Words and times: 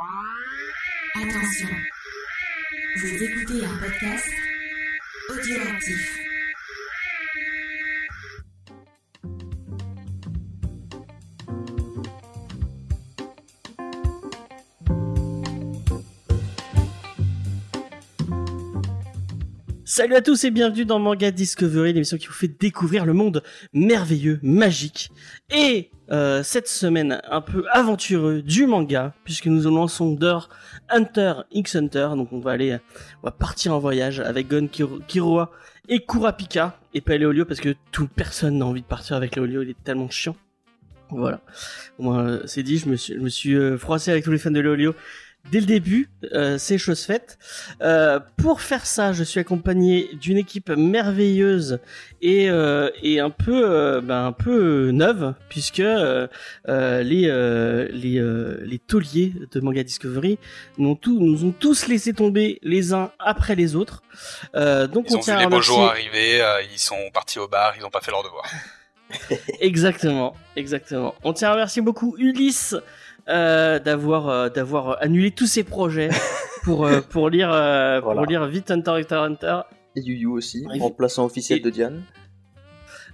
Attention, 0.00 1.68
vous 2.96 3.22
écoutez 3.22 3.64
un 3.66 3.76
podcast 3.76 4.30
audioactif. 5.28 6.20
Salut 19.84 20.14
à 20.14 20.22
tous 20.22 20.44
et 20.44 20.50
bienvenue 20.50 20.86
dans 20.86 20.98
Manga 20.98 21.30
Discovery, 21.30 21.92
l'émission 21.92 22.16
qui 22.16 22.28
vous 22.28 22.32
fait 22.32 22.48
découvrir 22.48 23.04
le 23.04 23.12
monde 23.12 23.42
merveilleux, 23.74 24.40
magique 24.42 25.10
et 25.50 25.90
euh, 26.10 26.42
cette 26.42 26.68
semaine 26.68 27.20
un 27.30 27.40
peu 27.40 27.64
aventureux 27.72 28.42
du 28.42 28.66
manga 28.66 29.14
puisque 29.24 29.46
nous 29.46 29.62
lançons 29.62 30.12
d'heure 30.12 30.48
Hunter 30.88 31.34
x 31.52 31.76
Hunter. 31.76 32.08
Donc 32.16 32.32
on 32.32 32.40
va 32.40 32.52
aller, 32.52 32.78
on 33.22 33.26
va 33.26 33.30
partir 33.30 33.74
en 33.74 33.78
voyage 33.78 34.20
avec 34.20 34.48
Gon 34.48 34.66
Kiro- 34.66 35.00
Kiroa 35.06 35.50
et 35.88 36.04
Kurapika 36.04 36.78
et 36.94 37.00
pas 37.00 37.16
Léolio 37.16 37.44
parce 37.44 37.60
que 37.60 37.74
tout 37.92 38.08
personne 38.08 38.58
n'a 38.58 38.66
envie 38.66 38.82
de 38.82 38.86
partir 38.86 39.16
avec 39.16 39.36
Léolio, 39.36 39.62
il 39.62 39.70
est 39.70 39.84
tellement 39.84 40.10
chiant. 40.10 40.36
Voilà. 41.10 41.40
Moi, 41.98 42.18
euh, 42.18 42.42
c'est 42.46 42.62
dit, 42.62 42.78
je 42.78 42.88
me 42.88 42.94
suis, 42.94 43.14
je 43.14 43.18
me 43.18 43.28
suis 43.28 43.54
euh, 43.54 43.76
froissé 43.76 44.12
avec 44.12 44.22
tous 44.22 44.30
les 44.30 44.38
fans 44.38 44.52
de 44.52 44.60
Léolio 44.60 44.94
dès 45.50 45.60
le 45.60 45.66
début. 45.66 46.08
Euh, 46.32 46.58
c'est 46.58 46.78
chose 46.78 47.04
faite. 47.04 47.38
Euh, 47.82 48.20
pour 48.36 48.60
faire 48.60 48.86
ça, 48.86 49.12
je 49.12 49.24
suis 49.24 49.40
accompagné 49.40 50.10
d'une 50.20 50.36
équipe 50.36 50.70
merveilleuse 50.70 51.80
et, 52.22 52.50
euh, 52.50 52.90
et 53.02 53.20
un 53.20 53.30
peu, 53.30 53.62
euh, 53.64 54.00
ben, 54.00 54.26
un 54.26 54.32
peu 54.32 54.88
euh, 54.88 54.92
neuve, 54.92 55.34
puisque 55.48 55.80
euh, 55.80 56.28
les, 56.66 57.28
euh, 57.28 57.88
les, 57.90 58.18
euh, 58.18 58.60
les 58.64 58.78
tauliers 58.78 59.32
de 59.50 59.60
Manga 59.60 59.82
Discovery 59.82 60.38
nous 60.78 60.90
ont, 60.90 60.96
tous, 60.96 61.18
nous 61.18 61.44
ont 61.44 61.52
tous 61.52 61.88
laissé 61.88 62.12
tomber 62.12 62.58
les 62.62 62.92
uns 62.92 63.10
après 63.18 63.54
les 63.54 63.76
autres. 63.76 64.02
Euh, 64.54 64.86
donc 64.86 65.06
Ils 65.08 65.14
on 65.14 65.16
ont 65.16 65.20
vu 65.20 65.24
tient 65.24 65.36
à 65.38 65.40
les 65.40 65.46
beaux 65.46 65.60
jours 65.62 65.82
arriver, 65.84 66.40
euh, 66.42 66.62
ils 66.72 66.78
sont 66.78 67.10
partis 67.12 67.38
au 67.38 67.48
bar, 67.48 67.74
ils 67.76 67.82
n'ont 67.82 67.90
pas 67.90 68.00
fait 68.00 68.10
leur 68.10 68.22
devoir. 68.22 68.44
Exactement, 69.60 70.34
exactement. 70.54 71.16
On 71.24 71.32
tient 71.32 71.48
à 71.48 71.52
remercier 71.52 71.82
beaucoup 71.82 72.14
Ulysse 72.16 72.76
euh, 73.30 73.78
d'avoir 73.78 74.28
euh, 74.28 74.48
d'avoir 74.48 75.02
annulé 75.02 75.30
tous 75.30 75.46
ses 75.46 75.64
projets 75.64 76.10
pour 76.64 76.86
euh, 76.86 77.00
pour 77.00 77.30
lire 77.30 77.50
euh, 77.52 78.00
pour 78.00 78.12
Voilà. 78.12 78.26
lire 78.28 78.46
vite 78.46 78.70
Hunter 78.70 79.00
x 79.00 79.12
Hunter. 79.12 79.60
Et 79.96 80.00
Yu 80.02 80.14
Yu 80.14 80.26
aussi, 80.26 80.64
Oui. 80.68 80.78
remplaçant 80.80 81.24
officiel 81.24 81.58
Et- 81.58 81.62
de 81.62 81.70
Diane. 81.70 82.02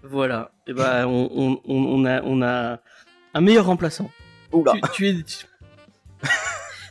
Voilà. 0.02 0.50
Et 0.66 0.72
ben 0.72 1.06
on, 1.06 1.28
on, 1.34 1.60
on, 1.64 1.84
on 1.84 2.04
a 2.04 2.22
on 2.22 2.42
a 2.42 2.78
un 3.34 3.40
meilleur 3.40 3.66
remplaçant. 3.66 4.10
Oula 4.52 4.72
Tu, 4.72 4.80
tu 4.94 5.08
es 5.08 5.22
tu- 5.22 5.46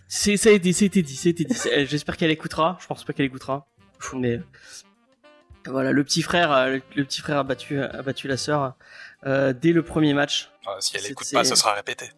c'est 0.08 0.38
ça 0.38 0.50
a 0.50 0.52
été 0.53 0.73
c'était 0.73 1.02
dit 1.02 1.16
c'était 1.16 1.44
dit. 1.46 1.53
C'est- 1.53 1.86
J'espère 1.86 2.18
qu'elle 2.18 2.31
écoutera. 2.31 2.78
Je 2.81 2.88
pense 2.88 3.03
pas 3.03 3.14
qu'elle 3.14 3.26
écoutera. 3.26 3.68
Mais 4.14 4.40
voilà 5.68 5.92
le 5.92 6.03
petit 6.03 6.22
frère 6.22 6.52
euh, 6.52 6.72
le, 6.73 6.81
le 6.96 7.03
petit 7.06 7.22
frère 7.22 7.38
a 7.40 7.44
battu 7.44 7.80
a 7.81 8.02
battu 8.03 8.28
la 8.28 8.38
sœur 8.38 8.76
euh, 9.26 9.53
dès 9.53 9.72
le 9.72 9.81
premier 9.81 10.14
match. 10.14 10.52
Euh, 10.68 10.72
si 10.80 10.96
elle 10.96 11.02
C'est- 11.03 11.12
écoute 11.12 11.28
pas, 11.34 11.44
c'est- 11.44 11.52
ce 11.52 11.56
sera 11.56 11.73
répété. 11.73 12.09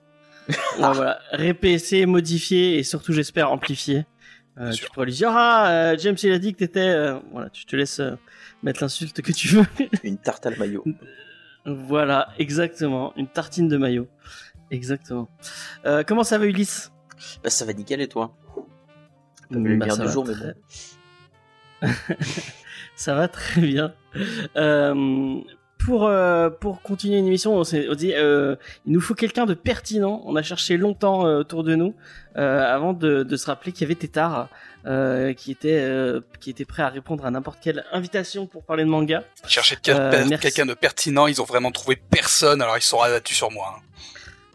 Ouais, 0.78 0.94
voilà, 0.94 1.20
répéter, 1.32 2.06
modifier 2.06 2.78
et 2.78 2.84
surtout 2.84 3.12
j'espère 3.12 3.52
amplifier. 3.52 4.06
Euh, 4.60 4.72
tu 4.72 4.78
sûr. 4.78 4.92
pourras 4.92 5.06
lui 5.06 5.14
dire 5.14 5.30
ah 5.32 5.70
euh, 5.70 5.98
James 6.00 6.16
il 6.24 6.32
a 6.32 6.40
dit 6.40 6.54
que 6.54 6.60
t'étais 6.60 6.80
euh, 6.80 7.20
voilà 7.32 7.50
tu 7.52 7.66
te 7.66 7.76
laisses 7.76 8.00
euh, 8.00 8.16
mettre 8.64 8.82
l'insulte 8.82 9.22
que 9.22 9.32
tu 9.32 9.50
veux. 9.50 9.66
Une 10.04 10.18
tarte 10.18 10.46
à 10.46 10.50
le 10.50 10.56
maillot. 10.56 10.84
voilà 11.66 12.30
exactement 12.40 13.14
une 13.18 13.28
tartine 13.28 13.68
de 13.68 13.78
maillot 13.78 14.08
exactement. 14.72 15.30
Comment 16.08 16.24
ça 16.24 16.38
va 16.38 16.46
Ulysse? 16.46 16.92
Bah, 17.44 17.50
ça 17.50 17.66
va 17.66 17.74
nickel 17.74 18.02
et 18.02 18.08
toi? 18.08 18.36
Pas 19.50 19.60
vu 19.60 19.78
Bah, 19.78 19.90
ça 19.90 20.04
va 20.04 20.12
jour, 20.12 20.26
mais 20.26 20.34
bon. 21.82 21.88
ça 22.96 23.16
va 23.16 23.28
très 23.28 23.62
bien. 23.62 23.94
Pour 25.78 26.06
euh, 26.08 26.50
pour 26.50 26.82
continuer 26.82 27.18
une 27.18 27.28
émission, 27.28 27.56
on 27.56 27.64
s'est 27.64 27.88
dit 27.96 28.14
euh, 28.14 28.56
il 28.86 28.94
nous 28.94 29.02
faut 29.02 29.14
quelqu'un 29.14 29.46
de 29.46 29.54
pertinent. 29.54 30.22
On 30.26 30.36
a 30.36 30.42
cherché 30.44 30.76
longtemps 30.78 31.26
euh, 31.26 31.40
autour 31.40 31.64
de 31.64 31.76
nous 31.76 31.94
avant 32.36 32.94
de, 32.94 33.24
de 33.24 33.36
se 33.36 33.48
rappeler 33.48 33.72
qu'il 33.72 33.82
y 33.82 33.86
avait 33.86 33.96
Tétard 33.96 34.50
qui 35.38 35.52
était 35.52 35.84
qui 36.40 36.52
était 36.52 36.66
prêt 36.66 36.84
à 36.84 36.90
répondre 36.90 37.26
à 37.26 37.32
n'importe 37.32 37.60
quelle 37.62 37.84
invitation 37.92 38.46
pour 38.46 38.64
parler 38.64 38.84
de 38.84 38.90
manga. 38.90 39.24
Chercher 39.48 39.76
quelqu'un 39.78 40.66
de 40.68 40.74
pertinent, 40.76 41.26
ils 41.26 41.42
ont 41.42 41.46
vraiment 41.46 41.72
trouvé 41.72 41.96
personne, 41.96 42.62
alors 42.62 42.78
ils 42.78 42.84
sont 42.84 42.98
rabattus 42.98 43.36
sur 43.36 43.50
moi. 43.50 43.76
hein. 43.78 43.82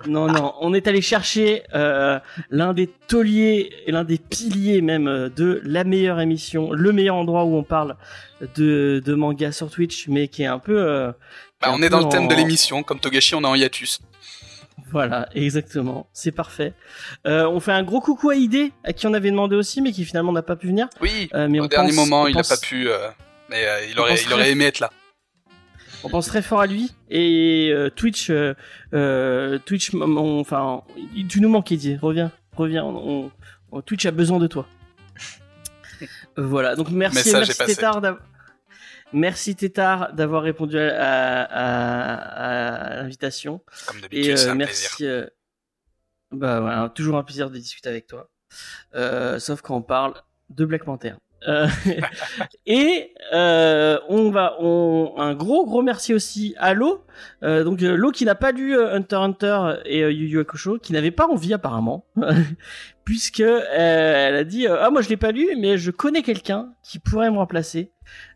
Non 0.07 0.27
non, 0.27 0.55
on 0.61 0.75
est 0.75 0.87
allé 0.89 1.01
chercher 1.03 1.63
euh, 1.75 2.19
l'un 2.51 2.73
des 2.73 2.87
tauliers 3.09 3.71
et 3.87 3.93
l'un 3.93 4.05
des 4.05 4.19
piliers 4.19 4.81
même 4.83 5.07
euh, 5.09 5.29
de 5.29 5.61
la 5.65 5.85
meilleure 5.85 6.21
émission, 6.21 6.73
le 6.73 6.93
meilleur 6.93 7.17
endroit 7.17 7.45
où 7.45 7.57
on 7.57 7.63
parle 7.63 7.97
de 8.57 9.03
de 9.05 9.15
manga 9.15 9.53
sur 9.53 9.71
Twitch, 9.71 10.09
mais 10.09 10.29
qui 10.29 10.43
est 10.43 10.47
un 10.47 10.59
peu 10.59 10.77
euh, 10.79 11.13
Bah, 11.61 11.69
on 11.73 11.83
est 11.83 11.89
dans 11.89 12.01
le 12.01 12.09
thème 12.09 12.29
de 12.29 12.35
l'émission, 12.35 12.83
comme 12.83 12.99
Togashi, 13.01 13.35
on 13.35 13.43
est 13.43 13.47
en 13.47 13.55
hiatus. 13.55 14.01
Voilà, 14.91 15.29
exactement. 15.35 16.09
C'est 16.13 16.33
parfait. 16.33 16.73
Euh, 17.27 17.47
on 17.47 17.61
fait 17.61 17.73
un 17.73 17.83
gros 17.83 18.01
coucou 18.01 18.31
à 18.31 18.35
ID, 18.35 18.73
à 18.85 18.93
qui 18.93 19.07
on 19.07 19.15
avait 19.15 19.31
demandé 19.31 19.55
aussi, 19.57 19.81
mais 19.81 19.93
qui 19.93 20.05
finalement 20.05 20.33
n'a 20.33 20.43
pas 20.43 20.57
pu 20.57 20.67
venir. 20.67 20.89
Oui, 21.01 21.29
Euh, 21.35 21.47
mais 21.49 21.61
au 21.61 21.65
on 21.65 21.67
dernier 21.67 21.89
pense- 21.89 21.97
moment, 21.97 22.23
on 22.23 22.27
il 22.27 22.35
pense- 22.35 22.51
n'a 22.51 22.57
pas 22.57 22.61
pu, 22.61 22.89
euh, 22.89 23.09
mais 23.49 23.65
euh, 23.67 23.87
il 23.91 23.99
aurait, 24.01 24.17
il 24.21 24.33
aurait 24.33 24.51
aimé 24.51 24.65
être 24.67 24.81
là. 24.81 24.91
On 26.05 26.09
pense 26.09 26.27
très 26.27 26.43
fort 26.43 26.61
à 26.61 26.67
lui. 26.67 26.93
Et 27.11 27.71
euh, 27.73 27.89
Twitch, 27.91 28.31
euh, 28.31 28.55
euh, 28.95 29.59
Twitch, 29.65 29.95
on- 29.95 30.41
enfin, 30.41 30.83
tu 31.29 31.41
nous 31.41 31.49
manques, 31.49 31.71
ID. 31.71 31.99
Reviens, 32.01 32.33
reviens. 32.57 32.85
On, 32.85 33.31
on- 33.71 33.83
Twitch 33.83 34.05
a 34.07 34.11
besoin 34.11 34.39
de 34.39 34.47
toi. 34.47 34.67
voilà. 36.37 36.77
Donc 36.77 36.91
merci, 36.91 37.17
Message 37.33 37.49
merci. 37.59 37.75
Tétard. 37.75 38.01
d'av- 38.01 38.19
Merci 39.15 39.55
Tétard 39.55 40.15
d'avoir 40.15 40.43
répondu 40.43 40.79
à, 40.79 40.89
à- 40.89 41.43
à- 41.45 42.93
à 42.93 42.97
l'invitation. 43.03 43.61
Comme 43.87 43.99
Et 43.99 44.01
d'habitude, 44.03 44.37
c'est 44.39 44.49
euh, 44.49 44.53
un 44.53 44.55
merci. 44.55 44.89
plaisir. 44.97 45.11
euh, 45.13 45.27
bah 46.33 46.61
voilà, 46.61 46.89
toujours 46.89 47.19
un 47.19 47.23
plaisir 47.23 47.51
de 47.51 47.59
discuter 47.59 47.91
avec 47.91 48.07
toi. 48.07 48.31
Euh, 48.95 49.39
sauf 49.39 49.61
quand 49.61 49.77
on 49.77 49.83
parle 49.83 50.15
de 50.49 50.65
Black 50.65 50.85
Panther. 50.85 51.13
Euh, 51.49 51.67
et 52.67 53.13
euh, 53.33 53.99
on 54.09 54.31
va, 54.31 54.57
on, 54.61 55.15
un 55.17 55.35
gros 55.35 55.67
gros 55.67 55.83
merci 55.83 56.15
aussi 56.15 56.55
à 56.59 56.75
Lo. 56.75 57.05
Euh, 57.43 57.65
donc 57.65 57.83
euh, 57.83 57.97
Lo 57.97 58.11
qui 58.11 58.25
n'a 58.25 58.35
pas 58.35 58.53
lu 58.53 58.77
euh, 58.77 58.95
Hunter 58.95 59.17
Hunter 59.17 59.59
et 59.85 60.01
Yu 60.01 60.29
Yu 60.29 60.41
Hakusho, 60.41 60.79
qui 60.79 60.93
n'avait 60.93 61.11
pas 61.11 61.27
envie 61.27 61.55
apparemment, 61.55 62.07
puisque 63.05 63.41
elle 63.41 64.35
a 64.35 64.45
dit 64.45 64.67
ah 64.67 64.91
moi 64.91 65.03
je 65.03 65.09
l'ai 65.09 65.17
pas 65.17 65.33
lu, 65.33 65.49
mais 65.59 65.79
je 65.79 65.91
connais 65.91 66.23
quelqu'un 66.23 66.73
qui 66.83 66.99
pourrait 66.99 67.31
me 67.31 67.39
remplacer. 67.39 67.91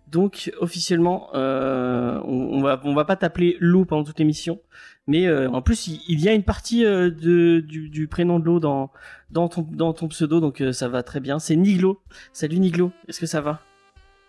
Donc 0.08 0.52
officiellement, 0.60 1.30
on, 1.34 2.20
on 2.24 2.62
va 2.62 2.80
on 2.84 2.94
va 2.94 3.04
pas 3.04 3.16
t'appeler 3.16 3.56
Lo 3.60 3.84
pendant 3.84 4.04
toute 4.04 4.18
l'émission, 4.18 4.60
mais 5.06 5.26
euh, 5.26 5.48
en 5.50 5.62
plus 5.62 5.86
il, 5.86 6.00
il 6.08 6.20
y 6.20 6.28
a 6.28 6.32
une 6.32 6.42
partie 6.44 6.84
euh, 6.84 7.10
de 7.10 7.60
du, 7.60 7.88
du 7.88 8.08
prénom 8.08 8.38
de 8.38 8.44
Lo 8.44 8.60
dans 8.60 8.90
dans 9.30 9.48
ton 9.48 9.66
dans 9.70 9.92
ton 9.92 10.08
pseudo, 10.08 10.40
donc 10.40 10.60
euh, 10.60 10.72
ça 10.72 10.88
va 10.88 11.02
très 11.02 11.20
bien. 11.20 11.38
C'est 11.38 11.56
Niglo. 11.56 12.00
Salut 12.32 12.58
Niglo, 12.58 12.92
est-ce 13.08 13.20
que 13.20 13.26
ça 13.26 13.40
va? 13.40 13.60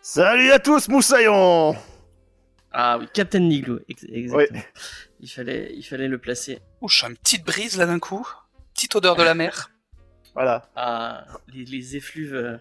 Salut 0.01 0.51
à 0.51 0.59
tous, 0.59 0.87
moussaillons 0.89 1.75
Ah 2.71 2.97
oui, 2.99 3.07
Captain 3.13 3.39
Niglo, 3.39 3.79
ex- 3.89 4.05
exactement. 4.11 4.61
Il 5.19 5.29
fallait 5.29 5.71
il 5.75 5.83
fallait 5.83 6.07
le 6.07 6.17
placer. 6.17 6.59
Oh, 6.81 6.87
je 6.87 6.99
sens 6.99 7.09
une 7.09 7.17
petite 7.17 7.45
brise 7.45 7.77
là 7.77 7.85
d'un 7.85 7.99
coup, 7.99 8.27
petite 8.73 8.95
odeur 8.95 9.15
de 9.15 9.23
la 9.23 9.33
mer. 9.33 9.71
Voilà. 10.35 10.69
Ah 10.75 11.25
les, 11.51 11.65
les 11.65 11.95
effluves. 11.95 12.35
euh, 12.35 12.57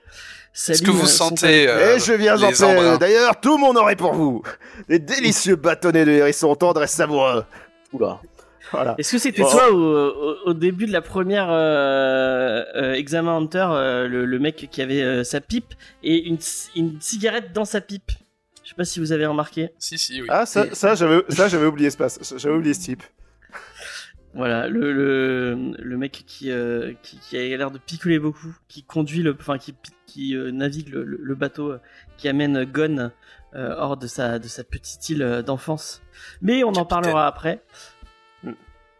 Est-ce 0.55 0.81
que 0.83 0.91
vous 0.91 1.07
sentez 1.07 1.69
euh, 1.69 1.97
Et 1.97 2.01
je 2.01 2.15
viens 2.15 2.35
les 2.37 2.49
paix. 2.53 2.97
D'ailleurs, 2.99 3.39
tout 3.39 3.59
mon 3.59 3.87
est 3.89 3.97
pour 3.97 4.15
vous. 4.15 4.43
Des 4.89 4.99
délicieux 4.99 5.57
bâtonnets 5.57 6.07
de 6.07 6.11
hérisson 6.13 6.55
tendres 6.55 6.83
et 6.83 6.87
savoureux. 6.87 7.45
Oula. 7.97 8.21
Voilà. 8.73 8.95
Est-ce 8.99 9.13
que 9.13 9.19
c'était 9.19 9.43
toi 9.43 9.71
au, 9.71 9.77
au, 9.77 10.37
au 10.47 10.53
début 10.55 10.87
de 10.87 10.93
la 10.93 11.01
première 11.03 11.49
euh, 11.51 12.65
euh, 12.75 12.95
examen 12.95 13.37
Hunter, 13.37 13.67
euh, 13.71 14.09
le, 14.09 14.25
le 14.25 14.39
mec 14.41 14.69
qui 14.71 14.83
avait 14.83 15.03
euh, 15.03 15.23
sa 15.25 15.41
pipe 15.41 15.73
et 16.03 16.27
une, 16.27 16.39
cigarette 17.01 17.53
dans 17.53 17.65
sa 17.65 17.81
pipe? 17.81 18.11
Je 18.65 18.71
sais 18.71 18.75
pas 18.75 18.85
si 18.85 18.99
vous 18.99 19.13
avez 19.13 19.27
remarqué. 19.27 19.71
Si, 19.79 19.97
si, 19.99 20.21
oui. 20.21 20.27
Ah, 20.29 20.45
ça, 20.47 20.75
ça 20.75 20.97
j'avais 20.97 21.23
ça, 21.29 21.47
j'avais 21.47 21.67
oublié 21.67 21.91
ce 21.91 21.97
passe. 21.97 22.19
J'avais 22.37 22.57
oublié 22.57 22.75
ce 22.75 22.81
type. 22.81 23.03
Voilà, 24.35 24.69
le, 24.69 24.93
le, 24.93 25.73
le 25.79 25.97
mec 25.97 26.25
qui, 26.27 26.51
euh, 26.51 26.93
qui, 27.03 27.19
qui 27.21 27.39
a 27.39 27.57
l'air 27.57 27.71
de 27.71 27.79
picoler 27.79 28.19
beaucoup, 28.19 28.55
qui 28.69 28.83
conduit 28.83 29.23
le, 29.23 29.35
enfin 29.39 29.57
qui, 29.57 29.75
qui 30.07 30.37
euh, 30.37 30.51
navigue 30.51 30.91
le, 30.91 31.05
le- 31.05 31.19
le 31.23 31.35
bateau 31.35 31.75
qui 32.19 32.29
amène 32.29 32.65
Gon 32.67 32.99
euh, 32.99 33.09
hors 33.57 33.97
de 33.97 34.07
sa, 34.07 34.39
de 34.39 34.49
sa 34.49 34.65
petite 34.65 35.09
île 35.09 35.23
euh, 35.23 35.43
d'enfance. 35.43 36.03
Mais 36.43 36.63
on 36.65 36.75
en 36.75 36.85
parlera 36.85 37.27
après. 37.27 37.63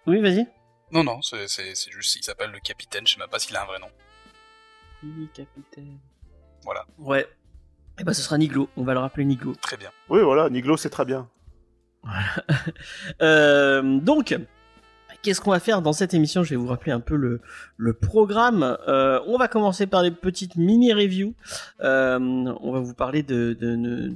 Oui, 0.07 0.21
vas-y. 0.21 0.47
Non, 0.93 1.03
non, 1.03 1.21
c'est 1.23 1.49
c'est- 1.49 1.75
c'est 1.75 1.91
juste, 1.91 2.15
il 2.17 2.23
s'appelle 2.23 2.51
le 2.53 2.61
capitaine, 2.61 3.07
je 3.07 3.15
sais 3.15 3.19
même 3.21 3.29
pas 3.29 3.39
s'il 3.41 3.57
a 3.57 3.63
un 3.63 3.67
vrai 3.67 3.79
nom. 3.81 3.91
Oui, 5.03 5.29
capitaine. 5.35 5.99
Voilà, 6.65 6.85
Ouais. 6.99 7.27
Et 7.99 8.05
bah 8.05 8.13
ce 8.15 8.23
sera 8.23 8.37
Niglo, 8.39 8.69
on 8.77 8.85
va 8.85 8.93
le 8.93 9.01
rappeler 9.01 9.25
Niglo. 9.25 9.55
très 9.57 9.77
bien. 9.77 9.91
Oui, 10.09 10.21
voilà, 10.23 10.49
Niglo, 10.51 10.77
c'est 10.77 10.91
très 10.91 11.05
bien. 11.05 11.29
Euh, 13.23 13.99
donc, 14.01 14.37
Qu'est-ce 15.27 15.41
qu'on 15.41 15.51
va 15.51 15.59
faire 15.59 15.83
dans 15.83 15.93
cette 15.93 16.15
émission? 16.15 16.45
Je 16.45 16.51
vais 16.51 16.57
vous 16.57 16.69
rappeler 16.69 16.93
un 16.93 17.01
peu 17.01 17.17
le, 17.17 17.93
programme. 17.95 18.79
Euh, 18.87 19.19
on 19.27 19.37
va 19.39 19.49
commencer 19.49 19.89
par 19.89 20.05
des 20.05 20.13
petites 20.13 20.55
mini-reviews. 20.55 21.35
Euh, 21.81 22.17
on 22.21 22.71
va 22.71 22.79
vous 22.79 22.95
parler 22.95 23.25
de, 23.25 23.57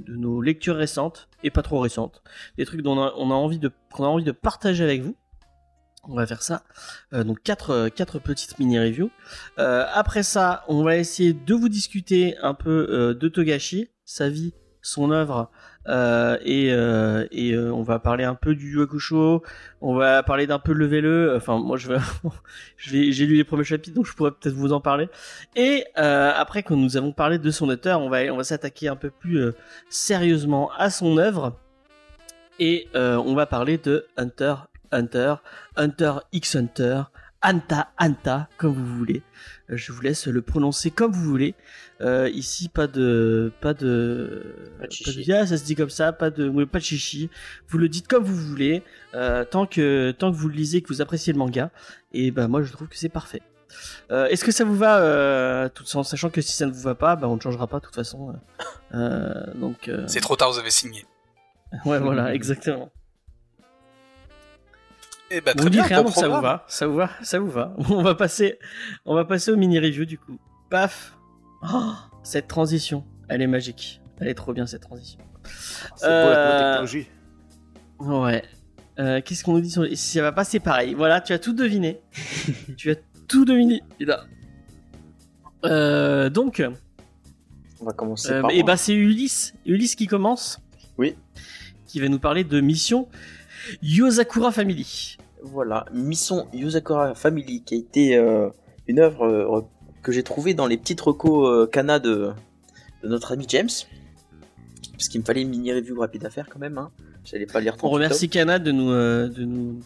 nos 0.07 0.41
lectures 0.41 0.77
récentes, 0.77 1.27
et 1.43 1.49
pas 1.49 1.63
trop 1.63 1.81
récentes. 1.81 2.23
Des 2.57 2.65
trucs 2.65 2.81
dont 2.81 2.97
on 2.97 3.29
a, 3.29 3.33
envie 3.33 3.59
de, 3.59 3.69
qu'on 3.91 4.05
a 4.05 4.07
envie 4.07 4.23
de 4.23 4.31
partager 4.31 4.85
avec 4.85 5.01
vous. 5.01 5.17
On 6.07 6.15
va 6.15 6.25
faire 6.25 6.41
ça. 6.41 6.63
Euh, 7.11 7.25
donc 7.25 7.43
quatre, 7.43 7.89
quatre 7.89 8.17
petites 8.19 8.57
mini-reviews. 8.57 9.11
Après 9.57 10.23
ça, 10.23 10.63
on 10.69 10.81
va 10.81 10.95
essayer 10.95 11.33
de 11.33 11.53
vous 11.53 11.67
discuter 11.67 12.37
un 12.41 12.53
peu 12.53 13.17
de 13.19 13.27
Togashi, 13.27 13.89
sa 14.05 14.29
vie, 14.29 14.53
son 14.81 15.11
œuvre, 15.11 15.51
euh, 15.87 16.37
et, 16.43 16.71
euh, 16.71 17.25
et 17.31 17.53
euh, 17.53 17.71
on 17.73 17.81
va 17.81 17.99
parler 17.99 18.23
un 18.23 18.35
peu 18.35 18.53
du 18.53 18.73
Yu 18.73 18.81
Hakusho, 18.81 19.41
on 19.81 19.95
va 19.95 20.21
parler 20.21 20.45
d'un 20.45 20.59
peu 20.59 20.73
Level-E, 20.73 21.33
enfin 21.35 21.57
moi 21.57 21.77
je 21.77 21.89
vais, 21.89 23.11
j'ai 23.11 23.25
lu 23.25 23.35
les 23.35 23.43
premiers 23.43 23.63
chapitres 23.63 23.95
donc 23.95 24.05
je 24.05 24.13
pourrais 24.13 24.31
peut-être 24.31 24.53
vous 24.53 24.73
en 24.73 24.81
parler. 24.81 25.09
Et 25.55 25.85
euh, 25.97 26.31
après 26.35 26.63
que 26.63 26.73
nous 26.73 26.97
avons 26.97 27.11
parlé 27.11 27.39
de 27.39 27.51
son 27.51 27.67
auteur, 27.69 28.01
on 28.01 28.09
va 28.09 28.21
on 28.31 28.37
va 28.37 28.43
s'attaquer 28.43 28.87
un 28.87 28.95
peu 28.95 29.09
plus 29.09 29.37
euh, 29.37 29.55
sérieusement 29.89 30.71
à 30.77 30.89
son 30.89 31.17
œuvre 31.17 31.57
et 32.59 32.87
euh, 32.95 33.17
on 33.17 33.33
va 33.33 33.45
parler 33.47 33.77
de 33.77 34.05
Hunter 34.17 34.55
Hunter, 34.91 35.35
Hunter 35.77 36.13
X 36.31 36.55
Hunter, 36.55 37.03
Anta 37.41 37.89
Anta 37.99 38.47
comme 38.57 38.73
vous 38.73 38.97
voulez. 38.97 39.23
Je 39.71 39.91
vous 39.91 40.01
laisse 40.01 40.27
le 40.27 40.41
prononcer 40.41 40.91
comme 40.91 41.11
vous 41.11 41.23
voulez. 41.23 41.55
Euh, 42.01 42.29
ici 42.33 42.67
pas 42.67 42.87
de 42.87 43.51
pas 43.61 43.73
de 43.73 44.55
Pas 44.79 44.87
de 44.87 44.91
chichi. 44.91 45.31
ah, 45.33 45.45
ça 45.47 45.57
se 45.57 45.63
dit 45.63 45.75
comme 45.75 45.89
ça, 45.89 46.11
pas 46.13 46.29
de 46.29 46.47
oui, 46.47 46.65
pas 46.65 46.79
de 46.79 46.83
chichi. 46.83 47.29
Vous 47.69 47.77
le 47.77 47.87
dites 47.89 48.07
comme 48.07 48.23
vous 48.23 48.35
voulez, 48.35 48.83
euh, 49.13 49.45
tant 49.45 49.65
que 49.65 50.11
tant 50.11 50.31
que 50.31 50.35
vous 50.37 50.47
le 50.49 50.55
lisez, 50.55 50.81
que 50.81 50.87
vous 50.89 51.01
appréciez 51.01 51.31
le 51.33 51.39
manga. 51.39 51.69
Et 52.13 52.31
ben 52.31 52.47
moi 52.47 52.61
je 52.63 52.71
trouve 52.71 52.87
que 52.87 52.97
c'est 52.97 53.09
parfait. 53.09 53.41
Euh, 54.11 54.25
Est-ce 54.27 54.43
que 54.43 54.51
ça 54.51 54.65
vous 54.65 54.75
va, 54.75 54.99
euh, 54.99 55.69
tout 55.69 55.85
en 55.95 56.03
sachant 56.03 56.29
que 56.29 56.41
si 56.41 56.51
ça 56.51 56.65
ne 56.65 56.71
vous 56.71 56.81
va 56.81 56.95
pas, 56.95 57.15
ben 57.15 57.27
on 57.27 57.35
ne 57.37 57.41
changera 57.41 57.67
pas 57.67 57.79
de 57.79 57.85
toute 57.85 57.95
façon. 57.95 58.31
euh, 58.31 58.97
euh, 58.97 59.53
donc 59.55 59.87
euh, 59.87 60.03
C'est 60.07 60.19
trop 60.19 60.35
tard, 60.35 60.51
vous 60.51 60.59
avez 60.59 60.71
signé. 60.71 61.05
ouais 61.85 61.99
voilà 61.99 62.33
exactement. 62.33 62.91
Eh 65.33 65.41
ben, 65.41 65.53
dites 65.55 65.69
bien, 65.69 65.83
rien 65.83 65.97
bon 66.03 66.09
donc 66.09 66.15
ça 66.15 66.27
vous 66.27 66.41
va, 66.41 66.65
ça 66.67 66.87
vous 66.87 66.95
va, 66.95 67.09
ça 67.21 67.39
vous 67.39 67.49
va. 67.49 67.73
On 67.89 68.01
va 68.03 68.15
passer, 68.15 68.59
on 69.05 69.15
va 69.15 69.23
passer 69.25 69.51
au 69.51 69.55
mini 69.57 69.79
review 69.79 70.05
du 70.05 70.17
coup. 70.17 70.37
Paf. 70.69 71.17
Oh, 71.63 71.93
cette 72.23 72.47
transition, 72.47 73.05
elle 73.29 73.41
est 73.41 73.47
magique. 73.47 74.01
Elle 74.19 74.27
est 74.27 74.33
trop 74.33 74.53
bien 74.53 74.65
cette 74.67 74.81
transition. 74.81 75.19
C'est 75.95 76.05
pour 76.07 76.09
la 76.09 76.37
Euh, 76.37 76.69
technologie. 76.69 77.07
Ouais. 77.99 78.43
Euh, 78.99 79.21
Qu'est-ce 79.23 79.43
qu'on 79.43 79.53
nous 79.53 79.61
dit 79.61 79.71
sur 79.71 79.83
les... 79.83 79.95
Ça 79.95 80.21
va 80.21 80.31
pas, 80.31 80.43
c'est 80.43 80.59
pareil. 80.59 80.93
Voilà, 80.93 81.21
tu 81.21 81.33
as 81.33 81.39
tout 81.39 81.53
deviné. 81.53 82.01
tu 82.77 82.91
as 82.91 82.95
tout 83.27 83.45
deviné. 83.45 83.81
Et 83.99 84.05
là. 84.05 84.25
Euh, 85.65 86.29
donc, 86.29 86.61
On 87.79 87.85
va 87.85 87.93
commencer 87.93 88.31
euh, 88.31 88.41
par. 88.41 88.51
et 88.51 88.55
moi. 88.57 88.63
bah 88.65 88.77
c'est 88.77 88.93
Ulysse, 88.93 89.53
Ulysse 89.65 89.95
qui 89.95 90.07
commence. 90.07 90.59
Oui. 90.97 91.15
Qui 91.87 91.99
va 91.99 92.07
nous 92.09 92.19
parler 92.19 92.43
de 92.43 92.59
mission 92.61 93.07
Yosakura 93.81 94.51
Family. 94.51 95.17
Voilà, 95.43 95.85
Mission 95.93 96.47
Yuzakura 96.53 97.15
Family, 97.15 97.63
qui 97.63 97.75
a 97.75 97.77
été 97.77 98.15
euh, 98.17 98.49
une 98.87 98.99
œuvre 98.99 99.25
euh, 99.25 99.61
que 100.03 100.11
j'ai 100.11 100.23
trouvée 100.23 100.53
dans 100.53 100.67
les 100.67 100.77
petites 100.77 101.01
recos 101.01 101.47
euh, 101.49 101.65
Kana 101.67 101.99
de, 101.99 102.31
de 103.03 103.07
notre 103.07 103.31
ami 103.33 103.45
James. 103.49 103.69
Parce 104.93 105.07
qu'il 105.09 105.19
me 105.21 105.25
fallait 105.25 105.41
une 105.41 105.49
mini 105.49 105.73
review 105.73 105.99
rapide 105.99 106.25
à 106.25 106.29
faire 106.29 106.47
quand 106.47 106.59
même. 106.59 106.77
Hein. 106.77 106.91
J'allais 107.23 107.47
pas 107.47 107.59
lire 107.59 107.75
38 107.75 107.87
On 107.87 107.93
remercie 107.93 108.29
Kana 108.29 108.59
de 108.59 108.71
nous, 108.71 108.91
euh, 108.91 109.27
de 109.29 109.43
nous, 109.45 109.79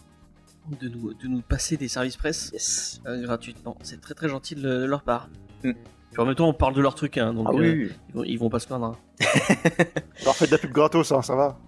de 0.80 0.88
nous, 0.88 1.14
de 1.14 1.26
nous 1.26 1.40
passer 1.40 1.76
des 1.78 1.88
services 1.88 2.16
presse. 2.18 2.50
Yes. 2.52 3.00
euh, 3.06 3.22
gratuitement. 3.22 3.76
C'est 3.82 4.00
très 4.00 4.12
très 4.14 4.28
gentil 4.28 4.54
de, 4.56 4.60
de 4.62 4.84
leur 4.84 5.02
part. 5.02 5.28
Mm. 5.64 5.72
Puis 6.12 6.22
en 6.22 6.26
même 6.26 6.34
temps, 6.34 6.48
on 6.48 6.54
parle 6.54 6.74
de 6.74 6.80
leur 6.82 6.94
truc, 6.94 7.16
hein, 7.18 7.32
donc 7.34 7.46
Ah 7.48 7.52
euh, 7.54 7.56
oui, 7.58 7.90
ils, 8.08 8.14
vont, 8.14 8.24
ils 8.24 8.38
vont 8.38 8.48
pas 8.50 8.58
se 8.60 8.66
plaindre. 8.66 8.86
hein. 8.86 8.96
Alors 10.22 10.36
faites 10.36 10.50
de 10.50 10.54
la 10.54 10.58
pub 10.58 10.72
gratos, 10.72 11.12
hein, 11.12 11.22
ça 11.22 11.34
va. 11.34 11.58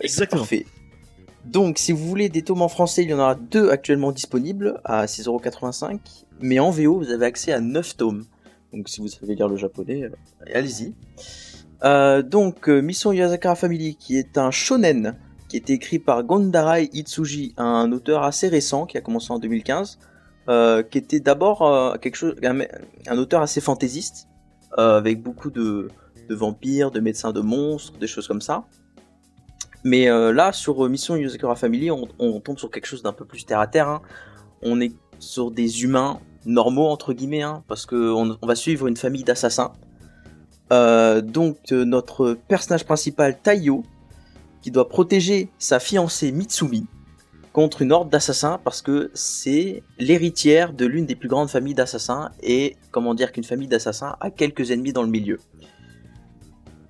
Exactement. 0.00 0.42
Parfait. 0.42 0.66
Donc, 1.48 1.78
si 1.78 1.92
vous 1.92 2.06
voulez 2.06 2.28
des 2.28 2.42
tomes 2.42 2.60
en 2.60 2.68
français, 2.68 3.04
il 3.04 3.10
y 3.10 3.14
en 3.14 3.18
aura 3.18 3.34
deux 3.34 3.70
actuellement 3.70 4.12
disponibles 4.12 4.80
à 4.84 5.06
6,85€. 5.06 5.98
Mais 6.40 6.58
en 6.58 6.70
VO, 6.70 6.98
vous 6.98 7.10
avez 7.10 7.24
accès 7.24 7.52
à 7.52 7.60
9 7.60 7.96
tomes. 7.96 8.26
Donc, 8.74 8.88
si 8.90 9.00
vous 9.00 9.08
savez 9.08 9.34
lire 9.34 9.48
le 9.48 9.56
japonais, 9.56 10.04
euh, 10.04 10.10
allez-y. 10.54 10.92
Euh, 11.84 12.22
donc, 12.22 12.68
euh, 12.68 12.82
Mission 12.82 13.12
Family, 13.56 13.96
qui 13.96 14.18
est 14.18 14.36
un 14.36 14.50
shonen, 14.50 15.16
qui 15.48 15.56
a 15.56 15.58
été 15.58 15.72
écrit 15.72 15.98
par 15.98 16.22
Gondarai 16.22 16.90
Itsuji, 16.92 17.54
un 17.56 17.92
auteur 17.92 18.24
assez 18.24 18.48
récent, 18.48 18.84
qui 18.84 18.98
a 18.98 19.00
commencé 19.00 19.32
en 19.32 19.38
2015, 19.38 19.98
euh, 20.50 20.82
qui 20.82 20.98
était 20.98 21.20
d'abord 21.20 21.62
un, 21.62 23.18
auteur 23.18 23.40
assez 23.40 23.62
fantaisiste, 23.62 24.28
avec 24.76 25.22
beaucoup 25.22 25.50
de 25.50 25.88
vampires, 26.28 26.90
de 26.90 27.00
médecins 27.00 27.32
de 27.32 27.40
monstres, 27.40 27.98
des 27.98 28.06
choses 28.06 28.28
comme 28.28 28.42
ça. 28.42 28.64
Mais 29.84 30.08
euh, 30.08 30.32
là, 30.32 30.52
sur 30.52 30.84
euh, 30.84 30.88
Mission 30.88 31.16
Yuzakura 31.16 31.56
Family, 31.56 31.90
on, 31.90 32.40
tombe 32.40 32.58
sur 32.58 32.70
quelque 32.70 32.86
chose 32.86 33.02
d'un 33.02 33.12
peu 33.12 33.24
plus 33.24 33.44
terre 33.44 33.60
à 33.60 33.66
terre. 33.66 33.88
hein. 33.88 34.02
On 34.62 34.80
est 34.80 34.92
sur 35.18 35.50
des 35.50 35.84
humains 35.84 36.20
normaux 36.46 36.86
entre 36.88 37.12
guillemets, 37.12 37.42
hein, 37.42 37.62
parce 37.68 37.86
que 37.86 38.12
on, 38.12 38.36
on 38.40 38.46
va 38.46 38.54
suivre 38.54 38.86
une 38.86 38.96
famille 38.96 39.24
d'assassins. 39.24 39.72
Euh, 40.72 41.20
donc 41.20 41.70
notre 41.70 42.34
personnage 42.48 42.84
principal 42.84 43.38
Taiyo, 43.40 43.84
qui 44.62 44.70
doit 44.70 44.88
protéger 44.88 45.50
sa 45.58 45.78
fiancée 45.78 46.32
Mitsumi 46.32 46.86
contre 47.52 47.82
une 47.82 47.92
horde 47.92 48.10
d'assassins, 48.10 48.60
parce 48.62 48.82
que 48.82 49.10
c'est 49.14 49.82
l'héritière 49.98 50.72
de 50.72 50.86
l'une 50.86 51.06
des 51.06 51.16
plus 51.16 51.28
grandes 51.28 51.48
familles 51.48 51.74
d'assassins, 51.74 52.30
et 52.42 52.76
comment 52.90 53.14
dire 53.14 53.32
qu'une 53.32 53.44
famille 53.44 53.68
d'assassins 53.68 54.16
a 54.20 54.30
quelques 54.30 54.70
ennemis 54.70 54.92
dans 54.92 55.02
le 55.02 55.08
milieu. 55.08 55.38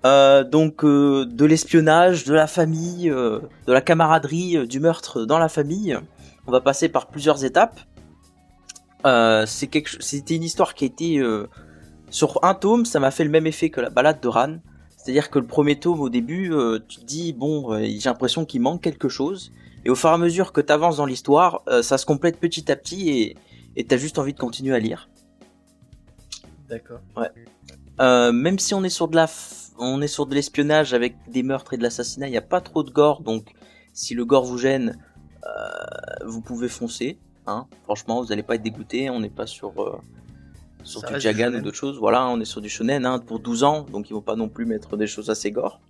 Euh, 0.04 0.44
donc 0.44 0.84
euh, 0.84 1.26
de 1.26 1.44
l'espionnage, 1.44 2.24
de 2.24 2.34
la 2.34 2.46
famille, 2.46 3.10
euh, 3.10 3.40
de 3.66 3.72
la 3.72 3.80
camaraderie, 3.80 4.66
du 4.66 4.80
meurtre 4.80 5.24
dans 5.24 5.38
la 5.38 5.48
famille. 5.48 5.98
On 6.46 6.52
va 6.52 6.60
passer 6.60 6.88
par 6.88 7.08
plusieurs 7.08 7.44
étapes. 7.44 7.80
Quelque, 9.04 10.02
c'était 10.02 10.36
une 10.36 10.42
histoire 10.42 10.74
qui 10.74 10.84
a 10.84 10.86
été 10.86 11.18
euh, 11.18 11.48
sur 12.10 12.44
un 12.44 12.54
tome, 12.54 12.84
ça 12.84 13.00
m'a 13.00 13.10
fait 13.10 13.24
le 13.24 13.30
même 13.30 13.46
effet 13.46 13.70
que 13.70 13.80
la 13.80 13.90
balade 13.90 14.20
de 14.20 14.28
Ran. 14.28 14.58
C'est-à-dire 14.96 15.30
que 15.30 15.38
le 15.38 15.46
premier 15.46 15.78
tome 15.78 16.00
au 16.00 16.08
début, 16.08 16.52
tu 16.88 16.98
te 16.98 17.04
dis 17.04 17.32
bon, 17.32 17.78
j'ai 17.78 18.00
l'impression 18.04 18.44
qu'il 18.44 18.60
manque 18.60 18.82
quelque 18.82 19.08
chose. 19.08 19.52
Et 19.84 19.90
au 19.90 19.94
fur 19.94 20.10
et 20.10 20.12
à 20.12 20.18
mesure 20.18 20.52
que 20.52 20.60
tu 20.60 20.72
avances 20.72 20.98
dans 20.98 21.06
l'histoire, 21.06 21.62
ça 21.82 21.96
se 21.96 22.04
complète 22.04 22.38
petit 22.38 22.70
à 22.70 22.76
petit 22.76 23.34
et 23.76 23.84
t'as 23.84 23.96
juste 23.96 24.18
envie 24.18 24.34
de 24.34 24.38
continuer 24.38 24.74
à 24.74 24.80
lire. 24.80 25.08
D'accord. 26.68 27.00
Euh, 28.00 28.32
même 28.32 28.58
si 28.58 28.74
on 28.74 28.84
est 28.84 28.88
sur 28.90 29.08
de 29.08 29.16
la, 29.16 29.26
f- 29.26 29.70
on 29.78 30.00
est 30.02 30.08
sur 30.08 30.26
de 30.26 30.34
l'espionnage 30.34 30.94
avec 30.94 31.16
des 31.30 31.42
meurtres 31.42 31.74
et 31.74 31.76
de 31.76 31.82
l'assassinat, 31.82 32.28
il 32.28 32.30
n'y 32.30 32.36
a 32.36 32.42
pas 32.42 32.60
trop 32.60 32.82
de 32.82 32.90
gore, 32.90 33.22
donc 33.22 33.52
si 33.92 34.14
le 34.14 34.24
gore 34.24 34.44
vous 34.44 34.58
gêne, 34.58 34.96
euh, 35.44 36.26
vous 36.26 36.40
pouvez 36.40 36.68
foncer. 36.68 37.18
Hein. 37.46 37.66
Franchement, 37.84 38.20
vous 38.22 38.28
n'allez 38.28 38.42
pas 38.42 38.54
être 38.56 38.62
dégoûté. 38.62 39.10
On 39.10 39.20
n'est 39.20 39.30
pas 39.30 39.46
sur 39.46 39.72
euh, 39.82 39.96
sur 40.84 41.00
Ça 41.00 41.12
du 41.14 41.20
Jagan 41.20 41.52
ou 41.54 41.60
d'autres 41.60 41.76
choses. 41.76 41.98
Voilà, 41.98 42.26
on 42.28 42.38
est 42.40 42.44
sur 42.44 42.60
du 42.60 42.68
shonen 42.68 43.04
hein, 43.06 43.18
pour 43.18 43.40
12 43.40 43.64
ans, 43.64 43.82
donc 43.90 44.10
ils 44.10 44.12
vont 44.12 44.20
pas 44.22 44.36
non 44.36 44.48
plus 44.48 44.66
mettre 44.66 44.96
des 44.96 45.06
choses 45.06 45.30
assez 45.30 45.50
gore. 45.50 45.80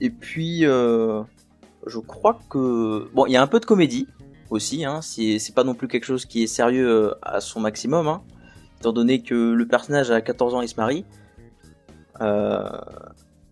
Et 0.00 0.10
puis, 0.10 0.60
je 0.60 1.98
crois 2.06 2.38
que 2.50 3.08
bon, 3.14 3.26
il 3.26 3.32
y 3.32 3.36
a 3.36 3.42
un 3.42 3.46
peu 3.46 3.58
de 3.60 3.64
comédie 3.64 4.06
aussi. 4.50 4.84
Hein, 4.84 5.00
c'est 5.02 5.54
pas 5.54 5.64
non 5.64 5.74
plus 5.74 5.88
quelque 5.88 6.04
chose 6.04 6.24
qui 6.26 6.42
est 6.42 6.46
sérieux 6.46 7.14
à 7.22 7.40
son 7.40 7.60
maximum. 7.60 8.06
Hein 8.08 8.22
étant 8.78 8.92
donné 8.92 9.22
que 9.22 9.34
le 9.52 9.66
personnage 9.66 10.10
a 10.10 10.20
14 10.20 10.54
ans 10.54 10.62
et 10.62 10.66
se 10.66 10.76
marie, 10.76 11.04
euh, 12.20 12.68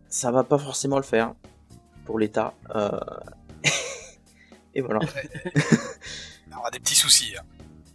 ça 0.08 0.30
va 0.30 0.44
pas 0.44 0.58
forcément 0.58 0.96
le 0.96 1.02
faire 1.02 1.34
pour 2.04 2.18
l'état. 2.18 2.54
Euh, 2.74 2.90
et 4.74 4.80
voilà. 4.80 5.00
Il 6.46 6.52
y 6.52 6.56
aura 6.56 6.70
des 6.70 6.78
petits 6.80 6.94
soucis. 6.94 7.34
hein. 7.38 7.42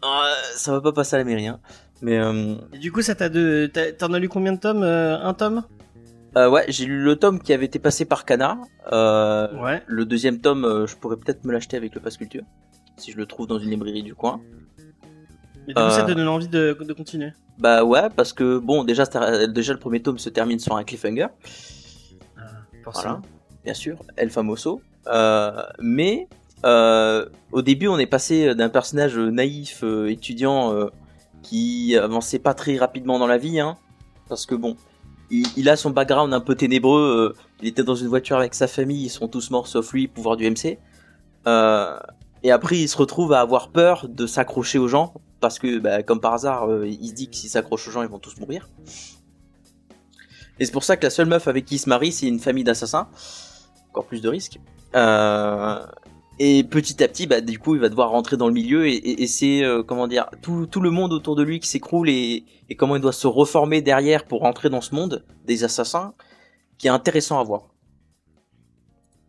Euh, 0.03 0.33
ça 0.55 0.71
va 0.71 0.81
pas 0.81 0.91
passer 0.91 1.15
à 1.15 1.19
la 1.19 1.25
mairie. 1.25 1.47
Hein. 1.47 1.59
Mais 2.01 2.17
euh, 2.19 2.55
Et 2.73 2.79
du 2.79 2.91
coup, 2.91 3.01
ça 3.01 3.15
t'a 3.15 3.29
de, 3.29 3.71
t'en 3.97 4.13
as 4.13 4.19
lu 4.19 4.27
combien 4.29 4.53
de 4.53 4.59
tomes 4.59 4.83
Un 4.83 5.33
tome? 5.33 5.63
Euh, 6.37 6.49
ouais, 6.49 6.65
j'ai 6.69 6.85
lu 6.85 7.03
le 7.03 7.15
tome 7.17 7.39
qui 7.41 7.53
avait 7.53 7.65
été 7.65 7.77
passé 7.77 8.05
par 8.05 8.25
Kana. 8.25 8.57
Euh, 8.91 9.47
Ouais. 9.61 9.83
Le 9.85 10.05
deuxième 10.05 10.39
tome, 10.39 10.65
euh, 10.65 10.87
je 10.87 10.95
pourrais 10.95 11.17
peut-être 11.17 11.43
me 11.43 11.51
l'acheter 11.51 11.75
avec 11.77 11.93
le 11.93 12.01
Pass 12.01 12.17
Culture, 12.17 12.43
si 12.97 13.11
je 13.11 13.17
le 13.17 13.25
trouve 13.25 13.47
dans 13.47 13.59
une 13.59 13.69
librairie 13.69 14.01
du 14.03 14.15
coin. 14.15 14.41
Mais 15.75 15.81
du 15.81 15.87
coup, 15.87 15.93
ça 15.95 16.03
Euh. 16.03 16.07
te 16.07 16.11
donne 16.11 16.27
envie 16.27 16.47
de, 16.47 16.77
de 16.79 16.93
continuer? 16.93 17.31
Bah 17.57 17.83
ouais, 17.83 18.09
parce 18.15 18.33
que 18.33 18.57
bon, 18.57 18.83
déjà, 18.83 19.05
déjà 19.47 19.73
le 19.73 19.79
premier 19.79 20.01
tome 20.01 20.17
se 20.17 20.29
termine 20.29 20.59
sur 20.59 20.75
un 20.75 20.83
cliffhanger. 20.83 21.27
Voilà, 22.93 23.21
bien 23.63 23.73
sûr, 23.73 23.97
El 24.17 24.29
Famoso. 24.31 24.81
Euh, 25.07 25.63
mais 25.79 26.27
euh, 26.65 27.25
au 27.51 27.61
début, 27.61 27.87
on 27.87 27.97
est 27.99 28.07
passé 28.07 28.55
d'un 28.55 28.69
personnage 28.69 29.17
naïf, 29.17 29.81
euh, 29.83 30.09
étudiant, 30.09 30.73
euh, 30.73 30.87
qui 31.43 31.95
avançait 31.97 32.39
pas 32.39 32.53
très 32.53 32.77
rapidement 32.77 33.19
dans 33.19 33.27
la 33.27 33.37
vie, 33.37 33.59
hein, 33.59 33.77
parce 34.29 34.45
que 34.45 34.55
bon, 34.55 34.75
il, 35.29 35.45
il 35.57 35.69
a 35.69 35.75
son 35.75 35.91
background 35.91 36.33
un 36.33 36.39
peu 36.41 36.55
ténébreux. 36.55 37.33
euh, 37.35 37.41
il 37.61 37.67
était 37.67 37.83
dans 37.83 37.95
une 37.95 38.07
voiture 38.07 38.37
avec 38.37 38.55
sa 38.55 38.67
famille, 38.67 39.05
ils 39.05 39.09
sont 39.09 39.27
tous 39.27 39.51
morts 39.51 39.67
sauf 39.67 39.93
lui, 39.93 40.07
pouvoir 40.07 40.35
du 40.37 40.49
MC. 40.49 40.79
Euh, 41.47 41.97
et 42.43 42.51
après, 42.51 42.77
il 42.79 42.87
se 42.89 42.97
retrouve 42.97 43.33
à 43.33 43.39
avoir 43.41 43.69
peur 43.69 44.07
de 44.09 44.25
s'accrocher 44.25 44.79
aux 44.79 44.87
gens 44.87 45.13
parce 45.41 45.59
que, 45.59 45.79
bah, 45.79 46.03
comme 46.03 46.21
par 46.21 46.33
hasard, 46.33 46.69
euh, 46.69 46.87
il 46.87 47.09
se 47.09 47.13
dit 47.13 47.29
que 47.29 47.35
s'il 47.35 47.49
s'accroche 47.49 47.87
aux 47.87 47.91
gens, 47.91 48.03
ils 48.03 48.07
vont 48.09 48.19
tous 48.19 48.37
mourir. 48.37 48.69
Et 50.59 50.65
c'est 50.65 50.71
pour 50.71 50.83
ça 50.83 50.95
que 50.95 51.03
la 51.03 51.09
seule 51.09 51.27
meuf 51.27 51.47
avec 51.47 51.65
qui 51.65 51.75
il 51.75 51.79
se 51.79 51.89
marie, 51.89 52.11
c'est 52.11 52.27
une 52.27 52.39
famille 52.39 52.63
d'assassins. 52.63 53.09
Encore 53.89 54.05
plus 54.05 54.21
de 54.21 54.29
risques. 54.29 54.59
Euh, 54.95 55.85
et 56.39 56.63
petit 56.63 57.03
à 57.03 57.07
petit, 57.07 57.27
bah, 57.27 57.41
du 57.41 57.59
coup, 57.59 57.75
il 57.75 57.81
va 57.81 57.89
devoir 57.89 58.09
rentrer 58.11 58.37
dans 58.37 58.47
le 58.47 58.53
milieu 58.53 58.87
et, 58.87 58.93
et- 58.93 59.23
et 59.23 59.27
c'est, 59.27 59.63
euh, 59.63 59.83
comment 59.83 60.07
dire, 60.07 60.29
tout, 60.41 60.67
tout 60.67 60.79
le 60.81 60.89
monde 60.91 61.13
autour 61.13 61.35
de 61.35 61.43
lui 61.43 61.59
qui 61.59 61.67
s'écroule 61.67 62.09
et, 62.09 62.45
et 62.69 62.75
comment 62.75 62.95
il 62.95 63.01
doit 63.01 63.11
se 63.11 63.27
reformer 63.27 63.81
derrière 63.81 64.25
pour 64.25 64.41
rentrer 64.41 64.69
dans 64.69 64.81
ce 64.81 64.93
monde 64.95 65.25
des 65.45 65.63
assassins, 65.63 66.13
qui 66.77 66.87
est 66.87 66.91
intéressant 66.91 67.39
à 67.39 67.43
voir. 67.43 67.69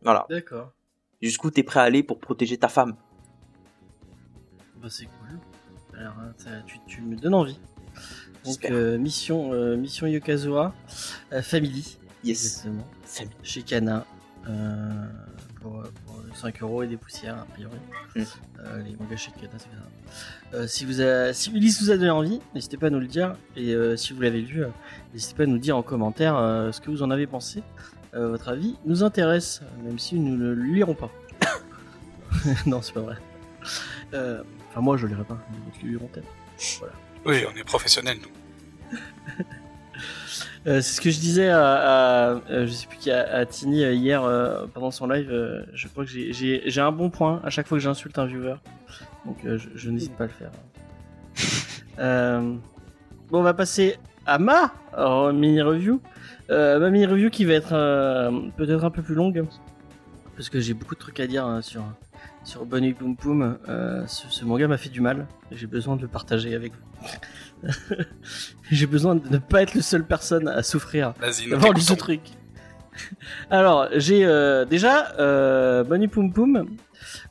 Voilà. 0.02 0.26
D'accord. 0.28 0.73
Jusqu'où 1.21 1.50
t'es 1.50 1.62
prêt 1.62 1.81
à 1.81 1.85
aller 1.85 2.02
pour 2.02 2.19
protéger 2.19 2.57
ta 2.59 2.69
femme 2.69 2.97
Bah, 4.81 4.88
c'est 4.90 5.04
cool. 5.07 5.38
Alors, 6.02 6.14
hein, 6.18 6.62
tu, 6.66 6.80
tu 6.88 7.00
me 7.00 7.14
donnes 7.14 7.35
envie. 7.35 7.61
Donc, 8.44 8.64
euh, 8.64 8.99
mission, 8.99 9.52
euh, 9.52 9.76
mission 9.76 10.09
Yokazuha, 10.09 10.75
euh, 11.32 11.42
Family, 11.42 11.97
Yes. 12.25 12.44
exactement, 12.44 12.85
chez 13.44 13.62
Kana, 13.62 14.04
pour, 15.61 15.85
pour 16.04 16.21
5 16.35 16.61
euros 16.62 16.82
et 16.82 16.88
des 16.88 16.97
poussières, 16.97 17.38
a 17.38 17.44
priori. 17.44 17.76
Mm. 18.16 18.23
Euh, 18.64 18.82
les 18.82 18.97
mangas 18.97 19.16
chez 19.16 19.30
Kana, 19.30 19.52
c'est 19.59 19.68
ça. 19.68 20.56
Euh, 20.59 20.66
si, 20.66 20.85
vous 20.85 21.00
a, 21.00 21.32
si 21.32 21.52
Ulysse 21.52 21.80
vous 21.80 21.92
a 21.92 21.97
donné 21.97 22.11
envie, 22.11 22.40
n'hésitez 22.52 22.78
pas 22.78 22.88
à 22.88 22.90
nous 22.90 22.99
le 22.99 23.06
dire. 23.06 23.37
Et 23.56 23.73
euh, 23.73 23.97
si 23.97 24.12
vous 24.12 24.23
l'avez 24.23 24.40
lu, 24.40 24.64
n'hésitez 25.12 25.37
pas 25.37 25.44
à 25.44 25.47
nous 25.47 25.59
dire 25.59 25.76
en 25.76 25.82
commentaire 25.82 26.35
ce 26.73 26.80
que 26.80 26.90
vous 26.90 27.04
en 27.04 27.12
avez 27.12 27.28
pensé. 27.28 27.62
Votre 28.12 28.49
avis 28.49 28.76
nous 28.87 29.04
intéresse, 29.04 29.62
même 29.85 30.00
si 30.00 30.16
nous 30.16 30.37
ne 30.37 30.52
le 30.52 30.62
lirons 30.64 30.94
pas. 30.94 31.11
non, 32.66 32.82
c'est 32.82 32.92
pas 32.92 33.02
vrai. 33.02 33.16
Enfin, 34.73 34.81
moi, 34.81 34.97
je 34.97 35.07
lirai 35.07 35.25
pas. 35.25 35.38
Ils 35.83 35.87
le 35.87 35.93
liront 35.93 36.09
peut-être. 36.09 36.26
Oui, 37.26 37.45
on 37.52 37.57
est 37.57 37.64
professionnels, 37.64 38.19
nous. 38.23 38.99
Euh, 40.69 40.81
c'est 40.81 40.95
ce 40.95 41.00
que 41.00 41.11
je 41.11 41.19
disais 41.19 41.49
à, 41.49 42.31
à- 42.37 42.41
je 42.67 42.71
sais 42.71 42.87
plus 42.87 42.97
qui 42.97 43.11
à, 43.11 43.29
à 43.35 43.45
Tini 43.47 43.83
euh, 43.85 43.93
hier 43.95 44.23
euh, 44.23 44.64
pendant 44.73 44.93
son 44.93 45.09
live. 45.09 45.29
euh, 45.29 45.64
je 45.75 45.88
crois 45.88 46.05
que 46.05 46.11
j'ai- 46.11 46.81
un 46.81 46.93
bon 46.93 47.11
point 47.11 47.41
à 47.45 47.50
chaque 47.50 47.67
fois 47.67 47.79
que 47.79 47.83
j'insulte 47.83 48.17
un 48.17 48.26
viewer, 48.26 48.55
donc 49.26 49.38
je, 49.45 49.69
je 49.75 49.91
n'hésite 49.91 50.17
pas 50.17 50.25
à 50.25 50.26
le 50.29 50.33
faire. 50.33 50.50
Bon, 53.31 53.41
on 53.41 53.43
va 53.43 53.55
passer 53.55 53.97
à 54.25 54.38
ma 54.38 54.73
mini 55.33 55.61
review. 55.62 56.00
Ma 56.49 56.91
mini 56.91 57.07
review 57.07 57.29
qui 57.31 57.45
va 57.45 57.55
être 57.55 57.71
peut-être 58.57 58.85
un 58.85 58.91
peu 58.91 59.02
plus 59.02 59.14
longue 59.17 59.45
parce 60.37 60.49
que 60.49 60.61
j'ai 60.61 60.75
beaucoup 60.75 60.95
de 60.95 61.00
trucs 61.00 61.19
à 61.21 61.26
dire 61.26 61.45
euh, 61.47 61.61
sur 61.61 61.83
sur 62.44 62.66
Bunny 62.66 62.92
Poom 62.92 63.16
Poom. 63.16 63.58
Euh, 63.68 64.06
ce, 64.06 64.28
ce 64.28 64.44
manga 64.44 64.68
m'a 64.68 64.78
fait 64.78 64.90
du 64.90 65.00
mal. 65.00 65.26
J'ai 65.50 65.66
besoin 65.66 65.96
de 65.96 66.02
le 66.02 66.08
partager 66.08 66.54
avec 66.54 66.72
vous. 66.72 67.68
j'ai 68.70 68.87
besoin 68.87 69.14
de 69.14 69.28
ne 69.28 69.38
pas 69.38 69.62
être 69.62 69.75
le 69.75 69.82
seul 69.82 70.04
personne 70.04 70.49
à 70.49 70.62
souffrir 70.62 71.14
d'avoir 71.50 71.72
lu 71.72 71.80
ce 71.80 71.94
truc. 71.94 72.20
Alors, 73.50 73.88
j'ai 73.96 74.25
euh, 74.25 74.64
déjà 74.64 75.14
euh, 75.18 75.84
Bunny 75.84 76.08
Poom 76.08 76.32
Poom 76.32 76.66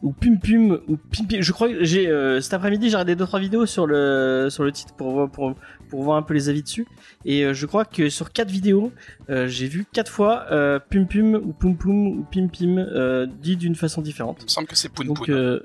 ou 0.02 0.12
Pum 0.12 0.40
Pum 0.40 0.80
ou 0.88 0.98
Pim 0.98 1.26
Pim. 1.30 1.42
Je 1.42 1.52
crois 1.52 1.70
que 1.70 1.84
j'ai 1.84 2.08
euh, 2.08 2.42
cet 2.42 2.54
après-midi 2.54 2.90
j'ai 2.90 2.96
regardé 2.96 3.16
deux 3.16 3.26
trois 3.26 3.40
vidéos 3.40 3.66
sur 3.66 3.86
le 3.86 4.48
sur 4.50 4.64
le 4.64 4.72
titre 4.72 4.94
pour 4.96 5.30
pour 5.30 5.56
pour 5.92 6.02
voir 6.04 6.18
un 6.18 6.24
peu 6.24 6.34
les 6.34 6.50
avis 6.50 6.64
dessus 6.64 6.88
et 7.26 7.44
euh, 7.46 7.54
je 7.54 7.66
crois 7.68 7.86
que 7.86 8.10
sur 8.10 8.32
quatre 8.32 8.50
vidéos 8.50 8.92
euh, 9.30 9.48
j'ai 9.48 9.68
vu 9.68 9.86
quatre 9.94 10.12
fois 10.12 10.46
euh, 10.52 10.80
Pum 10.80 11.06
Pum 11.08 11.36
ou 11.36 11.54
Pum 11.54 11.78
Pum 11.78 12.08
ou 12.08 12.26
Pim 12.32 12.48
Pim 12.48 13.28
dit 13.42 13.58
d'une 13.58 13.76
façon 13.76 14.02
différente. 14.02 14.38
Il 14.40 14.46
me 14.46 14.50
semble 14.50 14.68
que 14.68 14.76
c'est 14.78 14.90
Poun 14.90 15.06
Donc, 15.08 15.26
Poun. 15.28 15.62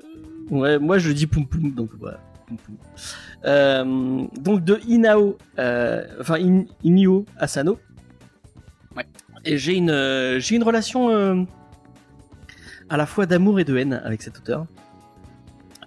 ouais, 0.51 0.77
moi 0.77 0.99
je 0.99 1.11
dis 1.11 1.25
poum 1.25 1.47
poum, 1.47 1.71
donc 1.73 1.89
voilà. 1.99 2.19
Euh, 3.45 4.23
donc 4.39 4.63
de 4.63 4.79
Inao, 4.87 5.37
euh, 5.59 6.05
enfin 6.21 6.35
In- 6.35 6.65
Inio 6.83 7.25
Asano. 7.37 7.79
Ouais. 8.95 9.05
Et 9.45 9.57
j'ai 9.57 9.75
une, 9.75 9.89
euh, 9.89 10.39
j'ai 10.39 10.55
une 10.55 10.63
relation 10.63 11.45
à 12.89 12.97
la 12.97 13.05
fois 13.05 13.25
d'amour 13.25 13.59
et 13.59 13.63
de 13.65 13.75
haine 13.77 13.93
avec 14.03 14.21
cet 14.21 14.37
auteur, 14.37 14.65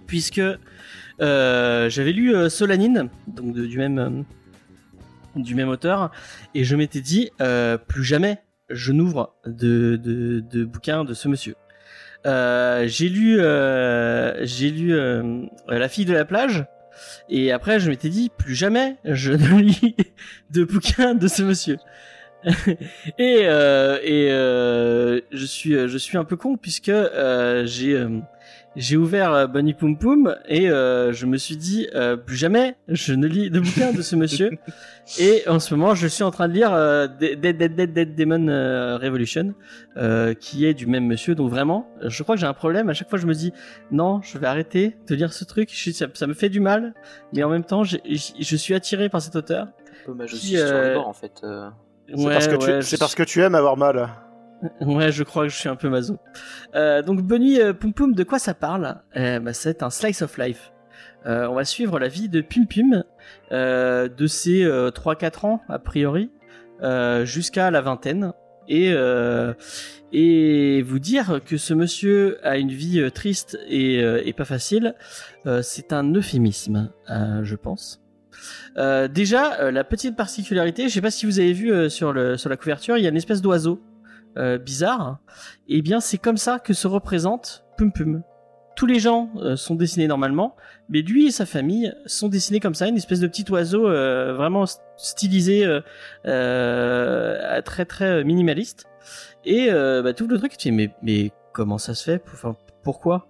puisque 0.07 0.41
j'avais 1.21 2.11
lu 2.11 2.35
euh, 2.35 2.49
Solanine, 2.49 3.09
donc 3.27 3.53
du 3.53 3.77
même 3.77 3.99
euh, 3.99 4.09
du 5.35 5.55
même 5.55 5.69
auteur, 5.69 6.11
et 6.55 6.63
je 6.63 6.75
m'étais 6.75 7.01
dit 7.01 7.29
euh, 7.41 7.77
plus 7.77 8.03
jamais 8.03 8.39
je 8.69 8.91
n'ouvre 8.91 9.35
de, 9.45 9.97
de, 9.97 10.39
de 10.39 10.63
bouquins 10.65 11.03
de 11.03 11.13
ce 11.13 11.27
monsieur. 11.27 11.55
Euh, 12.25 12.85
j'ai 12.87 13.09
lu, 13.09 13.39
euh, 13.39 14.45
j'ai 14.45 14.69
lu 14.69 14.93
euh, 14.93 15.43
La 15.67 15.89
fille 15.89 16.05
de 16.05 16.13
la 16.13 16.25
plage, 16.25 16.65
et 17.29 17.51
après 17.51 17.79
je 17.79 17.89
m'étais 17.89 18.09
dit 18.09 18.29
plus 18.35 18.55
jamais 18.55 18.97
je 19.05 19.31
ne 19.33 19.59
lis 19.61 19.95
de 20.51 20.63
bouquins 20.63 21.15
de 21.15 21.27
ce 21.27 21.43
monsieur. 21.43 21.77
et 23.19 23.41
euh, 23.43 23.99
et 24.03 24.31
euh, 24.31 25.21
je 25.31 25.45
suis 25.45 25.73
je 25.73 25.97
suis 25.97 26.17
un 26.17 26.23
peu 26.23 26.35
con 26.35 26.57
puisque 26.57 26.89
euh, 26.89 27.65
j'ai 27.67 27.93
euh, 27.93 28.19
j'ai 28.75 28.95
ouvert 28.97 29.33
euh, 29.33 29.47
Bunny 29.47 29.73
Poom 29.73 29.97
Poom 29.97 30.35
et 30.47 30.69
euh, 30.69 31.11
je 31.11 31.25
me 31.25 31.37
suis 31.37 31.57
dit 31.57 31.87
euh, 31.93 32.15
plus 32.15 32.35
jamais 32.37 32.75
je 32.87 33.13
ne 33.13 33.27
lis 33.27 33.49
de 33.49 33.59
bouquins 33.59 33.91
de 33.91 34.01
ce 34.01 34.15
monsieur. 34.15 34.49
et 35.19 35.43
en 35.47 35.59
ce 35.59 35.73
moment 35.75 35.93
je 35.93 36.07
suis 36.07 36.23
en 36.23 36.31
train 36.31 36.47
de 36.47 36.53
lire 36.53 36.73
euh, 36.73 37.07
Dead 37.07 37.39
Dead 37.41 37.57
Dead 37.57 37.75
Dead, 37.75 37.93
Dead 37.93 38.15
Demon 38.15 38.47
euh, 38.47 38.97
Revolution 38.97 39.53
euh, 39.97 40.33
qui 40.33 40.65
est 40.65 40.73
du 40.73 40.87
même 40.87 41.05
monsieur. 41.05 41.35
Donc 41.35 41.49
vraiment, 41.49 41.87
je 42.01 42.23
crois 42.23 42.35
que 42.35 42.41
j'ai 42.41 42.47
un 42.47 42.53
problème. 42.53 42.89
À 42.89 42.93
chaque 42.93 43.09
fois, 43.09 43.19
je 43.19 43.25
me 43.27 43.33
dis 43.33 43.51
non, 43.91 44.21
je 44.21 44.37
vais 44.37 44.47
arrêter 44.47 44.95
de 45.07 45.15
lire 45.15 45.33
ce 45.33 45.43
truc. 45.43 45.69
Je- 45.73 45.91
ça, 45.91 46.07
ça 46.13 46.27
me 46.27 46.33
fait 46.33 46.49
du 46.49 46.59
mal, 46.61 46.93
mais 47.33 47.43
en 47.43 47.49
même 47.49 47.65
temps, 47.65 47.83
je 47.83 47.97
suis 48.55 48.73
attiré 48.73 49.09
par 49.09 49.21
cet 49.21 49.35
auteur. 49.35 49.67
Un 49.67 50.05
peu 50.05 50.13
ma 50.13 50.25
Qui, 50.25 50.31
justice 50.31 50.65
sur 50.65 50.81
les 50.81 50.93
bords 50.93 51.07
en 51.09 51.13
fait. 51.13 51.41
C'est 51.41 52.15
ouais, 52.15 52.39
je- 52.41 52.97
parce 52.97 53.15
que 53.15 53.23
tu 53.23 53.41
aimes 53.41 53.55
avoir 53.55 53.75
mal. 53.77 54.09
Ouais, 54.81 55.11
je 55.11 55.23
crois 55.23 55.43
que 55.43 55.49
je 55.49 55.57
suis 55.57 55.69
un 55.69 55.75
peu 55.75 55.89
maso. 55.89 56.17
Euh, 56.75 57.01
donc 57.01 57.21
Bunny 57.21 57.59
euh, 57.59 57.73
Pum 57.73 57.93
Pum, 57.93 58.13
de 58.13 58.23
quoi 58.23 58.39
ça 58.39 58.53
parle? 58.53 58.97
Bah, 59.15 59.53
C'est 59.53 59.83
un 59.83 59.89
slice 59.89 60.21
of 60.21 60.37
life. 60.37 60.71
Euh, 61.25 61.47
on 61.47 61.53
va 61.53 61.65
suivre 61.65 61.99
la 61.99 62.07
vie 62.07 62.29
de 62.29 62.41
Pum 62.41 62.65
Pum 62.67 63.03
euh, 63.51 64.09
de 64.09 64.27
ses 64.27 64.63
euh, 64.63 64.89
3-4 64.89 65.45
ans 65.45 65.61
a 65.69 65.79
priori 65.79 66.31
jusqu'à 67.25 67.69
la 67.69 67.81
vingtaine 67.81 68.33
et 68.67 68.91
et 70.13 70.81
vous 70.81 70.97
dire 70.97 71.39
que 71.45 71.55
ce 71.57 71.75
monsieur 71.75 72.39
a 72.43 72.57
une 72.57 72.71
vie 72.71 73.11
triste 73.13 73.59
et, 73.67 73.99
et 73.99 74.33
pas 74.33 74.45
facile, 74.45 74.95
c'est 75.61 75.93
un 75.93 76.11
euphémisme, 76.11 76.91
je 77.07 77.55
pense. 77.55 78.01
Déjà, 78.75 79.69
la 79.69 79.83
petite 79.83 80.15
particularité, 80.15 80.89
je 80.89 80.95
sais 80.95 81.01
pas 81.01 81.11
si 81.11 81.27
vous 81.27 81.39
avez 81.39 81.53
vu 81.53 81.87
sur, 81.91 82.13
le, 82.13 82.35
sur 82.35 82.49
la 82.49 82.57
couverture, 82.57 82.97
il 82.97 83.03
y 83.03 83.05
a 83.05 83.09
une 83.09 83.15
espèce 83.15 83.43
d'oiseau 83.43 83.79
euh, 84.37 84.57
bizarre. 84.57 85.19
Et 85.67 85.81
bien, 85.81 85.99
c'est 85.99 86.17
comme 86.17 86.37
ça 86.37 86.59
que 86.59 86.73
se 86.73 86.87
représente 86.87 87.63
Pum 87.77 87.91
Pum. 87.91 88.23
Tous 88.75 88.85
les 88.85 88.99
gens 88.99 89.29
euh, 89.37 89.55
sont 89.55 89.75
dessinés 89.75 90.07
normalement, 90.07 90.55
mais 90.89 91.01
lui 91.01 91.27
et 91.27 91.31
sa 91.31 91.45
famille 91.45 91.93
sont 92.05 92.29
dessinés 92.29 92.59
comme 92.59 92.73
ça, 92.73 92.87
une 92.87 92.95
espèce 92.97 93.19
de 93.19 93.27
petit 93.27 93.45
oiseau 93.51 93.87
euh, 93.87 94.33
vraiment 94.33 94.63
st- 94.63 94.79
stylisé, 94.97 95.65
très 96.23 97.85
très 97.85 98.23
minimaliste. 98.23 98.85
Et 99.43 99.69
bah, 99.69 100.13
tout 100.13 100.27
le 100.27 100.37
truc, 100.37 100.57
tu 100.57 100.69
dis, 100.69 100.75
mais, 100.75 100.93
mais 101.01 101.31
comment 101.53 101.77
ça 101.77 101.93
se 101.93 102.03
fait? 102.03 102.23
Enfin, 102.33 102.55
pourquoi? 102.83 103.27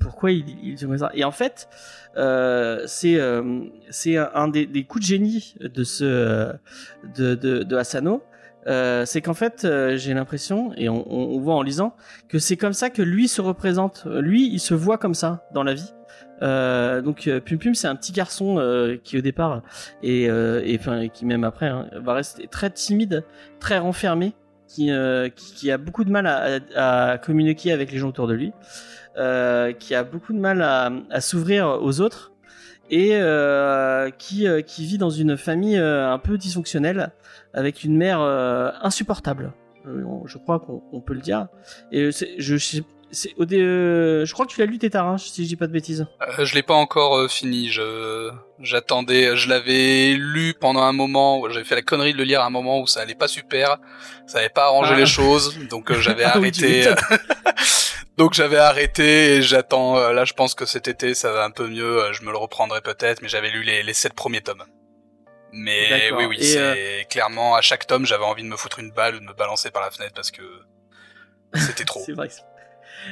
Pourquoi 0.00 0.32
il, 0.32 0.44
il 0.62 0.76
comme 0.80 0.98
ça? 0.98 1.10
Et 1.14 1.24
en 1.24 1.30
fait, 1.30 1.68
c'est 2.86 3.20
c'est 3.90 4.16
un, 4.16 4.48
des, 4.48 4.84
coups 4.84 5.04
de 5.04 5.08
génie 5.08 5.54
de 5.60 5.84
ce 5.84 6.52
de, 7.14 7.34
de 7.34 7.76
Asano. 7.76 8.22
Euh, 8.68 9.04
c'est 9.06 9.22
qu'en 9.22 9.34
fait, 9.34 9.64
euh, 9.64 9.96
j'ai 9.96 10.12
l'impression, 10.12 10.72
et 10.76 10.88
on, 10.88 11.38
voit 11.40 11.54
en 11.54 11.62
lisant, 11.62 11.94
que 12.28 12.38
c'est 12.38 12.56
comme 12.56 12.74
ça 12.74 12.90
que 12.90 13.02
lui 13.02 13.28
se 13.28 13.40
représente. 13.40 14.06
Lui, 14.06 14.48
il 14.52 14.60
se 14.60 14.74
voit 14.74 14.98
comme 14.98 15.14
ça 15.14 15.46
dans 15.54 15.62
la 15.62 15.74
vie. 15.74 15.94
Euh, 16.42 17.00
donc 17.00 17.28
Pum 17.46 17.58
Pum, 17.58 17.74
c'est 17.74 17.88
un 17.88 17.96
petit 17.96 18.12
garçon 18.12 18.56
qui 19.02 19.18
au 19.18 19.20
départ 19.20 19.62
et 20.02 20.28
qui 21.12 21.24
même 21.24 21.44
après 21.44 21.66
hein, 21.66 21.88
va 21.94 22.14
rester 22.14 22.46
très 22.46 22.70
timide, 22.70 23.24
très 23.58 23.78
renfermé, 23.78 24.34
qui, 24.66 24.90
a 24.90 25.78
beaucoup 25.78 26.04
de 26.04 26.10
mal 26.10 26.26
à, 26.76 27.18
communiquer 27.18 27.72
avec 27.72 27.90
les 27.90 27.98
gens 27.98 28.08
autour 28.08 28.26
de 28.26 28.34
lui, 28.34 28.52
qui 29.78 29.94
a 29.94 30.04
beaucoup 30.04 30.32
de 30.32 30.38
mal 30.38 30.62
à, 30.62 31.20
s'ouvrir 31.20 31.78
aux 31.80 32.00
autres 32.00 32.32
et 32.90 33.18
qui 34.18 34.46
vit 34.86 34.98
dans 34.98 35.10
une 35.10 35.36
famille 35.36 35.78
un 35.78 36.18
peu 36.18 36.36
dysfonctionnelle 36.36 37.12
avec 37.54 37.84
une 37.84 37.96
mère 37.96 38.20
euh, 38.20 38.70
insupportable. 38.82 39.52
Euh, 39.86 40.02
je 40.26 40.38
crois 40.38 40.58
qu'on 40.60 40.82
on 40.92 41.00
peut 41.00 41.14
le 41.14 41.20
dire. 41.20 41.46
Et 41.92 42.12
c'est- 42.12 42.34
je 42.38 42.56
je- 42.56 42.82
c'est 43.10 43.32
au 43.38 43.46
dé- 43.46 43.58
euh, 43.62 44.26
je 44.26 44.32
crois 44.34 44.44
que 44.44 44.50
tu 44.52 44.60
l'as 44.60 44.66
lu 44.66 44.78
Tétard, 44.78 45.06
hein, 45.08 45.16
si 45.16 45.42
je 45.44 45.48
dis 45.48 45.56
pas 45.56 45.66
de 45.66 45.72
bêtises. 45.72 46.06
Euh, 46.38 46.44
je 46.44 46.54
l'ai 46.54 46.62
pas 46.62 46.74
encore 46.74 47.16
euh, 47.16 47.28
fini. 47.28 47.68
Je 47.70 48.30
j'attendais. 48.60 49.34
Je 49.34 49.48
l'avais 49.48 50.12
lu 50.14 50.52
pendant 50.60 50.82
un 50.82 50.92
moment. 50.92 51.48
J'avais 51.48 51.64
fait 51.64 51.74
la 51.76 51.80
connerie 51.82 52.12
de 52.12 52.18
le 52.18 52.24
lire 52.24 52.42
à 52.42 52.46
un 52.46 52.50
moment 52.50 52.80
où 52.80 52.86
ça 52.86 53.00
allait 53.00 53.14
pas 53.14 53.28
super. 53.28 53.78
Ça 54.26 54.40
avait 54.40 54.50
pas 54.50 54.66
arrangé 54.66 54.92
Ah. 54.94 54.98
les 54.98 55.06
choses. 55.06 55.58
Donc 55.70 55.90
euh, 55.90 55.94
j'avais 56.00 56.24
Ah 56.26 56.36
arrêté. 56.36 56.84
Donc 58.18 58.34
j'avais 58.34 58.56
arrêté 58.58 59.36
et 59.36 59.42
j'attends. 59.42 59.96
euh, 59.96 60.12
là, 60.12 60.24
je 60.24 60.32
pense 60.34 60.54
que 60.54 60.66
cet 60.66 60.88
été, 60.88 61.14
ça 61.14 61.32
va 61.32 61.44
un 61.44 61.50
peu 61.50 61.66
mieux. 61.68 62.02
euh, 62.02 62.12
Je 62.12 62.24
me 62.24 62.30
le 62.32 62.36
reprendrai 62.36 62.80
peut-être, 62.82 63.22
mais 63.22 63.28
j'avais 63.28 63.48
lu 63.50 63.62
les, 63.62 63.82
les 63.82 63.94
sept 63.94 64.12
premiers 64.12 64.40
tomes. 64.42 64.64
Mais 65.52 66.10
oui, 66.12 66.24
oui, 66.26 66.36
Et, 66.38 66.44
c'est 66.44 66.58
euh, 66.60 67.02
clairement 67.08 67.54
à 67.54 67.60
chaque 67.62 67.86
tome, 67.86 68.04
j'avais 68.06 68.24
envie 68.24 68.42
de 68.42 68.48
me 68.48 68.56
foutre 68.56 68.78
une 68.78 68.90
balle 68.90 69.16
ou 69.16 69.20
de 69.20 69.24
me 69.24 69.32
balancer 69.32 69.70
par 69.70 69.82
la 69.82 69.90
fenêtre 69.90 70.12
parce 70.14 70.30
que 70.30 70.42
c'était 71.54 71.84
trop. 71.86 72.02
C'est 72.04 72.12
vrai. 72.12 72.28
que 72.28 72.34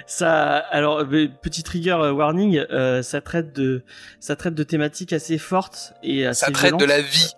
Ça, 0.06 0.56
alors 0.56 1.00
euh, 1.00 1.28
petit 1.40 1.62
trigger 1.62 1.92
euh, 1.92 2.12
warning, 2.12 2.58
euh, 2.70 3.02
ça 3.02 3.20
traite 3.20 3.52
de, 3.54 3.84
ça 4.20 4.36
traite 4.36 4.54
de 4.54 4.62
thématiques 4.64 5.12
assez 5.12 5.38
fortes 5.38 5.94
et 6.02 6.26
assez 6.26 6.44
Ça 6.46 6.50
traite 6.50 6.76
de 6.76 6.84
la 6.84 7.00
vie 7.00 7.32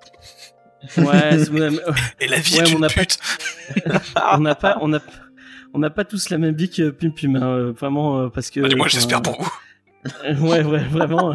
Ouais, 0.97 1.37
et 2.21 2.29
la 2.29 2.39
vie 2.39 2.57
Ouais, 2.59 2.65
est 2.69 2.73
on 2.73 2.77
une 2.77 2.81
n'a 2.81 2.89
pas- 2.89 4.35
on 4.37 4.39
n'a 4.41 4.55
pas, 4.55 4.79
on 4.81 4.95
a, 4.95 5.01
on 5.75 5.79
n'a 5.79 5.91
pas 5.91 6.05
tous 6.05 6.31
la 6.31 6.39
même 6.39 6.55
vie 6.55 6.71
que 6.71 6.91
Pum 6.91 7.13
Pum, 7.15 7.37
hein, 7.37 7.43
euh, 7.49 7.73
vraiment 7.73 8.19
euh, 8.21 8.29
parce 8.29 8.51
que. 8.51 8.61
Bah, 8.61 8.69
du 8.69 8.77
moins, 8.77 8.87
enfin, 8.87 8.95
j'espère 8.99 9.21
pour 9.23 9.41
vous. 9.43 9.51
ouais, 10.49 10.63
ouais, 10.63 10.85
vraiment. 10.85 11.35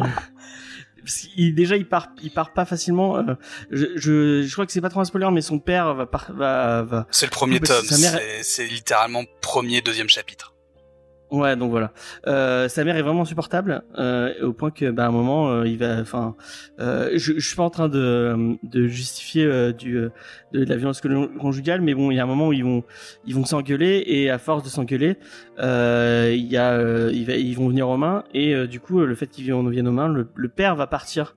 Déjà, 1.52 1.76
il 1.76 1.86
part, 1.88 2.08
il 2.22 2.30
part 2.30 2.52
pas 2.52 2.64
facilement. 2.64 3.18
euh, 3.18 3.34
je, 3.70 3.86
je, 3.96 4.42
je 4.42 4.52
crois 4.52 4.66
que 4.66 4.72
c'est 4.72 4.80
pas 4.80 4.88
trop 4.90 5.00
un 5.00 5.04
spoiler, 5.04 5.28
mais 5.32 5.42
son 5.42 5.58
père 5.58 5.94
va, 5.94 6.08
va, 6.30 6.82
va. 6.82 7.06
C'est 7.10 7.26
le 7.26 7.30
premier 7.30 7.60
tome. 7.60 7.84
mère- 8.00 8.20
C'est 8.42 8.66
littéralement 8.66 9.24
premier, 9.40 9.80
deuxième 9.82 10.08
chapitre. 10.08 10.53
Ouais, 11.30 11.56
donc 11.56 11.70
voilà. 11.70 11.92
Euh, 12.28 12.68
sa 12.68 12.84
mère 12.84 12.96
est 12.96 13.02
vraiment 13.02 13.22
insupportable 13.22 13.82
euh, 13.98 14.32
au 14.42 14.52
point 14.52 14.70
que, 14.70 14.90
bah, 14.90 15.04
à 15.04 15.08
un 15.08 15.10
moment, 15.10 15.50
euh, 15.50 15.66
il 15.66 15.78
va. 15.78 15.98
Enfin, 16.00 16.36
euh, 16.78 17.10
je, 17.14 17.32
je 17.38 17.46
suis 17.46 17.56
pas 17.56 17.64
en 17.64 17.70
train 17.70 17.88
de, 17.88 18.56
de 18.62 18.86
justifier 18.86 19.44
euh, 19.44 19.72
du 19.72 19.96
euh, 19.98 20.10
de 20.52 20.64
la 20.64 20.76
violence 20.76 21.00
conjugale, 21.40 21.80
mais 21.80 21.94
bon, 21.94 22.10
il 22.12 22.16
y 22.16 22.20
a 22.20 22.22
un 22.22 22.26
moment 22.26 22.48
où 22.48 22.52
ils 22.52 22.62
vont 22.62 22.84
ils 23.26 23.34
vont 23.34 23.44
s'engueuler 23.44 24.04
et 24.06 24.30
à 24.30 24.38
force 24.38 24.62
de 24.62 24.68
s'engueuler, 24.68 25.16
euh, 25.58 26.32
il 26.36 26.46
y 26.46 26.56
a 26.56 26.72
euh, 26.74 27.10
il 27.12 27.24
va- 27.26 27.34
ils 27.36 27.56
vont 27.56 27.68
venir 27.68 27.88
aux 27.88 27.96
mains 27.96 28.22
et 28.32 28.54
euh, 28.54 28.66
du 28.68 28.78
coup, 28.78 29.00
le 29.00 29.14
fait 29.16 29.26
qu'ils 29.26 29.52
en 29.54 29.64
viennent 29.64 29.88
aux 29.88 29.92
mains, 29.92 30.08
le, 30.08 30.28
le 30.36 30.48
père 30.48 30.76
va 30.76 30.86
partir 30.86 31.36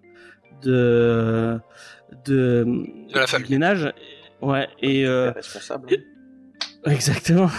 de 0.64 1.58
de 2.26 2.66
De 2.66 3.20
la 3.20 3.26
du 3.26 3.32
famille. 3.32 3.50
ménage. 3.52 3.92
Ouais, 4.42 4.68
et 4.82 5.08
euh, 5.08 5.32
responsable. 5.32 5.88
Exactement. 6.92 7.50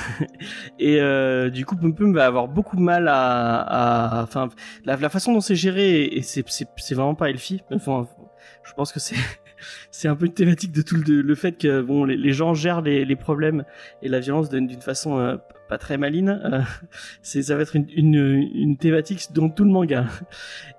Et 0.79 1.01
euh, 1.01 1.51
du 1.51 1.67
coup, 1.67 1.77
Pum 1.77 2.15
va 2.15 2.27
avoir 2.27 2.49
beaucoup 2.49 2.77
de 2.77 2.81
mal 2.81 3.09
à, 3.09 4.23
enfin, 4.23 4.49
la, 4.85 4.97
façon 5.09 5.33
dont 5.33 5.41
c'est 5.41 5.57
géré 5.57 6.05
et 6.05 6.23
c'est 6.23 6.95
vraiment 6.95 7.15
pas 7.15 7.29
Elfie. 7.29 7.63
Enfin, 7.71 8.09
je 8.65 8.73
pense 8.73 8.93
que 8.93 9.01
c'est 9.01 9.17
c'est 9.91 10.09
un 10.09 10.17
peu 10.17 10.27
une 10.27 10.35
thématique 10.35 10.73
de 10.73 10.83
tout 10.83 10.97
le, 10.97 11.35
fait 11.35 11.53
que 11.53 11.83
bon, 11.83 12.05
les, 12.05 12.33
gens 12.33 12.55
gèrent 12.55 12.81
les, 12.81 13.17
problèmes 13.17 13.65
et 14.03 14.09
la 14.09 14.21
violence 14.21 14.49
d'une 14.49 14.67
d'une 14.67 14.81
façon 14.81 15.19
euh, 15.19 15.37
pas 15.69 15.79
très 15.79 15.97
maline. 15.99 16.41
Euh, 16.45 16.61
c'est 17.23 17.43
ça 17.43 17.57
va 17.57 17.63
être 17.63 17.77
une, 17.77 17.87
une 17.95 18.15
une 18.55 18.77
thématique 18.77 19.29
dans 19.33 19.49
tout 19.49 19.65
le 19.65 19.71
manga. 19.71 20.07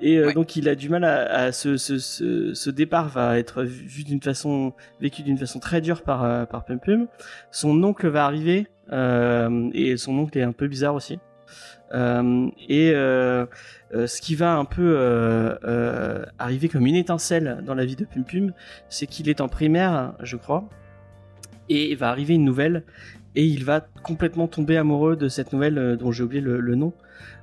Et 0.02 0.18
euh, 0.18 0.28
Ouais. 0.28 0.34
donc 0.34 0.56
il 0.56 0.68
a 0.68 0.76
du 0.76 0.90
mal 0.90 1.04
à, 1.04 1.26
à 1.46 1.52
ce, 1.52 1.78
ce 1.78 1.98
ce 2.00 2.54
ce 2.54 2.70
départ 2.70 3.10
va 3.10 3.38
être 3.40 3.64
vu 3.64 4.04
d'une 4.04 4.22
façon 4.22 4.74
vécu 5.00 5.22
d'une 5.24 5.38
façon 5.38 5.60
très 5.60 5.82
dure 5.82 6.02
par 6.02 6.24
euh, 6.24 6.46
par 6.46 6.66
Pum 6.66 6.80
Pum 6.80 7.08
son 7.52 7.82
oncle 7.84 8.08
va 8.08 8.26
arriver 8.26 8.68
euh, 8.92 9.70
et 9.74 9.98
son 9.98 10.18
oncle 10.18 10.38
est 10.38 10.44
un 10.44 10.52
peu 10.52 10.68
bizarre 10.68 10.96
aussi. 10.96 11.20
Et 12.70 12.92
ce 12.94 14.22
qui 14.22 14.36
va 14.36 14.54
un 14.56 14.66
peu 14.66 15.58
arriver 16.38 16.70
comme 16.70 16.86
une 16.86 16.96
étincelle 16.96 17.64
dans 17.66 17.74
la 17.76 17.86
vie 17.86 17.96
de 17.96 18.06
Pum 18.06 18.24
Pum, 18.24 18.54
c'est 18.90 19.08
qu'il 19.08 19.30
est 19.30 19.42
en 19.42 19.48
primaire, 19.48 20.14
je 20.22 20.38
crois, 20.38 20.70
et 21.70 21.96
va 21.96 22.10
arriver 22.10 22.36
une 22.36 22.46
nouvelle 22.46 22.84
et 23.40 23.46
il 23.46 23.64
va 23.64 23.80
complètement 24.04 24.50
tomber 24.50 24.76
amoureux 24.76 25.16
de 25.16 25.30
cette 25.30 25.54
nouvelle 25.54 25.78
euh, 25.78 25.96
dont 25.96 26.12
j'ai 26.12 26.24
oublié 26.24 26.42
le, 26.42 26.60
le 26.60 26.76
nom. 26.76 26.92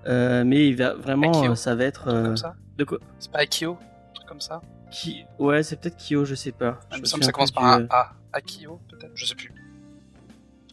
Euh, 0.06 0.44
mais 0.44 0.68
il 0.68 0.76
va 0.76 0.92
vraiment, 0.92 1.30
Akio. 1.40 1.52
euh, 1.52 1.54
ça 1.54 1.74
va 1.74 1.84
être 1.84 2.08
Un 2.08 2.12
truc 2.12 2.24
comme 2.26 2.36
ça. 2.36 2.54
de 2.76 2.84
quoi 2.84 2.98
C'est 3.18 3.30
pas 3.32 3.38
Akio, 3.38 3.72
un 3.72 4.12
truc 4.14 4.28
comme 4.28 4.40
ça. 4.42 4.60
qui 4.90 5.24
Ouais, 5.38 5.62
c'est 5.62 5.80
peut-être 5.80 5.96
Kyo, 5.96 6.26
je 6.26 6.34
sais 6.34 6.52
pas. 6.52 6.80
Il 6.90 6.96
Je 6.96 7.00
me 7.00 7.06
semble 7.06 7.20
que 7.20 7.26
ça 7.26 7.32
commence 7.32 7.50
par 7.50 7.78
du, 7.78 7.84
un 7.84 7.86
A. 7.88 8.12
Akio, 8.34 8.78
peut-être. 8.90 9.12
Je 9.14 9.24
sais 9.24 9.34
plus. 9.34 9.50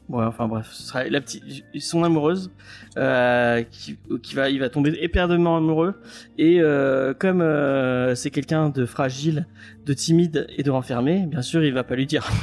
Ouais, 0.10 0.26
enfin 0.26 0.50
bref, 0.50 0.68
ce 0.70 0.84
sera 0.84 1.06
la 1.06 1.22
petite, 1.22 1.42
son 1.80 2.04
amoureuse 2.04 2.52
euh, 2.98 3.64
qui, 3.64 3.98
qui 4.22 4.36
va, 4.36 4.50
il 4.50 4.60
va 4.60 4.70
tomber 4.70 4.92
éperdument 5.00 5.56
amoureux 5.56 6.02
et 6.38 6.60
euh, 6.60 7.14
comme 7.14 7.42
euh, 7.42 8.14
c'est 8.14 8.30
quelqu'un 8.30 8.68
de 8.68 8.86
fragile, 8.86 9.48
de 9.86 9.94
timide 9.94 10.46
et 10.58 10.64
de 10.64 10.70
renfermé, 10.70 11.26
bien 11.26 11.42
sûr, 11.42 11.64
il 11.64 11.74
va 11.74 11.86
pas 11.86 11.96
lui 11.96 12.06
dire. 12.06 12.28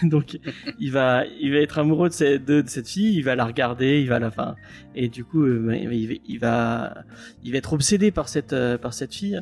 Donc, 0.02 0.38
il 0.78 0.92
va, 0.92 1.24
il 1.40 1.52
va 1.52 1.58
être 1.58 1.78
amoureux 1.78 2.08
de 2.08 2.14
cette, 2.66 2.88
fille, 2.88 3.16
il 3.16 3.22
va 3.22 3.34
la 3.34 3.44
regarder, 3.44 4.00
il 4.00 4.08
va 4.08 4.18
la, 4.18 4.30
fin, 4.30 4.56
et 4.94 5.08
du 5.08 5.24
coup, 5.24 5.44
euh, 5.44 5.74
il, 5.74 5.88
va, 5.88 5.94
il 6.26 6.38
va, 6.38 6.94
il 7.42 7.52
va, 7.52 7.58
être 7.58 7.72
obsédé 7.72 8.10
par 8.10 8.28
cette, 8.28 8.52
euh, 8.52 8.78
par 8.78 8.94
cette 8.94 9.14
fille. 9.14 9.40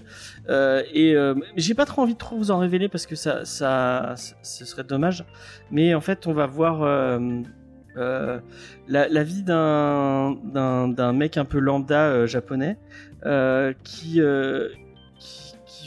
Euh, 0.49 0.83
et 0.93 1.15
j'ai 1.57 1.75
pas 1.75 1.85
trop 1.85 2.03
envie 2.03 2.15
de 2.15 2.19
trop 2.19 2.37
vous 2.37 2.51
en 2.51 2.59
révéler 2.59 2.89
parce 2.89 3.07
que 3.07 3.15
ça, 3.15 3.45
ça, 3.45 4.15
ce 4.43 4.65
serait 4.65 4.85
dommage. 4.85 5.25
Mais 5.71 5.95
en 5.95 6.01
fait, 6.01 6.27
on 6.27 6.33
va 6.33 6.47
voir 6.47 6.81
la, 7.97 9.23
vie 9.25 9.43
d'un 9.43 11.13
mec 11.13 11.37
un 11.37 11.45
peu 11.45 11.59
lambda 11.59 12.27
japonais 12.27 12.79
qui, 13.85 14.21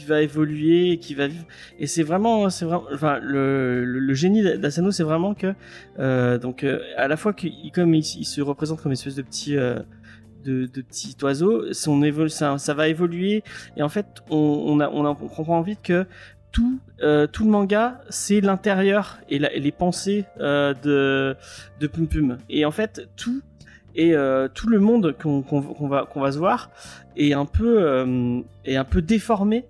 va 0.04 0.22
évoluer, 0.22 0.92
et 0.92 0.98
qui 0.98 1.14
va 1.14 1.26
vivre. 1.26 1.44
Et 1.78 1.86
c'est 1.86 2.02
vraiment, 2.02 2.50
c'est 2.50 2.64
vraiment, 2.64 2.86
enfin, 2.92 3.18
le, 3.22 3.84
le, 3.84 4.14
génie 4.14 4.42
d'Asano, 4.42 4.90
c'est 4.90 5.02
vraiment 5.02 5.34
que 5.34 5.54
euh, 5.98 6.38
donc 6.38 6.64
euh, 6.64 6.80
à 6.96 7.08
la 7.08 7.16
fois 7.16 7.32
qu'il 7.32 7.70
comme 7.72 7.94
il, 7.94 8.04
se 8.04 8.40
représente 8.40 8.80
comme 8.80 8.92
une 8.92 8.94
espèce 8.94 9.16
de 9.16 9.22
petit 9.22 9.56
euh, 9.56 9.78
de, 10.44 10.66
de 10.66 10.82
petit 10.82 11.16
oiseau, 11.22 11.72
ça, 11.72 12.74
va 12.74 12.88
évoluer 12.88 13.44
et 13.76 13.82
en 13.82 13.88
fait 13.88 14.06
on, 14.30 14.80
a, 14.80 14.88
on, 14.88 15.04
a, 15.04 15.10
on 15.10 15.14
comprend 15.14 15.60
vite 15.62 15.80
que 15.82 16.06
tout, 16.50 16.80
tout 17.32 17.44
le 17.44 17.50
manga, 17.50 18.02
c'est 18.10 18.42
l'intérieur 18.42 19.20
et, 19.30 19.38
les 19.38 19.72
pensées 19.72 20.26
de, 20.38 21.34
de 21.80 21.86
Pum 21.86 22.06
Pum. 22.06 22.36
Et 22.50 22.66
en 22.66 22.70
fait, 22.70 23.08
tout 23.16 23.40
et 23.94 24.14
tout 24.52 24.68
le 24.68 24.78
monde 24.78 25.16
qu'on 25.18 25.40
qu'on 25.42 25.88
va, 25.88 26.04
qu'on 26.04 26.20
va 26.20 26.32
se 26.32 26.38
voir 26.38 26.70
est 27.16 27.32
un 27.32 27.46
peu, 27.46 28.44
est 28.66 28.76
un 28.76 28.84
peu 28.84 29.00
déformé 29.00 29.64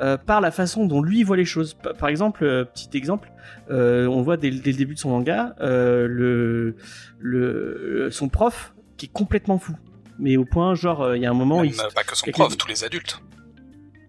euh, 0.00 0.16
par 0.16 0.40
la 0.40 0.50
façon 0.50 0.86
dont 0.86 1.02
lui 1.02 1.22
voit 1.22 1.36
les 1.36 1.44
choses. 1.44 1.74
Pa- 1.74 1.94
Par 1.94 2.08
exemple, 2.08 2.44
euh, 2.44 2.64
petit 2.64 2.88
exemple, 2.96 3.30
euh, 3.70 4.06
on 4.06 4.22
voit 4.22 4.36
dès, 4.36 4.50
le- 4.50 4.58
dès 4.60 4.72
le 4.72 4.76
début 4.78 4.94
de 4.94 4.98
son 4.98 5.10
manga 5.10 5.54
le, 5.60 6.76
le, 7.18 8.08
son 8.10 8.28
prof 8.28 8.74
qui 8.96 9.06
est 9.06 9.12
complètement 9.12 9.58
fou. 9.58 9.74
Mais 10.18 10.36
au 10.36 10.44
point, 10.44 10.74
genre, 10.74 11.14
il 11.14 11.22
y 11.22 11.26
a 11.26 11.30
un 11.30 11.34
moment, 11.34 11.62
Même, 11.62 11.72
il, 11.72 11.94
pas 11.94 12.02
que 12.04 12.16
son 12.16 12.30
prof, 12.30 12.56
tous 12.56 12.68
les 12.68 12.84
adultes. 12.84 13.20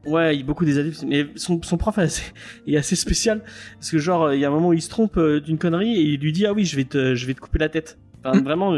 Ouais, 0.05 0.35
il 0.35 0.39
y 0.39 0.43
a 0.43 0.45
beaucoup 0.45 0.63
des 0.63 0.77
adultes, 0.79 1.03
mais 1.05 1.27
son, 1.35 1.61
son 1.61 1.77
prof 1.77 1.97
est 1.97 2.01
assez, 2.03 2.23
est 2.67 2.77
assez 2.77 2.95
spécial 2.95 3.41
parce 3.73 3.91
que 3.91 3.97
genre 3.97 4.31
il 4.33 4.39
y 4.39 4.45
a 4.45 4.47
un 4.47 4.51
moment 4.51 4.69
où 4.69 4.73
il 4.73 4.81
se 4.81 4.89
trompe 4.89 5.19
d'une 5.19 5.57
connerie 5.57 5.95
et 5.95 6.01
il 6.01 6.19
lui 6.21 6.31
dit 6.31 6.45
ah 6.45 6.53
oui 6.53 6.63
je 6.63 6.77
vais 6.77 6.85
te 6.85 7.13
je 7.13 7.25
vais 7.25 7.33
te 7.33 7.41
couper 7.41 7.59
la 7.59 7.67
tête. 7.67 7.97
Enfin, 8.23 8.41
vraiment 8.41 8.73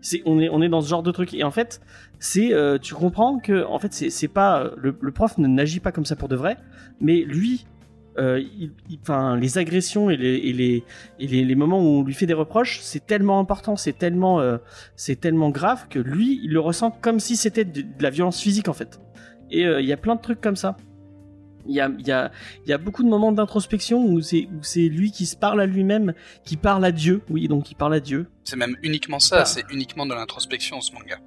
c'est 0.00 0.22
on 0.26 0.40
est 0.40 0.48
on 0.48 0.60
est 0.60 0.68
dans 0.68 0.80
ce 0.80 0.88
genre 0.88 1.04
de 1.04 1.12
truc 1.12 1.34
et 1.34 1.44
en 1.44 1.52
fait 1.52 1.80
c'est 2.24 2.52
euh, 2.52 2.78
tu 2.78 2.94
comprends 2.94 3.38
que 3.38 3.64
en 3.66 3.78
fait 3.80 3.92
c'est 3.92 4.28
pas 4.28 4.70
le, 4.76 4.96
le 5.00 5.10
prof 5.12 5.38
ne 5.38 5.48
n'agit 5.48 5.80
pas 5.80 5.90
comme 5.92 6.04
ça 6.06 6.14
pour 6.16 6.28
de 6.28 6.36
vrai, 6.36 6.56
mais 7.00 7.22
lui 7.22 7.66
euh, 8.18 8.38
il- 8.40 8.72
il- 8.90 8.98
enfin 9.02 9.36
les 9.36 9.56
agressions 9.58 10.08
et 10.10 10.16
les 10.16 10.36
et 10.48 10.52
les 10.52 10.84
et 11.18 11.26
les, 11.26 11.44
les 11.44 11.54
moments 11.54 11.80
où 11.80 12.00
on 12.00 12.04
lui 12.04 12.12
fait 12.14 12.26
des 12.26 12.34
reproches 12.34 12.78
c'est 12.82 13.06
tellement 13.06 13.38
important 13.40 13.74
c'est 13.74 13.96
tellement 13.98 14.38
euh, 14.40 14.58
c'est 14.96 15.18
tellement 15.18 15.48
grave 15.48 15.86
que 15.88 15.98
lui 15.98 16.38
il 16.44 16.50
le 16.52 16.60
ressent 16.60 16.90
comme 16.90 17.18
si 17.20 17.36
c'était 17.36 17.64
de, 17.64 17.80
de 17.80 18.02
la 18.02 18.10
violence 18.10 18.38
physique 18.38 18.68
en 18.68 18.74
fait 18.74 19.00
et 19.50 19.64
euh, 19.66 19.80
il 19.80 19.86
y 19.88 19.94
a 19.94 19.96
plein 19.96 20.14
de 20.16 20.20
trucs 20.20 20.42
comme 20.42 20.56
ça 20.56 20.76
il 21.66 21.74
y 21.74 21.80
a, 21.80 21.88
il 21.98 22.06
y, 22.06 22.10
a, 22.12 22.30
il 22.66 22.70
y 22.70 22.72
a 22.74 22.78
beaucoup 22.78 23.02
de 23.04 23.08
moments 23.08 23.30
d'introspection 23.32 24.04
où 24.04 24.20
c'est 24.20 24.46
où 24.52 24.62
c'est 24.62 24.88
lui 24.88 25.10
qui 25.12 25.26
se 25.26 25.36
parle 25.36 25.60
à 25.60 25.66
lui-même, 25.66 26.12
qui 26.44 26.56
parle 26.56 26.84
à 26.84 26.90
Dieu. 26.90 27.22
Oui, 27.30 27.46
donc 27.46 27.70
il 27.70 27.76
parle 27.76 27.94
à 27.94 28.00
Dieu. 28.00 28.26
C'est 28.42 28.56
même 28.56 28.76
uniquement 28.82 29.20
ça, 29.20 29.42
Ah. 29.42 29.44
c'est 29.44 29.62
uniquement 29.72 30.04
de 30.04 30.12
l'introspection 30.12 30.80
ce 30.80 30.90
manga. 30.92 31.18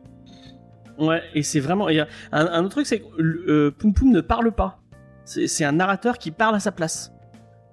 Ouais, 0.97 1.21
et 1.33 1.43
c'est 1.43 1.59
vraiment. 1.59 1.87
Un, 1.87 2.07
un 2.31 2.59
autre 2.61 2.69
truc, 2.69 2.85
c'est 2.85 2.99
que 2.99 3.21
euh, 3.21 3.71
Poum 3.71 3.93
Poum 3.93 4.11
ne 4.11 4.21
parle 4.21 4.51
pas. 4.51 4.79
C'est 5.25 5.65
un 5.65 5.71
narrateur 5.71 6.17
qui 6.17 6.31
parle 6.31 6.55
à 6.55 6.59
sa 6.59 6.71
place. 6.71 7.11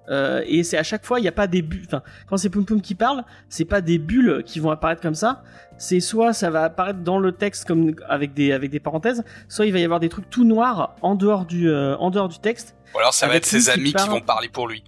Euh, 0.09 0.43
et 0.47 0.63
c'est 0.63 0.77
à 0.77 0.83
chaque 0.83 1.05
fois, 1.05 1.19
il 1.19 1.21
n'y 1.21 1.29
a 1.29 1.33
pas 1.33 1.47
des 1.47 1.61
bulles. 1.61 1.83
Enfin, 1.85 2.01
quand 2.27 2.35
c'est 2.35 2.49
Poum 2.49 2.65
Poum 2.65 2.81
qui 2.81 2.95
parle, 2.95 3.23
c'est 3.47 3.63
pas 3.63 3.79
des 3.79 3.97
bulles 3.97 4.43
qui 4.45 4.59
vont 4.59 4.71
apparaître 4.71 5.01
comme 5.01 5.15
ça. 5.15 5.43
C'est 5.77 6.01
soit 6.01 6.33
ça 6.33 6.49
va 6.49 6.63
apparaître 6.63 6.99
dans 6.99 7.19
le 7.19 7.31
texte 7.31 7.65
comme 7.65 7.95
avec 8.09 8.33
des 8.33 8.51
avec 8.51 8.69
des 8.71 8.79
parenthèses, 8.79 9.23
soit 9.47 9.65
il 9.65 9.71
va 9.71 9.79
y 9.79 9.83
avoir 9.83 9.99
des 9.99 10.09
trucs 10.09 10.29
tout 10.29 10.43
noirs 10.43 10.95
en 11.01 11.15
dehors 11.15 11.45
du 11.45 11.69
euh, 11.69 11.95
en 11.97 12.11
dehors 12.11 12.27
du 12.27 12.39
texte. 12.39 12.75
Ou 12.93 12.99
alors 12.99 13.13
ça 13.13 13.27
va 13.27 13.35
être 13.35 13.45
ses 13.45 13.69
amis 13.69 13.93
qui 13.93 14.07
vont 14.09 14.21
parler 14.21 14.49
pour 14.49 14.67
lui. 14.67 14.83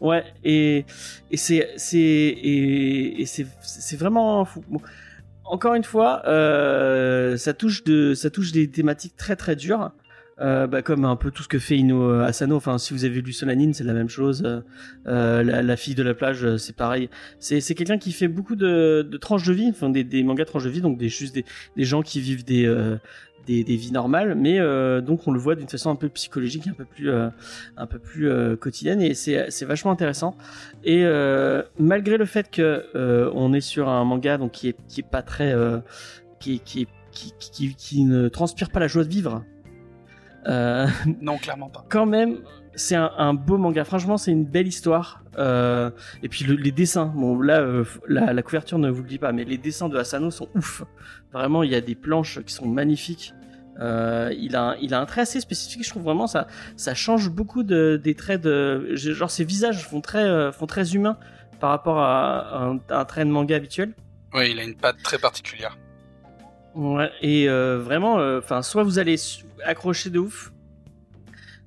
Ouais, 0.00 0.24
et, 0.42 0.86
et 1.30 1.36
c'est, 1.36 1.68
c'est, 1.76 1.98
et, 1.98 3.20
et 3.20 3.26
c'est, 3.26 3.46
c'est 3.60 3.98
vraiment 3.98 4.46
fou. 4.46 4.64
Bon, 4.68 4.80
encore 5.50 5.74
une 5.74 5.84
fois, 5.84 6.22
euh, 6.26 7.36
ça 7.36 7.52
touche 7.54 7.82
ça 8.14 8.30
touche 8.30 8.52
des 8.52 8.70
thématiques 8.70 9.16
très 9.16 9.36
très 9.36 9.56
dures. 9.56 9.90
Euh, 10.40 10.66
bah, 10.66 10.80
comme 10.80 11.04
un 11.04 11.16
peu 11.16 11.30
tout 11.30 11.42
ce 11.42 11.48
que 11.48 11.58
fait 11.58 11.76
Ino 11.76 12.02
euh, 12.02 12.24
Asano. 12.24 12.56
Enfin, 12.56 12.78
si 12.78 12.94
vous 12.94 13.04
avez 13.04 13.20
lu 13.20 13.32
Solanine, 13.32 13.74
c'est 13.74 13.84
la 13.84 13.92
même 13.92 14.08
chose. 14.08 14.62
Euh, 15.06 15.42
la, 15.42 15.76
fille 15.76 15.94
de 15.94 16.02
la 16.02 16.14
plage, 16.14 16.56
c'est 16.56 16.74
pareil. 16.74 17.10
C'est 17.38 17.74
quelqu'un 17.74 17.98
qui 17.98 18.12
fait 18.12 18.28
beaucoup 18.28 18.56
de, 18.56 19.08
tranches 19.20 19.46
de 19.46 19.52
vie, 19.52 19.68
enfin 19.68 19.90
des, 19.90 20.22
mangas 20.22 20.46
tranches 20.46 20.64
de 20.64 20.70
vie, 20.70 20.80
donc 20.80 20.98
des 20.98 21.08
juste 21.08 21.34
des, 21.34 21.84
gens 21.84 22.02
qui 22.02 22.20
vivent 22.20 22.44
des 22.44 22.66
des, 23.46 23.62
vies 23.62 23.92
normales, 23.92 24.34
mais 24.34 24.58
donc 25.02 25.26
on 25.26 25.32
le 25.32 25.38
voit 25.38 25.56
d'une 25.56 25.68
façon 25.68 25.90
un 25.90 25.96
peu 25.96 26.08
psychologique, 26.08 26.68
un 26.68 26.72
peu 26.72 26.84
plus 26.84 27.10
un 27.10 27.86
peu 27.86 27.98
plus 27.98 28.30
quotidienne 28.58 29.02
et 29.02 29.14
c'est 29.14 29.50
c'est 29.50 29.64
vachement 29.64 29.90
intéressant. 29.90 30.36
Et 30.84 31.04
malgré 31.78 32.16
le 32.16 32.24
fait 32.24 32.50
que 32.50 32.86
on 33.34 33.52
est 33.52 33.60
sur 33.60 33.88
un 33.88 34.04
manga 34.04 34.38
donc 34.38 34.52
qui 34.52 34.68
est 34.68 34.76
qui 34.88 35.00
est 35.00 35.10
pas 35.10 35.22
très 35.22 35.54
qui 36.38 36.60
qui, 36.60 36.86
qui 37.12 37.74
qui 37.74 38.04
ne 38.04 38.28
transpire 38.28 38.70
pas 38.70 38.80
la 38.80 38.88
joie 38.88 39.04
de 39.04 39.10
vivre. 39.10 39.44
Euh, 40.48 40.86
Non, 41.20 41.36
clairement 41.38 41.68
pas. 41.68 41.84
quand 41.88 42.06
même, 42.06 42.38
c'est 42.74 42.96
un, 42.96 43.10
un 43.18 43.34
beau 43.34 43.58
manga. 43.58 43.84
Franchement, 43.84 44.16
c'est 44.16 44.30
une 44.32 44.44
belle 44.46 44.68
histoire. 44.68 45.22
Euh, 45.38 45.90
et 46.22 46.28
puis 46.28 46.44
le- 46.44 46.56
les 46.56 46.72
dessins. 46.72 47.12
Bon, 47.14 47.38
là, 47.40 47.60
euh, 47.60 47.84
la, 48.08 48.32
la 48.32 48.42
couverture 48.42 48.78
ne 48.78 48.90
vous 48.90 49.02
le 49.02 49.08
dit 49.08 49.18
pas, 49.18 49.32
mais 49.32 49.44
les 49.44 49.58
dessins 49.58 49.88
de 49.88 49.96
Asano 49.98 50.30
sont 50.30 50.48
ouf. 50.54 50.82
Vraiment, 51.32 51.62
il 51.62 51.70
y 51.70 51.74
a 51.74 51.80
des 51.80 51.94
planches 51.94 52.40
qui 52.44 52.52
sont 52.54 52.66
magnifiques. 52.66 53.34
Euh, 53.78 54.34
il 54.36 54.56
a, 54.56 54.70
un, 54.70 54.76
il 54.76 54.92
a 54.92 55.00
un 55.00 55.06
trait 55.06 55.22
assez 55.22 55.40
spécifique. 55.40 55.84
Je 55.84 55.90
trouve 55.90 56.02
vraiment 56.02 56.26
ça, 56.26 56.46
ça 56.76 56.94
change 56.94 57.30
beaucoup 57.30 57.62
de, 57.62 58.00
des 58.02 58.14
traits 58.14 58.40
de, 58.42 58.94
genre 58.94 59.30
ses 59.30 59.44
visages 59.44 59.86
font 59.86 60.00
très, 60.00 60.52
font 60.52 60.66
très 60.66 60.94
humains 60.94 61.16
par 61.60 61.70
rapport 61.70 61.98
à 61.98 62.64
un, 62.64 62.78
à 62.90 63.00
un 63.00 63.04
trait 63.04 63.24
de 63.24 63.30
manga 63.30 63.56
habituel. 63.56 63.92
Oui, 64.34 64.50
il 64.50 64.58
a 64.58 64.64
une 64.64 64.74
patte 64.76 64.96
très 65.02 65.18
particulière. 65.18 65.78
Ouais, 66.74 67.10
et 67.20 67.48
euh, 67.48 67.78
vraiment, 67.78 68.16
enfin, 68.38 68.62
soit 68.62 68.82
vous 68.84 68.98
allez 68.98 69.16
accrocher 69.64 70.10
de 70.10 70.18
ouf, 70.18 70.52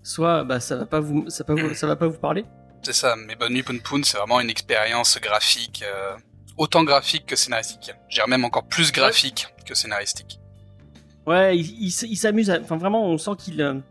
soit 0.02 0.44
bah 0.44 0.60
ça 0.60 0.78
va 0.78 0.86
pas 0.86 1.00
vous, 1.00 1.26
ça, 1.30 1.44
pas 1.44 1.56
vous, 1.56 1.74
ça 1.74 1.88
va 1.88 1.96
pas 1.96 2.08
vous 2.08 2.18
parler. 2.18 2.46
C'est 2.84 2.94
ça, 2.94 3.16
mais 3.16 3.36
Bonne 3.36 3.54
Nuit 3.54 3.64
Poon 3.64 3.80
Poon, 3.80 4.04
c'est 4.04 4.18
vraiment 4.18 4.40
une 4.40 4.50
expérience 4.50 5.20
graphique, 5.22 5.84
euh, 5.86 6.16
autant 6.58 6.84
graphique 6.84 7.26
que 7.26 7.36
scénaristique. 7.36 7.92
Je 8.10 8.16
dirais 8.16 8.28
même 8.28 8.46
encore 8.46 8.66
plus 8.66 8.92
graphique 8.92 9.48
que 9.66 9.74
scénaristique. 9.74 10.40
Ouais, 11.26 11.58
il, 11.58 11.66
il 11.66 11.88
il 11.88 12.18
s'amuse. 12.18 12.50
Enfin, 12.50 12.78
vraiment, 12.78 13.06
on 13.06 13.18
sent 13.18 13.32
qu'il, 13.38 13.82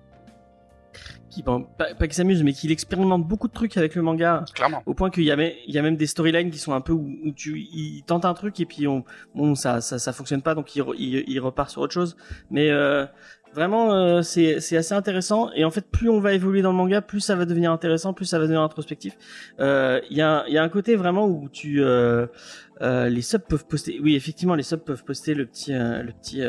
bon, 1.40 1.62
pas, 1.78 1.94
pas 1.94 2.06
qu'il 2.06 2.14
s'amuse, 2.14 2.42
mais 2.42 2.52
qu'il 2.52 2.70
expérimente 2.70 3.26
beaucoup 3.26 3.48
de 3.48 3.52
trucs 3.54 3.76
avec 3.78 3.94
le 3.94 4.02
manga, 4.02 4.44
Clairement. 4.54 4.82
au 4.84 4.92
point 4.92 5.08
qu'il 5.08 5.22
y 5.24 5.30
a, 5.30 5.36
même- 5.36 5.52
il 5.66 5.74
y 5.74 5.78
a 5.78 5.82
même 5.82 5.96
des 5.96 6.06
storylines 6.06 6.50
qui 6.50 6.58
sont 6.58 6.72
un 6.74 6.80
peu 6.82 6.92
où, 6.92 7.08
où 7.24 7.32
tu, 7.32 7.58
il 7.60 8.02
tente 8.06 8.24
un 8.24 8.34
truc 8.34 8.60
et 8.60 8.66
puis 8.66 8.86
on, 8.86 9.04
bon, 9.34 9.54
ça, 9.54 9.80
ça, 9.80 9.98
ça 9.98 10.12
fonctionne 10.12 10.42
pas, 10.42 10.54
donc 10.54 10.74
il, 10.76 10.84
il, 10.98 11.24
il 11.28 11.40
repart 11.40 11.70
sur 11.70 11.80
autre 11.80 11.94
chose. 11.94 12.16
Mais 12.50 12.70
euh, 12.70 13.06
vraiment, 13.54 13.94
euh, 13.94 14.22
c'est, 14.22 14.60
c'est 14.60 14.76
assez 14.76 14.94
intéressant. 14.94 15.50
Et 15.54 15.64
en 15.64 15.70
fait, 15.70 15.86
plus 15.90 16.08
on 16.08 16.20
va 16.20 16.32
évoluer 16.34 16.60
dans 16.62 16.72
le 16.72 16.76
manga, 16.76 17.00
plus 17.00 17.20
ça 17.20 17.36
va 17.36 17.44
devenir 17.44 17.70
intéressant, 17.72 18.12
plus 18.12 18.24
ça 18.26 18.38
va 18.38 18.44
devenir 18.44 18.60
introspectif. 18.62 19.16
Euh, 19.60 20.00
Il 20.10 20.16
y 20.16 20.22
a, 20.22 20.44
y 20.48 20.58
a 20.58 20.62
un 20.62 20.68
côté 20.68 20.96
vraiment 20.96 21.26
où 21.26 21.48
tu, 21.50 21.82
les 22.80 23.22
subs 23.22 23.44
peuvent 23.48 23.66
poster. 23.66 24.00
Oui, 24.02 24.16
effectivement, 24.16 24.54
les 24.54 24.62
subs 24.64 24.80
peuvent 24.84 25.04
poster 25.04 25.34
le 25.34 25.46
petit, 25.46 25.72
le 25.72 26.12
petit. 26.12 26.42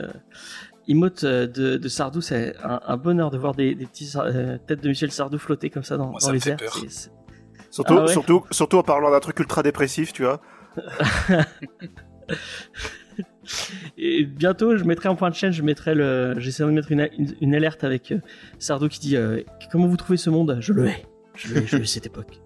Emote 0.88 1.24
euh, 1.24 1.48
de, 1.48 1.78
de 1.78 1.88
Sardou, 1.88 2.22
c'est 2.22 2.56
un, 2.64 2.80
un 2.86 2.98
bonheur 2.98 3.32
de 3.32 3.38
voir 3.38 3.54
des, 3.56 3.76
des 3.76 3.86
petits 3.86 4.12
euh, 4.16 4.58
têtes 4.68 4.82
de 4.84 4.90
Michel 4.90 5.12
Sardou 5.12 5.38
flotter 5.38 5.70
comme 5.70 5.84
ça 5.84 5.98
dans, 5.98 6.06
Moi, 6.08 6.14
dans 6.14 6.20
ça 6.20 6.30
me 6.30 6.34
les 6.34 6.40
fait 6.40 6.50
airs. 6.52 6.58
peur. 6.58 6.74
C'est- 6.78 6.90
c'est- 6.90 7.12
Surtout, 7.72 7.96
Ah 7.98 8.02
ouais. 8.06 8.12
surtout, 8.12 8.44
surtout 8.52 8.78
en 8.78 8.84
parlant 8.84 9.10
d'un 9.10 9.20
truc 9.20 9.40
ultra 9.40 9.64
dépressif, 9.64 10.14
tu 10.14 10.24
vois. 10.24 10.40
Et 13.98 14.24
bientôt, 14.26 14.78
je 14.78 14.84
mettrai 14.86 15.10
en 15.10 15.16
point 15.16 15.30
de 15.30 15.36
chaîne, 15.36 15.52
je 15.52 15.62
mettrai 15.62 15.94
le, 15.96 16.36
j'essaierai 16.40 16.70
de 16.70 16.76
mettre 16.76 16.92
une, 16.92 17.10
une, 17.18 17.36
une 17.42 17.56
alerte 17.56 17.84
avec 17.84 18.12
euh, 18.12 18.20
Sardou 18.60 18.88
qui 18.88 19.00
dit 19.00 19.18
euh, 19.18 19.42
comment 19.72 19.88
vous 19.88 19.98
trouvez 19.98 20.18
ce 20.18 20.30
monde? 20.30 20.58
Je 20.62 20.72
le 20.74 20.88
hais, 20.88 21.06
je 21.36 21.54
le 21.54 21.62
hais, 21.62 21.68
je 21.68 21.78
hais 21.78 21.86
cette 21.86 22.06
époque, 22.06 22.40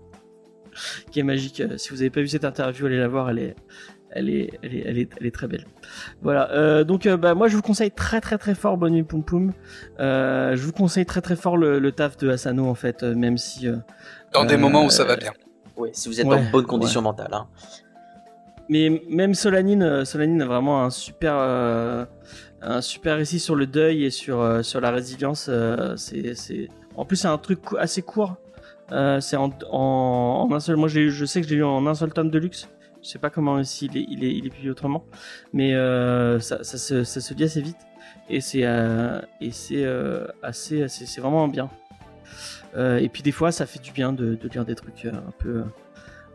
qui 1.11 1.19
est 1.19 1.23
magique. 1.23 1.61
Si 1.77 1.89
vous 1.91 2.01
avez 2.01 2.09
pas 2.09 2.21
vu 2.21 2.27
cette 2.27 2.45
interview, 2.45 2.85
allez 2.87 2.97
la 2.97 3.07
voir, 3.07 3.29
elle 3.29 3.39
est, 3.39 3.55
elle 4.17 4.29
est, 4.29 4.49
elle 4.61 4.75
est, 4.75 4.83
elle 4.85 4.97
est, 4.97 5.09
elle 5.19 5.25
est 5.27 5.31
très 5.31 5.47
belle. 5.47 5.65
Voilà. 6.21 6.51
Euh, 6.51 6.83
donc, 6.83 7.05
euh, 7.05 7.15
bah, 7.17 7.33
moi, 7.35 7.47
je 7.47 7.55
vous 7.55 7.61
conseille 7.61 7.91
très, 7.91 8.19
très, 8.21 8.37
très 8.37 8.55
fort 8.55 8.77
Bonne 8.77 8.93
nuit 8.93 9.03
Poum 9.03 9.23
Poum. 9.23 9.53
Euh, 9.99 10.55
je 10.55 10.61
vous 10.63 10.71
conseille 10.73 11.05
très, 11.05 11.21
très 11.21 11.35
fort 11.35 11.57
le, 11.57 11.79
le 11.79 11.91
taf 11.91 12.17
de 12.17 12.29
Asano 12.29 12.67
en 12.67 12.75
fait, 12.75 13.03
euh, 13.03 13.15
même 13.15 13.37
si. 13.37 13.67
euh, 13.67 13.77
Dans 14.33 14.45
des 14.45 14.55
Euh, 14.55 14.57
moments 14.57 14.85
où 14.85 14.89
ça 14.89 15.03
va 15.05 15.15
bien. 15.15 15.31
Ouais, 15.77 15.91
si 15.93 16.09
vous 16.09 16.19
êtes 16.19 16.25
Ouais, 16.27 16.37
en 16.37 16.51
bonne 16.51 16.65
condition 16.65 17.01
mentale. 17.01 17.29
Hein. 17.31 17.47
Mais 18.69 19.01
même 19.09 19.33
Solanine, 19.33 20.03
Solanine 20.03 20.41
a 20.41 20.45
vraiment 20.45 20.83
un 20.83 20.89
super, 20.89 21.33
euh, 21.37 22.03
un 22.61 22.81
super 22.81 23.15
récit 23.17 23.39
sur 23.39 23.55
le 23.55 23.65
deuil 23.65 24.03
et 24.03 24.09
sur, 24.09 24.41
euh, 24.41 24.61
sur 24.63 24.81
la 24.81 24.91
résilience. 24.91 25.47
euh, 25.49 25.95
c'est, 25.95 26.35
c'est... 26.35 26.67
En 26.95 27.05
plus, 27.05 27.15
c'est 27.15 27.27
un 27.29 27.37
truc 27.37 27.59
assez 27.77 28.01
court. 28.01 28.35
Euh, 28.91 29.19
c'est 29.21 29.37
en, 29.37 29.51
en, 29.69 30.47
en 30.49 30.53
un 30.55 30.59
seul. 30.59 30.75
Moi, 30.77 30.87
j'ai, 30.89 31.09
je 31.09 31.25
sais 31.25 31.39
que 31.41 31.47
je 31.47 31.51
l'ai 31.51 31.57
lu 31.57 31.63
en 31.63 31.85
un 31.87 31.93
seul 31.95 32.11
tome 32.11 32.29
de 32.29 32.39
luxe. 32.39 32.67
Je 33.07 33.13
sais 33.13 33.19
pas 33.19 33.29
comment 33.29 33.63
s'il 33.63 33.95
est, 33.95 34.05
il 34.09 34.25
est, 34.25 34.33
il 34.35 34.45
est 34.45 34.49
publié 34.49 34.69
autrement, 34.69 35.05
mais 35.53 35.73
euh, 35.73 36.41
ça, 36.41 36.61
ça, 36.65 36.77
se, 36.77 37.05
ça 37.05 37.21
se 37.21 37.33
lit 37.33 37.45
assez 37.45 37.61
vite 37.61 37.77
et 38.29 38.41
c'est, 38.41 38.65
euh, 38.65 39.21
et 39.39 39.51
c'est 39.51 39.85
euh, 39.85 40.27
assez, 40.43 40.83
assez- 40.83 41.05
c'est 41.05 41.21
vraiment 41.21 41.47
bien. 41.47 41.69
Et 42.77 43.07
puis 43.09 43.23
des 43.23 43.31
fois, 43.31 43.51
ça 43.53 43.65
fait 43.65 43.79
du 43.81 43.91
bien 43.91 44.11
de, 44.13 44.35
de 44.35 44.49
lire 44.49 44.65
des 44.65 44.75
trucs 44.75 45.05
un 45.05 45.31
peu, 45.39 45.63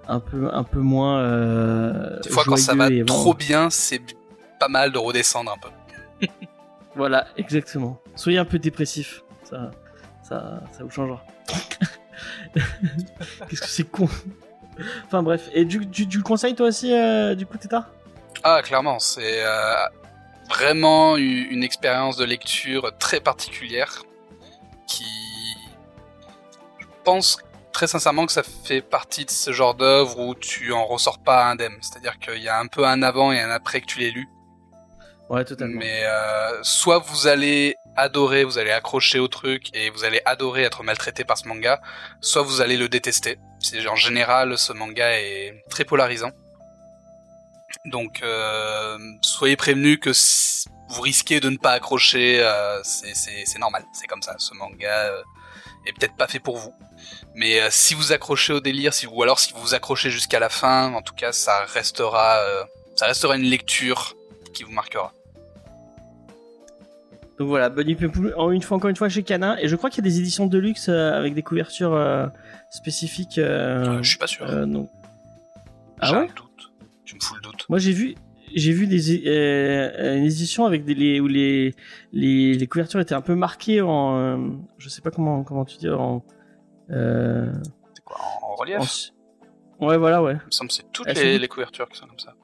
un 0.09 0.19
peu, 0.19 0.49
un 0.53 0.65
peu 0.65 0.81
moins. 0.81 1.23
Des 2.23 2.31
fois, 2.31 2.43
quand 2.47 2.57
ça 2.57 2.75
va 2.75 2.89
trop 3.05 3.35
bien, 3.35 3.69
c'est 3.71 4.01
pas 4.59 4.69
mal 4.69 4.91
de 4.93 4.99
redescendre 4.99 5.53
un 5.53 5.59
peu. 5.59 6.27
Voilà, 6.97 7.27
exactement. 7.37 8.01
Soyez 8.17 8.39
un 8.39 8.45
peu 8.45 8.59
dépressif, 8.59 9.23
ça, 9.45 9.71
ça, 10.23 10.63
ça 10.73 10.85
vous 10.85 10.91
changera. 10.91 11.25
Qu'est-ce 13.49 13.61
que 13.63 13.67
c'est 13.69 13.85
con? 13.91 14.09
Enfin 15.07 15.23
bref, 15.23 15.49
et 15.53 15.65
le 15.65 16.23
conseilles 16.23 16.55
toi 16.55 16.69
aussi, 16.69 16.93
euh, 16.95 17.35
du 17.35 17.47
coup, 17.47 17.59
Tétard 17.59 17.87
Ah, 18.43 18.61
clairement, 18.63 18.99
c'est 18.99 19.45
euh, 19.45 19.75
vraiment 20.49 21.17
une 21.17 21.63
expérience 21.63 22.17
de 22.17 22.25
lecture 22.25 22.93
très 22.99 23.21
particulière 23.21 24.03
qui. 24.87 25.05
Je 26.79 26.87
pense 27.05 27.39
très 27.73 27.87
sincèrement 27.87 28.27
que 28.27 28.33
ça 28.33 28.43
fait 28.43 28.83
partie 28.83 29.25
de 29.25 29.31
ce 29.31 29.53
genre 29.53 29.75
d'œuvre 29.75 30.19
où 30.21 30.35
tu 30.35 30.73
en 30.73 30.87
ressors 30.87 31.19
pas 31.19 31.47
indemne. 31.47 31.77
C'est-à-dire 31.81 32.19
qu'il 32.19 32.43
y 32.43 32.49
a 32.49 32.59
un 32.59 32.67
peu 32.67 32.87
un 32.87 33.03
avant 33.03 33.33
et 33.33 33.41
un 33.41 33.51
après 33.51 33.81
que 33.81 33.87
tu 33.87 33.99
l'aies 33.99 34.11
lu. 34.11 34.29
Ouais, 35.29 35.45
totalement. 35.45 35.79
Mais 35.79 36.05
euh, 36.05 36.63
soit 36.63 36.99
vous 36.99 37.27
allez 37.27 37.77
adorer, 37.97 38.45
vous 38.45 38.59
allez 38.59 38.71
accrocher 38.71 39.19
au 39.19 39.29
truc 39.29 39.69
et 39.75 39.91
vous 39.91 40.05
allez 40.05 40.21
adorer 40.25 40.63
être 40.63 40.83
maltraité 40.83 41.25
par 41.25 41.37
ce 41.39 41.47
manga, 41.49 41.81
soit 42.21 42.43
vous 42.43 42.61
allez 42.61 42.77
le 42.77 42.89
détester. 42.89 43.39
C'est 43.61 43.87
en 43.87 43.97
général 43.97 44.57
ce 44.59 44.73
manga 44.73 45.11
est 45.19 45.63
très 45.71 45.85
polarisant. 45.85 46.31
Donc 47.87 48.23
euh, 48.23 48.99
soyez 49.23 49.57
prévenus 49.57 49.99
que 50.01 50.11
vous 50.89 51.01
risquez 51.03 51.41
de 51.41 51.49
ne 51.51 51.57
pas 51.57 51.73
accrocher, 51.73 52.41
euh, 52.41 52.81
c'est- 52.85 53.59
normal, 53.59 53.85
c'est 53.93 54.07
comme 54.07 54.23
ça. 54.23 54.35
Ce 54.39 54.55
manga 54.55 54.89
euh, 55.11 55.23
est 55.87 55.93
peut-être 55.99 56.17
pas 56.17 56.29
fait 56.29 56.39
pour 56.41 56.59
vous. 56.59 56.75
Mais 57.35 57.61
euh, 57.61 57.69
si 57.71 57.95
vous 57.95 58.13
accrochez 58.13 58.53
au 58.53 58.61
délire, 58.61 58.93
si, 58.95 59.07
ou 59.07 59.23
alors 59.23 59.39
si 59.41 59.53
vous 59.57 59.75
accrochez 59.75 60.11
jusqu'à 60.11 60.39
la 60.39 60.49
fin, 60.49 60.93
en 60.95 61.03
tout 61.03 61.15
cas 61.15 61.33
ça 61.33 61.65
restera, 61.65 62.37
euh, 62.39 62.63
ça 62.97 63.07
restera 63.07 63.37
une 63.37 63.43
lecture 63.45 64.15
qui 64.55 64.63
vous 64.65 64.73
marquera. 64.73 65.13
Donc 67.43 67.49
voilà, 67.49 67.71
Bunny 67.71 67.97
Pimple, 67.97 68.35
en 68.37 68.53
une 68.53 68.63
fois, 68.63 68.77
encore 68.77 68.89
une 68.89 68.95
fois 68.95 69.09
chez 69.09 69.25
Canin, 69.25 69.57
et 69.61 69.67
je 69.67 69.75
crois 69.75 69.91
qu'il 69.91 70.05
y 70.05 70.07
a 70.07 70.09
des 70.09 70.21
éditions 70.21 70.47
de 70.47 70.59
luxe 70.59 70.89
euh, 70.89 71.11
avec 71.13 71.35
des 71.35 71.43
couvertures 71.43 71.93
euh, 71.93 72.29
spécifiques. 72.71 73.37
euh, 73.39 73.99
Euh, 73.99 73.99
je 74.01 74.11
suis 74.11 74.19
pas 74.19 74.29
sûr. 74.29 74.47
non. 74.65 74.89
Ah 75.99 76.21
ouais 76.21 76.29
doute. 76.37 76.71
Tu 77.05 77.17
me 77.17 77.21
fous 77.21 77.35
le 77.35 77.41
doute. 77.41 77.67
Moi 77.69 77.81
j'ai 77.81 77.91
vu, 77.91 78.15
j'ai 78.55 78.71
vu 78.71 78.87
des 78.87 79.27
une 79.27 80.25
édition 80.25 80.67
avec 80.67 80.85
des 80.85 80.95
les, 80.95 81.19
où 81.19 81.27
les, 81.27 81.75
les 82.13 82.55
les 82.55 82.67
couvertures 82.69 83.01
étaient 83.01 83.17
un 83.17 83.21
peu 83.23 83.35
marquées 83.35 83.81
en, 83.81 84.57
je 84.79 84.89
sais 84.89 85.01
pas 85.03 85.11
comment 85.11 85.43
comment 85.43 85.65
tu 85.65 85.79
dis 85.79 85.89
en, 85.89 86.23
C'est 86.89 88.05
quoi 88.05 88.19
En 88.43 88.55
relief 88.55 89.11
en- 89.81 89.87
ouais 89.89 89.97
voilà 89.97 90.23
ouais. 90.23 90.35
Il 90.43 90.47
me 90.47 90.51
semble 90.53 90.69
que 90.69 90.75
c'est 90.75 90.93
toutes 90.93 91.09
les, 91.09 91.49
couvertures 91.49 91.89
qui 91.89 91.99
sont 91.99 92.07
comme 92.07 92.21
ça. 92.21 92.35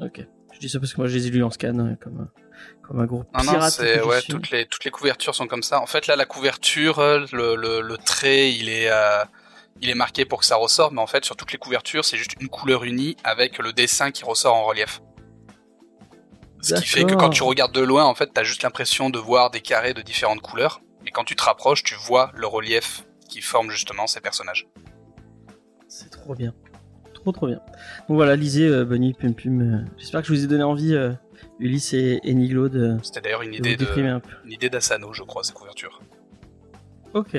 Ok. 0.00 0.26
Je 0.52 0.58
dis 0.58 0.68
ça 0.68 0.78
parce 0.80 0.92
que 0.92 1.00
moi 1.00 1.08
je 1.08 1.14
les 1.16 1.28
ai 1.28 1.30
lus 1.30 1.42
en 1.42 1.50
scan 1.50 1.96
comme 1.98 2.28
comme 2.92 3.00
un 3.00 3.06
gros 3.06 3.24
Non, 3.34 3.42
non, 3.44 3.52
pirate. 3.52 3.72
c'est 3.72 3.94
que 3.96 4.02
je 4.02 4.08
ouais, 4.08 4.20
suis. 4.20 4.32
toutes 4.32 4.50
les 4.50 4.66
toutes 4.66 4.84
les 4.84 4.90
couvertures 4.90 5.34
sont 5.34 5.46
comme 5.46 5.62
ça. 5.62 5.80
En 5.80 5.86
fait, 5.86 6.06
là, 6.06 6.16
la 6.16 6.26
couverture, 6.26 6.98
euh, 6.98 7.24
le, 7.32 7.56
le, 7.56 7.80
le 7.80 7.96
trait, 7.98 8.52
il 8.52 8.68
est 8.68 8.90
euh, 8.90 9.24
il 9.80 9.88
est 9.90 9.94
marqué 9.94 10.24
pour 10.24 10.40
que 10.40 10.44
ça 10.46 10.56
ressorte, 10.56 10.92
mais 10.92 11.00
en 11.00 11.06
fait, 11.06 11.24
sur 11.24 11.34
toutes 11.36 11.52
les 11.52 11.58
couvertures, 11.58 12.04
c'est 12.04 12.16
juste 12.16 12.34
une 12.40 12.48
couleur 12.48 12.84
unie 12.84 13.16
avec 13.24 13.58
le 13.58 13.72
dessin 13.72 14.10
qui 14.10 14.24
ressort 14.24 14.54
en 14.54 14.64
relief. 14.64 15.00
Ce 16.60 16.74
qui 16.74 16.86
fait 16.86 17.04
que 17.04 17.14
quand 17.14 17.30
tu 17.30 17.42
regardes 17.42 17.72
de 17.74 17.80
loin, 17.80 18.04
en 18.04 18.14
fait, 18.14 18.30
t'as 18.32 18.44
juste 18.44 18.62
l'impression 18.62 19.10
de 19.10 19.18
voir 19.18 19.50
des 19.50 19.60
carrés 19.60 19.94
de 19.94 20.02
différentes 20.02 20.40
couleurs, 20.42 20.80
mais 21.04 21.10
quand 21.10 21.24
tu 21.24 21.34
te 21.34 21.42
rapproches, 21.42 21.82
tu 21.82 21.96
vois 21.96 22.30
le 22.36 22.46
relief 22.46 23.04
qui 23.28 23.40
forme 23.40 23.70
justement 23.70 24.06
ces 24.06 24.20
personnages. 24.20 24.68
C'est 25.88 26.10
trop 26.10 26.34
bien. 26.36 26.54
Trop 27.14 27.32
trop 27.32 27.46
bien. 27.48 27.56
Donc 28.08 28.16
voilà, 28.16 28.36
lisez 28.36 28.66
euh, 28.68 28.84
Bunny 28.84 29.12
Pum 29.14 29.34
Pum. 29.34 29.60
euh, 29.60 29.84
J'espère 29.98 30.20
que 30.22 30.28
je 30.28 30.32
vous 30.34 30.44
ai 30.44 30.46
donné 30.46 30.62
envie 30.62 30.94
euh, 30.94 31.12
Ulysse 31.62 31.94
et, 31.94 32.20
et 32.24 32.34
Niglo 32.34 32.68
de, 32.68 32.96
C'était 33.02 33.20
d'ailleurs 33.20 33.42
une 33.42 33.54
idée 33.54 33.76
de, 33.76 33.86
une 34.44 34.68
d'Asano, 34.68 35.12
je 35.12 35.22
crois, 35.22 35.44
ces 35.44 35.52
couvertures. 35.52 36.00
Ok. 37.14 37.36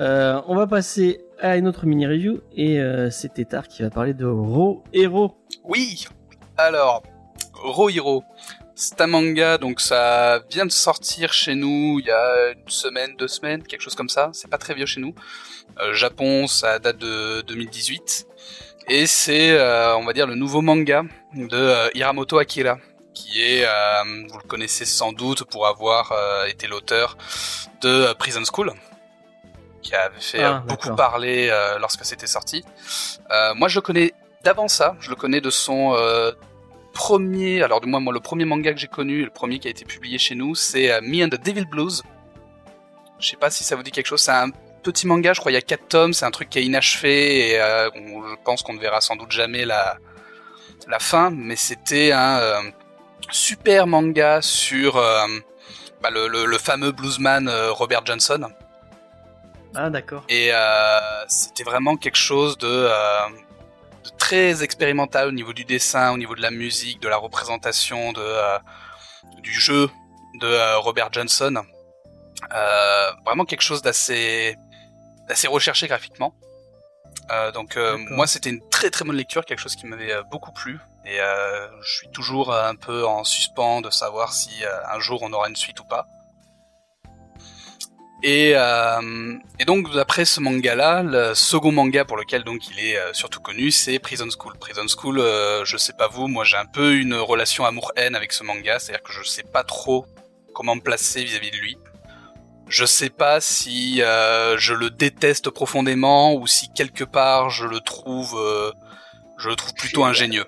Euh, 0.00 0.40
on 0.46 0.56
va 0.56 0.66
passer 0.66 1.20
à 1.38 1.56
une 1.56 1.68
autre 1.68 1.86
mini 1.86 2.06
review 2.06 2.40
et 2.56 2.80
euh, 2.80 3.10
c'est 3.10 3.34
Tétard 3.34 3.68
qui 3.68 3.82
va 3.82 3.90
parler 3.90 4.14
de 4.14 4.26
Ro 4.26 4.82
Hero. 4.92 5.36
Oui. 5.64 6.06
Alors, 6.56 7.02
Rohiro. 7.52 8.24
C'est 8.74 9.00
un 9.02 9.08
manga, 9.08 9.58
donc 9.58 9.80
ça 9.80 10.42
vient 10.50 10.64
de 10.64 10.70
sortir 10.70 11.34
chez 11.34 11.54
nous 11.54 11.98
il 12.00 12.06
y 12.06 12.10
a 12.10 12.52
une 12.52 12.68
semaine, 12.68 13.14
deux 13.18 13.28
semaines, 13.28 13.62
quelque 13.62 13.82
chose 13.82 13.94
comme 13.94 14.08
ça. 14.08 14.30
C'est 14.32 14.48
pas 14.48 14.56
très 14.56 14.72
vieux 14.72 14.86
chez 14.86 15.00
nous. 15.00 15.14
Euh, 15.82 15.92
Japon, 15.92 16.46
ça 16.46 16.78
date 16.78 16.96
de 16.96 17.42
2018. 17.42 18.26
Et 18.88 19.06
c'est, 19.06 19.52
euh, 19.52 19.96
on 19.96 20.04
va 20.04 20.12
dire, 20.12 20.26
le 20.26 20.34
nouveau 20.34 20.62
manga 20.62 21.02
de 21.34 21.48
euh, 21.56 21.88
Hiramoto 21.94 22.38
Akira, 22.38 22.78
qui 23.14 23.42
est, 23.42 23.64
euh, 23.64 23.70
vous 24.28 24.38
le 24.38 24.48
connaissez 24.48 24.84
sans 24.84 25.12
doute 25.12 25.44
pour 25.44 25.66
avoir 25.66 26.12
euh, 26.12 26.46
été 26.46 26.66
l'auteur 26.66 27.16
de 27.82 28.12
Prison 28.14 28.42
School, 28.44 28.72
qui 29.82 29.94
avait 29.94 30.20
fait 30.20 30.42
Ah, 30.42 30.62
beaucoup 30.66 30.94
parler 30.94 31.48
euh, 31.50 31.78
lorsque 31.78 32.04
c'était 32.04 32.26
sorti. 32.26 32.64
Euh, 33.30 33.54
moi, 33.54 33.68
je 33.68 33.76
le 33.76 33.80
connais 33.82 34.12
d'avant 34.42 34.68
ça. 34.68 34.96
Je 35.00 35.10
le 35.10 35.16
connais 35.16 35.40
de 35.40 35.50
son 35.50 35.94
euh, 35.94 36.32
premier, 36.92 37.62
alors 37.62 37.80
du 37.80 37.86
moins 37.86 38.00
moi, 38.00 38.12
le 38.12 38.20
premier 38.20 38.44
manga 38.44 38.72
que 38.72 38.80
j'ai 38.80 38.88
connu, 38.88 39.24
le 39.24 39.30
premier 39.30 39.60
qui 39.60 39.68
a 39.68 39.70
été 39.70 39.84
publié 39.84 40.18
chez 40.18 40.34
nous, 40.34 40.54
c'est 40.56 41.00
Me 41.02 41.24
and 41.24 41.28
the 41.28 41.40
Devil 41.40 41.66
Blues. 41.66 42.02
Je 43.20 43.28
sais 43.28 43.36
pas 43.36 43.50
si 43.50 43.62
ça 43.62 43.76
vous 43.76 43.82
dit 43.82 43.92
quelque 43.92 44.06
chose. 44.06 44.22
C'est 44.22 44.32
un 44.32 44.50
petit 44.82 45.06
manga, 45.06 45.32
je 45.32 45.40
crois 45.40 45.52
il 45.52 45.54
y 45.54 45.58
a 45.58 45.62
4 45.62 45.88
tomes, 45.88 46.12
c'est 46.12 46.24
un 46.24 46.30
truc 46.30 46.48
qui 46.50 46.58
est 46.58 46.64
inachevé 46.64 47.50
et 47.50 47.60
euh, 47.60 47.90
on- 47.94 48.28
je 48.28 48.34
pense 48.44 48.62
qu'on 48.62 48.72
ne 48.74 48.80
verra 48.80 49.00
sans 49.00 49.16
doute 49.16 49.30
jamais 49.32 49.64
la, 49.64 49.96
la 50.88 50.98
fin, 50.98 51.30
mais 51.30 51.56
c'était 51.56 52.12
un 52.12 52.38
euh, 52.38 52.60
super 53.30 53.86
manga 53.86 54.40
sur 54.42 54.96
euh, 54.96 55.26
bah, 56.02 56.10
le, 56.10 56.28
le- 56.28 56.46
le 56.46 56.58
fameux 56.58 56.92
bluesman 56.92 57.48
euh, 57.48 57.72
Robert 57.72 58.04
Johnson. 58.06 58.48
Ah 59.74 59.88
d'accord. 59.90 60.24
Et 60.28 60.50
euh, 60.52 60.98
c'était 61.28 61.62
vraiment 61.62 61.96
quelque 61.96 62.16
chose 62.18 62.58
de, 62.58 62.66
euh, 62.66 63.28
de 64.04 64.10
très 64.18 64.64
expérimental 64.64 65.28
au 65.28 65.32
niveau 65.32 65.52
du 65.52 65.64
dessin, 65.64 66.12
au 66.12 66.16
niveau 66.16 66.34
de 66.34 66.42
la 66.42 66.50
musique, 66.50 67.00
de 67.00 67.08
la 67.08 67.16
représentation, 67.16 68.12
de, 68.12 68.20
euh, 68.20 68.58
du 69.42 69.52
jeu 69.52 69.88
de 70.40 70.46
euh, 70.46 70.78
Robert 70.78 71.12
Johnson. 71.12 71.62
Euh, 72.52 73.10
vraiment 73.26 73.44
quelque 73.44 73.60
chose 73.62 73.82
d'assez 73.82 74.56
d'assez 75.30 75.46
recherché 75.46 75.86
graphiquement. 75.86 76.34
Euh, 77.30 77.52
donc 77.52 77.76
euh, 77.76 77.96
moi 78.10 78.26
c'était 78.26 78.50
une 78.50 78.68
très 78.68 78.90
très 78.90 79.04
bonne 79.04 79.16
lecture, 79.16 79.44
quelque 79.44 79.60
chose 79.60 79.76
qui 79.76 79.86
m'avait 79.86 80.12
euh, 80.12 80.22
beaucoup 80.24 80.52
plu. 80.52 80.78
Et 81.06 81.18
je 81.82 81.92
suis 81.96 82.10
toujours 82.10 82.54
un 82.54 82.74
peu 82.74 83.06
en 83.06 83.24
suspens 83.24 83.80
de 83.80 83.90
savoir 83.90 84.32
si 84.32 84.50
un 84.94 85.00
jour 85.00 85.22
on 85.22 85.32
aura 85.32 85.48
une 85.48 85.56
suite 85.56 85.80
ou 85.80 85.84
pas. 85.84 86.06
Et, 88.22 88.50
et 88.50 89.64
donc 89.64 89.88
après 89.96 90.26
ce 90.26 90.40
manga-là, 90.40 91.02
le 91.02 91.34
second 91.34 91.72
manga 91.72 92.04
pour 92.04 92.18
lequel 92.18 92.44
donc 92.44 92.68
il 92.68 92.78
est 92.78 92.98
surtout 93.12 93.40
connu, 93.40 93.70
c'est 93.70 93.98
Prison 93.98 94.28
School. 94.30 94.58
Prison 94.58 94.86
School, 94.86 95.18
je 95.64 95.76
sais 95.78 95.94
pas 95.94 96.06
vous, 96.06 96.28
moi 96.28 96.44
j'ai 96.44 96.58
un 96.58 96.66
peu 96.66 96.94
une 96.94 97.14
relation 97.14 97.64
amour-haine 97.64 98.14
avec 98.14 98.32
ce 98.32 98.44
manga, 98.44 98.78
c'est-à-dire 98.78 99.02
que 99.02 99.12
je 99.12 99.22
sais 99.24 99.42
pas 99.42 99.64
trop 99.64 100.06
comment 100.54 100.76
me 100.76 100.82
placer 100.82 101.24
vis-à-vis 101.24 101.50
de 101.50 101.56
lui. 101.56 101.78
Je 102.70 102.84
sais 102.84 103.10
pas 103.10 103.40
si 103.40 104.00
euh, 104.00 104.56
je 104.56 104.72
le 104.74 104.90
déteste 104.90 105.50
profondément 105.50 106.34
ou 106.34 106.46
si 106.46 106.72
quelque 106.72 107.02
part 107.02 107.50
je 107.50 107.66
le 107.66 107.80
trouve, 107.80 108.38
euh, 108.38 108.70
je 109.38 109.48
le 109.48 109.56
trouve 109.56 109.74
plutôt 109.74 110.04
ingénieux. 110.04 110.46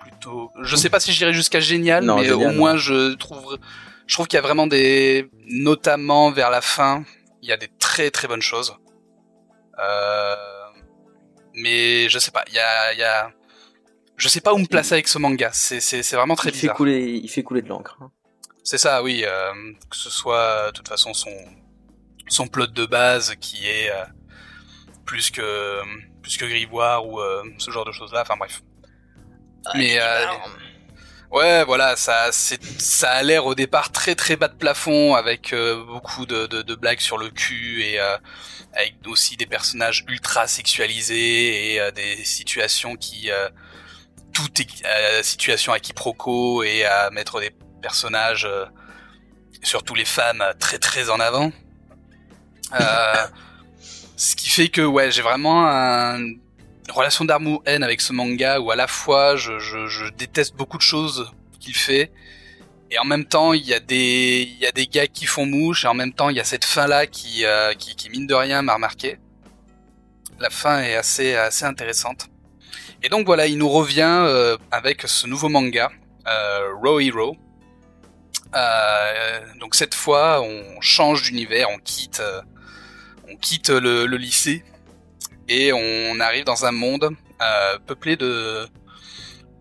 Plutôt, 0.00 0.50
je 0.62 0.76
sais 0.76 0.90
pas 0.90 1.00
si 1.00 1.12
j'irais 1.12 1.32
jusqu'à 1.32 1.60
génial, 1.60 2.04
Non, 2.04 2.16
mais 2.16 2.26
génial, 2.26 2.50
au 2.50 2.52
moins 2.52 2.76
je 2.76 3.14
trouve, 3.14 3.58
je 4.06 4.14
trouve 4.14 4.28
qu'il 4.28 4.36
y 4.36 4.38
a 4.38 4.42
vraiment 4.42 4.66
des, 4.66 5.30
notamment 5.48 6.30
vers 6.30 6.50
la 6.50 6.60
fin, 6.60 7.04
il 7.42 7.48
y 7.48 7.52
a 7.52 7.56
des 7.56 7.68
très 7.78 8.10
très 8.10 8.28
bonnes 8.28 8.42
choses. 8.42 8.76
Euh, 9.78 10.36
mais 11.54 12.10
je 12.10 12.18
sais 12.18 12.30
pas, 12.32 12.44
il 12.48 12.54
y 12.54 12.58
a, 12.58 12.92
il 12.92 12.98
y 12.98 13.02
a, 13.02 13.30
je 14.18 14.28
sais 14.28 14.42
pas 14.42 14.52
où 14.52 14.58
me 14.58 14.66
placer 14.66 14.92
avec 14.92 15.08
ce 15.08 15.16
manga. 15.16 15.48
C'est 15.54 15.80
c'est 15.80 16.02
c'est 16.02 16.16
vraiment 16.16 16.36
très 16.36 16.50
il 16.50 16.54
fait 16.54 16.68
couler, 16.68 17.18
il 17.22 17.28
fait 17.30 17.42
couler 17.42 17.62
de 17.62 17.68
l'encre. 17.68 17.96
hein. 18.02 18.10
C'est 18.70 18.78
ça, 18.78 19.02
oui. 19.02 19.24
euh, 19.26 19.52
que 19.90 19.96
ce 19.96 20.10
soit, 20.10 20.66
de 20.68 20.70
toute 20.70 20.86
façon, 20.86 21.12
son 21.12 21.34
son 22.28 22.46
plot 22.46 22.68
de 22.68 22.86
base 22.86 23.34
qui 23.40 23.66
est 23.66 23.90
euh, 23.90 24.04
plus 25.04 25.32
que 25.32 25.80
plus 26.22 26.36
que 26.36 26.44
Grivoire 26.44 27.04
ou 27.04 27.20
euh, 27.20 27.42
ce 27.58 27.72
genre 27.72 27.84
de 27.84 27.90
choses 27.90 28.12
là. 28.12 28.20
Enfin 28.22 28.36
bref. 28.36 28.62
Mais 29.74 29.98
euh, 30.00 30.24
ouais, 31.32 31.64
voilà, 31.64 31.96
ça 31.96 32.30
c'est 32.30 32.62
ça 32.80 33.10
a 33.10 33.22
l'air 33.24 33.44
au 33.44 33.56
départ 33.56 33.90
très 33.90 34.14
très 34.14 34.36
bas 34.36 34.46
de 34.46 34.54
plafond 34.54 35.16
avec 35.16 35.52
euh, 35.52 35.84
beaucoup 35.84 36.24
de, 36.24 36.46
de 36.46 36.62
de 36.62 36.74
blagues 36.76 37.00
sur 37.00 37.18
le 37.18 37.28
cul 37.30 37.82
et 37.82 37.98
euh, 37.98 38.16
avec 38.74 38.94
aussi 39.08 39.36
des 39.36 39.46
personnages 39.46 40.04
ultra 40.06 40.46
sexualisés 40.46 41.72
et 41.72 41.80
euh, 41.80 41.90
des 41.90 42.24
situations 42.24 42.94
qui 42.94 43.32
euh, 43.32 43.48
tout 44.32 44.62
est 44.62 44.86
euh, 44.86 45.24
situation 45.24 45.72
à 45.72 45.80
quiproquo 45.80 46.62
et 46.62 46.84
à 46.84 47.10
mettre 47.10 47.40
des 47.40 47.50
personnages, 47.80 48.44
euh, 48.44 48.64
surtout 49.62 49.94
les 49.94 50.04
femmes, 50.04 50.42
très 50.58 50.78
très 50.78 51.10
en 51.10 51.20
avant. 51.20 51.52
Euh, 52.80 53.14
ce 54.16 54.36
qui 54.36 54.48
fait 54.50 54.68
que 54.68 54.82
ouais, 54.82 55.10
j'ai 55.10 55.22
vraiment 55.22 55.66
un- 55.66 56.18
une 56.20 56.40
relation 56.92 57.24
d'amour-haine 57.24 57.82
avec 57.82 58.00
ce 58.00 58.12
manga 58.12 58.58
où 58.60 58.70
à 58.70 58.76
la 58.76 58.86
fois 58.86 59.36
je, 59.36 59.58
je, 59.58 59.86
je 59.86 60.06
déteste 60.10 60.56
beaucoup 60.56 60.76
de 60.76 60.82
choses 60.82 61.30
qu'il 61.60 61.76
fait 61.76 62.10
et 62.90 62.98
en 62.98 63.04
même 63.04 63.24
temps 63.24 63.52
il 63.52 63.64
y 63.64 63.74
a 63.74 63.80
des 63.80 64.42
il 64.52 64.58
y 64.58 64.66
a 64.66 64.72
des 64.72 64.86
gars 64.88 65.06
qui 65.06 65.26
font 65.26 65.46
mouche 65.46 65.84
et 65.84 65.88
en 65.88 65.94
même 65.94 66.12
temps 66.12 66.30
il 66.30 66.36
y 66.36 66.40
a 66.40 66.44
cette 66.44 66.64
fin 66.64 66.86
là 66.88 67.06
qui 67.06 67.44
euh, 67.44 67.74
qui, 67.74 67.94
qui 67.94 68.10
mine 68.10 68.26
de 68.26 68.34
rien 68.34 68.62
m'a 68.62 68.74
remarqué. 68.74 69.18
La 70.40 70.50
fin 70.50 70.80
est 70.82 70.96
assez 70.96 71.34
assez 71.36 71.64
intéressante. 71.64 72.26
Et 73.02 73.08
donc 73.08 73.26
voilà, 73.26 73.46
il 73.46 73.56
nous 73.58 73.68
revient 73.68 74.02
euh, 74.26 74.56
avec 74.70 75.02
ce 75.06 75.26
nouveau 75.26 75.48
manga, 75.48 75.90
euh, 76.26 76.72
Row 76.82 76.98
Hero. 77.00 77.36
Euh, 78.54 79.40
donc 79.60 79.74
cette 79.74 79.94
fois, 79.94 80.42
on 80.42 80.80
change 80.80 81.22
d'univers, 81.22 81.68
on 81.70 81.78
quitte, 81.78 82.20
euh, 82.20 82.40
on 83.28 83.36
quitte 83.36 83.70
le, 83.70 84.06
le 84.06 84.16
lycée 84.16 84.64
et 85.48 85.72
on 85.72 86.20
arrive 86.20 86.44
dans 86.44 86.64
un 86.64 86.72
monde 86.72 87.10
euh, 87.42 87.78
peuplé 87.86 88.16
de 88.16 88.66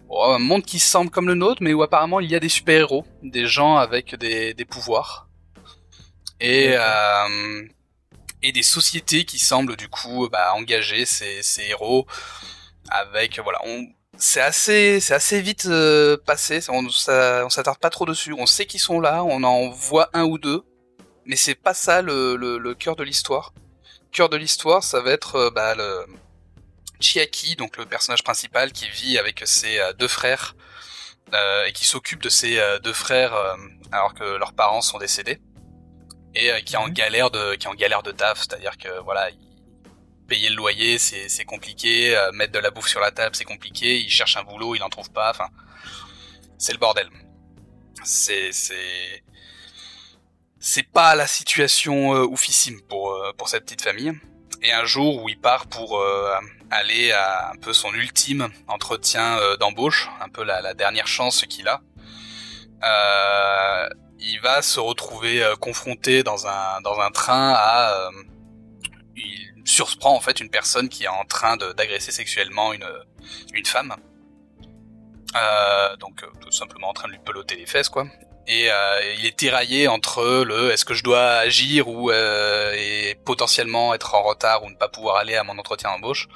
oh, 0.10 0.23
un 0.23 0.39
monde 0.39 0.63
qui 0.63 0.80
semble 0.80 1.10
comme 1.10 1.28
le 1.28 1.36
nôtre, 1.36 1.62
mais 1.62 1.73
où 1.73 1.82
apparemment 1.82 2.19
il 2.19 2.30
y 2.30 2.36
a 2.36 2.39
des 2.39 2.49
super 2.49 2.80
héros, 2.82 3.06
des 3.23 3.47
gens 3.47 3.78
avec 3.78 4.15
des, 4.15 4.54
des 4.54 4.65
pouvoirs 4.65 5.30
et 6.39 6.69
euh, 6.71 7.67
et 8.41 8.52
des 8.52 8.63
sociétés 8.63 9.25
qui 9.25 9.39
semblent 9.39 9.75
du 9.75 9.89
coup 9.89 10.30
bah, 10.32 10.54
engager 10.56 11.06
ces, 11.06 11.43
ces 11.43 11.63
héros 11.63 12.08
avec 12.89 13.39
voilà 13.39 13.60
on 13.65 13.88
c'est 14.19 14.41
assez 14.41 14.99
c'est 14.99 15.13
assez 15.13 15.41
vite 15.41 15.65
euh, 15.67 16.17
passé. 16.25 16.60
On 16.69 16.89
ça- 16.89 17.43
on 17.45 17.49
s'attarde 17.49 17.79
pas 17.79 17.89
trop 17.89 18.05
dessus. 18.05 18.34
On 18.38 18.45
sait 18.45 18.65
qu'ils 18.65 18.79
sont 18.79 18.99
là. 18.99 19.23
On 19.23 19.43
en 19.43 19.69
voit 19.69 20.10
un 20.13 20.23
ou 20.25 20.38
deux. 20.38 20.63
Mais 21.25 21.36
c'est 21.36 21.55
pas 21.55 21.73
ça 21.73 22.01
le, 22.01 22.36
le, 22.36 22.58
le 22.58 22.73
cœur 22.75 22.95
de 22.95 23.03
l'histoire. 23.03 23.53
Le 24.12 24.15
cœur 24.17 24.29
de 24.29 24.38
l'histoire 24.38 24.84
ça 24.84 25.01
va 25.01 25.12
être 25.12 25.36
euh, 25.36 25.49
bah, 25.51 25.75
le 25.75 26.05
Chiaki 26.99 27.55
donc 27.55 27.77
le 27.77 27.86
personnage 27.86 28.23
principal 28.23 28.71
qui 28.71 28.89
vit 28.89 29.17
avec 29.17 29.41
ses 29.45 29.79
euh, 29.79 29.93
deux 29.93 30.08
frères 30.08 30.55
euh, 31.34 31.65
et 31.65 31.73
qui 31.73 31.86
s'occupe 31.86 32.21
de 32.21 32.29
ses 32.29 32.60
deux 32.84 32.93
frères 32.93 33.34
euh, 33.36 33.55
alors 33.91 34.13
que 34.15 34.23
leurs 34.23 34.53
parents 34.53 34.82
sont 34.82 34.97
décédés 34.97 35.39
et 36.36 36.51
qui 36.65 36.73
est 36.75 36.77
en 36.77 36.88
Mhm. 36.88 36.93
galère 36.93 37.29
de 37.32 37.55
qui 37.55 37.67
est 37.67 37.69
en 37.69 37.75
galère 37.75 38.03
de 38.03 38.12
taf. 38.12 38.39
C'est-à-dire 38.39 38.77
que 38.77 38.89
voilà 39.03 39.29
il- 39.29 39.38
payer 40.30 40.50
le 40.50 40.56
loyer 40.56 40.98
c'est 41.00 41.46
compliqué. 41.46 42.15
Euh, 42.15 42.32
mettre 42.32 42.54
de 42.54 42.60
la 42.60 42.72
bouffe 42.72 42.88
sur 42.88 43.02
la 43.02 43.12
table 43.12 43.36
c'est 43.36 43.46
compliqué. 43.46 44.00
Il 44.00 44.10
cherche 44.10 44.38
un 44.38 44.44
boulot 44.44 44.76
il 44.76 44.84
en 44.84 44.89
trouve 44.89 45.12
pas. 45.12 45.32
Enfin 45.32 45.50
c'est 46.58 46.74
le 46.74 46.80
bordel. 46.80 47.10
C'est 48.04 48.52
c'est 50.60 50.84
pas 50.84 51.15
la 51.15 51.26
situation 51.26 52.13
euh, 52.15 52.26
oufissime 52.26 52.82
pour 52.82 53.13
euh, 53.13 53.32
pour 53.38 53.50
cette 53.50 53.63
petite 53.63 53.82
famille. 53.82 54.13
Et 54.62 54.74
un 54.74 54.84
jour 54.84 55.24
où 55.24 55.30
il 55.30 55.39
part 55.39 55.68
pour 55.68 56.00
euh, 56.00 56.36
aller 56.70 57.13
à 57.13 57.52
un 57.52 57.56
peu 57.56 57.72
son 57.72 57.94
ultime 57.94 58.50
entretien 58.68 59.39
d'embauche 59.60 60.10
un 60.20 60.28
peu 60.28 60.44
la, 60.44 60.74
dernière 60.74 61.08
chance 61.08 61.46
qu'il 61.48 61.68
a 61.70 61.82
il 64.20 64.39
va 64.42 64.62
se 64.62 64.82
retrouver 64.82 65.54
confronté 65.62 66.24
dans 66.24 66.46
un 66.46 66.82
dans 66.82 67.00
un 67.00 67.10
train 67.10 67.54
à 67.56 68.10
surprend 69.69 70.15
en 70.15 70.19
fait 70.19 70.39
une 70.39 70.49
personne 70.49 70.89
qui 70.89 71.03
est 71.03 71.08
en 71.08 71.25
train 71.25 71.58
d'agresser 71.58 72.12
sexuellement 72.12 72.73
une 72.73 72.88
une 73.53 73.65
femme 73.65 73.95
euh, 75.36 75.95
donc 75.97 76.23
euh, 76.23 76.27
tout 76.41 76.51
simplement 76.51 76.89
en 76.89 76.93
train 76.93 77.08
de 77.08 77.13
lui 77.13 77.19
peloter 77.23 77.55
les 77.55 77.65
fesses 77.65 77.89
quoi 77.89 78.08
et 78.47 78.71
euh, 78.71 79.13
il 79.19 79.27
est 79.27 79.38
tiraillé 79.38 79.88
entre 79.88 80.43
le 80.43 80.71
est-ce 80.71 80.84
que 80.84 80.95
je 80.95 81.03
dois 81.03 81.34
agir 81.34 81.88
ou 81.88 82.12
et 82.12 83.15
potentiellement 83.23 83.93
être 83.93 84.15
en 84.15 84.23
retard 84.23 84.63
ou 84.63 84.71
ne 84.71 84.75
pas 84.75 84.89
pouvoir 84.89 85.17
aller 85.17 85.36
à 85.36 85.43
mon 85.43 85.60
entretien 85.60 85.91
d'embauche? 85.91 86.27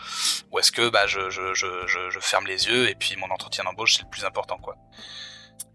Ou 0.51 0.59
est-ce 0.59 0.71
que 0.71 0.89
bah 0.89 1.07
je, 1.07 1.31
je, 1.31 1.55
je, 1.55 1.87
je, 1.87 2.19
ferme 2.19 2.45
les 2.45 2.67
yeux 2.67 2.87
et 2.87 2.93
puis 2.93 3.15
mon 3.15 3.31
entretien 3.31 3.63
d'embauche 3.63 3.95
c'est 3.95 4.03
le 4.03 4.09
plus 4.11 4.25
important 4.25 4.59
quoi. 4.59 4.75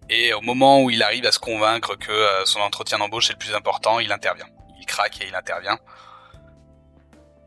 Et 0.08 0.32
au 0.32 0.40
moment 0.40 0.80
où 0.84 0.90
il 0.90 1.02
arrive 1.02 1.26
à 1.26 1.32
se 1.32 1.40
convaincre 1.40 1.96
que 1.96 2.26
son 2.44 2.60
entretien 2.60 2.98
d'embauche 2.98 3.30
est 3.30 3.32
le 3.32 3.38
plus 3.40 3.54
important, 3.56 3.98
il 3.98 4.12
intervient. 4.12 4.46
Il 4.78 4.86
craque 4.86 5.20
et 5.20 5.26
il 5.26 5.34
intervient. 5.34 5.80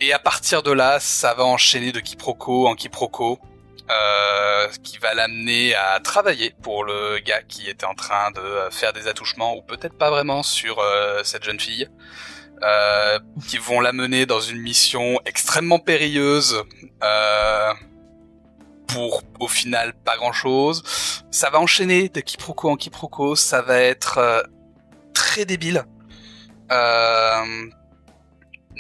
Et 0.04 0.14
à 0.14 0.20
partir 0.20 0.64
de 0.64 0.72
là, 0.72 1.00
ça 1.00 1.36
va 1.36 1.44
enchaîner 1.44 1.92
de 1.92 2.00
quiproquo 2.00 2.68
en 2.68 2.74
quiproquo 2.74 3.38
euh, 3.92 4.68
qui 4.84 4.98
va 4.98 5.14
l'amener 5.14 5.76
à 5.76 6.00
travailler 6.00 6.56
pour 6.64 6.84
le 6.84 7.20
gars 7.20 7.44
qui 7.44 7.70
était 7.70 7.86
en 7.86 7.94
train 7.94 8.32
de 8.32 8.40
euh, 8.40 8.72
faire 8.72 8.94
des 8.94 9.08
attouchements, 9.08 9.56
ou 9.56 9.62
peut-être 9.62 9.96
pas 9.96 10.10
vraiment, 10.10 10.42
sur 10.42 10.80
euh, 10.80 11.22
cette 11.24 11.44
jeune 11.44 11.60
fille, 11.60 11.88
euh, 12.64 13.20
qui 13.48 13.60
vont 13.60 13.80
l'amener 13.80 14.26
dans 14.26 14.40
une 14.42 14.60
mission 14.60 15.20
extrêmement 15.28 15.78
périlleuse, 15.78 16.64
euh, 17.04 17.74
pour 18.88 19.22
au 19.40 19.48
final 19.48 19.94
pas 20.04 20.18
grand-chose. 20.18 20.82
Ça 21.30 21.52
va 21.52 21.60
enchaîner 21.60 22.10
de 22.10 22.22
quiproquo 22.22 22.72
en 22.72 22.76
quiproquo, 22.76 23.36
ça 23.36 23.62
va 23.62 23.78
être 23.78 24.18
euh, 24.18 24.42
très 25.14 25.46
débile. 25.46 25.86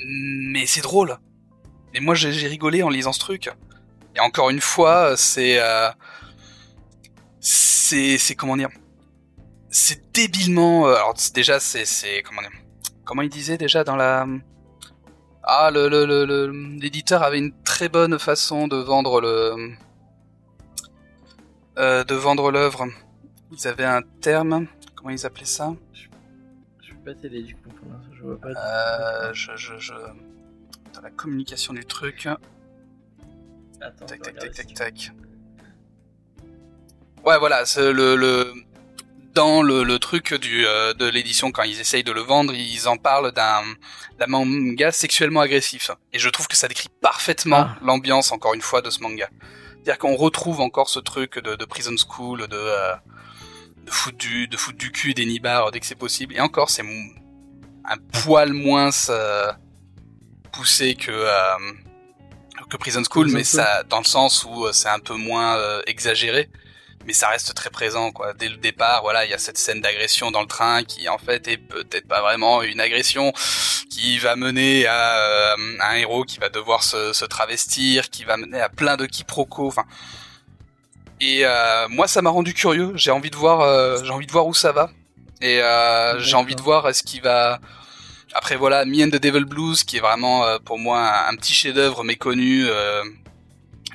Mais 0.05 0.65
c'est 0.65 0.81
drôle. 0.81 1.17
Et 1.93 1.99
moi 1.99 2.15
j'ai 2.15 2.47
rigolé 2.47 2.83
en 2.83 2.89
lisant 2.89 3.13
ce 3.13 3.19
truc. 3.19 3.49
Et 4.15 4.19
encore 4.19 4.49
une 4.49 4.61
fois, 4.61 5.15
c'est 5.17 5.59
euh, 5.59 5.89
c'est 7.39 8.35
comment 8.35 8.57
dire? 8.57 8.69
C'est 9.69 10.13
débilement. 10.13 10.87
Euh, 10.87 10.95
alors 10.95 11.15
déjà 11.33 11.59
c'est 11.59 12.23
comment 12.23 12.41
dire? 12.41 12.51
Comment 13.03 13.21
il 13.21 13.29
disait 13.29 13.57
déjà 13.57 13.83
dans 13.83 13.95
la 13.95 14.27
ah 15.43 15.71
le 15.71 15.89
le 15.89 16.05
le 16.05 16.51
l'éditeur 16.79 17.23
avait 17.23 17.39
une 17.39 17.53
très 17.63 17.89
bonne 17.89 18.19
façon 18.19 18.67
de 18.67 18.77
vendre 18.77 19.21
le 19.21 19.73
euh, 21.77 22.03
de 22.03 22.15
vendre 22.15 22.51
l'œuvre. 22.51 22.87
Ils 23.51 23.67
avaient 23.67 23.85
un 23.85 24.01
terme. 24.21 24.67
Comment 24.95 25.09
ils 25.09 25.25
appelaient 25.25 25.45
ça? 25.45 25.73
Je 25.93 26.93
peux 26.93 27.13
pas 27.13 27.15
t'aider 27.15 27.41
du 27.41 27.55
coup. 27.55 27.69
Je 28.21 28.25
vois 28.27 28.39
pas. 28.39 28.49
Euh, 28.49 29.33
je, 29.33 29.51
je, 29.55 29.77
je... 29.79 29.93
Dans 30.93 31.01
la 31.01 31.09
communication 31.09 31.73
du 31.73 31.83
truc. 31.85 32.27
Attends, 33.81 34.05
Tac, 34.05 34.19
je 34.19 34.23
tac, 34.23 34.33
vais 34.43 34.49
tac, 34.51 34.67
tac, 34.67 34.73
tac. 34.75 35.11
Ouais, 37.25 37.37
voilà, 37.39 37.65
c'est 37.65 37.91
le, 37.93 38.15
le, 38.15 38.53
dans 39.33 39.61
le, 39.61 39.83
le 39.83 39.99
truc 39.99 40.33
du, 40.35 40.65
euh, 40.65 40.93
de 40.93 41.05
l'édition, 41.05 41.51
quand 41.51 41.63
ils 41.63 41.79
essayent 41.79 42.03
de 42.03 42.11
le 42.11 42.21
vendre, 42.21 42.53
ils 42.53 42.87
en 42.87 42.97
parlent 42.97 43.31
d'un, 43.31 43.61
d'un 44.19 44.27
manga 44.27 44.91
sexuellement 44.91 45.39
agressif. 45.41 45.91
Et 46.13 46.19
je 46.19 46.29
trouve 46.29 46.47
que 46.47 46.55
ça 46.57 46.67
décrit 46.67 46.89
parfaitement 47.01 47.67
Ah. 47.69 47.77
l'ambiance, 47.83 48.31
encore 48.31 48.53
une 48.53 48.61
fois, 48.61 48.81
de 48.81 48.89
ce 48.89 49.01
manga. 49.01 49.29
C'est-à-dire 49.75 49.97
qu'on 49.97 50.15
retrouve 50.15 50.61
encore 50.61 50.89
ce 50.89 50.99
truc 50.99 51.39
de, 51.39 51.55
de 51.55 51.65
prison 51.65 51.95
school, 51.97 52.47
de, 52.47 52.55
euh, 52.55 52.93
de 53.85 53.89
foutre 53.91 54.17
du, 54.17 54.47
de 54.47 54.57
foutre 54.57 54.77
du 54.77 54.91
cul 54.91 55.13
des 55.13 55.25
nibards 55.25 55.71
dès 55.71 55.79
que 55.79 55.85
c'est 55.87 55.95
possible. 55.95 56.35
Et 56.35 56.39
encore, 56.41 56.69
c'est 56.69 56.83
un 57.85 57.97
poil 58.23 58.53
moins 58.53 58.89
euh, 59.09 59.51
poussé 60.51 60.95
que, 60.95 61.11
euh, 61.11 61.73
que 62.69 62.77
Prison 62.77 63.03
School, 63.03 63.25
Prison 63.25 63.37
mais 63.37 63.43
School. 63.43 63.61
ça, 63.61 63.83
dans 63.83 63.99
le 63.99 64.05
sens 64.05 64.45
où 64.45 64.65
euh, 64.65 64.71
c'est 64.71 64.89
un 64.89 64.99
peu 64.99 65.15
moins 65.15 65.57
exagéré, 65.87 66.49
mais 67.05 67.13
ça 67.13 67.29
reste 67.29 67.53
très 67.55 67.69
présent, 67.69 68.11
quoi. 68.11 68.33
Dès 68.33 68.49
le 68.49 68.57
départ, 68.57 69.01
voilà, 69.01 69.25
il 69.25 69.31
y 69.31 69.33
a 69.33 69.37
cette 69.37 69.57
scène 69.57 69.81
d'agression 69.81 70.31
dans 70.31 70.41
le 70.41 70.47
train 70.47 70.83
qui, 70.83 71.09
en 71.09 71.17
fait, 71.17 71.47
est 71.47 71.57
peut-être 71.57 72.07
pas 72.07 72.21
vraiment 72.21 72.61
une 72.61 72.79
agression, 72.79 73.33
qui 73.89 74.19
va 74.19 74.35
mener 74.35 74.85
à, 74.87 75.55
un 75.81 75.95
héros 75.95 76.23
qui 76.23 76.39
va 76.39 76.49
devoir 76.49 76.83
se, 76.83 77.13
se 77.13 77.25
travestir, 77.25 78.09
qui 78.09 78.23
va 78.23 78.37
mener 78.37 78.61
à 78.61 78.69
plein 78.69 78.97
de 78.97 79.05
quiproquos, 79.05 79.67
enfin. 79.67 79.85
Et 81.21 81.45
euh, 81.45 81.87
moi, 81.87 82.07
ça 82.07 82.23
m'a 82.23 82.31
rendu 82.31 82.53
curieux. 82.53 82.93
J'ai 82.95 83.11
envie 83.11 83.29
de 83.29 83.35
voir, 83.35 83.61
euh, 83.61 84.03
j'ai 84.03 84.09
envie 84.09 84.25
de 84.25 84.31
voir 84.31 84.47
où 84.47 84.55
ça 84.55 84.71
va. 84.71 84.89
Et 85.41 85.61
euh, 85.61 86.19
j'ai 86.19 86.35
envie 86.35 86.55
de 86.55 86.61
voir 86.61 86.87
est-ce 86.87 87.03
qu'il 87.03 87.21
va. 87.21 87.59
Après 88.33 88.55
voilà, 88.55 88.85
Me 88.85 89.03
and 89.03 89.09
the 89.09 89.21
Devil 89.21 89.43
Blues, 89.45 89.83
qui 89.83 89.97
est 89.97 89.99
vraiment 89.99 90.45
euh, 90.45 90.57
pour 90.59 90.79
moi 90.79 91.27
un, 91.27 91.35
petit 91.35 91.53
chef-d'œuvre 91.53 92.03
méconnu 92.03 92.65
euh, 92.67 93.03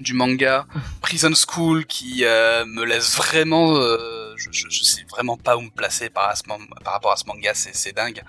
du 0.00 0.12
manga. 0.12 0.66
Prison 1.00 1.32
School, 1.34 1.86
qui 1.86 2.24
euh, 2.24 2.64
me 2.66 2.84
laisse 2.84 3.16
vraiment, 3.16 3.76
euh, 3.76 4.34
je, 4.36 4.50
je, 4.52 4.66
je 4.68 4.82
sais 4.82 5.04
vraiment 5.10 5.38
pas 5.38 5.56
où 5.56 5.62
me 5.62 5.70
placer 5.70 6.10
par, 6.10 6.28
à 6.28 6.36
ce 6.36 6.42
man- 6.48 6.66
par 6.84 6.92
rapport 6.92 7.12
à 7.12 7.16
ce 7.16 7.24
manga, 7.26 7.52
c'est 7.54 7.74
c'est 7.74 7.92
dingue. 7.92 8.22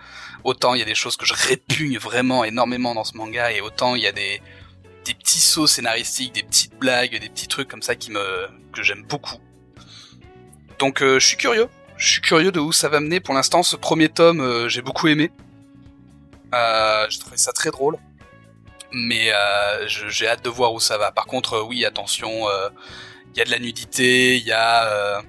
Autant 0.46 0.76
il 0.76 0.80
y 0.80 0.84
a 0.84 0.86
des 0.86 0.96
choses 0.96 1.18
que 1.18 1.26
je 1.26 1.34
répugne 1.34 1.98
vraiment 1.98 2.46
énormément 2.46 2.94
dans 2.96 3.04
ce 3.04 3.18
manga, 3.18 3.52
et 3.52 3.60
autant 3.62 3.96
il 3.96 4.04
y 4.04 4.08
a 4.08 4.14
des 4.14 4.42
des 5.04 5.14
petits 5.14 5.40
sauts 5.40 5.68
scénaristiques, 5.68 6.34
des 6.34 6.44
petites 6.44 6.76
blagues, 6.78 7.18
des 7.20 7.30
petits 7.30 7.48
trucs 7.48 7.68
comme 7.70 7.82
ça 7.82 7.96
qui 7.96 8.12
me 8.12 8.48
que 8.74 8.84
j'aime 8.84 9.04
beaucoup. 9.04 9.40
Donc 10.80 11.02
euh, 11.02 11.20
je 11.20 11.28
suis 11.28 11.38
curieux, 11.38 11.68
je 11.98 12.08
suis 12.14 12.22
curieux 12.22 12.52
de 12.52 12.60
où 12.60 12.72
ça 12.72 12.90
va 12.90 13.00
mener. 13.00 13.20
Pour 13.20 13.34
l'instant, 13.34 13.64
ce 13.64 13.76
premier 13.76 14.10
tome, 14.10 14.42
euh, 14.42 14.70
j'ai 14.70 14.82
beaucoup 14.82 15.08
aimé. 15.08 15.32
Euh, 16.54 17.06
j'ai 17.10 17.20
trouvé 17.20 17.38
ça 17.38 17.52
très 17.52 17.72
drôle, 17.72 17.98
mais 18.94 19.32
euh, 19.32 19.88
j'ai 19.88 20.28
hâte 20.28 20.44
de 20.44 20.50
voir 20.50 20.74
où 20.74 20.80
ça 20.80 20.98
va. 20.98 21.12
Par 21.12 21.26
contre, 21.26 21.54
euh, 21.56 21.64
oui, 21.64 21.84
attention, 21.86 22.30
il 23.34 23.38
y 23.38 23.42
a 23.42 23.46
de 23.46 23.52
la 23.52 23.60
nudité, 23.60 24.38
il 24.38 24.44
y 24.46 24.52
a 24.54 25.22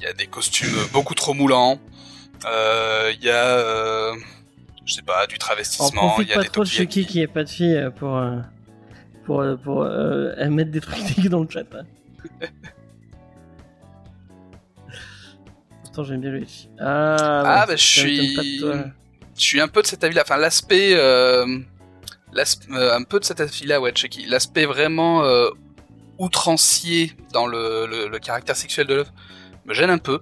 il 0.00 0.04
y 0.04 0.06
a 0.08 0.12
des 0.12 0.26
costumes 0.26 0.74
beaucoup 0.92 1.14
trop 1.14 1.34
moulants, 1.34 1.78
il 2.44 3.18
y 3.22 3.30
a 3.30 4.12
je 4.84 4.94
sais 4.94 5.02
pas 5.02 5.26
du 5.26 5.36
On 5.36 5.38
travestissement, 5.38 6.16
il 6.20 6.28
y 6.28 6.32
a 6.32 6.36
pas 6.36 6.42
des 6.42 6.48
trop 6.48 6.64
de 6.64 6.68
Chucky 6.68 7.06
qu'il 7.06 7.16
n'y 7.16 7.22
ait 7.22 7.28
pas 7.28 7.44
de 7.44 7.48
fille 7.48 7.76
euh, 7.76 7.90
pour 7.90 8.20
pour 9.24 9.44
pour 9.62 9.82
euh, 9.82 10.50
mettre 10.50 10.70
des 10.70 10.80
trucs 10.80 11.20
dans 11.28 11.40
le 11.40 11.48
chat. 11.48 11.60
hein. 11.74 11.84
Pourtant 15.92 16.04
j'aime 16.04 16.20
bien 16.22 16.30
le 16.30 16.42
Ichi. 16.42 16.68
Ah, 16.80 17.16
Ah, 17.44 17.60
ouais, 17.60 17.66
bah, 17.66 17.76
je 17.76 17.82
suis- 17.86 18.58
je 19.36 19.40
suis 19.42 19.60
un 19.60 19.68
peu 19.68 19.82
de 19.82 19.86
cet 19.86 20.02
avis-là. 20.04 20.22
Enfin, 20.24 20.38
l'aspect, 20.38 20.94
euh, 20.94 21.58
l'asp- 22.32 22.70
euh, 22.70 22.96
un 22.96 23.02
peu 23.02 23.20
de 23.20 23.24
cet 23.24 23.40
avis-là, 23.40 23.78
ouais, 23.80 23.92
Chucky. 23.94 24.24
L'aspect 24.26 24.64
vraiment 24.64 25.22
euh, 25.24 25.50
outrancier 26.18 27.14
dans 27.32 27.46
le, 27.46 27.86
le, 27.86 28.08
le 28.08 28.18
caractère 28.18 28.56
sexuel 28.56 28.86
de 28.86 28.94
l'œuvre 28.94 29.12
me 29.66 29.74
gêne 29.74 29.90
un 29.90 29.98
peu. 29.98 30.20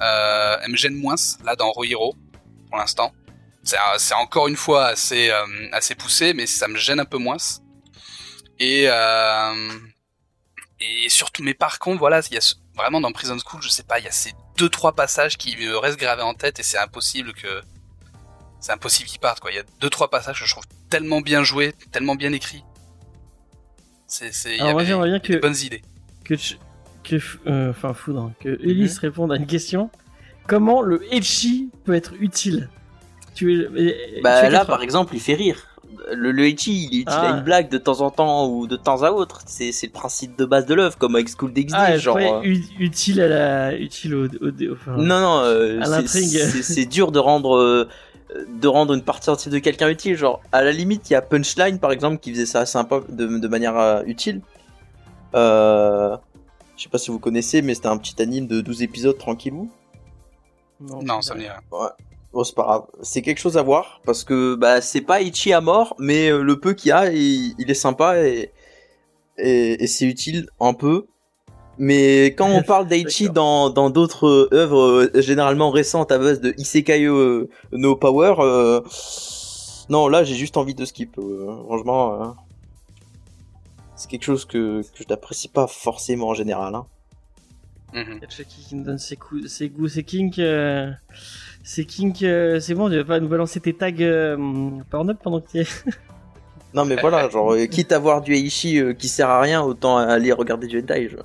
Euh, 0.00 0.56
elle 0.64 0.70
me 0.72 0.76
gêne 0.76 0.94
moins 0.96 1.14
là 1.44 1.54
dans 1.56 1.70
Rohiro 1.70 2.14
pour 2.68 2.78
l'instant. 2.78 3.12
C'est, 3.62 3.76
c'est 3.98 4.14
encore 4.14 4.48
une 4.48 4.56
fois 4.56 4.86
assez 4.86 5.30
assez 5.72 5.94
poussé, 5.94 6.32
mais 6.34 6.46
ça 6.46 6.66
me 6.68 6.76
gêne 6.76 6.98
un 7.00 7.04
peu 7.04 7.18
moins. 7.18 7.36
Et 8.58 8.88
et 10.80 11.08
surtout, 11.08 11.42
mais 11.42 11.54
par 11.54 11.78
contre, 11.80 11.98
voilà, 11.98 12.20
il 12.30 12.34
y 12.34 12.36
a 12.36 12.40
ce- 12.40 12.54
vraiment 12.76 13.00
dans 13.00 13.10
Prison 13.10 13.36
School, 13.44 13.60
je 13.62 13.68
sais 13.68 13.82
pas, 13.82 13.98
il 13.98 14.04
y 14.04 14.08
a 14.08 14.12
ces 14.12 14.32
deux 14.58 14.68
trois 14.68 14.92
passages 14.92 15.38
qui 15.38 15.56
me 15.56 15.76
restent 15.78 15.98
gravés 16.00 16.22
en 16.22 16.34
tête 16.34 16.60
et 16.60 16.62
c'est 16.62 16.78
impossible 16.78 17.32
que 17.32 17.60
c'est 18.60 18.72
impossible 18.72 19.08
qu'ils 19.08 19.20
partent 19.20 19.40
quoi. 19.40 19.50
Il 19.52 19.56
y 19.56 19.60
a 19.60 19.64
deux 19.80 19.88
trois 19.90 20.10
passages 20.10 20.40
que 20.40 20.46
je 20.46 20.50
trouve 20.52 20.64
tellement 20.90 21.20
bien 21.20 21.42
joués, 21.44 21.72
tellement 21.92 22.14
bien 22.16 22.32
écrits. 22.32 22.64
C'est 24.06 24.32
c'est 24.32 24.52
il 24.52 24.56
y 24.56 24.60
moi, 24.60 24.82
avait 24.82 24.84
bien 24.84 25.08
des 25.12 25.20
que- 25.20 25.40
bonnes 25.40 25.56
idées. 25.62 25.82
que 26.24 26.34
euh, 27.46 27.70
enfin 27.70 27.94
foudre 27.94 28.32
que 28.40 28.48
Ulysse 28.62 28.98
réponde 28.98 29.32
à 29.32 29.36
une 29.36 29.46
question. 29.46 29.90
Comment 30.46 30.80
le 30.82 31.02
Echi 31.14 31.70
peut 31.84 31.94
être 31.94 32.14
utile? 32.20 32.68
Tu 33.34 33.52
es 33.54 33.66
euh, 33.66 34.20
Bah 34.22 34.44
tu 34.46 34.50
là, 34.52 34.64
par 34.64 34.82
exemple, 34.82 35.14
il 35.14 35.20
fait 35.20 35.34
rire. 35.34 35.67
Le, 36.12 36.32
le 36.32 36.48
il, 36.48 36.58
il 36.68 37.04
Ah. 37.06 37.20
a 37.32 37.36
une 37.36 37.42
blague 37.44 37.68
de 37.70 37.78
temps 37.78 38.00
en 38.00 38.10
temps 38.10 38.46
ou 38.48 38.66
de 38.66 38.76
temps 38.76 39.02
à 39.02 39.10
autre. 39.10 39.40
C'est 39.46 39.70
le 39.82 39.90
principe 39.92 40.36
de 40.38 40.44
base 40.44 40.66
de 40.66 40.74
l'œuvre, 40.74 40.96
comme 40.98 41.14
avec 41.16 41.28
School 41.28 41.52
DxD, 41.52 41.74
Ah, 41.76 41.96
genre. 41.98 42.16
euh, 42.18 42.42
utile 42.78 43.20
à 43.20 43.28
la 43.28 43.74
utile 43.76 44.14
au, 44.14 44.26
au- 44.26 44.72
enfin, 44.72 44.96
Non, 44.96 45.20
non, 45.20 45.38
euh, 45.40 45.80
À 45.80 45.84
c'est- 45.84 45.90
l'intrigue. 45.90 46.38
c'est 46.50 46.62
c'est 46.62 46.86
dur 46.86 47.12
de 47.12 47.18
rendre 47.18 47.56
euh, 47.56 47.88
de 48.60 48.68
rendre 48.68 48.92
une 48.94 49.02
partie 49.02 49.30
entière 49.30 49.52
de 49.52 49.58
quelqu'un 49.58 49.88
utile. 49.88 50.16
Genre, 50.16 50.40
à 50.52 50.62
la 50.62 50.72
limite, 50.72 51.08
il 51.10 51.14
y 51.14 51.16
a 51.16 51.22
Punchline 51.22 51.78
par 51.78 51.92
exemple 51.92 52.18
qui 52.18 52.30
faisait 52.32 52.46
ça 52.46 52.64
sympa 52.66 53.00
de, 53.08 53.26
de 53.26 53.48
manière 53.48 53.76
euh, 53.78 54.02
utile. 54.06 54.40
Euh, 55.34 56.16
je 56.76 56.84
sais 56.84 56.88
pas 56.88 56.98
si 56.98 57.10
vous 57.10 57.18
connaissez, 57.18 57.60
mais 57.62 57.74
c'était 57.74 57.88
un 57.88 57.98
petit 57.98 58.20
anime 58.22 58.46
de 58.46 58.60
12 58.60 58.82
épisodes 58.82 59.16
tranquillou. 59.18 59.70
Non, 60.80 61.20
ça 61.22 61.34
me 61.34 61.40
dit 61.40 61.46
rien. 61.46 61.90
Bon, 62.32 62.44
c'est 62.44 62.54
pas 62.54 62.62
grave. 62.64 62.82
C'est 63.02 63.22
quelque 63.22 63.38
chose 63.38 63.56
à 63.56 63.62
voir 63.62 64.00
parce 64.04 64.22
que 64.24 64.54
bah 64.54 64.80
c'est 64.80 65.00
pas 65.00 65.20
Ichi 65.22 65.52
à 65.52 65.60
mort, 65.60 65.94
mais 65.98 66.30
euh, 66.30 66.42
le 66.42 66.60
peu 66.60 66.74
qu'il 66.74 66.90
y 66.90 66.92
a, 66.92 67.10
il, 67.12 67.54
il 67.58 67.70
est 67.70 67.74
sympa 67.74 68.18
et 68.22 68.52
et, 69.38 69.82
et 69.82 69.86
c'est 69.86 70.04
utile 70.06 70.48
un 70.60 70.74
peu. 70.74 71.06
Mais 71.80 72.26
quand 72.36 72.50
on 72.50 72.62
parle 72.62 72.88
d'Aichi 72.88 73.30
dans 73.30 73.70
dans 73.70 73.88
d'autres 73.88 74.26
euh, 74.26 74.48
œuvres 74.52 75.10
euh, 75.14 75.20
généralement 75.22 75.70
récentes 75.70 76.10
à 76.10 76.18
base 76.18 76.40
de 76.40 76.52
Isekai 76.58 77.04
euh, 77.04 77.48
No 77.72 77.94
Power, 77.96 78.34
euh, 78.40 78.80
non 79.88 80.08
là 80.08 80.24
j'ai 80.24 80.34
juste 80.34 80.56
envie 80.56 80.74
de 80.74 80.84
skip. 80.84 81.16
euh, 81.18 81.46
franchement, 81.66 82.20
euh, 82.22 82.26
c'est 83.94 84.10
quelque 84.10 84.24
chose 84.24 84.44
que 84.44 84.82
que 84.82 85.02
je 85.02 85.08
n'apprécie 85.08 85.48
pas 85.48 85.66
forcément 85.68 86.28
en 86.28 86.34
général. 86.34 86.74
Hein. 86.74 86.86
Il 87.94 88.00
y 88.20 88.24
a 88.24 88.28
Chucky 88.28 88.60
qui 88.68 88.74
nous 88.74 88.84
donne 88.84 88.98
ses, 88.98 89.16
coups, 89.16 89.46
ses 89.46 89.70
goûts, 89.70 89.88
ses 89.88 90.02
kinks. 90.02 90.40
Euh, 91.68 91.74
ses 91.74 91.84
kinks, 91.84 92.22
euh, 92.22 92.60
c'est 92.60 92.74
bon, 92.74 92.88
tu 92.88 92.96
vas 92.96 93.04
pas 93.04 93.20
nous 93.20 93.28
balancer 93.28 93.60
tes 93.60 93.74
tags 93.74 93.90
euh, 94.00 94.36
Pornhub 94.90 95.16
pendant 95.22 95.40
que 95.40 95.50
tu 95.50 95.58
es. 95.60 95.66
Non 96.74 96.84
mais 96.84 96.96
voilà, 96.96 97.30
genre 97.30 97.54
euh, 97.54 97.64
quitte 97.64 97.92
à 97.92 97.98
voir 97.98 98.20
du 98.20 98.34
Eishi 98.34 98.78
euh, 98.78 98.92
qui 98.92 99.08
sert 99.08 99.30
à 99.30 99.40
rien, 99.40 99.62
autant 99.62 99.96
aller 99.96 100.32
regarder 100.32 100.66
du 100.66 100.78
hentai. 100.80 101.08
genre. 101.08 101.24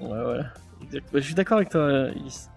Ouais, 0.00 0.22
voilà. 0.22 0.44
Exact. 0.82 1.04
Bah, 1.12 1.18
je 1.20 1.24
suis 1.26 1.34
d'accord 1.34 1.58
avec 1.58 1.68
toi, 1.68 1.82
euh, 1.82 2.12
Ulysse. 2.16 2.48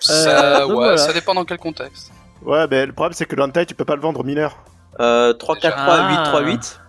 Ça, 0.00 0.60
donc 0.60 0.68
ouais, 0.70 0.74
voilà. 0.76 0.96
ça 0.96 1.12
dépend 1.12 1.34
dans 1.34 1.44
quel 1.44 1.58
contexte. 1.58 2.12
Ouais, 2.42 2.66
mais 2.70 2.86
le 2.86 2.92
problème 2.92 3.14
c'est 3.14 3.24
que 3.26 3.34
le 3.34 3.42
hentai 3.42 3.66
tu 3.66 3.74
peux 3.74 3.84
pas 3.84 3.96
le 3.96 4.00
vendre 4.00 4.20
aux 4.20 4.24
mineurs. 4.24 4.62
Euh, 5.00 5.32
3, 5.32 5.56
4, 5.56 5.76
3, 5.76 5.94
Ah. 5.98 6.22
8, 6.22 6.30
3, 6.30 6.40
8. 6.42 6.80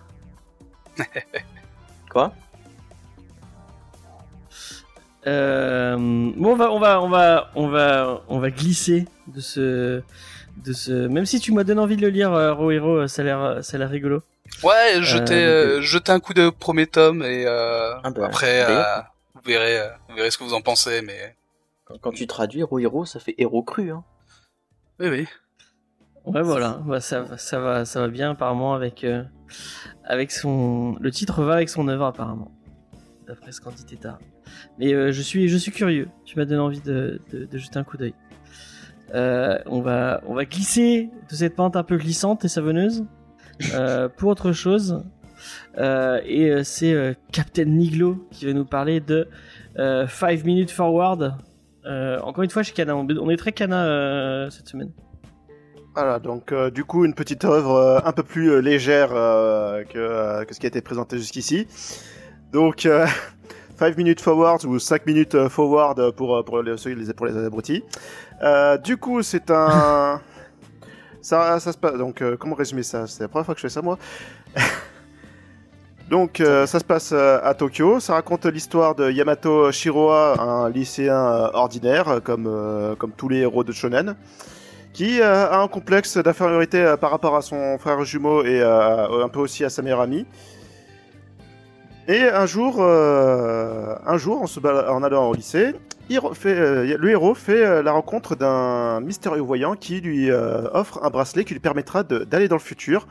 Quoi? 2.10 2.32
Euh, 5.26 5.96
bon, 5.96 6.52
on 6.52 6.56
va, 6.56 6.70
on 6.72 6.78
va, 6.78 7.02
on 7.02 7.08
va, 7.08 7.50
on 7.54 7.68
va, 7.68 8.22
on 8.28 8.38
va 8.38 8.50
glisser 8.50 9.06
de 9.26 9.40
ce, 9.40 10.02
de 10.64 10.72
ce. 10.72 11.06
Même 11.08 11.26
si 11.26 11.40
tu 11.40 11.52
m'as 11.52 11.64
donné 11.64 11.80
envie 11.80 11.96
de 11.96 12.02
le 12.02 12.08
lire, 12.08 12.32
euh, 12.32 12.52
Rohiro, 12.54 13.06
ça 13.06 13.22
a 13.22 13.24
l'air, 13.24 13.58
ça 13.64 13.76
a 13.76 13.78
l'air 13.80 13.90
rigolo. 13.90 14.22
Ouais, 14.64 15.00
jetez, 15.02 15.44
Euh, 15.44 15.78
euh, 15.78 15.80
jetez 15.82 16.10
un 16.12 16.20
coup 16.20 16.34
de 16.34 16.48
premier 16.50 16.86
tome 16.86 17.22
et 17.22 17.44
euh, 17.46 17.94
Ah 18.02 18.10
bah, 18.10 18.26
après 18.26 18.64
euh, 18.68 18.82
vous 19.34 19.40
verrez, 19.44 19.78
euh, 19.78 19.88
vous 20.08 20.16
verrez 20.16 20.30
ce 20.30 20.38
que 20.38 20.44
vous 20.44 20.54
en 20.54 20.60
pensez. 20.62 21.02
Mais 21.02 21.36
quand, 21.84 21.98
quand 22.00 22.12
tu 22.12 22.26
traduis 22.26 22.60
Hero 22.60 22.78
Hero, 22.78 23.04
ça 23.04 23.20
fait 23.20 23.34
héros 23.38 23.62
cru. 23.62 23.90
Hein. 23.92 24.02
oui, 24.98 25.08
oui. 25.08 25.26
Ouais, 26.26 26.42
voilà, 26.42 26.80
bah, 26.84 27.00
ça, 27.00 27.22
va- 27.22 27.38
ça 27.38 27.58
va, 27.60 27.84
ça 27.86 28.00
va 28.00 28.08
bien 28.08 28.32
apparemment 28.32 28.74
avec, 28.74 29.04
euh, 29.04 29.22
avec 30.04 30.30
son, 30.30 30.96
le 31.00 31.10
titre 31.10 31.42
va 31.42 31.54
avec 31.54 31.70
son 31.70 31.88
œuvre 31.88 32.04
apparemment, 32.04 32.50
d'après 33.26 33.52
ce 33.52 33.60
qu'en 33.62 33.70
dit 33.70 33.84
Tétard. 33.86 34.18
Mais 34.78 34.92
euh, 34.92 35.12
je 35.12 35.22
suis, 35.22 35.48
je 35.48 35.56
suis 35.56 35.72
curieux. 35.72 36.08
Tu 36.24 36.38
m'as 36.38 36.44
donné 36.44 36.60
envie 36.60 36.80
de, 36.80 37.20
de, 37.32 37.44
de 37.44 37.58
jeter 37.58 37.78
un 37.78 37.84
coup 37.84 37.96
d'œil. 37.96 38.14
Euh, 39.14 39.58
on 39.66 39.80
va, 39.80 40.20
on 40.26 40.34
va 40.34 40.44
glisser 40.44 41.10
de 41.28 41.34
cette 41.34 41.56
pente 41.56 41.76
un 41.76 41.82
peu 41.82 41.96
glissante 41.96 42.44
et 42.44 42.48
savonneuse 42.48 43.04
euh, 43.74 44.08
pour 44.08 44.30
autre 44.30 44.52
chose. 44.52 45.04
Et 45.78 46.52
c'est 46.64 47.16
Captain 47.32 47.64
Niglo 47.64 48.26
qui 48.30 48.46
va 48.46 48.52
nous 48.52 48.66
parler 48.66 49.00
de 49.00 49.26
5 49.76 50.44
minutes 50.44 50.70
forward. 50.70 51.34
Encore 51.84 52.44
une 52.44 52.50
fois 52.50 52.62
chez 52.62 52.72
Kana, 52.72 52.96
on 52.96 53.30
est 53.30 53.36
très 53.36 53.54
euh, 53.70 54.50
cette 54.50 54.68
semaine. 54.68 54.92
Voilà, 55.94 56.18
donc 56.20 56.54
du 56.72 56.84
coup 56.84 57.04
une 57.04 57.14
petite 57.14 57.44
œuvre 57.44 58.02
un 58.04 58.12
peu 58.12 58.22
plus 58.22 58.60
légère 58.60 59.08
que, 59.08 60.44
que 60.44 60.54
ce 60.54 60.60
qui 60.60 60.66
a 60.66 60.68
été 60.68 60.82
présenté 60.82 61.18
jusqu'ici. 61.18 61.66
Donc 62.52 62.86
5 63.80 63.96
minutes 63.96 64.20
forward 64.20 64.62
ou 64.66 64.78
5 64.78 65.06
minutes 65.06 65.34
euh, 65.34 65.48
forward 65.48 66.10
pour, 66.10 66.36
euh, 66.36 66.42
pour, 66.42 66.62
les, 66.62 66.74
pour 67.16 67.24
les 67.24 67.46
abrutis. 67.46 67.82
Euh, 68.42 68.76
du 68.76 68.98
coup 68.98 69.22
c'est 69.22 69.50
un... 69.50 70.20
ça, 71.22 71.58
ça 71.60 71.72
se 71.72 71.78
passe... 71.78 71.94
Donc 71.94 72.20
euh, 72.20 72.36
comment 72.38 72.54
résumer 72.54 72.82
ça? 72.82 73.06
C'est 73.06 73.22
la 73.22 73.28
première 73.28 73.46
fois 73.46 73.54
que 73.54 73.60
je 73.60 73.66
fais 73.66 73.72
ça 73.72 73.80
moi. 73.80 73.98
Donc 76.10 76.40
euh, 76.40 76.66
ça 76.66 76.78
se 76.78 76.84
passe 76.84 77.12
euh, 77.14 77.38
à 77.42 77.54
Tokyo, 77.54 78.00
ça 78.00 78.12
raconte 78.12 78.44
l'histoire 78.44 78.94
de 78.94 79.10
Yamato 79.10 79.72
Shiroa, 79.72 80.38
un 80.38 80.68
lycéen 80.68 81.14
euh, 81.14 81.48
ordinaire 81.54 82.08
euh, 82.08 82.20
comme, 82.20 82.48
euh, 82.48 82.94
comme 82.96 83.12
tous 83.12 83.30
les 83.30 83.38
héros 83.38 83.64
de 83.64 83.72
shonen 83.72 84.14
qui 84.92 85.20
euh, 85.20 85.48
a 85.48 85.60
un 85.60 85.68
complexe 85.68 86.16
d'infériorité 86.18 86.82
euh, 86.82 86.96
par 86.96 87.10
rapport 87.10 87.36
à 87.36 87.42
son 87.42 87.78
frère 87.78 88.04
jumeau 88.04 88.44
et 88.44 88.60
euh, 88.60 89.24
un 89.24 89.28
peu 89.28 89.40
aussi 89.40 89.64
à 89.64 89.70
sa 89.70 89.82
meilleure 89.82 90.00
amie. 90.00 90.26
Et 92.08 92.22
un 92.22 92.46
jour, 92.46 92.76
euh, 92.80 93.94
un 94.04 94.16
jour, 94.16 94.42
en, 94.42 94.46
se 94.46 94.60
en 94.60 95.02
allant 95.02 95.28
au 95.28 95.34
lycée, 95.34 95.74
euh, 96.10 96.96
le 96.98 97.10
héros 97.10 97.34
fait 97.34 97.64
euh, 97.64 97.82
la 97.82 97.92
rencontre 97.92 98.34
d'un 98.34 99.00
mystérieux 99.00 99.42
voyant 99.42 99.76
qui 99.76 100.00
lui 100.00 100.30
offre 100.30 101.00
un 101.04 101.10
bracelet 101.10 101.44
qui 101.44 101.52
lui 101.52 101.60
permettra 101.60 102.02
d'aller 102.02 102.48
dans 102.48 102.56
le 102.56 102.60
futur, 102.60 103.06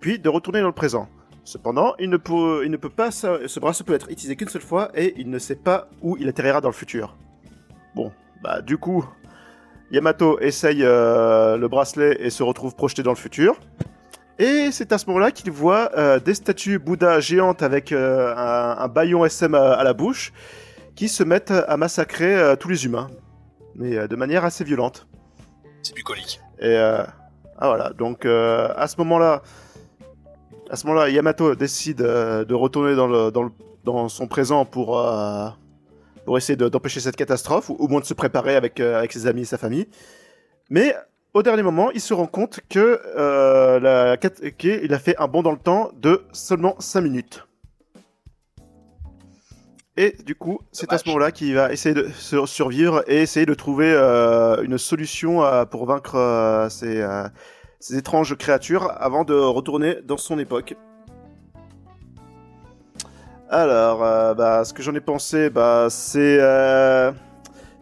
puis 0.00 0.18
de 0.18 0.28
retourner 0.28 0.60
dans 0.60 0.66
le 0.66 0.72
présent. 0.72 1.08
Cependant, 1.44 1.94
il 1.98 2.08
ne 2.08 2.16
peut, 2.16 2.64
ne 2.66 2.76
peut 2.76 2.88
pas, 2.88 3.10
ce 3.10 3.60
bracelet 3.60 3.84
peut 3.84 3.94
être 3.94 4.10
utilisé 4.10 4.36
qu'une 4.36 4.48
seule 4.48 4.62
fois 4.62 4.90
et 4.94 5.14
il 5.18 5.28
ne 5.28 5.38
sait 5.38 5.56
pas 5.56 5.88
où 6.00 6.16
il 6.18 6.28
atterrira 6.28 6.60
dans 6.60 6.68
le 6.68 6.74
futur. 6.74 7.16
Bon, 7.94 8.12
bah 8.42 8.62
du 8.62 8.78
coup, 8.78 9.04
Yamato 9.90 10.38
essaye 10.40 10.80
le 10.82 11.66
bracelet 11.66 12.16
et 12.20 12.30
se 12.30 12.42
retrouve 12.42 12.74
projeté 12.74 13.02
dans 13.02 13.10
le 13.10 13.16
futur. 13.16 13.56
Et 14.42 14.70
c'est 14.72 14.90
à 14.92 14.98
ce 14.98 15.06
moment-là 15.06 15.30
qu'il 15.30 15.50
voit 15.52 15.90
euh, 15.96 16.18
des 16.18 16.34
statues 16.34 16.78
Bouddha 16.80 17.20
géantes 17.20 17.62
avec 17.62 17.92
euh, 17.92 18.34
un, 18.36 18.76
un 18.78 18.88
baillon 18.88 19.24
SM 19.24 19.54
à, 19.54 19.74
à 19.74 19.84
la 19.84 19.92
bouche 19.92 20.32
qui 20.96 21.08
se 21.08 21.22
mettent 21.22 21.52
à 21.52 21.76
massacrer 21.76 22.34
euh, 22.34 22.56
tous 22.56 22.68
les 22.68 22.84
humains, 22.84 23.08
mais 23.76 24.08
de 24.08 24.16
manière 24.16 24.44
assez 24.44 24.64
violente. 24.64 25.06
C'est 25.82 25.94
bucolique. 25.94 26.40
Et 26.60 26.76
ah 26.76 27.06
voilà, 27.68 27.90
donc 27.90 28.24
à 28.26 28.86
ce 28.88 28.96
moment-là, 28.98 29.42
à 30.70 30.76
ce 30.76 30.86
moment-là, 30.86 31.08
Yamato 31.08 31.54
décide 31.54 31.98
de 31.98 32.54
retourner 32.54 32.94
dans, 32.96 33.06
le, 33.06 33.30
dans, 33.30 33.42
le- 33.44 33.52
dans 33.84 34.08
son 34.08 34.26
présent 34.26 34.64
pour 34.64 35.00
pour 36.24 36.38
essayer 36.38 36.56
de- 36.56 36.68
d'empêcher 36.68 37.00
cette 37.00 37.16
catastrophe 37.16 37.68
ou 37.70 37.74
au 37.78 37.88
moins 37.88 38.00
de 38.00 38.04
se 38.04 38.14
préparer 38.14 38.54
avec 38.56 38.78
avec 38.80 39.12
ses 39.12 39.26
amis 39.26 39.42
et 39.42 39.44
sa 39.44 39.58
famille. 39.58 39.86
Mais 40.70 40.94
au 41.34 41.42
dernier 41.42 41.62
moment, 41.62 41.90
il 41.92 42.00
se 42.00 42.12
rend 42.14 42.26
compte 42.26 42.60
que 42.68 43.00
euh, 43.16 43.80
la 43.80 44.16
qu'il 44.16 44.92
a 44.92 44.98
fait 44.98 45.16
un 45.18 45.28
bond 45.28 45.42
dans 45.42 45.52
le 45.52 45.58
temps 45.58 45.90
de 45.96 46.24
seulement 46.32 46.76
5 46.78 47.00
minutes. 47.00 47.46
Et 49.96 50.16
du 50.24 50.34
coup, 50.34 50.60
c'est 50.72 50.90
à 50.92 50.96
ce 50.98 51.06
moment-là 51.08 51.32
qu'il 51.32 51.54
va 51.54 51.70
essayer 51.70 51.94
de 51.94 52.08
sur- 52.08 52.48
survivre 52.48 53.04
et 53.08 53.20
essayer 53.20 53.44
de 53.44 53.52
trouver 53.54 53.92
euh, 53.92 54.62
une 54.62 54.78
solution 54.78 55.44
euh, 55.44 55.66
pour 55.66 55.84
vaincre 55.84 56.14
euh, 56.16 56.68
ces, 56.70 57.06
ces 57.78 57.98
étranges 57.98 58.34
créatures 58.36 58.90
avant 58.96 59.24
de 59.24 59.34
retourner 59.34 59.96
dans 60.02 60.16
son 60.16 60.38
époque. 60.38 60.74
Alors, 63.50 63.98
bah, 64.34 64.64
ce 64.64 64.72
que 64.72 64.82
j'en 64.82 64.94
ai 64.94 65.02
pensé, 65.02 65.50
bah, 65.50 65.88
c'est 65.90 66.38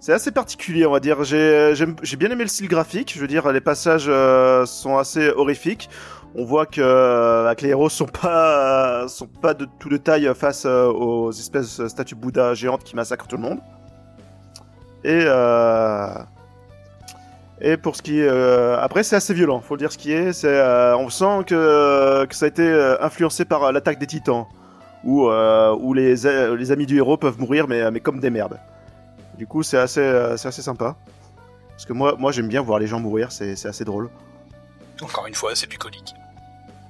c'est 0.00 0.12
assez 0.12 0.30
particulier, 0.32 0.86
on 0.86 0.92
va 0.92 1.00
dire. 1.00 1.22
J'ai 1.24 1.74
j'aime- 1.74 1.96
j'ai 2.02 2.16
bien 2.16 2.30
aimé 2.30 2.44
le 2.44 2.48
style 2.48 2.68
graphique. 2.68 3.12
Je 3.14 3.20
veux 3.20 3.26
dire, 3.28 3.50
les 3.52 3.60
passages 3.60 4.06
euh, 4.08 4.64
sont 4.66 4.98
assez 4.98 5.28
horrifiques. 5.30 5.88
On 6.34 6.44
voit 6.44 6.64
que, 6.66 6.80
euh, 6.80 7.52
les 7.60 7.70
héros 7.70 7.88
sont 7.88 8.06
pas 8.06 9.06
sont 9.08 9.26
pas 9.26 9.52
de 9.54 9.66
tout 9.78 9.88
de 9.88 9.96
taille 9.96 10.30
face 10.34 10.64
euh, 10.64 10.86
aux 10.86 11.30
espèces 11.32 11.86
statues 11.88 12.14
Bouddha 12.14 12.54
géantes 12.54 12.84
qui 12.84 12.94
massacrent 12.96 13.26
tout 13.26 13.36
le 13.36 13.42
monde. 13.42 13.58
Et 15.02 15.22
euh, 15.24 16.14
pour 17.82 17.96
ce 17.96 18.02
qui 18.02 18.20
est 18.20 18.28
euh, 18.28 18.78
après, 18.80 19.02
c'est 19.02 19.16
assez 19.16 19.34
violent. 19.34 19.60
Faut 19.60 19.74
le 19.74 19.80
dire 19.80 19.92
ce 19.92 19.98
qui 19.98 20.12
est. 20.12 20.44
Euh, 20.44 20.94
on 20.96 21.10
sent 21.10 21.44
que 21.46 22.26
ça 22.30 22.44
a 22.46 22.48
été 22.48 22.62
euh, 22.62 22.96
influencé 23.02 23.44
par 23.44 23.64
euh, 23.64 23.72
l'attaque 23.72 23.98
des 23.98 24.06
Titans, 24.06 24.46
où 25.04 25.28
euh, 25.28 25.74
les 25.94 26.72
amis 26.72 26.86
du 26.86 26.96
héros 26.98 27.16
peuvent 27.16 27.38
mourir, 27.40 27.66
mais 27.68 28.00
comme 28.00 28.20
des 28.20 28.30
merdes. 28.30 28.58
Du 29.40 29.46
coup, 29.46 29.62
c'est 29.62 29.78
assez 29.78 30.00
euh, 30.02 30.36
c'est 30.36 30.48
assez 30.48 30.60
sympa. 30.60 30.96
Parce 31.70 31.86
que 31.86 31.94
moi 31.94 32.14
moi 32.18 32.30
j'aime 32.30 32.46
bien 32.46 32.60
voir 32.60 32.78
les 32.78 32.86
gens 32.86 33.00
mourir. 33.00 33.32
C'est 33.32 33.56
c'est 33.56 33.68
assez 33.68 33.86
drôle. 33.86 34.10
Encore 35.00 35.26
une 35.26 35.34
fois, 35.34 35.52
c'est. 35.54 35.66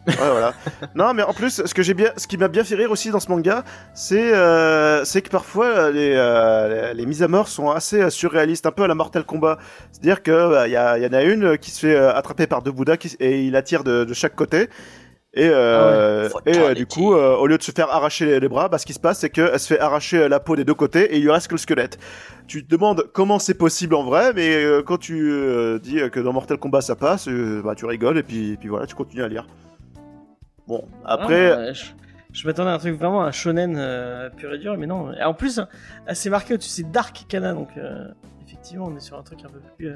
Ouais, 0.08 0.14
voilà. 0.16 0.52
non, 0.96 1.14
mais 1.14 1.22
en 1.22 1.32
plus, 1.32 1.62
ce 1.64 1.72
que 1.74 1.82
j'ai 1.84 1.94
bien, 1.94 2.10
ce 2.16 2.26
qui 2.26 2.36
m'a 2.38 2.48
bien 2.48 2.64
fait 2.64 2.74
rire 2.74 2.90
aussi 2.90 3.10
dans 3.12 3.20
ce 3.20 3.28
manga, 3.28 3.62
c'est, 3.94 4.34
euh, 4.34 5.04
c'est 5.04 5.22
que 5.22 5.28
parfois 5.28 5.66
euh, 5.66 5.92
les, 5.92 6.14
euh, 6.16 6.88
les, 6.88 6.94
les 6.94 7.06
mises 7.06 7.22
à 7.22 7.28
mort 7.28 7.46
sont 7.46 7.70
assez 7.70 8.00
euh, 8.00 8.10
surréalistes, 8.10 8.66
un 8.66 8.72
peu 8.72 8.82
à 8.82 8.88
la 8.88 8.94
Mortal 8.96 9.22
Kombat. 9.24 9.58
C'est-à-dire 9.92 10.22
que 10.24 10.32
euh, 10.32 10.66
il 10.66 10.72
y, 10.72 10.76
a- 10.76 10.98
y 10.98 11.06
en 11.06 11.12
a 11.12 11.22
une 11.22 11.56
qui 11.58 11.70
se 11.70 11.80
fait 11.86 11.96
attraper 11.96 12.48
par 12.48 12.62
deux 12.62 12.72
Bouddhas 12.72 12.96
qui- 12.96 13.14
et 13.20 13.42
il 13.44 13.52
la 13.52 13.62
tire 13.62 13.84
de, 13.84 14.02
de 14.04 14.14
chaque 14.14 14.34
côté. 14.34 14.68
Et, 15.32 15.48
euh, 15.48 16.28
Ah 16.28 16.36
ouais. 16.44 16.52
et 16.52 16.58
euh, 16.58 16.74
du 16.74 16.86
coup, 16.86 17.14
euh, 17.14 17.36
au 17.36 17.46
lieu 17.46 17.56
de 17.56 17.62
se 17.62 17.70
faire 17.70 17.88
arracher 17.90 18.26
les, 18.26 18.40
les 18.40 18.48
bras, 18.48 18.68
bah, 18.68 18.78
ce 18.78 18.86
qui 18.86 18.92
se 18.92 18.98
passe, 18.98 19.20
c'est 19.20 19.30
qu'elle 19.30 19.60
se 19.60 19.66
fait 19.74 19.78
arracher 19.78 20.28
la 20.28 20.40
peau 20.40 20.56
des 20.56 20.64
deux 20.64 20.74
côtés 20.74 21.14
et 21.14 21.18
il 21.18 21.22
lui 21.22 21.30
reste 21.30 21.46
que 21.46 21.54
le 21.54 21.58
squelette. 21.58 21.98
Tu 22.48 22.64
te 22.66 22.70
demandes 22.70 23.04
comment 23.12 23.38
c'est 23.38 23.54
possible 23.54 23.94
en 23.94 24.02
vrai, 24.02 24.32
mais 24.34 24.56
euh, 24.64 24.82
quand 24.82 24.98
tu 24.98 25.30
euh, 25.30 25.78
dis 25.78 26.00
que 26.10 26.18
dans 26.18 26.32
Mortal 26.32 26.58
Kombat 26.58 26.80
ça 26.80 26.96
passe, 26.96 27.28
euh, 27.28 27.62
bah, 27.64 27.76
tu 27.76 27.86
rigoles 27.86 28.18
et 28.18 28.24
puis, 28.24 28.56
puis 28.58 28.68
voilà, 28.68 28.86
tu 28.86 28.96
continues 28.96 29.22
à 29.22 29.28
lire. 29.28 29.46
Bon, 30.66 30.84
après, 31.04 31.52
Ah, 31.52 31.56
bah, 31.56 31.72
je, 31.74 31.84
je 32.32 32.46
m'attendais 32.48 32.70
à 32.70 32.74
un 32.74 32.78
truc 32.78 32.96
vraiment 32.98 33.22
un 33.22 33.30
shonen 33.32 33.76
euh, 33.78 34.30
pur 34.30 34.52
et 34.52 34.58
dur, 34.58 34.76
mais 34.76 34.86
non. 34.88 35.12
Et 35.12 35.22
en 35.22 35.34
plus, 35.34 35.60
assez 36.08 36.28
marqué 36.28 36.54
au-dessus, 36.54 36.70
c'est 36.70 36.90
Dark 36.90 37.24
Kana, 37.28 37.52
donc 37.54 37.68
euh, 37.76 38.08
effectivement, 38.46 38.86
on 38.90 38.96
est 38.96 39.00
sur 39.00 39.16
un 39.16 39.22
truc 39.22 39.38
un 39.44 39.48
peu 39.48 39.60
plus. 39.76 39.90
euh, 39.90 39.94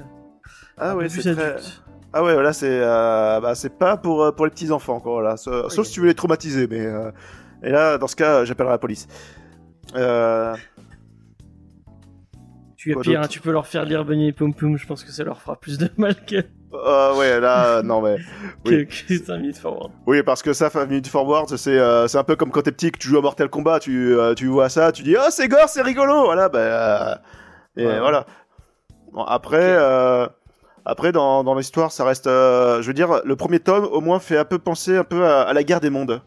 ah 0.79 0.95
ouais, 0.95 1.09
c'est 1.09 1.35
très... 1.35 1.43
adulte. 1.55 1.83
Ah 2.17 2.23
ouais, 2.23 2.33
voilà, 2.35 2.53
c'est 2.53 2.69
euh, 2.71 3.41
bah, 3.41 3.55
c'est 3.57 3.77
pas 3.77 3.97
pour 3.97 4.23
euh, 4.23 4.31
pour 4.31 4.45
les 4.47 4.51
petits 4.53 4.71
enfants 4.71 5.01
quoi, 5.01 5.15
voilà. 5.15 5.37
Sauf, 5.37 5.85
si 5.87 5.93
tu 5.93 6.01
veux 6.01 6.07
les 6.07 6.15
traumatiser, 6.15 6.69
mais 6.69 6.87
euh, 6.87 7.11
et 7.63 7.71
là, 7.71 7.99
dans 7.99 8.07
ce 8.07 8.15
cas, 8.15 8.45
j'appellerai 8.45 8.73
la 8.73 8.79
police. 8.79 9.09
Euh, 9.97 10.55
Tu 12.77 12.93
es 12.93 12.95
pire, 12.97 13.21
hein, 13.23 13.27
tu 13.29 13.41
peux 13.41 13.51
leur 13.51 13.67
faire 13.67 13.85
lire 13.85 14.05
Bunny 14.05 14.29
et 14.29 14.33
Pum 14.33 14.55
Pum, 14.55 14.77
je 14.77 14.87
pense 14.87 15.03
que 15.03 15.11
ça 15.11 15.25
leur 15.25 15.41
fera 15.41 15.57
plus 15.57 15.77
de 15.79 15.89
mal 15.97 16.15
que. 16.25 16.37
Euh, 16.75 17.15
ouais, 17.17 17.41
là, 17.41 17.83
non, 17.83 18.01
mais. 18.01 18.17
Oui. 18.65 18.87
Que, 18.87 19.15
que 19.19 19.25
5 19.25 19.37
minutes 19.39 19.59
forward. 19.59 19.91
Oui, 20.07 20.23
parce 20.23 20.43
que 20.43 20.53
ça, 20.53 20.71
5 20.71 20.87
minutes 20.89 21.09
forward, 21.09 21.49
c'est 21.57 22.07
c'est 22.09 22.19
un 22.19 22.25
peu 22.25 22.37
comme 22.37 22.51
quand 22.51 22.63
t'es 22.63 22.73
petit 22.73 22.93
que 22.93 22.99
tu 22.99 23.09
joues 23.09 23.19
à 23.19 23.23
Mortal 23.23 23.49
Kombat, 23.49 23.81
tu, 23.81 24.15
tu 24.37 24.47
vois 24.47 24.69
ça, 24.69 24.93
tu 24.93 25.03
dis 25.03 25.17
oh 25.19 25.31
c'est 25.31 25.49
gore, 25.49 25.69
c'est 25.69 25.83
rigolo, 25.83 26.27
voilà, 26.27 26.49
bah 26.49 27.21
et 27.77 27.85
Ouais. 27.87 27.99
voilà. 27.99 28.25
Bon, 29.13 29.25
après, 29.25 29.77
après 30.85 31.13
dans, 31.13 31.45
dans 31.45 31.55
l'histoire, 31.55 31.93
ça 31.93 32.05
reste, 32.05 32.27
euh, 32.27 32.83
je 32.83 32.87
veux 32.87 32.95
dire, 32.95 33.21
le 33.25 33.37
premier 33.37 33.61
tome 33.61 33.85
au 33.85 34.01
moins 34.01 34.19
fait 34.19 34.37
un 34.37 34.45
peu 34.45 34.59
penser 34.59 34.97
un 34.97 35.05
peu 35.05 35.25
à, 35.25 35.43
à 35.43 35.53
la 35.53 35.63
guerre 35.63 35.81
des 35.81 35.91
mondes, 35.91 36.21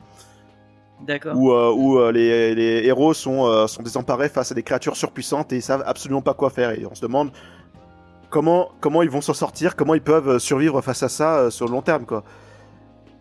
D'accord. 1.01 1.36
où, 1.36 1.51
euh, 1.51 1.72
où 1.72 1.99
euh, 1.99 2.12
les, 2.12 2.55
les 2.55 2.86
héros 2.88 3.14
sont, 3.14 3.68
sont 3.68 3.84
désemparés 3.84 4.30
face 4.30 4.51
à 4.51 4.55
des 4.55 4.64
créatures 4.64 4.95
surpuissantes 4.95 5.53
et 5.53 5.58
ils 5.58 5.62
savent 5.62 5.84
absolument 5.86 6.22
pas 6.22 6.34
quoi 6.34 6.49
faire 6.49 6.72
et 6.72 6.86
on 6.89 6.95
se 6.95 7.01
demande 7.01 7.32
comment 8.30 8.72
comment 8.82 9.03
ils 9.03 9.10
vont 9.10 9.22
s'en 9.22 9.34
sortir, 9.34 9.76
comment 9.76 9.93
ils 9.93 10.01
peuvent 10.01 10.39
survivre 10.39 10.82
face 10.82 11.03
à 11.03 11.10
ça 11.10 11.51
sur 11.51 11.66
le 11.66 11.72
long 11.72 11.82
terme 11.82 12.05
quoi. 12.05 12.24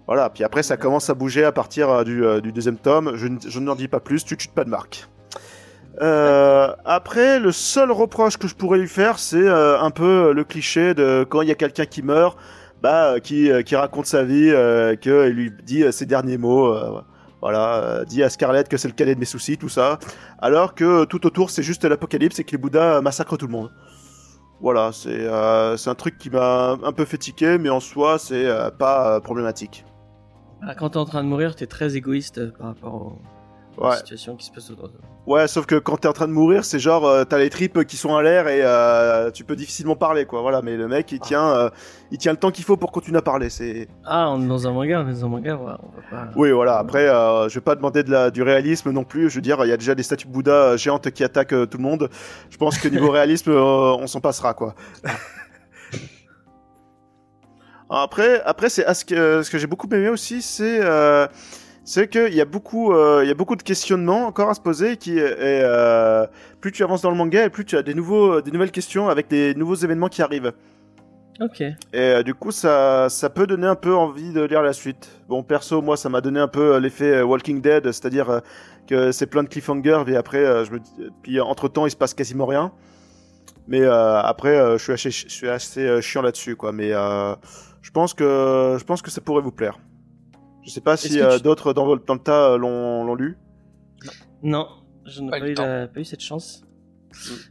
Voilà, 0.06 0.30
puis 0.30 0.44
après 0.44 0.62
ça 0.62 0.76
commence 0.76 1.10
à 1.10 1.14
bouger 1.14 1.44
à 1.44 1.52
partir 1.52 2.04
du, 2.04 2.24
du 2.40 2.52
deuxième 2.52 2.78
tome, 2.78 3.12
je, 3.16 3.26
je 3.46 3.60
n'en 3.60 3.74
dis 3.74 3.88
pas 3.88 4.00
plus, 4.00 4.24
tu 4.24 4.36
tues 4.36 4.48
pas 4.48 4.64
de 4.64 4.70
marque. 4.70 5.08
Euh, 6.02 6.74
après, 6.84 7.40
le 7.40 7.52
seul 7.52 7.90
reproche 7.90 8.36
que 8.36 8.48
je 8.48 8.54
pourrais 8.54 8.78
lui 8.78 8.88
faire, 8.88 9.18
c'est 9.18 9.36
euh, 9.36 9.80
un 9.80 9.90
peu 9.90 10.32
le 10.32 10.44
cliché 10.44 10.94
de 10.94 11.26
quand 11.28 11.42
il 11.42 11.48
y 11.48 11.52
a 11.52 11.54
quelqu'un 11.54 11.86
qui 11.86 12.02
meurt, 12.02 12.38
bah, 12.82 13.14
euh, 13.14 13.18
qui, 13.18 13.50
qui 13.64 13.76
raconte 13.76 14.06
sa 14.06 14.22
vie, 14.22 14.50
euh, 14.50 14.94
qu'il 14.96 15.12
lui 15.12 15.52
dit 15.64 15.90
ses 15.92 16.06
derniers 16.06 16.38
mots, 16.38 16.76
voilà, 17.40 18.04
dit 18.06 18.22
à 18.22 18.30
Scarlett 18.30 18.68
que 18.68 18.76
c'est 18.76 18.88
le 18.88 18.94
cadet 18.94 19.14
de 19.14 19.20
mes 19.20 19.26
soucis, 19.26 19.56
tout 19.56 19.68
ça, 19.68 19.98
alors 20.38 20.74
que 20.74 21.04
tout 21.04 21.26
autour 21.26 21.50
c'est 21.50 21.62
juste 21.62 21.84
l'apocalypse 21.84 22.38
et 22.38 22.44
que 22.44 22.50
les 22.52 22.58
Bouddhas 22.58 23.00
massacrent 23.00 23.38
tout 23.38 23.46
le 23.46 23.52
monde. 23.52 23.70
Voilà, 24.60 24.90
c'est 24.92 25.28
un 25.28 25.94
truc 25.94 26.18
qui 26.18 26.30
m'a 26.30 26.76
un 26.82 26.92
peu 26.92 27.04
fait 27.04 27.18
tiquer, 27.18 27.58
mais 27.58 27.68
en 27.68 27.80
soi 27.80 28.18
c'est 28.18 28.48
pas 28.78 29.20
problématique. 29.20 29.84
Ah, 30.62 30.74
quand 30.74 30.90
t'es 30.90 30.96
en 30.96 31.04
train 31.04 31.22
de 31.22 31.28
mourir, 31.28 31.54
t'es 31.54 31.66
très 31.66 31.96
égoïste 31.96 32.50
par 32.56 32.68
rapport 32.68 32.94
aux, 32.94 33.18
Ouais. 33.78 33.96
situations 33.96 34.36
qui 34.36 34.46
se 34.46 34.52
passent 34.52 34.70
autour 34.70 34.88
de 34.88 34.92
toi. 34.94 35.00
Ouais, 35.26 35.48
sauf 35.48 35.66
que 35.66 35.74
quand 35.74 35.96
t'es 35.96 36.08
en 36.08 36.12
train 36.12 36.28
de 36.28 36.32
mourir, 36.32 36.64
c'est 36.64 36.78
genre 36.78 37.04
euh, 37.04 37.24
t'as 37.24 37.38
les 37.38 37.50
tripes 37.50 37.84
qui 37.84 37.96
sont 37.96 38.14
à 38.14 38.22
l'air 38.22 38.46
et 38.46 38.60
euh, 38.62 39.30
tu 39.32 39.42
peux 39.44 39.56
difficilement 39.56 39.96
parler, 39.96 40.24
quoi. 40.24 40.40
Voilà, 40.40 40.62
mais 40.62 40.76
le 40.76 40.86
mec 40.86 41.10
il 41.10 41.18
tient, 41.18 41.48
euh, 41.48 41.70
il 42.12 42.18
tient 42.18 42.30
le 42.32 42.38
temps 42.38 42.52
qu'il 42.52 42.64
faut 42.64 42.76
pour 42.76 42.92
continuer 42.92 43.18
à 43.18 43.22
parler. 43.22 43.50
C'est 43.50 43.88
Ah, 44.04 44.30
on 44.30 44.40
est 44.42 44.46
dans 44.46 44.68
un 44.68 44.72
manga, 44.72 45.02
on 45.04 45.08
est 45.08 45.12
dans 45.14 45.24
un 45.24 45.28
manga, 45.28 45.56
voilà, 45.56 45.78
on 45.82 45.88
va 45.88 46.24
pas. 46.24 46.30
oui, 46.36 46.52
voilà. 46.52 46.78
Après, 46.78 47.06
je 47.06 47.54
vais 47.54 47.60
pas 47.60 47.74
demander 47.74 48.04
de 48.04 48.10
la, 48.10 48.30
du 48.30 48.42
réalisme 48.42 48.92
non 48.92 49.04
plus. 49.04 49.28
Je 49.28 49.34
veux 49.34 49.42
dire, 49.42 49.58
il 49.64 49.68
y 49.68 49.72
a 49.72 49.76
déjà 49.76 49.94
des 49.94 50.04
statues 50.04 50.28
Bouddha 50.28 50.76
géantes 50.76 51.10
qui 51.10 51.24
attaquent 51.24 51.68
tout 51.68 51.78
le 51.78 51.82
monde. 51.82 52.08
Je 52.50 52.56
pense 52.56 52.78
que 52.78 52.88
niveau 52.88 53.10
réalisme, 53.10 53.50
on 53.50 54.06
s'en 54.06 54.20
passera, 54.20 54.54
quoi. 54.54 54.74
après, 57.90 58.40
après 58.44 58.68
c'est 58.68 58.84
ah, 58.86 58.94
ce 58.94 59.04
que, 59.04 59.42
ce 59.42 59.50
que 59.50 59.58
j'ai 59.58 59.66
beaucoup 59.66 59.88
aimé 59.92 60.08
aussi, 60.08 60.40
c'est 60.40 60.80
c'est 61.86 62.08
qu'il 62.08 62.34
y 62.34 62.40
a 62.42 62.44
beaucoup, 62.44 62.92
euh, 62.92 63.24
y 63.24 63.30
a 63.30 63.34
beaucoup 63.34 63.56
de 63.56 63.62
questionnements 63.62 64.26
encore 64.26 64.50
à 64.50 64.54
se 64.54 64.60
poser. 64.60 64.98
Qui 64.98 65.18
est, 65.18 65.22
et, 65.22 65.62
euh, 65.62 66.26
plus 66.60 66.72
tu 66.72 66.82
avances 66.82 67.00
dans 67.00 67.10
le 67.10 67.16
manga, 67.16 67.42
et 67.44 67.48
plus 67.48 67.64
tu 67.64 67.78
as 67.78 67.82
des 67.82 67.94
nouveaux, 67.94 68.42
des 68.42 68.50
nouvelles 68.50 68.72
questions 68.72 69.08
avec 69.08 69.28
des 69.28 69.54
nouveaux 69.54 69.76
événements 69.76 70.08
qui 70.08 70.20
arrivent. 70.20 70.52
Ok. 71.40 71.60
Et 71.60 71.74
euh, 71.94 72.22
du 72.22 72.34
coup, 72.34 72.50
ça, 72.50 73.08
ça 73.08 73.30
peut 73.30 73.46
donner 73.46 73.66
un 73.66 73.74
peu 73.74 73.94
envie 73.94 74.32
de 74.32 74.42
lire 74.42 74.62
la 74.62 74.72
suite. 74.72 75.10
Bon, 75.28 75.42
perso, 75.42 75.80
moi, 75.80 75.96
ça 75.96 76.08
m'a 76.08 76.20
donné 76.20 76.40
un 76.40 76.48
peu 76.48 76.74
euh, 76.74 76.80
l'effet 76.80 77.18
euh, 77.18 77.24
Walking 77.24 77.60
Dead, 77.60 77.84
c'est-à-dire 77.84 78.30
euh, 78.30 78.40
que 78.88 79.12
c'est 79.12 79.26
plein 79.26 79.42
de 79.42 79.48
cliffhangers, 79.48 80.04
et 80.08 80.16
après, 80.16 80.44
euh, 80.44 80.64
je 80.64 80.72
me 80.72 80.80
dis, 80.80 80.90
puis 81.22 81.40
entre 81.40 81.68
temps, 81.68 81.86
il 81.86 81.90
se 81.90 81.96
passe 81.96 82.14
quasiment 82.14 82.46
rien. 82.46 82.72
Mais 83.68 83.82
euh, 83.82 84.20
après, 84.20 84.56
euh, 84.56 84.78
je 84.78 84.82
suis 84.82 84.92
assez, 84.92 85.10
je 85.10 85.28
suis 85.28 85.48
assez 85.48 85.86
euh, 85.86 86.00
chiant 86.00 86.22
là-dessus, 86.22 86.56
quoi. 86.56 86.72
Mais 86.72 86.92
euh, 86.92 87.34
je 87.82 87.90
pense 87.90 88.14
que, 88.14 88.76
je 88.78 88.84
pense 88.84 89.02
que 89.02 89.10
ça 89.10 89.20
pourrait 89.20 89.42
vous 89.42 89.52
plaire. 89.52 89.78
Je 90.66 90.70
sais 90.70 90.80
pas 90.80 90.96
si 90.96 91.20
euh, 91.20 91.36
tu- 91.36 91.42
d'autres 91.42 91.72
dans, 91.72 91.86
votre- 91.86 92.04
dans 92.04 92.14
le 92.14 92.20
tas 92.20 92.52
euh, 92.52 92.58
l'ont 92.58 93.04
l'ont 93.04 93.14
lu. 93.14 93.38
Non, 94.42 94.68
je 95.06 95.22
n'ai 95.22 95.30
Pas 95.30 95.38
pas, 95.40 95.48
eu 95.48 95.54
la- 95.54 95.86
pas 95.88 96.04
cette 96.04 96.20
chance. 96.20 96.62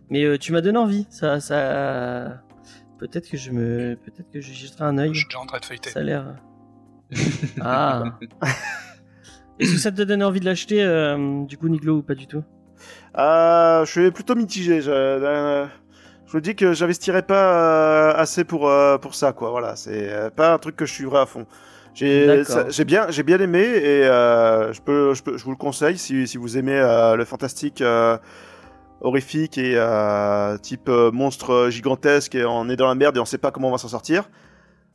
Mais 0.10 0.24
euh, 0.24 0.38
tu 0.38 0.52
m'as 0.52 0.62
donné 0.62 0.78
envie. 0.78 1.08
Ça, 1.10 1.40
ça. 1.40 2.42
Peut-être 3.00 3.30
que 3.30 3.38
je 3.38 3.52
me, 3.52 3.96
peut-être 3.96 4.30
que 4.32 4.40
je 4.42 4.54
jetterai 4.54 4.84
un 4.86 4.98
œil. 4.98 5.14
Je 5.14 5.20
suis 5.20 5.28
déjà 5.28 5.40
en 5.40 5.46
train 5.46 5.60
de 5.60 5.66
feuilleter. 5.66 5.90
Ça 5.90 6.00
a 6.00 6.04
l'air. 6.04 6.36
ah. 7.62 8.04
Est-ce 9.60 9.72
que 9.74 9.80
ça 9.80 9.92
te 9.92 10.02
donne 10.02 10.22
envie 10.22 10.40
de 10.42 10.46
l'acheter, 10.46 10.84
euh, 10.84 11.46
du 11.46 11.58
coup, 11.58 11.70
Niglo, 11.70 11.98
ou 11.98 12.02
pas 12.04 12.16
du 12.16 12.28
tout? 12.28 12.44
Euh, 13.18 13.86
je 13.86 13.92
suis 13.92 14.12
plutôt 14.12 14.36
mitigé. 14.36 14.82
Je, 14.82 14.92
euh, 14.92 15.66
je 16.26 16.32
vous 16.34 16.42
dis 16.42 16.56
que 16.56 16.74
j'investirais 16.74 17.22
pas 17.24 18.12
assez 18.12 18.44
pour 18.44 18.68
euh, 18.70 18.98
pour 18.98 19.16
ça, 19.16 19.32
quoi. 19.32 19.52
Voilà, 19.52 19.76
c'est 19.78 20.12
euh, 20.12 20.30
pas 20.30 20.54
un 20.54 20.58
truc 20.58 20.76
que 20.76 20.86
je 20.86 20.94
suivrai 20.94 21.20
à 21.20 21.26
fond. 21.26 21.46
J'ai 21.96 22.84
bien 22.86 23.10
j'ai 23.10 23.24
bien 23.24 23.40
aimé 23.40 23.62
et 23.64 24.04
euh, 24.06 24.74
je 24.74 24.82
peux 24.82 25.14
je 25.14 25.24
peux 25.24 25.38
je 25.38 25.44
vous 25.46 25.52
le 25.52 25.58
conseille 25.58 25.98
si 25.98 26.28
si 26.28 26.38
vous 26.38 26.58
aimez 26.58 26.78
euh, 26.78 27.16
le 27.16 27.26
fantastique. 27.26 27.82
euh, 27.82 28.18
horrifique 29.02 29.58
et 29.58 29.78
type 30.62 30.88
monstre 30.90 31.68
gigantesque 31.70 32.34
et 32.36 32.46
on 32.46 32.70
est 32.70 32.76
dans 32.78 32.88
la 32.88 32.96
merde 32.96 33.18
et 33.18 33.20
on 33.20 33.26
sait 33.26 33.38
pas 33.38 33.52
comment 33.52 33.68
on 33.68 33.72
va 33.72 33.78
s'en 33.78 33.90
sortir. 33.90 34.30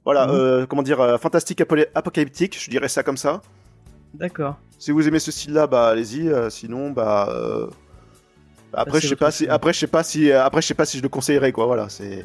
Voilà, 0.05 0.27
Mhm. 0.27 0.67
comment 0.67 0.83
dire, 0.83 1.19
fantastique 1.21 1.61
apo- 1.61 1.87
apocalyptique, 1.95 2.59
je 2.61 2.71
dirais 2.71 2.89
ça 2.89 3.03
comme 3.03 3.19
ça. 3.19 3.43
D'accord. 4.15 4.57
Si 4.79 4.91
vous 4.91 5.07
aimez 5.07 5.19
ce 5.21 5.31
style-là, 5.31 5.67
bah 5.67 5.89
allez-y. 5.89 6.29
sinon, 6.51 6.91
bah, 6.91 7.29
après 8.73 9.01
je 9.01 9.09
sais 9.09 9.17
pas 9.17 9.31
si, 9.31 9.47
après 9.47 9.73
je 9.75 9.79
sais 9.81 9.87
pas 9.87 10.03
si, 10.03 10.33
après 10.33 10.63
je 10.63 10.67
sais 10.67 10.75
pas 10.75 10.87
si 10.87 10.97
je 10.99 11.03
le 11.03 11.09
conseillerais 11.11 11.53
quoi. 11.53 11.67
Voilà, 11.67 11.89
c'est. 11.89 12.25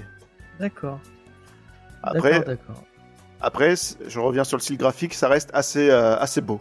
D'accord. 0.59 0.99
Après. 2.01 2.43
Après, 3.45 3.75
je 4.07 4.19
reviens 4.19 4.43
sur 4.43 4.57
le 4.57 4.61
style 4.61 4.77
graphique, 4.77 5.13
ça 5.13 5.27
reste 5.27 5.49
assez, 5.53 5.89
euh, 5.89 6.17
assez 6.17 6.41
beau. 6.41 6.59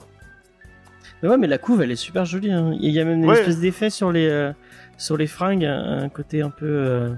Mais 1.22 1.28
ouais, 1.30 1.38
mais 1.38 1.46
la 1.46 1.58
couve, 1.58 1.80
elle 1.82 1.90
est 1.90 1.96
super 1.96 2.24
jolie. 2.24 2.52
hein. 2.52 2.76
Il 2.80 2.90
y 2.92 3.00
a 3.00 3.04
même 3.04 3.18
une 3.22 3.26
Ouais. 3.30 3.38
espèce 3.38 3.58
d'effet 3.58 3.88
sur 3.90 4.12
les, 4.12 4.28
euh, 4.28 4.52
sur 4.98 5.16
les 5.16 5.26
fringues, 5.26 5.64
un, 5.64 6.08
côté 6.08 6.42
un 6.42 6.50
peu. 6.50 6.66
euh, 6.66 7.10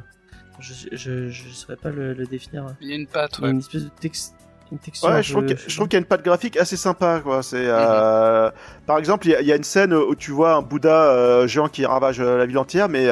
je, 0.60 0.72
je, 0.92 1.28
je 1.28 1.48
saurais 1.50 1.76
pas 1.76 1.90
le, 1.90 2.14
le 2.14 2.24
définir. 2.26 2.64
Il 2.80 2.88
y 2.88 2.92
a 2.92 2.96
une 2.96 3.06
patte, 3.06 3.38
ouais. 3.40 3.50
une 3.50 3.58
espèce 3.58 3.84
de 3.84 3.90
tex- 4.00 4.32
une 4.72 4.78
texture. 4.78 5.08
Ouais, 5.10 5.22
je 5.22 5.32
trouve 5.32 5.44
qu'il 5.88 5.92
y 5.92 5.96
a 5.96 5.98
une 5.98 6.04
patte 6.06 6.24
graphique 6.24 6.56
assez 6.56 6.76
sympa 6.76 7.20
quoi. 7.22 7.42
C'est, 7.42 7.66
euh, 7.66 8.50
par 8.86 8.98
exemple, 8.98 9.26
il 9.26 9.30
y, 9.30 9.34
a- 9.34 9.40
il 9.40 9.46
y 9.46 9.52
a 9.52 9.56
une 9.56 9.64
scène 9.64 9.92
où 9.92 10.14
tu 10.14 10.30
vois 10.30 10.54
un 10.54 10.62
Bouddha 10.62 11.10
euh, 11.10 11.46
géant 11.46 11.68
qui 11.68 11.84
ravage 11.84 12.20
euh, 12.20 12.38
la 12.38 12.46
ville 12.46 12.58
entière, 12.58 12.88
mais 12.88 13.06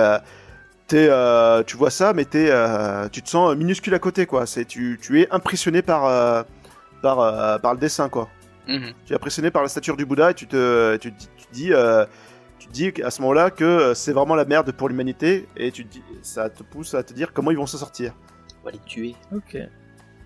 euh, 0.84 0.88
t'es, 0.88 1.08
euh, 1.10 1.62
tu 1.62 1.76
vois 1.76 1.90
ça, 1.90 2.12
mais 2.12 2.24
t'es, 2.24 2.48
euh, 2.50 3.08
tu 3.08 3.22
te 3.22 3.28
sens 3.28 3.54
minuscule 3.56 3.94
à 3.94 3.98
côté 3.98 4.26
quoi. 4.26 4.46
C'est, 4.46 4.64
tu, 4.64 4.98
tu 5.00 5.20
es 5.20 5.28
impressionné 5.30 5.82
par, 5.82 6.06
euh, 6.06 6.42
par, 7.02 7.20
euh, 7.20 7.58
par 7.58 7.74
le 7.74 7.80
dessin 7.80 8.08
quoi. 8.08 8.28
Mhm. 8.66 8.92
tu 9.04 9.12
es 9.12 9.16
impressionné 9.16 9.50
par 9.50 9.60
la 9.62 9.68
stature 9.68 9.96
du 9.96 10.06
Bouddha 10.06 10.30
et 10.30 10.34
tu 10.34 10.46
te, 10.46 10.96
tu, 10.96 11.12
tu 11.12 11.26
dis, 11.52 11.72
euh, 11.74 12.06
tu 12.58 12.68
dis 12.68 12.92
à 13.02 13.10
ce 13.10 13.20
moment-là 13.22 13.50
que 13.50 13.92
c'est 13.94 14.12
vraiment 14.12 14.34
la 14.34 14.46
merde 14.46 14.72
pour 14.72 14.88
l'humanité 14.88 15.46
et 15.56 15.70
tu 15.70 15.84
te 15.84 15.92
dis, 15.92 16.02
ça 16.22 16.48
te 16.48 16.62
pousse 16.62 16.94
à 16.94 17.02
te 17.02 17.12
dire 17.12 17.32
comment 17.34 17.50
ils 17.50 17.58
vont 17.58 17.66
s'en 17.66 17.76
sortir. 17.78 18.14
On 18.62 18.64
va 18.66 18.70
les 18.70 18.78
tuer. 18.86 19.14
Ok. 19.34 19.58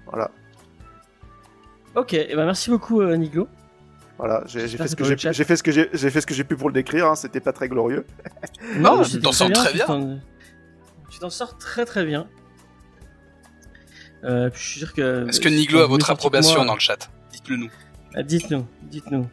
Voilà, 0.06 0.30
Ok, 1.96 2.14
et 2.14 2.34
ben 2.36 2.44
merci 2.46 2.70
beaucoup, 2.70 3.00
euh, 3.00 3.16
Niglo. 3.16 3.48
voilà, 4.18 4.42
j'ai 4.46 4.68
fait 4.68 4.86
ce 4.88 4.94
que 4.94 5.04
j'ai 5.04 5.16
fait 5.44 5.56
ce 5.56 5.62
que 5.62 5.72
j'ai 5.72 5.88
j'ai 5.92 6.10
fait 6.10 6.20
ce 6.20 6.26
que 6.26 6.34
j'ai 6.34 6.44
pu 6.44 6.54
pour 6.56 6.68
le 6.68 6.74
décrire. 6.74 7.06
Hein, 7.08 7.14
C'était 7.16 7.40
pas 7.40 7.52
très 7.52 7.68
glorieux. 7.68 8.06
Non, 8.76 9.02
t'en 9.22 9.32
sors 9.32 9.50
très 9.50 9.72
bien. 9.72 9.86
T'en- 11.20 11.28
Tu 11.28 11.30
t'en 11.30 11.30
sors 11.30 11.58
très 11.58 11.84
très 11.84 12.04
bien. 12.04 12.28
Euh, 14.24 14.50
puis 14.50 14.60
je 14.62 14.68
suis 14.68 14.80
sûr 14.80 14.92
que. 14.92 15.28
Est-ce 15.28 15.40
que 15.40 15.48
Niglo 15.48 15.80
a 15.80 15.86
votre 15.86 16.10
approbation 16.10 16.56
moi- 16.56 16.64
dans 16.66 16.74
le 16.74 16.80
chat? 16.80 17.10
Dites-le 17.32 17.56
nous. 17.56 17.70
Ah, 18.14 18.22
Dites-nous, 18.22 18.66
dites-nous. 18.82 19.28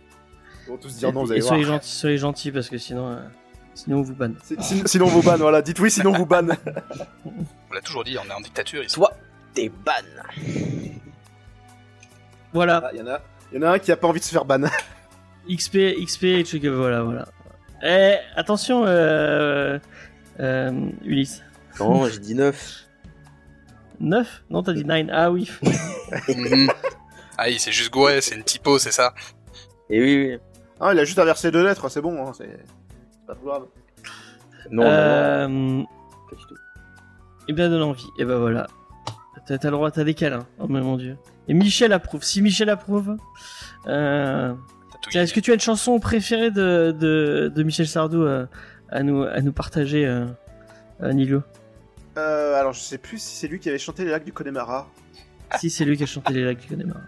Ils 0.66 0.70
vont 0.70 0.78
tous 0.78 0.96
Et, 0.96 1.00
dire 1.00 1.12
non, 1.14 1.24
vous 1.24 1.32
et 1.32 1.36
allez 1.36 1.42
soyez 1.42 1.64
voir. 1.64 1.78
gentils, 1.78 1.92
soyez 1.92 2.18
gentils 2.18 2.52
parce 2.52 2.70
que 2.70 2.78
sinon, 2.78 3.12
euh, 3.12 3.20
sinon 3.74 3.98
on 4.00 4.02
vous 4.04 4.14
banne. 4.16 4.36
Si- 4.44 4.56
si- 4.60 4.84
Sinon 4.86 5.06
vous 5.08 5.22
banne, 5.24 5.40
voilà. 5.40 5.62
Dites 5.62 5.80
oui, 5.80 5.90
sinon 5.90 6.12
vous 6.12 6.26
banne. 6.26 6.56
On 7.26 7.74
l'a 7.74 7.82
toujours 7.82 8.04
dit, 8.04 8.16
on 8.18 8.30
est 8.30 8.34
en 8.34 8.42
dictature 8.42 8.84
ici. 8.84 8.96
Toi, 8.96 9.12
t'es 9.54 9.70
ban. 9.70 9.92
Voilà, 12.54 12.90
Il 12.94 13.00
y 13.00 13.02
en 13.02 13.08
a, 13.08 13.22
il 13.52 13.60
y 13.60 13.64
en 13.64 13.68
a 13.68 13.72
un 13.74 13.80
qui 13.80 13.92
a 13.92 13.98
pas 13.98 14.08
envie 14.08 14.20
de 14.20 14.26
se 14.26 14.32
faire 14.32 14.46
ban. 14.46 14.62
XP, 15.50 15.96
XP, 16.06 16.24
et 16.24 16.70
voilà, 16.70 17.04
voilà. 17.04 17.28
Eh, 17.84 18.16
attention, 18.36 18.86
euh, 18.86 19.78
euh, 20.40 20.90
Ulysse. 21.04 21.44
Non, 21.80 22.08
j'ai 22.08 22.20
dit 22.20 22.36
9. 22.36 22.86
9 24.00 24.44
Non, 24.50 24.64
t'as 24.64 24.74
dit 24.74 24.86
9. 24.86 25.08
Ah 25.12 25.32
oui. 25.32 25.50
Mhm. 26.28 26.70
Ah, 27.38 27.50
il 27.50 27.60
s'est 27.60 27.72
juste 27.72 27.92
gouré, 27.92 28.22
c'est 28.22 28.36
une 28.36 28.44
typo, 28.44 28.80
c'est 28.80 28.92
ça 28.92 29.14
Et 29.90 30.02
oui, 30.02 30.30
oui. 30.32 30.40
Ah, 30.80 30.94
il 30.94 31.00
a 31.00 31.04
juste 31.04 31.20
inversé 31.20 31.52
deux 31.52 31.64
lettres, 31.64 31.90
c'est 31.90 32.02
bon. 32.02 32.26
Hein, 32.26 32.32
c'est 32.38 32.60
c'est 33.12 33.26
pas 33.28 33.36
trop 33.36 33.46
grave. 33.46 33.66
Non, 34.72 34.84
euh, 34.84 35.48
non, 35.48 35.86
pas 36.30 36.36
du 36.36 36.46
tout. 36.46 36.56
Eh 37.48 37.54
bien, 37.54 37.70
donne 37.70 37.84
envie. 37.84 38.08
Et 38.18 38.26
ben 38.26 38.38
voilà. 38.38 38.68
T'as 39.48 39.58
le 39.64 39.72
droit, 39.72 39.92
t'as 39.92 40.04
des 40.04 40.14
câlins. 40.14 40.48
Oh 40.60 40.68
mais 40.68 40.82
mon 40.82 40.98
dieu. 40.98 41.18
Et 41.48 41.54
Michel 41.54 41.94
approuve. 41.94 42.24
Si 42.24 42.42
Michel 42.42 42.70
approuve. 42.70 43.18
Euh... 43.88 44.54
Est-ce 45.14 45.34
que 45.34 45.40
tu 45.40 45.52
as 45.52 45.54
une 45.54 45.60
chanson 45.60 46.00
préférée 46.00 46.50
de, 46.50 46.96
de, 46.98 47.52
de 47.54 47.64
Michel 47.64 47.88
Sardou 47.88 48.24
euh, 48.24 48.48
à, 48.90 49.04
nous, 49.04 49.22
à 49.22 49.40
nous 49.42 49.54
partager, 49.54 50.06
euh, 50.06 50.26
euh, 51.04 51.14
Nilo? 51.14 51.44
Euh, 52.18 52.60
alors 52.60 52.74
je 52.74 52.80
sais 52.80 52.98
plus 52.98 53.18
si 53.18 53.36
c'est 53.36 53.48
lui 53.48 53.60
qui 53.60 53.70
avait 53.70 53.78
chanté 53.78 54.06
les 54.06 54.12
lacs 54.12 54.24
du 54.24 54.32
Connemara. 54.34 54.88
si 55.60 55.70
c'est 55.70 55.86
lui 55.86 55.98
qui 55.98 56.04
a 56.04 56.06
chanté 56.06 56.34
les 56.34 56.44
lacs 56.46 56.60
du 56.60 56.68
Connemara. 56.68 57.02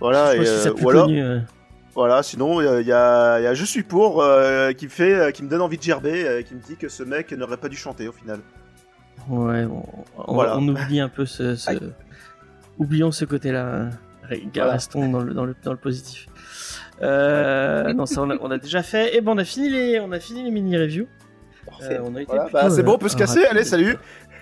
Voilà, 0.00 0.36
Je 0.36 0.42
et, 0.42 0.46
euh, 0.48 0.72
ou 0.80 0.88
alors, 0.90 1.06
connu, 1.06 1.20
euh. 1.22 1.40
voilà, 1.94 2.22
sinon, 2.22 2.60
il 2.60 2.64
y 2.64 2.68
a, 2.68 2.80
il 2.80 2.86
y 2.86 2.92
a- 2.92 3.40
il 3.40 3.42
y 3.42 3.46
a 3.48 3.54
Je 3.54 3.64
suis 3.64 3.82
pour 3.82 4.22
euh, 4.22 4.72
qui 4.72 4.84
me 4.84 4.90
fait, 4.90 5.12
euh, 5.14 5.30
qui 5.32 5.42
me 5.42 5.48
donne 5.48 5.60
envie 5.60 5.76
de 5.78 5.82
gerber, 5.82 6.24
euh, 6.24 6.42
qui 6.42 6.54
me 6.54 6.60
dit 6.60 6.76
que 6.76 6.88
ce 6.88 7.02
mec 7.02 7.32
n'aurait 7.32 7.56
pas 7.56 7.68
dû 7.68 7.76
chanter 7.76 8.06
au 8.06 8.12
final. 8.12 8.38
Ouais, 9.28 9.64
bon, 9.66 9.82
on, 10.16 10.34
Voilà. 10.34 10.56
on 10.56 10.68
oublie 10.68 11.00
un 11.00 11.08
peu 11.08 11.26
ce. 11.26 11.56
Oublions 12.78 13.10
ce 13.10 13.24
côté-là. 13.24 13.90
Voilà. 14.54 14.72
Restons 14.72 15.08
dans 15.10 15.20
le, 15.20 15.34
dans 15.34 15.44
le, 15.44 15.56
dans 15.64 15.72
le 15.72 15.78
positif. 15.78 16.28
Euh, 17.02 17.92
non, 17.92 18.06
ça 18.06 18.22
on 18.22 18.30
a, 18.30 18.36
on 18.40 18.50
a 18.52 18.58
déjà 18.58 18.82
fait. 18.84 19.16
Et 19.16 19.20
bon, 19.20 19.34
on 19.34 19.38
a 19.38 19.44
fini 19.44 19.68
les, 19.70 19.98
on 20.00 20.12
a 20.12 20.20
fini 20.20 20.44
les 20.44 20.50
mini 20.52 20.76
reviews. 20.78 21.06
Parfait. 21.66 21.98
on 22.02 22.14
a 22.14 22.20
été 22.22 22.26
Voilà, 22.26 22.44
plutôt, 22.44 22.58
bah, 22.58 22.70
c'est 22.70 22.82
bon, 22.82 22.92
euh, 22.92 22.94
on 22.94 22.98
peut 22.98 23.08
se 23.08 23.16
casser, 23.16 23.40
rapide. 23.40 23.50
allez, 23.56 23.64
salut 23.64 23.96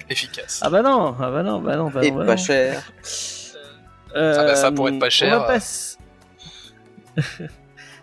Efficace. 0.09 0.61
Ah 0.63 0.71
bah 0.71 0.83
non, 0.83 1.17
ah 1.21 1.31
bah 1.31 1.43
non, 1.43 1.61
bah 1.61 1.77
non, 1.77 1.91
bah 1.91 2.05
Et 2.05 2.11
non, 2.11 2.19
bah 2.19 2.27
pas 2.27 2.37
non. 2.37 2.43
cher. 2.43 2.83
Euh, 4.15 4.35
Ah 4.39 4.45
bah 4.45 4.55
ça, 4.57 4.71
pour 4.73 4.89
être 4.89 4.99
pas 4.99 5.07
on 5.07 5.11
cher, 5.11 5.41
va 5.41 5.47
passe- 5.47 5.99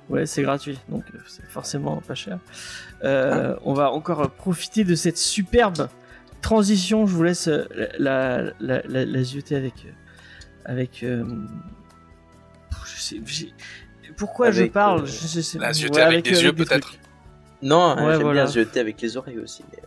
ouais, 0.09 0.25
c'est 0.25 0.41
gratuit, 0.43 0.79
donc 0.89 1.03
euh, 1.13 1.19
c'est 1.27 1.45
forcément 1.49 1.97
pas 2.01 2.15
cher. 2.15 2.39
Euh, 3.03 3.55
on 3.63 3.73
va 3.73 3.91
encore 3.91 4.29
profiter 4.31 4.83
de 4.83 4.95
cette 4.95 5.17
superbe 5.17 5.87
transition. 6.41 7.05
Je 7.05 7.13
vous 7.15 7.23
laisse 7.23 7.47
euh, 7.47 7.65
la, 7.97 8.41
la, 8.59 8.81
la, 8.87 9.05
la 9.05 9.23
zioter 9.23 9.55
avec. 9.55 9.87
avec 10.65 11.03
euh, 11.03 11.23
je 12.85 13.01
sais, 13.01 13.21
pourquoi 14.17 14.51
je 14.51 14.61
Avec, 14.61 14.73
parle? 14.73 15.01
euh, 15.03 15.05
je, 15.05 15.27
je 15.27 15.41
sais- 15.41 15.57
la 15.59 15.73
zioter 15.73 15.97
ouais, 15.99 16.01
avec 16.05 16.25
des 16.25 16.43
yeux, 16.43 16.53
peut-être. 16.53 16.93
Non, 17.61 17.95
Ouais, 17.95 18.13
j'aime 18.13 18.21
voilà. 18.23 18.43
bien 18.43 18.51
jeter 18.51 18.79
avec 18.81 19.01
les 19.01 19.15
oreilles 19.17 19.39
aussi. 19.39 19.63
mais, 19.71 19.79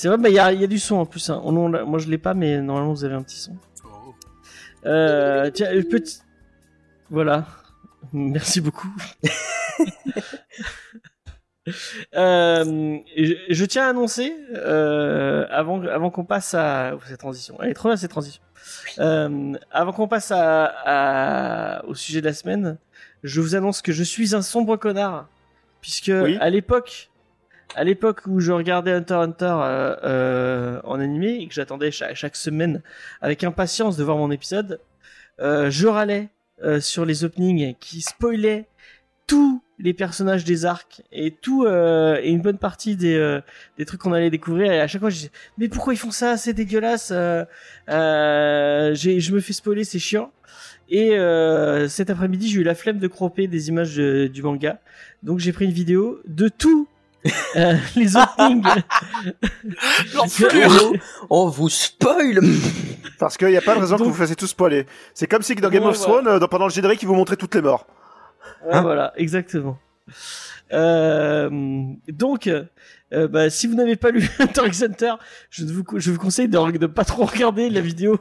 C'est 0.00 0.08
vrai, 0.08 0.16
bah 0.16 0.30
il 0.30 0.34
y 0.34 0.38
a, 0.38 0.50
y 0.50 0.64
a 0.64 0.66
du 0.66 0.78
son 0.78 0.96
en 0.96 1.04
plus. 1.04 1.28
hein. 1.28 1.42
On- 1.44 1.54
on- 1.54 1.86
moi 1.86 1.98
je 1.98 2.08
l'ai 2.08 2.16
pas, 2.16 2.32
mais 2.32 2.58
normalement 2.62 2.94
vous 2.94 3.04
avez 3.04 3.14
un 3.14 3.22
petit 3.22 3.36
son. 3.36 3.54
Oh. 3.84 4.14
Euh, 4.86 5.50
tiens, 5.50 5.70
une 5.74 5.84
petite. 5.84 6.24
Voilà. 7.10 7.44
Merci 8.14 8.62
beaucoup. 8.62 8.88
Euh, 12.16 12.98
je, 13.16 13.34
je 13.50 13.64
tiens 13.66 13.86
à 13.86 13.90
annoncer, 13.90 14.34
euh, 14.56 15.46
avant, 15.50 15.84
avant 15.84 16.10
qu'on 16.10 16.24
passe 16.24 16.54
à 16.54 16.92
oh, 16.96 17.00
cette 17.06 17.20
transition, 17.20 17.58
elle 17.62 17.68
est 17.68 17.74
trop 17.74 17.90
bien 17.90 17.96
cette 17.96 18.10
transition. 18.10 18.42
Euh, 18.98 19.52
avant 19.70 19.92
qu'on 19.92 20.08
passe 20.08 20.32
à, 20.32 20.64
à- 20.64 21.84
au 21.84 21.94
sujet 21.94 22.22
de 22.22 22.26
la 22.26 22.32
semaine, 22.32 22.78
je 23.22 23.40
vous 23.40 23.54
annonce 23.54 23.82
que 23.82 23.92
je 23.92 24.02
suis 24.02 24.34
un 24.34 24.42
sombre 24.42 24.76
connard, 24.78 25.28
puisque 25.80 26.10
Oui. 26.12 26.38
à 26.40 26.50
l'époque, 26.50 27.09
à 27.74 27.84
l'époque 27.84 28.22
où 28.26 28.40
je 28.40 28.52
regardais 28.52 28.92
Hunter 28.92 29.14
Hunter 29.14 29.56
euh, 29.62 29.96
euh, 30.04 30.80
en 30.84 31.00
animé 31.00 31.38
et 31.40 31.46
que 31.46 31.54
j'attendais 31.54 31.90
chaque, 31.90 32.16
chaque 32.16 32.36
semaine 32.36 32.82
avec 33.20 33.44
impatience 33.44 33.96
de 33.96 34.04
voir 34.04 34.16
mon 34.16 34.30
épisode, 34.30 34.80
euh, 35.40 35.70
je 35.70 35.86
râlais 35.86 36.28
euh, 36.62 36.80
sur 36.80 37.04
les 37.04 37.24
openings 37.24 37.74
qui 37.80 38.00
spoilaient 38.00 38.66
tous 39.26 39.62
les 39.78 39.94
personnages 39.94 40.44
des 40.44 40.66
arcs 40.66 41.02
et 41.12 41.30
tout 41.30 41.64
euh, 41.64 42.18
et 42.20 42.30
une 42.30 42.42
bonne 42.42 42.58
partie 42.58 42.96
des 42.96 43.14
euh, 43.14 43.40
des 43.78 43.86
trucs 43.86 44.00
qu'on 44.00 44.12
allait 44.12 44.30
découvrir. 44.30 44.72
Et 44.72 44.80
à 44.80 44.88
chaque 44.88 45.00
fois 45.00 45.10
je 45.10 45.16
disais 45.16 45.30
mais 45.56 45.68
pourquoi 45.68 45.94
ils 45.94 45.98
font 45.98 46.10
ça? 46.10 46.36
C'est 46.36 46.52
dégueulasse 46.52 47.10
je 47.10 47.46
me 49.32 49.40
fais 49.40 49.52
spoiler 49.52 49.84
c'est 49.84 50.00
chiant. 50.00 50.32
Et 50.88 51.10
cet 51.88 52.10
après-midi 52.10 52.50
j'ai 52.50 52.60
eu 52.60 52.64
la 52.64 52.74
flemme 52.74 52.98
de 52.98 53.06
cropper 53.06 53.46
des 53.46 53.68
images 53.68 53.96
du 53.96 54.42
manga. 54.42 54.80
Donc 55.22 55.38
j'ai 55.38 55.52
pris 55.52 55.66
une 55.66 55.70
vidéo 55.70 56.20
de 56.26 56.48
tous 56.48 56.88
euh, 57.56 57.76
les 57.96 58.16
openings 58.16 58.62
L'enflure 60.14 60.92
On 61.28 61.48
vous 61.48 61.68
spoil 61.68 62.40
Parce 63.18 63.36
qu'il 63.36 63.48
n'y 63.48 63.56
a 63.56 63.60
pas 63.62 63.74
de 63.74 63.80
raison 63.80 63.96
que 63.98 64.02
vous 64.04 64.14
fassiez 64.14 64.36
tous 64.36 64.46
spoiler. 64.46 64.86
C'est 65.14 65.26
comme 65.26 65.42
si 65.42 65.54
dans 65.54 65.68
Game 65.70 65.82
Ouais, 65.84 65.90
of. 65.90 65.98
Thrones, 65.98 66.26
euh, 66.26 66.40
pendant 66.46 66.66
le 66.66 66.72
générique, 66.72 67.02
ils 67.02 67.06
vous 67.08 67.14
montraient 67.14 67.36
toutes 67.36 67.54
les 67.54 67.62
morts. 67.62 67.86
Ouais, 68.64 68.80
voilà, 68.80 69.12
exactement. 69.16 69.78
Euh, 70.72 71.50
donc, 72.08 72.46
euh, 72.46 73.28
bah, 73.28 73.50
si 73.50 73.66
vous 73.66 73.74
n'avez 73.74 73.96
pas 73.96 74.10
lu 74.10 74.28
Hunter 74.38 74.62
x 74.66 74.82
Hunter, 74.82 75.14
je 75.50 75.64
vous, 75.64 75.84
je 75.96 76.10
vous 76.10 76.18
conseille 76.18 76.48
de 76.48 76.58
ne 76.58 76.86
pas 76.86 77.04
trop 77.04 77.24
regarder 77.24 77.68
la 77.70 77.80
vidéo 77.80 78.18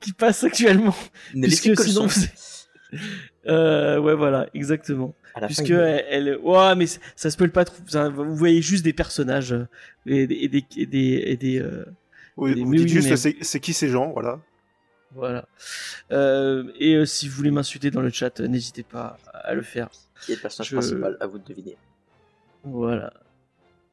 qui 0.00 0.12
passe 0.12 0.44
actuellement. 0.44 0.94
Ne 1.34 1.46
Puisque 1.46 1.80
sinon, 1.80 2.06
vous- 2.06 2.98
euh, 3.48 3.98
ouais, 3.98 4.14
voilà, 4.14 4.48
exactement. 4.54 5.14
Fin, 5.38 5.46
Puisque 5.46 5.70
elle, 5.70 6.04
elle- 6.08 6.38
ouais, 6.42 6.74
mais 6.76 6.86
ça- 6.86 7.00
ça 7.16 7.30
spoil 7.30 7.50
pas 7.50 7.64
trop. 7.64 7.76
Ça, 7.86 8.08
Vous 8.08 8.36
voyez 8.36 8.62
juste 8.62 8.84
des 8.84 8.92
personnages 8.92 9.52
euh, 9.52 9.66
et 10.06 10.26
des, 10.26 10.34
et 10.36 10.48
des, 10.48 10.64
et 10.76 10.86
des, 10.86 11.22
et 11.26 11.36
des, 11.36 11.60
euh, 11.60 11.84
Oui, 12.36 12.50
vous 12.62 12.72
dites 12.74 12.82
oui, 12.84 12.88
juste 12.88 13.10
mais- 13.26 13.34
c'est 13.42 13.60
qui 13.60 13.72
ces 13.72 13.88
gens, 13.88 14.12
voilà. 14.12 14.38
voilà. 15.14 15.46
Euh, 16.12 16.64
et 16.78 16.94
euh, 16.94 17.04
si 17.04 17.28
vous 17.28 17.34
voulez 17.36 17.50
m'insulter 17.50 17.90
dans 17.90 18.00
le 18.00 18.10
chat, 18.10 18.38
n'hésitez 18.40 18.82
pas 18.84 19.18
à 19.32 19.54
le 19.54 19.62
faire. 19.62 19.88
Qui 20.22 20.32
est 20.32 20.36
le 20.36 20.40
personnage 20.42 20.68
Je- 20.70 20.76
principal 20.76 21.16
À 21.20 21.26
vous 21.26 21.38
de 21.38 21.44
deviner. 21.44 21.76
Voilà. 22.62 23.12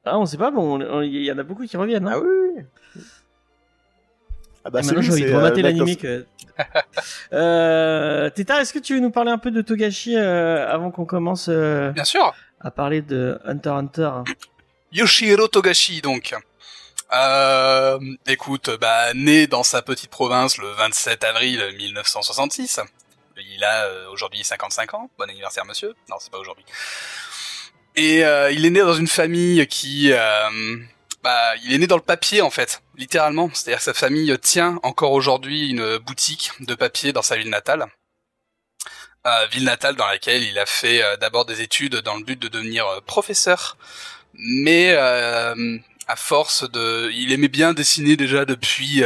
Ah, 0.06 0.18
on 0.20 0.26
sait 0.26 0.38
pas, 0.38 0.49
bon, 0.52 0.80
on- 0.82 0.97
on- 0.97 1.02
il 1.02 1.24
y 1.24 1.32
en 1.32 1.38
a 1.38 1.43
beaucoup 1.43 1.66
qui 1.66 1.78
reviennent. 1.78 2.08
Hein. 2.08 2.14
Ah 2.16 2.20
oui 2.20 2.28
Ah 4.64 4.70
bah 4.70 4.84
c'est 4.84 5.01
j'ai 5.01 5.12
envie 5.12 5.26
de 5.26 5.34
remater 5.34 5.62
euh, 5.62 5.64
l'animé 5.64 5.86
Knight 5.95 6.01
que. 6.01 6.26
euh, 7.34 8.30
Tétard, 8.30 8.59
est-ce 8.59 8.74
que 8.74 8.80
tu 8.80 8.93
veux 8.93 8.99
nous 8.99 9.09
parler 9.12 9.32
un 9.32 9.38
peu 9.38 9.49
de 9.51 9.62
Togashi 9.62 10.16
euh, 10.16 10.68
avant 10.72 10.91
qu'on 10.91 11.05
commence 11.05 11.47
euh, 11.49 11.91
Bien 11.91 12.03
sûr 12.03 12.34
à 12.59 12.70
parler 12.70 13.01
de 13.01 13.39
Hunter 13.45 13.70
x 13.72 13.99
Hunter? 13.99 14.12
Yoshihiro 14.91 15.47
Togashi, 15.47 16.01
donc. 16.01 16.36
Euh, 17.14 17.99
écoute, 18.28 18.70
bah, 18.80 19.14
né 19.16 19.47
dans 19.47 19.64
sa 19.64 19.82
petite 19.82 20.12
province 20.12 20.57
le 20.57 20.68
27 20.68 21.24
avril 21.24 21.62
1966. 21.78 22.80
Il 23.38 23.64
a 23.64 23.86
euh, 23.86 24.05
aujourd'hui 24.12 24.43
55 24.43 24.93
ans. 24.93 25.09
Bon 25.18 25.28
anniversaire, 25.30 25.66
monsieur. 25.66 25.95
Non, 26.09 26.18
c'est 26.20 26.32
pas 26.32 26.38
aujourd'hui. 26.38 26.64
Et 27.95 28.24
euh, 28.24 28.51
il 28.51 28.66
est 28.66 28.70
né 28.70 28.80
dans 28.82 28.93
une 28.93 29.07
famille 29.07 29.66
qui... 29.68 30.14
bah, 31.24 31.55
il 31.63 31.74
est 31.74 31.78
né 31.78 31.88
dans 31.88 31.97
le 31.97 32.01
papier, 32.01 32.41
en 32.41 32.49
fait, 32.49 32.82
littéralement. 32.95 33.49
C'est-à-dire 33.53 33.80
que 33.80 33.84
sa 33.86 33.93
famille 33.93 34.38
tient 34.39 34.80
encore 34.84 35.11
aujourd'hui 35.11 35.69
une 35.69 35.97
boutique 35.97 36.51
de 36.59 36.76
papier 36.76 37.13
dans 37.13 37.22
sa 37.22 37.38
ville 37.38 37.49
natale. 37.49 37.88
Euh, 39.28 39.45
ville 39.51 39.65
natale 39.65 39.95
dans 39.95 40.07
laquelle 40.07 40.41
il 40.41 40.57
a 40.57 40.65
fait 40.65 41.03
euh, 41.03 41.15
d'abord 41.15 41.45
des 41.45 41.61
études 41.61 41.97
dans 41.97 42.15
le 42.15 42.24
but 42.24 42.41
de 42.41 42.47
devenir 42.47 42.88
euh, 42.88 43.01
professeur 43.01 43.78
mais 44.34 44.95
à 44.95 46.15
force 46.15 46.67
de, 46.72 47.11
il 47.13 47.32
aimait 47.32 47.47
bien 47.47 47.74
dessiner 47.74 48.17
déjà 48.17 48.45
depuis 48.45 49.03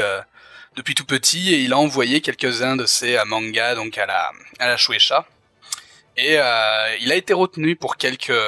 depuis 0.76 0.96
tout 0.96 1.04
petit 1.04 1.54
et 1.54 1.60
il 1.62 1.74
a 1.74 1.78
envoyé 1.78 2.22
quelques-uns 2.22 2.78
de 2.78 2.86
ses 2.86 3.18
mangas 3.26 3.76
donc 3.76 3.98
à 3.98 4.06
la 4.06 4.32
à 4.60 4.68
la 4.68 4.78
Shueisha 4.78 5.26
et 6.16 6.36
il 6.36 7.12
a 7.12 7.16
été 7.16 7.34
retenu 7.34 7.76
pour 7.76 7.98
quelques 7.98 8.40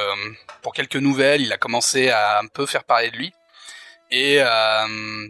pour 0.61 0.74
quelques 0.74 0.97
nouvelles. 0.97 1.41
Il 1.41 1.51
a 1.51 1.57
commencé 1.57 2.09
à 2.09 2.39
un 2.39 2.47
peu 2.47 2.68
faire 2.68 2.84
parler 2.84 3.09
de 3.09 3.18
lui 3.18 3.34
et 4.12 4.41
euh, 4.41 5.28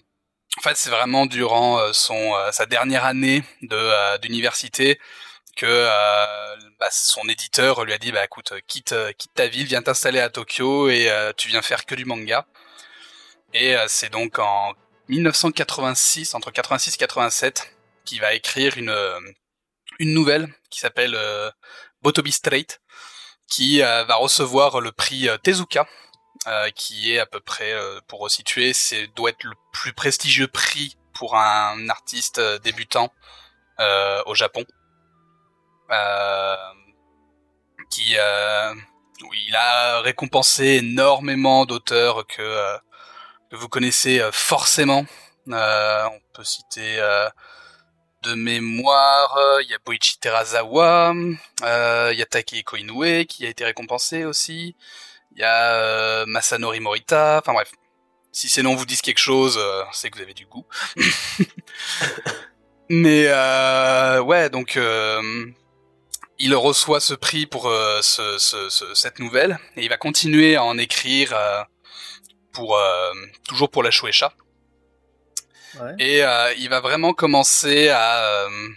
en 0.58 0.62
fait 0.62 0.78
c'est 0.78 0.90
vraiment 0.90 1.26
durant 1.26 1.80
euh, 1.80 1.94
son 1.94 2.36
euh, 2.36 2.52
sa 2.52 2.66
dernière 2.66 3.06
année 3.06 3.44
de 3.62 4.18
d'université 4.20 5.00
que 5.58 5.66
euh, 5.66 6.56
bah, 6.80 6.88
son 6.92 7.28
éditeur 7.28 7.84
lui 7.84 7.92
a 7.94 7.98
dit 7.98 8.12
bah 8.12 8.24
écoute 8.24 8.54
quitte 8.68 8.96
quitte 9.18 9.34
ta 9.34 9.48
ville 9.48 9.66
viens 9.66 9.82
t'installer 9.82 10.20
à 10.20 10.30
Tokyo 10.30 10.90
et 10.90 11.10
euh, 11.10 11.34
tu 11.36 11.50
viens 11.50 11.62
faire 11.62 11.86
que 11.86 11.96
du 11.96 12.06
manga. 12.06 12.46
Et 13.54 13.76
euh, 13.76 13.86
c'est 13.88 14.12
donc 14.12 14.40
en 14.40 14.74
1986 15.10 16.36
entre 16.36 16.52
86 16.52 16.96
et 16.96 16.98
87 16.98 17.74
qu'il 18.06 18.22
va 18.22 18.34
écrire 18.34 18.78
une 18.78 18.96
une 20.00 20.14
nouvelle 20.14 20.54
qui 20.70 20.80
s'appelle 20.80 21.18
Botobi 22.02 22.32
Straight 22.32 22.80
qui 23.50 23.80
va 23.80 24.16
recevoir 24.16 24.82
le 24.82 24.92
prix 24.92 25.28
Tezuka 25.44 25.88
euh, 26.48 26.70
qui 26.70 27.14
est 27.14 27.20
à 27.20 27.26
peu 27.26 27.42
près 27.42 27.74
euh, 27.74 28.00
pour 28.08 28.22
resituer 28.22 28.72
c'est 28.72 29.08
doit 29.08 29.32
être 29.32 29.44
le 29.44 29.56
plus 29.74 29.92
prestigieux 29.92 30.48
prix 30.48 30.98
pour 31.14 31.36
un 31.36 31.90
artiste 31.90 32.40
euh, 32.40 32.58
débutant 32.60 33.12
au 34.26 34.34
Japon 34.34 34.64
qui 37.90 38.16
il 38.16 39.56
a 39.56 40.00
récompensé 40.02 40.78
énormément 40.78 41.66
d'auteurs 41.66 42.26
que 42.26 42.78
que 43.52 43.56
vous 43.56 43.70
connaissez 43.70 44.28
forcément. 44.32 45.06
On 45.48 46.20
peut 46.34 46.44
citer 46.44 46.98
de 48.24 48.34
mémoire, 48.34 49.38
il 49.62 49.70
y 49.70 49.76
a 49.76 49.80
Boichi 49.86 50.18
Terazawa, 50.20 51.14
il 51.14 52.18
y 52.18 52.22
a 52.22 52.26
Takehiko 52.26 52.78
Inoue 52.78 53.26
qui 53.26 53.46
a 53.46 53.50
été 53.50 53.64
récompensé 53.64 54.26
aussi, 54.26 54.76
il 55.38 55.42
y 55.42 55.44
a 55.44 55.74
euh, 55.76 56.26
Masanori 56.26 56.80
Morita, 56.82 57.40
enfin 57.42 57.54
bref. 57.54 57.72
Si 58.32 58.50
ces 58.50 58.62
noms 58.64 58.76
vous 58.76 58.86
disent 58.86 59.02
quelque 59.02 59.20
chose, 59.20 59.58
euh, 59.58 59.84
c'est 59.94 60.10
que 60.10 60.18
vous 60.18 60.24
avez 60.24 60.34
du 60.34 60.46
goût. 60.46 60.66
Mais 62.90 63.26
euh, 63.28 64.22
ouais, 64.22 64.50
donc 64.50 64.78
euh, 64.78 65.46
il 66.40 66.56
reçoit 66.56 67.00
ce 67.00 67.14
prix 67.14 67.46
pour 67.46 67.68
euh, 67.68 68.02
ce, 68.02 68.38
ce- 68.38 68.70
ce- 68.70 68.94
cette 68.94 69.20
nouvelle 69.20 69.58
et 69.76 69.84
il 69.84 69.90
va 69.90 69.98
continuer 69.98 70.56
à 70.56 70.64
en 70.64 70.78
écrire 70.78 71.34
euh, 71.36 71.64
pour 72.54 72.78
euh, 72.78 73.12
toujours 73.48 73.70
pour 73.70 73.84
la 73.84 73.92
Shueisha. 73.92 74.32
Ouais. 75.80 75.96
Et 76.00 76.24
euh, 76.24 76.54
il 76.58 76.70
va 76.70 76.80
vraiment 76.80 77.14
commencer 77.14 77.90
à, 77.90 78.20
euh, 78.46 78.70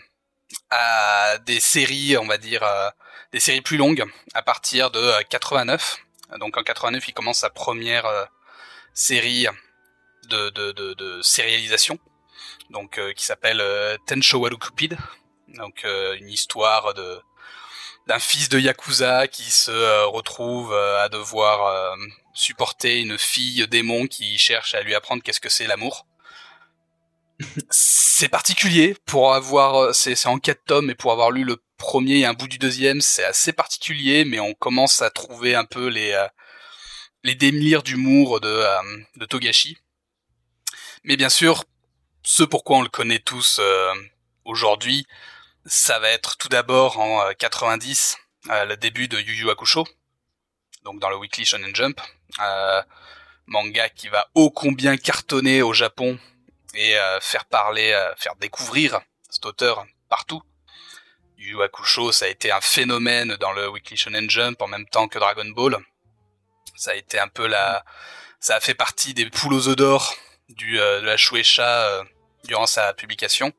à 0.71 1.39
des 1.47 1.61
séries, 1.61 2.17
on 2.19 2.27
va 2.27 2.37
dire, 2.37 2.63
euh, 2.65 2.91
des 3.33 3.41
séries 3.41 3.61
plus 3.63 3.77
longues 3.77 4.05
à 4.35 4.43
partir 4.43 4.91
de 4.91 4.99
euh, 4.99 5.23
89. 5.29 5.99
Donc 6.39 6.57
en 6.57 6.63
89, 6.63 7.09
il 7.09 7.13
commence 7.13 7.39
sa 7.39 7.51
première 7.51 8.07
euh, 8.07 8.25
série 8.95 9.47
de, 10.29 10.51
de, 10.51 10.73
de, 10.73 10.95
de 10.95 11.23
sérialisation, 11.23 11.99
donc 12.71 12.99
euh, 12.99 13.13
qui 13.13 13.25
s'appelle 13.25 13.61
euh, 13.61 13.97
Tenshowaru 14.07 14.59
Cupid. 14.59 14.97
Donc 15.49 15.85
une 15.85 16.29
histoire 16.29 16.95
de 16.95 17.21
d'un 18.07 18.21
fils 18.21 18.49
de 18.49 18.59
yakuza 18.59 19.27
qui 19.27 19.51
se 19.51 20.05
retrouve 20.05 20.73
à 20.73 21.09
devoir 21.09 21.97
supporter 22.33 23.01
une 23.01 23.19
fille 23.19 23.67
démon 23.67 24.07
qui 24.07 24.39
cherche 24.39 24.75
à 24.75 24.83
lui 24.83 24.95
apprendre 24.95 25.25
qu'est-ce 25.25 25.41
que 25.41 25.49
c'est 25.49 25.67
l'amour. 25.67 26.07
c'est 27.71 28.29
particulier 28.29 28.97
pour 29.07 29.35
avoir, 29.35 29.93
c'est 29.93 30.27
en 30.27 30.39
quatre 30.39 30.65
tomes 30.65 30.91
et 30.91 30.95
pour 30.95 31.11
avoir 31.11 31.33
lu 31.33 31.43
le 31.43 31.57
premier 31.81 32.19
et 32.19 32.27
un 32.27 32.35
bout 32.35 32.47
du 32.47 32.59
deuxième, 32.59 33.01
c'est 33.01 33.25
assez 33.25 33.53
particulier, 33.53 34.25
mais 34.25 34.39
on 34.39 34.55
commence 34.55 35.03
à 35.03 35.11
trouver 35.11 35.55
un 35.57 35.65
peu 35.65 35.89
les 35.89 36.13
euh, 36.13 36.29
les 37.25 37.35
délires 37.35 37.83
d'humour 37.83 38.41
de 38.41 38.49
euh, 38.49 38.99
de 39.17 39.25
Togashi. 39.27 39.79
Mais 41.03 41.17
bien 41.17 41.31
sûr, 41.31 41.65
ce 42.23 42.43
pourquoi 42.43 42.79
on 42.79 42.83
le 42.83 42.89
connaît 42.89 43.19
tous 43.19 43.59
euh, 43.61 43.95
aujourd'hui, 44.45 45.07
ça 45.65 45.99
va 45.99 46.11
être 46.11 46.37
tout 46.37 46.49
d'abord 46.49 46.99
en 46.99 47.23
euh, 47.23 47.33
90, 47.33 48.19
euh, 48.51 48.65
le 48.67 48.77
début 48.77 49.09
de 49.09 49.19
Yu 49.19 49.35
Yu 49.35 49.51
Hakusho, 49.51 49.87
donc 50.85 51.01
dans 51.01 51.09
le 51.09 51.17
Weekly 51.17 51.47
Shonen 51.47 51.75
Jump, 51.75 52.01
manga 53.47 53.89
qui 53.89 54.09
va 54.09 54.29
ô 54.35 54.51
combien 54.51 54.97
cartonner 54.97 55.63
au 55.63 55.73
Japon 55.73 56.19
et 56.75 56.95
faire 57.21 57.47
parler, 57.47 57.91
faire 58.17 58.37
découvrir 58.37 59.01
cet 59.29 59.45
auteur 59.45 59.85
partout. 60.09 60.41
Yu 61.41 61.63
Hakusho, 61.63 62.13
ça 62.13 62.27
a 62.27 62.29
été 62.29 62.53
un 62.53 62.61
phénomène 62.61 63.35
dans 63.37 63.53
le 63.53 63.69
Weekly 63.71 63.97
Shonen 63.97 64.29
Jump 64.29 64.61
en 64.61 64.69
même 64.69 64.87
temps 64.87 65.09
que 65.09 65.19
Dragon 65.19 65.49
Ball. 65.49 65.77
Ça 66.77 66.91
a 66.91 66.95
été 66.95 67.19
un 67.19 67.29
peu 67.29 67.47
la, 67.47 67.83
ça 68.41 68.57
a 68.57 68.61
fait 68.61 68.75
partie 68.75 69.15
des 69.15 69.29
poules 69.29 69.55
aux 69.55 69.69
œufs 69.69 69.77
d'or 69.77 70.15
du 70.51 70.79
euh, 70.79 71.01
de 71.01 71.07
la 71.07 71.17
Shueisha 71.17 71.87
euh, 71.87 72.05
durant 72.45 72.67
sa 72.67 72.93
publication. 72.93 73.53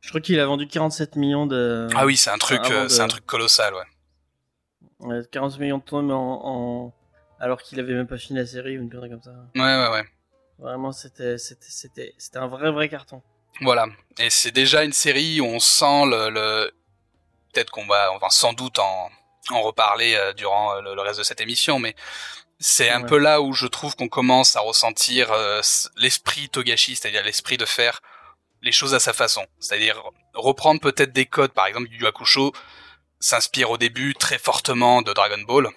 Je 0.00 0.08
crois 0.10 0.20
qu'il 0.20 0.38
a 0.38 0.46
vendu 0.46 0.68
47 0.68 1.16
millions 1.16 1.46
de. 1.46 1.88
Ah 1.94 2.06
oui, 2.06 2.16
c'est 2.16 2.30
un 2.30 2.38
truc, 2.38 2.60
euh, 2.70 2.84
de- 2.84 2.88
c'est 2.88 3.02
un 3.02 3.08
truc 3.08 3.26
colossal, 3.26 3.74
ouais. 3.74 3.84
Ouais, 5.00 5.20
40 5.32 5.58
millions 5.58 5.78
de 5.78 5.82
tomes 5.82 6.10
en, 6.12 6.86
en- 6.86 6.94
alors 7.40 7.60
qu'il 7.62 7.80
avait 7.80 7.94
même 7.94 8.06
pas 8.06 8.18
fini 8.18 8.38
la 8.38 8.46
série 8.46 8.78
ou 8.78 8.82
une 8.82 8.90
connerie 8.90 9.10
comme 9.10 9.22
ça. 9.22 9.32
Ouais, 9.56 9.60
ouais, 9.62 9.88
ouais. 9.90 10.04
Vraiment, 10.58 10.92
c'était, 10.92 11.38
c'était, 11.38 11.66
c'était, 11.70 12.14
c'était 12.18 12.38
un 12.38 12.46
vrai, 12.46 12.70
vrai 12.70 12.88
carton. 12.88 13.20
Voilà. 13.60 13.86
Et 14.18 14.30
c'est 14.30 14.50
déjà 14.50 14.82
une 14.82 14.92
série 14.92 15.40
où 15.40 15.46
on 15.46 15.60
sent 15.60 16.06
le, 16.06 16.30
le... 16.30 16.72
peut-être 17.52 17.70
qu'on 17.70 17.86
va, 17.86 18.12
on 18.12 18.18
va 18.18 18.30
sans 18.30 18.52
doute 18.52 18.78
en, 18.78 19.10
en 19.50 19.62
reparler 19.62 20.14
euh, 20.14 20.32
durant 20.32 20.74
euh, 20.76 20.80
le, 20.80 20.94
le 20.94 21.00
reste 21.02 21.18
de 21.18 21.24
cette 21.24 21.40
émission, 21.40 21.78
mais 21.78 21.94
c'est 22.58 22.90
un 22.90 23.02
Ouais. 23.02 23.08
peu 23.08 23.18
là 23.18 23.40
où 23.40 23.52
je 23.52 23.66
trouve 23.66 23.96
qu'on 23.96 24.08
commence 24.08 24.56
à 24.56 24.60
ressentir 24.60 25.32
euh, 25.32 25.60
l'esprit 25.96 26.48
Togashi, 26.48 26.96
c'est-à-dire 26.96 27.24
l'esprit 27.24 27.56
de 27.56 27.64
faire 27.66 28.00
les 28.62 28.72
choses 28.72 28.94
à 28.94 29.00
sa 29.00 29.12
façon. 29.12 29.44
C'est-à-dire 29.60 30.00
reprendre 30.34 30.80
peut-être 30.80 31.12
des 31.12 31.26
codes, 31.26 31.52
par 31.52 31.66
exemple, 31.66 31.88
Yu 31.90 31.98
Yu 32.00 32.06
Hakusho 32.06 32.52
s'inspire 33.20 33.70
au 33.70 33.78
début 33.78 34.14
très 34.14 34.38
fortement 34.38 35.02
de 35.02 35.12
Dragon 35.12 35.40
Ball, 35.42 35.68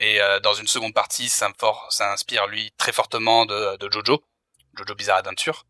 et 0.00 0.20
euh, 0.20 0.40
dans 0.40 0.54
une 0.54 0.66
seconde 0.66 0.94
partie, 0.94 1.28
ça 1.28 1.48
for- 1.58 1.86
ça 1.90 2.12
inspire 2.12 2.46
lui 2.48 2.72
très 2.76 2.92
fortement 2.92 3.46
de, 3.46 3.76
de 3.76 3.90
Jojo, 3.90 4.22
Jojo 4.76 4.94
Bizarre 4.94 5.18
Adventure. 5.18 5.64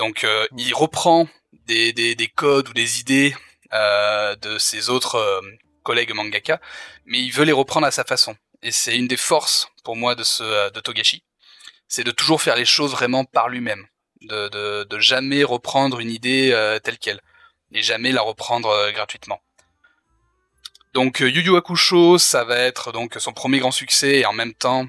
Donc 0.00 0.24
euh, 0.24 0.46
il 0.56 0.72
reprend 0.74 1.28
des, 1.66 1.92
des, 1.92 2.14
des 2.14 2.26
codes 2.26 2.70
ou 2.70 2.72
des 2.72 3.00
idées 3.00 3.36
euh, 3.74 4.34
de 4.36 4.56
ses 4.56 4.88
autres 4.88 5.16
euh, 5.16 5.42
collègues 5.82 6.14
mangaka, 6.14 6.58
mais 7.04 7.20
il 7.20 7.30
veut 7.30 7.44
les 7.44 7.52
reprendre 7.52 7.86
à 7.86 7.90
sa 7.90 8.04
façon. 8.04 8.34
Et 8.62 8.72
c'est 8.72 8.96
une 8.96 9.08
des 9.08 9.18
forces 9.18 9.68
pour 9.84 9.96
moi 9.96 10.14
de 10.14 10.22
ce 10.22 10.70
de 10.70 10.80
Togashi, 10.80 11.22
c'est 11.86 12.02
de 12.02 12.12
toujours 12.12 12.40
faire 12.40 12.56
les 12.56 12.64
choses 12.64 12.92
vraiment 12.92 13.26
par 13.26 13.50
lui-même, 13.50 13.86
de, 14.22 14.84
de, 14.84 14.98
jamais 15.00 15.44
reprendre 15.44 16.00
une 16.00 16.10
idée 16.10 16.50
telle 16.82 16.98
quelle, 16.98 17.20
et 17.72 17.82
jamais 17.82 18.12
la 18.12 18.22
reprendre 18.22 18.90
gratuitement. 18.92 19.40
Donc 20.94 21.20
Yu 21.20 21.42
Yu 21.42 21.56
Hakusho, 21.56 22.16
ça 22.16 22.44
va 22.44 22.56
être 22.56 22.92
donc 22.92 23.16
son 23.18 23.32
premier 23.32 23.58
grand 23.58 23.70
succès 23.70 24.20
et 24.20 24.26
en 24.26 24.32
même 24.32 24.54
temps 24.54 24.86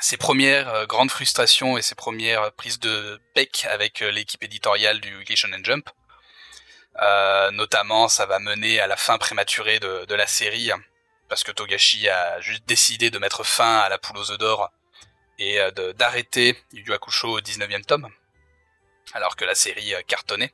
ses 0.00 0.16
premières 0.16 0.68
euh, 0.68 0.86
grandes 0.86 1.10
frustrations 1.10 1.76
et 1.76 1.82
ses 1.82 1.94
premières 1.94 2.52
prises 2.52 2.78
de 2.78 3.20
bec 3.34 3.66
avec 3.70 4.02
euh, 4.02 4.10
l'équipe 4.10 4.42
éditoriale 4.42 5.00
du 5.00 5.16
Weekly 5.16 5.36
Shonen 5.36 5.64
Jump. 5.64 5.88
Euh, 7.00 7.50
notamment, 7.52 8.08
ça 8.08 8.26
va 8.26 8.38
mener 8.38 8.80
à 8.80 8.86
la 8.86 8.96
fin 8.96 9.18
prématurée 9.18 9.78
de, 9.78 10.14
la 10.14 10.26
série, 10.26 10.70
parce 11.28 11.44
que 11.44 11.52
Togashi 11.52 12.08
a 12.08 12.40
juste 12.40 12.66
décidé 12.66 13.10
de 13.10 13.18
mettre 13.18 13.44
fin 13.44 13.78
à 13.78 13.88
la 13.88 13.98
poule 13.98 14.18
aux 14.18 14.32
œufs 14.32 14.38
d'or 14.38 14.72
et 15.38 15.60
d'arrêter 15.96 16.56
Yu 16.72 16.92
Hakusho 16.92 17.28
au 17.28 17.40
19e 17.40 17.84
tome, 17.84 18.08
alors 19.12 19.36
que 19.36 19.44
la 19.44 19.54
série 19.54 19.94
cartonnait. 20.08 20.52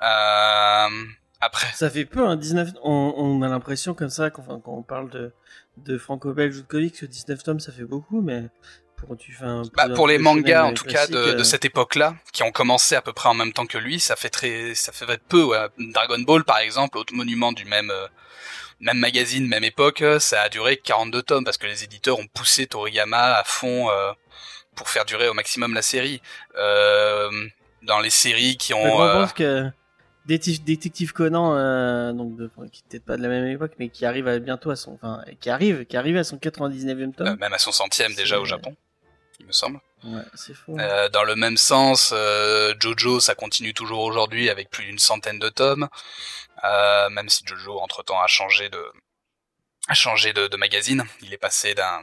Après, 0.00 1.68
Ça 1.74 1.88
fait 1.88 2.06
peu, 2.06 2.26
hein, 2.26 2.34
19, 2.34 2.70
on, 2.82 3.14
on 3.16 3.42
a 3.42 3.48
l'impression 3.48 3.94
comme 3.94 4.10
ça, 4.10 4.30
quand 4.30 4.60
on 4.66 4.82
parle 4.82 5.10
de, 5.10 5.32
de 5.84 5.98
franco-belge 5.98 6.58
ou 6.58 6.62
de 6.62 6.66
comics, 6.66 6.98
que 6.98 7.06
19 7.06 7.42
tomes 7.42 7.60
ça 7.60 7.72
fait 7.72 7.84
beaucoup, 7.84 8.20
mais 8.20 8.44
pour, 8.96 9.16
Bah, 9.76 9.88
pour 9.94 10.06
les 10.06 10.18
mangas, 10.18 10.64
en 10.64 10.74
tout 10.74 10.84
cas, 10.84 11.06
de, 11.06 11.16
euh, 11.16 11.44
cette 11.44 11.64
époque-là, 11.64 12.16
qui 12.32 12.42
ont 12.42 12.52
commencé 12.52 12.94
à 12.94 13.02
peu 13.02 13.12
près 13.12 13.28
en 13.28 13.34
même 13.34 13.52
temps 13.52 13.66
que 13.66 13.78
lui, 13.78 13.98
ça 13.98 14.14
fait 14.16 14.28
très, 14.28 14.74
ça 14.74 14.92
fait 14.92 15.06
peu. 15.28 15.42
ouais. 15.42 15.66
Dragon 15.78 16.18
Ball, 16.18 16.44
par 16.44 16.58
exemple, 16.58 16.98
autre 16.98 17.14
monument 17.14 17.52
du 17.52 17.64
même, 17.64 17.90
euh, 17.90 18.06
même 18.80 18.98
magazine, 18.98 19.46
même 19.46 19.64
époque, 19.64 20.02
euh, 20.02 20.18
ça 20.18 20.42
a 20.42 20.48
duré 20.48 20.76
42 20.76 21.22
tomes 21.22 21.44
parce 21.44 21.56
que 21.56 21.66
les 21.66 21.84
éditeurs 21.84 22.18
ont 22.18 22.26
poussé 22.26 22.66
Toriyama 22.66 23.36
à 23.36 23.44
fond 23.44 23.90
euh, 23.90 24.12
pour 24.74 24.88
faire 24.88 25.04
durer 25.04 25.28
au 25.28 25.34
maximum 25.34 25.74
la 25.74 25.82
série. 25.82 26.20
Dans 27.82 28.00
les 28.00 28.10
séries 28.10 28.56
qui 28.58 28.72
Je 28.72 28.78
ont, 28.78 29.02
euh, 29.02 29.22
pense 29.22 29.32
que 29.32 29.70
Détective 30.26 31.12
Conan, 31.12 31.56
euh, 31.56 32.12
donc 32.12 32.36
de, 32.36 32.50
qui 32.70 32.82
peut-être 32.88 33.04
pas 33.04 33.16
de 33.16 33.22
la 33.22 33.28
même 33.28 33.46
époque, 33.46 33.72
mais 33.78 33.88
qui 33.88 34.04
arrive 34.06 34.28
à, 34.28 34.38
bientôt 34.38 34.70
à 34.70 34.76
son, 34.76 34.92
enfin, 34.92 35.24
qui 35.40 35.50
arrive, 35.50 35.86
qui 35.86 35.96
arrive 35.96 36.16
à 36.16 36.24
son 36.24 36.36
99e 36.36 37.14
tome. 37.14 37.26
euh, 37.26 37.36
même 37.36 37.52
à 37.52 37.58
son 37.58 37.72
centième 37.72 38.14
déjà 38.14 38.38
au 38.38 38.44
Japon, 38.44 38.76
il 39.40 39.46
me 39.46 39.52
semble. 39.52 39.80
Ouais, 40.04 40.22
c'est 40.34 40.54
fou. 40.54 40.76
Euh, 40.78 41.08
dans 41.10 41.24
le 41.24 41.36
même 41.36 41.56
sens, 41.56 42.12
euh, 42.14 42.74
Jojo, 42.78 43.20
ça 43.20 43.34
continue 43.34 43.74
toujours 43.74 44.00
aujourd'hui 44.00 44.48
avec 44.48 44.70
plus 44.70 44.84
d'une 44.84 44.98
centaine 44.98 45.38
de 45.38 45.48
tomes, 45.48 45.88
euh, 46.64 47.10
même 47.10 47.28
si 47.28 47.42
Jojo 47.46 47.78
entre 47.80 48.02
temps 48.02 48.20
a 48.20 48.26
changé 48.26 48.68
de 48.70 48.82
a 49.88 49.94
changé 49.94 50.32
de, 50.32 50.46
de 50.46 50.56
magazine. 50.56 51.04
Il 51.22 51.32
est 51.34 51.38
passé 51.38 51.74
d'un 51.74 52.02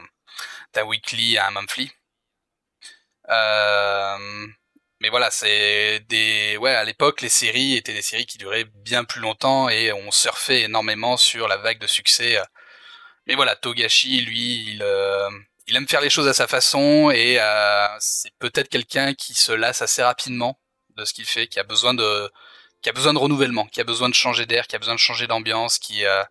d'un 0.74 0.84
weekly 0.84 1.38
à 1.38 1.48
un 1.48 1.50
monthly. 1.50 1.90
Euh, 3.30 4.46
mais 5.00 5.10
voilà, 5.10 5.30
c'est 5.30 6.00
des 6.08 6.56
ouais 6.56 6.74
à 6.74 6.84
l'époque 6.84 7.20
les 7.20 7.28
séries 7.28 7.76
étaient 7.76 7.94
des 7.94 8.02
séries 8.02 8.26
qui 8.26 8.38
duraient 8.38 8.64
bien 8.64 9.04
plus 9.04 9.20
longtemps 9.20 9.68
et 9.68 9.92
on 9.92 10.10
surfait 10.10 10.62
énormément 10.62 11.16
sur 11.16 11.48
la 11.48 11.56
vague 11.56 11.78
de 11.78 11.86
succès. 11.86 12.38
Mais 13.26 13.34
voilà, 13.34 13.54
Togashi, 13.56 14.22
lui, 14.22 14.72
il 14.72 14.82
euh, 14.82 15.28
il 15.68 15.76
aime 15.76 15.86
faire 15.86 16.00
les 16.00 16.10
choses 16.10 16.26
à 16.28 16.34
sa 16.34 16.46
façon 16.48 17.10
et 17.10 17.38
euh, 17.38 17.86
c'est 18.00 18.32
peut-être 18.38 18.68
quelqu'un 18.68 19.14
qui 19.14 19.34
se 19.34 19.52
lasse 19.52 19.82
assez 19.82 20.02
rapidement 20.02 20.58
de 20.96 21.04
ce 21.04 21.12
qu'il 21.12 21.26
fait, 21.26 21.46
qui 21.46 21.60
a 21.60 21.64
besoin 21.64 21.94
de 21.94 22.30
qui 22.82 22.88
a 22.88 22.92
besoin 22.92 23.12
de 23.12 23.18
renouvellement, 23.18 23.66
qui 23.66 23.80
a 23.80 23.84
besoin 23.84 24.08
de 24.08 24.14
changer 24.14 24.46
d'air, 24.46 24.66
qui 24.66 24.76
a 24.76 24.78
besoin 24.78 24.94
de 24.94 25.00
changer 25.00 25.26
d'ambiance, 25.26 25.78
qui 25.78 26.04
euh, 26.04 26.24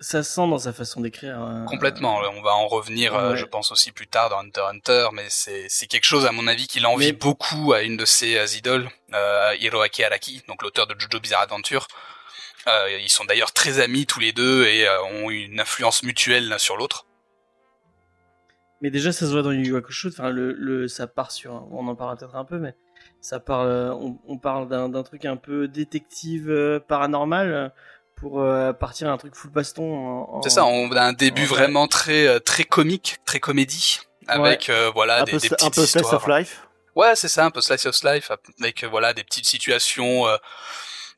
ça, 0.00 0.22
se 0.22 0.32
sent 0.34 0.48
dans 0.48 0.58
sa 0.58 0.72
façon 0.72 1.00
d'écrire. 1.00 1.42
euh, 1.42 1.64
complètement. 1.64 2.18
On 2.32 2.42
va 2.42 2.54
en 2.54 2.66
revenir, 2.66 3.14
euh, 3.14 3.30
Ouais. 3.30 3.36
je 3.36 3.44
pense 3.44 3.72
aussi 3.72 3.92
plus 3.92 4.06
tard 4.06 4.28
dans 4.30 4.38
Hunter 4.40 4.62
Hunter, 4.68 5.08
mais 5.12 5.26
c'est 5.28 5.86
quelque 5.86 6.04
chose 6.04 6.26
à 6.26 6.32
mon 6.32 6.46
avis 6.46 6.66
qu'il 6.66 6.86
envie 6.86 7.06
Mais- 7.06 7.12
beaucoup 7.12 7.72
à 7.72 7.82
une 7.82 7.96
de 7.96 8.04
ses 8.04 8.36
euh, 8.36 8.46
idoles, 8.56 8.88
euh, 9.14 9.54
Hiroaki 9.60 10.04
Araki, 10.04 10.42
donc 10.48 10.62
l'auteur 10.62 10.86
de 10.86 10.94
Jojo 10.98 11.20
Bizarre 11.20 11.42
Adventure. 11.42 11.86
Euh, 12.66 12.98
ils 13.00 13.08
sont 13.10 13.24
d'ailleurs 13.24 13.52
très 13.52 13.78
amis 13.80 14.06
tous 14.06 14.20
les 14.20 14.32
deux 14.32 14.64
et 14.66 14.88
ont 15.12 15.28
une 15.30 15.60
influence 15.60 16.02
mutuelle 16.02 16.48
l'un 16.48 16.58
sur 16.58 16.76
l'autre. 16.78 17.06
Mais 18.80 18.90
déjà, 18.90 19.12
ça 19.12 19.26
se 19.26 19.32
voit 19.32 19.42
dans 19.42 19.52
Yu 19.52 19.66
Yu 19.66 19.76
Hakusho. 19.76 20.08
Enfin, 20.08 20.30
le, 20.30 20.52
le, 20.52 20.88
ça 20.88 21.06
part 21.06 21.30
sur. 21.30 21.52
On 21.72 21.86
en 21.88 21.94
parlera 21.94 22.16
peut-être 22.16 22.36
un 22.36 22.44
peu, 22.44 22.58
mais 22.58 22.74
ça 23.20 23.38
parle. 23.40 23.92
On, 23.98 24.18
on 24.26 24.38
parle 24.38 24.68
d'un 24.68 24.88
d'un 24.88 25.02
truc 25.02 25.24
un 25.24 25.36
peu 25.36 25.68
détective 25.68 26.80
paranormal 26.88 27.72
pour 28.16 28.40
euh, 28.40 28.72
partir 28.72 29.08
à 29.08 29.12
un 29.12 29.16
truc 29.18 29.34
full 29.34 29.50
baston. 29.50 29.82
en- 30.36 30.42
C'est 30.42 30.50
ça, 30.50 30.64
on 30.64 30.90
a 30.92 31.02
un 31.02 31.12
début 31.12 31.42
Ouais. 31.42 31.46
vraiment 31.48 31.88
très 31.88 32.26
euh, 32.26 32.38
très 32.38 32.64
comique, 32.64 33.18
très 33.24 33.40
comédie, 33.40 34.00
avec 34.26 34.68
euh, 34.70 34.90
voilà 34.94 35.20
un 35.20 35.24
des, 35.24 35.32
peu, 35.32 35.38
des 35.38 35.52
un 35.52 35.56
petites 35.56 35.74
peu 35.74 35.86
slice 35.86 36.12
of 36.12 36.26
life. 36.26 36.66
Ouais, 36.96 37.16
c'est 37.16 37.28
ça, 37.28 37.44
un 37.44 37.50
peu 37.50 37.60
slice 37.60 37.86
of 37.86 37.96
life, 38.04 38.30
avec 38.60 38.84
euh, 38.84 38.88
voilà 38.88 39.12
des 39.14 39.24
petites 39.24 39.46
situations 39.46 40.26
euh, 40.28 40.36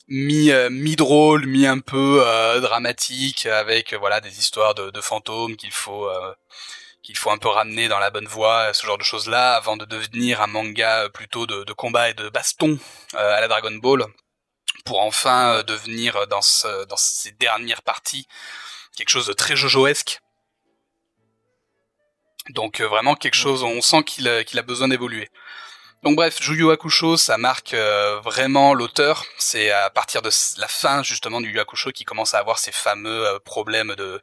mi 0.08 0.50
euh, 0.50 0.70
mi 0.70 0.96
drôles, 0.96 1.46
mi 1.46 1.66
un 1.66 1.80
peu 1.80 2.22
euh, 2.24 2.60
dramatiques, 2.60 3.46
avec 3.46 3.92
euh, 3.92 3.98
voilà 3.98 4.20
des 4.20 4.38
histoires 4.38 4.74
de, 4.74 4.90
de 4.90 5.00
fantômes 5.00 5.56
qu'il 5.56 5.72
faut 5.72 6.08
euh, 6.08 6.32
qu'il 7.02 7.16
faut 7.16 7.30
un 7.30 7.38
peu 7.38 7.48
ramener 7.48 7.86
dans 7.88 7.98
la 8.00 8.10
bonne 8.10 8.26
voie, 8.26 8.72
ce 8.72 8.84
genre 8.86 8.98
de 8.98 9.04
choses-là, 9.04 9.54
avant 9.54 9.76
de 9.76 9.84
devenir 9.84 10.40
un 10.42 10.48
manga 10.48 11.08
plutôt 11.10 11.46
de, 11.46 11.62
de 11.62 11.72
combat 11.72 12.08
et 12.10 12.14
de 12.14 12.28
baston 12.30 12.78
à 13.16 13.40
la 13.40 13.46
Dragon 13.46 13.70
Ball, 13.76 14.04
pour 14.86 15.00
enfin 15.00 15.62
devenir 15.64 16.26
dans, 16.28 16.42
ce, 16.42 16.84
dans 16.86 16.96
ces 16.96 17.32
dernières 17.32 17.82
parties 17.82 18.26
quelque 18.96 19.10
chose 19.10 19.26
de 19.26 19.32
très 19.32 19.56
jojoesque. 19.56 20.20
Donc 22.50 22.80
vraiment 22.80 23.16
quelque 23.16 23.34
chose, 23.34 23.62
on 23.62 23.82
sent 23.82 24.04
qu'il 24.04 24.44
qu'il 24.46 24.58
a 24.58 24.62
besoin 24.62 24.88
d'évoluer. 24.88 25.28
Donc 26.02 26.14
bref, 26.14 26.38
Yu 26.40 26.70
Hakusho, 26.70 27.16
ça 27.16 27.36
marque 27.36 27.74
euh, 27.74 28.20
vraiment 28.20 28.74
l'auteur. 28.74 29.24
C'est 29.38 29.70
à 29.70 29.90
partir 29.90 30.22
de 30.22 30.30
la 30.58 30.68
fin 30.68 31.02
justement 31.02 31.40
du 31.40 31.50
Yu 31.50 31.58
Hakusho 31.58 31.90
qui 31.90 32.04
commence 32.04 32.34
à 32.34 32.38
avoir 32.38 32.58
ces 32.58 32.70
fameux 32.70 33.26
euh, 33.26 33.38
problèmes 33.40 33.94
de, 33.96 34.20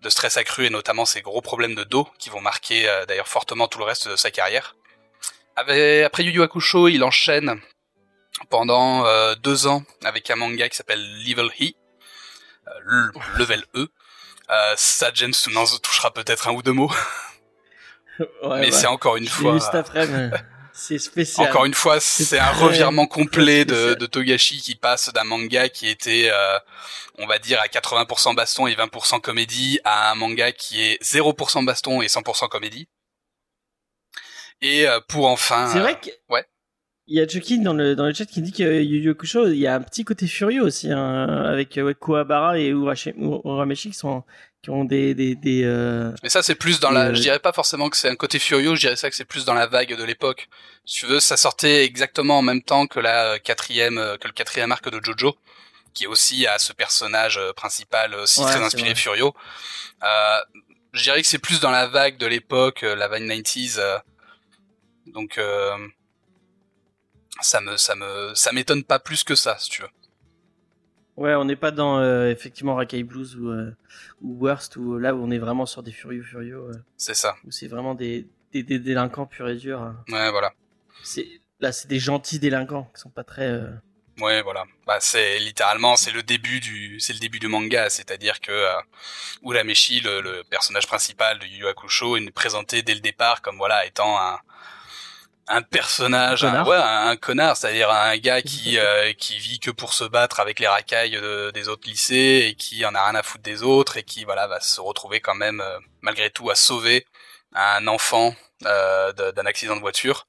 de 0.00 0.08
stress 0.10 0.36
accru 0.36 0.66
et 0.66 0.70
notamment 0.70 1.04
ces 1.04 1.22
gros 1.22 1.40
problèmes 1.40 1.76
de 1.76 1.84
dos 1.84 2.08
qui 2.18 2.30
vont 2.30 2.40
marquer 2.40 2.88
euh, 2.88 3.06
d'ailleurs 3.06 3.28
fortement 3.28 3.68
tout 3.68 3.78
le 3.78 3.84
reste 3.84 4.08
de 4.08 4.16
sa 4.16 4.32
carrière. 4.32 4.74
après 5.54 6.24
Yu 6.24 6.32
Yu 6.32 6.42
Hakusho, 6.42 6.88
il 6.88 7.04
enchaîne 7.04 7.60
pendant 8.50 9.04
deux 9.36 9.66
ans 9.66 9.82
avec 10.04 10.30
un 10.30 10.36
manga 10.36 10.68
qui 10.68 10.76
s'appelle 10.76 11.02
Level 11.24 11.50
E, 11.60 11.72
Level 13.38 13.64
E. 13.74 13.88
ça, 14.76 15.10
James 15.14 15.34
touchera 15.82 16.12
peut-être 16.12 16.48
un 16.48 16.52
ou 16.52 16.62
deux 16.62 16.72
mots. 16.72 16.92
mais 18.42 18.70
c'est 18.70 18.86
encore 18.86 19.16
une 19.16 19.28
fois. 19.28 19.58
C'est 20.76 20.98
spécial. 20.98 21.48
Encore 21.48 21.66
une 21.66 21.74
fois, 21.74 22.00
c'est 22.00 22.36
un 22.36 22.50
revirement 22.50 23.06
complet 23.06 23.64
de, 23.64 23.94
de, 23.94 24.06
Togashi 24.06 24.60
qui 24.60 24.74
passe 24.74 25.12
d'un 25.12 25.22
manga 25.22 25.68
qui 25.68 25.88
était, 25.88 26.30
euh, 26.32 26.58
on 27.18 27.28
va 27.28 27.38
dire, 27.38 27.60
à 27.60 27.68
80% 27.68 28.34
baston 28.34 28.66
et 28.66 28.74
20% 28.74 29.20
comédie 29.20 29.78
à 29.84 30.10
un 30.10 30.16
manga 30.16 30.50
qui 30.50 30.82
est 30.82 31.00
0% 31.00 31.64
baston 31.64 32.02
et 32.02 32.08
100% 32.08 32.48
comédie. 32.48 32.88
Et 34.62 34.88
euh, 34.88 34.98
pour 35.08 35.28
enfin... 35.28 35.70
C'est 35.72 35.78
vrai 35.78 36.00
que... 36.00 36.10
ouais. 36.28 36.44
Il 37.06 37.16
y 37.16 37.20
a 37.20 37.28
Chucky 37.28 37.60
dans 37.60 37.74
le, 37.74 37.94
dans 37.94 38.06
le 38.06 38.14
chat 38.14 38.24
qui 38.24 38.40
dit 38.40 38.52
que 38.52 38.82
Yu 38.82 39.00
Yu 39.00 39.10
Hakusho, 39.10 39.48
il 39.48 39.58
y 39.58 39.66
a 39.66 39.74
un 39.74 39.82
petit 39.82 40.04
côté 40.04 40.26
furieux 40.26 40.62
aussi, 40.62 40.90
hein, 40.90 41.26
avec 41.44 41.74
ouais, 41.76 41.94
Kuwabara 41.94 42.58
et 42.58 42.68
Urameshi 42.68 43.90
qui 43.90 43.96
sont, 43.96 44.24
qui 44.64 44.70
ont 44.70 44.84
des 44.84 45.14
des, 45.14 45.34
des 45.34 45.62
euh, 45.64 46.10
mais 46.22 46.30
ça 46.30 46.42
c'est 46.42 46.54
plus 46.54 46.80
dans 46.80 46.90
la 46.90 47.12
je 47.12 47.20
dirais 47.20 47.38
pas 47.38 47.52
forcément 47.52 47.90
que 47.90 47.98
c'est 47.98 48.08
un 48.08 48.16
côté 48.16 48.38
furieux 48.38 48.74
je 48.74 48.80
dirais 48.80 48.96
ça 48.96 49.10
que 49.10 49.16
c'est 49.16 49.26
plus 49.26 49.44
dans 49.44 49.52
la 49.52 49.66
vague 49.66 49.94
de 49.94 50.02
l'époque. 50.02 50.48
Si 50.86 51.00
tu 51.00 51.06
veux 51.06 51.20
ça 51.20 51.36
sortait 51.36 51.84
exactement 51.84 52.38
en 52.38 52.42
même 52.42 52.62
temps 52.62 52.86
que 52.86 52.98
la 52.98 53.38
quatrième 53.38 53.98
euh, 53.98 54.16
que 54.16 54.26
le 54.26 54.32
quatrième 54.32 54.72
arc 54.72 54.88
de 54.88 54.98
Jojo 55.04 55.36
qui 55.92 56.06
aussi 56.06 56.46
a 56.46 56.58
ce 56.58 56.72
personnage 56.72 57.36
euh, 57.36 57.52
principal 57.52 58.14
aussi 58.14 58.40
très 58.40 58.62
inspiré 58.62 58.94
Furio. 58.94 59.34
Euh, 60.02 60.38
je 60.94 61.02
dirais 61.02 61.20
que 61.20 61.28
c'est 61.28 61.38
plus 61.38 61.60
dans 61.60 61.70
la 61.70 61.86
vague 61.86 62.16
de 62.16 62.26
l'époque 62.26 62.80
la 62.80 63.08
vague 63.08 63.24
90s 63.24 64.00
donc 65.08 65.38
ça 67.40 67.60
me 67.60 67.76
ça 67.76 67.94
me 67.94 68.32
ça 68.34 68.52
m'étonne 68.52 68.84
pas 68.84 68.98
plus 68.98 69.24
que 69.24 69.34
ça 69.34 69.56
si 69.58 69.70
tu 69.70 69.82
veux 69.82 69.88
Ouais, 71.16 71.34
on 71.34 71.44
n'est 71.44 71.56
pas 71.56 71.70
dans 71.70 72.00
euh, 72.00 72.28
effectivement 72.30 72.74
Rakai 72.74 73.04
Blues 73.04 73.36
ou, 73.36 73.48
euh, 73.48 73.70
ou 74.20 74.36
Worst, 74.44 74.74
ou 74.76 74.98
là 74.98 75.14
où 75.14 75.22
on 75.22 75.30
est 75.30 75.38
vraiment 75.38 75.64
sur 75.64 75.84
des 75.84 75.92
furieux 75.92 76.24
furieux. 76.24 76.56
Euh, 76.56 76.72
c'est 76.96 77.14
ça. 77.14 77.36
Où 77.44 77.52
c'est 77.52 77.68
vraiment 77.68 77.94
des, 77.94 78.26
des, 78.52 78.64
des, 78.64 78.80
délinquants 78.80 79.26
purs 79.26 79.48
et 79.48 79.54
durs. 79.54 79.80
Hein. 79.80 79.96
Ouais, 80.08 80.32
voilà. 80.32 80.52
C'est 81.04 81.28
là, 81.60 81.70
c'est 81.70 81.86
des 81.86 82.00
gentils 82.00 82.40
délinquants 82.40 82.90
qui 82.92 83.00
sont 83.00 83.10
pas 83.10 83.22
très. 83.22 83.62
Ouais, 84.20 84.42
voilà. 84.42 84.64
Bah, 84.86 84.98
c'est 85.00 85.38
littéralement 85.38 85.96
c'est 85.96 86.12
le 86.12 86.22
début 86.22 86.60
du 86.60 87.00
c'est 87.00 87.12
le 87.12 87.18
début 87.18 87.40
du 87.40 87.48
manga, 87.48 87.90
c'est-à-dire 87.90 88.40
que 88.40 88.52
euh, 88.52 88.72
Urameshi, 89.42 90.00
le, 90.00 90.20
le 90.20 90.44
personnage 90.44 90.86
principal 90.86 91.38
de 91.38 91.46
Yu 91.46 91.58
Yu 91.58 91.66
Hakusho, 91.68 92.16
est 92.16 92.30
présenté 92.30 92.82
dès 92.82 92.94
le 92.94 93.00
départ 93.00 93.42
comme 93.42 93.56
voilà 93.56 93.84
étant 93.86 94.18
un 94.18 94.38
un 95.46 95.62
personnage, 95.62 96.44
un, 96.44 96.64
ouais, 96.64 96.76
un, 96.76 97.16
connard, 97.16 97.56
c'est-à-dire 97.56 97.90
un 97.90 98.16
gars 98.16 98.42
qui 98.42 98.78
euh, 98.78 99.12
qui 99.12 99.38
vit 99.38 99.60
que 99.60 99.70
pour 99.70 99.92
se 99.92 100.04
battre 100.04 100.40
avec 100.40 100.58
les 100.58 100.68
racailles 100.68 101.20
des 101.52 101.68
autres 101.68 101.88
lycées 101.88 102.46
et 102.48 102.54
qui 102.54 102.84
en 102.86 102.94
a 102.94 103.04
rien 103.04 103.14
à 103.14 103.22
foutre 103.22 103.44
des 103.44 103.62
autres 103.62 103.96
et 103.96 104.02
qui 104.02 104.24
voilà 104.24 104.46
va 104.46 104.60
se 104.60 104.80
retrouver 104.80 105.20
quand 105.20 105.34
même 105.34 105.60
euh, 105.60 105.78
malgré 106.00 106.30
tout 106.30 106.50
à 106.50 106.54
sauver 106.54 107.06
un 107.54 107.86
enfant 107.86 108.34
euh, 108.66 109.12
d'un 109.12 109.46
accident 109.46 109.76
de 109.76 109.80
voiture. 109.80 110.26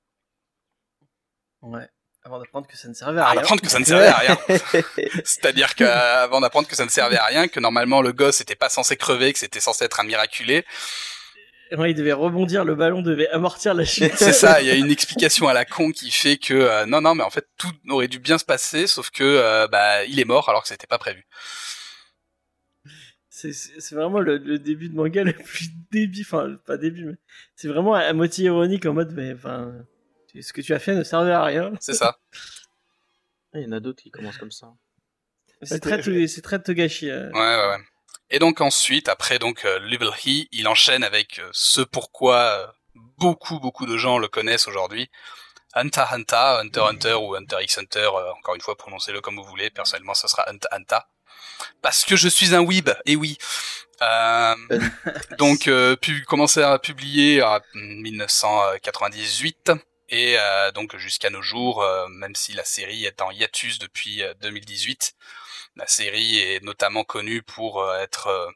Ouais. 1.61 1.87
Avant 2.23 2.39
d'apprendre 2.39 2.65
que 2.67 2.75
ça 2.75 2.87
ne 2.87 2.93
servait 2.93 3.21
à 3.21 3.29
rien. 3.29 3.41
Avant 3.41 3.55
que 3.55 3.69
ça 3.69 3.77
ne 3.77 3.85
servait 3.85 4.07
à 4.07 4.17
rien. 4.17 4.37
C'est-à-dire 5.25 5.75
qu'avant 5.75 6.41
d'apprendre 6.41 6.67
que 6.67 6.75
ça 6.75 6.83
ne 6.83 6.89
servait 6.89 7.17
à 7.17 7.25
rien, 7.25 7.47
que 7.47 7.59
normalement 7.59 8.01
le 8.01 8.13
gosse 8.13 8.41
était 8.41 8.55
pas 8.55 8.69
censé 8.69 8.97
crever, 8.97 9.31
que 9.31 9.37
c'était 9.37 9.59
censé 9.59 9.85
être 9.85 9.99
un 9.99 10.03
miraculé, 10.03 10.65
Ouais, 11.71 11.91
il 11.91 11.95
devait 11.95 12.13
rebondir, 12.13 12.63
le 12.63 12.75
ballon 12.75 13.01
devait 13.01 13.27
amortir 13.29 13.73
la 13.73 13.85
chute. 13.85 14.13
C'est 14.15 14.33
ça, 14.33 14.61
il 14.61 14.67
y 14.67 14.69
a 14.69 14.75
une 14.75 14.91
explication 14.91 15.47
à 15.47 15.53
la 15.53 15.65
con 15.65 15.91
qui 15.91 16.11
fait 16.11 16.37
que 16.37 16.53
euh, 16.53 16.85
non 16.85 17.01
non 17.01 17.15
mais 17.15 17.23
en 17.23 17.29
fait 17.29 17.47
tout 17.57 17.71
aurait 17.89 18.07
dû 18.07 18.19
bien 18.19 18.37
se 18.37 18.45
passer 18.45 18.85
sauf 18.85 19.09
que 19.09 19.23
euh, 19.23 19.67
bah 19.67 20.03
il 20.05 20.19
est 20.19 20.25
mort 20.25 20.47
alors 20.49 20.61
que 20.61 20.67
c'était 20.67 20.87
pas 20.87 20.99
prévu. 20.99 21.25
C'est 23.29 23.91
vraiment 23.91 24.19
le, 24.19 24.39
début 24.59 24.89
de 24.89 24.95
manga 24.95 25.23
le 25.23 25.33
plus 25.33 25.69
débile, 25.91 26.23
enfin 26.25 26.55
pas 26.65 26.77
début 26.77 27.05
mais 27.05 27.15
c'est 27.55 27.67
vraiment 27.67 27.93
à, 27.93 28.11
moitié 28.13 28.45
ironique 28.45 28.85
en 28.85 28.93
mode 28.93 29.11
mais 29.13 29.33
enfin 29.33 29.73
ce 30.39 30.53
que 30.53 30.61
tu 30.61 30.73
as 30.73 30.79
fait 30.79 30.95
ne 30.95 31.03
servait 31.03 31.31
à 31.31 31.43
rien. 31.43 31.73
C'est 31.79 31.93
ça. 31.93 32.17
Il 33.53 33.61
y 33.61 33.65
en 33.65 33.71
a 33.71 33.79
d'autres 33.79 34.03
qui 34.03 34.11
commencent 34.11 34.37
comme 34.37 34.51
ça. 34.51 34.73
C'est 35.61 35.79
très, 35.79 36.27
c'est 36.27 36.41
très 36.41 36.61
Togashi. 36.61 37.09
Euh. 37.09 37.31
Ouais, 37.31 37.39
ouais, 37.39 37.67
ouais. 37.69 37.83
Et 38.29 38.39
donc 38.39 38.61
ensuite, 38.61 39.07
après 39.09 39.39
donc 39.39 39.65
euh, 39.65 39.79
Level 39.79 40.09
He, 40.25 40.47
il 40.51 40.67
enchaîne 40.67 41.03
avec 41.03 41.39
euh, 41.39 41.49
ce 41.53 41.81
pourquoi 41.81 42.37
euh, 42.37 42.67
beaucoup 43.17 43.59
beaucoup 43.59 43.85
de 43.85 43.97
gens 43.97 44.17
le 44.17 44.27
connaissent 44.27 44.67
aujourd'hui. 44.67 45.09
Hunter 45.73 46.05
Hunter, 46.11 46.57
Hunter 46.61 46.81
Hunter 46.81 47.13
ou 47.13 47.35
Hunter 47.35 47.57
x 47.61 47.77
Hunter, 47.77 48.07
encore 48.07 48.55
une 48.55 48.61
fois 48.61 48.77
prononcez-le 48.77 49.21
comme 49.21 49.35
vous 49.35 49.43
voulez. 49.43 49.69
Personnellement, 49.69 50.13
ce 50.13 50.27
sera 50.27 50.49
Hunter 50.49 50.69
Hunter 50.71 50.99
parce 51.81 52.05
que 52.05 52.15
je 52.15 52.29
suis 52.29 52.55
un 52.55 52.61
weeb. 52.61 52.89
Et 53.05 53.15
oui. 53.15 53.37
Euh, 54.01 54.55
donc 55.37 55.67
euh, 55.67 55.95
pu 55.95 56.23
commencer 56.23 56.61
à 56.61 56.79
publier 56.79 57.43
en 57.43 57.59
1998 57.73 59.71
et 60.09 60.37
donc 60.73 60.95
jusqu'à 60.97 61.29
nos 61.29 61.41
jours, 61.41 61.85
même 62.09 62.35
si 62.35 62.53
la 62.53 62.63
série 62.63 63.05
est 63.05 63.21
en 63.21 63.31
hiatus 63.31 63.79
depuis 63.79 64.23
2018. 64.41 65.15
La 65.75 65.87
série 65.87 66.39
est 66.39 66.63
notamment 66.63 67.03
connue 67.03 67.41
pour 67.41 67.81
euh, 67.81 67.99
être 67.99 68.27
euh, 68.27 68.49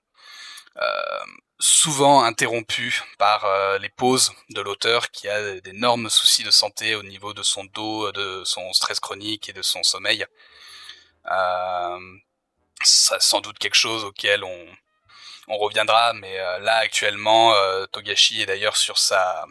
euh, 0.77 1.25
souvent 1.59 2.23
interrompue 2.23 3.03
par 3.17 3.45
les 3.79 3.89
pauses 3.89 4.31
de 4.49 4.61
l'auteur 4.61 5.11
qui 5.11 5.27
a 5.27 5.59
d'énormes 5.59 6.09
soucis 6.09 6.43
de 6.45 6.51
santé 6.51 6.95
au 6.95 7.03
niveau 7.03 7.33
de 7.33 7.43
son 7.43 7.65
dos, 7.65 8.13
de 8.13 8.43
son 8.45 8.71
stress 8.71 9.01
chronique 9.01 9.49
et 9.49 9.53
de 9.53 9.61
son 9.61 9.83
sommeil. 9.83 10.25
Euh, 11.29 11.99
c'est 12.81 13.21
sans 13.21 13.41
doute 13.41 13.59
quelque 13.59 13.75
chose 13.75 14.05
auquel 14.05 14.45
on, 14.45 14.67
on 15.49 15.57
reviendra, 15.57 16.13
mais 16.13 16.37
là 16.61 16.77
actuellement, 16.77 17.53
Togashi 17.91 18.41
est 18.41 18.45
d'ailleurs 18.45 18.77
sur 18.77 18.97
sa 18.97 19.45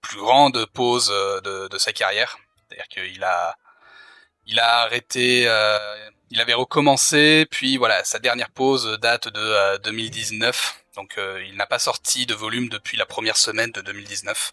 plus 0.00 0.18
grande 0.18 0.64
pause 0.64 1.08
de, 1.08 1.68
de 1.68 1.78
sa 1.78 1.92
carrière. 1.92 2.38
C'est-à-dire 2.68 2.88
qu'il 2.88 3.22
a, 3.22 3.54
il 4.46 4.58
a 4.60 4.78
arrêté, 4.80 5.46
il 6.30 6.40
avait 6.40 6.54
recommencé, 6.54 7.46
puis 7.50 7.76
voilà, 7.76 8.04
sa 8.04 8.18
dernière 8.18 8.50
pause 8.50 8.98
date 9.00 9.28
de 9.28 9.78
2019, 9.78 10.56
euh, 10.56 10.94
donc 10.94 11.18
euh, 11.18 11.44
il 11.46 11.56
n'a 11.56 11.66
pas 11.66 11.78
sorti 11.78 12.26
de 12.26 12.34
volume 12.34 12.68
depuis 12.68 12.96
la 12.96 13.06
première 13.06 13.36
semaine 13.36 13.72
de 13.72 13.80
2019. 13.80 14.52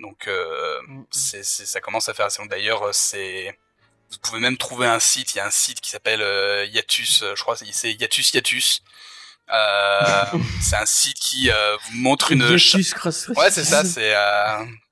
Donc 0.00 0.26
euh, 0.28 0.80
mm. 0.86 1.04
c'est, 1.10 1.44
ça 1.44 1.80
commence 1.80 2.08
à 2.08 2.14
faire 2.14 2.26
assez 2.26 2.40
long. 2.42 2.46
D'ailleurs, 2.46 2.94
c'est 2.94 3.58
vous 4.10 4.18
pouvez 4.18 4.40
même 4.40 4.56
trouver 4.56 4.86
un 4.86 5.00
site. 5.00 5.34
Il 5.34 5.38
y 5.38 5.40
a 5.40 5.46
un 5.46 5.50
site 5.50 5.80
qui 5.80 5.90
s'appelle 5.90 6.22
euh, 6.22 6.64
Yatus, 6.66 7.24
je 7.34 7.40
crois, 7.40 7.56
c'est 7.56 7.92
Yatus 7.92 8.32
Yatus. 8.32 8.82
Euh, 9.50 10.24
c'est 10.62 10.76
un 10.76 10.86
site 10.86 11.18
qui 11.18 11.48
vous 11.48 11.96
montre 11.96 12.32
une. 12.32 12.42
Yatus 12.42 12.94
Ouais, 13.36 13.50
c'est 13.50 13.64
ça. 13.64 13.84
C'est 13.84 14.14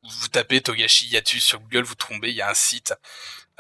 vous 0.03 0.29
tapez 0.29 0.61
Togashi 0.61 1.07
Yatus 1.07 1.45
sur 1.45 1.61
Google, 1.61 1.85
vous 1.85 1.95
tombez. 1.95 2.31
Il 2.31 2.35
y 2.35 2.43
a 2.43 2.51
un 2.51 2.55
site 2.55 2.95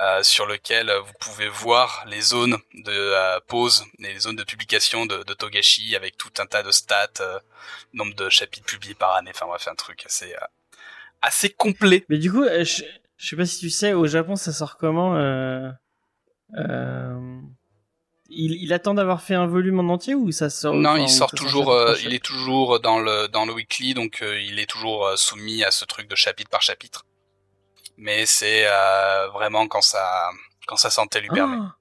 euh, 0.01 0.23
sur 0.23 0.47
lequel 0.47 0.91
vous 1.05 1.13
pouvez 1.21 1.49
voir 1.49 2.05
les 2.07 2.23
zones 2.23 2.57
de 2.73 2.91
euh, 2.91 3.39
pause 3.47 3.85
et 3.99 4.15
les 4.15 4.21
zones 4.21 4.37
de 4.37 4.43
publication 4.43 5.05
de, 5.05 5.23
de, 5.23 5.35
Togashi 5.35 5.95
avec 5.95 6.17
tout 6.17 6.31
un 6.39 6.47
tas 6.47 6.63
de 6.63 6.71
stats, 6.71 7.21
euh, 7.21 7.39
nombre 7.93 8.15
de 8.15 8.31
chapitres 8.31 8.65
publiés 8.65 8.95
par 8.95 9.15
année. 9.15 9.31
Enfin 9.35 9.47
bref, 9.47 9.69
un 9.69 9.75
truc 9.75 10.05
assez 10.07 10.35
assez 11.21 11.51
complet. 11.51 12.07
Mais 12.09 12.17
du 12.17 12.33
coup, 12.33 12.43
je, 12.45 12.85
je 13.19 13.29
sais 13.29 13.37
pas 13.37 13.45
si 13.45 13.61
tu 13.61 13.69
sais, 13.69 13.93
au 13.93 14.07
Japon, 14.07 14.35
ça 14.35 14.53
sort 14.53 14.79
comment 14.79 15.15
il, 18.35 18.53
il, 18.55 18.73
attend 18.73 18.95
d'avoir 18.95 19.21
fait 19.21 19.35
un 19.35 19.47
volume 19.47 19.79
en 19.79 19.93
entier 19.93 20.15
ou 20.15 20.33
ça 20.33 20.49
sort 20.49 20.75
Non, 20.75 20.97
il 20.97 21.11
sort 21.11 21.33
toujours. 21.33 21.77
il 22.03 22.15
est 22.15 22.25
toujours 22.25 22.81
dans 22.81 22.99
le 22.99 23.29
dans 23.29 23.45
le 23.45 23.53
weekly, 23.53 23.93
donc 23.93 24.25
il 24.25 24.59
est 24.59 24.71
toujours 24.71 25.13
soumis 25.17 25.63
à 25.65 25.71
ce 25.71 25.85
truc 25.85 26.09
de 26.09 26.17
chapitre 26.17 26.49
par 26.49 26.63
chapitre 26.63 27.05
mais 27.97 28.27
c'est 28.27 28.65
euh, 28.67 29.29
vraiment 29.31 29.67
quand 29.69 29.83
ça 29.83 30.31
quand 30.67 30.77
ça 30.77 30.91
santé 30.91 31.21
lui 31.21 31.29
permet. 31.29 31.57
Ah. 31.61 31.77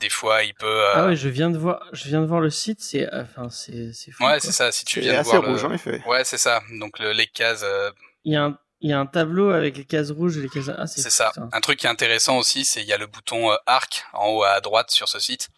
des 0.00 0.10
fois, 0.10 0.42
il 0.44 0.54
peut. 0.54 0.66
euh, 0.66 0.92
Ah 0.94 1.06
ouais, 1.06 1.16
je 1.16 1.28
viens 1.28 1.50
de 1.50 1.58
voir, 1.58 1.80
je 1.92 2.08
viens 2.08 2.20
de 2.20 2.26
voir 2.26 2.40
le 2.40 2.50
site, 2.50 2.80
c'est, 2.80 3.08
enfin, 3.12 3.48
c'est, 3.50 3.92
c'est 3.92 4.10
fou. 4.12 4.24
ouais, 4.24 4.30
quoi. 4.32 4.40
c'est 4.40 4.52
ça. 4.52 4.70
Si 4.72 4.84
tu 4.84 5.00
viens 5.00 5.14
de 5.14 5.18
assez 5.18 5.30
voir 5.36 5.44
rouge, 5.44 5.62
le... 5.62 5.68
en 5.68 5.72
effet. 5.72 6.02
Ouais, 6.06 6.24
c'est 6.24 6.38
ça. 6.38 6.60
Donc 6.78 6.98
le- 6.98 7.12
les 7.12 7.26
cases, 7.26 7.62
euh, 7.64 7.90
Il 8.24 8.32
y 8.32 8.36
a 8.36 8.44
un, 8.44 8.58
il 8.80 8.90
y 8.90 8.92
a 8.92 8.98
un 9.00 9.06
tableau 9.06 9.50
avec 9.50 9.76
les 9.76 9.84
cases 9.84 10.10
rouges 10.10 10.36
et 10.38 10.40
les 10.40 10.48
cases. 10.48 10.70
Ah, 10.76 10.86
c'est 10.86 11.00
c'est 11.00 11.10
fou, 11.10 11.16
ça. 11.16 11.32
Un 11.52 11.60
truc 11.60 11.78
qui 11.80 11.86
est 11.86 11.90
intéressant 11.90 12.36
aussi, 12.38 12.64
c'est 12.64 12.80
il 12.80 12.86
y 12.86 12.92
a 12.92 12.98
le 12.98 13.06
bouton 13.06 13.50
euh, 13.52 13.56
arc 13.66 14.04
en 14.12 14.28
haut 14.28 14.44
à 14.44 14.60
droite 14.60 14.90
sur 14.90 15.08
ce 15.08 15.18
site. 15.18 15.48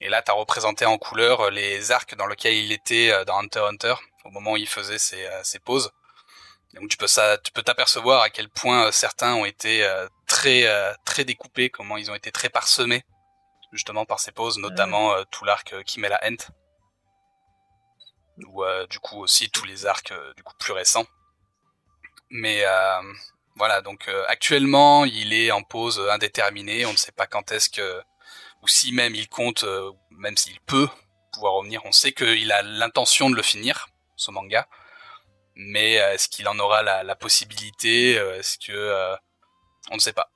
Et 0.00 0.08
là, 0.08 0.22
tu 0.22 0.30
as 0.30 0.34
représenté 0.34 0.84
en 0.86 0.96
couleur 0.96 1.40
euh, 1.40 1.50
les 1.50 1.90
arcs 1.90 2.14
dans 2.16 2.26
lesquels 2.26 2.54
il 2.54 2.70
était 2.70 3.10
euh, 3.12 3.24
dans 3.24 3.38
Hunter 3.38 3.60
x 3.60 3.68
Hunter 3.68 3.94
au 4.24 4.30
moment 4.30 4.52
où 4.52 4.56
il 4.56 4.68
faisait 4.68 4.98
ses, 4.98 5.24
euh, 5.26 5.40
ses 5.42 5.58
pauses. 5.58 5.90
Donc 6.78 6.90
tu 6.90 6.96
peux 6.96 7.06
ça, 7.06 7.38
tu 7.38 7.50
peux 7.52 7.62
t'apercevoir 7.62 8.22
à 8.22 8.30
quel 8.30 8.48
point 8.48 8.86
euh, 8.86 8.92
certains 8.92 9.34
ont 9.34 9.44
été 9.44 9.84
euh, 9.84 10.06
très 10.26 10.66
euh, 10.66 10.92
très 11.04 11.24
découpés, 11.24 11.70
comment 11.70 11.96
ils 11.96 12.10
ont 12.10 12.14
été 12.14 12.30
très 12.30 12.48
parsemés 12.48 13.02
justement 13.72 14.06
par 14.06 14.18
ces 14.20 14.32
pauses, 14.32 14.58
notamment 14.58 15.12
tout 15.30 15.44
l'arc 15.44 15.72
euh, 15.74 15.82
Kimela 15.82 16.18
Ent, 16.24 16.50
ou 18.46 18.64
euh, 18.64 18.86
du 18.86 18.98
coup 18.98 19.20
aussi 19.20 19.50
tous 19.50 19.64
les 19.64 19.86
arcs 19.86 20.12
du 20.36 20.42
coup 20.42 20.54
plus 20.58 20.72
récents. 20.72 21.06
Mais 22.30 22.64
voilà, 23.56 23.80
donc 23.80 24.08
actuellement 24.28 25.04
il 25.06 25.32
est 25.32 25.50
en 25.50 25.62
pause 25.62 25.98
indéterminée, 26.10 26.84
on 26.86 26.92
ne 26.92 26.96
sait 26.96 27.12
pas 27.12 27.26
quand 27.26 27.50
est-ce 27.52 27.70
que, 27.70 28.02
ou 28.62 28.68
si 28.68 28.92
même 28.92 29.14
il 29.14 29.28
compte, 29.28 29.64
même 30.10 30.36
s'il 30.36 30.60
peut 30.60 30.88
pouvoir 31.32 31.54
revenir, 31.54 31.80
on 31.86 31.92
sait 31.92 32.12
qu'il 32.12 32.52
a 32.52 32.60
l'intention 32.62 33.30
de 33.30 33.34
le 33.34 33.42
finir, 33.42 33.88
ce 34.16 34.30
manga, 34.30 34.68
mais 35.58 36.00
euh, 36.00 36.12
est-ce 36.14 36.28
qu'il 36.28 36.48
en 36.48 36.58
aura 36.58 36.82
la, 36.82 37.16
possibilité, 37.16 38.18
euh, 38.18 38.38
est-ce 38.38 38.56
que, 38.58 38.72
euh, 38.72 39.14
on 39.90 39.96
ne 39.96 40.00
sait 40.00 40.12
pas. 40.12 40.30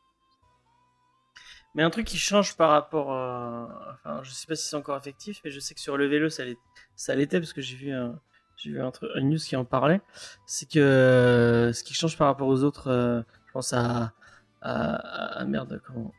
Mais 1.75 1.83
un 1.83 1.91
truc 1.91 2.07
qui 2.07 2.18
change 2.18 2.57
par 2.57 2.70
rapport, 2.70 3.12
à... 3.12 3.95
enfin, 3.95 4.20
je 4.23 4.31
sais 4.31 4.47
pas 4.47 4.57
si 4.57 4.68
c'est 4.68 4.77
encore 4.77 4.99
effectif, 4.99 5.41
mais 5.45 5.51
je 5.51 5.61
sais 5.61 5.75
que 5.75 5.81
sur 5.81 5.97
le 5.97 6.07
vélo, 6.07 6.29
ça 6.29 7.14
l'était 7.14 7.41
parce 7.41 7.55
que 7.55 7.62
j'ai 7.62 7.77
vu 7.77 7.93
un, 7.93 8.20
j'ai 8.57 8.70
vu 8.70 8.83
un 8.83 8.91
truc, 8.91 9.11
une 9.14 9.31
news 9.31 9.39
qui 9.39 9.57
en 9.57 9.64
parlait. 9.64 10.03
C'est 10.47 10.68
que 10.68 11.70
ce 11.73 11.83
qui 11.83 11.95
change 11.95 12.18
par 12.18 12.27
rapport 12.27 12.49
aux 12.49 12.62
autres, 12.62 13.25
je 13.47 13.53
pense 13.53 13.73
à, 13.73 14.12
à, 14.61 15.41
à- 15.41 15.45
merde, 15.47 15.81
comment, 15.87 16.12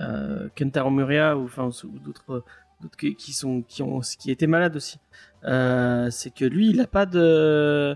euh, 0.00 0.48
Kentaro 0.56 0.90
Muria 0.90 1.36
ou 1.36 1.44
enfin 1.44 1.70
d'autres, 2.04 2.44
d'autres 2.80 2.96
qui 2.96 3.32
sont, 3.32 3.62
qui 3.62 3.82
ont, 3.82 4.00
qui 4.00 4.30
étaient 4.30 4.46
malades 4.46 4.76
aussi. 4.76 4.98
Euh, 5.44 6.10
c'est 6.10 6.32
que 6.32 6.44
lui, 6.44 6.70
il 6.70 6.80
a 6.80 6.86
pas 6.86 7.04
de, 7.06 7.94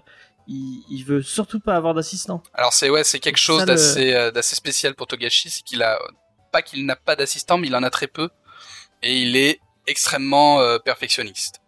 il, 0.48 0.82
il 0.90 1.04
veut 1.04 1.22
surtout 1.22 1.60
pas 1.60 1.76
avoir 1.76 1.94
d'assistant. 1.94 2.42
Alors 2.54 2.72
c'est 2.72 2.90
ouais, 2.90 3.04
c'est 3.04 3.20
quelque 3.20 3.38
chose 3.38 3.60
ça, 3.60 3.66
le- 3.66 3.72
d'assez 3.72 4.12
euh, 4.14 4.30
d'assez 4.30 4.56
spécial 4.56 4.94
pour 4.94 5.06
Togashi, 5.06 5.50
c'est 5.50 5.62
qu'il 5.62 5.82
a 5.82 5.98
pas 6.52 6.62
qu'il 6.62 6.86
n'a 6.86 6.96
pas 6.96 7.14
d'assistant, 7.16 7.58
mais 7.58 7.68
il 7.68 7.76
en 7.76 7.82
a 7.82 7.90
très 7.90 8.06
peu 8.08 8.28
et 9.02 9.20
il 9.22 9.36
est 9.36 9.60
extrêmement 9.86 10.60
euh, 10.60 10.78
perfectionniste. 10.78 11.60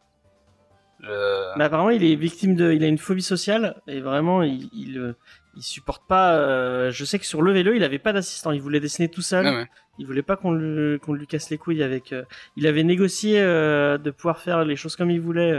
Je- 1.00 1.56
Mais 1.56 1.64
apparemment, 1.64 1.90
il 1.90 2.02
est 2.04 2.16
victime 2.16 2.56
de, 2.56 2.72
il 2.72 2.82
a 2.82 2.88
une 2.88 2.98
phobie 2.98 3.22
sociale 3.22 3.80
et 3.86 4.00
vraiment, 4.00 4.42
il, 4.42 4.68
il, 4.72 5.14
il 5.58 5.62
supporte 5.62 6.06
pas. 6.06 6.34
euh, 6.36 6.90
je 6.90 7.04
sais 7.04 7.18
que 7.18 7.26
sur 7.26 7.42
le 7.42 7.52
vélo, 7.52 7.72
il 7.72 7.82
avait 7.82 7.98
pas 7.98 8.12
d'assistant. 8.12 8.52
Il 8.52 8.62
voulait 8.62 8.80
dessiner 8.80 9.08
tout 9.08 9.22
seul. 9.22 9.44
Ouais, 9.46 9.54
ouais. 9.56 9.66
Il 9.98 10.06
voulait 10.06 10.22
pas 10.22 10.36
qu'on 10.36 10.52
lui, 10.52 10.98
lui 11.08 11.26
casse 11.26 11.50
les 11.50 11.58
couilles 11.58 11.82
avec. 11.82 12.12
euh, 12.12 12.22
il 12.56 12.66
avait 12.66 12.84
négocié 12.84 13.40
euh, 13.40 13.98
de 13.98 14.10
pouvoir 14.12 14.38
faire 14.38 14.64
les 14.64 14.76
choses 14.76 14.94
comme 14.96 15.10
il 15.10 15.20
voulait 15.20 15.52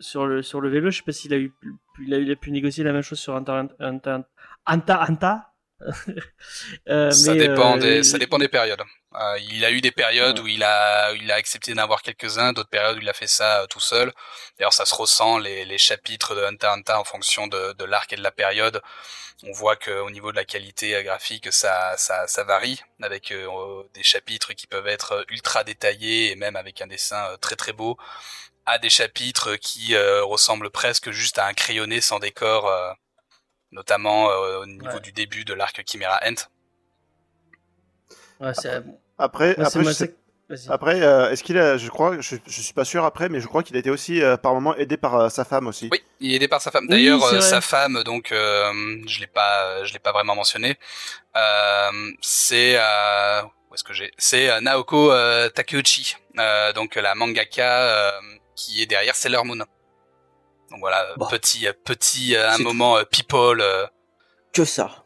sur 0.00 0.26
le 0.26 0.42
sur 0.42 0.60
le 0.60 0.68
vélo. 0.68 0.90
Je 0.90 0.98
sais 0.98 1.02
pas 1.04 1.12
s'il 1.12 1.34
a 1.34 1.38
eu, 1.38 1.52
il 2.00 2.14
a, 2.14 2.18
il 2.18 2.30
a 2.30 2.36
pu 2.36 2.50
négocier 2.52 2.84
la 2.84 2.92
même 2.92 3.02
chose 3.02 3.18
sur 3.18 3.34
Anta 3.34 3.66
Anta 3.80 4.24
Anta. 4.66 5.04
Anta. 5.08 5.49
Euh, 6.88 7.10
ça 7.10 7.34
mais, 7.34 7.48
dépend 7.48 7.76
euh, 7.76 7.78
des 7.78 8.02
ça 8.02 8.18
dépend 8.18 8.38
des 8.38 8.48
périodes. 8.48 8.82
Euh, 9.14 9.38
il 9.40 9.64
a 9.64 9.70
eu 9.70 9.80
des 9.80 9.90
périodes 9.92 10.38
Ouais. 10.38 10.40
où 10.40 10.46
il 10.48 10.62
a 10.62 11.12
où 11.12 11.16
il 11.16 11.30
a 11.32 11.34
accepté 11.36 11.74
d'en 11.74 11.82
avoir 11.82 12.02
quelques-uns, 12.02 12.52
d'autres 12.52 12.68
périodes 12.70 12.98
où 12.98 13.00
il 13.00 13.08
a 13.08 13.12
fait 13.12 13.26
ça 13.26 13.62
euh, 13.62 13.66
tout 13.66 13.80
seul. 13.80 14.12
D'ailleurs, 14.58 14.72
ça 14.72 14.84
se 14.86 14.94
ressent 14.94 15.38
les 15.38 15.64
les 15.64 15.78
chapitres 15.78 16.34
de 16.34 16.42
Hunter 16.44 16.68
Hunter 16.68 16.92
en 16.94 17.04
fonction 17.04 17.46
de 17.46 17.72
de 17.74 17.84
l'arc 17.84 18.12
et 18.12 18.16
de 18.16 18.22
la 18.22 18.30
période. 18.32 18.82
On 19.44 19.52
voit 19.52 19.76
que 19.76 19.90
au 20.00 20.10
niveau 20.10 20.30
de 20.32 20.36
la 20.36 20.44
qualité 20.44 20.94
euh, 20.96 21.02
graphique, 21.02 21.52
ça 21.52 21.96
ça 21.96 22.26
ça 22.26 22.44
varie 22.44 22.80
avec 23.02 23.32
euh, 23.32 23.48
des 23.94 24.02
chapitres 24.02 24.52
qui 24.54 24.66
peuvent 24.66 24.88
être 24.88 25.24
ultra 25.30 25.64
détaillés 25.64 26.30
et 26.32 26.36
même 26.36 26.56
avec 26.56 26.80
un 26.82 26.86
dessin 26.86 27.24
euh, 27.32 27.36
très 27.38 27.56
très 27.56 27.72
beau 27.72 27.96
à 28.66 28.78
des 28.78 28.90
chapitres 28.90 29.56
qui 29.56 29.94
euh, 29.94 30.22
ressemblent 30.24 30.70
presque 30.70 31.10
juste 31.10 31.38
à 31.38 31.46
un 31.46 31.54
crayonné 31.54 32.00
sans 32.00 32.18
décor 32.18 32.68
euh, 32.68 32.92
notamment 33.72 34.30
euh, 34.30 34.60
au 34.62 34.66
niveau 34.66 34.86
Ouais. 34.86 35.00
du 35.00 35.12
début 35.12 35.44
de 35.44 35.54
l'arc 35.54 35.82
Chimera 35.86 36.20
Ent. 36.26 36.48
Ouais, 38.40 38.54
c'est- 38.54 38.82
Après, 39.18 39.54
après, 39.58 39.92
c'est- 39.92 40.14
après 40.68 41.00
euh, 41.02 41.30
est-ce 41.30 41.44
qu'il 41.44 41.58
a, 41.58 41.76
je 41.76 41.88
crois, 41.90 42.20
je, 42.20 42.36
je 42.46 42.60
suis 42.62 42.72
pas 42.72 42.84
sûr 42.84 43.04
après, 43.04 43.28
mais 43.28 43.40
je 43.40 43.46
crois 43.46 43.62
qu'il 43.62 43.76
a 43.76 43.78
été 43.78 43.90
aussi 43.90 44.20
euh, 44.22 44.36
par 44.36 44.52
moment 44.54 44.74
aidé 44.76 44.96
par 44.96 45.14
euh, 45.14 45.28
sa 45.28 45.44
femme 45.44 45.66
aussi. 45.68 45.88
Oui, 45.92 46.02
il 46.20 46.32
est 46.32 46.36
aidé 46.36 46.48
par 46.48 46.60
sa 46.60 46.70
femme. 46.70 46.88
D'ailleurs, 46.88 47.22
euh, 47.22 47.40
sa 47.40 47.60
femme, 47.60 48.02
donc, 48.02 48.32
euh, 48.32 48.72
je 49.06 49.20
l'ai 49.20 49.26
pas, 49.28 49.84
je 49.84 49.92
l'ai 49.92 49.98
pas 50.00 50.10
vraiment 50.12 50.34
mentionné. 50.34 50.76
Euh, 51.36 51.90
c'est, 52.20 52.76
euh, 52.80 53.42
où 53.70 53.74
est-ce 53.74 53.84
que 53.84 53.92
j'ai? 53.92 54.10
C'est 54.18 54.50
euh, 54.50 54.60
Naoko 54.60 55.12
euh, 55.12 55.48
Takeuchi, 55.50 56.16
euh, 56.38 56.72
donc 56.72 56.96
la 56.96 57.14
mangaka 57.14 57.82
euh, 57.84 58.10
qui 58.56 58.82
est 58.82 58.86
derrière 58.86 59.14
Sailor 59.14 59.44
Moon. 59.44 59.64
Donc 60.70 60.80
voilà, 60.80 61.14
Bah. 61.16 61.26
petit, 61.30 61.66
euh, 61.66 61.72
petit, 61.84 62.36
euh, 62.36 62.50
un 62.50 62.58
moment 62.58 62.96
euh, 62.96 63.04
people, 63.04 63.60
euh, 63.60 63.86
Que 64.52 64.64
ça. 64.64 65.04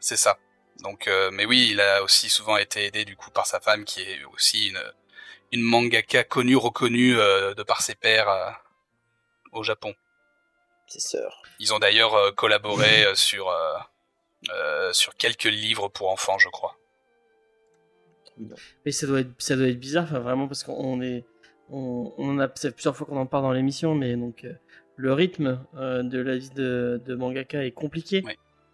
c'est 0.00 0.16
ça. 0.16 0.36
Donc, 0.82 1.06
euh, 1.08 1.30
mais 1.32 1.46
oui, 1.46 1.68
il 1.70 1.80
a 1.80 2.02
aussi 2.02 2.28
souvent 2.28 2.56
été 2.56 2.84
aidé 2.86 3.04
du 3.04 3.16
coup 3.16 3.30
par 3.30 3.46
sa 3.46 3.60
femme, 3.60 3.84
qui 3.84 4.02
est 4.02 4.24
aussi 4.34 4.68
une, 4.68 4.82
une 5.52 5.62
mangaka 5.62 6.24
connue, 6.24 6.56
reconnue 6.56 7.18
euh, 7.18 7.54
de 7.54 7.62
par 7.62 7.80
ses 7.82 7.94
pairs 7.94 8.28
euh, 8.28 8.50
au 9.52 9.62
Japon. 9.62 9.94
C'est 10.88 11.00
sœur. 11.00 11.42
Ils 11.58 11.72
ont 11.72 11.78
d'ailleurs 11.78 12.14
euh, 12.14 12.32
collaboré 12.32 13.04
euh, 13.06 13.14
sur 13.14 13.48
euh, 13.48 13.78
euh, 14.50 14.92
sur 14.92 15.14
quelques 15.14 15.44
livres 15.44 15.88
pour 15.88 16.10
enfants, 16.10 16.38
je 16.38 16.48
crois. 16.48 16.76
Mais 18.84 18.92
ça 18.92 19.06
doit 19.06 19.20
être, 19.20 19.30
ça 19.38 19.56
doit 19.56 19.68
être 19.68 19.78
bizarre, 19.78 20.04
enfin, 20.04 20.18
vraiment, 20.18 20.48
parce 20.48 20.64
qu'on 20.64 21.00
est, 21.02 21.24
on, 21.70 22.12
on 22.18 22.30
en 22.30 22.38
a 22.40 22.48
plusieurs 22.48 22.96
fois 22.96 23.06
qu'on 23.06 23.18
en 23.18 23.26
parle 23.26 23.44
dans 23.44 23.52
l'émission, 23.52 23.94
mais 23.94 24.16
donc 24.16 24.44
euh, 24.44 24.52
le 24.96 25.12
rythme 25.12 25.64
euh, 25.76 26.02
de 26.02 26.18
la 26.18 26.36
vie 26.36 26.50
de, 26.50 27.00
de 27.04 27.14
mangaka 27.14 27.64
est 27.64 27.72
compliqué. 27.72 28.22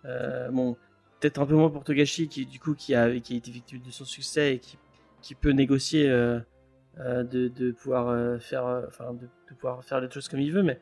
Euh, 0.05 0.49
bon, 0.51 0.77
peut-être 1.21 1.41
un 1.41 1.47
peu 1.47 1.55
moins 1.55 1.71
pour 1.71 1.85
Togashi, 1.85 2.29
qui 2.29 2.47
du 2.47 2.59
coup 2.61 2.75
qui 2.75 2.95
a, 2.95 3.19
qui 3.21 3.35
a 3.35 3.37
été 3.37 3.51
victime 3.51 3.81
de 3.81 3.91
son 3.91 4.05
succès 4.05 4.55
et 4.55 4.59
qui, 4.59 4.79
qui 5.23 5.35
peut 5.35 5.51
négocier 5.51 6.09
euh, 6.09 6.41
de, 6.99 7.49
de 7.49 7.73
pouvoir 7.73 8.41
faire, 8.41 8.65
enfin, 8.89 9.13
de, 9.15 9.27
de 9.51 9.55
pouvoir 9.55 9.85
faire 9.85 10.01
les 10.01 10.11
choses 10.11 10.29
comme 10.29 10.41
il 10.41 10.53
veut, 10.53 10.63
mais 10.63 10.81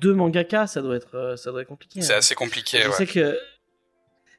deux 0.00 0.14
mangaka, 0.14 0.66
ça 0.66 0.82
doit 0.82 0.96
être, 0.96 1.34
ça 1.36 1.50
doit 1.50 1.62
être 1.62 1.68
compliqué. 1.68 2.02
C'est 2.02 2.14
hein. 2.14 2.18
assez 2.18 2.34
compliqué. 2.34 2.80
Je 2.82 2.88
ouais. 2.88 2.94
sais 2.94 3.06
que. 3.06 3.38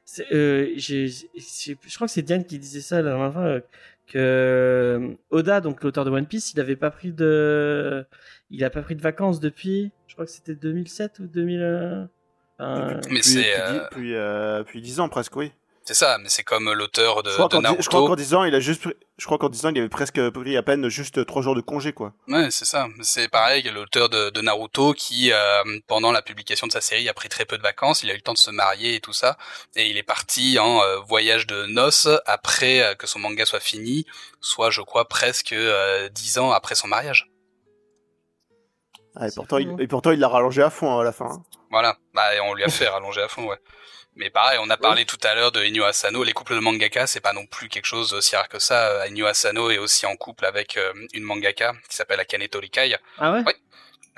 je 0.06 1.94
crois 1.94 2.06
que 2.06 2.12
c'est 2.12 2.22
Diane 2.22 2.44
qui 2.44 2.58
disait 2.58 2.80
ça 2.80 3.02
la 3.02 3.10
dernière 3.10 3.32
fois. 3.32 3.60
Que 4.08 4.18
euh, 4.18 5.14
Oda, 5.30 5.60
donc 5.60 5.82
l'auteur 5.84 6.04
de 6.04 6.10
One 6.10 6.26
Piece, 6.26 6.52
il 6.54 6.60
avait 6.60 6.76
pas 6.76 6.90
pris 6.90 7.12
de. 7.12 8.06
Il 8.50 8.64
a 8.64 8.70
pas 8.70 8.80
pris 8.82 8.96
de 8.96 9.02
vacances 9.02 9.38
depuis. 9.40 9.92
Je 10.06 10.14
crois 10.14 10.24
que 10.24 10.30
c'était 10.30 10.54
2007 10.54 11.18
ou 11.20 11.26
2000. 11.26 11.60
euh, 11.60 12.04
enfin, 12.58 12.86
Mais 12.88 12.94
Depuis- 13.00 13.22
c'est, 13.22 13.38
depuis, 13.40 13.52
euh, 13.60 13.84
depuis, 13.84 14.14
euh, 14.14 14.58
depuis 14.60 14.80
10 14.80 15.00
ans 15.00 15.08
presque, 15.10 15.36
oui. 15.36 15.52
C'est 15.88 15.94
ça, 15.94 16.18
mais 16.18 16.28
c'est 16.28 16.42
comme 16.44 16.70
l'auteur 16.70 17.22
de, 17.22 17.30
je, 17.30 17.34
crois 17.36 17.48
de 17.48 17.56
dix- 17.56 17.76
je 17.82 17.88
crois 17.88 18.00
Naruto. 18.00 18.06
qu'en 18.08 18.14
10 18.14 18.34
ans, 18.34 18.44
il 18.44 18.54
a 18.54 18.60
juste, 18.60 18.88
je 19.16 19.24
crois 19.24 19.38
qu'en 19.38 19.48
10 19.48 19.64
ans, 19.64 19.70
il 19.70 19.78
avait 19.78 19.88
presque 19.88 20.20
pris 20.32 20.54
à 20.54 20.62
peine 20.62 20.86
juste 20.90 21.24
3 21.24 21.40
jours 21.40 21.54
de 21.54 21.62
congé, 21.62 21.94
quoi. 21.94 22.12
Ouais, 22.28 22.50
c'est 22.50 22.66
ça. 22.66 22.88
C'est 23.00 23.28
pareil, 23.30 23.62
l'auteur 23.74 24.10
de, 24.10 24.28
de 24.28 24.40
Naruto 24.42 24.92
qui, 24.92 25.32
euh, 25.32 25.62
pendant 25.86 26.12
la 26.12 26.20
publication 26.20 26.66
de 26.66 26.72
sa 26.72 26.82
série, 26.82 27.08
a 27.08 27.14
pris 27.14 27.30
très 27.30 27.46
peu 27.46 27.56
de 27.56 27.62
vacances. 27.62 28.02
Il 28.02 28.10
a 28.10 28.12
eu 28.12 28.16
le 28.16 28.20
temps 28.22 28.34
de 28.34 28.38
se 28.38 28.50
marier 28.50 28.96
et 28.96 29.00
tout 29.00 29.14
ça, 29.14 29.38
et 29.76 29.86
il 29.88 29.96
est 29.96 30.02
parti 30.02 30.58
en 30.58 30.82
euh, 30.82 30.98
voyage 31.08 31.46
de 31.46 31.64
noces 31.64 32.06
après 32.26 32.82
euh, 32.82 32.94
que 32.94 33.06
son 33.06 33.18
manga 33.20 33.46
soit 33.46 33.58
fini, 33.58 34.04
soit, 34.42 34.68
je 34.68 34.82
crois, 34.82 35.08
presque 35.08 35.54
euh, 35.54 36.10
dix 36.10 36.36
ans 36.36 36.50
après 36.50 36.74
son 36.74 36.88
mariage. 36.88 37.30
Ah, 39.16 39.26
et, 39.26 39.30
pourtant, 39.34 39.56
il, 39.56 39.74
et 39.80 39.86
pourtant, 39.88 40.10
il 40.10 40.20
l'a 40.20 40.28
rallongé 40.28 40.60
à 40.62 40.68
fond 40.68 40.92
hein, 40.94 41.00
à 41.00 41.04
la 41.04 41.12
fin. 41.12 41.24
hein. 41.30 41.42
Voilà, 41.70 41.96
bah, 42.12 42.34
et 42.34 42.40
on 42.40 42.52
lui 42.52 42.64
a 42.64 42.68
fait 42.68 42.88
rallonger 42.88 43.22
à 43.22 43.28
fond, 43.28 43.46
ouais. 43.48 43.58
Mais 44.18 44.30
pareil, 44.30 44.58
on 44.60 44.68
a 44.68 44.76
parlé 44.76 45.04
tout 45.04 45.18
à 45.22 45.36
l'heure 45.36 45.52
de 45.52 45.64
Inyo 45.64 45.84
Asano. 45.84 46.24
Les 46.24 46.32
couples 46.32 46.56
de 46.56 46.60
mangaka, 46.60 47.06
c'est 47.06 47.20
pas 47.20 47.32
non 47.32 47.46
plus 47.46 47.68
quelque 47.68 47.84
chose 47.84 48.12
aussi 48.12 48.34
rare 48.34 48.48
que 48.48 48.58
ça. 48.58 49.06
Inyo 49.06 49.26
Asano 49.26 49.70
est 49.70 49.78
aussi 49.78 50.06
en 50.06 50.16
couple 50.16 50.44
avec 50.44 50.76
euh, 50.76 50.92
une 51.14 51.22
mangaka 51.22 51.72
qui 51.88 51.94
s'appelle 51.94 52.18
Akane 52.18 52.48
Torikai. 52.48 52.96
Ah 53.18 53.32
ouais? 53.32 53.44
Ouais. 53.44 53.54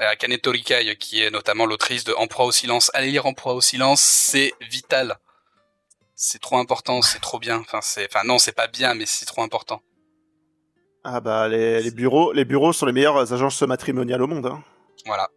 Euh, 0.00 0.08
Akane 0.08 0.38
Torikai, 0.38 0.96
qui 0.96 1.22
est 1.22 1.30
notamment 1.30 1.66
l'autrice 1.66 2.04
de 2.04 2.14
Emperoi 2.14 2.46
au 2.46 2.50
silence. 2.52 2.90
Allez 2.94 3.10
lire 3.10 3.26
Emperoi 3.26 3.52
au 3.52 3.60
silence, 3.60 4.00
c'est 4.00 4.54
vital. 4.62 5.18
C'est 6.14 6.40
trop 6.40 6.56
important, 6.56 7.02
c'est 7.02 7.20
trop 7.20 7.38
bien. 7.38 7.58
Enfin, 7.58 7.80
c'est, 7.82 8.08
enfin 8.10 8.24
non, 8.24 8.38
c'est 8.38 8.52
pas 8.56 8.68
bien, 8.68 8.94
mais 8.94 9.04
c'est 9.04 9.26
trop 9.26 9.42
important. 9.42 9.82
Ah 11.04 11.20
bah, 11.20 11.46
les, 11.48 11.82
les 11.82 11.90
bureaux, 11.90 12.32
les 12.32 12.46
bureaux 12.46 12.72
sont 12.72 12.86
les 12.86 12.92
meilleures 12.92 13.32
agences 13.34 13.60
matrimoniales 13.62 14.22
au 14.22 14.26
monde. 14.26 14.46
Hein. 14.46 14.64
Voilà. 15.04 15.28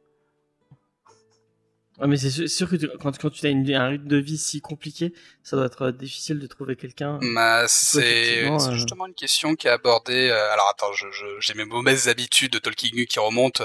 Ah, 1.99 2.07
mais 2.07 2.17
c'est 2.17 2.31
sûr, 2.31 2.49
sûr 2.49 2.69
que 2.69 2.75
tu- 2.75 2.89
quand, 2.99 3.15
quand 3.19 3.29
tu 3.29 3.45
as 3.45 3.49
une, 3.49 3.71
un 3.73 3.87
rythme 3.89 4.07
de 4.07 4.17
vie 4.17 4.37
si 4.39 4.61
compliqué, 4.61 5.13
ça 5.43 5.55
doit 5.55 5.67
être 5.67 5.81
euh, 5.83 5.91
difficile 5.91 6.39
de 6.39 6.47
trouver 6.47 6.75
quelqu'un. 6.75 7.19
Bah, 7.35 7.65
c'est 7.67 8.45
euh, 8.49 8.71
justement 8.73 9.05
une 9.05 9.13
question 9.13 9.53
qui 9.55 9.67
est 9.67 9.71
abordée. 9.71 10.29
euh, 10.29 10.51
alors 10.53 10.67
attends, 10.71 10.91
je- 10.93 11.11
je- 11.11 11.39
j'ai 11.39 11.53
mes 11.53 11.65
mauvaises 11.65 12.07
habitudes 12.09 12.51
de 12.51 12.57
Tolkien 12.59 13.05
qui 13.07 13.19
remontent. 13.19 13.63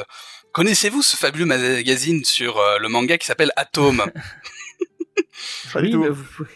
Connaissez-vous 0.53 1.01
ce 1.03 1.16
fabuleux 1.16 1.47
magazine 1.47 2.22
sur 2.24 2.59
euh, 2.59 2.79
le 2.79 2.89
manga 2.89 3.16
qui 3.16 3.26
s'appelle 3.26 3.51
Atome? 3.57 4.05
Pas 5.72 5.81
du 5.81 5.87
Oui, 5.87 5.93
tout. 5.93 6.03
bah, 6.03 6.11
vous 6.11 6.24
pouvez... 6.24 6.51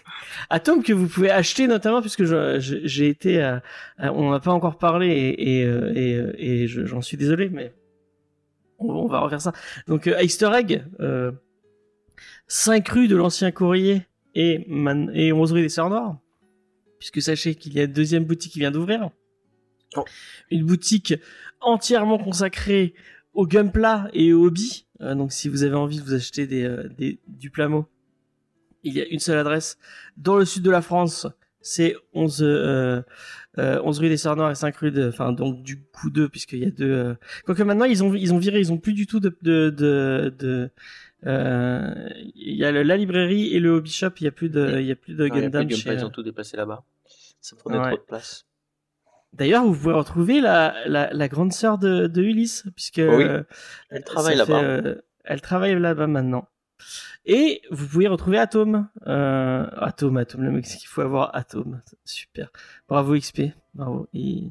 Atome 0.50 0.82
que 0.82 0.92
vous 0.92 1.06
pouvez 1.08 1.30
acheter 1.30 1.66
notamment 1.66 2.00
puisque 2.00 2.24
j'ai 2.24 3.08
été, 3.08 3.40
à- 3.40 3.62
à- 3.98 4.12
on 4.12 4.30
n'a 4.30 4.40
pas 4.40 4.50
encore 4.52 4.76
parlé 4.76 5.08
et, 5.08 5.60
et, 5.60 5.62
et, 5.94 6.62
et 6.62 6.68
je- 6.68 6.84
j'en 6.84 7.00
suis 7.00 7.16
désolé, 7.16 7.48
mais 7.48 7.72
on, 8.78 8.90
on 8.92 9.08
va 9.08 9.20
refaire 9.20 9.40
ça. 9.40 9.52
Donc 9.86 10.06
euh, 10.06 10.20
Easter 10.22 10.50
egg, 10.54 10.84
euh, 11.00 11.32
5 12.54 12.86
rues 12.90 13.08
de 13.08 13.16
l'ancien 13.16 13.50
courrier 13.50 14.06
et, 14.34 14.66
man, 14.68 15.10
et 15.14 15.32
11 15.32 15.52
rue 15.52 15.62
des 15.62 15.70
Sœurs 15.70 15.88
Noires, 15.88 16.18
puisque 16.98 17.22
sachez 17.22 17.54
qu'il 17.54 17.72
y 17.72 17.80
a 17.80 17.84
une 17.84 17.92
deuxième 17.94 18.24
boutique 18.24 18.52
qui 18.52 18.58
vient 18.58 18.70
d'ouvrir, 18.70 19.08
Oh. 19.96 20.04
une 20.50 20.66
boutique 20.66 21.14
entièrement 21.62 22.18
consacrée 22.18 22.92
au 23.32 23.46
gunpla 23.46 24.10
et 24.12 24.34
au 24.34 24.44
hobby. 24.44 24.86
Euh, 25.00 25.14
donc 25.14 25.32
si 25.32 25.48
vous 25.48 25.62
avez 25.62 25.76
envie 25.76 25.96
de 25.96 26.02
vous 26.02 26.12
acheter 26.12 26.46
des, 26.46 26.64
euh, 26.64 26.90
des 26.98 27.20
du 27.26 27.50
plamo, 27.50 27.88
il 28.82 28.92
y 28.92 29.00
a 29.00 29.06
une 29.06 29.18
seule 29.18 29.38
adresse 29.38 29.78
dans 30.18 30.36
le 30.36 30.44
sud 30.44 30.62
de 30.62 30.70
la 30.70 30.82
France. 30.82 31.26
C'est 31.62 31.94
11, 32.12 32.42
euh, 32.42 33.02
11 33.56 33.98
rue 33.98 34.10
des 34.10 34.18
Sœurs 34.18 34.36
Noires 34.36 34.50
et 34.50 34.56
5 34.56 34.76
rue 34.76 34.90
de, 34.92 35.08
enfin 35.08 35.32
donc 35.32 35.62
du 35.62 35.82
coup 35.82 36.10
2 36.10 36.28
puisqu'il 36.28 36.58
y 36.58 36.66
a 36.66 36.70
deux. 36.70 37.16
Quoique 37.46 37.62
maintenant 37.62 37.86
ils 37.86 38.04
ont 38.04 38.14
ils 38.14 38.34
ont 38.34 38.38
viré, 38.38 38.60
ils 38.60 38.72
ont 38.72 38.78
plus 38.78 38.92
du 38.92 39.06
tout 39.06 39.20
de 39.20 39.34
de 39.40 39.70
de, 39.70 40.34
de 40.38 40.70
euh, 41.26 42.08
il 42.34 42.54
y 42.56 42.64
a 42.64 42.72
le- 42.72 42.82
la 42.82 42.96
librairie 42.96 43.54
et 43.54 43.60
le 43.60 43.70
hobby 43.70 43.90
shop, 43.90 44.10
il 44.20 44.24
y 44.24 44.26
a 44.28 44.32
plus 44.32 44.48
de 44.50 44.78
il 44.80 44.86
y 44.86 44.92
a 44.92 44.96
plus 44.96 45.14
de 45.14 45.26
Non, 45.28 45.34
il 45.34 45.42
y 45.42 45.46
a 45.46 45.50
plus 45.50 45.50
Gundam 45.50 45.66
de 45.66 45.74
chez. 45.74 45.92
Ils 45.94 46.04
ont 46.04 46.10
tout 46.10 46.22
déplacé 46.22 46.56
là-bas. 46.56 46.84
Ça 47.40 47.56
prenait 47.56 47.78
Ouais. 47.78 47.88
trop 47.88 47.96
de 47.96 48.02
place. 48.02 48.46
D'ailleurs, 49.32 49.64
vous 49.64 49.74
pouvez 49.74 49.94
retrouver 49.94 50.40
la, 50.40 50.74
la, 50.86 51.12
la 51.12 51.28
grande 51.28 51.52
sœur 51.52 51.78
de, 51.78 52.06
de 52.06 52.22
Ulysse, 52.22 52.64
puisque 52.74 52.98
Oui. 52.98 53.24
euh, 53.24 53.42
Elle 53.90 54.04
travaille 54.04 54.36
là-bas. 54.36 54.62
euh, 54.62 54.94
elle 55.24 55.40
travaille 55.40 55.78
là-bas 55.78 56.06
maintenant. 56.06 56.48
Et 57.24 57.62
vous 57.70 57.86
pouvez 57.86 58.08
retrouver 58.08 58.38
Atom. 58.38 58.88
Euh, 59.06 59.66
Atom, 59.76 60.16
Atom, 60.18 60.42
le 60.42 60.50
mec, 60.50 60.66
c'est 60.66 60.76
qu'il 60.76 60.88
faut 60.88 61.00
avoir 61.00 61.34
Atom. 61.34 61.80
Super. 62.04 62.50
Bravo 62.88 63.14
XP. 63.16 63.52
Bravo. 63.74 64.06
Et, 64.12 64.50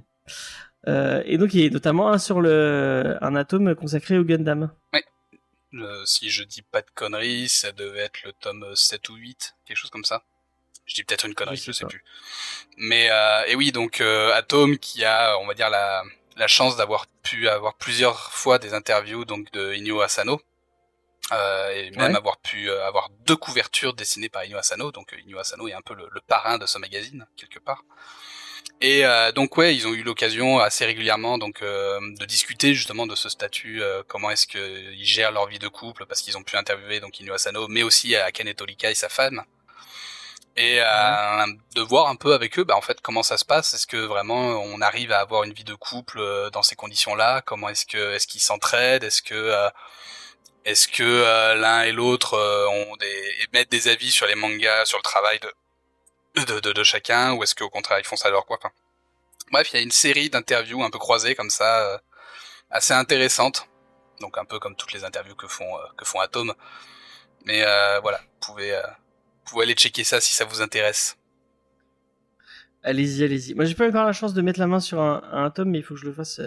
euh, 0.87 1.21
et 1.25 1.37
donc, 1.37 1.53
il 1.53 1.63
y 1.63 1.67
a 1.67 1.69
notamment 1.69 2.09
un 2.11 2.17
sur 2.17 2.41
le, 2.41 3.17
un 3.21 3.35
atome 3.35 3.75
consacré 3.75 4.17
au 4.17 4.23
Gundam. 4.23 4.71
Euh, 5.75 6.05
Si 6.05 6.29
je 6.29 6.43
dis 6.43 6.61
pas 6.61 6.81
de 6.81 6.89
conneries, 6.95 7.49
ça 7.49 7.71
devait 7.71 8.01
être 8.01 8.23
le 8.23 8.33
tome 8.33 8.75
7 8.75 9.09
ou 9.09 9.15
8, 9.15 9.55
quelque 9.65 9.77
chose 9.77 9.89
comme 9.89 10.05
ça. 10.05 10.23
Je 10.85 10.95
dis 10.95 11.03
peut-être 11.03 11.25
une 11.25 11.35
connerie, 11.35 11.57
Je 11.57 11.65
je 11.65 11.71
sais 11.71 11.85
plus. 11.85 12.03
Mais 12.77 13.09
euh, 13.11 13.45
et 13.47 13.55
oui, 13.55 13.71
donc 13.71 14.01
euh, 14.01 14.33
Atom 14.33 14.77
qui 14.79 15.05
a, 15.05 15.37
on 15.39 15.47
va 15.47 15.53
dire 15.53 15.69
la 15.69 16.03
la 16.37 16.47
chance 16.47 16.77
d'avoir 16.77 17.07
pu 17.23 17.49
avoir 17.49 17.75
plusieurs 17.75 18.31
fois 18.33 18.59
des 18.59 18.73
interviews 18.73 19.25
donc 19.25 19.51
de 19.51 19.73
Inyo 19.75 20.01
Asano. 20.01 20.41
Euh, 21.33 21.69
et 21.71 21.91
même 21.91 22.13
Ouais. 22.13 22.17
avoir 22.17 22.39
pu 22.39 22.69
euh, 22.69 22.85
avoir 22.87 23.09
deux 23.25 23.37
couvertures 23.37 23.93
dessinées 23.93 24.29
par 24.29 24.43
Inyo 24.45 24.57
Asano, 24.57 24.91
donc 24.91 25.15
Inyo 25.25 25.39
Asano 25.39 25.67
est 25.67 25.73
un 25.73 25.81
peu 25.81 25.93
le, 25.95 26.09
le 26.11 26.21
parrain 26.21 26.57
de 26.57 26.65
ce 26.65 26.77
magazine 26.77 27.25
quelque 27.37 27.59
part. 27.59 27.83
Et 28.81 29.05
euh, 29.05 29.31
donc 29.31 29.57
ouais, 29.57 29.75
ils 29.75 29.87
ont 29.87 29.93
eu 29.93 30.01
l'occasion 30.01 30.59
assez 30.59 30.85
régulièrement 30.85 31.37
donc 31.37 31.61
euh, 31.61 31.99
de 32.19 32.25
discuter 32.25 32.73
justement 32.73 33.05
de 33.05 33.15
ce 33.15 33.29
statut, 33.29 33.83
euh, 33.83 34.01
comment 34.07 34.31
est-ce 34.31 34.47
qu'ils 34.47 35.05
gèrent 35.05 35.31
leur 35.31 35.47
vie 35.47 35.59
de 35.59 35.67
couple, 35.67 36.07
parce 36.07 36.21
qu'ils 36.21 36.35
ont 36.35 36.43
pu 36.43 36.57
interviewer 36.57 36.99
donc 36.99 37.19
Inu 37.19 37.31
Asano, 37.31 37.67
mais 37.67 37.83
aussi 37.83 38.15
Akane 38.15 38.51
Tolika 38.55 38.89
et 38.89 38.95
sa 38.95 39.07
femme, 39.07 39.43
et 40.57 40.81
euh, 40.81 41.45
de 41.75 41.81
voir 41.81 42.07
un 42.09 42.15
peu 42.15 42.33
avec 42.33 42.57
eux, 42.59 42.63
bah 42.63 42.75
en 42.75 42.81
fait 42.81 42.99
comment 43.01 43.23
ça 43.23 43.37
se 43.37 43.45
passe, 43.45 43.73
est-ce 43.75 43.87
que 43.87 43.97
vraiment 43.97 44.39
on 44.63 44.81
arrive 44.81 45.11
à 45.11 45.19
avoir 45.19 45.43
une 45.43 45.53
vie 45.53 45.63
de 45.63 45.75
couple 45.75 46.19
euh, 46.19 46.49
dans 46.49 46.63
ces 46.63 46.75
conditions-là, 46.75 47.41
comment 47.41 47.69
est-ce 47.69 47.85
que 47.85 48.13
est-ce 48.15 48.27
qu'ils 48.27 48.41
s'entraident, 48.41 49.03
est-ce 49.03 49.21
que 49.21 49.35
euh, 49.35 49.69
est-ce 50.65 50.87
que 50.87 51.03
euh, 51.03 51.55
l'un 51.55 51.83
et 51.83 51.91
l'autre 51.91 52.35
euh, 52.35 52.67
ont 52.67 52.95
des 52.97 53.35
émettent 53.47 53.71
des 53.71 53.87
avis 53.87 54.11
sur 54.11 54.27
les 54.27 54.35
mangas, 54.35 54.85
sur 54.85 54.97
le 54.97 55.03
travail 55.03 55.39
de 55.39 55.51
de, 56.35 56.83
chacun, 56.83 57.33
ou 57.33 57.43
est-ce 57.43 57.55
qu'au 57.55 57.69
contraire 57.69 57.99
ils 57.99 58.05
font 58.05 58.15
ça 58.15 58.29
leur 58.29 58.45
quoi 58.45 58.57
enfin, 58.57 58.71
Bref, 59.51 59.69
il 59.71 59.75
y 59.75 59.79
a 59.79 59.81
une 59.81 59.91
série 59.91 60.29
d'interviews 60.29 60.83
un 60.83 60.89
peu 60.89 60.99
croisées 60.99 61.35
comme 61.35 61.49
ça, 61.49 61.81
euh, 61.81 61.97
assez 62.69 62.93
intéressantes. 62.93 63.67
Donc 64.21 64.37
un 64.37 64.45
peu 64.45 64.59
comme 64.59 64.75
toutes 64.75 64.93
les 64.93 65.03
interviews 65.03 65.35
que 65.35 65.47
font 65.47 65.75
euh, 65.77 65.85
que 65.97 66.05
font 66.05 66.19
Atom. 66.19 66.53
Mais 67.45 67.63
euh, 67.65 67.99
voilà, 68.01 68.19
vous 68.19 68.53
pouvez 68.53 68.73
euh, 68.73 68.81
vous 68.81 69.51
pouvez 69.51 69.63
aller 69.63 69.73
checker 69.73 70.03
ça 70.03 70.21
si 70.21 70.31
ça 70.33 70.45
vous 70.45 70.61
intéresse. 70.61 71.17
Allez-y, 72.83 73.23
allez-y. 73.23 73.53
Moi, 73.53 73.65
j'ai 73.65 73.75
pas 73.75 73.87
encore 73.87 74.05
la 74.05 74.13
chance 74.13 74.33
de 74.33 74.41
mettre 74.41 74.59
la 74.59 74.65
main 74.65 74.79
sur 74.79 74.99
un, 74.99 75.21
un 75.31 75.51
tome, 75.51 75.69
mais 75.69 75.79
il 75.79 75.83
faut 75.83 75.93
que 75.93 75.99
je 75.99 76.05
le 76.05 76.13
fasse. 76.13 76.41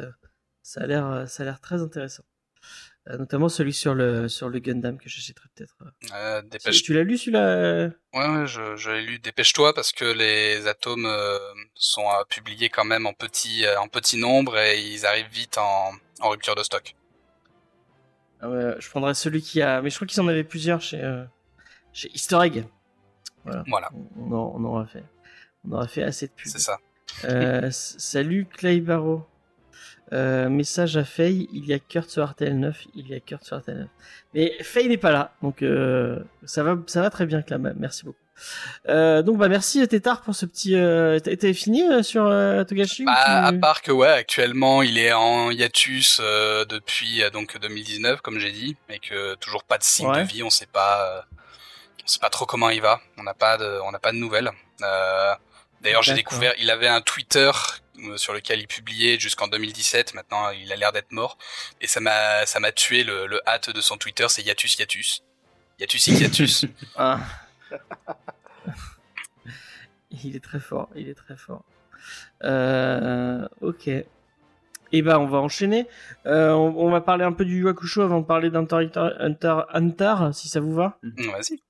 Ça 0.62 0.80
a 0.80 0.86
l'air, 0.86 1.28
ça 1.28 1.42
a 1.44 1.46
l'air 1.46 1.60
très 1.60 1.80
intéressant. 1.80 2.24
Euh, 3.10 3.18
notamment 3.18 3.50
celui 3.50 3.74
sur 3.74 3.94
le 3.94 4.28
sur 4.30 4.48
le 4.48 4.58
Gundam 4.60 4.96
que 4.98 5.10
j'achèterai 5.10 5.46
peut-être. 5.54 5.74
Euh, 6.14 6.40
Tu, 6.40 6.48
dépêche. 6.48 6.82
tu 6.82 6.94
l'as 6.94 7.02
lu 7.02 7.18
celui-là 7.18 7.46
euh? 7.46 7.90
Ouais, 8.14 8.26
ouais, 8.28 8.46
je, 8.46 8.76
je 8.76 8.90
l'ai 8.92 9.02
lu. 9.02 9.18
Dépêche-toi 9.18 9.74
parce 9.74 9.92
que 9.92 10.06
les 10.06 10.66
atomes 10.66 11.04
euh, 11.04 11.38
sont 11.74 12.06
euh, 12.08 12.24
publiés 12.30 12.70
quand 12.70 12.86
même 12.86 13.04
en 13.06 13.12
petit 13.12 13.66
euh, 13.66 13.78
en 13.78 13.88
petit 13.88 14.16
nombre 14.16 14.56
et 14.56 14.80
ils 14.80 15.04
arrivent 15.04 15.28
vite 15.30 15.58
en, 15.58 15.92
en 16.20 16.30
rupture 16.30 16.54
de 16.54 16.62
stock. 16.62 16.94
Ah 18.40 18.48
ouais, 18.48 18.76
Je 18.78 18.88
prendrai 18.88 19.12
celui 19.14 19.42
qui 19.42 19.60
a. 19.60 19.82
Mais 19.82 19.90
je 19.90 19.96
crois 19.96 20.06
qu'ils 20.06 20.20
en 20.22 20.28
avaient 20.28 20.42
plusieurs 20.44 20.80
chez 20.80 21.02
euh, 21.02 21.24
chez 21.92 22.10
Easter 22.14 22.38
Egg. 22.42 22.64
Voilà. 23.44 23.64
Voilà, 23.66 23.90
On, 24.18 24.32
en- 24.32 24.54
on 24.56 24.64
aura 24.64 24.86
fait. 24.86 25.04
On 25.68 25.72
aura 25.72 25.86
fait 25.88 26.02
assez 26.04 26.28
de 26.28 26.32
pubs. 26.32 26.46
c'est 26.50 26.58
ça. 26.58 26.78
Euh, 27.24 27.68
salut 27.70 28.46
Clay 28.46 28.80
Barrow. 28.80 29.26
Euh, 30.12 30.48
message 30.48 30.96
à 30.96 31.04
Faye, 31.04 31.48
il 31.52 31.64
y 31.66 31.72
a 31.72 31.78
Kurt 31.78 32.10
sur 32.10 32.24
RTL 32.28 32.56
9, 32.58 32.84
il 32.94 33.08
y 33.08 33.14
a 33.14 33.20
Kurt 33.20 33.42
sur 33.44 33.58
RTL 33.58 33.78
9. 33.78 33.88
Mais 34.34 34.52
Faye 34.62 34.88
n'est 34.88 34.98
pas 34.98 35.10
là, 35.10 35.32
donc 35.42 35.62
euh, 35.62 36.18
ça 36.44 36.62
va, 36.62 36.76
ça 36.86 37.00
va 37.00 37.10
très 37.10 37.26
bien, 37.26 37.42
Clam. 37.42 37.72
Merci 37.78 38.04
beaucoup. 38.04 38.18
Euh, 38.88 39.22
donc 39.22 39.38
bah 39.38 39.48
merci 39.48 39.86
Tétard 39.86 40.22
pour 40.22 40.34
ce 40.34 40.44
petit. 40.44 40.72
T'avais 40.72 41.54
fini 41.54 41.82
sur 42.04 42.24
Togashi 42.68 43.04
Bah, 43.04 43.12
à 43.46 43.52
part 43.52 43.80
que 43.80 43.92
ouais, 43.92 44.08
actuellement 44.08 44.82
il 44.82 44.98
est 44.98 45.12
en 45.12 45.50
hiatus 45.52 46.20
depuis 46.20 47.22
donc 47.32 47.58
2019 47.60 48.20
comme 48.22 48.38
j'ai 48.40 48.50
dit, 48.50 48.76
et 48.90 48.98
que 48.98 49.34
toujours 49.36 49.62
pas 49.64 49.78
de 49.78 49.84
signe 49.84 50.08
Ouais. 50.08 50.22
de 50.24 50.28
vie, 50.28 50.42
on 50.42 50.50
sait 50.50 50.66
pas, 50.66 51.24
on 52.02 52.06
sait 52.08 52.18
pas 52.18 52.28
trop 52.28 52.44
comment 52.44 52.70
il 52.70 52.80
va, 52.82 53.00
on 53.18 53.22
n'a 53.22 53.34
pas 53.34 53.56
de, 53.56 53.78
on 53.86 53.92
n'a 53.92 54.00
pas 54.00 54.10
de 54.12 54.16
nouvelles. 54.16 54.50
D'ailleurs 55.80 56.02
j'ai 56.02 56.14
découvert, 56.14 56.54
il 56.58 56.70
avait 56.72 56.88
un 56.88 57.00
Twitter 57.00 57.50
sur 58.16 58.32
lequel 58.32 58.60
il 58.60 58.66
publiait 58.66 59.18
jusqu'en 59.18 59.48
2017. 59.48 60.14
Maintenant 60.14 60.50
il 60.50 60.72
a 60.72 60.76
l'air 60.76 60.92
d'être 60.92 61.12
mort, 61.12 61.38
et 61.80 61.86
ça 61.86 62.00
m'a, 62.00 62.44
ça 62.46 62.60
m'a 62.60 62.72
tué 62.72 63.04
le, 63.04 63.26
le 63.26 63.40
hâte 63.48 63.70
de 63.70 63.80
son 63.80 63.96
Twitter, 63.96 64.26
c'est 64.28 64.42
hiatus 64.42 64.78
hiatus, 64.78 65.22
hiatus 65.78 66.06
hiatus. 66.06 66.66
Ah. 66.96 67.20
il 70.10 70.36
est 70.36 70.42
très 70.44 70.60
fort, 70.60 70.88
il 70.94 71.08
est 71.08 71.14
très 71.14 71.36
fort. 71.36 71.64
Euh, 72.44 73.46
ok. 73.60 73.88
Et 74.92 75.02
bah 75.02 75.18
on 75.18 75.26
va 75.26 75.38
enchaîner. 75.38 75.88
Euh, 76.26 76.52
on, 76.52 76.76
on 76.86 76.90
va 76.90 77.00
parler 77.00 77.24
un 77.24 77.32
peu 77.32 77.44
du 77.44 77.58
Yu 77.60 77.68
Hakusho 77.68 78.02
avant 78.02 78.20
de 78.20 78.26
parler 78.26 78.50
d'Hunter 78.50 78.76
Hunter, 78.76 79.08
Hunter, 79.18 79.60
Hunter, 79.72 80.14
si 80.32 80.48
ça 80.48 80.60
vous 80.60 80.72
va. 80.74 80.98
Mm, 81.02 81.30
Vas-y. 81.32 81.60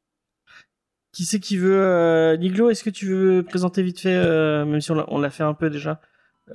Qui 1.13 1.25
c'est 1.25 1.39
qui 1.41 1.57
veut 1.57 1.81
euh, 1.81 2.37
Niglo, 2.37 2.71
est-ce 2.71 2.83
que 2.85 2.91
tu 2.91 3.07
veux 3.07 3.43
présenter 3.45 3.83
vite 3.83 4.01
fait, 4.01 4.15
euh, 4.15 4.65
même 4.65 4.81
si 4.81 4.91
on 4.91 4.97
l'a- 4.97 5.05
on 5.09 5.19
l'a 5.21 5.31
fait 5.31 5.45
un 5.45 5.55
peu 5.55 5.71
déjà, 5.71 5.91
euh, 5.93 5.95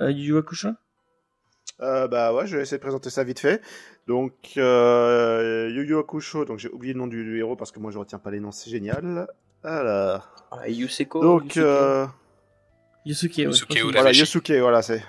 Yu 0.00 0.10
Yu 0.10 0.36
Hakusho 0.38 0.68
Euh, 1.80 2.08
bah 2.08 2.32
ouais, 2.34 2.46
je 2.46 2.56
vais 2.56 2.62
essayer 2.62 2.76
de 2.78 2.82
présenter 2.82 3.08
ça 3.10 3.24
vite 3.24 3.40
fait. 3.40 3.62
Donc, 4.06 4.34
euh, 4.56 5.68
Yu 5.72 5.86
Yu 5.86 5.96
Hakusho, 5.98 6.44
donc 6.44 6.58
j'ai 6.58 6.68
oublié 6.70 6.92
le 6.92 6.98
nom 6.98 7.06
du, 7.06 7.24
du 7.24 7.38
héros 7.38 7.56
parce 7.56 7.72
que 7.72 7.78
moi 7.80 7.90
je 7.90 7.98
retiens 7.98 8.18
pas 8.18 8.30
les 8.30 8.40
noms, 8.40 8.52
c'est 8.52 8.70
génial. 8.70 9.26
Alors, 9.64 10.28
Ah, 10.52 10.68
Yuseko. 10.68 11.20
donc, 11.22 11.44
Yusuke. 11.56 11.58
euh, 11.64 12.06
Yusuke, 13.06 13.36
ouais, 13.38 13.44
Yusuke 13.44 14.50
voilà, 14.50 14.60
voilà, 14.62 14.82
c'est 14.82 15.02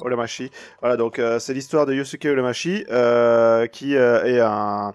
Olamashi. 0.00 0.50
Voilà, 0.80 0.96
donc 0.96 1.18
euh, 1.18 1.38
c'est 1.38 1.54
l'histoire 1.54 1.86
de 1.86 1.94
Yosuke 1.94 2.24
Olamashi 2.26 2.84
euh, 2.90 3.66
qui 3.66 3.96
euh, 3.96 4.22
est 4.24 4.40
un, 4.40 4.94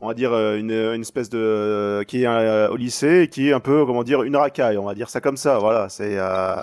on 0.00 0.08
va 0.08 0.14
dire 0.14 0.32
euh, 0.32 0.56
une, 0.56 0.72
une 0.72 1.00
espèce 1.02 1.28
de, 1.30 2.02
qui 2.08 2.22
est 2.22 2.26
euh, 2.26 2.68
au 2.68 2.76
lycée 2.76 3.22
et 3.22 3.28
qui 3.28 3.48
est 3.48 3.52
un 3.52 3.60
peu, 3.60 3.84
comment 3.86 4.02
dire, 4.02 4.22
une 4.24 4.36
racaille, 4.36 4.76
on 4.78 4.84
va 4.84 4.94
dire 4.94 5.08
ça 5.08 5.20
comme 5.20 5.36
ça. 5.36 5.58
Voilà, 5.58 5.88
c'est 5.88 6.18
euh, 6.18 6.56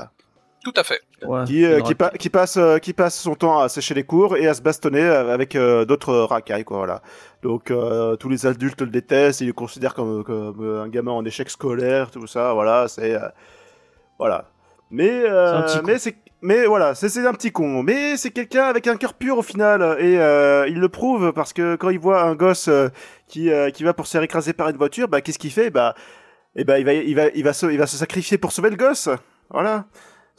Tout 0.63 0.73
à 0.75 0.83
fait. 0.83 0.99
Ouais, 1.23 1.43
qui, 1.45 1.65
euh, 1.65 1.77
qui, 1.77 1.93
aura- 1.93 1.95
pa- 1.95 2.09
qui 2.11 2.29
passe 2.29 2.57
euh, 2.57 2.77
qui 2.77 2.93
passe 2.93 3.19
son 3.19 3.33
temps 3.35 3.59
à 3.59 3.67
sécher 3.69 3.93
les 3.95 4.03
cours 4.03 4.37
et 4.37 4.47
à 4.47 4.53
se 4.53 4.61
bastonner 4.61 5.01
euh, 5.03 5.33
avec 5.33 5.55
euh, 5.55 5.85
d'autres 5.85 6.13
racailles 6.15 6.63
quoi 6.63 6.77
voilà 6.77 7.01
donc 7.41 7.71
euh, 7.71 8.15
tous 8.15 8.29
les 8.29 8.45
adultes 8.45 8.81
le 8.81 8.87
détestent 8.87 9.41
ils 9.41 9.47
le 9.47 9.53
considèrent 9.53 9.93
comme, 9.95 10.23
comme 10.23 10.79
un 10.83 10.87
gamin 10.87 11.11
en 11.13 11.25
échec 11.25 11.49
scolaire 11.49 12.11
tout 12.11 12.27
ça 12.27 12.53
voilà 12.53 12.87
c'est 12.87 13.15
euh, 13.15 13.27
voilà 14.19 14.49
mais 14.91 15.21
C'est 15.23 15.29
un 15.29 15.33
euh, 15.33 15.61
petit 15.63 15.77
con. 15.79 15.83
mais 15.87 15.97
c'est 15.99 16.15
mais 16.43 16.65
voilà, 16.65 16.95
c'est 16.95 17.07
c'est 17.07 17.25
un 17.27 17.33
petit 17.33 17.51
con. 17.51 17.83
Mais 17.83 18.17
c'est 18.17 18.31
quelqu'un 18.31 18.63
avec 18.63 18.87
un 18.87 18.97
cœur 18.97 19.13
pur 19.13 19.37
au 19.37 19.43
final. 19.43 19.97
Et 19.99 20.17
euh, 20.17 20.65
il 20.67 20.79
le 20.79 20.89
prouve 20.89 21.33
parce 21.33 21.53
que 21.53 21.75
quand 21.75 21.91
il 21.91 21.99
voit 21.99 22.23
un 22.23 22.33
gosse 22.33 22.67
euh, 22.67 22.89
qui, 23.27 23.51
euh, 23.51 23.69
qui 23.69 23.83
va 23.83 23.93
pour 23.93 24.07
se 24.07 24.13
faire 24.13 24.23
écraser 24.23 24.51
par 24.51 24.67
une 24.69 24.75
voiture, 24.75 25.07
bah 25.07 25.21
qu'est-ce 25.21 25.37
qu'il 25.37 25.51
fait? 25.51 25.69
Bah, 25.69 25.93
eh 26.55 26.63
ben, 26.63 26.77
il 26.77 26.83
va, 26.85 26.93
il, 26.93 27.15
va, 27.15 27.27
il, 27.35 27.43
va 27.43 27.53
se, 27.53 27.67
il 27.67 27.77
va 27.77 27.85
se 27.85 27.95
sacrifier 27.95 28.39
pour 28.39 28.51
sauver 28.53 28.71
le 28.71 28.75
gosse. 28.75 29.07
Voilà. 29.51 29.85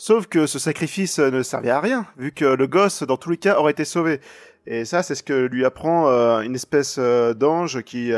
Sauf 0.04 0.26
que 0.26 0.48
ce 0.48 0.58
sacrifice 0.58 1.20
euh, 1.20 1.30
ne 1.30 1.44
servait 1.44 1.70
à 1.70 1.78
rien, 1.78 2.08
vu 2.16 2.32
que 2.32 2.44
le 2.44 2.66
gosse, 2.66 3.04
dans 3.04 3.16
tous 3.16 3.30
les 3.30 3.36
cas, 3.36 3.56
aurait 3.56 3.70
été 3.70 3.84
sauvé. 3.84 4.20
Et 4.66 4.84
ça, 4.84 5.04
c'est 5.04 5.14
ce 5.14 5.22
que 5.22 5.46
lui 5.46 5.64
apprend 5.64 6.08
euh, 6.08 6.40
une 6.40 6.56
espèce 6.56 6.96
euh, 6.98 7.34
d'ange 7.34 7.82
qui, 7.82 8.10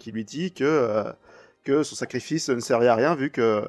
qui 0.00 0.10
lui 0.10 0.24
dit 0.24 0.52
que, 0.52 1.04
que 1.62 1.84
son 1.84 1.94
sacrifice 1.94 2.48
ne 2.48 2.58
servait 2.58 2.88
à 2.88 2.96
rien, 2.96 3.14
vu 3.14 3.30
que, 3.30 3.62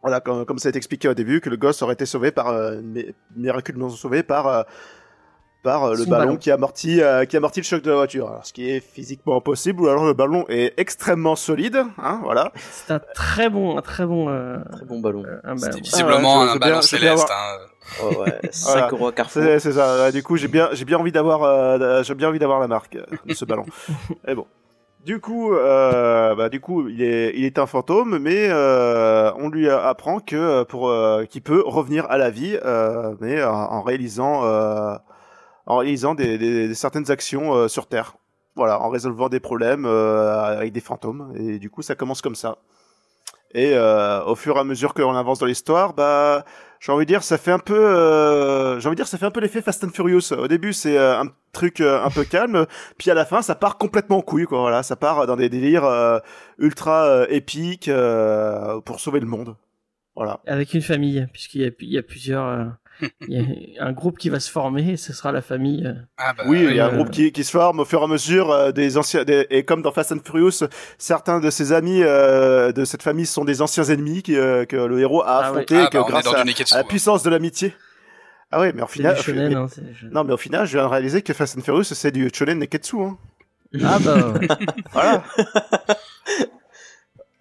voilà, 0.00 0.20
comme, 0.20 0.44
comme 0.46 0.60
ça 0.60 0.68
a 0.68 0.70
été 0.70 0.76
expliqué 0.76 1.08
au 1.08 1.14
début, 1.14 1.40
que 1.40 1.50
le 1.50 1.56
gosse 1.56 1.82
aurait 1.82 1.94
été 1.94 2.06
sauvé 2.06 2.30
par, 2.30 2.52
mi- 2.80 3.12
miraculeusement 3.34 3.88
sauvé 3.88 4.22
par, 4.22 4.64
par 5.62 5.84
euh, 5.84 5.94
le 5.94 6.04
ballon, 6.04 6.24
ballon. 6.26 6.36
qui 6.36 6.50
amortit, 6.50 7.00
euh, 7.02 7.24
qui 7.24 7.36
amortit 7.36 7.60
le 7.60 7.64
choc 7.64 7.82
de 7.82 7.90
la 7.90 7.96
voiture. 7.96 8.28
Alors, 8.28 8.44
ce 8.46 8.52
qui 8.52 8.68
est 8.70 8.80
physiquement 8.80 9.36
impossible, 9.36 9.82
ou 9.82 9.88
alors 9.88 10.04
le 10.04 10.12
ballon 10.12 10.44
est 10.48 10.74
extrêmement 10.78 11.36
solide, 11.36 11.84
hein, 12.02 12.20
voilà. 12.24 12.52
C'est 12.70 12.92
un 12.92 13.00
très 13.14 13.48
bon, 13.48 13.78
un 13.78 13.82
très 13.82 14.04
bon, 14.06 14.28
euh, 14.28 14.58
Très 14.72 14.84
bon 14.84 15.00
ballon. 15.00 15.22
euh, 15.26 15.38
un 15.44 15.54
ballon. 15.54 15.78
visiblement 15.78 16.34
Ah 16.34 16.40
ouais, 16.40 16.46
je- 16.46 16.50
un 16.50 16.54
je 16.54 16.58
ballon 16.58 16.80
je 16.80 16.96
bien 16.96 16.98
céleste. 16.98 17.28
hein. 17.30 18.04
Ouais, 18.04 18.16
ouais, 18.16 18.40
5 18.52 18.92
euros 18.92 19.08
à 19.08 19.12
Carrefour. 19.12 19.42
C'est 19.42 19.58
c'est 19.58 19.72
ça. 19.72 20.04
Ouais, 20.04 20.12
Du 20.12 20.22
coup, 20.22 20.36
j'ai 20.36 20.48
bien, 20.48 20.68
j'ai 20.72 20.84
bien 20.84 20.98
envie 20.98 21.12
d'avoir, 21.12 21.42
euh, 21.42 22.02
j'ai 22.02 22.14
bien 22.14 22.28
envie 22.28 22.38
d'avoir 22.38 22.58
la 22.60 22.68
marque 22.68 22.96
euh, 22.96 23.04
de 23.26 23.34
ce 23.34 23.44
ballon. 23.44 23.64
Et 24.28 24.34
bon. 24.34 24.46
Du 25.04 25.18
coup, 25.20 25.52
euh, 25.52 26.34
bah, 26.36 26.48
du 26.48 26.60
coup, 26.60 26.88
il 26.88 27.02
est, 27.02 27.32
il 27.36 27.44
est 27.44 27.58
un 27.58 27.66
fantôme, 27.66 28.18
mais 28.20 28.46
euh, 28.50 29.32
on 29.36 29.48
lui 29.48 29.68
apprend 29.68 30.20
que 30.20 30.36
euh, 30.36 30.64
pour, 30.64 30.88
euh, 30.88 31.24
qu'il 31.24 31.42
peut 31.42 31.60
revenir 31.66 32.06
à 32.08 32.18
la 32.18 32.30
vie, 32.30 32.56
euh, 32.64 33.14
mais 33.20 33.42
en, 33.42 33.52
en 33.52 33.82
réalisant, 33.82 34.44
euh, 34.44 34.94
en 35.66 35.78
réalisant 35.78 36.14
des, 36.14 36.38
des- 36.38 36.74
certaines 36.74 37.10
actions 37.10 37.54
euh, 37.54 37.68
sur 37.68 37.86
Terre. 37.86 38.16
Voilà, 38.54 38.80
en 38.80 38.90
résolvant 38.90 39.28
des 39.28 39.40
problèmes 39.40 39.86
euh, 39.86 40.42
avec 40.44 40.72
des 40.72 40.80
fantômes. 40.80 41.32
Et 41.36 41.58
du 41.58 41.70
coup, 41.70 41.82
ça 41.82 41.94
commence 41.94 42.20
comme 42.20 42.34
ça. 42.34 42.58
Et 43.54 43.72
euh, 43.74 44.22
au 44.24 44.34
fur 44.34 44.56
et 44.56 44.60
à 44.60 44.64
mesure 44.64 44.94
qu'on 44.94 45.14
avance 45.14 45.38
dans 45.38 45.46
l'histoire, 45.46 45.92
bah, 45.92 46.44
j'ai 46.80 46.90
envie 46.90 47.04
de 47.04 47.08
dire, 47.08 47.22
ça 47.22 47.36
fait 47.36 47.50
un 47.50 47.58
peu, 47.58 47.78
euh, 47.78 48.80
j'ai 48.80 48.88
envie 48.88 48.94
de 48.94 49.00
dire, 49.00 49.06
ça 49.06 49.18
fait 49.18 49.26
un 49.26 49.30
peu 49.30 49.40
l'effet 49.40 49.60
Fast 49.60 49.84
and 49.84 49.90
Furious. 49.90 50.32
Au 50.32 50.48
début, 50.48 50.72
c'est 50.72 50.96
euh, 50.98 51.20
un 51.20 51.26
truc 51.52 51.80
euh, 51.82 52.02
un 52.02 52.08
peu 52.10 52.24
calme, 52.24 52.66
puis 52.96 53.10
à 53.10 53.14
la 53.14 53.26
fin, 53.26 53.42
ça 53.42 53.54
part 53.54 53.76
complètement 53.76 54.18
en 54.18 54.22
couille, 54.22 54.46
quoi. 54.46 54.60
Voilà, 54.60 54.82
ça 54.82 54.96
part 54.96 55.26
dans 55.26 55.36
des 55.36 55.50
délires 55.50 56.20
ultra 56.58 57.26
épiques 57.28 57.90
pour 58.86 59.00
sauver 59.00 59.20
le 59.20 59.26
monde. 59.26 59.56
Voilà. 60.16 60.40
Avec 60.46 60.72
une 60.74 60.82
famille, 60.82 61.26
puisqu'il 61.32 61.62
y 61.62 61.92
y 61.94 61.98
a 61.98 62.02
plusieurs, 62.02 62.72
il 63.28 63.74
y 63.74 63.78
a 63.78 63.84
un 63.84 63.92
groupe 63.92 64.18
qui 64.18 64.28
va 64.30 64.40
se 64.40 64.50
former, 64.50 64.96
ce 64.96 65.12
sera 65.12 65.32
la 65.32 65.42
famille. 65.42 65.86
euh. 65.86 65.94
Ah, 66.18 66.32
bah, 66.36 66.44
Oui, 66.46 66.64
il 66.68 66.76
y 66.76 66.80
a 66.80 66.86
un 66.86 66.90
euh, 66.90 66.96
groupe 66.96 67.10
qui, 67.10 67.32
qui 67.32 67.44
se 67.44 67.50
forme 67.50 67.80
au 67.80 67.84
fur 67.84 68.00
et 68.00 68.04
à 68.04 68.06
mesure 68.06 68.50
euh, 68.50 68.72
des 68.72 68.96
anciens, 68.98 69.24
des- 69.24 69.46
et 69.50 69.64
comme 69.64 69.82
dans 69.82 69.92
Fast 69.92 70.12
and 70.12 70.18
Furious, 70.24 70.64
certains 70.98 71.40
de 71.40 71.50
ses 71.50 71.72
amis 71.72 72.02
euh, 72.02 72.72
de 72.72 72.84
cette 72.84 73.02
famille 73.02 73.26
sont 73.26 73.44
des 73.44 73.62
anciens 73.62 73.84
ennemis 73.84 74.22
qui, 74.22 74.36
euh, 74.36 74.64
que 74.64 74.76
le 74.76 75.00
héros 75.00 75.22
a 75.22 75.26
Ah 75.26 75.40
ouais. 75.40 75.46
affrontés, 75.62 75.76
Ah, 75.78 75.88
bah, 75.92 76.04
grâce 76.08 76.26
à, 76.32 76.42
du 76.42 76.48
Neketsu. 76.48 76.74
à 76.74 76.78
la 76.78 76.84
puissance 76.84 77.22
de 77.22 77.30
l'amitié. 77.30 77.74
Ah 78.50 78.60
ouais, 78.60 78.72
mais 78.74 78.82
au 78.82 78.86
final, 78.86 79.16
hein, 79.16 79.66
non, 80.12 80.24
mais 80.24 80.32
au 80.34 80.36
final, 80.36 80.66
je 80.66 80.72
viens 80.76 80.84
de 80.86 80.90
réaliser 80.90 81.22
que 81.22 81.32
Fast 81.32 81.56
and 81.58 81.62
Furious, 81.62 81.84
c'est 81.84 82.10
du 82.12 82.28
shonen 82.34 82.58
neketsu. 82.58 82.96
Hein. 83.00 83.16
Ah 83.82 83.98
bah, 83.98 84.28
ouais. 84.38 84.48
Voilà. 84.92 85.24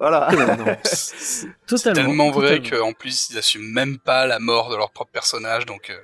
voilà. 0.02 0.30
C'est 0.84 1.48
totalement. 1.68 1.94
tellement 1.94 2.32
vrai 2.32 2.62
qu'en 2.62 2.92
plus, 2.92 3.30
ils 3.30 3.38
assument 3.38 3.72
même 3.72 4.00
pas 4.00 4.26
la 4.26 4.40
mort 4.40 4.70
de 4.70 4.76
leur 4.76 4.92
propre 4.92 5.12
personnage, 5.12 5.66
donc 5.66 5.90
euh, 5.90 5.98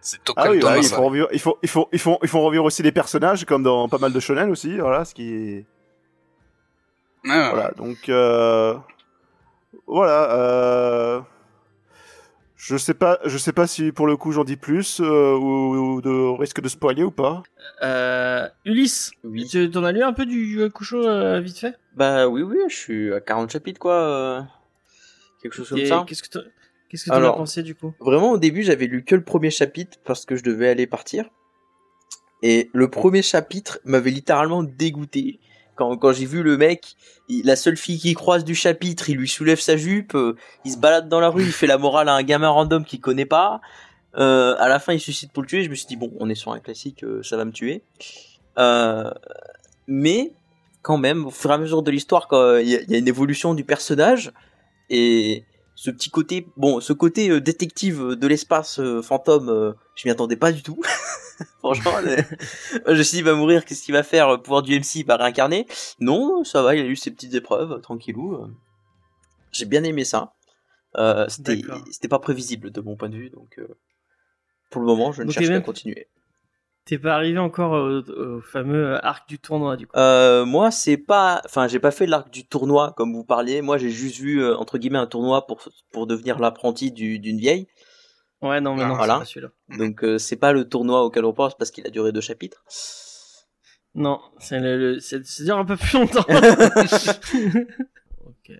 c'est 0.00 0.18
Ah 0.36 0.50
oui, 0.50 0.58
dans 0.58 0.68
bah, 0.68 0.78
il 0.78 0.84
faut 0.84 1.02
revivre, 1.02 1.28
il 1.32 1.40
faut, 1.40 1.58
il 1.62 1.68
faut, 1.68 1.88
il 1.92 1.98
faut, 1.98 2.18
il 2.22 2.28
faut 2.28 2.40
revivre 2.40 2.64
aussi 2.64 2.82
les 2.82 2.92
personnages 2.92 3.44
comme 3.44 3.62
dans 3.62 3.88
pas 3.88 3.98
mal 3.98 4.12
de 4.12 4.20
shonen 4.20 4.50
aussi. 4.50 4.78
Voilà, 4.78 5.04
ce 5.04 5.14
qui 5.14 5.32
est, 5.32 5.66
Ouais, 7.24 7.30
ouais, 7.30 7.50
voilà. 7.50 7.70
Donc 7.76 8.08
euh... 8.08 8.76
voilà. 9.86 10.32
Euh... 10.32 11.20
Je 12.60 12.76
sais 12.76 12.92
pas, 12.94 13.20
je 13.24 13.38
sais 13.38 13.52
pas 13.52 13.68
si 13.68 13.92
pour 13.92 14.08
le 14.08 14.16
coup 14.16 14.32
j'en 14.32 14.42
dis 14.42 14.56
plus 14.56 15.00
euh, 15.00 15.32
ou, 15.36 15.76
ou 15.94 16.00
de 16.02 16.38
risque 16.40 16.60
de 16.60 16.68
spoiler 16.68 17.04
ou 17.04 17.12
pas. 17.12 17.44
Euh, 17.84 18.48
Ulysse, 18.64 19.12
Oui. 19.22 19.46
tu 19.46 19.70
t'en 19.70 19.84
as 19.84 19.92
lu 19.92 20.02
un 20.02 20.12
peu 20.12 20.26
du 20.26 20.60
Hakusho 20.64 21.06
euh, 21.06 21.38
vite 21.40 21.58
fait? 21.58 21.76
Bah 21.94 22.26
oui, 22.26 22.42
oui, 22.42 22.56
je 22.68 22.74
suis 22.74 23.12
à 23.14 23.20
40 23.20 23.50
chapitres, 23.52 23.78
quoi. 23.78 23.92
euh, 23.94 24.42
Quelque 25.40 25.54
chose 25.54 25.68
comme 25.68 25.78
Et 25.78 25.86
ça. 25.86 26.04
Qu'est-ce 26.08 26.22
que 26.24 26.28
t'en- 26.28 26.40
que 26.90 27.10
as 27.26 27.32
pensé 27.32 27.62
du 27.62 27.76
coup? 27.76 27.94
Vraiment, 28.00 28.32
au 28.32 28.38
début, 28.38 28.64
j'avais 28.64 28.86
lu 28.86 29.04
que 29.04 29.14
le 29.14 29.22
premier 29.22 29.50
chapitre 29.50 29.98
parce 30.04 30.24
que 30.26 30.34
je 30.34 30.42
devais 30.42 30.68
aller 30.68 30.88
partir. 30.88 31.26
Et 32.42 32.70
le 32.72 32.88
premier 32.88 33.22
chapitre 33.22 33.78
m'avait 33.84 34.10
littéralement 34.10 34.64
dégoûté. 34.64 35.38
Quand, 35.78 36.12
j'ai 36.12 36.26
vu 36.26 36.42
le 36.42 36.56
mec, 36.56 36.96
la 37.28 37.54
seule 37.54 37.76
fille 37.76 38.00
qui 38.00 38.14
croise 38.14 38.44
du 38.44 38.56
chapitre, 38.56 39.10
il 39.10 39.16
lui 39.16 39.28
soulève 39.28 39.60
sa 39.60 39.76
jupe, 39.76 40.16
euh, 40.16 40.34
il 40.64 40.72
se 40.72 40.76
balade 40.76 41.08
dans 41.08 41.20
la 41.20 41.28
rue, 41.28 41.44
il 41.44 41.52
fait 41.52 41.68
la 41.68 41.78
morale 41.78 42.08
à 42.08 42.14
un 42.14 42.24
gamin 42.24 42.48
random 42.48 42.84
qu'il 42.84 43.00
connaît 43.00 43.26
pas. 43.26 43.60
Euh, 44.16 44.56
à 44.58 44.68
la 44.68 44.80
fin, 44.80 44.92
il 44.92 44.98
suicide 44.98 45.30
pour 45.30 45.44
le 45.44 45.48
tuer. 45.48 45.62
Je 45.62 45.70
me 45.70 45.76
suis 45.76 45.86
dit, 45.86 45.94
bon, 45.94 46.10
on 46.18 46.28
est 46.28 46.34
sur 46.34 46.52
un 46.52 46.58
classique, 46.58 47.04
euh, 47.04 47.22
ça 47.22 47.36
va 47.36 47.44
me 47.44 47.52
tuer. 47.52 47.84
Mais, 49.86 50.32
quand 50.82 50.98
même, 50.98 51.26
au 51.26 51.30
fur 51.30 51.52
et 51.52 51.54
à 51.54 51.58
mesure 51.58 51.82
de 51.82 51.90
l'histoire, 51.92 52.26
il 52.60 52.68
y, 52.68 52.72
y 52.72 52.94
a 52.94 52.98
une 52.98 53.08
évolution 53.08 53.54
du 53.54 53.62
personnage, 53.62 54.32
et 54.90 55.44
ce 55.76 55.92
petit 55.92 56.10
côté, 56.10 56.48
bon, 56.56 56.80
ce 56.80 56.92
côté 56.92 57.40
détective 57.40 58.16
de 58.16 58.26
l'espace 58.26 58.80
fantôme, 59.02 59.76
je 59.94 60.08
m'y 60.08 60.10
attendais 60.10 60.36
pas 60.36 60.50
du 60.50 60.62
tout. 60.62 60.80
Franchement, 61.58 61.92
euh, 62.04 62.16
je 62.86 62.92
me 62.92 63.02
suis 63.02 63.12
dit, 63.16 63.18
il 63.18 63.24
va 63.24 63.34
mourir, 63.34 63.64
qu'est-ce 63.64 63.82
qu'il 63.82 63.94
va 63.94 64.02
faire 64.02 64.40
Pouvoir 64.42 64.62
du 64.62 64.74
MC, 64.74 64.96
il 65.00 65.06
va 65.06 65.16
réincarner? 65.16 65.66
Non, 66.00 66.44
ça 66.44 66.62
va, 66.62 66.74
il 66.74 66.82
a 66.82 66.86
eu 66.86 66.96
ses 66.96 67.10
petites 67.10 67.34
épreuves, 67.34 67.80
tranquillou. 67.80 68.34
euh. 68.34 68.46
J'ai 69.52 69.64
bien 69.66 69.82
aimé 69.84 70.04
ça. 70.04 70.34
Euh, 70.96 71.26
c'était, 71.28 72.08
pas 72.08 72.18
prévisible 72.18 72.70
de 72.70 72.80
mon 72.80 72.96
point 72.96 73.08
de 73.08 73.16
vue, 73.16 73.30
donc 73.30 73.58
euh, 73.58 73.68
pour 74.70 74.80
le 74.80 74.86
moment, 74.86 75.12
je 75.12 75.20
ne 75.22 75.26
Donc, 75.26 75.34
cherche 75.34 75.46
qu'à 75.46 75.52
même- 75.52 75.62
continuer. 75.62 76.08
T'es 76.86 76.98
pas 76.98 77.14
arrivé 77.16 77.38
encore 77.38 77.72
au, 77.72 78.00
au 78.00 78.40
fameux 78.40 78.96
arc 79.04 79.28
du 79.28 79.38
tournoi 79.38 79.76
du 79.76 79.86
coup? 79.86 79.92
Euh, 79.98 80.46
moi, 80.46 80.70
c'est 80.70 80.96
pas, 80.96 81.42
enfin, 81.44 81.68
j'ai 81.68 81.78
pas 81.80 81.90
fait 81.90 82.06
l'arc 82.06 82.30
du 82.30 82.46
tournoi 82.46 82.94
comme 82.96 83.12
vous 83.12 83.24
parliez. 83.24 83.60
Moi, 83.60 83.76
j'ai 83.76 83.90
juste 83.90 84.16
vu 84.16 84.42
entre 84.54 84.78
guillemets 84.78 84.98
un 84.98 85.06
tournoi 85.06 85.46
pour 85.46 85.60
pour 85.92 86.06
devenir 86.06 86.38
l'apprenti 86.38 86.90
du- 86.90 87.18
d'une 87.18 87.36
vieille. 87.38 87.68
Ouais, 88.42 88.60
non, 88.60 88.74
mais 88.76 88.86
non, 88.86 88.94
Voilà. 88.94 89.14
c'est 89.14 89.18
pas 89.20 89.24
celui-là. 89.24 89.76
Donc 89.78 90.04
euh, 90.04 90.18
c'est 90.18 90.36
pas 90.36 90.52
le 90.52 90.68
tournoi 90.68 91.02
auquel 91.04 91.24
on 91.24 91.32
pense 91.32 91.56
parce 91.56 91.70
qu'il 91.70 91.86
a 91.86 91.90
duré 91.90 92.12
deux 92.12 92.20
chapitres. 92.20 92.62
Non, 93.94 94.20
c'est 94.38 94.60
le, 94.60 94.78
le- 94.94 95.00
c'est 95.00 95.24
c'est 95.26 95.42
dire 95.44 95.56
un 95.58 95.64
peu 95.64 95.76
plus 95.76 95.94
longtemps. 95.98 96.24
ok. 98.26 98.52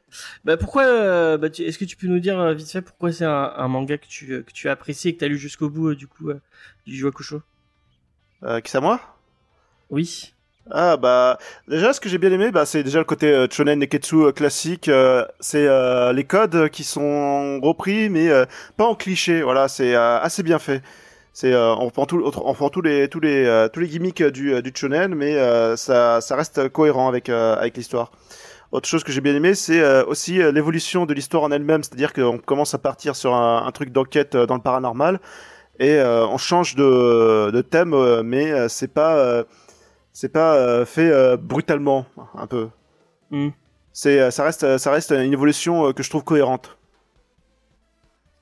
Bah 0.45 0.57
pourquoi 0.57 0.85
euh, 0.85 1.39
bah, 1.39 1.51
tu- 1.51 1.63
Est-ce 1.63 1.79
que 1.79 1.85
tu 1.85 1.97
peux 1.97 2.07
nous 2.09 2.19
dire 2.19 2.39
euh, 2.41 2.55
vite 2.55 2.71
fait 2.71 2.83
pourquoi 2.83 3.13
c'est 3.13 3.25
un, 3.25 3.53
un 3.57 3.69
manga 3.69 3.99
que 3.99 4.07
tu 4.07 4.43
que 4.43 4.53
tu 4.53 4.69
as 4.69 4.73
apprécié 4.73 5.11
et 5.11 5.15
que 5.15 5.21
t'as 5.21 5.29
lu 5.29 5.39
jusqu'au 5.39 5.69
bout 5.71 5.91
euh, 5.91 5.95
du 5.97 6.07
coup 6.09 6.31
euh, 6.31 6.41
du 6.87 7.07
Hakusho 7.07 7.43
Euh, 8.43 8.61
qui 8.61 8.71
c'est 8.71 8.79
à 8.79 8.81
moi 8.81 9.01
Oui. 9.91 10.35
Ah 10.71 10.99
bah 10.99 11.39
déjà 11.67 11.95
ce 11.95 12.01
que 12.01 12.11
j'ai 12.11 12.19
bien 12.19 12.31
aimé 12.31 12.51
bah 12.51 12.67
c'est 12.67 12.83
déjà 12.83 12.99
le 12.99 13.07
côté 13.07 13.33
euh, 13.33 13.47
shonen 13.51 13.79
neketsu 13.79 14.17
euh, 14.17 14.33
classique 14.33 14.89
euh, 14.89 15.25
c'est 15.41 15.67
euh, 15.67 16.13
les 16.13 16.25
codes 16.25 16.69
qui 16.69 16.85
sont 16.85 17.59
repris 17.63 18.11
mais 18.11 18.29
euh, 18.29 18.45
pas 18.77 18.85
en 18.85 18.95
cliché 18.95 19.41
voilà 19.41 19.69
c'est 19.69 19.95
assez 19.95 20.43
bien 20.43 20.59
fait. 20.59 20.83
C'est 21.33 21.55
on 21.55 21.89
prend 21.91 22.05
tout 22.05 22.23
on 22.45 22.53
prend 22.55 22.69
tous 22.69 22.83
les 22.83 23.09
tous 23.09 23.21
les 23.21 23.69
tous 23.73 23.81
les 23.81 23.87
gimmicks 23.89 24.23
du 24.23 24.61
du 24.61 24.73
mais 25.11 25.37
ça 25.77 26.21
ça 26.21 26.37
reste 26.37 26.69
cohérent 26.69 27.09
avec 27.09 27.29
avec 27.29 27.77
l'histoire. 27.77 28.11
Autre 28.73 28.89
chose 28.89 29.05
que 29.05 29.13
j'ai 29.13 29.21
bien 29.21 29.35
aimé, 29.35 29.55
c'est 29.55 30.03
aussi 30.03 30.39
l'évolution 30.53 31.07
de 31.07 31.15
l'histoire 31.15 31.45
en 31.45 31.53
elle-même, 31.53 31.85
c'est-à-dire 31.85 32.13
qu'on 32.13 32.39
commence 32.39 32.75
à 32.75 32.79
partir 32.79 33.15
sur 33.15 33.35
un, 33.35 33.65
un 33.65 33.71
truc 33.71 33.91
d'enquête 33.93 34.37
dans 34.37 34.57
le 34.57 34.61
paranormal 34.61 35.21
et 35.79 36.01
on 36.03 36.39
change 36.39 36.75
de, 36.75 37.53
de 37.53 37.61
thème, 37.61 37.95
mais 38.23 38.69
c'est 38.69 38.93
pas 38.93 39.45
c'est 40.21 40.31
pas 40.31 40.57
euh, 40.57 40.85
fait 40.85 41.13
euh, 41.13 41.37
brutalement 41.37 42.05
un 42.35 42.49
peu. 42.49 42.71
Hmm. 43.31 43.51
C'est 43.93 44.19
euh, 44.21 44.33
ça 44.33 44.43
reste 44.43 44.77
ça 44.79 44.91
reste 44.91 45.13
une 45.13 45.33
évolution 45.33 45.93
que 45.93 46.03
je 46.03 46.11
trouve 46.11 46.25
cohérente. 46.25 46.77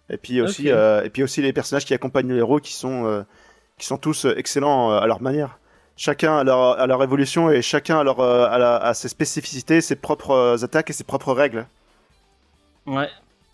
Et 0.09 0.17
puis 0.17 0.41
aussi 0.41 0.69
et 0.69 1.11
puis 1.13 1.23
aussi 1.23 1.43
les 1.43 1.53
personnages 1.53 1.85
qui 1.85 1.93
accompagnent 1.93 2.33
les 2.33 2.39
héros 2.39 2.61
qui 2.61 2.73
sont 2.73 3.27
qui 3.77 3.85
sont 3.85 3.99
tous 3.99 4.25
excellents 4.25 4.91
à 4.97 5.07
leur 5.07 5.21
manière. 5.21 5.59
Chacun 5.99 6.39
a 6.39 6.45
leur, 6.45 6.79
à 6.81 6.87
leur 6.87 7.03
évolution 7.03 7.51
et 7.51 7.61
chacun 7.61 7.99
a, 7.99 8.05
leur, 8.05 8.21
à, 8.21 8.57
la- 8.59 8.77
à 8.77 8.95
ses 8.95 9.09
spécificités, 9.09 9.81
ses 9.83 9.97
propres 9.97 10.57
attaques 10.65 10.89
et 10.91 10.93
ses 10.95 11.05
propres 11.05 11.33
règles. 11.35 11.67
Ouais. 12.87 13.09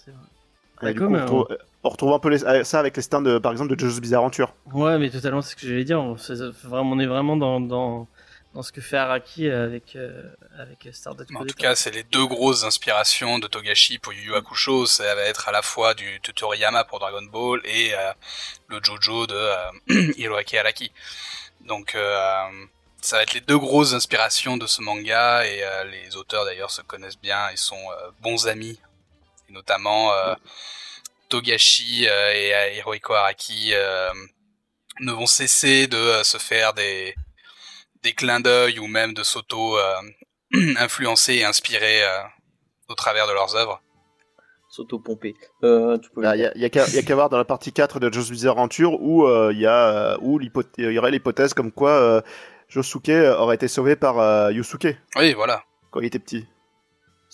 Et 0.07 0.12
Bah, 0.82 0.93
du 0.93 0.99
comme, 0.99 1.12
coup, 1.12 1.16
on, 1.16 1.20
retrouve, 1.23 1.59
on 1.84 1.88
retrouve 1.88 2.12
un 2.12 2.18
peu 2.18 2.28
les- 2.28 2.64
ça 2.64 2.78
avec 2.78 2.96
les 2.96 3.02
stands, 3.02 3.22
de, 3.22 3.38
par 3.38 3.52
exemple, 3.52 3.74
de 3.74 3.78
JoJo's 3.78 4.00
Bizarre 4.00 4.20
Adventure. 4.20 4.54
Ouais, 4.72 4.98
mais 4.98 5.10
totalement, 5.10 5.42
c'est 5.42 5.50
ce 5.50 5.56
que 5.56 5.66
j'allais 5.66 5.84
dire. 5.84 6.00
On, 6.00 6.16
c'est- 6.16 6.34
vraiment, 6.64 6.92
on 6.92 6.98
est 6.98 7.06
vraiment 7.06 7.36
dans, 7.36 7.60
dans, 7.60 8.06
dans 8.54 8.62
ce 8.62 8.70
que 8.70 8.80
fait 8.80 8.98
Araki 8.98 9.48
avec 9.48 9.96
euh, 9.96 10.22
avec 10.59 10.88
Stardust 10.92 11.30
En 11.34 11.44
tout 11.46 11.54
cas, 11.54 11.74
c'est 11.74 11.90
les 11.90 12.02
deux 12.02 12.26
grosses 12.26 12.64
inspirations 12.64 13.38
de 13.38 13.46
Togashi 13.46 13.98
pour 13.98 14.12
Yu 14.12 14.22
Yu 14.26 14.34
Hakusho. 14.34 14.86
Ça 14.86 15.14
va 15.14 15.22
être 15.22 15.48
à 15.48 15.52
la 15.52 15.62
fois 15.62 15.94
du 15.94 16.20
Toriyama 16.20 16.84
pour 16.84 16.98
Dragon 17.00 17.22
Ball 17.22 17.60
et 17.64 17.94
euh, 17.94 18.12
le 18.68 18.78
Jojo 18.82 19.26
de 19.26 19.34
euh, 19.34 20.12
Hiroaki 20.18 20.59
Araki. 20.59 20.92
Donc, 21.66 21.94
euh, 21.94 22.44
ça 23.00 23.16
va 23.16 23.22
être 23.22 23.34
les 23.34 23.40
deux 23.40 23.59
grosses 23.59 23.94
inspirations 23.94 24.56
de 24.56 24.66
ce 24.66 24.82
manga 24.82 25.44
et 25.46 25.62
euh, 25.64 25.84
les 25.84 26.16
auteurs 26.16 26.44
d'ailleurs 26.44 26.70
se 26.70 26.82
connaissent 26.82 27.18
bien. 27.20 27.50
Ils 27.50 27.56
sont 27.59 27.74
euh, 27.76 28.10
bons 28.20 28.46
amis, 28.48 28.78
et 29.48 29.52
notamment 29.52 30.12
euh, 30.12 30.34
Togashi 31.32 32.06
euh, 32.09 32.32
et 32.34 32.54
euh, 32.54 32.70
Hirohiko 32.76 33.14
Araki 33.14 33.70
euh, 33.72 34.10
ne 35.00 35.12
vont 35.12 35.26
cesser 35.26 35.86
de 35.86 35.96
euh, 35.96 36.24
se 36.24 36.36
faire 36.38 36.74
des 36.74 37.14
des 38.02 38.12
clins 38.12 38.40
d'œil 38.40 38.78
ou 38.78 38.86
même 38.86 39.14
de 39.14 39.22
s'auto 39.22 39.78
euh, 39.78 39.94
influencer 40.78 41.34
et 41.36 41.44
inspirer 41.44 42.02
euh, 42.04 42.18
au 42.88 42.94
travers 42.94 43.26
de 43.26 43.32
leurs 43.32 43.54
œuvres. 43.56 43.80
S'auto-pomper. 44.68 45.34
Euh, 45.64 45.98
Il 46.16 46.22
y 46.22 46.26
a, 46.46 46.56
y 46.56 46.64
a 46.64 46.68
qu'à 47.02 47.14
voir 47.14 47.28
dans 47.28 47.36
la 47.38 47.44
partie 47.44 47.72
4 47.72 48.00
de 48.00 48.12
Josué 48.12 48.32
Bizarre 48.32 48.52
Adventure 48.54 49.00
où 49.02 49.26
euh, 49.26 49.52
il 49.52 49.60
y 49.60 49.66
a 49.66 50.14
euh, 50.14 50.18
où 50.20 50.38
l'hypothèse- 50.38 50.72
il 50.78 50.92
y 50.92 50.98
aurait 50.98 51.10
l'hypothèse 51.10 51.52
comme 51.54 51.72
quoi 51.72 51.90
euh, 51.92 52.20
Josuke 52.68 53.10
aurait 53.10 53.54
été 53.56 53.68
sauvé 53.68 53.96
par 53.96 54.18
euh, 54.18 54.50
Yusuke 54.52 54.96
Oui, 55.16 55.32
voilà. 55.34 55.62
quand 55.90 56.00
il 56.00 56.06
était 56.06 56.18
petit. 56.18 56.46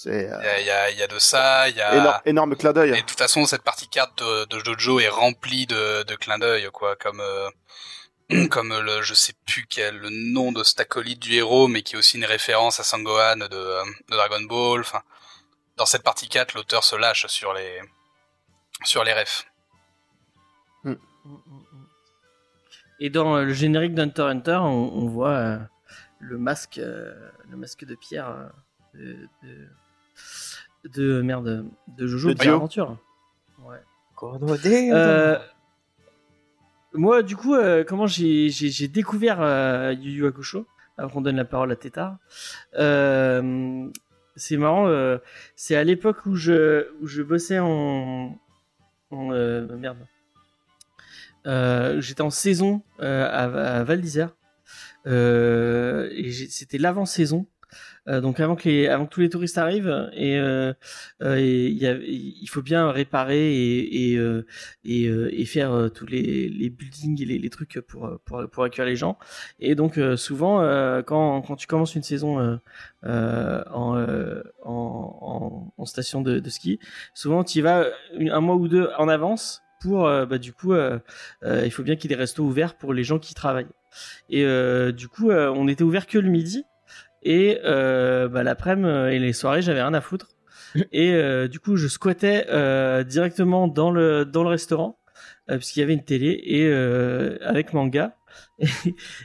C'est 0.00 0.26
Il 0.26 0.32
euh, 0.32 0.42
y 0.44 0.46
a, 0.46 0.60
il 0.60 0.66
y 0.66 0.70
a- 0.70 0.90
il 0.90 0.96
y 0.96 1.02
a 1.02 1.08
de 1.08 1.18
ça, 1.18 1.68
il 1.68 1.74
y 1.74 1.80
a... 1.80 1.96
énorme, 1.96 2.20
énorme 2.24 2.56
clin 2.56 2.72
d'œil. 2.72 2.90
Et 2.90 3.02
de 3.02 3.06
toute 3.06 3.18
façon, 3.18 3.44
cette 3.46 3.64
partie 3.64 3.88
4 3.88 4.14
de, 4.14 4.44
de 4.44 4.58
Jojo 4.64 5.00
est 5.00 5.08
remplie 5.08 5.66
de, 5.66 6.04
de 6.04 6.14
clins 6.14 6.38
d'œil, 6.38 6.68
quoi, 6.72 6.94
comme 6.94 7.18
euh, 7.20 7.50
comme 8.48 8.78
le, 8.78 9.02
je 9.02 9.14
sais 9.14 9.32
plus 9.44 9.66
quel 9.68 9.96
le 9.96 10.08
nom 10.10 10.52
de 10.52 10.62
cet 10.62 10.78
acolyte 10.78 11.18
du 11.18 11.34
héros, 11.34 11.66
mais 11.66 11.82
qui 11.82 11.96
est 11.96 11.98
aussi 11.98 12.16
une 12.16 12.26
référence 12.26 12.78
à 12.78 12.84
Sangohan 12.84 13.38
de, 13.38 13.48
euh, 13.52 13.84
de 14.08 14.14
Dragon 14.14 14.40
Ball. 14.42 14.82
Enfin, 14.82 15.02
dans 15.76 15.86
cette 15.86 16.04
partie 16.04 16.28
4, 16.28 16.54
l'auteur 16.54 16.84
se 16.84 16.94
lâche 16.94 17.26
sur 17.26 17.52
les 17.52 17.80
sur 18.84 19.02
les 19.02 19.14
refs. 19.14 19.46
Mm, 20.84 20.92
mm, 20.92 20.96
mm. 21.24 21.86
Et 23.00 23.10
dans 23.10 23.36
le 23.38 23.52
générique 23.52 23.94
d'Hunter 23.94 24.22
x 24.22 24.30
Hunter, 24.30 24.58
on, 24.62 24.92
on 24.94 25.08
voit 25.08 25.30
euh, 25.30 25.58
le 26.20 26.38
masque, 26.38 26.78
euh, 26.78 27.12
le 27.50 27.56
masque 27.56 27.84
de 27.84 27.96
pierre 27.96 28.28
euh, 28.28 28.48
de, 28.94 29.28
de, 29.42 29.68
de- 30.84 31.22
merde, 31.22 31.66
de 31.96 32.06
Jojo 32.06 32.28
De 32.28 32.34
Dio. 32.34 32.54
Aventure. 32.54 32.96
Ouais. 33.64 33.78
Euh, 34.92 35.38
moi, 36.94 37.22
du 37.22 37.36
coup, 37.36 37.54
euh, 37.54 37.84
comment 37.84 38.06
j'ai 38.06 38.48
j'ai- 38.50 38.70
j'ai 38.70 38.88
découvert 38.88 39.40
euh, 39.40 39.92
Yu 39.92 40.10
Yu 40.12 40.26
Hakusho 40.26 40.66
avant 40.96 41.08
qu'on 41.10 41.20
donne 41.20 41.36
la 41.36 41.44
parole 41.44 41.70
à 41.70 41.76
Tétard. 41.76 42.16
Euh, 42.78 43.88
c'est 44.36 44.56
marrant, 44.56 44.86
euh, 44.88 45.18
c'est 45.56 45.76
à 45.76 45.84
l'époque 45.84 46.26
où 46.26 46.34
je 46.34 46.88
où 47.00 47.06
je 47.06 47.22
bossais 47.22 47.58
en, 47.58 48.36
en 49.10 49.32
euh, 49.32 49.66
merde. 49.76 49.98
Euh, 51.46 52.00
J'étais 52.00 52.22
en 52.22 52.30
saison 52.30 52.82
euh, 53.00 53.24
à, 53.26 53.78
à 53.78 53.84
Val 53.84 54.00
d'Isère 54.00 54.34
euh, 55.06 56.08
et 56.12 56.30
j'ai- 56.30 56.48
c'était 56.48 56.78
l'avant-saison. 56.78 57.46
Euh, 58.08 58.20
donc 58.20 58.40
avant 58.40 58.56
que, 58.56 58.68
les, 58.68 58.88
avant 58.88 59.04
que 59.06 59.10
tous 59.10 59.20
les 59.20 59.28
touristes 59.28 59.58
arrivent 59.58 60.10
et, 60.14 60.38
euh, 60.38 60.72
euh, 61.22 61.36
et 61.36 61.68
y 61.68 61.86
a- 61.86 61.98
il 62.02 62.46
faut 62.48 62.62
bien 62.62 62.90
réparer 62.90 63.52
et, 63.54 64.14
et, 64.14 64.20
et, 64.84 65.04
et 65.04 65.44
faire 65.44 65.90
tous 65.94 66.06
les, 66.06 66.48
les 66.48 66.70
buildings 66.70 67.20
et 67.22 67.26
les, 67.26 67.38
les 67.38 67.50
trucs 67.50 67.80
pour, 67.86 68.18
pour, 68.24 68.48
pour 68.50 68.64
accueillir 68.64 68.88
les 68.88 68.96
gens. 68.96 69.18
Et 69.60 69.74
donc 69.74 70.00
souvent, 70.16 70.58
quand, 71.06 71.42
quand 71.42 71.56
tu 71.56 71.66
commences 71.66 71.94
une 71.94 72.02
saison 72.02 72.58
euh, 73.04 73.62
en, 73.70 73.96
euh, 73.96 74.42
en, 74.64 75.72
en, 75.76 75.84
station 75.84 76.22
de, 76.22 76.38
de 76.38 76.50
ski, 76.50 76.78
souvent 77.14 77.44
tu 77.44 77.58
y 77.58 77.60
vas 77.60 77.86
un 78.18 78.40
mois 78.40 78.56
ou 78.56 78.68
deux 78.68 78.88
en 78.98 79.08
avance 79.08 79.62
pour, 79.80 80.04
bah, 80.04 80.38
du 80.38 80.52
coup, 80.52 80.74
il 80.74 81.70
faut 81.70 81.82
bien 81.82 81.96
qu'il 81.96 82.10
y 82.10 82.14
ait 82.14 82.16
des 82.16 82.20
restos 82.20 82.44
ouverts 82.44 82.76
pour 82.76 82.94
les 82.94 83.04
gens 83.04 83.18
qui 83.18 83.34
travaillent. 83.34 83.66
Et 84.30 84.44
du 84.92 85.08
coup, 85.08 85.30
on 85.30 85.68
était 85.68 85.84
ouvert 85.84 86.06
que 86.06 86.18
le 86.18 86.30
midi. 86.30 86.64
Et 87.22 87.58
euh, 87.64 88.28
bah, 88.28 88.42
l'après-midi 88.42 88.88
euh, 88.88 89.08
et 89.08 89.18
les 89.18 89.32
soirées, 89.32 89.62
j'avais 89.62 89.82
rien 89.82 89.94
à 89.94 90.00
foutre. 90.00 90.28
Et 90.92 91.12
euh, 91.14 91.48
du 91.48 91.60
coup, 91.60 91.76
je 91.76 91.88
squattais 91.88 92.46
euh, 92.50 93.02
directement 93.02 93.68
dans 93.68 93.90
le 93.90 94.24
dans 94.24 94.42
le 94.42 94.50
restaurant 94.50 94.98
euh, 95.50 95.56
puisqu'il 95.56 95.80
y 95.80 95.82
avait 95.82 95.94
une 95.94 96.04
télé 96.04 96.40
et 96.44 96.66
euh, 96.66 97.38
avec 97.42 97.72
manga. 97.72 98.14
Et, 98.60 98.66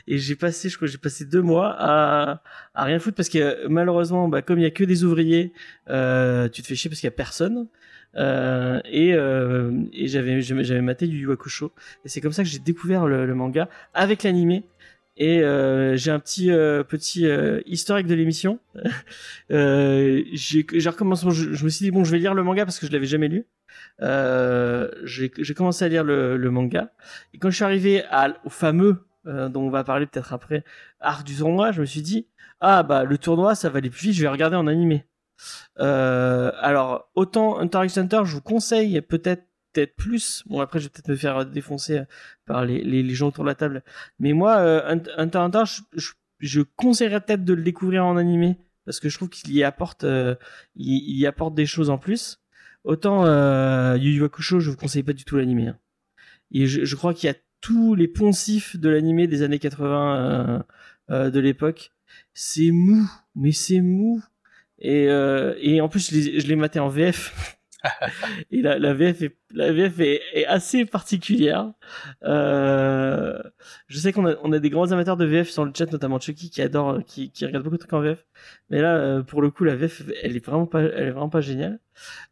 et 0.08 0.18
j'ai 0.18 0.34
passé, 0.34 0.68
je 0.68 0.76
crois, 0.76 0.88
j'ai 0.88 0.98
passé 0.98 1.24
deux 1.24 1.42
mois 1.42 1.74
à 1.78 2.42
à 2.74 2.84
rien 2.84 2.98
foutre 2.98 3.16
parce 3.16 3.28
que 3.28 3.66
malheureusement, 3.68 4.28
bah, 4.28 4.42
comme 4.42 4.58
il 4.58 4.62
y 4.62 4.66
a 4.66 4.70
que 4.70 4.84
des 4.84 5.04
ouvriers, 5.04 5.52
euh, 5.90 6.48
tu 6.48 6.62
te 6.62 6.66
fais 6.66 6.74
chier 6.74 6.88
parce 6.88 7.00
qu'il 7.00 7.06
y 7.08 7.12
a 7.12 7.16
personne. 7.16 7.68
Euh, 8.16 8.80
et 8.84 9.12
euh, 9.14 9.72
et 9.92 10.06
j'avais 10.06 10.40
j'avais 10.40 10.80
maté 10.80 11.08
du 11.08 11.16
Yu 11.16 11.22
Yu 11.22 11.32
Hakusho 11.32 11.72
et 12.04 12.08
c'est 12.08 12.20
comme 12.20 12.30
ça 12.32 12.44
que 12.44 12.48
j'ai 12.48 12.60
découvert 12.60 13.06
le, 13.06 13.26
le 13.26 13.34
manga 13.34 13.68
avec 13.92 14.22
l'animé 14.22 14.62
et 15.16 15.42
euh, 15.42 15.96
j'ai 15.96 16.10
un 16.10 16.18
petit 16.18 16.50
euh, 16.50 16.82
petit 16.82 17.26
euh, 17.26 17.60
historique 17.66 18.06
de 18.06 18.14
l'émission. 18.14 18.58
euh, 19.50 20.22
j'ai 20.32 20.64
recommencé. 20.88 21.26
Je, 21.30 21.64
me 21.64 21.68
suis 21.68 21.84
dit 21.84 21.90
bon, 21.90 22.04
je 22.04 22.10
vais 22.10 22.18
lire 22.18 22.34
le 22.34 22.42
manga 22.42 22.64
parce 22.64 22.78
que 22.78 22.86
je 22.86 22.92
l'avais 22.92 23.06
jamais 23.06 23.28
lu. 23.28 23.46
Euh, 24.02 24.90
j'ai 25.04 25.30
commencé 25.54 25.84
à 25.84 25.88
lire 25.88 26.04
le, 26.04 26.36
le 26.36 26.50
manga 26.50 26.90
et 27.32 27.38
quand 27.38 27.50
je 27.50 27.56
suis 27.56 27.64
arrivé 27.64 28.04
à, 28.10 28.34
au 28.44 28.48
fameux 28.48 29.04
euh, 29.26 29.48
dont 29.48 29.62
on 29.62 29.70
va 29.70 29.84
parler 29.84 30.06
peut-être 30.06 30.32
après 30.32 30.64
arc 31.00 31.24
du 31.24 31.36
tournoi, 31.36 31.70
je 31.70 31.80
me 31.80 31.86
suis 31.86 32.02
dit 32.02 32.26
ah 32.60 32.82
bah 32.82 33.04
le 33.04 33.18
tournoi 33.18 33.54
ça 33.54 33.68
va 33.68 33.78
aller 33.78 33.90
plus 33.90 34.08
vite, 34.08 34.14
je 34.14 34.22
vais 34.22 34.28
regarder 34.28 34.56
en 34.56 34.66
animé. 34.66 35.06
Alors 35.76 37.10
autant 37.14 37.58
Hunter 37.58 37.80
x 37.84 37.98
Hunter, 37.98 38.22
je 38.24 38.34
vous 38.34 38.40
conseille 38.40 39.00
peut-être 39.00 39.44
peut-être 39.74 39.96
plus. 39.96 40.42
Bon 40.46 40.60
après 40.60 40.78
je 40.78 40.84
vais 40.84 40.90
peut-être 40.90 41.08
me 41.08 41.16
faire 41.16 41.44
défoncer 41.46 42.02
par 42.46 42.64
les, 42.64 42.82
les, 42.82 43.14
gens 43.14 43.28
autour 43.28 43.44
de 43.44 43.48
la 43.50 43.54
table. 43.54 43.82
Mais 44.18 44.32
moi, 44.32 44.58
euh, 44.58 44.98
Hunter 45.16 45.38
Hunter, 45.38 45.62
je, 45.66 45.82
je, 45.96 46.12
je 46.38 46.62
conseillerais 46.62 47.20
peut-être 47.20 47.44
de 47.44 47.54
le 47.54 47.62
découvrir 47.62 48.06
en 48.06 48.16
animé 48.16 48.56
parce 48.84 49.00
que 49.00 49.08
je 49.08 49.16
trouve 49.16 49.30
qu'il 49.30 49.52
y 49.52 49.64
apporte, 49.64 50.04
euh, 50.04 50.34
il, 50.76 51.26
apporte 51.26 51.54
des 51.54 51.66
choses 51.66 51.90
en 51.90 51.98
plus. 51.98 52.40
Autant 52.84 53.24
euh, 53.24 53.96
Yu 53.96 54.12
Yu 54.12 54.24
Hakusho, 54.24 54.60
je 54.60 54.70
vous 54.70 54.76
conseille 54.76 55.02
pas 55.02 55.14
du 55.14 55.24
tout 55.24 55.36
l'animé. 55.36 55.68
Hein. 55.68 55.78
Et 56.52 56.66
je, 56.66 56.94
crois 56.94 57.14
qu'il 57.14 57.26
y 57.28 57.32
a 57.32 57.36
tous 57.60 57.94
les 57.94 58.08
poncifs 58.08 58.76
de 58.76 58.88
l'animé 58.88 59.26
des 59.26 59.42
années 59.42 59.58
80 59.58 60.16
euh, 60.16 60.62
euh, 61.10 61.30
de 61.30 61.40
l'époque. 61.40 61.90
C'est 62.32 62.70
mou, 62.70 63.10
mais 63.34 63.52
c'est 63.52 63.80
mou. 63.80 64.22
Et, 64.78 65.08
euh, 65.08 65.54
et 65.60 65.80
en 65.80 65.88
plus, 65.88 66.12
je 66.12 66.46
l'ai 66.46 66.56
maté 66.56 66.78
en 66.78 66.88
VF. 66.88 67.58
et 68.50 68.62
la, 68.62 68.78
la 68.78 68.94
VF 68.94 69.22
est, 69.22 69.36
la 69.52 69.72
VF 69.72 70.00
est, 70.00 70.20
est 70.32 70.46
assez 70.46 70.84
particulière. 70.84 71.72
Euh, 72.24 73.38
je 73.88 73.98
sais 73.98 74.12
qu'on 74.12 74.26
a, 74.26 74.34
on 74.42 74.52
a 74.52 74.58
des 74.58 74.70
grands 74.70 74.90
amateurs 74.92 75.16
de 75.16 75.24
VF 75.24 75.50
sur 75.50 75.64
le 75.64 75.72
chat, 75.76 75.90
notamment 75.92 76.18
Chucky 76.20 76.50
qui 76.50 76.62
adore, 76.62 77.04
qui, 77.04 77.30
qui 77.30 77.46
regarde 77.46 77.64
beaucoup 77.64 77.76
de 77.76 77.80
trucs 77.80 77.92
en 77.92 78.00
VF. 78.00 78.24
Mais 78.70 78.80
là, 78.80 78.96
euh, 78.96 79.22
pour 79.22 79.42
le 79.42 79.50
coup, 79.50 79.64
la 79.64 79.76
VF, 79.76 80.02
elle 80.22 80.36
est 80.36 80.44
vraiment 80.44 80.66
pas, 80.66 80.82
elle 80.82 81.08
est 81.08 81.10
vraiment 81.10 81.28
pas 81.28 81.40
géniale. 81.40 81.80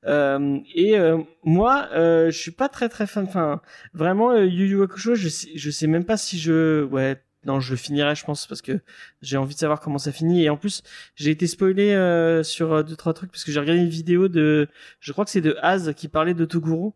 Euh, 0.06 0.58
et 0.74 0.98
euh, 0.98 1.18
moi, 1.44 1.88
euh, 1.92 2.30
je 2.30 2.38
suis 2.38 2.50
pas 2.50 2.68
très 2.68 2.88
très 2.88 3.06
fan. 3.06 3.24
Enfin, 3.24 3.60
vraiment, 3.94 4.32
euh, 4.32 4.46
Yu 4.46 4.66
Yu 4.66 4.82
Hakusho, 4.82 5.14
je 5.14 5.28
sais, 5.28 5.48
je 5.54 5.70
sais 5.70 5.86
même 5.86 6.04
pas 6.04 6.16
si 6.16 6.38
je, 6.38 6.84
ouais, 6.84 7.22
non, 7.44 7.60
je 7.60 7.74
finirai, 7.74 8.14
je 8.14 8.24
pense, 8.24 8.46
parce 8.46 8.62
que 8.62 8.80
j'ai 9.20 9.36
envie 9.36 9.54
de 9.54 9.58
savoir 9.58 9.80
comment 9.80 9.98
ça 9.98 10.12
finit. 10.12 10.44
Et 10.44 10.50
en 10.50 10.56
plus, 10.56 10.82
j'ai 11.16 11.30
été 11.30 11.46
spoilé 11.46 11.92
euh, 11.92 12.42
sur 12.42 12.72
euh, 12.72 12.82
deux 12.82 12.96
trois 12.96 13.14
trucs 13.14 13.30
parce 13.32 13.44
que 13.44 13.52
j'ai 13.52 13.60
regardé 13.60 13.80
une 13.82 13.88
vidéo 13.88 14.28
de, 14.28 14.68
je 15.00 15.12
crois 15.12 15.24
que 15.24 15.30
c'est 15.30 15.40
de 15.40 15.56
Az 15.62 15.92
qui 15.96 16.08
parlait 16.08 16.34
de 16.34 16.44
Toguro, 16.44 16.94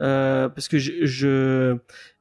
euh, 0.00 0.48
parce 0.48 0.68
que 0.68 0.78
je, 0.78 1.06
je 1.06 1.76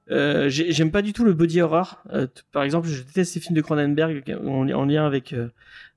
j'ai- 0.07 0.71
j'aime 0.71 0.91
pas 0.91 1.01
du 1.01 1.13
tout 1.13 1.23
le 1.23 1.33
body 1.33 1.61
horror. 1.61 2.03
Par 2.51 2.63
exemple, 2.63 2.87
je 2.87 3.01
déteste 3.01 3.33
ces 3.33 3.39
films 3.39 3.55
de 3.55 3.61
Cronenberg 3.61 4.37
en, 4.45 4.69
en 4.69 4.85
lien 4.85 5.05
avec 5.05 5.33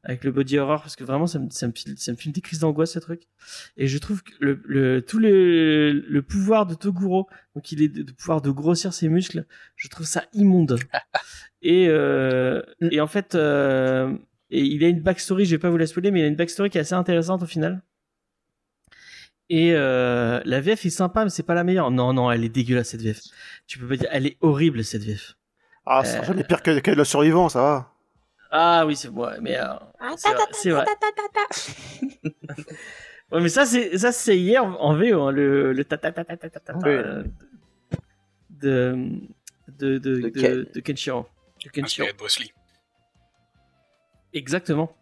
avec 0.04 0.22
le 0.22 0.30
body 0.30 0.58
horror 0.58 0.80
parce 0.82 0.94
que 0.94 1.02
vraiment 1.02 1.26
ça 1.26 1.40
me 1.40 1.50
ça 1.50 1.66
me 1.66 1.72
ça 1.96 2.12
me 2.12 2.16
filme 2.16 2.32
des 2.32 2.40
crises 2.40 2.60
d'angoisse 2.60 2.92
ce 2.92 3.00
truc. 3.00 3.22
Et 3.76 3.88
je 3.88 3.98
trouve 3.98 4.22
que 4.22 4.30
le, 4.38 4.60
le 4.64 5.02
tout 5.02 5.18
le 5.18 5.90
le 5.92 6.22
pouvoir 6.22 6.66
de 6.66 6.74
Toguro, 6.74 7.28
donc 7.56 7.72
il 7.72 7.82
est 7.82 7.88
de, 7.88 8.02
de 8.04 8.12
pouvoir 8.12 8.40
de 8.40 8.50
grossir 8.50 8.94
ses 8.94 9.08
muscles, 9.08 9.44
je 9.74 9.88
trouve 9.88 10.06
ça 10.06 10.24
immonde. 10.32 10.78
et 11.68 11.86
euh, 11.88 12.62
et 12.90 13.01
en 13.01 13.06
fait 13.06 13.34
euh, 13.34 14.12
et 14.51 14.60
il 14.60 14.84
a 14.84 14.88
une 14.88 15.01
backstory, 15.01 15.44
je 15.47 15.51
vais 15.56 15.59
pas 15.59 15.70
vous 15.70 15.76
la 15.76 15.86
spoiler, 15.86 16.10
mais 16.10 16.20
il 16.20 16.24
a 16.24 16.28
une 16.28 16.36
backstory 16.36 16.70
qui 16.70 16.78
est 16.78 16.82
assez 16.82 16.94
intéressante 16.94 17.43
au 17.43 17.47
final. 17.47 17.82
Et 19.48 19.72
euh, 19.74 20.40
la 20.44 20.60
VF 20.60 20.86
est 20.86 20.90
sympa, 20.90 21.24
mais 21.24 21.30
c'est 21.30 21.43
pas 21.44 21.55
la 21.55 21.62
meilleure. 21.64 21.90
Non, 21.90 22.12
non, 22.12 22.30
elle 22.32 22.44
est 22.44 22.48
dégueulasse 22.48 22.88
cette 22.90 23.02
VF. 23.02 23.20
Tu 23.66 23.78
peux 23.78 23.86
pas 23.88 23.97
dire, 23.97 24.09
elle 24.12 24.26
est 24.26 24.36
horrible 24.40 24.82
cette 24.84 25.02
VF. 25.05 25.34
Ah, 25.84 26.02
c'est 26.05 26.24
jamais 26.24 26.43
pire 26.44 26.62
que, 26.62 26.78
que 26.80 26.90
le 26.90 27.05
survivant, 27.05 27.48
ça 27.48 27.60
va. 27.60 27.93
Ah 28.51 28.84
oui, 28.86 28.97
c'est 28.97 29.09
vrai, 29.09 29.38
mais 29.40 29.56
euh, 29.59 29.64
c'est 30.56 30.70
vrai. 30.70 30.84
ouais, 33.32 33.40
mais 33.40 33.48
ça 33.48 33.66
c'est 33.66 33.98
ça 33.98 34.12
c'est 34.12 34.38
hier 34.38 34.64
en 34.64 34.94
VO, 34.97 35.22
hein, 35.22 35.32
le 35.32 35.72
le 35.72 35.84
ta 35.84 35.97
ta 35.98 36.12
ta 36.12 36.24
ta 36.24 36.36
ta 36.36 36.48
ta 36.51 36.60
ta 36.60 36.74
Oui. 36.76 36.82
euh, 36.86 37.22
de 38.51 38.97
de 39.78 39.98
de 39.98 40.20
De 40.20 40.28
de, 40.30 40.70
de 40.74 40.80
Kenshiro. 40.80 41.26
De 41.66 41.70
Kenshiro. 41.70 42.06
Inspiré 42.06 42.12
de 42.12 42.16
Bruce 42.18 42.38
Lee. 42.40 42.52
Exactement. 44.32 44.97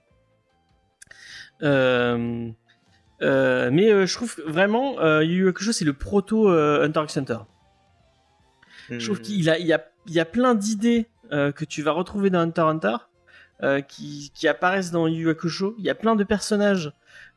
Euh, 1.62 2.50
euh, 3.22 3.70
mais 3.72 3.90
euh, 3.90 4.06
je 4.06 4.14
trouve 4.14 4.36
vraiment, 4.46 4.98
euh, 5.00 5.22
Yu 5.24 5.42
Yu 5.44 5.48
Hakusho, 5.48 5.72
c'est 5.72 5.84
le 5.84 5.92
proto 5.92 6.50
euh, 6.50 6.84
Hunter 6.84 7.02
x 7.04 7.16
Hunter. 7.16 7.38
Je 8.90 9.04
trouve 9.04 9.18
Hmm. 9.18 9.22
qu'il 9.22 9.48
a, 9.50 9.58
il 9.58 9.66
y 9.66 9.72
a, 9.72 9.84
il 10.06 10.12
y 10.12 10.20
a 10.20 10.24
plein 10.26 10.54
d'idées 10.54 11.06
euh, 11.32 11.52
que 11.52 11.64
tu 11.64 11.80
vas 11.82 11.92
retrouver 11.92 12.28
dans 12.30 12.40
Hunter 12.40 12.62
x 12.62 12.70
Hunter 12.70 12.96
euh, 13.62 13.80
qui, 13.80 14.30
qui 14.34 14.48
apparaissent 14.48 14.90
dans 14.90 15.06
Yu 15.06 15.30
Hakusho. 15.30 15.74
Il 15.78 15.84
y 15.84 15.90
a 15.90 15.94
plein 15.94 16.16
de 16.16 16.24
personnages 16.24 16.92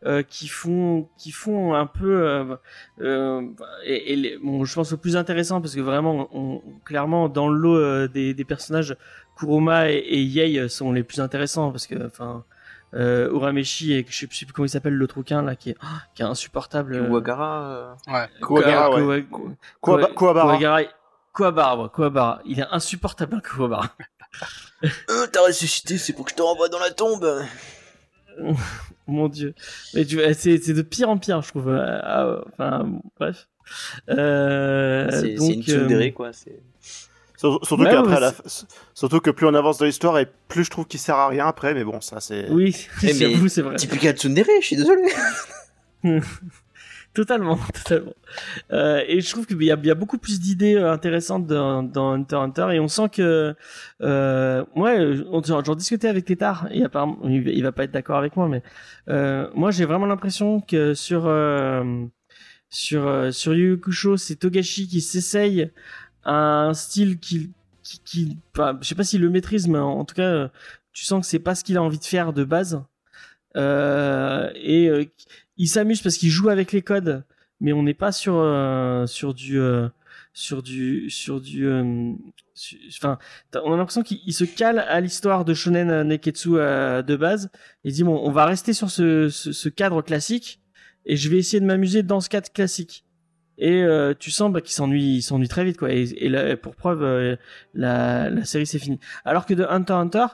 euh, 0.05 0.23
qui 0.23 0.47
font, 0.47 1.07
qui 1.17 1.31
font 1.31 1.73
un 1.75 1.85
peu. 1.85 2.27
euh, 2.27 2.55
euh, 3.01 3.41
et, 3.85 4.13
et 4.13 4.15
les- 4.15 4.37
bon, 4.37 4.63
je 4.65 4.73
pense 4.75 4.91
le 4.91 4.97
plus 4.97 5.15
intéressant 5.15 5.61
parce 5.61 5.75
que 5.75 5.81
vraiment, 5.81 6.27
on, 6.33 6.61
clairement, 6.85 7.29
dans 7.29 7.47
le 7.49 7.57
lot 7.57 7.75
euh, 7.77 8.07
des, 8.07 8.33
des 8.33 8.45
personnages, 8.45 8.95
Kuruma 9.37 9.89
et, 9.91 9.95
et 9.97 10.21
Yei 10.21 10.67
sont 10.69 10.91
les 10.91 11.03
plus 11.03 11.19
intéressants 11.19 11.71
parce 11.71 11.87
que, 11.87 12.05
enfin. 12.07 12.43
Euh, 12.93 13.29
Urameshi 13.33 13.91
et 13.91 14.05
je 14.07 14.17
sais, 14.17 14.27
plus 14.27 14.45
comment 14.53 14.65
il 14.65 14.69
s'appelle 14.69 14.93
l'autre 14.93 15.15
rouquin 15.15 15.41
là 15.41 15.57
qui 15.57 15.71
est, 15.71 15.77
oh, 15.83 15.87
qui 16.15 16.21
est 16.21 16.25
insupportable. 16.25 16.95
euh, 16.95 17.05
Kuwagara, 17.07 17.97
Ouais. 18.07 18.27
Kuwagara, 18.41 18.89
Kuwa- 18.89 19.05
ouais. 19.05 19.25
Kuwagara, 19.81 20.81
Kuwabara, 21.33 21.89
Kuwabara. 21.89 22.41
Il 22.45 22.61
est 22.61 22.65
insupportable, 22.71 23.35
hein, 23.35 23.41
Kuwabara. 23.43 23.89
Euh, 25.09 25.25
t'as 25.31 25.41
ressuscité, 25.45 25.97
c'est 25.97 26.13
pour 26.13 26.25
que 26.25 26.31
je 26.31 26.35
te 26.35 26.41
renvoie 26.41 26.69
dans 26.69 26.79
la 26.79 26.91
tombe. 26.91 27.43
Mon 29.07 29.27
dieu. 29.29 29.53
Mais 29.93 30.05
tu 30.05 30.15
vois, 30.17 30.33
c'est, 30.33 30.57
c'est 30.59 30.73
de 30.73 30.81
pire 30.81 31.09
en 31.09 31.17
pire, 31.17 31.41
je 31.41 31.49
trouve. 31.49 31.69
Euh, 31.69 31.99
ah, 32.03 32.29
ouais, 32.29 32.37
enfin, 32.53 32.83
bon, 32.83 33.01
bref. 33.19 33.47
Euh, 34.09 35.07
c'est 35.11 35.33
donc, 35.35 35.47
c'est 35.47 35.53
une 35.55 35.63
tsundere, 35.63 36.01
euh, 36.07 36.11
quoi. 36.11 36.33
c'est- 36.33 36.59
Sur- 37.37 37.59
Surtout 37.63 37.83
Ouais, 37.83 37.91
qu'après, 37.91 38.11
ouais, 38.11 38.17
à 38.17 38.19
la 38.19 38.33
surtout 38.95 39.19
que 39.19 39.29
plus 39.29 39.45
on 39.45 39.53
avance 39.53 39.77
dans 39.77 39.85
l'histoire 39.85 40.17
et 40.17 40.27
plus 40.47 40.63
je 40.63 40.71
trouve 40.71 40.85
qu'il 40.87 40.99
sert 40.99 41.15
à 41.15 41.27
rien 41.27 41.45
après, 41.47 41.73
mais 41.75 41.83
bon, 41.83 42.01
ça 42.01 42.19
c'est. 42.19 42.49
Oui, 42.49 42.87
Eh, 43.03 43.05
mais- 43.13 43.13
j'avoue, 43.13 43.47
c'est 43.47 43.61
vrai. 43.61 43.75
Typical 43.75 44.15
tsundere, 44.17 44.45
je 44.61 44.65
suis 44.65 44.75
désolé. 44.75 45.03
Totalement, 47.17 47.57
totalement. 47.73 48.13
Euh, 48.71 49.01
et 49.07 49.21
je 49.21 49.31
trouve 49.31 49.47
qu'il 49.47 49.59
y 49.59 49.65
y 49.65 49.71
a 49.71 49.95
beaucoup 49.95 50.19
plus 50.19 50.39
d'idées 50.39 50.75
euh, 50.75 50.91
intéressantes 50.91 51.47
dans, 51.47 51.81
dans 51.81 52.11
Hunter 52.11 52.35
Hunter 52.35 52.67
et 52.73 52.79
on 52.79 52.87
sent 52.87 53.09
que 53.09 53.55
euh, 54.03 54.63
ouais, 54.75 55.15
j'en 55.43 55.73
discutais 55.73 56.09
avec 56.09 56.25
Tétard 56.25 56.67
et 56.69 56.83
apparemment 56.83 57.17
il, 57.23 57.63
va- 57.63 57.71
pas 57.71 57.85
être 57.85 57.91
d'accord 57.91 58.17
avec 58.19 58.35
moi, 58.35 58.47
mais 58.47 58.61
euh, 59.09 59.49
moi 59.55 59.71
j'ai 59.71 59.85
vraiment 59.85 60.05
l'impression 60.05 60.61
que 60.61 60.93
sur 60.93 61.25
euh, 61.25 62.05
sur 62.69 63.33
sur 63.33 63.55
Yu 63.55 63.79
Kusho, 63.79 64.17
c'est 64.17 64.35
Togashi 64.35 64.87
qui 64.87 65.01
s'essaye 65.01 65.71
à 66.23 66.67
un 66.67 66.75
style 66.75 67.17
qui 67.17 67.51
qui, 67.81 67.99
qui 68.05 68.37
je 68.55 68.87
sais 68.87 68.93
pas 68.93 69.03
s'il 69.03 69.21
le 69.21 69.31
maîtrise, 69.31 69.67
mais 69.67 69.79
en, 69.79 70.05
tout 70.05 70.13
cas 70.13 70.51
tu 70.93 71.03
sens 71.03 71.21
que 71.21 71.25
c'est 71.25 71.39
pas 71.39 71.55
ce 71.55 71.63
qu'il 71.63 71.77
a 71.77 71.81
envie 71.81 71.97
de 71.97 72.05
faire 72.05 72.31
de 72.31 72.43
base. 72.43 72.83
Et 73.55 75.09
il 75.57 75.67
s'amuse 75.67 76.01
parce 76.01 76.17
qu'il 76.17 76.29
joue 76.29 76.49
avec 76.49 76.71
les 76.71 76.81
codes, 76.81 77.23
mais 77.59 77.73
on 77.73 77.83
n'est 77.83 77.93
pas 77.93 78.11
sur 78.11 78.35
euh, 78.37 79.05
sur 79.07 79.33
du 79.33 79.59
euh, 79.59 79.87
sur 80.33 80.61
du 80.63 81.09
sur 81.09 81.41
du 81.41 81.65
euh, 81.67 82.13
su- 82.53 82.79
enfin 82.89 83.17
t'as- 83.51 83.61
on 83.65 83.73
a 83.73 83.77
l'impression 83.77 84.03
qu'il 84.03 84.19
il 84.25 84.33
se 84.33 84.43
cale 84.45 84.79
à 84.79 84.99
l'histoire 85.01 85.45
de 85.45 85.53
shonen 85.53 86.03
neketsu 86.07 86.49
de 86.51 87.15
base. 87.15 87.49
Et 87.83 87.91
dit 87.91 88.03
bon 88.03 88.19
on 88.23 88.31
va 88.31 88.45
rester 88.45 88.73
sur 88.73 88.89
ce, 88.91 89.29
ce, 89.29 89.51
ce 89.51 89.69
cadre 89.69 90.01
classique 90.01 90.59
et 91.05 91.15
je 91.15 91.29
vais 91.29 91.37
essayer 91.37 91.59
de 91.59 91.65
m'amuser 91.65 92.03
dans 92.03 92.19
ce 92.21 92.29
cadre 92.29 92.51
classique. 92.51 93.03
Et 93.59 93.81
euh, 93.81 94.13
tu 94.17 94.29
sens 94.29 94.51
bah, 94.51 94.61
qu'il 94.61 94.73
s'ennuie 94.73 95.15
il 95.15 95.21
s'ennuie 95.23 95.47
très 95.47 95.63
vite 95.65 95.77
quoi. 95.77 95.91
Et, 95.91 96.29
là, 96.29 96.55
pour 96.57 96.75
preuve 96.75 97.37
la, 97.73 98.29
la 98.29 98.45
série 98.45 98.67
c'est 98.67 98.77
fini. 98.77 98.99
Alors 99.25 99.47
que 99.47 99.55
de 99.55 99.63
Hunter 99.63 99.93
Hunter 99.93 100.27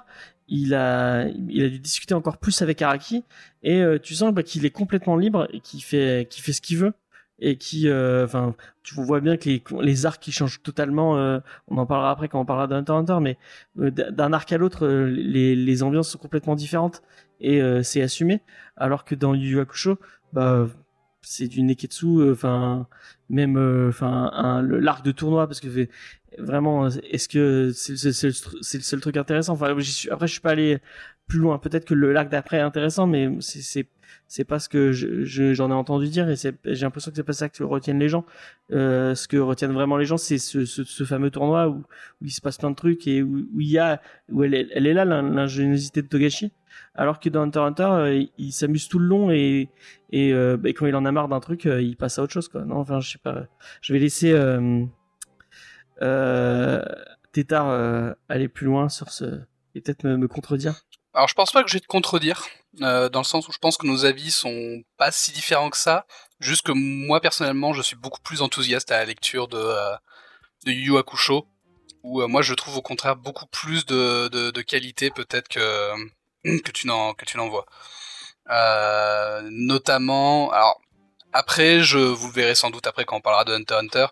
il 0.48 0.74
a 0.74 1.28
il 1.50 1.64
a 1.64 1.70
dû 1.70 1.80
discuter 1.80 2.14
encore 2.14 2.38
plus 2.38 2.62
avec 2.62 2.82
Araki. 2.82 3.24
Et 3.64 3.82
euh, 3.82 4.00
tu 4.00 4.16
sens 4.16 4.34
bah, 4.34 4.44
qu'il 4.44 4.66
est 4.66 4.72
complètement 4.72 5.16
libre 5.16 5.48
et 5.54 5.60
qu'il 5.60 5.84
fait 5.84 6.28
fait 6.32 6.54
ce 6.54 6.62
qu'il 6.62 6.78
veut. 6.78 6.94
Et 7.40 7.58
qui 7.58 7.90
euh, 7.90 8.26
enfin 8.26 8.56
tu 8.84 8.96
vois 8.96 9.20
bien 9.20 9.38
que 9.38 9.50
les 9.82 10.06
arcs 10.06 10.22
qui 10.22 10.32
changent 10.32 10.62
totalement 10.62 11.18
euh, 11.18 11.40
on 11.68 11.78
en 11.78 11.86
parlera 11.86 12.12
après 12.12 12.30
quand 12.30 12.40
on 12.40 12.46
parlera 12.46 12.68
d'Hunter 12.68 12.94
Hunter 12.94 13.18
mais 13.22 13.38
d'un 13.76 14.34
arc 14.34 14.52
à 14.52 14.58
l'autre 14.58 14.88
les 14.88 15.84
ambiances 15.84 16.10
sont 16.10 16.20
complètement 16.20 16.56
différentes. 16.56 17.02
Et 17.42 17.62
c'est 17.84 18.02
assumé. 18.02 18.42
Alors 18.78 19.04
que 19.04 19.16
dans 19.16 19.34
Yu 19.34 19.50
Yu 19.50 19.60
Hakusho 19.60 19.98
bah 20.34 20.68
c'est 21.22 21.48
du 21.48 21.64
neketsu 21.64 22.32
enfin 22.32 22.88
même 23.34 23.58
euh, 23.58 23.90
enfin 23.90 24.62
le- 24.62 24.80
l'arc 24.80 25.04
de 25.06 25.12
tournoi 25.12 25.48
parce 25.48 25.60
que 25.60 25.68
vraiment 26.40 26.88
est-ce 26.88 27.28
que 27.30 27.72
c'est 27.74 27.96
c'est- 27.98 28.14
c'est 28.14 28.28
le 28.28 28.34
c'est 28.62 28.78
le 28.78 28.84
seul 28.84 29.00
truc 29.02 29.18
intéressant? 29.18 29.54
Enfin 29.54 29.68
après 30.12 30.28
je 30.28 30.32
suis 30.34 30.42
pas 30.42 30.52
allé 30.52 30.80
plus 31.28 31.40
loin. 31.40 31.58
Peut-être 31.58 31.86
que 31.86 31.94
le 31.94 32.12
l'arc 32.14 32.30
d'après 32.30 32.58
est 32.58 32.62
intéressant 32.62 33.08
mais 33.08 33.30
c'est 33.42 33.88
c'est 34.28 34.44
pas 34.46 34.60
ce 34.60 34.70
que 34.70 34.92
je- 34.92 35.24
je- 35.24 35.54
j'en 35.54 35.70
ai 35.70 35.74
entendu 35.74 36.08
dire 36.08 36.28
et 36.30 36.36
j'ai 36.36 36.54
l'impression 36.86 37.12
que 37.12 37.18
c'est 37.18 37.24
pas 37.24 37.34
ça 37.34 37.50
que 37.50 37.64
retiennent 37.64 38.00
les 38.00 38.10
gens. 38.10 38.26
Euh, 38.72 39.16
ce 39.16 39.28
que 39.28 39.38
retiennent 39.38 39.74
vraiment 39.74 39.98
les 39.98 40.06
gens 40.06 40.18
c'est 40.18 40.38
ce, 40.40 40.66
ce, 40.66 40.84
ce 40.84 41.04
fameux 41.04 41.30
tournoi 41.30 41.68
où, 41.70 41.76
où 42.22 42.26
il 42.26 42.32
se 42.32 42.42
passe 42.42 42.58
plein 42.58 42.72
de 42.72 42.76
trucs 42.76 43.06
et 43.08 43.22
où, 43.22 43.48
où 43.54 43.60
il 43.62 43.70
y 43.70 43.78
a 43.80 44.02
où 44.32 44.44
elle 44.44 44.54
est, 44.56 44.68
elle 44.74 44.88
est 44.88 44.94
là 44.94 45.06
l'in- 45.06 45.22
l'ingéniosité 45.30 46.02
de 46.02 46.08
Togashi 46.08 46.52
alors 46.96 47.20
que 47.20 47.30
dans 47.30 47.42
Hunter 47.42 47.60
Hunter 47.60 47.84
euh, 47.84 48.26
il, 48.38 48.52
s'amuse 48.52 48.88
tout 48.88 49.00
le 49.00 49.08
long 49.08 49.32
et 49.32 49.70
et, 50.12 50.32
euh, 50.32 50.58
bah, 50.58 50.70
quand 50.70 50.86
il 50.86 50.96
en 50.96 51.06
a 51.06 51.12
marre 51.12 51.28
d'un 51.28 51.40
truc 51.40 51.66
euh, 51.66 51.82
il 51.82 51.98
passe 51.98 52.20
à 52.20 52.24
autre 52.24 52.34
chose 52.34 52.48
quoi. 52.48 52.64
Non 52.66 52.78
enfin 52.78 53.00
je 53.00 53.12
sais 53.12 53.18
pas. 53.18 53.44
Je 53.82 53.94
vais 53.94 54.00
laisser 54.00 54.32
Tétard 57.32 58.16
aller 58.30 58.48
plus 58.48 58.66
loin 58.66 58.90
sur 58.90 59.10
ce 59.10 59.42
et 59.76 59.82
peut-être 59.82 60.04
me, 60.04 60.28
contredire. 60.28 60.76
Alors 61.16 61.28
je 61.28 61.34
pense 61.34 61.52
pas 61.52 61.64
que 61.64 61.70
je 61.70 61.76
vais 61.76 61.80
te 61.80 61.88
contredire, 61.88 62.46
dans 62.74 63.10
le 63.14 63.24
sens 63.24 63.48
où 63.48 63.52
je 63.52 63.58
pense 63.58 63.78
que 63.78 63.88
nos 63.88 64.06
avis 64.06 64.30
sont 64.30 64.84
pas 64.98 65.12
si 65.12 65.32
différents 65.32 65.70
que 65.70 65.78
ça. 65.78 66.06
Juste 66.40 66.64
que 66.66 66.72
moi 66.72 67.22
personnellement, 67.22 67.74
je 67.74 67.82
suis 67.82 67.96
beaucoup 67.96 68.22
plus 68.22 68.42
enthousiaste 68.42 68.92
à 68.92 68.98
la 68.98 69.06
lecture 69.06 69.48
de 69.48 69.58
euh, 69.58 69.96
de 70.66 70.72
Yu 70.72 70.94
où 72.04 72.28
moi 72.28 72.42
je 72.42 72.54
trouve 72.54 72.78
au 72.78 72.82
contraire 72.82 73.16
beaucoup 73.16 73.48
plus 73.48 73.86
de, 73.86 74.28
de 74.28 74.62
qualité 74.62 75.10
peut-être 75.10 75.48
que 75.48 75.60
que 76.44 76.72
tu 76.72 76.88
n'en 76.88 77.14
que 77.14 77.26
tu. 77.26 77.38
Euh, 78.50 79.42
notamment, 79.52 80.52
alors 80.52 80.82
après, 81.32 81.82
je 81.82 81.98
vous 81.98 82.28
le 82.28 82.34
verrez 82.34 82.56
sans 82.56 82.70
doute 82.70 82.88
après 82.88 83.06
quand 83.06 83.18
on 83.18 83.22
parlera 83.22 83.46
de 83.46 83.54
Hunter 83.54 83.76
Hunter. 83.76 84.08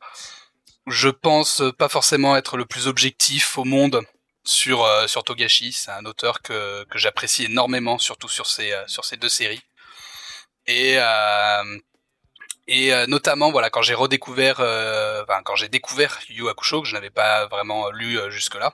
Je 0.87 1.09
pense 1.09 1.61
pas 1.77 1.89
forcément 1.89 2.35
être 2.35 2.57
le 2.57 2.65
plus 2.65 2.87
objectif 2.87 3.57
au 3.57 3.65
monde 3.65 4.01
sur 4.43 4.83
euh, 4.83 5.07
sur 5.07 5.23
Togashi. 5.23 5.73
C'est 5.73 5.91
un 5.91 6.05
auteur 6.05 6.41
que 6.41 6.83
que 6.85 6.97
j'apprécie 6.97 7.45
énormément, 7.45 7.99
surtout 7.99 8.29
sur 8.29 8.47
ces 8.47 8.71
euh, 8.71 8.83
sur 8.87 9.05
ces 9.05 9.17
deux 9.17 9.29
séries. 9.29 9.61
Et 10.67 10.95
euh, 10.97 11.79
et 12.67 12.93
euh, 12.93 13.07
notamment 13.07 13.51
voilà 13.51 13.69
quand 13.69 13.81
j'ai 13.81 13.93
redécouvert, 13.93 14.57
euh, 14.59 15.23
enfin 15.23 15.41
quand 15.43 15.55
j'ai 15.55 15.69
découvert 15.69 16.19
Yu 16.29 16.49
Hakusho 16.49 16.81
que 16.81 16.87
je 16.87 16.93
n'avais 16.93 17.09
pas 17.09 17.47
vraiment 17.47 17.89
lu 17.91 18.19
jusque 18.31 18.55
là. 18.55 18.73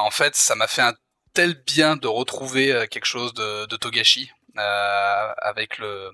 en 0.00 0.10
fait, 0.10 0.36
ça 0.36 0.54
m'a 0.54 0.66
fait 0.68 0.82
un 0.82 0.94
tel 1.34 1.54
bien 1.66 1.96
de 1.96 2.06
retrouver 2.08 2.72
euh, 2.72 2.86
quelque 2.86 3.06
chose 3.06 3.34
de, 3.34 3.66
de 3.66 3.76
Togashi 3.76 4.30
euh, 4.58 5.32
avec 5.38 5.78
le 5.78 6.10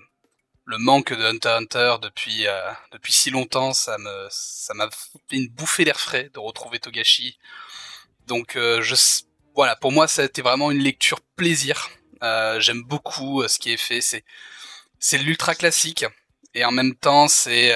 le 0.65 0.77
manque 0.77 1.11
de 1.13 1.23
Hunter 1.25 1.49
Hunter 1.49 1.95
depuis 2.01 2.47
euh, 2.47 2.71
depuis 2.91 3.13
si 3.13 3.29
longtemps, 3.29 3.73
ça 3.73 3.97
me 3.97 4.27
ça 4.29 4.73
m'a 4.73 4.89
fait 4.91 5.37
une 5.37 5.49
bouffée 5.49 5.85
d'air 5.85 5.99
frais 5.99 6.29
de 6.33 6.39
retrouver 6.39 6.79
Togashi. 6.79 7.37
Donc 8.27 8.55
euh, 8.55 8.81
je 8.81 8.95
voilà, 9.55 9.75
pour 9.75 9.91
moi 9.91 10.07
ça 10.07 10.21
a 10.23 10.25
été 10.25 10.41
vraiment 10.41 10.71
une 10.71 10.79
lecture 10.79 11.21
plaisir. 11.35 11.89
Euh, 12.23 12.59
J'aime 12.59 12.83
beaucoup 12.83 13.41
euh, 13.41 13.47
ce 13.47 13.59
qui 13.59 13.71
est 13.73 13.77
fait, 13.77 14.01
c'est 14.01 14.23
c'est 14.99 15.17
l'ultra 15.17 15.55
classique 15.55 16.05
et 16.53 16.63
en 16.65 16.71
même 16.71 16.95
temps 16.95 17.27
c'est 17.27 17.75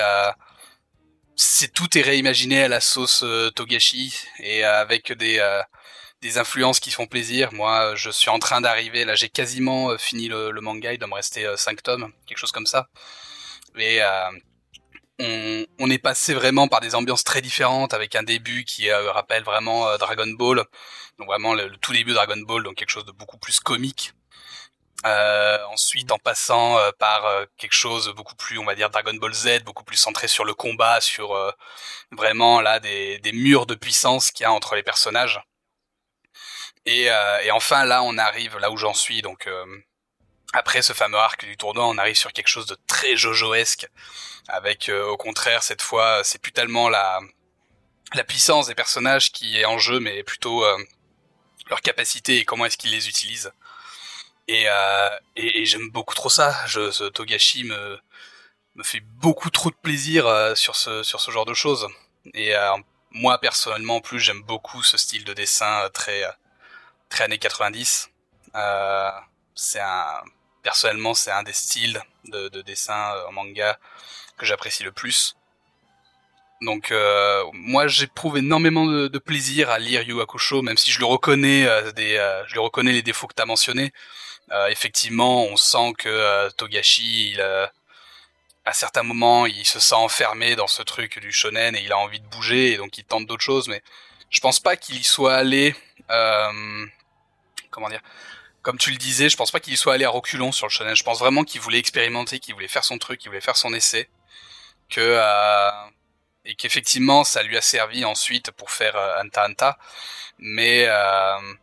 c'est 1.35 1.73
tout 1.73 1.97
est 1.97 2.01
réimaginé 2.01 2.63
à 2.63 2.67
la 2.67 2.79
sauce 2.79 3.25
Togashi 3.55 4.15
et 4.39 4.63
avec 4.63 5.11
des 5.13 5.39
des 6.25 6.37
influences 6.37 6.79
qui 6.79 6.91
font 6.91 7.07
plaisir. 7.07 7.53
Moi, 7.53 7.95
je 7.95 8.09
suis 8.09 8.29
en 8.29 8.39
train 8.39 8.61
d'arriver. 8.61 9.05
Là, 9.05 9.15
j'ai 9.15 9.29
quasiment 9.29 9.91
euh, 9.91 9.97
fini 9.97 10.27
le, 10.27 10.51
manga. 10.61 10.91
Il 10.93 10.99
doit 10.99 11.07
me 11.07 11.13
rester 11.13 11.45
euh, 11.45 11.55
5 11.55 11.83
tomes, 11.83 12.11
quelque 12.25 12.37
chose 12.39 12.51
comme 12.51 12.65
ça. 12.65 12.87
Et 13.77 14.01
euh, 14.01 15.65
on, 15.79 15.89
est 15.89 15.97
passé 15.99 16.33
vraiment 16.33 16.67
par 16.67 16.81
des 16.81 16.95
ambiances 16.95 17.23
très 17.23 17.41
différentes, 17.41 17.93
avec 17.93 18.15
un 18.15 18.23
début 18.23 18.63
qui 18.65 18.89
euh, 18.89 19.11
rappelle 19.11 19.43
vraiment 19.43 19.87
euh, 19.87 19.97
Dragon 19.97 20.27
Ball. 20.27 20.63
Donc 21.19 21.27
vraiment 21.27 21.53
le, 21.53 21.69
tout 21.77 21.93
début 21.93 22.11
de 22.11 22.15
Dragon 22.15 22.37
Ball, 22.37 22.63
donc 22.63 22.75
quelque 22.75 22.89
chose 22.89 23.05
de 23.05 23.11
beaucoup 23.11 23.37
plus 23.37 23.59
comique. 23.59 24.13
Euh, 25.05 25.57
ensuite, 25.71 26.11
en 26.11 26.17
passant 26.17 26.79
euh, 26.79 26.89
par 26.97 27.25
euh, 27.25 27.45
quelque 27.57 27.73
chose 27.75 28.09
beaucoup 28.15 28.35
plus, 28.35 28.57
on 28.57 28.65
va 28.65 28.73
dire 28.73 28.89
Dragon 28.89 29.13
Ball 29.13 29.33
Z, 29.33 29.63
beaucoup 29.63 29.83
plus 29.83 29.97
centré 29.97 30.27
sur 30.27 30.45
le 30.45 30.55
combat, 30.55 30.99
sur 30.99 31.35
euh, 31.35 31.51
vraiment 32.11 32.59
là 32.61 32.79
des 32.79 33.19
murs 33.33 33.67
de 33.67 33.75
puissance 33.75 34.31
qu'il 34.31 34.45
y 34.45 34.47
a 34.47 34.51
entre 34.51 34.75
les 34.75 34.83
personnages. 34.83 35.39
Et, 36.85 37.09
euh, 37.09 37.39
et, 37.41 37.51
enfin 37.51 37.85
là 37.85 38.03
on 38.03 38.17
arrive 38.17 38.57
là 38.59 38.69
où 38.69 38.77
j'en 38.77 38.93
suis 38.93 39.23
donc 39.23 39.47
euh, 39.47 39.65
après 40.53 40.83
ce 40.83 40.93
fameux 40.93 41.17
arc 41.17 41.43
du 41.43 41.57
tournoi 41.57 41.87
on 41.87 41.97
arrive 41.97 42.15
sur 42.15 42.31
quelque 42.31 42.47
chose 42.47 42.67
de 42.67 42.77
très 42.85 43.15
jojoesque 43.17 43.87
avec 44.47 44.89
euh, 44.89 45.03
au 45.07 45.17
contraire 45.17 45.63
cette 45.63 45.81
fois 45.81 46.23
c'est 46.23 46.39
plus 46.39 46.51
tellement 46.51 46.87
la 46.87 47.21
la 48.13 48.23
puissance 48.23 48.67
des 48.67 48.75
personnages 48.75 49.31
qui 49.31 49.59
est 49.59 49.65
en 49.65 49.77
jeu 49.77 49.99
mais 49.99 50.23
plutôt 50.23 50.63
euh, 50.63 50.77
leurs 51.69 51.81
capacités 51.81 52.37
et 52.37 52.45
comment 52.45 52.65
est-ce 52.65 52.77
qu'ils 52.77 52.91
les 52.91 53.09
utilisent. 53.09 53.51
Et, 54.47 54.65
euh, 54.67 55.09
et, 55.35 55.61
et 55.61 55.65
j'aime 55.65 55.89
beaucoup 55.89 56.13
trop 56.13 56.29
ça. 56.29 56.55
Je, 56.67 56.91
ce 56.91 57.05
Togashi 57.05 57.63
me, 57.63 57.99
me 58.75 58.83
fait 58.83 58.99
beaucoup 58.99 59.49
trop 59.49 59.71
de 59.71 59.75
plaisir 59.75 60.27
euh, 60.27 60.53
sur 60.53 60.75
ce 60.75 61.01
sur 61.01 61.19
ce 61.19 61.31
genre 61.31 61.45
de 61.45 61.53
choses. 61.55 61.87
Et 62.33 62.53
moi 63.11 63.37
personnellement, 63.39 63.97
en 63.97 64.01
plus, 64.01 64.19
j'aime 64.19 64.41
beaucoup 64.41 64.81
ce 64.83 64.97
style 64.97 65.25
de 65.25 65.33
dessin 65.33 65.89
très 65.93 66.23
très 67.09 67.25
années 67.25 67.37
90. 67.37 68.09
Euh, 68.55 69.09
c'est 69.53 69.81
personnellement, 70.63 71.13
c'est 71.13 71.31
un 71.31 71.43
des 71.43 71.53
styles 71.53 72.01
de, 72.25 72.49
de 72.49 72.61
dessin 72.61 73.13
en 73.27 73.31
manga 73.31 73.77
que 74.37 74.45
j'apprécie 74.45 74.83
le 74.83 74.91
plus. 74.91 75.35
Donc 76.61 76.91
euh, 76.91 77.43
moi 77.53 77.87
j'éprouve 77.87 78.37
énormément 78.37 78.85
de, 78.85 79.19
plaisir 79.19 79.69
à 79.69 79.79
lire 79.79 80.01
Yu 80.03 80.21
Hakusho, 80.21 80.61
même 80.61 80.77
si 80.77 80.91
je 80.91 80.99
le 80.99 81.05
reconnais 81.05 81.65
euh, 81.67 81.91
euh, 81.97 82.43
je 82.47 82.55
le 82.55 82.61
reconnais 82.61 82.91
les 82.91 83.01
défauts 83.01 83.27
que 83.27 83.33
tu 83.35 83.41
as 83.41 83.45
mentionnés. 83.45 83.91
effectivement, 84.69 85.43
on 85.45 85.57
sent 85.57 85.93
que 85.97 86.49
Togashi, 86.57 87.37
à 88.65 88.73
certains 88.73 89.03
moments, 89.03 89.45
il 89.45 89.65
se 89.65 89.79
sent 89.79 89.95
enfermé 89.95 90.55
dans 90.55 90.67
ce 90.67 90.81
truc 90.83 91.19
du 91.19 91.31
shonen 91.31 91.75
et 91.75 91.83
il 91.83 91.91
a 91.91 91.97
envie 91.97 92.19
de 92.19 92.27
bouger 92.27 92.73
et 92.73 92.77
donc 92.77 92.97
il 92.97 93.05
tente 93.05 93.25
d'autres 93.27 93.43
choses. 93.43 93.67
Mais 93.67 93.81
je 94.29 94.39
pense 94.39 94.59
pas 94.59 94.75
qu'il 94.75 94.97
y 94.97 95.03
soit 95.03 95.35
allé, 95.35 95.75
comment 97.69 97.89
dire, 97.89 98.01
comme 98.61 98.77
tu 98.77 98.91
le 98.91 98.97
disais, 98.97 99.29
je 99.29 99.37
pense 99.37 99.51
pas 99.51 99.59
qu'il 99.59 99.73
y 99.73 99.77
soit 99.77 99.93
allé 99.93 100.05
à 100.05 100.09
reculons 100.09 100.51
sur 100.51 100.65
le 100.65 100.71
shonen. 100.71 100.95
Je 100.95 101.03
pense 101.03 101.19
vraiment 101.19 101.43
qu'il 101.43 101.61
voulait 101.61 101.79
expérimenter, 101.79 102.39
qu'il 102.39 102.53
voulait 102.53 102.67
faire 102.67 102.83
son 102.83 102.97
truc, 102.97 103.19
qu'il 103.19 103.29
voulait 103.29 103.41
faire 103.41 103.57
son 103.57 103.73
essai, 103.73 104.09
que 104.89 105.19
et 106.45 106.55
qu'effectivement 106.55 107.23
ça 107.23 107.43
lui 107.43 107.57
a 107.57 107.61
servi 107.61 108.05
ensuite 108.05 108.51
pour 108.51 108.71
faire 108.71 108.95
euh, 108.95 109.21
Anta 109.21 109.47
Anta, 109.49 109.77
mais 110.37 110.85
euh, 110.87 111.53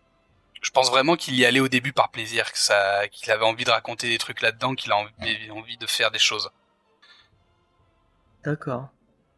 je 0.61 0.71
pense 0.71 0.91
vraiment 0.91 1.17
qu'il 1.17 1.35
y 1.37 1.47
allait 1.47 1.61
au 1.61 1.69
début 1.69 1.93
par 1.93 2.11
plaisir, 2.11 2.53
que 2.53 2.59
ça, 2.59 3.09
qu'il 3.09 3.31
avait 3.31 3.45
envie 3.45 3.65
de 3.65 3.71
raconter 3.71 4.09
des 4.09 4.19
trucs 4.19 4.43
là-dedans, 4.43 4.75
qu'il 4.75 4.93
a 4.93 4.97
envie, 4.97 5.51
envie 5.51 5.77
de 5.77 5.87
faire 5.87 6.11
des 6.11 6.19
choses. 6.19 6.51
D'accord. 8.45 8.89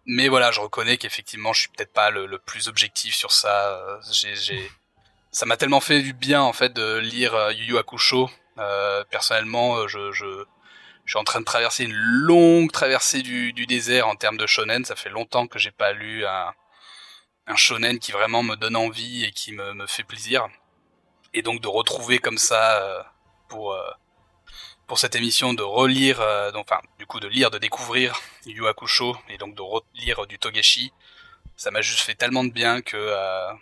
Mais 0.07 0.29
voilà, 0.29 0.51
je 0.51 0.61
reconnais 0.61 0.99
qu'effectivement, 0.99 1.53
je 1.53 1.61
suis 1.61 1.69
peut-être 1.71 1.93
pas 1.93 2.11
le, 2.11 2.39
plus 2.39 2.69
objectif 2.69 3.15
sur 3.15 3.33
ça. 3.33 4.01
J'ai, 4.13 4.37
j'ai... 4.37 4.71
ça 5.31 5.47
m'a 5.47 5.57
tellement 5.57 5.81
fait 5.81 6.03
du 6.03 6.13
bien 6.13 6.43
en 6.43 6.53
fait 6.53 6.73
de 6.73 6.99
lire 6.99 7.35
euh, 7.35 7.53
Yu 7.53 7.65
Yu 7.65 7.79
Hakusho. 7.79 8.31
Euh, 8.59 9.03
personnellement, 9.11 9.89
je, 9.89 10.13
je, 10.13 10.45
je 11.05 11.13
suis 11.13 11.19
en 11.19 11.25
train 11.25 11.41
de 11.41 11.45
traverser 11.45 11.85
une 11.85 11.95
longue 11.95 12.73
traversée 12.73 13.23
du, 13.23 13.53
désert 13.67 14.09
en 14.09 14.17
termes 14.17 14.37
de 14.37 14.47
shonen. 14.47 14.85
Ça 14.85 14.97
fait 14.97 15.11
longtemps 15.11 15.47
que 15.47 15.59
j'ai 15.59 15.71
pas 15.71 15.93
lu 15.93 16.25
un, 16.25 16.53
un 17.47 17.57
shonen 17.57 17.99
qui 17.99 18.13
vraiment 18.13 18.43
me 18.43 18.57
donne 18.57 18.77
envie 18.77 19.25
et 19.25 19.33
qui 19.33 19.53
me, 19.53 19.75
me 19.75 19.87
fait 19.87 20.05
plaisir. 20.05 20.47
Et 21.35 21.43
donc 21.43 21.61
de 21.61 21.69
retrouver 21.69 22.19
comme 22.19 22.39
ça 22.39 22.83
euh, 22.83 23.03
pour 23.49 23.73
euh, 23.73 23.91
pour 24.87 24.99
cette 24.99 25.17
émission 25.17 25.55
de 25.55 25.63
relire, 25.63 26.21
euh, 26.21 26.53
donc, 26.53 26.67
enfin 26.71 26.81
du 26.99 27.07
coup 27.07 27.21
de 27.21 27.29
lire, 27.29 27.51
de 27.51 27.59
découvrir 27.59 28.19
Yu 28.47 28.67
Hakusho 28.67 29.17
et 29.29 29.39
donc 29.39 29.55
de 29.55 29.63
relire 29.63 30.27
du 30.27 30.39
Togashi, 30.39 30.93
ça 31.57 31.71
m'a 31.71 31.83
juste 31.83 32.01
fait 32.01 32.15
tellement 32.15 32.45
de 32.45 32.51
bien 32.51 32.83
que 32.83 32.97
euh, 32.97 33.53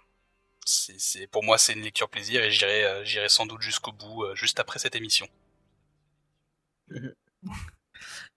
c'est 0.64 1.26
pour 1.26 1.42
moi 1.44 1.58
c'est 1.58 1.72
une 1.74 1.82
lecture 1.82 2.08
plaisir 2.08 2.42
et 2.42 2.50
j'irai 2.50 2.84
euh, 2.84 3.04
j'irai 3.04 3.28
sans 3.28 3.46
doute 3.46 3.62
jusqu'au 3.62 3.92
bout 3.92 4.24
euh, 4.24 4.34
juste 4.34 4.60
après 4.60 4.78
cette 4.78 4.94
émission. 4.96 5.28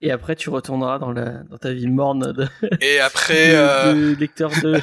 Et 0.02 0.10
après, 0.10 0.36
tu 0.36 0.50
retourneras 0.50 0.98
dans, 0.98 1.10
la, 1.10 1.42
dans 1.44 1.56
ta 1.56 1.72
vie 1.72 1.86
morne 1.86 2.32
de, 2.32 2.46
et 2.82 3.00
après, 3.00 3.52
de, 3.52 3.56
euh... 3.56 3.92
de 3.94 4.14
lecteur 4.20 4.50
de. 4.50 4.78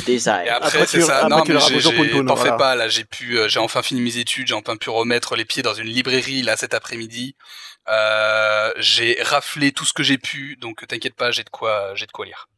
design. 0.06 0.46
Et 0.46 0.50
après, 0.50 0.84
c'est 0.86 1.00
ça. 1.00 1.28
Non, 1.28 1.44
mais 1.46 2.24
t'en 2.24 2.36
fais 2.36 2.56
pas. 2.56 2.74
Là, 2.74 2.88
j'ai 2.88 3.04
pu, 3.04 3.38
j'ai 3.46 3.60
enfin 3.60 3.82
fini 3.82 4.00
mes 4.00 4.18
études, 4.18 4.48
j'ai 4.48 4.54
enfin 4.54 4.76
pu 4.76 4.90
remettre 4.90 5.36
les 5.36 5.44
pieds 5.44 5.62
dans 5.62 5.74
une 5.74 5.86
librairie 5.86 6.42
là 6.42 6.56
cet 6.56 6.74
après-midi. 6.74 7.36
Euh, 7.88 8.72
j'ai 8.78 9.18
raflé 9.22 9.72
tout 9.72 9.84
ce 9.84 9.92
que 9.92 10.02
j'ai 10.02 10.18
pu, 10.18 10.56
donc 10.56 10.86
t'inquiète 10.86 11.14
pas, 11.14 11.30
j'ai 11.30 11.44
de 11.44 11.50
quoi, 11.50 11.94
j'ai 11.94 12.06
de 12.06 12.12
quoi 12.12 12.26
lire. 12.26 12.48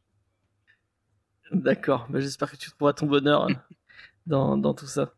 D'accord. 1.52 2.06
Bah, 2.08 2.20
J'espère 2.20 2.50
que 2.50 2.56
tu 2.56 2.70
trouveras 2.70 2.94
ton 2.94 3.06
bonheur 3.06 3.48
dans, 4.26 4.56
dans 4.56 4.74
tout 4.74 4.86
ça. 4.86 5.12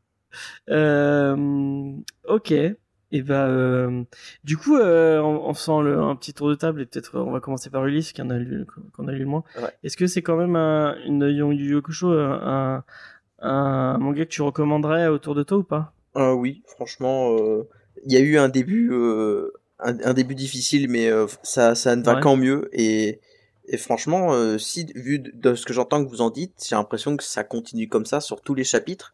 Euh, 0.69 1.93
ok. 2.27 2.55
Et 3.15 3.21
bah, 3.21 3.47
euh, 3.47 4.05
du 4.43 4.57
coup, 4.57 4.77
euh, 4.77 5.21
en, 5.21 5.47
en 5.47 5.55
faisant 5.55 5.83
le, 5.83 6.01
un 6.01 6.17
petit 6.17 6.33
tour 6.33 6.49
de 6.49 6.55
table, 6.55 6.81
et 6.81 6.87
peut-être 6.87 7.19
on 7.19 7.31
va 7.31 7.41
commencer 7.41 7.69
par 7.69 7.85
Ulysse, 7.87 8.13
qui 8.15 8.23
en 8.23 8.31
a 8.31 8.39
lu, 8.39 8.67
qu'on 8.97 9.07
a 9.07 9.13
lu 9.13 9.19
le 9.21 9.27
moins. 9.27 9.45
Ouais. 9.61 9.69
Est-ce 9.85 9.99
que 9.99 10.07
c'est 10.07 10.23
quand 10.23 10.37
même 10.37 10.57
un, 10.57 10.97
une 11.07 11.21
Yu 11.29 11.77
Hakusho, 11.77 12.11
un, 12.11 12.85
un 13.41 13.99
manga 13.99 14.25
que 14.25 14.31
tu 14.31 14.41
recommanderais 14.41 15.09
autour 15.09 15.35
de 15.35 15.43
toi 15.43 15.59
ou 15.59 15.63
pas? 15.63 15.93
Euh, 16.17 16.33
Oui, 16.33 16.63
franchement, 16.67 17.37
il 18.05 18.13
y 18.13 18.17
a 18.17 18.21
eu 18.21 18.39
un 18.39 18.49
début, 18.49 18.91
un, 19.79 19.99
un, 20.03 20.15
début 20.15 20.35
difficile, 20.35 20.89
mais 20.89 21.11
ça, 21.43 21.75
ça 21.75 21.95
ne 21.97 22.03
va 22.03 22.15
ouais. 22.15 22.21
qu'en 22.23 22.37
mieux. 22.37 22.71
Et, 22.73 23.21
et 23.67 23.77
franchement, 23.77 24.57
si 24.59 24.87
vu 24.95 25.19
de 25.19 25.55
ce 25.55 25.67
que 25.67 25.75
j'entends 25.75 26.03
que 26.03 26.09
vous 26.09 26.23
en 26.23 26.31
dites, 26.31 26.55
j'ai 26.67 26.77
l'impression 26.77 27.15
que 27.19 27.25
ça 27.25 27.45
continue 27.45 27.89
comme 27.89 28.07
ça 28.07 28.21
sur 28.21 28.41
tous 28.41 28.55
les 28.55 28.65
chapitres. 28.65 29.13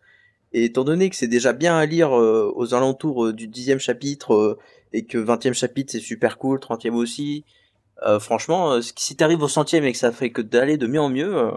Et 0.53 0.65
étant 0.65 0.85
donné 0.85 1.11
que 1.11 1.17
c'est 1.17 1.29
déjà 1.29 1.53
bien 1.53 1.77
à 1.77 1.85
lire 1.85 2.19
euh, 2.19 2.53
aux 2.57 2.75
alentours 2.75 3.27
euh, 3.27 3.33
du 3.33 3.49
dixième 3.49 3.79
chapitre 3.79 4.35
euh, 4.35 4.59
et 4.93 5.05
que 5.05 5.19
vingtième 5.19 5.55
chapitre 5.55 5.93
c'est 5.93 6.01
super 6.01 6.39
cool, 6.39 6.61
trentième 6.61 6.95
aussi, 6.95 7.45
franchement, 8.21 8.81
si 8.81 9.17
t'arrives 9.17 9.43
au 9.43 9.49
centième 9.49 9.85
et 9.85 9.93
que 9.93 9.99
ça 9.99 10.13
fait 10.13 10.31
que 10.31 10.41
d'aller 10.41 10.79
de 10.79 10.87
mieux 10.87 11.01
en 11.01 11.09
mieux, 11.11 11.51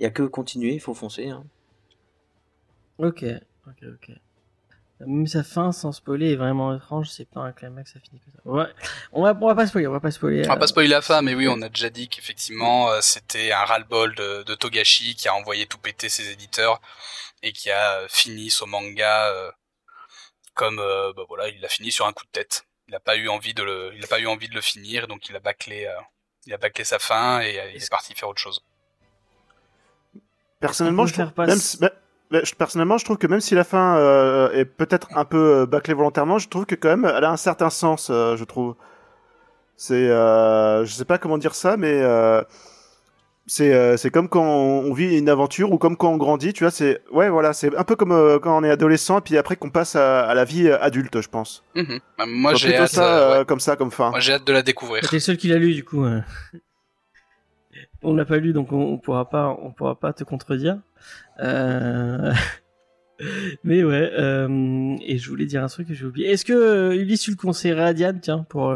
il 0.00 0.04
y 0.04 0.06
a 0.06 0.10
que 0.10 0.22
continuer, 0.22 0.72
il 0.72 0.80
faut 0.80 0.94
foncer. 0.94 1.28
Hein. 1.28 1.44
Ok, 2.98 3.24
ok, 3.68 3.88
ok. 3.88 4.16
Même 5.00 5.26
sa 5.26 5.44
fin 5.44 5.70
sans 5.70 5.92
spoiler 5.92 6.32
est 6.32 6.36
vraiment 6.36 6.74
étrange, 6.74 7.10
c'est 7.10 7.28
pas 7.28 7.40
un 7.40 7.52
climax, 7.52 7.92
ça 7.92 8.00
finit 8.00 8.20
comme 8.20 8.32
ça. 8.34 8.50
Ouais, 8.50 8.72
on 9.12 9.22
va, 9.22 9.38
on 9.40 9.46
va 9.46 9.54
pas 9.54 9.66
spoiler, 9.66 9.86
on 9.86 9.92
va 9.92 10.00
pas 10.00 10.10
spoiler. 10.10 10.42
On 10.46 10.48
va 10.48 10.56
pas 10.56 10.66
spoiler 10.66 10.88
la 10.88 11.02
fin, 11.02 11.22
mais 11.22 11.34
oui, 11.34 11.46
on 11.46 11.60
a 11.60 11.68
déjà 11.68 11.90
dit 11.90 12.08
qu'effectivement 12.08 12.88
c'était 13.00 13.52
un 13.52 13.64
ras-le-bol 13.64 14.14
de, 14.16 14.42
de 14.42 14.54
Togashi 14.54 15.14
qui 15.14 15.28
a 15.28 15.34
envoyé 15.34 15.66
tout 15.66 15.78
péter 15.78 16.08
ses 16.08 16.32
éditeurs 16.32 16.80
et 17.42 17.52
qui 17.52 17.70
a 17.70 18.06
fini 18.08 18.50
son 18.50 18.66
manga 18.66 19.28
euh, 19.28 19.50
comme 20.54 20.78
euh, 20.78 21.12
bah 21.14 21.22
voilà, 21.28 21.48
il 21.48 21.60
l'a 21.60 21.68
fini 21.68 21.90
sur 21.90 22.06
un 22.06 22.12
coup 22.12 22.24
de 22.24 22.30
tête. 22.30 22.66
Il 22.88 22.92
n'a 22.92 23.00
pas 23.00 23.16
eu 23.16 23.28
envie 23.28 23.54
de 23.54 23.62
le, 23.62 23.92
il 23.94 24.04
a 24.04 24.06
pas 24.06 24.20
eu 24.20 24.26
envie 24.26 24.48
de 24.48 24.54
le 24.54 24.60
finir, 24.60 25.08
donc 25.08 25.28
il 25.28 25.36
a 25.36 25.40
bâclé, 25.40 25.86
euh, 25.86 26.00
il 26.46 26.52
a 26.52 26.58
bâclé 26.58 26.84
sa 26.84 26.98
fin 26.98 27.40
et 27.40 27.72
il 27.74 27.82
est 27.82 27.90
parti 27.90 28.14
faire 28.14 28.28
autre 28.28 28.40
chose. 28.40 28.62
Personnellement, 30.60 31.06
je 31.06 31.14
trouve, 31.14 31.32
même, 31.38 31.58
si, 31.58 31.78
personnellement, 32.56 32.98
je 32.98 33.04
trouve 33.04 33.18
que 33.18 33.26
même 33.26 33.40
si 33.40 33.54
la 33.54 33.64
fin 33.64 33.96
euh, 33.96 34.52
est 34.52 34.64
peut-être 34.64 35.08
un 35.16 35.24
peu 35.24 35.66
bâclée 35.66 35.94
volontairement, 35.94 36.38
je 36.38 36.48
trouve 36.48 36.66
que 36.66 36.74
quand 36.74 36.88
même 36.88 37.04
elle 37.04 37.24
a 37.24 37.30
un 37.30 37.36
certain 37.36 37.70
sens, 37.70 38.08
euh, 38.10 38.36
je 38.36 38.44
trouve. 38.44 38.76
C'est, 39.76 39.94
euh, 39.94 40.84
je 40.84 40.92
sais 40.92 41.04
pas 41.04 41.18
comment 41.18 41.38
dire 41.38 41.54
ça, 41.54 41.76
mais 41.76 42.00
c'est 43.46 43.74
euh, 43.74 43.96
c'est 43.96 44.10
comme 44.10 44.28
quand 44.28 44.44
on 44.44 44.92
vit 44.92 45.18
une 45.18 45.28
aventure 45.28 45.72
ou 45.72 45.78
comme 45.78 45.96
quand 45.96 46.12
on 46.12 46.16
grandit 46.16 46.52
tu 46.52 46.62
vois 46.62 46.70
c'est 46.70 47.02
ouais 47.10 47.28
voilà 47.28 47.52
c'est 47.52 47.76
un 47.76 47.82
peu 47.82 47.96
comme 47.96 48.12
euh, 48.12 48.38
quand 48.38 48.56
on 48.56 48.62
est 48.62 48.70
adolescent 48.70 49.18
et 49.18 49.20
puis 49.20 49.36
après 49.36 49.56
qu'on 49.56 49.70
passe 49.70 49.96
à, 49.96 50.24
à, 50.26 50.34
la 50.34 50.44
vie 50.44 50.70
adulte 50.70 51.20
je 51.20 51.28
pense. 51.28 51.64
Mmh. 51.74 51.96
moi 52.28 52.54
j'ai 52.54 52.76
hâte 52.76 52.90
ça 52.90 53.18
euh, 53.18 53.40
ouais. 53.40 53.44
comme 53.44 53.58
ça 53.58 53.74
comme 53.74 53.90
fin. 53.90 54.10
Moi 54.10 54.20
j'ai 54.20 54.34
hâte 54.34 54.46
de 54.46 54.52
la 54.52 54.62
découvrir. 54.62 55.02
T'es 55.02 55.16
le 55.16 55.20
seul 55.20 55.36
qui 55.36 55.48
l'a 55.48 55.58
lu 55.58 55.74
du 55.74 55.82
coup 55.84 56.04
on 58.02 58.14
l'a 58.14 58.24
pas 58.24 58.36
lu 58.36 58.52
donc 58.52 58.70
on, 58.72 58.80
on, 58.80 58.98
pourra 58.98 59.28
pas 59.28 59.56
on 59.60 59.72
pourra 59.72 59.96
pas 59.96 60.12
te 60.12 60.22
contredire. 60.22 60.78
Mais 63.64 63.82
ouais 63.82 64.12
et 65.04 65.18
je 65.18 65.28
voulais 65.28 65.46
dire 65.46 65.64
un 65.64 65.68
truc 65.68 65.88
que 65.88 65.94
j'ai 65.94 66.06
oublié. 66.06 66.30
Est-ce 66.30 66.44
que 66.44 66.94
Ulysse 66.94 67.22
tu 67.22 67.32
le 67.32 67.36
conseillerais 67.36 67.86
à 67.86 67.92
Diane? 67.92 68.20
Tiens 68.20 68.46
pour 68.48 68.72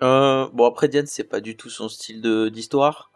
bon 0.00 0.66
après 0.66 0.88
Diane 0.88 1.06
c'est 1.06 1.24
pas 1.24 1.40
du 1.40 1.56
tout 1.56 1.70
son 1.70 1.88
style 1.88 2.20
de 2.20 2.50
d'histoire 2.50 3.11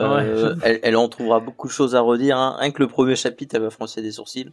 euh, 0.00 0.54
ouais, 0.54 0.58
elle, 0.62 0.80
elle, 0.82 0.96
en 0.96 1.08
trouvera 1.08 1.40
beaucoup 1.40 1.68
de 1.68 1.72
choses 1.72 1.94
à 1.94 2.00
redire. 2.00 2.36
Hein. 2.36 2.56
Rien 2.58 2.70
que 2.70 2.82
le 2.82 2.88
premier 2.88 3.16
chapitre, 3.16 3.54
elle 3.56 3.62
va 3.62 3.70
froncer 3.70 4.02
des 4.02 4.12
sourcils. 4.12 4.50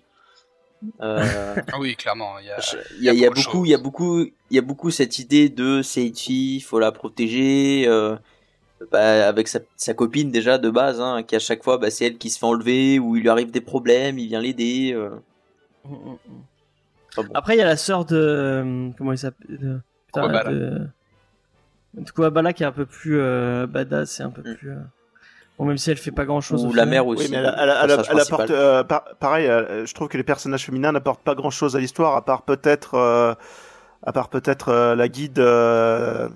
Euh... 1.01 1.55
ah 1.71 1.77
oui, 1.79 1.95
clairement. 1.95 2.39
Il 2.39 2.45
y 2.45 2.51
a, 2.51 2.57
il 2.97 3.03
y 3.03 3.09
a, 3.09 3.13
il 3.13 3.19
y 3.19 3.25
a 3.25 3.29
beaucoup, 3.29 3.65
il 3.65 3.71
y 3.71 3.73
a 3.73 3.77
beaucoup, 3.77 4.21
il 4.21 4.55
y 4.55 4.57
a 4.57 4.61
beaucoup 4.61 4.91
cette 4.91 5.19
idée 5.19 5.49
de 5.49 5.81
fille, 5.81 6.61
faut 6.61 6.79
la 6.79 6.91
protéger. 6.91 7.85
Euh, 7.87 8.15
bah, 8.91 9.27
avec 9.27 9.47
sa, 9.47 9.59
sa, 9.77 9.93
copine 9.93 10.29
déjà 10.29 10.57
de 10.57 10.69
base, 10.69 10.99
hein, 10.99 11.23
qui 11.23 11.37
à 11.37 11.39
chaque 11.39 11.63
fois, 11.63 11.77
bah, 11.77 11.89
c'est 11.89 12.05
elle 12.05 12.17
qui 12.17 12.29
se 12.29 12.37
fait 12.37 12.45
enlever 12.45 12.99
ou 12.99 13.15
il 13.15 13.21
lui 13.21 13.29
arrive 13.29 13.49
des 13.49 13.61
problèmes, 13.61 14.19
il 14.19 14.27
vient 14.27 14.41
l'aider. 14.41 14.91
Euh... 14.93 15.09
Mm, 15.85 15.93
mm, 15.93 16.17
bon. 17.15 17.25
Après, 17.33 17.55
il 17.55 17.59
y 17.59 17.61
a 17.61 17.65
la 17.65 17.77
sœur 17.77 18.03
de 18.03 18.91
comment 18.97 19.13
il 19.13 19.17
s'appelle 19.17 19.57
de, 19.57 19.79
putain, 20.07 20.27
de, 20.51 20.89
de 21.93 22.51
qui 22.51 22.63
est 22.63 22.65
un 22.65 22.71
peu 22.71 22.85
plus 22.85 23.19
euh, 23.19 23.67
badass 23.67 24.19
et 24.19 24.23
un 24.23 24.31
peu 24.31 24.41
mm. 24.41 24.55
plus. 24.55 24.71
Bon, 25.59 25.65
même 25.65 25.77
si 25.77 25.91
elle 25.91 25.97
fait 25.97 26.11
pas 26.11 26.25
grand 26.25 26.41
chose. 26.41 26.65
Ou 26.65 26.73
la 26.73 26.85
mère 26.85 27.05
aussi. 27.05 27.25
Oui, 27.25 27.31
mais 27.31 27.37
elle, 27.37 27.55
elle, 27.57 27.69
elle, 27.83 28.01
elle 28.09 28.19
apporte, 28.19 28.49
euh, 28.49 28.83
par, 28.83 29.03
pareil, 29.19 29.47
euh, 29.47 29.85
je 29.85 29.93
trouve 29.93 30.07
que 30.07 30.17
les 30.17 30.23
personnages 30.23 30.65
féminins 30.65 30.91
n'apportent 30.91 31.23
pas 31.23 31.35
grand 31.35 31.51
chose 31.51 31.75
à 31.75 31.79
l'histoire, 31.79 32.15
à 32.15 32.25
part 32.25 32.41
peut-être, 32.41 32.95
euh, 32.95 33.35
à 34.01 34.11
part 34.11 34.29
peut-être 34.29 34.69
euh, 34.69 34.95
la 34.95 35.07
guide. 35.07 35.37
Euh, 35.39 36.27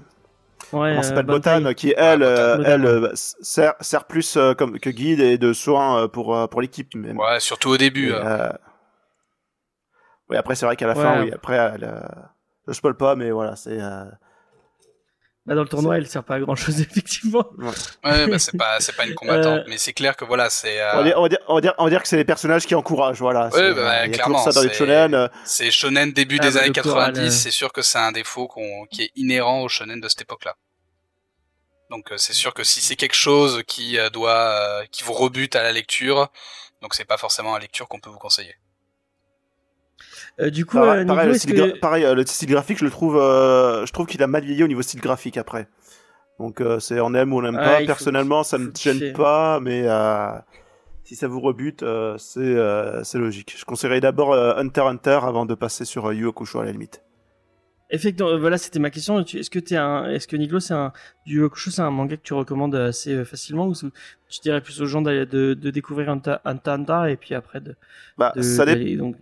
ouais, 0.72 0.92
comment 0.92 1.02
s'appelle 1.04 1.26
Botan, 1.26 1.74
qui 1.74 1.94
elle, 1.98 2.22
ouais, 2.22 2.64
elle 2.66 3.12
sert, 3.16 3.74
sert 3.82 4.06
plus 4.06 4.38
comme 4.58 4.80
que 4.80 4.90
guide 4.92 5.20
et 5.20 5.38
de 5.40 5.52
soins 5.52 6.08
pour 6.08 6.48
pour 6.50 6.62
l'équipe. 6.62 6.94
Ouais, 6.96 7.40
surtout 7.40 7.70
au 7.70 7.78
début. 7.78 8.12
Et, 8.12 8.22
Oui, 10.30 10.36
après, 10.38 10.56
c'est 10.56 10.66
vrai 10.66 10.76
qu'à 10.76 10.88
la 10.88 10.94
Ouais. 10.94 11.02
fin, 11.02 11.24
oui, 11.24 11.32
après, 11.34 11.56
elle, 11.56 11.86
euh, 11.86 12.02
je 12.68 12.74
spoil 12.74 12.96
pas, 12.96 13.16
mais 13.16 13.32
voilà, 13.32 13.56
c'est. 13.56 13.80
Bah, 15.48 15.56
dans 15.56 15.64
le 15.64 15.70
tournoi, 15.70 15.98
elle 15.98 16.06
sert 16.08 16.24
pas 16.26 16.36
à 16.36 16.40
grand 16.42 16.56
chose, 16.56 16.80
effectivement. 16.82 17.46
Ouais, 17.58 18.28
bah, 18.28 18.38
c'est 18.38 18.58
pas, 18.58 18.80
c'est 18.82 18.96
pas 18.96 19.06
une 19.06 19.16
combattante, 19.16 19.60
Euh, 19.62 19.64
mais 19.70 19.78
c'est 19.78 19.94
clair 19.94 20.16
que 20.18 20.26
voilà, 20.26 20.50
c'est, 20.50 20.82
euh, 20.82 20.92
on, 20.94 20.98
va 20.98 21.04
dire, 21.30 21.40
on, 21.48 21.56
va 21.56 21.62
dire, 21.62 21.74
on, 21.78 21.84
va 21.86 21.90
dire, 21.90 22.02
que 22.04 22.08
c'est 22.10 22.18
les 22.18 22.26
personnages 22.26 22.66
qui 22.66 22.76
encouragent, 22.76 23.20
voilà. 23.22 23.50
c'est, 23.52 23.74
bah, 23.74 24.02
euh, 24.02 24.06
il 24.06 24.12
y 24.12 24.14
a 24.14 24.18
clairement, 24.18 24.40
ça 24.44 24.52
dans 24.52 24.62
les 24.62 24.68
c'est- 24.68 24.76
shonen. 24.76 25.16
euh, 25.16 25.28
c'est 25.46 25.72
shonen 25.72 26.12
début 26.12 26.38
Ah, 26.42 26.48
des 26.48 26.52
bah, 26.56 26.60
années 26.60 26.74
le 26.76 26.82
choral, 26.84 27.14
90, 27.14 27.28
euh. 27.28 27.30
c'est 27.32 27.52
sûr 27.52 27.72
que 27.72 27.82
c'est 27.82 27.98
un 27.98 28.12
défaut 28.12 28.48
qu'on, 28.50 28.86
qui 28.92 29.04
est 29.04 29.12
inhérent 29.16 29.62
au 29.62 29.70
shonen 29.70 30.02
de 30.02 30.08
cette 30.10 30.22
époque-là. 30.24 30.56
Donc 31.90 32.12
euh, 32.12 32.18
c'est 32.18 32.34
sûr 32.34 32.54
que 32.54 32.66
si 32.66 32.82
c'est 32.82 32.98
quelque 32.98 33.16
chose 33.16 33.64
qui 33.66 33.98
euh, 33.98 34.10
doit, 34.10 34.32
euh, 34.82 34.86
qui 34.92 35.06
vous 35.06 35.14
rebute 35.14 35.56
à 35.56 35.64
la 35.64 35.72
lecture, 35.72 36.28
donc 36.82 36.94
c'est 36.94 37.06
pas 37.06 37.16
forcément 37.18 37.54
la 37.54 37.60
lecture 37.60 37.88
qu'on 37.88 38.02
peut 38.02 38.10
vous 38.10 38.20
conseiller. 38.20 38.54
Euh, 40.40 40.50
du 40.50 40.66
coup, 40.66 40.78
pareil, 40.78 41.02
euh, 41.02 41.06
pareil, 41.06 41.28
le 41.30 41.34
style, 41.34 41.54
que... 41.56 41.80
pareil, 41.80 42.06
euh, 42.06 42.14
le 42.14 42.26
style 42.26 42.50
graphique, 42.50 42.78
je 42.80 42.86
le 42.86 42.92
trouve, 42.92 43.16
je 43.16 43.92
trouve 43.92 44.06
qu'il 44.06 44.22
a 44.24 44.28
mal 44.28 44.44
vieilli 44.44 44.64
au 44.64 44.68
niveau 44.68 44.82
style 44.82 45.02
graphique 45.02 45.38
après. 45.38 45.68
Donc 46.40 46.62
c'est 46.80 47.00
on 47.00 47.14
aime 47.16 47.34
ou 47.34 47.40
on 47.40 47.42
n'aime 47.42 47.56
pas. 47.56 47.84
Personnellement, 47.86 48.44
ça 48.44 48.58
me 48.58 48.72
gêne 48.78 49.14
pas, 49.14 49.60
mais 49.60 49.86
si 51.04 51.16
ça 51.16 51.28
vous 51.30 51.40
rebute, 51.40 51.84
euh, 51.84 52.18
c'est 52.18 52.42
euh, 52.42 53.02
logique. 53.14 53.56
Je 53.58 53.64
conseillerais 53.64 54.02
d'abord 54.02 54.34
euh, 54.34 54.56
Hunter 54.58 54.82
Hunter 54.82 55.20
avant 55.24 55.46
de 55.46 55.56
passer 55.56 55.86
sur 55.86 56.12
Yu 56.12 56.28
Hakusho 56.28 56.60
à 56.60 56.66
la 56.66 56.74
limite. 56.74 57.02
Effectivement, 57.90 58.38
voilà, 58.38 58.58
c'était 58.58 58.80
ma 58.80 58.90
question. 58.90 59.18
Est-ce 59.22 59.50
que 59.50 59.60
t'es 59.60 59.78
un, 59.78 60.10
est-ce 60.10 60.28
que 60.28 60.36
Nico, 60.36 60.60
c'est 60.60 60.74
un, 60.74 60.92
Hakusho, 61.26 61.72
c'est 61.72 61.82
un 61.82 61.92
manga 61.92 62.18
que 62.18 62.22
tu 62.24 62.34
recommandes 62.34 62.76
assez 62.76 63.24
facilement 63.24 63.68
ou 63.70 63.74
tu 63.74 64.40
dirais 64.44 64.60
plus 64.60 64.82
aux 64.82 64.86
gens 64.86 65.02
d'aller- 65.02 65.26
de, 65.26 65.54
de 65.54 65.70
découvrir 65.72 66.10
Hunter 66.10 66.36
Hunter 66.44 66.72
Hunter 66.72 67.04
et 67.10 67.16
puis 67.16 67.34
après 67.34 67.62
de, 67.62 67.76
Bah, 68.18 68.34
de- 68.36 68.42
ça, 68.42 68.66
dé- 68.66 68.98
donc, 68.98 69.16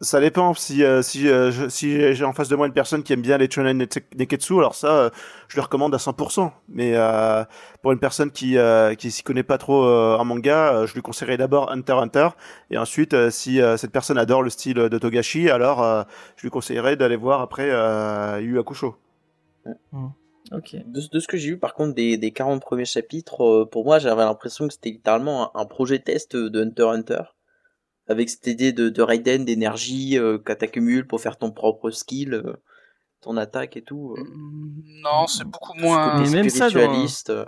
ça 0.00 0.20
dépend 0.20 0.52
si 0.54 0.84
euh, 0.84 1.02
si 1.02 1.28
euh, 1.28 1.50
je- 1.50 1.68
si 1.68 2.14
j'ai 2.14 2.24
en 2.24 2.32
face 2.32 2.48
de 2.48 2.56
moi 2.56 2.66
une 2.66 2.72
personne 2.72 3.02
qui 3.02 3.12
aime 3.12 3.22
bien 3.22 3.38
les 3.38 3.48
shonen 3.50 3.86
neketsu, 4.16 4.54
alors 4.58 4.74
ça, 4.74 4.88
euh, 5.04 5.10
je 5.48 5.56
le 5.56 5.62
recommande 5.62 5.94
à 5.94 5.98
100%. 5.98 6.52
Mais 6.68 6.92
euh, 6.96 7.44
pour 7.80 7.92
une 7.92 8.00
personne 8.00 8.30
qui 8.30 8.58
euh, 8.58 8.94
qui 8.96 9.10
s'y 9.10 9.22
connaît 9.22 9.42
pas 9.44 9.56
trop 9.58 9.84
euh, 9.84 10.16
en 10.18 10.24
manga, 10.24 10.74
euh, 10.74 10.86
je 10.86 10.94
lui 10.94 11.02
conseillerais 11.02 11.36
d'abord 11.38 11.70
Hunter 11.70 11.94
x 11.94 12.02
Hunter 12.02 12.28
et 12.70 12.78
ensuite 12.78 13.14
euh, 13.14 13.30
si 13.30 13.60
euh, 13.62 13.76
cette 13.76 13.92
personne 13.92 14.18
adore 14.18 14.42
le 14.42 14.50
style 14.50 14.74
de 14.76 14.98
Togashi, 14.98 15.48
alors 15.50 15.82
euh, 15.82 16.02
je 16.36 16.42
lui 16.42 16.50
conseillerais 16.50 16.96
d'aller 16.96 17.16
voir 17.16 17.40
après 17.40 17.70
euh, 17.70 18.40
Yu 18.40 18.58
Hakusho. 18.58 18.96
ok. 20.52 20.76
De, 20.86 21.00
de 21.10 21.20
ce 21.20 21.28
que 21.28 21.36
j'ai 21.36 21.50
vu 21.50 21.58
par 21.58 21.74
contre 21.74 21.94
des, 21.94 22.16
des 22.16 22.32
40 22.32 22.60
premiers 22.62 22.84
chapitres, 22.84 23.42
euh, 23.44 23.66
pour 23.70 23.84
moi 23.84 23.98
j'avais 23.98 24.24
l'impression 24.24 24.66
que 24.68 24.72
c'était 24.74 24.90
littéralement 24.90 25.54
un, 25.56 25.60
un 25.60 25.66
projet 25.66 25.98
test 25.98 26.36
de 26.36 26.62
Hunter 26.62 26.84
x 26.84 26.92
Hunter. 26.98 27.22
Avec 28.08 28.28
cette 28.28 28.46
idée 28.46 28.72
de, 28.72 28.88
de 28.90 29.02
Raiden, 29.02 29.44
d'énergie 29.44 30.18
euh, 30.18 30.38
que 30.38 30.52
t'accumules 30.52 31.06
pour 31.06 31.20
faire 31.20 31.36
ton 31.38 31.50
propre 31.50 31.90
skill, 31.90 32.34
euh, 32.34 32.52
ton 33.22 33.36
attaque 33.38 33.76
et 33.78 33.82
tout. 33.82 34.14
euh, 34.18 34.22
Non, 35.02 35.26
c'est 35.26 35.44
beaucoup 35.44 35.72
moins. 35.74 36.18
Mais 36.18 36.24
côté 36.24 36.36
même 36.36 36.48
ça, 36.50 36.66
dans- 36.66 36.70
euh. 37.30 37.44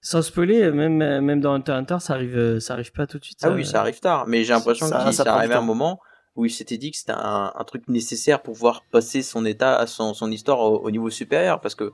Sans 0.00 0.22
spoiler, 0.22 0.70
même 0.70 0.96
même 0.98 1.40
dans 1.40 1.54
Hunter 1.54 1.72
Hunter, 1.72 1.96
ça 2.00 2.14
arrive, 2.14 2.36
euh, 2.36 2.60
ça 2.60 2.74
arrive 2.74 2.92
pas 2.92 3.06
tout 3.06 3.18
de 3.18 3.24
suite. 3.24 3.38
Ah 3.42 3.50
oui, 3.50 3.64
ça 3.64 3.80
arrive 3.80 3.98
tard, 3.98 4.26
mais 4.28 4.44
j'ai 4.44 4.52
l'impression 4.52 4.86
ça- 4.86 5.02
qu'il 5.02 5.12
ça 5.12 5.24
prend 5.24 5.32
du 5.34 5.38
arrivé 5.38 5.54
un 5.54 5.60
moment 5.62 6.00
où 6.36 6.44
il 6.44 6.50
s'était 6.50 6.76
dit 6.78 6.92
que 6.92 6.96
c'était 6.98 7.12
un, 7.16 7.52
un 7.52 7.64
truc 7.64 7.88
nécessaire 7.88 8.40
pour 8.42 8.54
pouvoir 8.54 8.84
passer 8.92 9.22
son 9.22 9.44
état, 9.44 9.84
son, 9.88 10.14
son 10.14 10.30
histoire 10.30 10.60
au, 10.60 10.78
au 10.84 10.90
niveau 10.92 11.10
supérieur, 11.10 11.60
parce 11.60 11.74
que 11.74 11.84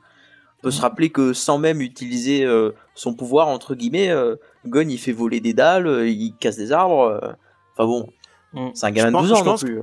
on 0.59 0.63
peut 0.63 0.71
se 0.71 0.83
rappeler 0.83 1.11
que 1.11 1.33
sans 1.33 1.59
même 1.59 1.81
utiliser 1.81 2.45
euh, 2.45 2.73
son 2.95 3.15
pouvoir 3.15 3.49
entre 3.49 3.75
guillemets, 3.75 4.11
euh, 4.11 4.37
Gon 4.67 4.87
il 4.89 4.99
fait 4.99 5.13
voler 5.13 5.41
des 5.41 5.55
dalles, 5.55 5.87
euh, 5.87 6.09
il 6.09 6.35
casse 6.39 6.57
des 6.57 6.73
arbres. 6.73 7.37
Euh, 7.79 7.83
Enfin 7.83 7.87
bon, 7.87 8.09
Mm. 8.53 8.71
c'est 8.75 8.87
un 8.87 8.91
gamin 8.93 9.09
de 9.11 9.13
pense- 9.17 9.23
12 9.29 9.33
ans 9.33 9.37
je 9.37 9.41
non 9.45 9.51
pense 9.51 9.65
plus. 9.65 9.81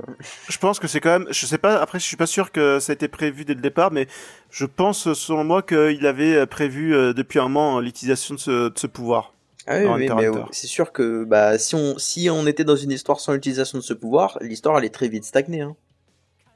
Je 0.48 0.58
pense 0.58 0.78
que 0.78 0.86
c'est 0.88 1.00
quand 1.00 1.18
même, 1.18 1.26
je 1.30 1.44
sais 1.44 1.58
pas, 1.58 1.78
après 1.82 1.98
je 1.98 2.04
suis 2.04 2.16
pas 2.16 2.26
sûr 2.26 2.50
que 2.52 2.78
ça 2.78 2.92
a 2.92 2.94
été 2.94 3.06
prévu 3.06 3.44
dès 3.44 3.52
le 3.52 3.60
départ, 3.60 3.90
mais 3.92 4.06
je 4.50 4.64
pense 4.64 5.12
selon 5.12 5.44
moi 5.44 5.60
qu'il 5.62 6.06
avait 6.06 6.46
prévu 6.46 6.94
euh, 6.94 7.12
depuis 7.12 7.38
un 7.38 7.48
moment 7.48 7.80
l'utilisation 7.80 8.34
de 8.34 8.40
ce, 8.40 8.68
de 8.70 8.78
ce 8.78 8.86
pouvoir. 8.86 9.34
Ah 9.66 9.76
oui, 9.78 10.08
mais 10.08 10.28
ouais, 10.28 10.42
c'est 10.52 10.66
sûr 10.66 10.90
que 10.90 11.24
bah 11.24 11.58
si 11.58 11.74
on 11.74 11.98
si 11.98 12.30
on 12.30 12.46
était 12.46 12.64
dans 12.64 12.74
une 12.74 12.90
histoire 12.92 13.20
sans 13.20 13.34
l'utilisation 13.34 13.76
de 13.78 13.82
ce 13.82 13.92
pouvoir, 13.94 14.38
l'histoire 14.40 14.74
allait 14.76 14.88
très 14.88 15.08
vite 15.08 15.24
stagner. 15.24 15.60
Hein. 15.60 15.76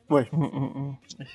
Mm, 0.09 0.21
mm, 0.33 0.45
mm. 0.55 0.95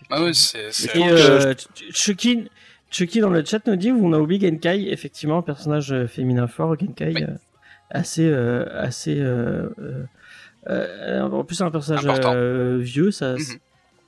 Ah 0.10 0.24
oui, 0.24 0.34
c'est, 0.34 0.70
euh, 0.98 1.54
Chucky, 1.94 2.50
Chucky 2.90 3.20
dans 3.20 3.30
le 3.30 3.46
chat 3.46 3.66
nous 3.68 3.76
dit 3.76 3.92
on 3.92 4.14
a 4.14 4.18
oublié 4.20 4.50
Genkai, 4.50 4.92
effectivement, 4.92 5.38
un 5.38 5.42
personnage 5.44 5.92
euh, 5.94 6.08
féminin 6.08 6.48
fort, 6.48 6.76
Genkai, 6.80 7.14
Oui. 7.16 7.24
euh, 7.24 7.28
assez, 7.92 8.26
euh, 8.28 8.66
assez, 8.80 9.20
euh, 9.20 9.70
euh, 9.80 10.06
euh, 10.70 11.22
en 11.22 11.44
plus 11.44 11.56
c'est 11.56 11.64
un 11.64 11.72
personnage 11.72 12.06
euh, 12.08 12.78
vieux, 12.80 13.12
ça, 13.12 13.34
Mhm. 13.34 13.58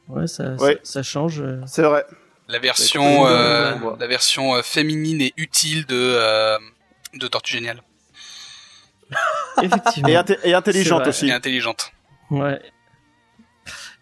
ouais, 0.09 0.27
ça, 0.27 0.53
Ouais. 0.55 0.79
ça, 0.83 0.93
ça 0.93 1.03
change. 1.03 1.41
euh. 1.41 1.61
C'est 1.65 1.81
vrai. 1.83 2.05
la 2.49 2.59
version, 2.59 3.25
euh, 3.25 3.73
euh, 3.75 3.95
la 3.99 4.07
version 4.07 4.55
euh, 4.55 4.61
féminine 4.61 5.21
et 5.21 5.33
utile 5.37 5.85
de 5.85 5.95
euh, 5.95 6.57
de 7.13 7.27
Tortue 7.27 7.53
Géniale 7.53 7.81
Effectivement. 9.61 10.09
Et, 10.09 10.13
inté- 10.15 10.39
et 10.43 10.53
intelligente 10.53 11.05
aussi. 11.07 11.27
et 11.27 11.31
intelligente. 11.31 11.91
Ouais. 12.31 12.59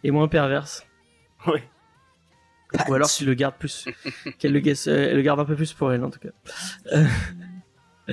Et 0.04 0.12
moins 0.12 0.28
perverse. 0.28 0.86
Oui. 1.48 1.60
Ou 2.88 2.94
alors 2.94 3.10
qu'il 3.10 3.28
le 3.28 3.34
garde 3.34 3.56
plus, 3.60 3.86
qu'elle 4.40 4.54
le, 4.54 4.62
euh, 4.88 5.14
le 5.14 5.22
garde 5.22 5.40
un 5.42 5.46
peu 5.46 5.56
plus 5.56 5.74
pour 5.74 5.92
elle 5.92 6.04
en 6.06 6.10
tout 6.10 6.20
cas. 6.20 6.30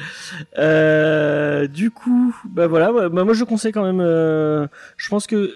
Euh, 0.58 1.66
du 1.66 1.90
coup, 1.90 2.34
bah 2.44 2.66
voilà, 2.66 2.92
bah 3.08 3.24
moi 3.24 3.34
je 3.34 3.44
conseille 3.44 3.72
quand 3.72 3.84
même. 3.84 4.00
euh, 4.00 4.66
je 4.96 5.08
pense 5.08 5.26
que 5.26 5.54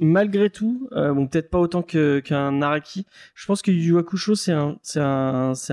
malgré 0.00 0.50
tout, 0.50 0.88
euh, 0.92 1.14
peut-être 1.26 1.50
pas 1.50 1.58
autant 1.58 1.82
qu'un 1.82 2.52
Naraki, 2.52 3.06
je 3.34 3.46
pense 3.46 3.62
que 3.62 3.70
Yu 3.70 3.94
c'est 4.34 4.52
un, 4.52 4.78
c'est 4.82 5.00
un, 5.00 5.52
c'est 5.54 5.72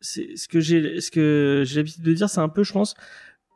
c'est 0.00 0.36
ce 0.36 0.48
que 0.48 0.60
j'ai, 0.60 1.00
ce 1.00 1.10
que 1.10 1.62
j'ai 1.66 1.76
l'habitude 1.76 2.02
de 2.04 2.12
dire, 2.12 2.28
c'est 2.30 2.40
un 2.40 2.48
peu, 2.48 2.64
je 2.64 2.72
pense, 2.72 2.94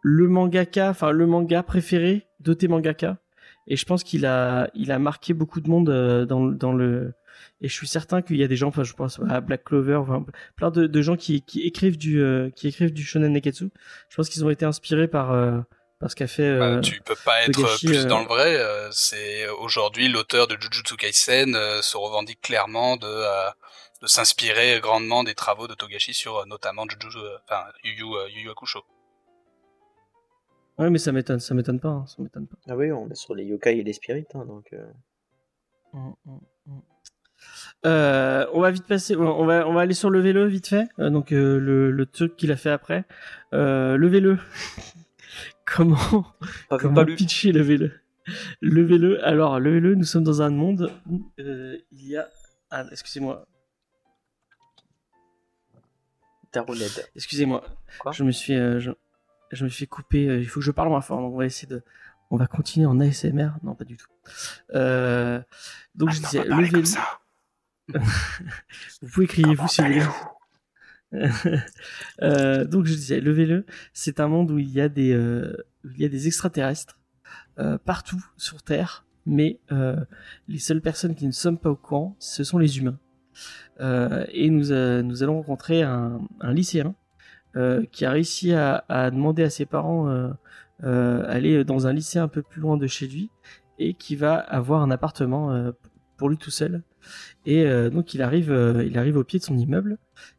le 0.03 0.29
mangaka, 0.29 0.91
enfin 0.91 1.11
le 1.11 1.27
manga 1.27 1.63
préféré 1.63 2.27
de 2.41 2.55
tes 2.55 2.69
mangaka. 2.69 3.19
Et 3.67 3.77
je 3.77 3.85
pense 3.87 4.05
qu'il 4.05 4.27
a, 4.27 4.69
il 4.75 4.93
a 4.93 4.99
marqué 4.99 5.33
beaucoup 5.35 5.61
de 5.61 5.71
monde 5.71 5.89
dans 6.27 6.73
le. 6.73 7.13
Et 7.61 7.69
je 7.69 7.75
suis 7.75 7.87
certain 7.89 8.23
qu'il 8.23 8.37
y 8.37 8.45
a 8.45 8.49
des 8.49 8.57
gens, 8.57 8.69
enfin 8.69 8.85
je 8.85 8.93
pense 8.93 9.21
à 9.29 9.41
Black 9.41 9.65
Clover, 9.65 9.97
enfin, 9.97 10.25
plein 10.57 10.71
de, 10.71 10.87
de 10.87 11.03
gens 11.03 11.17
qui, 11.17 11.43
qui 11.43 11.63
écrivent 11.63 11.99
du, 11.99 12.21
euh, 12.21 12.51
qui 12.51 12.69
écrivent 12.69 12.93
du 12.93 13.05
shonen 13.05 13.33
neketsu. 13.33 13.71
Je 14.09 14.17
pense 14.17 14.29
qu'ils 14.29 14.45
ont 14.45 14.51
été 14.51 14.65
inspirés 14.65 15.09
par, 15.09 15.33
euh, 15.33 15.61
par 16.01 16.11
ce 16.11 16.17
qu'a 16.17 16.27
fait. 16.27 16.59
Bah, 16.59 16.67
euh, 16.67 16.81
tu 16.81 17.01
peux 17.01 17.17
pas 17.25 17.43
être 17.43 17.53
Togashi, 17.53 17.87
plus 17.87 18.05
euh, 18.05 18.09
dans 18.09 18.21
le 18.21 18.27
vrai. 18.27 18.57
euh, 18.57 18.91
c'est 18.91 19.49
aujourd'hui 19.49 20.09
l'auteur 20.09 20.47
de 20.47 20.57
Jujutsu 20.61 20.97
Kaisen 20.97 21.55
euh, 21.55 21.81
se 21.83 21.97
revendique 21.97 22.41
clairement 22.41 22.97
de 22.97 23.07
euh, 23.07 23.51
de 24.03 24.07
s'inspirer 24.07 24.81
grandement 24.81 25.25
des 25.25 25.35
travaux 25.35 25.67
de 25.67 25.75
Togashi 25.75 26.13
sur 26.13 26.37
euh, 26.39 26.45
notamment 26.47 26.85
Jujutsu, 26.89 27.19
euh, 27.19 27.37
enfin 27.49 27.65
Yu 27.85 27.93
Yu, 27.93 28.05
euh, 28.05 28.29
Yu 28.29 28.41
Yu 28.43 28.51
Hakusho. 28.51 28.81
Ouais, 30.77 30.91
mais 30.91 30.99
ça 30.99 31.13
m'étonne, 31.13 31.39
ça 31.39 31.55
m'étonne 31.55 31.79
pas, 31.79 31.89
hein, 31.89 32.05
ça 32.07 32.17
m'étonne 32.21 32.49
pas. 32.49 32.57
Ah 32.69 32.75
oui, 32.77 32.91
on 32.91 33.09
est 33.09 33.15
sur 33.15 33.35
les 33.37 33.45
yokai 33.45 33.79
et 33.79 33.85
les 33.85 33.93
spirites, 33.93 34.35
hein, 34.35 34.45
donc. 34.45 34.73
euh, 34.73 34.91
Euh, 37.87 38.47
on 38.55 38.61
va 38.61 38.71
vite 38.71 38.87
passer, 38.87 39.15
on 39.15 39.45
va, 39.45 39.69
on 39.69 39.75
va 39.75 39.83
aller 39.83 39.95
sur 39.95 40.09
le 40.09 40.21
vélo 40.21 40.47
vite 40.49 40.69
fait. 40.69 40.89
Euh, 40.99 41.11
donc 41.11 41.33
euh, 41.33 41.59
le, 41.59 41.91
le 41.91 42.07
truc 42.07 42.35
qu'il 42.37 42.51
a 42.51 42.57
fait 42.57 42.71
après, 42.71 43.05
euh, 43.53 43.97
le 43.97 44.09
vélo. 44.09 44.37
comment 45.67 46.25
Pas 46.71 46.79
comment 46.79 46.95
pas 46.95 47.05
pitcher 47.05 47.53
le 47.53 47.61
vélo? 47.61 47.89
Le 48.63 48.83
vélo. 48.83 49.17
Alors 49.23 49.61
le 49.61 49.73
vélo, 49.73 49.95
nous 49.97 50.05
sommes 50.05 50.25
dans 50.25 50.41
un 50.41 50.49
monde 50.49 50.91
où 51.11 51.31
il 51.39 51.83
y 51.93 52.17
a. 52.17 52.29
Ah, 52.71 52.85
excusez-moi, 52.91 53.47
Tarouled. 56.51 57.07
excusez-moi. 57.15 57.63
Je 58.13 58.25
me 58.25 58.31
suis, 58.31 58.55
je, 58.55 58.91
je 59.53 59.65
me 59.65 59.69
suis 59.69 59.87
coupé. 59.87 60.25
il 60.25 60.49
faut 60.49 60.61
que 60.61 60.67
je 60.67 60.71
parle 60.71 60.89
moins 60.89 61.03
fort. 61.03 61.21
Donc 61.21 61.35
on 61.35 61.39
va 61.39 61.45
essayer 61.45 61.69
de. 61.69 61.83
On 62.31 62.39
va 62.39 62.47
continuer 62.47 62.87
en 62.87 62.99
ASMR. 62.99 63.51
Non, 63.63 63.75
pas 63.75 63.85
du 63.85 63.99
tout. 63.99 64.09
Donc 64.73 66.11
je 66.11 66.21
disais 66.21 66.45
le 66.45 66.63
vélo. 66.65 66.85
ça. 66.87 67.21
Vous 69.03 69.09
pouvez 69.13 69.27
crier 69.27 69.55
vous 69.55 69.69
si 69.69 69.83
vous 69.83 69.89
voulez. 69.89 70.07
Euh, 72.23 72.65
donc 72.65 72.87
je 72.87 72.95
disais, 72.95 73.21
le 73.21 73.33
VLE, 73.33 73.65
c'est 73.93 74.19
un 74.19 74.29
monde 74.29 74.51
où 74.51 74.59
il 74.59 74.71
y 74.71 74.81
a 74.81 74.89
des, 74.89 75.13
euh, 75.13 75.57
extraterrestres 76.01 76.99
euh, 77.59 77.79
partout 77.79 78.25
sur 78.37 78.63
Terre, 78.63 79.05
mais 79.27 79.61
les 80.49 80.59
seules 80.59 80.81
personnes 80.81 81.15
qui 81.15 81.27
ne 81.27 81.33
sont 81.33 81.57
pas 81.57 81.71
au 81.71 81.77
courant, 81.77 82.17
ce 82.19 82.43
sont 82.43 82.59
les 82.59 82.79
humains. 82.79 82.99
Et 83.81 84.51
nous, 84.51 84.73
allons 84.73 85.37
rencontrer 85.37 85.83
un, 85.83 86.21
lycéen 86.43 86.95
qui 87.93 88.05
a 88.05 88.11
réussi 88.11 88.53
à, 88.53 88.85
à 88.89 89.11
demander 89.11 89.45
à 89.45 89.51
ses 89.51 89.67
parents 89.67 90.33
aller 90.83 91.65
dans 91.65 91.87
un 91.87 91.93
lycée 91.93 92.19
un 92.19 92.29
peu 92.29 92.43
plus 92.43 92.61
loin 92.61 92.77
de 92.77 92.87
chez 92.87 93.07
lui 93.07 93.31
et 93.79 93.95
qui 93.95 94.17
va 94.17 94.37
avoir 94.37 94.83
un 94.83 94.91
appartement 94.91 95.73
pour 96.17 96.29
lui 96.29 96.39
tout 96.39 96.51
seul. 96.51 96.83
Et 97.47 97.67
euh, 97.67 97.91
donc 97.91 98.15
il 98.15 98.23
arrive, 98.23 98.51
euh, 98.51 98.85
il 98.85 98.99
arrive 98.99 99.17
au 99.17 99.25
pied 99.25 99.39
de 99.39 99.45
son 99.45 99.57
immeuble, 99.57 99.99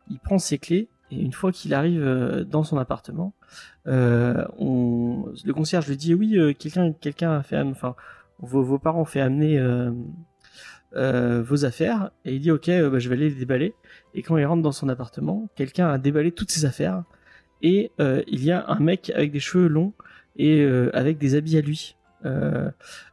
il 0.09 0.19
prend 0.19 0.39
ses 0.39 0.57
clés 0.57 0.87
Et 1.11 1.17
une 1.17 1.33
fois 1.33 1.51
qu'il 1.51 1.73
arrive 1.73 2.01
euh, 2.01 2.43
dans 2.43 2.63
son 2.63 2.77
appartement, 2.77 3.33
le 3.85 5.51
concierge 5.53 5.87
lui 5.87 5.97
dit 5.97 6.13
oui, 6.13 6.55
quelqu'un, 6.57 7.31
a 7.31 7.43
fait, 7.43 7.59
enfin, 7.59 7.95
vos, 8.39 8.63
vos 8.63 8.79
parents 8.79 9.01
ont 9.01 9.05
fait 9.05 9.21
amener 9.21 9.61
vos 10.93 11.65
affaires. 11.65 12.11
Et 12.23 12.35
il 12.35 12.41
dit 12.41 12.51
ok, 12.51 12.67
bah, 12.67 12.99
je 12.99 13.09
vais 13.09 13.15
aller 13.15 13.29
les 13.29 13.35
déballer. 13.35 13.75
Et 14.15 14.23
quand 14.23 14.37
il 14.37 14.45
rentre 14.45 14.63
dans 14.63 14.71
son 14.71 14.89
appartement, 14.89 15.49
quelqu'un 15.55 15.89
a 15.89 15.97
déballé 15.97 16.31
toutes 16.31 16.51
ses 16.51 16.65
affaires. 16.65 17.03
Et 17.61 17.91
il 17.99 18.43
y 18.43 18.51
a 18.51 18.65
un 18.67 18.79
mec 18.79 19.11
avec 19.13 19.31
des 19.31 19.39
cheveux 19.39 19.67
longs 19.67 19.93
et 20.37 20.65
avec 20.93 21.19
des 21.19 21.35
habits 21.35 21.57
à 21.57 21.61
lui, 21.61 21.95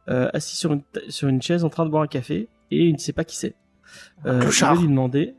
assis 0.07 0.55
sur 0.55 0.75
sur 1.09 1.27
une 1.27 1.43
chaise 1.43 1.63
en 1.63 1.69
train 1.69 1.85
de 1.85 1.91
boire 1.91 2.01
un 2.01 2.07
café. 2.07 2.49
Et 2.73 2.87
il 2.87 2.93
ne 2.93 2.97
sait 2.97 3.13
pas 3.13 3.23
qui 3.23 3.37
c'est. 3.37 3.55
Euh, 4.25 4.41
il 4.43 4.65
veut 4.65 4.81
lui 4.81 4.87
demander. 4.87 5.35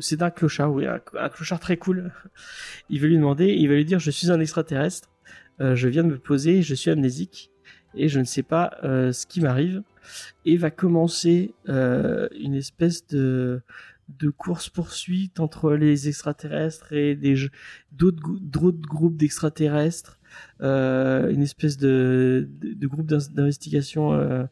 C'est 0.00 0.20
un 0.22 0.30
clochard, 0.30 0.72
oui, 0.72 0.86
un, 0.86 1.00
un 1.18 1.28
clochard 1.28 1.60
très 1.60 1.78
cool. 1.78 2.12
Il 2.90 3.00
veut 3.00 3.08
lui 3.08 3.16
demander, 3.16 3.46
il 3.54 3.68
va 3.68 3.74
lui 3.74 3.86
dire, 3.86 3.98
je 3.98 4.10
suis 4.10 4.30
un 4.30 4.38
extraterrestre, 4.38 5.08
euh, 5.60 5.74
je 5.74 5.88
viens 5.88 6.04
de 6.04 6.08
me 6.08 6.18
poser, 6.18 6.60
je 6.60 6.74
suis 6.74 6.90
amnésique 6.90 7.50
et 7.94 8.08
je 8.08 8.20
ne 8.20 8.24
sais 8.24 8.42
pas 8.42 8.76
euh, 8.84 9.12
ce 9.12 9.26
qui 9.26 9.40
m'arrive. 9.40 9.82
Et 10.44 10.56
va 10.56 10.70
commencer 10.70 11.54
euh, 11.68 12.28
une 12.38 12.54
espèce 12.54 13.06
de 13.06 13.62
de 14.08 14.30
course 14.30 14.70
poursuite 14.70 15.38
entre 15.38 15.74
les 15.74 16.08
extraterrestres 16.08 16.92
et 16.92 17.14
d'autres 17.92 18.88
groupes 18.88 19.16
d'extraterrestres, 19.16 20.14
euh, 20.14 20.17
une 20.60 21.42
espèce 21.42 21.76
de 21.78 22.48
groupe 22.86 23.06
d'in- 23.06 23.18
d'investigation 23.34 24.12
euh, 24.14 24.44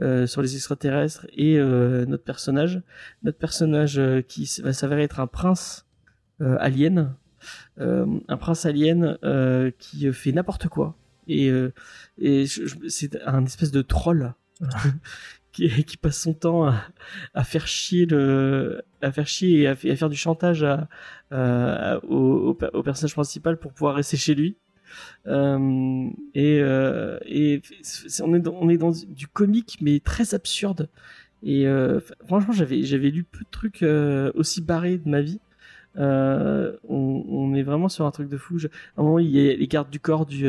euh, 0.00 0.26
sur 0.26 0.42
les 0.42 0.54
extraterrestres 0.56 1.26
et 1.34 1.58
euh, 1.58 2.04
notre 2.06 2.24
personnage, 2.24 2.82
notre 3.22 3.38
personnage 3.38 3.98
euh, 3.98 4.20
qui 4.22 4.50
va 4.62 4.72
s'avérer 4.72 5.02
être 5.04 5.20
un 5.20 5.26
prince 5.26 5.86
euh, 6.40 6.56
alien, 6.60 7.14
euh, 7.80 8.06
un 8.28 8.36
prince 8.36 8.66
alien 8.66 9.18
euh, 9.24 9.70
qui 9.78 10.08
euh, 10.08 10.12
fait 10.12 10.32
n'importe 10.32 10.68
quoi. 10.68 10.96
Et 11.28 11.50
euh, 11.50 11.72
c'est 12.88 13.16
un 13.26 13.44
espèce 13.44 13.70
de 13.70 13.82
troll 13.82 14.34
qui, 15.52 15.96
passe 16.00 16.18
son 16.18 16.34
temps 16.34 16.72
à, 17.34 17.44
faire 17.44 17.66
chier 17.66 18.06
le 18.06 18.82
à 19.02 19.12
faire 19.12 19.26
chier 19.28 19.60
et 19.60 19.66
à, 19.68 19.76
fa- 19.76 19.88
à 19.90 19.96
faire 19.96 20.08
du 20.08 20.16
chantage 20.16 20.64
au 21.32 22.54
personnage 22.84 23.12
principal 23.14 23.56
pour 23.58 23.72
pouvoir 23.72 23.94
rester 23.96 24.16
chez 24.16 24.34
lui 24.34 24.56
euh, 25.26 26.08
et 26.34 26.58
euh, 26.60 27.18
on 28.22 28.34
est 28.34 28.40
dans, 28.40 28.54
on 28.54 28.68
est 28.68 28.78
dans 28.78 28.92
du 28.92 29.26
comique 29.26 29.78
mais 29.80 30.00
très 30.00 30.34
absurde 30.34 30.88
et 31.42 31.66
euh, 31.66 32.00
franchement 32.26 32.52
j'avais 32.52 33.10
lu 33.10 33.24
peu 33.24 33.40
de 33.40 33.50
trucs 33.50 33.84
aussi 34.34 34.60
barrés 34.60 34.98
de 34.98 35.08
ma 35.08 35.20
vie 35.20 35.40
on, 35.96 37.54
est 37.54 37.62
vraiment 37.62 37.88
sur 37.88 38.06
un 38.06 38.10
truc 38.10 38.28
de 38.28 38.38
fou. 38.38 38.58
Je- 38.58 38.68
à 38.68 38.70
un 39.00 39.02
moment, 39.02 39.18
les 39.18 39.66
gardes 39.68 39.90
du 39.90 40.00
corps 40.00 40.24
du, 40.26 40.46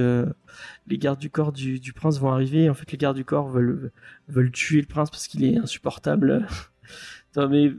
les 0.88 0.98
gardes 0.98 1.20
du 1.20 1.30
corps 1.30 1.52
du, 1.52 1.80
du 1.80 1.94
prince 1.94 2.20
vont 2.20 2.32
arriver. 2.32 2.70
En 2.70 2.74
fait, 2.74 2.92
les 2.92 2.98
gardes 2.98 3.18
du 3.18 3.26
corps 3.26 3.50
veulent, 3.50 3.92
veulent 4.30 4.52
tuer 4.52 4.80
le 4.82 4.88
prince 4.88 5.10
parce 5.10 5.28
qu'il 5.28 5.44
est 5.44 5.58
insupportable. 5.58 6.48
Non, 7.36 7.50
mais 7.50 7.72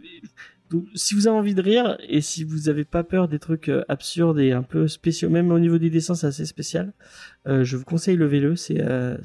donc, 0.71 0.87
si 0.95 1.15
vous 1.15 1.27
avez 1.29 1.37
envie 1.37 1.55
de 1.55 1.63
rire 1.63 1.97
et 2.09 2.21
si 2.21 2.43
vous 2.45 2.69
avez 2.69 2.85
pas 2.85 3.05
peur 3.05 3.29
des 3.29 3.39
trucs 3.39 3.69
euh, 3.69 3.85
absurdes 3.89 4.39
et 4.39 4.53
un 4.53 4.63
peu 4.63 4.89
spéciaux, 4.89 5.29
même 5.31 5.51
au 5.53 5.59
niveau 5.59 5.79
des 5.79 5.91
dessins, 5.91 6.15
c'est 6.15 6.27
assez 6.27 6.47
spécial. 6.47 6.93
Euh, 7.47 7.65
je 7.65 7.77
vous 7.77 7.85
conseille 7.85 8.17
le 8.17 8.29
le 8.29 8.57
c'est 8.57 8.81
euh, 8.81 9.17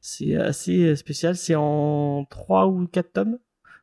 c'est 0.00 0.36
assez 0.36 0.96
spécial. 0.96 1.36
C'est 1.36 1.54
en 1.54 2.24
3 2.30 2.66
ou 2.68 2.86
4 2.86 3.12
tomes, 3.12 3.38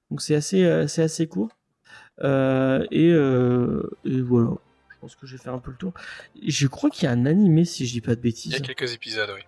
donc 0.09 0.21
c'est 0.21 0.35
assez 0.35 0.85
c'est 0.87 1.03
assez 1.03 1.27
court. 1.27 1.49
Et, 2.23 3.09
et 3.09 4.21
voilà. 4.21 4.51
Je 4.89 5.01
pense 5.01 5.15
que 5.15 5.27
j'ai 5.27 5.37
fait 5.37 5.49
un 5.49 5.59
peu 5.59 5.69
le 5.69 5.77
tour. 5.77 5.93
Je 6.45 6.65
crois 6.67 6.89
qu'il 6.89 7.03
y 7.03 7.07
a 7.07 7.11
un 7.11 7.27
animé, 7.27 7.65
si 7.65 7.85
je 7.85 7.93
dis 7.93 8.01
pas 8.01 8.15
de 8.15 8.19
Il 8.19 8.23
bêtises. 8.23 8.51
y 8.51 8.55
a 8.55 8.59
quelques 8.59 8.91
épisodes, 8.93 9.29
oui. 9.35 9.43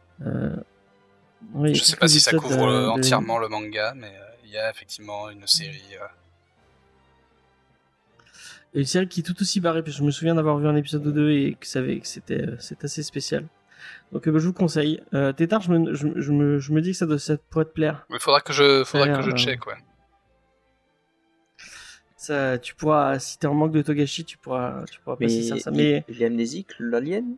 Oui, 1.56 1.72
il 1.72 1.76
Je 1.76 1.84
sais 1.84 1.96
pas 1.96 2.08
si 2.08 2.20
ça 2.20 2.34
couvre 2.34 2.68
de- 2.72 2.88
entièrement 2.88 3.40
le 3.40 3.48
manga, 3.48 3.94
mais 3.96 4.14
il 4.46 4.52
y 4.52 4.58
a 4.58 4.70
effectivement 4.70 5.30
une 5.32 5.48
série. 5.48 5.82
Et 8.74 8.80
une 8.82 8.86
série 8.86 9.08
qui 9.08 9.22
est 9.22 9.24
tout 9.24 9.36
aussi 9.42 9.60
barrée, 9.60 9.82
parce 9.82 9.96
que 9.96 10.00
je 10.02 10.06
me 10.06 10.12
souviens 10.12 10.36
d'avoir 10.36 10.58
vu 10.60 10.68
un 10.68 10.76
épisode 10.76 11.06
ou 11.08 11.12
deux 11.12 11.32
et 11.32 11.56
que 11.60 11.66
ça 11.66 11.80
avait- 11.80 12.00
que 12.00 12.08
c'était 12.08 12.42
euh, 12.48 12.56
c'est 12.60 12.84
assez 12.84 13.02
spécial. 13.04 13.46
Donc 14.12 14.28
euh, 14.28 14.32
bah, 14.32 14.40
je 14.40 14.46
vous 14.48 14.54
conseille. 14.54 15.02
Euh, 15.14 15.32
Tétard, 15.34 15.62
je 15.62 15.72
me, 15.72 15.94
je, 15.96 16.08
je 16.16 16.32
me, 16.32 16.60
je 16.60 16.72
me 16.74 16.82
dis 16.82 16.92
que 16.92 16.98
ça, 16.98 17.06
doit, 17.08 17.18
ça 17.20 17.38
pourrait 17.50 17.66
te 17.66 17.72
plaire. 17.72 18.06
Mais 18.10 18.20
faudra 18.20 18.42
que 18.42 18.54
je, 18.54 18.84
faudra 18.84 19.08
que 19.10 19.22
je 19.24 19.32
check, 19.36 19.66
ouais. 19.68 19.74
Ça, 22.16 22.58
tu 22.58 22.76
pourras, 22.76 23.18
si 23.20 23.40
t'es 23.40 23.48
en 23.48 23.54
manque 23.54 23.72
de 23.72 23.82
Togashi, 23.82 24.26
tu 24.26 24.38
pourras, 24.38 24.84
tu 24.92 25.00
pourras 25.00 25.16
passer 25.16 25.42
ça. 25.44 25.58
ça. 25.58 25.72
Mais 25.72 26.04
il 26.10 26.22
est 26.22 26.26
amnésique, 26.26 26.68
l'alien? 26.80 27.36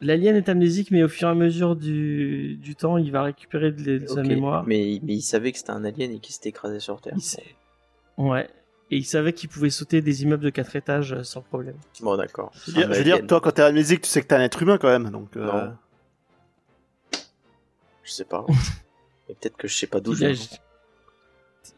l'alien 0.00 0.34
est 0.36 0.48
amnésique, 0.50 0.90
mais 0.90 1.02
au 1.02 1.08
fur 1.08 1.28
et 1.28 1.30
à 1.30 1.34
mesure 1.34 1.76
du, 1.76 2.56
du 2.56 2.74
temps, 2.74 2.98
il 2.98 3.10
va 3.12 3.22
récupérer 3.22 3.70
de, 3.70 3.98
de 3.98 4.06
sa 4.06 4.22
mémoire. 4.22 4.64
Mais, 4.66 4.98
mais 5.02 5.14
il 5.14 5.22
savait 5.22 5.52
que 5.52 5.58
c'était 5.58 5.70
un 5.70 5.84
alien 5.84 6.10
et 6.10 6.18
qu'il 6.18 6.34
s'était 6.34 6.50
écrasé 6.50 6.80
sur 6.80 7.00
Terre. 7.00 7.14
Il 7.16 7.22
sait. 7.22 7.54
Ouais. 8.18 8.48
Et 8.90 8.98
il 8.98 9.04
savait 9.04 9.32
qu'il 9.32 9.48
pouvait 9.48 9.70
sauter 9.70 10.02
des 10.02 10.22
immeubles 10.22 10.44
de 10.44 10.50
4 10.50 10.76
étages 10.76 11.12
euh, 11.14 11.22
sans 11.22 11.40
problème. 11.40 11.76
Bon, 12.00 12.16
d'accord. 12.16 12.52
Je 12.66 12.70
veux 12.70 12.76
dire, 12.76 12.88
Un 12.90 12.92
je 12.92 12.98
veux 12.98 13.04
dire, 13.04 13.14
alien. 13.14 13.26
toi, 13.26 13.40
quand 13.40 13.52
t'es 13.52 13.62
amnésique, 13.62 14.02
tu 14.02 14.08
sais 14.10 14.20
que 14.22 14.26
t'es 14.26 14.34
un 14.34 14.40
être 14.42 14.60
humain 14.62 14.76
quand 14.78 14.88
même. 14.88 15.10
Donc, 15.10 15.36
euh, 15.36 15.44
Non. 15.46 15.76
Je 18.02 18.12
sais 18.12 18.24
pas. 18.24 18.44
Mais 19.28 19.34
peut-être 19.34 19.56
que 19.56 19.66
je 19.68 19.74
sais 19.74 19.86
pas 19.86 20.00
d'où 20.00 20.12
Il 20.12 20.18
je 20.18 20.24
a, 20.26 20.32
viens. 20.32 20.46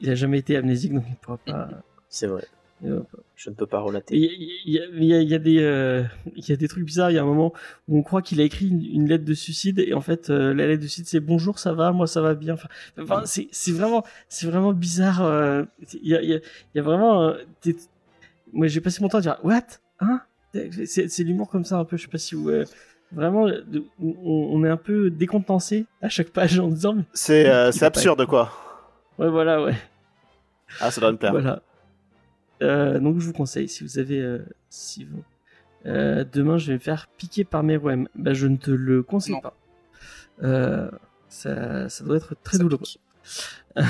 il 0.00 0.10
a 0.10 0.14
jamais 0.16 0.38
été 0.40 0.56
amnésique, 0.56 0.92
donc 0.92 1.04
il 1.08 1.14
pourra 1.16 1.38
pas. 1.38 1.68
C'est 2.08 2.26
vrai. 2.26 2.44
Pas. 2.82 3.18
Je 3.36 3.50
ne 3.50 3.54
peux 3.54 3.66
pas 3.66 3.80
relater. 3.80 4.16
Il 4.16 4.22
y, 4.22 4.28
a- 4.28 4.32
il 4.64 4.72
y 4.72 4.78
a- 4.80 4.86
il 4.96 5.04
y 5.04 5.14
a- 5.14 5.20
il 5.22 5.28
y 5.28 5.34
a 5.34 5.38
des, 5.38 5.58
euh, 5.62 6.02
il 6.34 6.48
y 6.48 6.52
a 6.52 6.56
des 6.56 6.68
trucs 6.68 6.84
bizarres. 6.84 7.10
Il 7.10 7.14
y 7.14 7.18
a 7.18 7.22
un 7.22 7.26
moment 7.26 7.52
où 7.88 7.98
on 7.98 8.02
croit 8.02 8.22
qu'il 8.22 8.40
a 8.40 8.44
écrit 8.44 8.68
une, 8.68 8.82
une 8.84 9.08
lettre 9.08 9.24
de 9.24 9.34
suicide 9.34 9.78
et 9.78 9.92
en 9.94 10.00
fait 10.00 10.30
euh, 10.30 10.54
la 10.54 10.66
lettre 10.66 10.82
de 10.82 10.86
suicide 10.88 11.06
c'est 11.06 11.20
bonjour, 11.20 11.58
ça 11.58 11.72
va, 11.74 11.92
moi 11.92 12.06
ça 12.06 12.20
va 12.20 12.34
bien. 12.34 12.54
Enfin, 12.54 12.68
enfin, 13.00 13.22
c'est 13.24 13.72
vraiment, 13.72 14.04
c'est 14.28 14.46
vraiment 14.46 14.72
bizarre. 14.72 15.22
euh, 15.22 15.64
Il 16.02 16.08
y 16.08 16.14
a, 16.14 16.22
il 16.22 16.28
y 16.30 16.34
a, 16.34 16.36
il 16.38 16.76
y 16.76 16.78
a 16.78 16.82
vraiment. 16.82 17.22
euh, 17.22 17.34
des- 17.62 17.76
Moi 18.52 18.66
j'ai 18.68 18.80
passé 18.80 19.02
mon 19.02 19.08
temps 19.08 19.18
à 19.18 19.22
dire 19.22 19.38
what, 19.42 19.62
hein? 20.00 20.20
C'est 20.86 21.22
l'humour 21.24 21.50
comme 21.50 21.64
ça 21.64 21.78
un 21.78 21.84
peu. 21.84 21.96
Je 21.96 22.02
sais 22.02 22.08
pas 22.08 22.18
si 22.18 22.34
vous. 22.34 22.48
euh, 22.50 22.64
Vraiment, 23.12 23.46
on, 24.02 24.14
on 24.24 24.64
est 24.64 24.68
un 24.68 24.76
peu 24.76 25.10
décontenancé 25.10 25.86
à 26.02 26.08
chaque 26.08 26.30
page 26.30 26.58
en 26.58 26.66
disant 26.68 26.94
mais- 26.94 27.04
c'est 27.14 27.48
euh, 27.48 27.70
absurde, 27.82 28.26
quoi. 28.26 28.50
ouais 29.18 29.28
voilà 29.28 29.62
ouais. 29.62 29.76
Ah, 30.80 30.90
ça 30.90 31.00
doit 31.00 31.12
me 31.12 31.16
plaire. 31.16 31.30
Voilà. 31.30 31.62
Euh, 32.62 32.98
donc 32.98 33.18
je 33.20 33.26
vous 33.26 33.32
conseille 33.32 33.68
si 33.68 33.84
vous 33.84 33.98
avez 33.98 34.18
euh, 34.20 34.38
si 34.70 35.04
vous 35.04 35.22
euh, 35.86 36.24
demain 36.32 36.56
je 36.58 36.68
vais 36.68 36.74
me 36.74 36.78
faire 36.78 37.06
piquer 37.18 37.44
par 37.44 37.62
Meruem. 37.62 38.08
Bah 38.14 38.32
je 38.34 38.46
ne 38.46 38.56
te 38.56 38.70
le 38.70 39.02
conseille 39.02 39.34
Non. 39.34 39.40
pas. 39.40 39.54
Euh, 40.42 40.90
ça, 41.28 41.88
ça 41.88 42.04
doit 42.04 42.16
être 42.16 42.34
très 42.42 42.56
Ça 42.56 42.62
douloureux. 42.62 42.84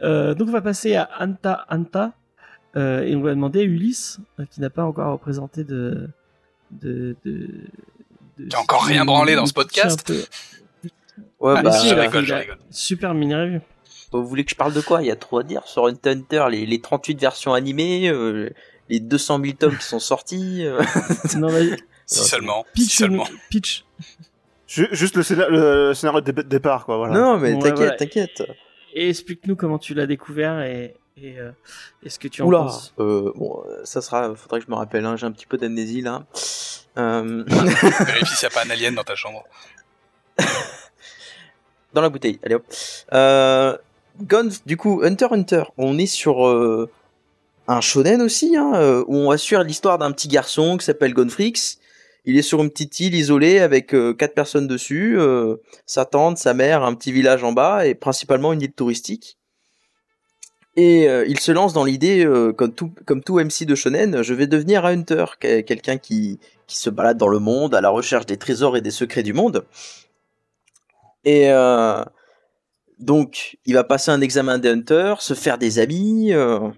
Euh, 0.00 0.32
donc 0.34 0.48
on 0.48 0.52
va 0.52 0.62
passer 0.62 0.94
à 0.94 1.10
Anta 1.18 1.66
Anta 1.68 2.12
euh, 2.76 3.02
et 3.02 3.16
on 3.16 3.20
va 3.20 3.30
demander 3.30 3.60
à 3.60 3.64
Ulysse 3.64 4.20
euh, 4.38 4.44
qui 4.48 4.60
n'a 4.60 4.70
pas 4.70 4.84
encore 4.84 5.12
représenté 5.12 5.64
de 5.64 6.08
de 6.70 7.16
de, 7.24 7.48
de 8.38 8.44
Qui 8.48 8.56
a 8.56 8.60
encore 8.60 8.84
rien 8.84 9.04
branlé 9.04 9.34
dans 9.34 9.46
ce 9.46 9.52
podcast. 9.52 10.08
Ouais, 11.40 11.54
Ah, 11.56 11.62
bah, 11.62 11.72
si, 11.72 11.88
je 11.88 11.94
là, 11.96 12.02
rigole, 12.02 12.24
je 12.24 12.32
rigole. 12.32 12.58
Super 12.70 13.12
mini 13.12 13.34
review. 13.34 13.60
Vous 14.12 14.26
voulez 14.26 14.44
que 14.44 14.50
je 14.50 14.56
parle 14.56 14.72
de 14.72 14.80
quoi? 14.80 15.02
Il 15.02 15.06
y 15.06 15.10
a 15.10 15.16
trop 15.16 15.38
à 15.38 15.42
dire 15.42 15.62
sur 15.66 15.86
Hunter 15.86 16.46
les, 16.50 16.66
les 16.66 16.80
38 16.80 17.20
versions 17.20 17.54
animées, 17.54 18.08
euh, 18.08 18.50
les 18.88 19.00
200 19.00 19.40
000 19.42 19.56
tomes 19.58 19.76
qui 19.76 19.84
sont 19.86 20.00
sortis. 20.00 20.64
euh. 20.66 20.82
Non, 21.36 21.50
mais 21.52 21.76
Si 22.06 22.24
seulement, 22.28 22.64
si 22.74 22.82
pitch, 22.82 22.96
seulement. 22.98 23.26
pitch. 23.50 23.84
Ju- 24.66 24.88
Juste 24.92 25.16
le, 25.16 25.22
scénar- 25.22 25.48
le 25.50 25.94
scénario 25.94 26.20
de 26.20 26.30
dé- 26.32 26.42
départ, 26.44 26.84
quoi. 26.86 26.96
Voilà. 26.96 27.14
Non, 27.14 27.38
mais 27.38 27.52
t'inquiète, 27.54 27.76
voilà. 27.76 27.96
t'inquiète. 27.96 28.42
Et 28.94 29.08
explique-nous 29.08 29.54
comment 29.56 29.78
tu 29.78 29.94
l'as 29.94 30.06
découvert 30.06 30.60
et, 30.62 30.96
et, 31.16 31.38
euh, 31.38 31.50
et 32.02 32.10
ce 32.10 32.18
que 32.18 32.26
tu 32.28 32.42
en 32.42 32.46
Oula, 32.46 32.58
penses? 32.58 32.92
euh, 32.98 33.32
bon, 33.36 33.62
euh, 33.68 33.80
ça 33.84 34.00
sera, 34.00 34.34
faudrait 34.34 34.58
que 34.60 34.66
je 34.66 34.70
me 34.70 34.76
rappelle, 34.76 35.04
hein, 35.06 35.16
j'ai 35.16 35.26
un 35.26 35.32
petit 35.32 35.46
peu 35.46 35.56
d'amnésie 35.58 36.00
là. 36.02 36.24
Euh, 36.98 37.44
Vérifie 37.46 38.34
s'il 38.36 38.48
n'y 38.48 38.52
a 38.52 38.54
pas 38.54 38.64
un 38.66 38.70
alien 38.70 38.94
dans 38.96 39.04
ta 39.04 39.14
chambre. 39.14 39.44
dans 41.94 42.00
la 42.00 42.08
bouteille, 42.08 42.38
allez 42.44 42.56
hop. 42.56 42.64
Du 44.66 44.76
coup, 44.76 45.00
Hunter 45.02 45.28
Hunter, 45.30 45.64
on 45.78 45.98
est 45.98 46.06
sur 46.06 46.46
euh, 46.46 46.90
un 47.68 47.80
shonen 47.80 48.20
aussi, 48.22 48.56
hein, 48.56 48.72
euh, 48.74 49.04
où 49.06 49.16
on 49.16 49.30
assure 49.30 49.62
l'histoire 49.62 49.98
d'un 49.98 50.12
petit 50.12 50.28
garçon 50.28 50.76
qui 50.76 50.84
s'appelle 50.84 51.14
Gonfrix. 51.14 51.78
Il 52.26 52.36
est 52.36 52.42
sur 52.42 52.62
une 52.62 52.70
petite 52.70 53.00
île 53.00 53.14
isolée 53.14 53.60
avec 53.60 53.94
euh, 53.94 54.12
quatre 54.12 54.34
personnes 54.34 54.66
dessus, 54.68 55.18
sa 55.86 56.04
tante, 56.04 56.36
sa 56.38 56.52
mère, 56.52 56.82
un 56.84 56.94
petit 56.94 57.12
village 57.12 57.42
en 57.44 57.52
bas 57.52 57.86
et 57.86 57.94
principalement 57.94 58.52
une 58.52 58.60
île 58.62 58.72
touristique. 58.72 59.38
Et 60.76 61.06
il 61.26 61.40
se 61.40 61.50
lance 61.52 61.72
dans 61.72 61.84
l'idée, 61.84 62.26
comme, 62.56 62.72
tout, 62.72 62.92
comme 63.04 63.22
tout 63.22 63.38
MC 63.40 63.64
de 63.66 63.74
shonen, 63.74 64.22
je 64.22 64.34
vais 64.34 64.46
devenir 64.46 64.86
un 64.86 64.92
hunter, 64.92 65.24
que- 65.38 65.60
quelqu'un 65.60 65.98
qui, 65.98 66.38
qui 66.66 66.78
se 66.78 66.88
balade 66.88 67.18
dans 67.18 67.28
le 67.28 67.38
monde 67.40 67.74
à 67.74 67.80
la 67.80 67.90
recherche 67.90 68.24
des 68.24 68.36
trésors 68.36 68.76
et 68.76 68.80
des 68.80 68.92
secrets 68.92 69.24
du 69.24 69.32
monde. 69.32 69.66
Et 71.24 71.48
donc, 73.00 73.58
il 73.66 73.74
va 73.74 73.84
passer 73.84 74.10
un 74.10 74.20
examen 74.20 74.58
des 74.58 74.68
hunters, 74.70 75.20
se 75.22 75.34
faire 75.34 75.58
des 75.58 75.78
amis, 75.78 76.32
euh, 76.32 76.68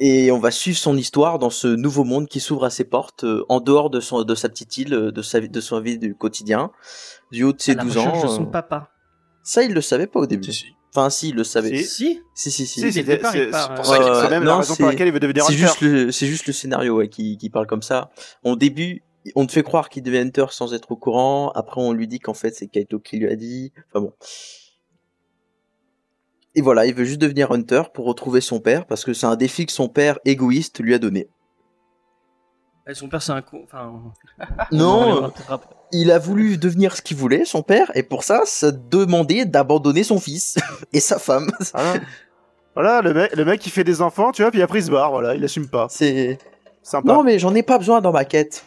Et 0.00 0.30
on 0.30 0.38
va 0.38 0.52
suivre 0.52 0.78
son 0.78 0.96
histoire 0.96 1.40
dans 1.40 1.50
ce 1.50 1.66
nouveau 1.66 2.04
monde 2.04 2.28
qui 2.28 2.38
s'ouvre 2.38 2.64
à 2.64 2.70
ses 2.70 2.84
portes, 2.84 3.24
euh, 3.24 3.44
en 3.48 3.58
dehors 3.60 3.90
de, 3.90 3.98
son, 3.98 4.22
de 4.22 4.34
sa 4.36 4.48
petite 4.48 4.76
île, 4.78 4.94
euh, 4.94 5.10
de 5.10 5.22
sa, 5.22 5.40
vie- 5.40 5.48
de 5.48 5.60
son 5.60 5.80
vie 5.80 5.98
du 5.98 6.14
quotidien, 6.14 6.70
du 7.32 7.42
haut 7.42 7.52
de 7.52 7.60
ses 7.60 7.72
à 7.72 7.74
la 7.76 7.82
12 7.82 7.96
recherche 7.96 8.18
ans. 8.18 8.22
de 8.22 8.28
son 8.28 8.46
papa. 8.46 8.90
Ça, 9.42 9.64
il 9.64 9.72
le 9.72 9.80
savait 9.80 10.06
pas 10.06 10.20
au 10.20 10.26
début. 10.26 10.52
Si, 10.52 10.52
si. 10.52 10.66
Enfin, 10.94 11.10
si, 11.10 11.30
il 11.30 11.34
le 11.34 11.42
savait. 11.42 11.82
Si. 11.82 12.20
Si 12.32 12.50
Si, 12.50 12.50
si, 12.52 12.66
si. 12.66 12.92
C'est 12.92 13.08
euh, 13.08 13.50
ça 13.52 14.28
même 14.30 14.44
non, 14.44 14.50
la 14.52 14.56
raison 14.58 14.74
c'est- 14.74 14.82
pour 14.84 14.88
laquelle 14.90 15.08
il 15.08 15.12
veut 15.12 15.18
devenir 15.20 15.44
C'est 15.44 15.54
hunter. 15.54 15.62
juste 15.62 15.80
le, 15.80 16.12
c'est 16.12 16.26
juste 16.28 16.46
le 16.46 16.52
scénario 16.52 16.96
ouais, 16.98 17.08
qui, 17.08 17.36
qui 17.36 17.50
parle 17.50 17.66
comme 17.66 17.82
ça. 17.82 18.10
Au 18.44 18.54
début, 18.54 19.02
on 19.34 19.46
te 19.46 19.52
fait 19.52 19.64
croire 19.64 19.88
qu'il 19.88 20.04
devient 20.04 20.18
Hunter 20.18 20.46
sans 20.50 20.74
être 20.74 20.92
au 20.92 20.96
courant. 20.96 21.50
Après, 21.56 21.80
on 21.80 21.92
lui 21.92 22.06
dit 22.06 22.20
qu'en 22.20 22.34
fait, 22.34 22.54
c'est 22.54 22.68
Kaito 22.68 23.00
qui 23.00 23.16
lui 23.18 23.28
a 23.28 23.34
dit. 23.34 23.72
Enfin 23.92 24.04
bon. 24.04 24.12
Et 26.54 26.60
voilà, 26.60 26.86
il 26.86 26.94
veut 26.94 27.04
juste 27.04 27.20
devenir 27.20 27.52
Hunter 27.52 27.82
pour 27.92 28.06
retrouver 28.06 28.40
son 28.40 28.60
père 28.60 28.86
parce 28.86 29.04
que 29.04 29.12
c'est 29.12 29.26
un 29.26 29.36
défi 29.36 29.66
que 29.66 29.72
son 29.72 29.88
père 29.88 30.18
égoïste 30.24 30.80
lui 30.80 30.94
a 30.94 30.98
donné. 30.98 31.28
Et 32.88 32.94
son 32.94 33.08
père, 33.08 33.22
c'est 33.22 33.32
un 33.32 33.42
con. 33.42 33.60
Enfin, 33.64 33.92
Non, 34.72 35.30
il 35.92 36.10
a 36.10 36.18
voulu 36.18 36.56
devenir 36.56 36.96
ce 36.96 37.02
qu'il 37.02 37.18
voulait, 37.18 37.44
son 37.44 37.62
père, 37.62 37.90
et 37.94 38.02
pour 38.02 38.24
ça, 38.24 38.42
ça 38.46 38.72
demandait 38.72 39.44
d'abandonner 39.44 40.04
son 40.04 40.18
fils 40.18 40.56
et 40.94 41.00
sa 41.00 41.18
femme. 41.18 41.50
Voilà. 41.74 42.00
Voilà, 42.74 43.02
le 43.02 43.12
mec, 43.12 43.34
le 43.34 43.44
mec 43.44 43.66
il 43.66 43.70
fait 43.70 43.84
des 43.84 44.00
enfants, 44.00 44.30
tu 44.30 44.42
vois, 44.42 44.50
puis 44.52 44.62
après 44.62 44.78
il 44.78 44.84
se 44.84 44.90
barre, 44.90 45.10
voilà, 45.10 45.34
il 45.34 45.44
assume 45.44 45.68
pas. 45.68 45.88
C'est 45.90 46.38
Sympa. 46.82 47.12
non, 47.12 47.24
mais 47.24 47.38
j'en 47.38 47.54
ai 47.54 47.62
pas 47.62 47.76
besoin 47.76 48.00
dans 48.00 48.12
ma 48.12 48.24
quête. 48.24 48.64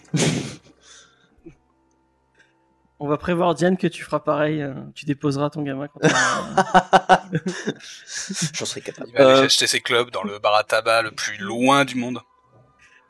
On 3.03 3.07
va 3.07 3.17
prévoir, 3.17 3.55
Diane, 3.55 3.77
que 3.77 3.87
tu 3.87 4.03
feras 4.03 4.19
pareil. 4.19 4.61
euh, 4.61 4.73
tu 4.93 5.05
déposeras 5.05 5.49
ton 5.49 5.63
gamin 5.63 5.87
quand 5.87 5.99
t'auras- 6.01 7.21
J'en 8.53 8.65
serais 8.65 8.81
capable. 8.81 9.09
Il 9.09 9.17
va 9.17 9.25
aller 9.31 9.39
Euh, 9.41 9.45
acheter 9.45 9.65
ses 9.65 9.79
clubs 9.79 10.11
dans 10.11 10.21
le 10.23 10.37
bar 10.37 10.53
à 10.55 10.63
tabac 10.63 11.01
le 11.01 11.09
plus 11.11 11.37
loin 11.37 11.83
du 11.83 11.95
monde. 11.95 12.19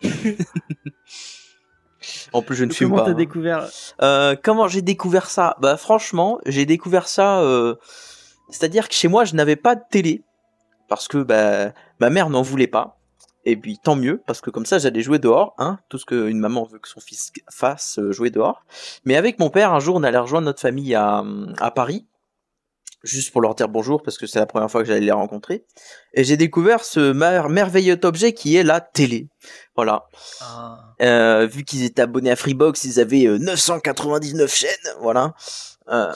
en 2.34 2.42
plus, 2.42 2.56
je 2.56 2.64
ne 2.66 2.72
fume 2.72 2.90
Comment 2.90 3.02
pas. 3.02 3.06
t'as 3.08 3.12
hein. 3.12 3.16
découvert 3.16 3.68
Euh, 4.02 4.36
comment 4.42 4.68
j'ai 4.68 4.82
découvert 4.82 5.30
ça? 5.30 5.56
Bah 5.60 5.76
franchement, 5.78 6.40
j'ai 6.46 6.66
découvert 6.66 7.08
ça. 7.08 7.42
euh, 7.42 7.76
C'est-à-dire 8.50 8.88
que 8.88 8.94
chez 8.96 9.08
moi, 9.10 9.26
je 9.26 9.36
n'avais 9.36 9.56
pas 9.58 9.76
de 9.76 9.82
télé 9.92 10.24
parce 10.88 11.08
que 11.08 11.18
bah, 11.20 11.74
ma 12.00 12.10
mère 12.10 12.30
n'en 12.30 12.42
voulait 12.42 12.68
pas. 12.68 12.98
Et 13.46 13.56
puis 13.58 13.80
tant 13.84 13.96
mieux 13.96 14.22
parce 14.28 14.40
que 14.42 14.50
comme 14.52 14.66
ça, 14.66 14.78
j'allais 14.78 15.02
jouer 15.02 15.18
dehors. 15.20 15.54
Hein, 15.58 15.80
tout 15.90 15.98
ce 15.98 16.06
qu'une 16.06 16.40
maman 16.40 16.64
veut 16.64 16.80
que 16.80 16.88
son 16.88 17.00
fils 17.00 17.32
fasse, 17.50 17.98
euh, 18.00 18.12
jouer 18.12 18.30
dehors. 18.30 18.64
Mais 19.06 19.16
avec 19.16 19.40
mon 19.40 19.50
père, 19.50 19.74
un 19.74 19.80
jour, 19.80 19.96
on 19.96 20.04
allait 20.04 20.18
rejoindre 20.18 20.46
notre 20.46 20.60
famille 20.62 20.94
à, 20.94 21.24
à 21.60 21.72
Paris, 21.72 22.06
juste 23.04 23.32
pour 23.32 23.42
leur 23.42 23.56
dire 23.56 23.68
bonjour 23.68 24.04
parce 24.04 24.20
que 24.20 24.28
c'est 24.28 24.38
la 24.38 24.46
première 24.46 24.70
fois 24.70 24.82
que 24.84 24.88
j'allais 24.88 25.00
les 25.02 25.12
rencontrer. 25.12 25.66
Et 26.14 26.24
j'ai 26.24 26.38
découvert 26.38 26.84
ce 26.84 27.12
mer- 27.14 27.50
merveilleux 27.50 28.00
objet 28.04 28.34
qui 28.34 28.56
est 28.56 28.64
la 28.64 28.80
télé. 28.80 29.28
Voilà. 29.76 30.06
Ah. 30.42 30.94
Euh, 31.02 31.48
vu 31.48 31.64
qu'ils 31.64 31.84
étaient 31.84 32.04
abonnés 32.04 32.30
à 32.30 32.36
Freebox, 32.36 32.84
ils 32.84 33.00
avaient 33.00 33.26
euh, 33.26 33.40
999 33.40 34.54
chaînes, 34.54 34.70
voilà. 35.02 35.34
Euh, 35.90 36.14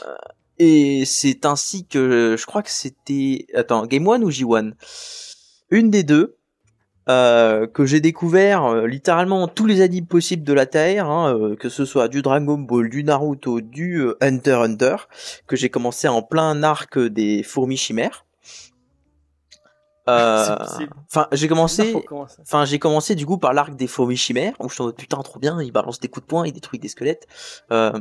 et 0.59 1.03
c'est 1.05 1.45
ainsi 1.45 1.87
que 1.87 2.35
je 2.37 2.45
crois 2.45 2.61
que 2.61 2.69
c'était 2.69 3.47
attends 3.55 3.87
Game 3.87 4.07
One 4.07 4.23
ou 4.23 4.29
J1, 4.29 4.73
une 5.71 5.89
des 5.89 6.03
deux. 6.03 6.37
Euh, 7.07 7.67
que 7.67 7.85
j'ai 7.85 7.99
découvert 7.99 8.65
euh, 8.65 8.87
littéralement 8.87 9.47
tous 9.47 9.65
les 9.65 9.81
animes 9.81 10.07
possibles 10.07 10.43
de 10.43 10.53
la 10.53 10.65
Terre, 10.65 11.07
hein, 11.09 11.35
euh, 11.37 11.55
que 11.55 11.69
ce 11.69 11.85
soit 11.85 12.07
du 12.07 12.21
Dragon 12.21 12.57
Ball, 12.57 12.89
du 12.89 13.03
Naruto, 13.03 13.61
du 13.61 14.07
Hunter 14.21 14.53
Hunter, 14.63 14.95
que 15.47 15.55
j'ai 15.55 15.69
commencé 15.69 16.07
en 16.07 16.21
plein 16.21 16.63
arc 16.63 16.97
des 16.99 17.43
fourmis 17.43 17.77
chimères. 17.77 18.25
Euh, 20.09 20.55
Enfin, 21.11 21.27
j'ai 21.31 21.47
commencé. 21.47 21.95
Enfin, 22.41 22.65
j'ai 22.65 22.79
commencé 22.79 23.15
du 23.15 23.25
coup 23.25 23.37
par 23.37 23.53
l'arc 23.53 23.75
des 23.75 23.87
fourmis 23.87 24.17
chimères, 24.17 24.53
où 24.59 24.69
je 24.69 24.73
suis 24.73 24.81
en 24.81 24.85
mode 24.85 24.95
putain 24.95 25.17
trop 25.21 25.39
bien, 25.39 25.61
il 25.61 25.71
balance 25.71 25.99
des 25.99 26.07
coups 26.07 26.25
de 26.25 26.29
poing, 26.29 26.45
il 26.45 26.53
détruit 26.53 26.79
des 26.79 26.87
squelettes. 26.89 27.27
Euh, 27.71 27.99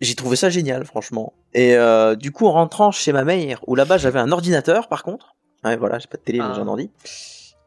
j'ai 0.00 0.14
trouvé 0.14 0.36
ça 0.36 0.50
génial, 0.50 0.84
franchement. 0.84 1.32
Et 1.54 1.76
euh, 1.76 2.16
du 2.16 2.32
coup, 2.32 2.46
en 2.46 2.52
rentrant 2.52 2.90
chez 2.90 3.12
ma 3.12 3.24
mère, 3.24 3.60
où 3.68 3.74
là-bas 3.76 3.98
j'avais 3.98 4.18
un 4.18 4.32
ordinateur, 4.32 4.88
par 4.88 5.04
contre, 5.04 5.36
ouais, 5.64 5.76
voilà, 5.76 5.98
j'ai 6.00 6.08
pas 6.08 6.16
de 6.16 6.22
télé, 6.22 6.38
mais 6.40 6.46
Ah. 6.48 6.52
j'ai 6.56 6.60
un 6.60 6.66
ordi. 6.68 6.90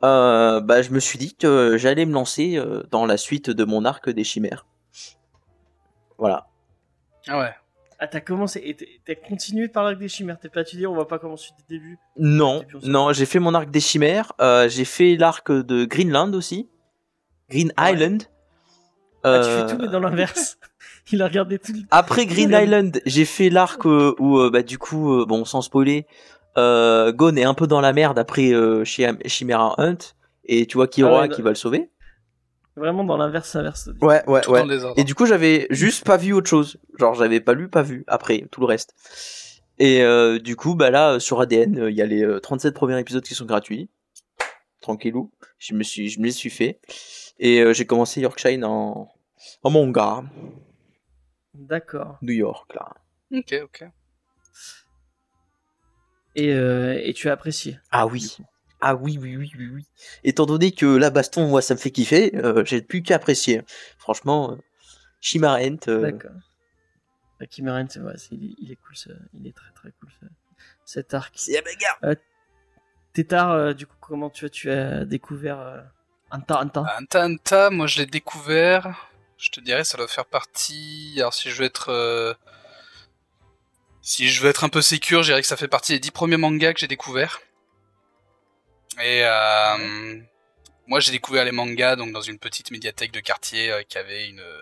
Euh, 0.06 0.62
bah, 0.62 0.82
je 0.84 0.92
me 0.92 1.00
suis 1.00 1.18
dit 1.18 1.34
que 1.36 1.78
j'allais 1.78 2.06
me 2.06 2.14
lancer 2.14 2.58
euh, 2.58 2.84
dans 2.92 3.06
la 3.06 3.18
suite 3.18 3.50
de 3.50 3.64
mon 3.66 3.84
arc 3.86 4.10
des 4.10 4.24
chimères. 4.24 4.66
Voilà. 6.18 6.48
Ah 7.28 7.40
ouais. 7.40 7.52
Ah, 7.98 8.08
t'as 8.08 8.20
commencé 8.20 8.62
et 8.64 8.76
t'as 9.06 9.16
continué 9.16 9.68
par 9.70 9.84
l'arc 9.86 9.98
des 9.98 10.10
chimères. 10.10 10.38
T'es 10.40 10.50
pas 10.50 10.62
étudié, 10.62 10.86
on 10.86 10.96
va 10.96 11.06
pas 11.06 11.18
commencer 11.18 11.50
du 11.58 11.64
début. 11.78 11.98
Non, 12.18 12.64
se- 12.82 12.88
non, 12.88 13.14
j'ai 13.14 13.26
fait 13.26 13.40
mon 13.40 13.54
arc 13.54 13.72
des 13.72 13.80
chimères. 13.80 14.34
euh, 14.42 14.68
j'ai 14.70 14.86
fait 14.86 15.16
l'arc 15.16 15.50
de 15.52 15.86
Greenland 15.86 16.34
aussi, 16.36 16.70
Green 17.50 17.72
Ouais. 17.78 17.94
Island. 17.94 18.24
Ah, 19.24 19.42
tu 19.44 19.50
fais 19.50 19.76
tout, 19.76 19.82
mais 19.82 19.88
dans 19.88 20.02
l'inverse. 20.02 20.58
Il 21.12 21.22
a 21.22 21.26
regardé 21.28 21.58
tout. 21.58 21.72
le- 21.74 21.80
Après 21.90 22.26
Green. 22.26 22.52
Island, 22.52 23.02
j'ai 23.06 23.26
fait 23.26 23.50
l'arc 23.50 23.86
où, 23.86 24.50
bah, 24.52 24.62
du 24.62 24.78
coup, 24.78 25.26
bon, 25.26 25.46
sans 25.46 25.62
spoiler, 25.62 26.06
euh, 26.58 27.12
Gon 27.12 27.36
est 27.36 27.44
un 27.44 27.54
peu 27.54 27.68
dans 27.68 27.82
la 27.82 27.94
merde 27.94 28.18
après 28.20 28.52
euh, 28.54 28.84
Chim- 28.84 29.18
Chimera 29.26 29.76
Hunt, 29.82 29.98
et 30.46 30.66
tu 30.66 30.78
vois 30.78 30.88
Kiroa 30.88 31.18
Ah 31.18 31.22
ouais, 31.24 31.30
qui 31.30 31.42
bah- 31.42 31.46
va 31.46 31.50
le 31.52 31.56
sauver. 31.56 31.90
Vraiment 32.78 33.06
dans 33.06 33.16
l'inverse, 33.18 33.56
inverse. 33.56 33.90
Ouais, 34.02 34.22
ouais, 34.28 34.42
Tout 34.42 34.52
ouais. 34.52 34.64
Et 34.98 35.06
du 35.06 35.16
coup, 35.16 35.26
j'avais 35.26 35.66
juste 35.70 36.06
pas 36.06 36.18
vu 36.18 36.34
autre 36.34 36.50
chose. 36.50 36.78
Genre, 37.00 37.14
j'avais 37.14 37.40
pas 37.40 37.54
lu, 37.54 37.70
pas 37.70 37.82
vu 37.84 38.04
après 38.08 38.48
tout 38.52 38.60
le 38.60 38.66
reste. 38.68 38.94
Et 39.80 40.02
euh, 40.04 40.40
du 40.40 40.58
coup, 40.58 40.76
bah 40.76 40.90
là, 40.90 41.14
euh, 41.14 41.20
sur 41.20 41.40
ADN, 41.40 41.80
euh, 41.80 41.90
il 41.92 41.96
y 41.96 42.02
a 42.02 42.06
les 42.06 42.24
euh, 42.24 42.40
37 42.42 42.74
premiers 42.74 43.00
épisodes 43.00 43.24
qui 43.24 43.34
sont 43.34 43.46
gratuits. 43.46 43.90
Tranquillou. 44.82 45.32
Je 45.58 45.74
me 45.74 45.84
suis, 45.84 46.10
je 46.10 46.20
me 46.20 46.26
les 46.26 46.32
suis 46.32 46.50
fait. 46.50 46.80
Et 47.40 47.62
euh, 47.62 47.72
j'ai 47.74 47.86
commencé 47.86 48.20
Yorkshire 48.22 48.68
en, 48.70 49.10
en 49.64 49.70
manga, 49.70 50.24
D'accord. 51.54 52.18
New 52.22 52.34
York, 52.34 52.74
là. 52.76 52.90
Ok, 53.34 53.56
ok. 53.64 53.86
Et, 56.36 56.54
euh, 56.54 57.00
et 57.02 57.14
tu 57.14 57.30
as 57.30 57.34
apprécié. 57.34 57.80
Ah 57.92 58.08
oui. 58.08 58.38
Ah 58.82 58.96
oui, 58.96 59.18
oui, 59.20 59.38
oui, 59.38 59.52
oui, 59.58 59.68
oui. 59.74 59.86
Étant 60.24 60.46
donné 60.46 60.72
que 60.72 60.86
la 60.86 61.10
baston, 61.10 61.48
moi, 61.48 61.62
ça 61.62 61.74
me 61.74 61.80
fait 61.80 61.92
kiffer, 61.92 62.36
euh, 62.36 62.64
j'ai 62.66 62.82
plus 62.82 63.02
qu'à 63.02 63.16
apprécier. 63.16 63.62
Franchement, 63.98 64.52
euh, 64.52 64.56
Shimarent, 65.22 65.80
euh, 65.88 66.02
D'accord. 66.02 66.32
Vrai, 67.40 67.48
c'est- 68.18 68.36
il, 68.36 68.52
est- 68.52 68.56
il 68.60 68.72
est 68.72 68.76
cool, 68.76 68.96
ce- 68.96 69.10
il 69.34 69.48
est 69.48 69.56
très 69.56 69.72
très 69.74 69.92
cool 70.00 70.10
ce- 70.20 70.26
cet 70.86 71.14
arc. 71.14 71.34
c'est 71.38 71.54
la 71.54 71.62
bagarre. 71.62 72.00
Tétard, 73.14 73.52
euh, 73.52 73.74
du 73.74 73.88
coup, 73.88 73.96
comment 74.00 74.30
tu 74.30 74.46
as, 74.46 74.50
tu 74.50 74.70
as 74.70 75.06
découvert 75.06 75.60
euh, 75.60 75.82
Anta 76.32 76.62
Anta 76.62 76.84
Anta 77.00 77.26
Anta, 77.26 77.70
moi 77.70 77.88
je 77.88 78.00
l'ai 78.00 78.06
découvert. 78.06 79.10
Je 79.38 79.52
te 79.52 79.60
dirais, 79.62 79.84
ça 79.84 79.98
doit 79.98 80.08
faire 80.08 80.26
partie. 80.26 81.14
Alors 81.18 81.34
si 81.34 81.50
je 81.50 81.56
veux 81.60 81.66
être. 81.66 81.90
Si 84.08 84.30
je 84.30 84.40
veux 84.44 84.50
être 84.52 84.64
un 84.64 84.70
peu 84.70 84.84
sécure, 84.84 85.24
je 85.24 85.30
dirais 85.32 85.42
que 85.42 85.48
ça 85.48 85.58
fait 85.58 85.68
partie 85.68 85.94
des 85.94 86.00
dix 86.00 86.12
premiers 86.12 86.38
mangas 86.38 86.74
que 86.74 86.80
j'ai 86.80 86.88
découverts. 86.88 87.42
Et 89.02 89.22
euh, 89.26 90.20
moi 90.86 91.00
j'ai 91.00 91.12
découvert 91.12 91.44
les 91.44 91.52
mangas 91.52 91.96
donc 91.96 92.12
dans 92.12 92.22
une 92.22 92.38
petite 92.38 92.70
médiathèque 92.70 93.12
de 93.12 93.20
quartier 93.20 93.72
euh, 93.72 93.82
qui 93.82 93.98
avait 93.98 94.28
une 94.28 94.40
euh, 94.42 94.62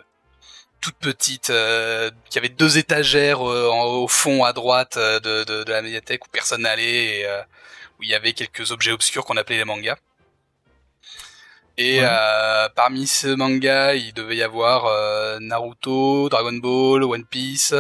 toute 0.80 0.96
petite, 0.96 1.50
euh, 1.50 2.10
qui 2.30 2.38
avait 2.38 2.48
deux 2.48 2.78
étagères 2.78 3.42
en- 3.42 3.84
au 3.84 4.08
fond 4.08 4.46
à 4.46 4.54
droite 4.54 4.98
de, 4.98 5.44
de, 5.44 5.64
de 5.66 5.72
la 5.72 5.82
médiathèque 5.82 6.26
où 6.26 6.30
personne 6.30 6.62
n'allait 6.62 7.20
et 7.20 7.28
où 8.00 8.04
il 8.04 8.10
y 8.10 8.16
avait 8.16 8.32
quelques 8.34 8.72
objets 8.72 8.92
obscurs 8.94 9.26
qu'on 9.26 9.36
appelait 9.38 9.58
les 9.58 9.66
mangas. 9.66 9.98
Et 11.78 12.00
Ouais. 12.00 12.08
euh, 12.10 12.70
parmi 12.70 13.08
ces 13.08 13.36
mangas, 13.36 13.96
il 13.96 14.14
devait 14.14 14.38
y 14.38 14.44
avoir 14.44 14.86
euh, 14.86 15.40
Naruto, 15.42 16.30
Dragon 16.30 16.54
Ball, 16.54 17.04
One 17.04 17.26
Piece, 17.26 17.74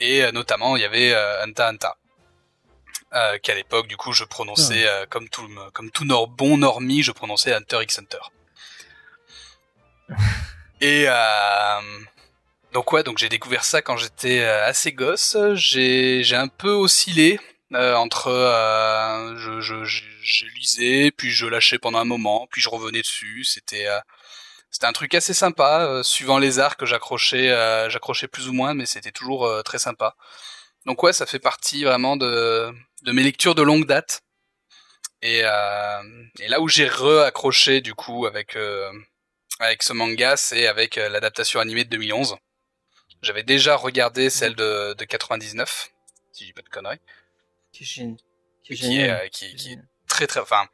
et 0.00 0.24
euh, 0.24 0.32
notamment 0.32 0.76
il 0.76 0.82
y 0.82 0.84
avait 0.84 1.12
euh, 1.12 1.42
Hunter 1.44 1.62
x 1.62 1.70
Hunter. 1.70 1.88
Euh, 3.12 3.38
qu'à 3.38 3.54
l'époque, 3.54 3.88
du 3.88 3.96
coup, 3.96 4.12
je 4.12 4.22
prononçais 4.22 4.86
euh, 4.86 5.04
comme 5.08 5.28
tout 5.28 5.48
comme 5.72 5.90
tout 5.90 6.04
nor 6.04 6.28
bon 6.28 6.58
normie, 6.58 7.02
je 7.02 7.10
prononçais 7.10 7.52
Hunter 7.52 7.78
x 7.82 7.98
Hunter. 7.98 8.18
Et 10.80 11.04
euh, 11.08 11.80
donc 12.72 12.92
ouais, 12.92 13.02
donc 13.02 13.18
j'ai 13.18 13.28
découvert 13.28 13.64
ça 13.64 13.82
quand 13.82 13.96
j'étais 13.96 14.40
euh, 14.40 14.64
assez 14.66 14.92
gosse. 14.92 15.36
J'ai 15.54 16.22
j'ai 16.22 16.36
un 16.36 16.48
peu 16.48 16.70
oscillé 16.70 17.40
euh, 17.74 17.94
entre 17.94 18.28
euh, 18.28 19.36
je, 19.36 19.60
je, 19.60 19.84
je, 19.84 20.02
je 20.22 20.46
lisais, 20.46 21.10
puis 21.10 21.30
je 21.30 21.46
lâchais 21.46 21.78
pendant 21.78 21.98
un 21.98 22.04
moment, 22.04 22.48
puis 22.50 22.60
je 22.60 22.68
revenais 22.68 23.00
dessus. 23.02 23.44
C'était 23.44 23.86
euh, 23.86 23.98
c'était 24.70 24.86
un 24.86 24.92
truc 24.92 25.14
assez 25.14 25.34
sympa. 25.34 25.80
euh, 25.86 26.02
suivant 26.02 26.38
les 26.38 26.58
arcs, 26.58 26.84
j'accrochais 26.84 27.50
euh, 27.50 27.90
j'accrochais 27.90 28.28
plus 28.28 28.48
ou 28.48 28.52
moins, 28.52 28.74
mais 28.74 28.86
c'était 28.86 29.12
toujours 29.12 29.44
euh, 29.46 29.62
très 29.62 29.78
sympa. 29.78 30.16
Donc 30.86 31.02
ouais, 31.02 31.12
ça 31.12 31.26
fait 31.26 31.38
partie 31.40 31.84
vraiment 31.84 32.16
de 32.16 32.72
de 33.02 33.12
mes 33.12 33.22
lectures 33.22 33.54
de 33.54 33.62
longue 33.62 33.86
date. 33.86 34.22
Et, 35.22 35.40
et 35.40 36.48
là 36.48 36.60
où 36.62 36.68
j'ai 36.68 36.88
re-accroché 36.88 37.82
du 37.82 37.94
coup 37.94 38.24
avec 38.24 38.56
avec 39.58 39.82
ce 39.82 39.92
manga, 39.92 40.36
c'est 40.38 40.66
avec 40.66 40.96
l'adaptation 40.96 41.60
animée 41.60 41.84
de 41.84 41.90
2011. 41.90 42.36
J'avais 43.20 43.42
déjà 43.42 43.76
regardé 43.76 44.30
celle 44.30 44.54
de, 44.54 44.94
de 44.94 45.04
99, 45.04 45.90
si 46.32 46.46
dis 46.46 46.52
pas 46.54 46.62
de 46.62 46.70
conneries, 46.70 47.00
Qui 48.64 48.74
qui 48.74 48.98
est 48.98 49.28
qui 49.30 49.72
est 49.72 49.78
très 50.08 50.26
très, 50.26 50.40
enfin, 50.40 50.66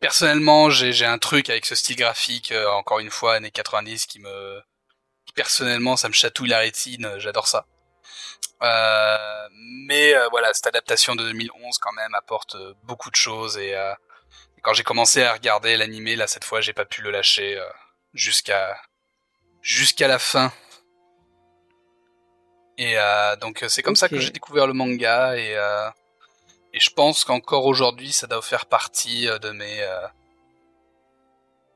personnellement, 0.00 0.70
j'ai 0.70 0.92
j'ai 0.92 1.06
un 1.06 1.18
truc 1.18 1.50
avec 1.50 1.66
ce 1.66 1.74
style 1.74 1.96
graphique, 1.96 2.52
euh, 2.52 2.68
encore 2.70 2.98
une 3.00 3.10
fois, 3.10 3.34
années 3.34 3.50
90, 3.50 4.06
qui 4.06 4.20
me... 4.20 4.60
personnellement, 5.34 5.96
ça 5.96 6.08
me 6.08 6.14
chatouille 6.14 6.48
la 6.48 6.58
rétine, 6.58 7.06
euh, 7.06 7.18
j'adore 7.18 7.46
ça. 7.48 7.66
Euh, 8.62 9.48
mais 9.86 10.14
euh, 10.14 10.28
voilà, 10.30 10.52
cette 10.54 10.66
adaptation 10.66 11.14
de 11.14 11.22
2011 11.24 11.78
quand 11.78 11.92
même 11.92 12.14
apporte 12.14 12.54
euh, 12.54 12.74
beaucoup 12.84 13.10
de 13.10 13.16
choses 13.16 13.58
et, 13.58 13.74
euh, 13.74 13.92
et 14.56 14.60
quand 14.62 14.72
j'ai 14.72 14.82
commencé 14.82 15.22
à 15.22 15.32
regarder 15.34 15.76
l'animé, 15.76 16.16
là 16.16 16.26
cette 16.26 16.44
fois, 16.44 16.60
j'ai 16.60 16.72
pas 16.72 16.86
pu 16.86 17.02
le 17.02 17.10
lâcher 17.10 17.58
euh, 17.58 17.68
jusqu'à 18.14 18.80
jusqu'à 19.62 20.08
la 20.08 20.18
fin. 20.18 20.52
Et 22.78 22.98
euh, 22.98 23.36
donc 23.36 23.64
c'est 23.68 23.82
comme 23.82 23.96
ça 23.96 24.08
que 24.08 24.18
j'ai 24.18 24.30
découvert 24.30 24.66
le 24.66 24.72
manga 24.74 25.36
et 25.36 25.54
euh, 25.56 25.88
et 26.76 26.80
je 26.80 26.90
pense 26.90 27.24
qu'encore 27.24 27.64
aujourd'hui 27.64 28.12
ça 28.12 28.26
doit 28.26 28.42
faire 28.42 28.66
partie 28.66 29.28
euh, 29.28 29.38
de 29.38 29.50
mes 29.50 29.82
euh, 29.82 30.06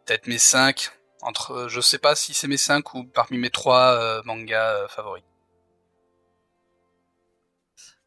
peut-être 0.05 0.27
mes 0.27 0.39
cinq 0.39 0.91
entre 1.23 1.53
euh, 1.53 1.69
je 1.69 1.81
sais 1.81 1.99
pas 1.99 2.15
si 2.15 2.35
c'est 2.35 2.49
mes 2.49 2.57
cinq 2.57 2.95
ou 2.95 3.05
parmi 3.05 3.39
mes 3.39 3.51
trois 3.51 3.95
euh, 3.95 4.23
mangas 4.25 4.75
euh, 4.77 4.89
favoris. 4.89 5.25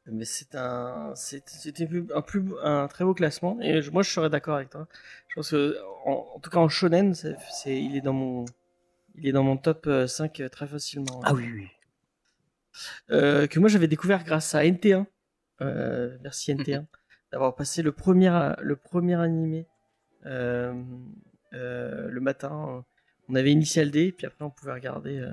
Mais 0.05 0.25
c'est 0.25 0.55
un, 0.55 1.13
c'est- 1.15 1.47
c'était 1.47 1.87
un 2.13 2.21
plus, 2.21 2.43
un 2.61 2.87
très 2.89 3.05
beau 3.05 3.13
classement. 3.13 3.57
Et 3.61 3.81
je- 3.81 3.89
moi, 3.89 4.03
je 4.03 4.09
serais 4.11 4.29
d'accord 4.29 4.55
avec 4.57 4.69
toi. 4.69 4.85
Je 5.29 5.35
pense 5.35 5.49
que, 5.51 5.77
en, 6.05 6.27
en 6.35 6.39
tout 6.39 6.49
cas, 6.49 6.57
en 6.57 6.67
shonen, 6.67 7.13
c'est, 7.15 7.37
il 7.81 7.95
est 7.95 8.01
dans 8.01 8.11
mon, 8.11 8.43
il 9.15 9.27
est 9.27 9.31
dans 9.31 9.43
mon 9.43 9.55
top 9.55 9.87
euh, 9.87 10.05
5 10.05 10.41
euh, 10.41 10.49
très 10.49 10.67
facilement. 10.67 11.21
Ah 11.23 11.33
oui, 11.33 11.49
oui. 11.53 11.67
Euh, 13.11 13.47
que 13.47 13.59
moi, 13.61 13.69
j'avais 13.69 13.87
découvert 13.87 14.25
grâce 14.25 14.53
à 14.55 14.65
NT1. 14.65 15.05
Euh, 15.63 16.17
merci 16.21 16.53
NT1 16.53 16.85
d'avoir 17.31 17.55
passé 17.55 17.81
le 17.81 17.91
premier, 17.91 18.51
le 18.61 18.75
premier 18.75 19.15
animé 19.15 19.67
euh, 20.25 20.73
euh, 21.53 22.07
le 22.09 22.21
matin. 22.21 22.83
On 23.29 23.35
avait 23.35 23.51
Initial 23.51 23.89
D, 23.91 24.11
puis 24.11 24.27
après, 24.27 24.43
on 24.45 24.49
pouvait 24.49 24.73
regarder, 24.73 25.25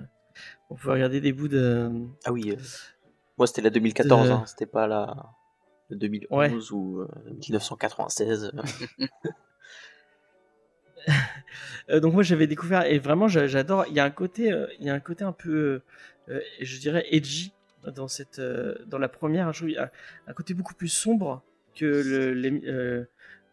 on 0.70 0.76
pouvait 0.76 0.92
regarder 0.94 1.20
des 1.20 1.32
bouts 1.32 1.48
de. 1.48 1.90
Ah 2.24 2.32
oui. 2.32 2.56
Moi, 3.36 3.46
c'était 3.46 3.62
la 3.62 3.70
2014, 3.70 4.28
De- 4.28 4.32
hein, 4.34 4.44
c'était 4.46 4.66
pas 4.66 4.86
la 4.86 5.32
le 5.88 5.96
2011 5.96 6.70
ou 6.72 7.00
euh, 7.00 7.08
1996. 7.48 8.52
Euh, 11.88 11.98
donc 11.98 12.12
moi 12.12 12.22
j'avais 12.22 12.46
découvert 12.46 12.84
et 12.84 12.98
vraiment 12.98 13.26
j'a- 13.26 13.46
j'adore. 13.46 13.86
Il 13.88 13.94
y 13.94 14.00
a 14.00 14.04
un 14.04 14.10
côté, 14.10 14.52
il 14.78 14.84
y 14.86 14.90
a 14.90 14.94
un 14.94 15.00
côté 15.00 15.24
un 15.24 15.32
peu, 15.32 15.80
je 16.28 16.78
dirais 16.78 17.06
edgy 17.10 17.52
dans 17.86 18.08
cette, 18.08 18.38
euh, 18.38 18.74
dans 18.86 18.98
la 18.98 19.08
première. 19.08 19.52
Y 19.62 19.76
a 19.76 19.90
un 20.26 20.32
côté 20.32 20.54
beaucoup 20.54 20.74
plus 20.74 20.88
sombre 20.88 21.42
que 21.76 21.84
euh, 21.86 23.04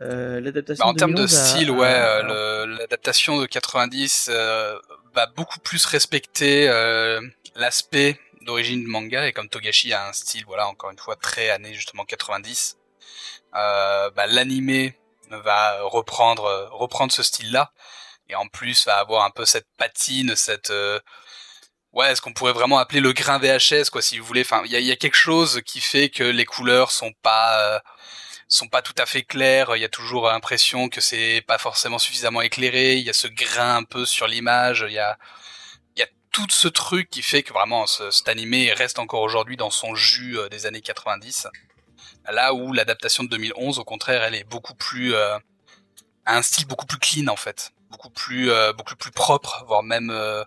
euh, 0.01 0.39
l'adaptation. 0.41 0.83
Bah, 0.85 0.91
en 0.91 0.93
termes 0.93 1.11
de 1.11 1.25
2011 1.25 1.35
a- 1.35 1.45
style, 1.45 1.71
ouais, 1.71 2.67
l'adaptation 2.77 3.39
de 3.39 3.45
90 3.45 4.29
euh, 4.31 4.77
va 5.13 5.27
beaucoup 5.27 5.59
plus 5.59 5.85
respecter 5.85 6.67
euh, 6.69 7.21
l'aspect 7.55 8.19
d'origine 8.41 8.81
du 8.81 8.87
manga 8.87 9.27
et 9.27 9.33
comme 9.33 9.49
Togashi 9.49 9.93
a 9.93 10.07
un 10.07 10.13
style, 10.13 10.45
voilà, 10.45 10.67
encore 10.67 10.91
une 10.91 10.97
fois 10.99 11.15
très 11.15 11.49
année 11.49 11.73
justement 11.73 12.05
90, 12.05 12.77
euh, 13.55 14.09
bah, 14.11 14.27
l'animé 14.27 14.97
va 15.29 15.81
reprendre 15.81 16.69
reprendre 16.71 17.11
ce 17.11 17.23
style-là 17.23 17.71
et 18.29 18.35
en 18.35 18.47
plus 18.47 18.85
va 18.85 18.97
avoir 18.97 19.25
un 19.25 19.31
peu 19.31 19.45
cette 19.45 19.67
patine, 19.77 20.35
cette 20.35 20.71
euh, 20.71 20.99
ouais, 21.98 22.15
ce 22.15 22.22
qu'on 22.22 22.34
pourrait 22.34 22.53
vraiment 22.53 22.78
appeler 22.78 23.02
le 23.02 23.11
grain 23.14 23.40
VHS 23.40 23.90
quoi, 23.91 24.02
si 24.02 24.19
vous 24.19 24.26
voulez? 24.26 24.41
Enfin, 24.41 24.61
il 24.65 24.72
y 24.72 24.91
a, 24.91 24.95
quelque 24.95 25.18
chose 25.18 25.61
qui 25.65 25.82
fait 25.82 26.10
que 26.10 26.24
les 26.24 26.45
couleurs 26.45 26.91
sont 26.91 27.11
pas 27.22 27.76
euh, 27.76 27.80
sont 28.48 28.68
pas 28.68 28.82
tout 28.82 28.95
à 28.98 29.06
fait 29.06 29.24
claires. 29.24 29.76
Il 29.76 29.82
y 29.82 29.86
a 29.86 29.90
toujours 29.90 30.28
l'impression 30.28 30.90
que 30.90 31.02
c'est 31.02 31.44
pas 31.48 31.57
forcément 31.57 31.99
suffisamment 31.99 32.41
éclairé. 32.41 32.95
Il 32.95 33.06
y 33.06 33.10
a 33.10 33.14
ce 33.14 33.28
grain 33.28 33.78
un 33.78 33.84
peu 33.84 34.06
sur 34.06 34.28
l'image. 34.28 34.86
Il 34.88 34.94
y 34.94 34.99
a, 34.99 35.18
il 35.95 35.99
y 35.99 36.03
a 36.03 36.07
tout 36.32 36.48
ce 36.49 36.68
truc 36.68 37.10
qui 37.10 37.22
fait 37.22 37.44
que 37.44 37.52
vraiment 37.53 37.88
ce, 37.88 38.11
cet 38.11 38.30
animé 38.30 38.72
reste 38.74 38.99
encore 38.99 39.22
aujourd'hui 39.22 39.57
dans 39.57 39.72
son 39.72 39.95
jus 39.95 40.38
euh, 40.38 40.49
des 40.49 40.65
années 40.65 40.82
90. 40.82 41.48
Là 42.30 42.53
où 42.53 42.74
l'adaptation 42.74 43.24
de 43.24 43.30
2011, 43.30 43.80
au 43.80 43.86
contraire, 43.86 44.24
elle 44.24 44.36
est 44.36 44.44
beaucoup 44.44 44.76
plus, 44.76 45.15
euh, 45.15 45.38
a 46.26 46.36
un 46.38 46.41
style 46.41 46.68
beaucoup 46.68 46.86
plus 46.86 46.99
clean 46.99 47.28
en 47.28 47.38
fait, 47.38 47.72
beaucoup 47.90 48.10
plus, 48.10 48.52
euh, 48.52 48.74
beaucoup 48.74 48.95
plus 48.95 49.11
propre, 49.11 49.64
voire 49.68 49.84
même 49.84 50.10
euh, 50.10 50.44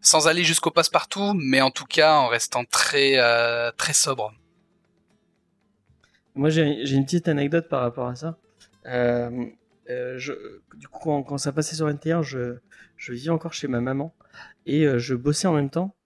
sans 0.00 0.28
aller 0.28 0.44
jusqu'au 0.44 0.70
passe-partout, 0.70 1.34
mais 1.34 1.60
en 1.60 1.70
tout 1.70 1.84
cas 1.84 2.14
en 2.14 2.28
restant 2.28 2.64
très, 2.64 3.18
euh, 3.18 3.70
très 3.76 3.92
sobre. 3.92 4.32
Moi, 6.34 6.50
j'ai 6.50 6.90
une 6.90 7.04
petite 7.04 7.28
anecdote 7.28 7.68
par 7.68 7.80
rapport 7.80 8.06
à 8.06 8.14
ça. 8.14 8.38
Euh, 8.86 9.46
euh, 9.90 10.18
du 10.76 10.86
coup, 10.86 11.22
quand, 11.22 11.38
ça 11.38 11.52
passait 11.52 11.74
sur 11.74 11.88
NT1, 11.88 12.22
je, 12.22 12.58
je 12.96 13.12
vivais 13.12 13.30
encore 13.30 13.52
chez 13.52 13.66
ma 13.66 13.80
maman 13.80 14.14
et 14.66 14.86
je 14.98 15.14
bossais 15.14 15.48
en 15.48 15.54
même 15.54 15.70
temps. 15.70 15.96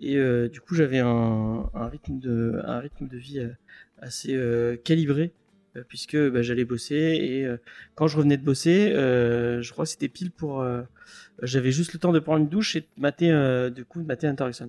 Et 0.00 0.16
du 0.48 0.60
coup, 0.60 0.74
j'avais 0.74 1.00
un, 1.00 1.68
rythme 1.74 2.18
de, 2.18 2.60
un 2.64 2.78
rythme 2.78 3.06
de 3.08 3.18
vie 3.18 3.46
assez 4.00 4.38
calibré 4.84 5.34
puisque 5.88 6.16
bah, 6.16 6.40
j'allais 6.40 6.64
bosser 6.64 6.94
et 6.94 7.46
quand 7.94 8.06
je 8.06 8.16
revenais 8.16 8.38
de 8.38 8.44
bosser, 8.44 8.90
je 8.94 9.70
crois 9.70 9.84
que 9.84 9.90
c'était 9.90 10.08
pile 10.08 10.30
pour, 10.30 10.64
j'avais 11.42 11.72
juste 11.72 11.92
le 11.92 11.98
temps 11.98 12.12
de 12.12 12.18
prendre 12.18 12.40
une 12.40 12.48
douche 12.48 12.76
et 12.76 12.80
de 12.80 12.86
mater, 12.96 13.30
euh, 13.30 13.70
du 13.70 13.84
coup, 13.84 14.00
de 14.00 14.06
mater 14.06 14.26
Hunter 14.26 14.46
x 14.48 14.62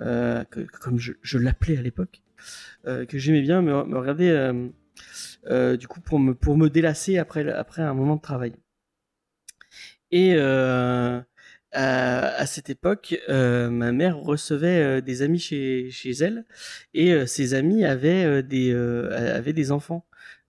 euh, 0.00 0.42
comme 0.80 0.98
je, 0.98 1.38
l'appelais 1.38 1.78
à 1.78 1.82
l'époque 1.82 2.20
euh, 2.86 3.06
que 3.06 3.16
j'aimais 3.16 3.42
bien 3.42 3.62
me, 3.62 3.84
me 3.84 3.98
regarder 3.98 4.52
du 5.78 5.86
coup 5.86 6.00
pour 6.00 6.18
me 6.18 6.34
pour 6.34 6.56
me 6.56 6.68
délasser 6.68 7.18
après 7.18 7.48
après 7.52 7.82
un 7.82 7.94
moment 7.94 8.16
de 8.16 8.20
travail. 8.20 8.54
Et 10.10 10.36
à, 10.36 12.46
cette 12.46 12.70
époque 12.70 13.16
ma 13.28 13.92
mère 13.92 14.18
recevait 14.18 15.00
des 15.00 15.22
amis 15.22 15.38
chez 15.38 15.90
chez 15.92 16.10
elle 16.10 16.44
et 16.92 17.26
ces 17.26 17.54
amis 17.54 17.84
avaient 17.84 18.42
des 18.42 18.74
avaient 18.74 19.52
des 19.52 19.70
enfants 19.70 20.04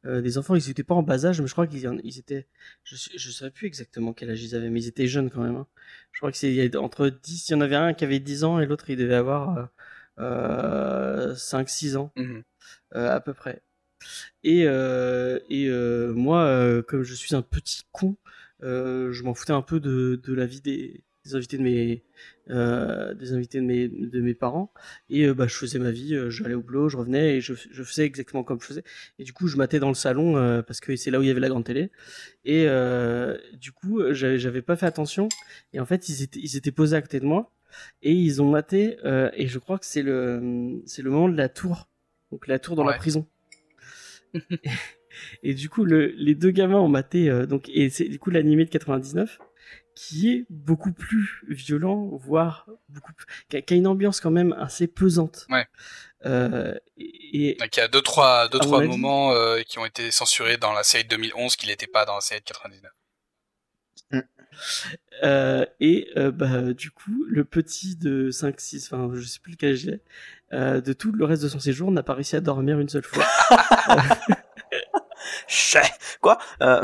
Euh, 0.06 0.22
des 0.22 0.38
enfants 0.38 0.56
ils 0.56 0.70
étaient 0.70 0.84
pas 0.84 0.96
en 0.96 1.04
bas 1.04 1.26
âge 1.26 1.42
mais 1.42 1.48
je 1.48 1.52
crois 1.54 1.66
qu'ils 1.68 1.88
en- 1.88 1.98
ils 2.04 2.20
étaient 2.20 2.48
je 2.84 2.96
sais- 2.96 3.18
je 3.18 3.32
savais 3.32 3.52
plus 3.52 3.66
exactement 3.68 4.14
quel 4.14 4.30
âge 4.30 4.44
ils 4.44 4.56
avaient 4.56 4.70
mais 4.70 4.82
ils 4.82 4.88
étaient 4.88 5.08
jeunes 5.08 5.30
quand 5.32 5.42
même 5.42 5.56
hein. 5.56 5.68
je 6.12 6.20
crois 6.20 6.32
que 6.32 6.38
c'est 6.38 6.76
entre 6.78 7.10
10 7.10 7.50
il 7.50 7.54
y 7.54 7.56
en 7.56 7.62
avait 7.62 7.76
un 7.76 7.94
qui 7.94 8.04
avait 8.04 8.20
10 8.20 8.44
ans 8.44 8.60
et 8.60 8.66
l'autre 8.68 8.90
il 8.90 8.98
devait 8.98 9.16
avoir 9.16 9.58
euh, 9.58 9.66
euh, 10.20 11.36
5-6 11.36 11.96
ans 11.98 12.12
Mhm. 12.16 12.44
euh, 12.96 13.10
à 13.16 13.20
peu 13.20 13.34
près. 13.34 13.62
Et, 14.44 14.66
euh, 14.68 15.40
et 15.50 15.68
euh, 15.70 16.14
moi, 16.14 16.44
euh, 16.46 16.82
comme 16.84 17.04
je 17.04 17.14
suis 17.16 17.36
un 17.36 17.42
petit 17.42 17.84
con, 17.92 18.16
euh, 18.64 19.12
je 19.12 19.24
m'en 19.24 19.34
foutais 19.34 19.54
un 19.54 19.62
peu 19.62 19.80
de, 19.80 20.20
de 20.24 20.34
la 20.34 20.46
vie 20.46 20.62
des, 20.62 21.04
des 21.26 21.36
invités 21.36 21.58
de 21.58 21.64
mes 21.64 22.04
euh, 22.50 23.14
des 23.16 23.34
invités 23.34 23.60
de 23.60 23.66
mes 23.66 23.88
de 23.88 24.22
mes 24.22 24.34
parents. 24.34 24.72
Et 25.10 25.26
euh, 25.26 25.34
bah 25.34 25.48
je 25.48 25.56
faisais 25.56 25.80
ma 25.80 25.92
vie 25.92 26.14
euh, 26.16 26.30
j'allais 26.30 26.54
au 26.54 26.62
boulot 26.62 26.90
je 26.90 26.98
revenais 26.98 27.38
et 27.38 27.42
je, 27.42 27.54
je 27.54 27.84
faisais 27.84 28.06
exactement 28.06 28.44
comme 28.44 28.62
je 28.62 28.68
faisais. 28.68 28.84
Et 29.18 29.24
du 29.24 29.34
coup 29.34 29.48
je 29.48 29.58
matais 29.58 29.80
dans 29.80 29.90
le 29.90 29.96
salon 29.96 30.38
euh, 30.38 30.62
parce 30.62 30.80
que 30.80 30.96
c'est 30.96 31.12
là 31.12 31.20
où 31.20 31.24
il 31.24 31.28
y 31.28 31.32
avait 31.32 31.40
la 31.40 31.50
grande 31.50 31.66
télé. 31.66 31.92
Et 32.46 32.68
du 33.54 33.72
coup 33.72 34.02
j'avais 34.12 34.38
j'avais 34.38 34.62
pas 34.62 34.76
fait 34.76 34.86
attention. 34.86 35.28
Et 35.74 35.80
en 35.80 35.86
fait 35.86 36.08
ils 36.10 36.22
étaient 36.22 36.40
ils 36.40 36.56
étaient 36.56 36.72
posés 36.72 36.96
à 36.96 37.02
côté 37.02 37.20
de 37.20 37.26
moi 37.26 37.52
et 38.04 38.14
ils 38.14 38.42
ont 38.42 38.50
maté 38.50 38.98
et 39.34 39.48
je 39.48 39.60
crois 39.60 39.80
que 39.80 39.86
c'est 39.86 40.04
le 40.04 40.82
c'est 40.86 41.02
le 41.02 41.10
moment 41.10 41.30
de 41.30 41.38
la 41.38 41.50
tour. 41.50 41.90
Donc 42.32 42.48
la 42.48 42.60
tour 42.60 42.76
dans 42.76 42.84
la 42.84 42.94
prison. 42.94 43.28
Et, 44.34 44.42
et 45.44 45.54
du 45.54 45.70
coup 45.70 45.86
le, 45.86 46.08
les 46.18 46.36
deux 46.36 46.52
gamins 46.52 46.80
ont 46.80 46.90
maté 46.90 47.30
donc 47.48 47.70
et 47.70 47.90
c'est 47.90 48.08
du 48.08 48.20
coup 48.20 48.30
l'animé 48.30 48.66
de 48.66 48.70
99 48.70 49.40
qui 49.96 50.30
est 50.30 50.46
beaucoup 50.50 50.92
plus 50.92 51.42
violent 51.48 52.10
voire 52.22 52.68
beaucoup 52.90 53.14
plus, 53.14 53.26
qui, 53.50 53.58
a, 53.58 53.62
qui 53.62 53.74
a 53.74 53.78
une 53.78 53.88
ambiance 53.88 54.20
quand 54.20 54.32
même 54.32 54.54
assez 54.60 54.88
pesante 54.88 55.48
Ouais. 55.50 55.66
euh, 56.26 56.76
et, 56.98 57.58
y 57.58 57.80
a 57.80 57.88
deux 57.88 58.02
trois 58.02 58.48
deux 58.50 58.60
trois 58.60 58.80
avis- 58.82 58.90
moments 58.90 59.32
euh, 59.32 59.62
qui 59.62 59.80
ont 59.80 59.86
été 59.86 60.12
censurés 60.12 60.58
dans 60.58 60.74
la 60.74 60.84
série 60.84 61.04
de 61.06 61.10
2011 61.10 61.56
qui 61.56 61.68
n'étaient 61.68 61.88
pas 61.88 62.06
dans 62.06 62.16
la 62.16 62.22
série 62.22 62.42
de 62.42 62.46
99. 62.46 62.92
Euh, 65.24 65.66
et 65.80 66.10
euh, 66.18 66.32
bah, 66.32 66.74
du 66.74 66.92
coup, 66.92 67.26
le 67.28 67.44
petit 67.46 67.96
de 67.96 68.32
5, 68.32 68.60
6, 68.60 68.92
enfin, 68.94 69.10
je 69.14 69.22
sais 69.26 69.40
plus 69.40 69.52
lequel 69.54 69.76
j'ai, 69.76 70.02
euh, 70.54 70.82
de 70.82 70.94
tout 70.94 71.12
le 71.12 71.26
reste 71.26 71.44
de 71.44 71.50
son 71.50 71.60
séjour, 71.60 71.92
n'a 71.92 72.04
pas 72.04 72.14
réussi 72.14 72.36
à 72.36 72.42
dormir 72.42 72.80
une 72.80 72.90
seule 72.90 73.04
fois. 73.04 73.26
Chais 75.48 75.82
Quoi? 76.22 76.38
Euh, 76.62 76.84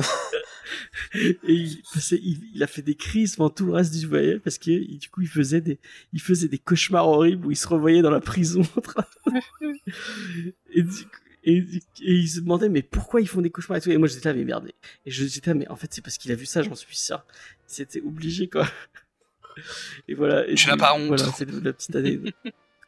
et 1.15 1.35
il, 1.48 1.81
passait- 1.93 2.19
il, 2.22 2.39
il 2.53 2.64
a 2.64 2.68
fait 2.68 2.81
des 2.81 2.95
crises 2.95 3.35
pendant 3.35 3.49
tout 3.49 3.65
le 3.65 3.73
reste 3.73 3.93
du 3.98 4.06
voyage 4.07 4.39
parce 4.39 4.57
que 4.57 4.72
il- 4.72 4.98
du 4.99 5.10
coup, 5.10 5.22
il 5.22 5.27
faisait 5.27 5.61
des, 5.61 5.80
il 6.14 6.22
faisait 6.22 6.48
des 6.48 6.57
cauchemars 6.60 7.07
horribles 7.07 7.45
où 7.48 7.52
il 7.52 7.57
se 7.57 7.68
revoyait 7.68 8.02
dans 8.02 8.11
la 8.11 8.19
prison. 8.22 8.61
en 8.76 8.81
train 8.81 9.06
de- 9.27 9.31
et, 10.73 10.84
du 10.84 10.89
coup- 10.89 11.10
et, 11.43 11.64
il 12.02 12.27
se 12.30 12.39
demandait 12.41 12.69
mais 12.69 12.84
pourquoi 12.84 13.19
ils 13.22 13.27
font 13.27 13.41
des 13.41 13.49
cauchemars 13.49 13.77
et 13.77 13.81
tout. 13.81 13.89
Et 13.91 13.98
moi 13.98 14.07
j'étais 14.07 14.30
là 14.30 14.35
mais 14.35 14.43
merde. 14.45 14.69
Et 15.06 15.11
je 15.11 15.26
j'étais 15.26 15.49
là 15.52 15.56
mais 15.56 15.68
en 15.69 15.76
fait 15.76 15.91
c'est 15.93 16.02
parce 16.02 16.18
qu'il 16.18 16.31
a 16.31 16.35
vu 16.35 16.45
ça, 16.45 16.61
j'en 16.61 16.76
suis 16.76 16.95
sûr. 16.98 17.26
C'était 17.65 18.02
obligé 18.02 18.48
quoi. 18.48 18.68
Et 20.07 20.14
voilà. 20.14 20.48
Et 20.48 20.56
Tu 20.56 20.68
n'as 20.68 20.77
pas 20.77 20.93
honte. 20.95 21.07
Voilà, 21.07 21.26
c'est 21.35 21.49
la 21.49 21.73
petite 21.73 21.95
année. 21.95 22.19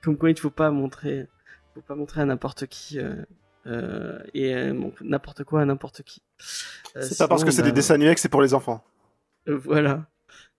Comme 0.02 0.18
quoi 0.18 0.30
il 0.30 0.34
ne 0.36 0.40
faut 0.40 0.50
pas 0.50 0.72
montrer, 0.72 1.28
faut 1.74 1.82
pas 1.82 1.96
montrer 1.96 2.22
à 2.22 2.26
n'importe 2.26 2.68
qui 2.68 3.00
euh, 3.00 3.16
Euh, 3.66 4.20
et 4.34 4.54
euh, 4.56 4.74
bon, 4.74 4.94
n'importe 5.02 5.44
quoi 5.44 5.62
à 5.62 5.66
n'importe 5.66 6.04
qui. 6.04 6.22
Euh, 6.96 7.02
C'est 7.02 7.18
pas 7.18 7.28
parce 7.28 7.44
que 7.44 7.52
c'est 7.52 7.62
bah, 7.62 7.68
des 7.70 7.74
dessins 7.74 7.94
animés 7.96 8.14
que 8.14 8.20
c'est 8.22 8.30
pour 8.30 8.42
les 8.42 8.54
enfants. 8.54 8.84
euh, 9.48 9.58
voilà. 9.58 10.06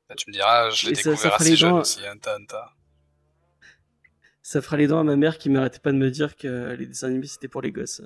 Bah, 0.08 0.14
tu 0.16 0.28
me 0.30 0.32
diras, 0.32 0.70
je 0.70 0.86
l'ai 0.86 0.92
Et 0.92 0.94
ça- 0.94 1.02
ça 1.02 1.10
découvert 1.10 1.34
assez 1.34 1.50
les 1.50 1.56
jeune 1.56 1.70
dents- 1.70 1.80
aussi, 1.80 2.00
Anta 2.08 2.36
Anta. 2.38 2.72
Ça 4.42 4.60
fera 4.62 4.76
les 4.76 4.86
dents 4.86 5.00
à 5.00 5.04
ma 5.04 5.16
mère 5.16 5.38
qui 5.38 5.48
m'arrêtait 5.50 5.78
pas 5.78 5.92
de 5.92 5.96
me 5.96 6.10
dire 6.10 6.36
que 6.36 6.72
les 6.78 6.86
dessins 6.86 7.08
animés 7.08 7.26
c'était 7.26 7.48
pour 7.48 7.62
les 7.62 7.72
gosses. 7.72 8.02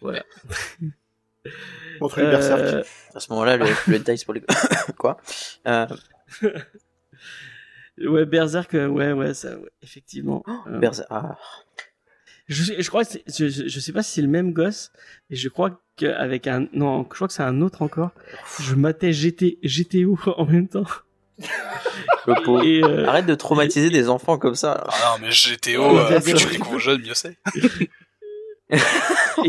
Voilà. 0.00 0.24
Contre 2.00 2.20
les 2.20 2.26
berserk. 2.30 2.86
À 3.14 3.20
ce 3.20 3.30
moment-là, 3.32 3.56
le, 3.58 3.66
le 3.86 3.96
hentai, 3.98 4.16
c'est 4.16 4.24
pour 4.24 4.34
les. 4.34 4.42
Quoi? 4.98 5.18
Euh, 5.66 5.86
ouais, 7.98 8.24
Berserk, 8.26 8.72
ouais, 8.72 9.12
ouais, 9.12 9.34
ça, 9.34 9.56
ouais, 9.58 9.70
effectivement. 9.82 10.42
Euh, 10.66 10.78
Berserk- 10.78 11.06
ah, 11.10 11.36
je, 12.46 12.62
sais- 12.64 12.82
je 12.82 12.88
crois 12.88 13.04
que 13.04 13.12
c'est- 13.12 13.24
je, 13.48 13.68
je, 13.68 13.80
sais 13.80 13.92
pas 13.92 14.02
si 14.02 14.12
c'est 14.12 14.22
le 14.22 14.28
même 14.28 14.52
gosse, 14.52 14.90
mais 15.30 15.36
je 15.36 15.48
crois 15.48 15.80
qu'avec 15.96 16.46
un, 16.46 16.66
non, 16.72 17.04
je 17.04 17.14
crois 17.14 17.28
que 17.28 17.34
c'est 17.34 17.42
un 17.42 17.60
autre 17.62 17.82
encore. 17.82 18.10
Je 18.60 18.74
matais 18.74 19.12
GT, 19.12 19.58
GTO 19.62 20.18
en 20.36 20.44
même 20.46 20.68
temps. 20.68 20.86
Et, 22.64 22.82
euh, 22.82 23.06
Arrête 23.06 23.26
de 23.26 23.34
traumatiser 23.34 23.90
des 23.90 24.08
enfants 24.08 24.38
comme 24.38 24.54
ça. 24.54 24.84
Ah 24.88 25.16
non, 25.18 25.26
mais 25.26 25.30
GTO, 25.32 25.98
euh, 25.98 26.20
plus 26.20 26.34
tu 26.34 26.46
découvres 26.48 26.78
jeune, 26.78 27.02
mieux 27.02 27.14
c'est. 27.14 27.36
Et 28.70 28.78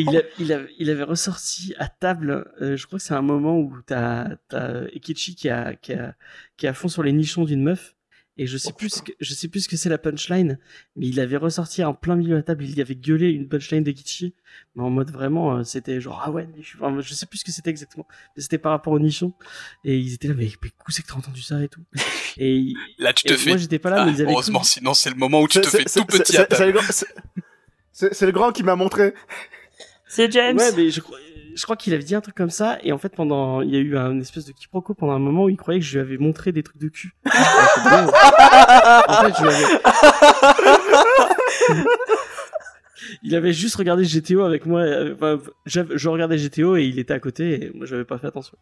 il, 0.02 0.18
a- 0.18 0.22
il, 0.40 0.52
a- 0.54 0.62
il 0.78 0.90
avait 0.90 1.04
ressorti 1.04 1.74
à 1.80 1.88
table, 1.88 2.52
euh, 2.62 2.76
je 2.76 2.86
crois 2.86 3.00
que 3.00 3.06
c'est 3.06 3.14
un 3.14 3.22
moment 3.22 3.58
où 3.58 3.74
t'as 3.86 4.28
as 4.52 4.84
Ekichi 4.94 5.36
qui 5.36 5.50
a, 5.50 5.74
qui, 5.76 5.94
a, 5.94 6.16
qui 6.58 6.66
est 6.66 6.70
à 6.70 6.74
fond 6.74 6.90
sur 6.90 7.02
les 7.02 7.14
nichons 7.14 7.46
d'une 7.46 7.64
meuf. 7.64 7.95
Et 8.38 8.48
je 8.48 8.58
sais 8.58 8.74
plus 8.74 8.90
ce 8.90 9.02
que, 9.02 9.14
je 9.22 9.34
sais 9.34 9.48
plus 9.48 9.62
ce 9.62 9.70
que 9.70 9.78
c'est 9.78 9.88
la 9.88 9.98
punchline, 9.98 10.60
mais 10.98 11.08
il 11.08 11.22
avait 11.22 11.38
ressorti 11.38 11.82
en 11.86 11.94
plein 11.94 12.16
milieu 12.18 12.32
de 12.32 12.36
la 12.36 12.44
table, 12.44 12.66
il 12.66 12.78
y 12.78 12.82
avait 12.82 12.96
gueulé 12.96 13.32
une 13.32 13.48
punchline 13.48 13.82
d'Ekichi, 13.82 14.34
mais 14.76 14.84
en 14.84 14.90
mode 14.90 15.10
vraiment, 15.10 15.56
euh, 15.58 15.64
c'était 15.64 16.02
genre, 16.02 16.22
ah 16.26 16.32
ouais, 16.32 16.46
mais 16.54 16.62
je, 16.62 16.76
enfin, 16.78 17.00
je 17.00 17.14
sais 17.14 17.26
plus 17.28 17.38
ce 17.40 17.46
que 17.46 17.52
c'était 17.54 17.70
exactement, 17.70 18.06
mais 18.36 18.42
c'était 18.44 18.58
par 18.58 18.74
rapport 18.74 18.92
aux 18.92 19.00
nichons. 19.00 19.34
Et 19.86 19.98
ils 19.98 20.14
étaient 20.14 20.28
là, 20.28 20.34
mais, 20.36 20.52
mais 20.62 20.70
où 20.86 20.92
c'est 20.92 21.02
que 21.02 21.08
t'as 21.08 21.14
entendu 21.16 21.42
ça 21.42 21.64
et 21.64 21.70
tout? 21.70 21.84
Et, 22.38 22.74
Là, 23.00 23.14
tu 23.14 23.26
et 23.26 23.30
te 23.30 23.38
fais. 23.38 23.52
moi 23.52 23.58
j'étais 23.58 23.80
pas 23.80 23.90
là, 23.90 24.02
Ah, 24.02 24.06
mais 24.06 24.12
ils 24.12 24.22
avaient 24.22 24.32
heureusement, 24.32 24.64
sinon 24.64 24.94
c'est 24.94 25.10
le 25.10 25.16
moment 25.16 25.42
où 25.42 25.48
tu 25.48 25.62
te 25.62 25.68
fais 25.68 25.84
c'est- 25.88 26.02
tout 26.02 26.06
petit 26.06 26.34
c'est- 26.34 26.40
à 26.40 26.46
table. 26.46 26.80
c'est 27.94 28.22
le 28.26 28.32
grand 28.34 28.52
qui 28.52 28.64
m'a 28.64 28.76
montré. 28.76 29.14
C'est 30.08 30.30
James. 30.32 30.58
Ouais, 30.58 30.72
mais 30.76 30.92
je, 30.92 31.00
crois- 31.02 31.18
je 31.56 31.64
crois 31.64 31.76
qu'il 31.78 31.94
avait 31.94 32.04
dit 32.04 32.14
un 32.16 32.22
truc 32.22 32.36
comme 32.36 32.50
ça, 32.50 32.78
et 32.84 32.92
en 32.92 32.98
fait, 32.98 33.16
pendant, 33.16 33.62
il 33.62 33.70
y 33.72 33.76
a 33.78 33.80
eu 33.80 33.98
un 33.98 34.20
espèce 34.20 34.46
de 34.46 34.52
quiproquo 34.52 34.94
pendant 34.94 35.14
un 35.14 35.20
moment 35.20 35.46
où 35.46 35.50
il 35.50 35.58
croyait 35.58 35.80
que 35.80 35.86
je 35.86 35.94
lui 35.94 36.00
avais 36.06 36.18
montré 36.18 36.52
des 36.52 36.62
trucs 36.64 36.78
de 36.80 36.90
cul. 36.90 37.14
En 37.26 37.32
fait, 39.24 39.34
je 39.38 39.42
lui 39.44 39.50
avais... 39.50 39.66
il 43.24 43.36
avait 43.36 43.54
juste 43.54 43.76
regardé 43.76 44.04
GTO 44.04 44.42
avec 44.44 44.66
moi, 44.66 44.82
euh, 44.82 45.14
enfin, 45.16 45.40
je 45.66 46.10
regardais 46.10 46.38
GTO 46.38 46.76
et 46.78 46.84
il 46.86 47.00
était 47.00 47.14
à 47.14 47.20
côté, 47.20 47.66
et 47.66 47.72
moi, 47.74 47.86
j'avais 47.86 48.06
pas 48.06 48.18
fait 48.18 48.28
attention. 48.28 48.58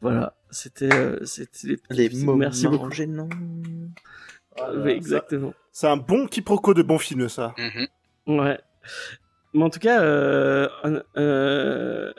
Voilà, 0.00 0.34
c'était, 0.50 0.92
euh, 0.94 1.18
c'était 1.24 1.76
Les 1.90 2.08
petits- 2.08 2.24
mots 2.24 2.36
Merci 2.36 2.68
beaucoup. 2.68 2.90
gênants. 2.92 3.28
Oui, 4.76 4.90
exactement. 4.92 5.54
C'est 5.72 5.86
un 5.88 5.96
bon 5.96 6.26
quiproquo 6.26 6.74
de 6.74 6.82
bon 6.82 6.98
film, 6.98 7.28
ça. 7.28 7.54
Mhm. 7.58 8.38
Ouais. 8.40 8.60
Mais 9.58 9.64
en 9.64 9.70
tout 9.70 9.80
cas, 9.80 10.02
euh, 10.02 10.68
un- 10.84 11.02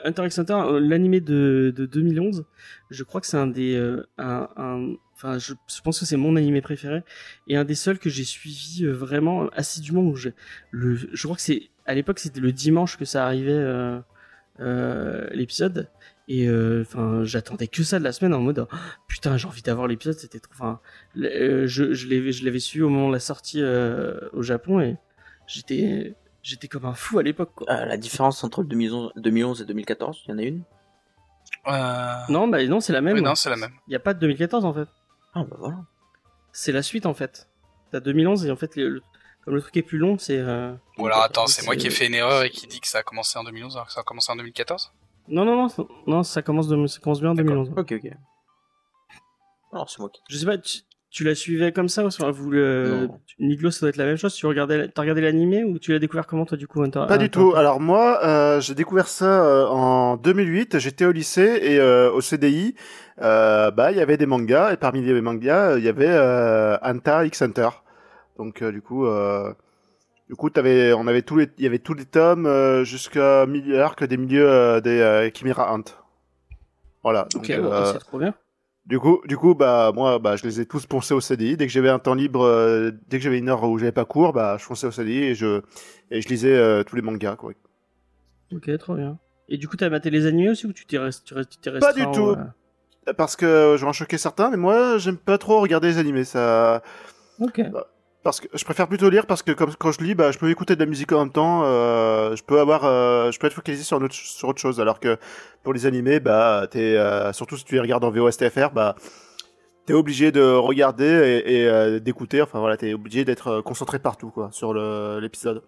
Hunter 0.04 0.26
x 0.26 0.38
Hunter, 0.38 0.78
l'animé 0.78 1.20
de, 1.20 1.72
de 1.74 1.86
2011, 1.86 2.44
je 2.90 3.02
crois 3.02 3.22
que 3.22 3.26
c'est 3.26 3.38
un 3.38 3.46
des, 3.46 3.76
euh, 3.76 4.02
enfin, 4.18 5.38
je, 5.38 5.54
pense 5.82 6.00
que 6.00 6.04
c'est 6.04 6.18
mon 6.18 6.36
animé 6.36 6.60
préféré 6.60 7.02
et 7.48 7.56
un 7.56 7.64
des 7.64 7.74
seuls 7.74 7.98
que 7.98 8.10
j'ai 8.10 8.24
suivi 8.24 8.84
euh, 8.84 8.92
vraiment 8.92 9.48
assidûment. 9.50 10.14
Je 10.14 11.22
crois 11.22 11.36
que 11.36 11.42
c'est, 11.42 11.70
à 11.86 11.94
l'époque, 11.94 12.18
c'était 12.18 12.40
le 12.40 12.52
dimanche 12.52 12.98
que 12.98 13.06
ça 13.06 13.24
arrivait 13.24 13.52
euh, 14.60 15.26
l'épisode 15.32 15.88
et 16.28 16.46
euh, 16.46 16.84
j'attendais 17.24 17.68
que 17.68 17.82
ça 17.82 17.98
de 17.98 18.04
la 18.04 18.12
semaine 18.12 18.34
en 18.34 18.40
mode 18.40 18.66
oh, 18.70 18.76
putain, 19.08 19.38
j'ai 19.38 19.48
envie 19.48 19.62
d'avoir 19.62 19.88
l'épisode. 19.88 20.18
C'était 20.18 20.40
trop, 20.40 20.76
je, 21.14 22.44
l'avais, 22.44 22.58
su 22.60 22.82
au 22.82 22.90
moment 22.90 23.08
de 23.08 23.14
la 23.14 23.20
sortie 23.20 23.62
au 23.62 24.42
Japon 24.42 24.80
et 24.80 24.98
j'étais 25.46 26.14
j'étais 26.42 26.68
comme 26.68 26.84
un 26.86 26.94
fou 26.94 27.18
à 27.18 27.22
l'époque 27.22 27.52
quoi. 27.54 27.70
Euh, 27.70 27.84
la 27.86 27.96
différence 27.96 28.42
entre 28.44 28.62
le 28.62 28.68
2011, 28.68 29.12
2011 29.16 29.62
et 29.62 29.64
2014, 29.64 30.22
il 30.26 30.30
y 30.30 30.34
en 30.34 30.38
a 30.38 30.42
une? 30.42 30.62
Euh... 31.66 32.14
Non 32.28 32.48
bah 32.48 32.64
non, 32.66 32.80
c'est 32.80 32.92
la 32.92 33.00
même. 33.00 33.16
oui, 33.16 33.22
non, 33.22 33.34
c'est 33.34 33.50
la 33.50 33.56
même. 33.56 33.72
Il 33.88 33.92
y 33.92 33.96
a 33.96 34.00
pas 34.00 34.14
de 34.14 34.20
2014 34.20 34.64
en 34.64 34.72
fait. 34.72 34.88
Ah 35.34 35.44
bah 35.44 35.56
voilà. 35.58 35.76
C'est 36.52 36.72
la 36.72 36.82
suite 36.82 37.06
en 37.06 37.14
fait. 37.14 37.48
T'as 37.90 38.00
2011 38.00 38.46
et 38.46 38.50
en 38.50 38.56
fait 38.56 38.76
le- 38.76 38.88
le- 38.88 39.02
comme 39.44 39.54
le 39.54 39.60
truc 39.62 39.76
est 39.76 39.82
plus 39.82 39.98
long, 39.98 40.18
c'est 40.18 40.38
euh, 40.38 40.72
Ou 40.98 41.06
alors 41.06 41.22
attends, 41.22 41.46
c'est 41.46 41.64
moi 41.64 41.74
qui 41.76 41.86
ai 41.86 41.90
fait 41.90 42.06
une 42.06 42.14
erreur 42.14 42.42
et 42.44 42.50
qui 42.50 42.66
dit 42.66 42.80
que 42.80 42.86
ça 42.88 42.98
a 42.98 43.02
commencé 43.02 43.38
en 43.38 43.44
2011 43.44 43.74
alors 43.76 43.86
que 43.86 43.92
ça 43.92 44.00
a 44.00 44.04
commencé 44.04 44.30
en 44.32 44.36
2014 44.36 44.92
Non 45.28 45.44
non 45.44 45.56
non, 45.56 45.68
ça- 45.68 45.82
non, 46.06 46.22
ça 46.22 46.42
commence 46.42 46.68
de- 46.68 46.86
ça 46.86 47.00
commence 47.00 47.20
bien 47.20 47.30
en 47.30 47.34
2011. 47.34 47.70
Ok, 47.76 47.92
ok. 47.92 48.10
Alors 49.72 49.88
c'est 49.90 49.98
moi 50.00 50.10
qui. 50.10 50.20
Je 50.28 50.36
sais 50.36 50.46
pas 50.46 50.58
tu, 50.58 50.78
tu 51.10 51.24
la 51.24 51.34
suivais 51.34 51.72
comme 51.72 51.88
ça 51.88 52.04
ou 52.04 52.10
soit 52.10 52.30
vous 52.30 52.50
le 52.50 53.06
Non. 53.08 53.20
Niglo 53.40 53.70
ça 53.70 53.80
doit 53.80 53.88
être 53.88 53.96
la 53.96 54.04
même 54.04 54.16
chose, 54.16 54.32
tu 54.34 54.46
regardais 54.46 54.88
t'as 54.88 55.02
regardé 55.02 55.20
l'animé 55.20 55.64
ou 55.64 55.78
tu 55.78 55.92
l'as 55.92 55.98
découvert 55.98 56.26
comment 56.26 56.46
toi 56.46 56.56
du 56.56 56.68
coup 56.68 56.82
Hunter? 56.82 57.04
Pas 57.08 57.18
du 57.18 57.24
Hunter 57.24 57.30
tout. 57.32 57.54
Alors 57.56 57.80
moi, 57.80 58.20
euh, 58.24 58.60
j'ai 58.60 58.74
découvert 58.74 59.08
ça 59.08 59.44
euh, 59.44 59.66
en 59.66 60.16
2008. 60.16 60.78
J'étais 60.78 61.04
au 61.04 61.12
lycée 61.12 61.58
et 61.62 61.80
euh, 61.80 62.12
au 62.12 62.20
CDI, 62.20 62.76
euh, 63.20 63.70
bah 63.70 63.90
il 63.90 63.98
y 63.98 64.00
avait 64.00 64.16
des 64.16 64.26
mangas 64.26 64.72
et 64.72 64.76
parmi 64.76 65.02
les 65.02 65.20
mangas, 65.20 65.78
il 65.78 65.84
y 65.84 65.88
avait 65.88 66.06
euh, 66.08 66.76
Anta 66.82 67.24
X 67.26 67.42
Hunter. 67.42 67.68
Donc 68.38 68.62
euh, 68.62 68.70
du 68.70 68.80
coup, 68.80 69.06
euh, 69.06 69.52
du 70.28 70.36
coup, 70.36 70.48
t'avais, 70.48 70.92
on 70.92 71.08
avait 71.08 71.22
tous 71.22 71.36
les, 71.36 71.48
il 71.58 71.64
y 71.64 71.66
avait 71.66 71.80
tous 71.80 71.94
les 71.94 72.04
tomes 72.04 72.46
euh, 72.46 72.84
jusqu'à 72.84 73.46
milieu 73.46 73.82
arc 73.82 74.04
des 74.04 74.16
milieux 74.16 74.48
euh, 74.48 74.80
des 74.80 75.00
euh, 75.00 75.28
Chimera 75.34 75.72
Hunt. 75.72 75.82
Voilà. 77.02 77.26
Donc, 77.34 77.42
OK, 77.50 77.60
bon, 77.60 77.72
euh, 77.72 77.92
c'est 77.92 77.98
trop 77.98 78.18
bien. 78.18 78.32
Du 78.90 78.98
coup, 78.98 79.22
du 79.26 79.36
coup, 79.38 79.54
bah 79.54 79.92
moi, 79.94 80.18
bah 80.18 80.36
je 80.36 80.42
les 80.44 80.60
ai 80.60 80.66
tous 80.66 80.84
poncés 80.84 81.14
au 81.14 81.20
CDI. 81.20 81.56
Dès 81.56 81.66
que 81.66 81.72
j'avais 81.72 81.88
un 81.88 81.98
temps 81.98 82.14
libre, 82.14 82.42
euh, 82.44 82.90
dès 83.08 83.16
que 83.18 83.24
j'avais 83.24 83.38
une 83.38 83.48
heure 83.48 83.62
où 83.64 83.78
j'avais 83.78 83.92
pas 83.92 84.04
cours, 84.04 84.32
bah 84.34 84.56
je 84.58 84.64
fonçais 84.64 84.86
au 84.86 84.90
CDI 84.90 85.18
et 85.18 85.34
je 85.34 85.62
et 86.10 86.20
je 86.20 86.28
lisais 86.28 86.52
euh, 86.54 86.82
tous 86.82 86.96
les 86.96 87.02
mangas 87.02 87.36
quoi. 87.36 87.52
OK, 88.52 88.78
trop 88.78 88.96
bien. 88.96 89.18
Et 89.48 89.56
du 89.56 89.68
coup 89.68 89.76
t'as 89.76 89.88
maté 89.88 90.10
les 90.10 90.26
animés 90.26 90.50
aussi 90.50 90.66
ou 90.66 90.72
tu 90.72 90.84
t'es 90.86 90.98
resté 90.98 91.34
Pas 91.80 91.92
du 91.92 92.04
tout. 92.12 92.34
euh, 93.08 93.12
Parce 93.16 93.36
que 93.36 93.76
je 93.78 93.82
vais 93.82 93.88
en 93.88 93.92
choquer 93.92 94.18
certains, 94.18 94.50
mais 94.50 94.56
moi 94.56 94.98
j'aime 94.98 95.16
pas 95.16 95.38
trop 95.38 95.60
regarder 95.60 95.88
les 95.88 95.98
animés. 95.98 96.24
Ça, 96.24 96.82
OK. 97.40 97.62
Parce 98.22 98.40
que 98.40 98.48
je 98.52 98.64
préfère 98.64 98.86
plutôt 98.86 99.08
lire 99.08 99.26
parce 99.26 99.42
que 99.42 99.52
comme 99.52 99.74
quand 99.78 99.92
je 99.92 100.00
lis, 100.02 100.14
bah 100.14 100.30
je 100.30 100.38
peux 100.38 100.50
écouter 100.50 100.74
de 100.74 100.80
la 100.80 100.86
musique 100.86 101.10
en 101.12 101.20
même 101.20 101.32
temps. 101.32 101.62
euh, 101.64 102.36
je 102.36 102.42
peux 102.42 102.60
avoir, 102.60 102.84
euh, 102.84 103.30
je 103.30 103.38
peux 103.38 103.46
être 103.46 103.54
focalisé 103.54 103.82
sur, 103.82 103.96
autre, 103.96 104.14
sur 104.14 104.48
autre 104.48 104.60
chose. 104.60 104.80
Alors 104.80 105.00
que 105.00 105.16
pour 105.62 105.72
les 105.72 105.86
animés, 105.86 106.20
bah 106.20 106.66
t'es 106.70 106.96
euh, 106.96 107.32
surtout 107.32 107.56
si 107.56 107.64
tu 107.64 107.74
les 107.74 107.80
regardes 107.80 108.04
en 108.04 108.10
VOSTFR, 108.10 108.70
bah 108.74 108.94
t'es 109.86 109.94
obligé 109.94 110.32
de 110.32 110.42
regarder 110.42 111.42
et, 111.46 111.62
et, 111.62 112.00
d'écouter. 112.00 112.42
Enfin 112.42 112.60
voilà, 112.60 112.76
t'es 112.76 112.92
obligé 112.92 113.24
d'être 113.24 113.62
concentré 113.62 113.98
partout 113.98 114.30
quoi 114.30 114.50
sur 114.52 114.74
l'épisode. 114.74 115.62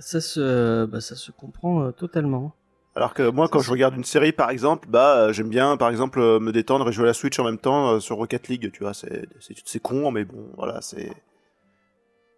Ça 0.00 0.20
se 0.20 0.86
bah, 0.86 1.00
ça 1.00 1.14
se 1.14 1.30
comprend 1.30 1.92
totalement. 1.92 2.56
Alors 2.96 3.14
que 3.14 3.28
moi, 3.28 3.48
quand 3.48 3.58
je 3.58 3.72
regarde 3.72 3.96
une 3.96 4.04
série, 4.04 4.30
par 4.32 4.50
exemple, 4.50 4.88
bah, 4.88 5.32
j'aime 5.32 5.48
bien, 5.48 5.76
par 5.76 5.90
exemple, 5.90 6.20
me 6.20 6.52
détendre 6.52 6.88
et 6.88 6.92
jouer 6.92 7.04
à 7.04 7.06
la 7.08 7.14
Switch 7.14 7.36
en 7.40 7.44
même 7.44 7.58
temps 7.58 7.98
sur 7.98 8.16
Rocket 8.16 8.46
League, 8.48 8.70
tu 8.72 8.84
vois. 8.84 8.92
C'est 8.94 9.80
con, 9.80 10.10
mais 10.10 10.24
bon, 10.24 10.50
voilà, 10.56 10.80
c'est. 10.80 11.12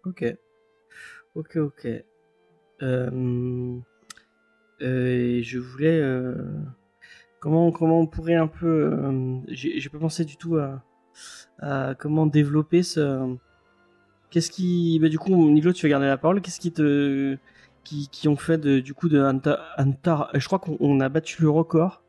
Ok. 0.07 0.25
Ok, 1.35 1.55
ok. 1.57 1.87
Euh, 2.81 3.77
euh, 4.81 5.39
je 5.43 5.59
voulais. 5.59 5.99
euh, 5.99 6.35
comment, 7.39 7.71
comment 7.71 7.99
on 7.99 8.07
pourrait 8.07 8.35
un 8.35 8.47
peu. 8.47 8.97
j'ai, 9.49 9.89
pas 9.89 9.99
pensé 9.99 10.25
du 10.25 10.37
tout 10.37 10.57
à, 10.57 10.83
à 11.59 11.95
comment 11.95 12.25
développer 12.25 12.83
ce. 12.83 13.35
Qu'est-ce 14.29 14.51
qui. 14.51 14.99
Bah, 15.01 15.09
du 15.09 15.19
coup, 15.19 15.35
Nilo, 15.49 15.73
tu 15.73 15.85
vas 15.85 15.89
garder 15.89 16.07
la 16.07 16.17
parole. 16.17 16.41
Qu'est-ce 16.41 16.59
qui 16.59 16.71
te. 16.71 17.37
Qui, 17.83 18.09
qui 18.09 18.27
ont 18.27 18.35
fait 18.35 18.57
de, 18.57 18.79
du 18.81 18.93
coup 18.93 19.07
de 19.07 19.17
Hunter- 19.21 19.55
Je 20.33 20.45
crois 20.45 20.59
qu'on 20.59 20.75
on 20.81 20.99
a 20.99 21.07
battu 21.07 21.41
le 21.41 21.49
record 21.49 22.03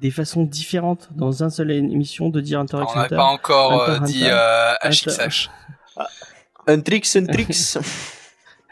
des 0.00 0.10
façons 0.10 0.42
différentes 0.42 1.10
dans 1.14 1.44
un 1.44 1.50
seul 1.50 1.70
émission 1.70 2.30
de 2.30 2.40
dire 2.40 2.58
Hunter 2.58 2.78
On 2.78 2.98
Hunter. 2.98 3.14
pas 3.14 3.22
encore 3.24 3.88
Hunter, 3.90 4.04
dit 4.06 4.24
HXH. 4.82 5.48
Un 6.66 6.80
tricks, 6.80 7.16
un 7.16 7.26
tricks. 7.26 7.78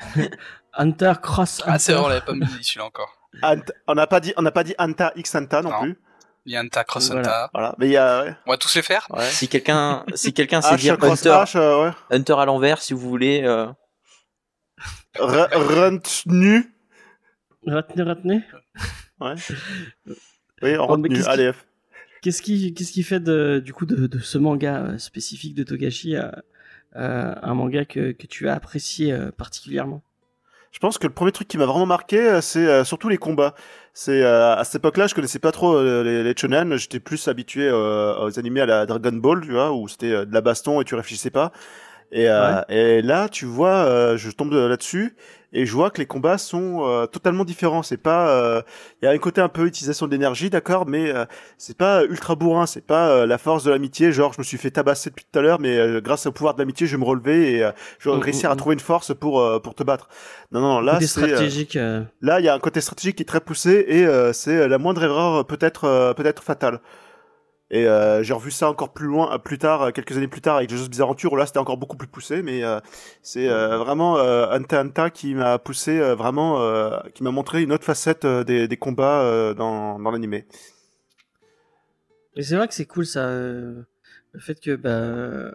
Hunter 0.74 1.12
Cross 1.22 1.62
Ah, 1.66 1.78
c'est 1.78 1.92
vrai, 1.92 2.00
on 2.02 2.04
Hunter. 2.06 2.14
l'avait 2.14 2.26
pas 2.26 2.32
mis 2.56 2.64
celui-là 2.64 2.84
encore. 2.86 3.12
Ant- 3.42 3.56
on 3.86 3.94
n'a 3.94 4.06
pas 4.06 4.20
dit, 4.20 4.32
on 4.36 4.42
n'a 4.42 4.50
pas 4.52 4.64
dit 4.64 4.74
Anta 4.78 5.12
X 5.16 5.34
Anta 5.34 5.62
non, 5.62 5.70
Non. 5.70 5.80
plus. 5.82 5.96
Il 6.46 6.52
y 6.52 6.56
a 6.56 6.60
Anta 6.62 6.84
Cross 6.84 7.08
Voilà. 7.10 7.20
Anta. 7.20 7.50
Voilà, 7.52 7.74
mais 7.78 7.86
il 7.88 7.92
y 7.92 7.96
a. 7.96 8.24
Ouais. 8.24 8.34
On 8.46 8.50
va 8.52 8.56
tous 8.56 8.74
les 8.74 8.82
faire 8.82 9.06
ouais. 9.10 9.24
si 9.24 9.48
quelqu'un, 9.48 10.04
si 10.14 10.32
quelqu'un 10.32 10.62
sait 10.62 10.76
dire 10.76 10.94
Hunter, 11.02 11.28
H, 11.30 11.56
euh, 11.58 11.84
ouais. 11.86 11.92
Hunter 12.10 12.34
à 12.38 12.44
l'envers, 12.46 12.80
si 12.80 12.94
vous 12.94 13.08
voulez. 13.08 13.42
euh, 13.44 13.66
Re- 15.16 15.52
Rentenu. 15.54 16.72
Retenez, 17.66 18.02
retenez. 18.04 18.42
Ouais. 19.20 19.34
Oui, 20.62 20.76
en 20.76 20.86
retenu. 20.86 21.08
qu'est-ce 21.08 21.22
qui- 21.24 21.28
Allez. 21.30 21.52
Qu'est-ce 22.22 22.42
qui, 22.42 22.74
qu'est-ce 22.74 22.92
qui 22.92 23.02
fait 23.02 23.20
de, 23.20 23.60
du 23.64 23.72
coup 23.72 23.86
de, 23.86 24.06
de 24.06 24.18
ce 24.18 24.38
manga 24.38 24.76
euh, 24.78 24.98
spécifique 24.98 25.54
de 25.54 25.62
Togashi 25.64 26.16
à, 26.16 26.28
à 26.28 26.42
un 26.94 27.54
manga 27.54 27.84
que, 27.84 28.12
tu 28.12 28.48
as 28.48 28.54
apprécié 28.54 29.12
euh, 29.12 29.30
particulièrement 29.30 30.02
Je 30.72 30.78
pense 30.78 30.98
que 30.98 31.06
le 31.06 31.12
premier 31.12 31.32
truc 31.32 31.48
qui 31.48 31.58
m'a 31.58 31.66
vraiment 31.66 31.86
marqué, 31.86 32.18
euh, 32.20 32.40
c'est 32.40 32.66
euh, 32.66 32.84
surtout 32.84 33.08
les 33.08 33.18
combats. 33.18 33.54
C'est 33.94 34.22
euh, 34.22 34.54
à 34.56 34.64
cette 34.64 34.76
époque-là, 34.76 35.06
je 35.06 35.14
connaissais 35.14 35.38
pas 35.38 35.50
trop 35.52 35.74
euh, 35.74 36.04
les, 36.04 36.22
les 36.22 36.34
shonen. 36.36 36.76
J'étais 36.76 37.00
plus 37.00 37.26
habitué 37.28 37.68
euh, 37.68 38.18
aux 38.20 38.38
animés 38.38 38.60
à 38.60 38.66
la 38.66 38.86
Dragon 38.86 39.12
Ball, 39.12 39.40
tu 39.42 39.52
vois, 39.52 39.72
où 39.72 39.88
c'était 39.88 40.12
euh, 40.12 40.24
de 40.24 40.32
la 40.32 40.40
baston 40.40 40.80
et 40.80 40.84
tu 40.84 40.94
réfléchissais 40.94 41.30
pas. 41.30 41.52
Et, 42.10 42.28
euh, 42.28 42.62
et 42.68 43.02
là, 43.02 43.28
tu 43.28 43.44
vois, 43.44 43.84
euh, 43.84 44.16
je 44.16 44.30
tombe 44.30 44.50
de- 44.50 44.58
là-dessus 44.58 45.14
et 45.52 45.64
je 45.66 45.72
vois 45.72 45.90
que 45.90 45.98
les 45.98 46.06
combats 46.06 46.38
sont 46.38 46.82
euh, 46.86 47.06
totalement 47.06 47.44
différents. 47.44 47.82
C'est 47.82 47.96
pas, 47.98 48.28
euh, 48.30 48.62
il 49.02 49.06
y 49.06 49.08
a 49.08 49.12
un 49.12 49.18
côté 49.18 49.40
un 49.42 49.48
peu 49.48 49.66
utilisation 49.66 50.06
d'énergie, 50.06 50.48
d'accord, 50.50 50.86
mais 50.86 51.10
euh, 51.14 51.24
c'est 51.58 51.76
pas 51.76 52.04
ultra 52.04 52.34
bourrin. 52.34 52.64
C'est 52.66 52.86
pas 52.86 53.08
euh, 53.10 53.26
la 53.26 53.36
force 53.38 53.64
de 53.64 53.70
l'amitié. 53.70 54.10
Genre, 54.12 54.32
je 54.32 54.38
me 54.38 54.44
suis 54.44 54.56
fait 54.58 54.70
tabasser 54.70 55.10
depuis 55.10 55.26
tout 55.30 55.38
à 55.38 55.42
l'heure, 55.42 55.60
mais 55.60 55.76
euh, 55.76 56.00
grâce 56.00 56.24
au 56.26 56.32
pouvoir 56.32 56.54
de 56.54 56.60
l'amitié, 56.60 56.86
je 56.86 56.96
vais 56.96 57.00
me 57.00 57.06
relever 57.06 57.52
et 57.56 57.64
euh, 57.64 57.72
je 57.98 58.08
vais 58.08 58.16
réussir 58.22 58.50
à 58.50 58.56
trouver 58.56 58.74
une 58.74 58.80
force 58.80 59.14
pour 59.14 59.40
euh, 59.40 59.58
pour 59.58 59.74
te 59.74 59.82
battre. 59.82 60.08
Non, 60.52 60.60
non, 60.60 60.80
là, 60.80 60.94
c'est 61.08 61.20
stratégique. 61.34 61.74
Là, 62.22 62.40
il 62.40 62.44
y 62.46 62.48
a 62.48 62.54
un 62.54 62.58
côté 62.58 62.80
stratégique 62.80 63.16
qui 63.16 63.22
est 63.22 63.26
très 63.26 63.40
poussé 63.40 63.84
et 63.86 64.06
euh, 64.06 64.32
c'est 64.32 64.66
la 64.66 64.78
moindre 64.78 65.02
erreur 65.02 65.46
peut-être 65.46 65.84
euh, 65.84 66.14
peut-être 66.14 66.42
fatale. 66.42 66.80
Et 67.70 67.86
euh, 67.86 68.22
j'ai 68.22 68.32
revu 68.32 68.50
ça 68.50 68.70
encore 68.70 68.94
plus 68.94 69.06
loin, 69.06 69.34
euh, 69.34 69.38
plus 69.38 69.58
tard, 69.58 69.82
euh, 69.82 69.90
quelques 69.90 70.16
années 70.16 70.28
plus 70.28 70.40
tard 70.40 70.56
avec 70.56 70.70
JoJo's 70.70 70.88
Bizarre 70.88 71.08
Adventure. 71.08 71.32
où 71.34 71.36
Là, 71.36 71.44
c'était 71.44 71.58
encore 71.58 71.76
beaucoup 71.76 71.98
plus 71.98 72.08
poussé, 72.08 72.42
mais 72.42 72.64
euh, 72.64 72.80
c'est 73.20 73.48
euh, 73.48 73.76
vraiment 73.76 74.14
Anta 74.14 74.82
Anta 74.82 75.10
qui 75.10 75.34
m'a 75.34 75.58
poussé 75.58 75.98
vraiment, 76.14 77.02
qui 77.14 77.22
m'a 77.22 77.30
montré 77.30 77.62
une 77.62 77.72
autre 77.72 77.84
facette 77.84 78.26
des, 78.26 78.68
des 78.68 78.76
combats 78.76 79.52
dans 79.54 79.98
dans 79.98 80.10
l'animé. 80.10 80.46
Et 82.36 82.42
c'est 82.42 82.56
vrai 82.56 82.68
que 82.68 82.74
c'est 82.74 82.86
cool 82.86 83.04
ça, 83.04 83.28
le 83.30 83.84
fait 84.38 84.60
que 84.60 84.74
bah, 84.76 85.52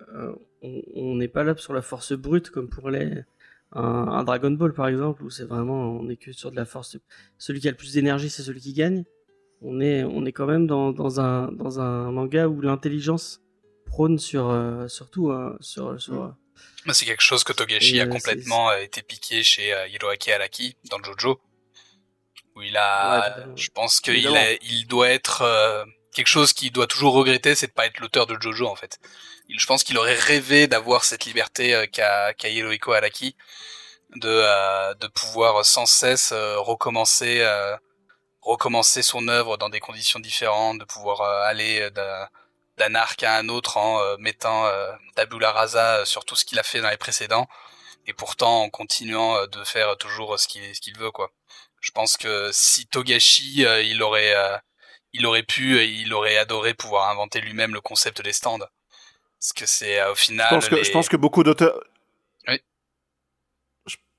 on 0.61 0.81
on 0.95 1.15
n'est 1.15 1.27
pas 1.27 1.43
là 1.43 1.55
sur 1.57 1.73
la 1.73 1.81
force 1.81 2.13
brute 2.13 2.51
comme 2.51 2.69
pour 2.69 2.89
les 2.89 3.23
un, 3.71 3.81
un 3.81 4.23
Dragon 4.23 4.51
Ball 4.51 4.73
par 4.73 4.87
exemple 4.87 5.23
où 5.23 5.29
c'est 5.29 5.45
vraiment 5.45 5.91
on 5.99 6.09
est 6.09 6.17
que 6.17 6.31
sur 6.31 6.51
de 6.51 6.55
la 6.55 6.65
force. 6.65 6.97
Celui 7.37 7.59
qui 7.59 7.67
a 7.67 7.71
le 7.71 7.77
plus 7.77 7.93
d'énergie 7.93 8.29
c'est 8.29 8.43
celui 8.43 8.59
qui 8.59 8.73
gagne. 8.73 9.03
On 9.63 9.79
est 9.79 10.03
on 10.03 10.25
est 10.25 10.31
quand 10.31 10.45
même 10.45 10.67
dans, 10.67 10.91
dans 10.91 11.19
un 11.19 11.51
dans 11.51 11.79
un 11.79 12.11
manga 12.11 12.47
où 12.47 12.61
l'intelligence 12.61 13.41
prône 13.85 14.19
sur 14.19 14.49
euh, 14.49 14.87
surtout 14.87 15.31
euh, 15.31 15.57
sur 15.61 15.99
sur 16.01 16.35
Mm. 16.53 16.85
Moi, 16.85 16.93
C'est 16.93 17.05
quelque 17.05 17.23
chose 17.23 17.43
que 17.43 17.53
Togashi 17.53 17.97
Et, 17.97 18.01
a 18.01 18.05
euh, 18.05 18.09
complètement 18.09 18.69
euh, 18.69 18.77
été 18.77 19.01
piqué 19.01 19.43
chez 19.43 19.73
euh, 19.73 19.87
Hiroaki 19.87 20.31
Araki 20.31 20.75
dans 20.89 21.01
Jojo, 21.03 21.41
où 22.55 22.61
il 22.61 22.77
a, 22.77 23.45
je 23.55 23.69
pense 23.69 23.99
qu'il 23.99 24.29
il 24.61 24.87
doit 24.87 25.09
être 25.09 25.41
euh, 25.41 25.85
quelque 26.13 26.27
chose 26.27 26.53
qu'il 26.53 26.71
doit 26.71 26.87
toujours 26.87 27.13
regretter, 27.13 27.55
c'est 27.55 27.67
de 27.67 27.71
pas 27.71 27.85
être 27.85 27.99
l'auteur 27.99 28.27
de 28.27 28.37
Jojo 28.39 28.67
en 28.67 28.75
fait. 28.75 28.99
Il, 29.49 29.59
je 29.59 29.65
pense 29.65 29.83
qu'il 29.83 29.97
aurait 29.97 30.15
rêvé 30.15 30.67
d'avoir 30.67 31.03
cette 31.03 31.25
liberté 31.25 31.73
euh, 31.73 31.85
qu'a 31.85 32.33
qu'a 32.33 32.49
Hirohiko 32.49 32.93
Araki, 32.93 33.35
de 34.15 34.29
euh, 34.29 34.93
de 34.95 35.07
pouvoir 35.07 35.65
sans 35.65 35.85
cesse 35.85 36.31
euh, 36.33 36.59
recommencer 36.59 37.39
euh, 37.41 37.75
recommencer 38.43 39.01
son 39.03 39.27
œuvre 39.27 39.57
dans 39.57 39.69
des 39.69 39.79
conditions 39.79 40.19
différentes, 40.19 40.79
de 40.79 40.85
pouvoir 40.85 41.21
euh, 41.21 41.43
aller 41.43 41.89
d'un 41.91 42.27
d'un 42.77 42.95
arc 42.95 43.21
à 43.23 43.37
un 43.37 43.49
autre 43.49 43.77
en 43.77 43.99
euh, 44.01 44.15
mettant 44.17 44.65
euh, 44.65 44.91
tabula 45.15 45.51
rasa 45.51 45.97
euh, 45.99 46.05
sur 46.05 46.25
tout 46.25 46.35
ce 46.35 46.43
qu'il 46.43 46.57
a 46.59 46.63
fait 46.63 46.81
dans 46.81 46.89
les 46.89 46.97
précédents 46.97 47.47
et 48.07 48.13
pourtant 48.13 48.63
en 48.63 48.69
continuant 48.69 49.35
euh, 49.37 49.45
de 49.47 49.63
faire 49.63 49.95
toujours 49.97 50.39
ce 50.39 50.47
qu'il 50.47 50.75
ce 50.75 50.81
qu'il 50.81 50.97
veut 50.97 51.11
quoi. 51.11 51.29
Je 51.81 51.91
pense 51.91 52.17
que 52.17 52.49
si 52.51 52.87
Togashi 52.87 53.65
euh, 53.65 53.81
il 53.83 54.01
aurait 54.01 54.33
euh, 54.35 54.57
il 55.13 55.25
aurait 55.27 55.43
pu 55.43 55.77
et 55.79 55.85
il 55.85 56.13
aurait 56.15 56.37
adoré 56.37 56.73
pouvoir 56.73 57.09
inventer 57.09 57.41
lui-même 57.41 57.73
le 57.75 57.81
concept 57.81 58.21
des 58.23 58.33
stands. 58.33 58.57
Parce 59.39 59.53
que 59.53 59.65
c'est 59.67 59.99
euh, 59.99 60.11
au 60.13 60.15
final 60.15 60.47
Je 60.49 60.55
pense 60.55 60.69
que 60.69 60.75
les- 60.75 60.83
je 60.83 60.91
pense 60.91 61.09
que 61.09 61.17
beaucoup 61.17 61.43
d'auteurs. 61.43 61.79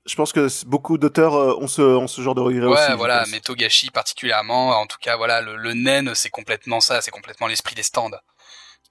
Je, 0.05 0.15
pense 0.15 0.31
que 0.31 0.47
beaucoup 0.65 0.97
d'auteurs 0.97 1.35
euh, 1.35 1.55
ont 1.59 1.67
ce 1.67 1.81
ont 1.81 2.07
ce 2.07 2.21
genre 2.21 2.35
de 2.35 2.41
regret 2.41 2.65
aussi. 2.67 2.81
Ouais, 2.89 2.95
voilà, 2.95 3.25
mais 3.31 3.39
Togashi 3.39 3.89
particulièrement, 3.91 4.69
en 4.79 4.85
tout 4.87 4.97
cas, 4.99 5.15
voilà, 5.17 5.41
le, 5.41 5.55
le 5.55 5.73
nen, 5.73 6.13
c'est 6.15 6.29
complètement 6.29 6.79
ça, 6.79 7.01
c'est 7.01 7.11
complètement 7.11 7.47
l'esprit 7.47 7.75
des 7.75 7.83
stands. 7.83 8.11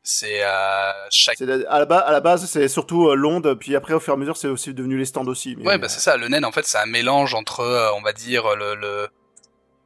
C'est 0.03 0.45
euh, 0.45 0.93
chaque 1.11 1.41
à 1.41 1.79
la, 1.79 1.87
ba- 1.87 1.99
à 2.01 2.13
la 2.13 2.21
base, 2.21 2.45
c'est 2.47 2.69
surtout 2.69 3.09
euh, 3.09 3.15
l'onde, 3.15 3.55
puis 3.59 3.75
après, 3.75 3.95
au 3.95 4.01
fur 4.01 4.13
et 4.13 4.17
à 4.17 4.19
mesure, 4.19 4.37
c'est 4.37 4.49
aussi 4.49 4.75
devenu 4.75 4.99
les 4.99 5.07
stands 5.07 5.27
aussi. 5.27 5.57
mais, 5.57 5.65
Ouais, 5.67 5.79
bah 5.79 5.89
c'est 5.89 6.01
ça. 6.01 6.17
Le 6.19 6.29
nen, 6.29 6.45
en 6.45 6.53
fait, 6.53 6.67
c'est 6.67 6.79
un 6.79 6.85
mélange 6.87 7.33
entre, 7.35 7.61
euh, 7.61 7.91
on 7.97 8.03
va 8.03 8.13
dire, 8.13 8.55
le, 8.55 8.75
le, 8.75 9.09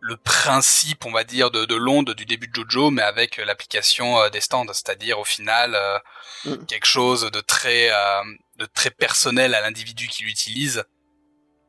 le 0.01 0.17
principe, 0.17 1.07
on 1.07 1.13
va 1.13 1.23
dire, 1.23 1.51
de, 1.53 1.67
de 1.67 1.75
l'onde 1.77 2.15
du 2.15 2.25
début 2.25 2.49
de 2.49 2.55
Jojo, 2.55 2.91
mais 2.91 3.03
avec 3.03 3.37
l'application 3.37 4.29
des 4.31 4.41
stands. 4.41 4.67
C'est-à-dire, 4.73 5.19
au 5.21 5.25
final, 5.25 5.75
euh, 5.77 5.99
Mm. 6.45 6.65
quelque 6.67 6.87
chose 6.87 7.31
de 7.33 7.41
très, 7.41 7.91
euh, 7.91 8.23
de 8.59 8.67
très 8.67 8.91
personnel 8.91 9.55
à 9.57 9.61
l'individu 9.61 10.07
qui 10.09 10.23
l'utilise, 10.23 10.85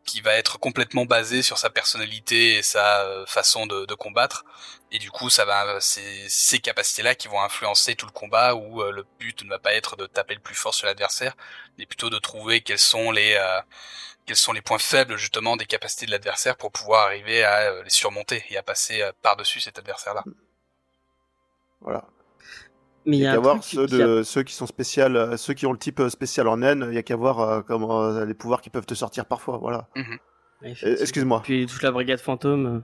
qui 0.10 0.22
va 0.22 0.34
être 0.34 0.58
complètement 0.58 1.06
basé 1.06 1.44
sur 1.44 1.60
sa 1.60 1.70
personnalité 1.70 2.58
et 2.58 2.64
sa 2.64 3.02
euh, 3.04 3.26
façon 3.28 3.68
de, 3.68 3.86
de 3.86 3.94
combattre. 3.94 4.44
Et 4.92 4.98
du 4.98 5.12
coup, 5.12 5.30
ça 5.30 5.46
va, 5.46 5.80
c'est 5.80 6.28
ces 6.30 6.58
capacités-là 6.60 7.14
qui 7.14 7.28
vont 7.28 7.42
influencer 7.42 7.96
tout 7.96 8.08
le 8.08 8.12
combat, 8.12 8.56
où 8.56 8.82
euh, 8.82 8.92
le 8.92 9.06
but 9.20 9.44
ne 9.44 9.50
va 9.50 9.60
pas 9.60 9.74
être 9.74 9.96
de 9.96 10.08
taper 10.08 10.34
le 10.34 10.40
plus 10.42 10.56
fort 10.56 10.74
sur 10.74 10.88
l'adversaire, 10.88 11.36
mais 11.78 11.86
plutôt 11.86 12.10
de 12.10 12.18
trouver 12.18 12.62
quels 12.62 12.80
sont 12.80 13.12
les 13.12 13.36
euh, 13.36 13.62
quels 14.26 14.36
sont 14.36 14.54
les 14.54 14.62
points 14.62 14.80
faibles 14.80 15.16
justement 15.18 15.58
des 15.58 15.66
capacités 15.66 16.06
de 16.08 16.12
l'adversaire 16.12 16.56
pour 16.56 16.72
pouvoir 16.72 17.06
arriver 17.06 17.44
à 17.44 17.72
euh, 17.72 17.84
les 17.84 17.90
surmonter 17.92 18.44
et 18.50 18.58
à 18.58 18.64
passer 18.64 19.08
par-dessus 19.22 19.60
cet 19.62 19.78
adversaire-là. 19.78 20.24
Voilà. 21.82 22.04
Mais 23.06 23.18
il 23.18 23.20
y 23.20 23.24
y 23.24 23.28
a 23.28 23.34
qu'à 23.34 23.40
voir 23.40 23.64
ceux, 23.64 23.86
qui 23.88 24.02
a- 24.02 24.08
de, 24.08 24.24
ceux 24.24 24.44
qui 24.44 24.54
sont 24.54 24.66
spécial, 24.68 25.16
euh, 25.16 25.38
ceux 25.38 25.54
qui 25.54 25.66
ont 25.66 25.72
le 25.72 25.78
type 25.78 26.00
euh, 26.00 26.10
spécial 26.10 26.48
en 26.48 26.58
naine, 26.58 26.86
il 26.90 26.96
y 26.96 26.98
a 26.98 27.04
qu'à 27.04 27.16
voir 27.16 27.40
euh, 27.40 27.62
comment 27.62 28.02
euh, 28.04 28.26
les 28.26 28.34
pouvoirs 28.34 28.62
qui 28.62 28.70
peuvent 28.70 28.86
te 28.86 28.94
sortir 28.94 29.26
parfois. 29.26 29.58
Voilà. 29.58 29.88
Euh, 29.98 30.02
effectivement. 30.64 30.96
Excuse-moi. 31.02 31.42
Puis 31.44 31.66
toute 31.66 31.82
la 31.84 31.92
brigade 31.92 32.20
fantôme 32.20 32.66
euh, 32.68 32.80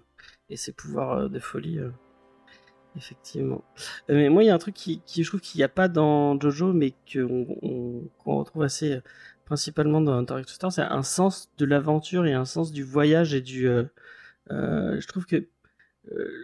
et 0.49 0.57
ses 0.57 0.71
pouvoirs 0.73 1.11
euh, 1.13 1.27
de 1.29 1.39
folie. 1.39 1.79
euh, 1.79 1.89
effectivement. 2.97 3.63
Euh, 4.09 4.13
mais 4.15 4.29
moi, 4.29 4.43
il 4.43 4.47
y 4.47 4.49
a 4.49 4.55
un 4.55 4.59
truc 4.59 4.73
qui, 4.75 5.01
qui 5.05 5.23
je 5.23 5.29
trouve 5.29 5.41
qu'il 5.41 5.59
n'y 5.59 5.63
a 5.63 5.69
pas 5.69 5.87
dans 5.87 6.39
Jojo, 6.39 6.71
mais 6.73 6.91
qu'on 7.11 7.45
on, 7.61 8.01
qu'on 8.23 8.37
retrouve 8.37 8.63
assez 8.63 8.93
euh, 8.93 9.01
principalement 9.45 10.01
dans 10.01 10.13
Hunter 10.13 10.39
x 10.39 10.55
Hunter, 10.55 10.71
c'est 10.73 10.81
un 10.81 11.03
sens 11.03 11.51
de 11.57 11.65
l'aventure 11.65 12.25
et 12.25 12.33
un 12.33 12.45
sens 12.45 12.71
du 12.71 12.83
voyage 12.83 13.33
et 13.33 13.41
du. 13.41 13.67
euh, 13.67 13.83
euh, 14.51 14.99
je 14.99 15.07
trouve 15.07 15.25
que 15.25 15.35
euh, 15.35 15.47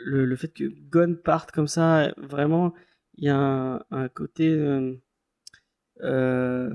le, 0.05 0.25
le 0.25 0.35
fait 0.35 0.49
que 0.49 0.65
Gon 0.91 1.15
parte 1.15 1.51
comme 1.51 1.67
ça, 1.67 2.11
vraiment, 2.17 2.73
il 3.21 3.27
y 3.27 3.29
a 3.29 3.37
un, 3.37 3.81
un 3.91 4.09
côté. 4.09 4.47
euh, 4.49 4.93
euh, 6.01 6.69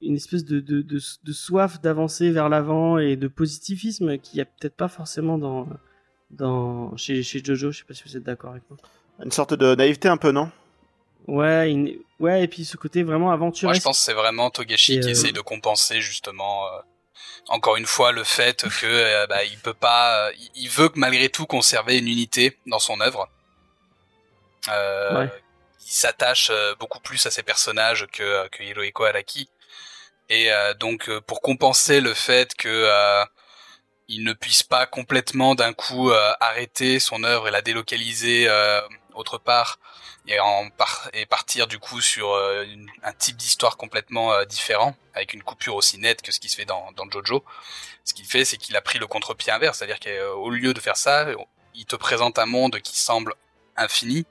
une 0.00 0.16
espèce 0.16 0.44
de, 0.44 0.60
de, 0.60 0.82
de, 0.82 1.00
de 1.24 1.32
soif 1.32 1.80
d'avancer 1.80 2.30
vers 2.30 2.48
l'avant 2.50 2.98
et 2.98 3.16
de 3.16 3.26
positivisme 3.26 4.18
qu'il 4.18 4.36
n'y 4.36 4.42
a 4.42 4.44
peut-être 4.44 4.76
pas 4.76 4.88
forcément 4.88 5.38
dans, 5.38 5.66
dans, 6.30 6.94
chez, 6.96 7.22
chez 7.22 7.42
Jojo. 7.42 7.70
Je 7.72 7.78
sais 7.78 7.84
pas 7.84 7.94
si 7.94 8.02
vous 8.04 8.16
êtes 8.16 8.22
d'accord 8.22 8.50
avec 8.50 8.64
moi. 8.68 8.78
Une 9.24 9.30
sorte 9.32 9.54
de 9.54 9.74
naïveté 9.74 10.08
un 10.08 10.18
peu, 10.18 10.30
non? 10.30 10.50
Ouais, 11.26 11.70
une- 11.72 11.96
ouais, 12.20 12.44
et 12.44 12.48
puis 12.48 12.66
ce 12.66 12.76
côté 12.76 13.02
vraiment 13.02 13.26
Moi, 13.26 13.34
aventureux. 13.34 13.72
je 13.74 13.80
pense 13.80 13.98
que 13.98 14.04
c'est 14.04 14.12
vraiment 14.12 14.50
Togashi 14.50 14.96
Et, 14.96 15.00
qui 15.00 15.08
euh, 15.08 15.12
essaye 15.12 15.32
de 15.32 15.40
compenser 15.40 16.00
justement. 16.02 16.66
euh, 16.66 16.80
encore 17.48 17.76
une 17.76 17.86
fois, 17.86 18.12
le 18.12 18.24
fait 18.24 18.62
que 18.80 18.86
euh, 18.86 19.26
bah, 19.26 19.44
il 19.44 19.58
peut 19.58 19.72
pas, 19.74 20.30
il- 20.34 20.50
il 20.64 20.68
veut 20.68 20.90
que 20.90 20.98
malgré 20.98 21.30
tout 21.30 21.46
conserver 21.46 21.96
une 21.98 22.08
unité 22.08 22.58
dans 22.66 22.78
son 22.78 23.00
œuvre. 23.00 23.26
Euh, 24.68 25.20
Ouais. 25.20 25.32
Il 25.84 25.90
s'attache 25.92 26.48
euh, 26.50 26.74
beaucoup 26.76 27.00
plus 27.00 27.24
à 27.26 27.30
ses 27.30 27.42
personnages 27.42 28.06
que 28.12 28.48
que 28.48 28.62
Hirohiko 28.62 29.04
Araki. 29.04 29.48
Et 30.28 30.52
euh, 30.52 30.74
donc 30.74 31.08
euh, 31.08 31.20
pour 31.20 31.42
compenser 31.42 32.00
le 32.00 32.14
fait 32.14 32.54
que 32.54 32.68
euh, 32.68 33.24
il 34.08 34.24
ne 34.24 34.32
puisse 34.32 34.62
pas 34.62 34.86
complètement 34.86 35.54
d'un 35.54 35.72
coup 35.72 36.10
euh, 36.10 36.32
arrêter 36.40 36.98
son 37.00 37.24
œuvre 37.24 37.48
et 37.48 37.50
la 37.50 37.62
délocaliser 37.62 38.46
euh, 38.48 38.80
autre 39.14 39.38
part 39.38 39.78
et 40.26 40.40
en 40.40 40.70
par 40.70 41.08
et 41.12 41.26
partir 41.26 41.66
du 41.66 41.78
coup 41.78 42.00
sur 42.00 42.32
euh, 42.32 42.64
un 43.02 43.12
type 43.12 43.36
d'histoire 43.36 43.76
complètement 43.76 44.32
euh, 44.32 44.44
différent 44.46 44.96
avec 45.14 45.34
une 45.34 45.42
coupure 45.42 45.74
aussi 45.76 45.98
nette 45.98 46.22
que 46.22 46.32
ce 46.32 46.40
qui 46.40 46.48
se 46.48 46.56
fait 46.56 46.64
dans, 46.64 46.92
dans 46.92 47.08
Jojo. 47.10 47.44
Ce 48.04 48.14
qu'il 48.14 48.26
fait, 48.26 48.44
c'est 48.44 48.56
qu'il 48.56 48.76
a 48.76 48.80
pris 48.82 48.98
le 48.98 49.06
contre-pied 49.06 49.52
inverse, 49.52 49.78
c'est-à-dire 49.78 50.00
qu'au 50.00 50.50
lieu 50.50 50.74
de 50.74 50.80
faire 50.80 50.96
ça, 50.96 51.26
il 51.74 51.86
te 51.86 51.96
présente 51.96 52.38
un 52.38 52.46
monde 52.46 52.80
qui 52.80 52.98
semble 52.98 53.34
infini, 53.76 54.26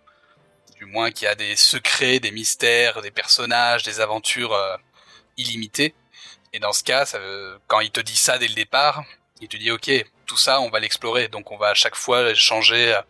du 0.84 0.92
moins 0.92 1.12
qui 1.12 1.26
a 1.26 1.36
des 1.36 1.56
secrets, 1.56 2.20
des 2.20 2.32
mystères, 2.32 3.02
des 3.02 3.12
personnages, 3.12 3.84
des 3.84 4.02
aventures 4.02 4.54
euh, 4.54 4.76
illimitées. 5.38 5.96
Et 6.52 6.60
dans 6.60 6.74
ce 6.74 6.84
cas, 6.84 7.06
quand 7.68 7.80
il 7.80 7.92
te 7.92 8.02
dit 8.02 8.18
ça 8.18 8.38
dès 8.38 8.48
le 8.48 8.54
départ, 8.54 9.04
il 9.42 9.48
te 9.48 9.58
dit 9.58 9.72
ok, 9.72 9.90
tout 10.26 10.38
ça, 10.38 10.60
on 10.60 10.70
va 10.70 10.80
l'explorer. 10.80 11.30
Donc 11.30 11.52
on 11.52 11.58
va 11.58 11.70
à 11.70 11.74
chaque 11.74 11.96
fois 11.96 12.34
changer, 12.34 12.94
euh, 12.94 13.02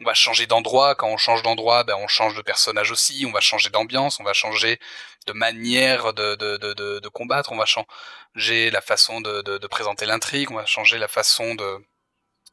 on 0.00 0.04
va 0.04 0.14
changer 0.14 0.46
d'endroit. 0.46 0.94
Quand 0.94 1.08
on 1.08 1.16
change 1.16 1.42
d'endroit, 1.42 1.82
ben 1.84 1.96
on 1.98 2.06
change 2.06 2.34
de 2.36 2.42
personnage 2.42 2.90
aussi. 2.92 3.24
On 3.28 3.32
va 3.32 3.40
changer 3.40 3.70
d'ambiance, 3.70 4.20
on 4.20 4.24
va 4.24 4.32
changer 4.32 4.78
de 5.26 5.32
manière 5.32 6.14
de, 6.14 6.36
de, 6.36 6.56
de, 6.56 7.08
combattre. 7.08 7.50
On 7.52 7.56
va 7.56 7.66
changer 7.66 8.70
la 8.70 8.80
façon 8.80 9.20
de, 9.20 9.66
présenter 9.66 10.06
l'intrigue. 10.06 10.50
On 10.52 10.56
va 10.56 10.66
changer 10.66 10.98
la 10.98 11.08
façon 11.08 11.54
de. 11.56 11.84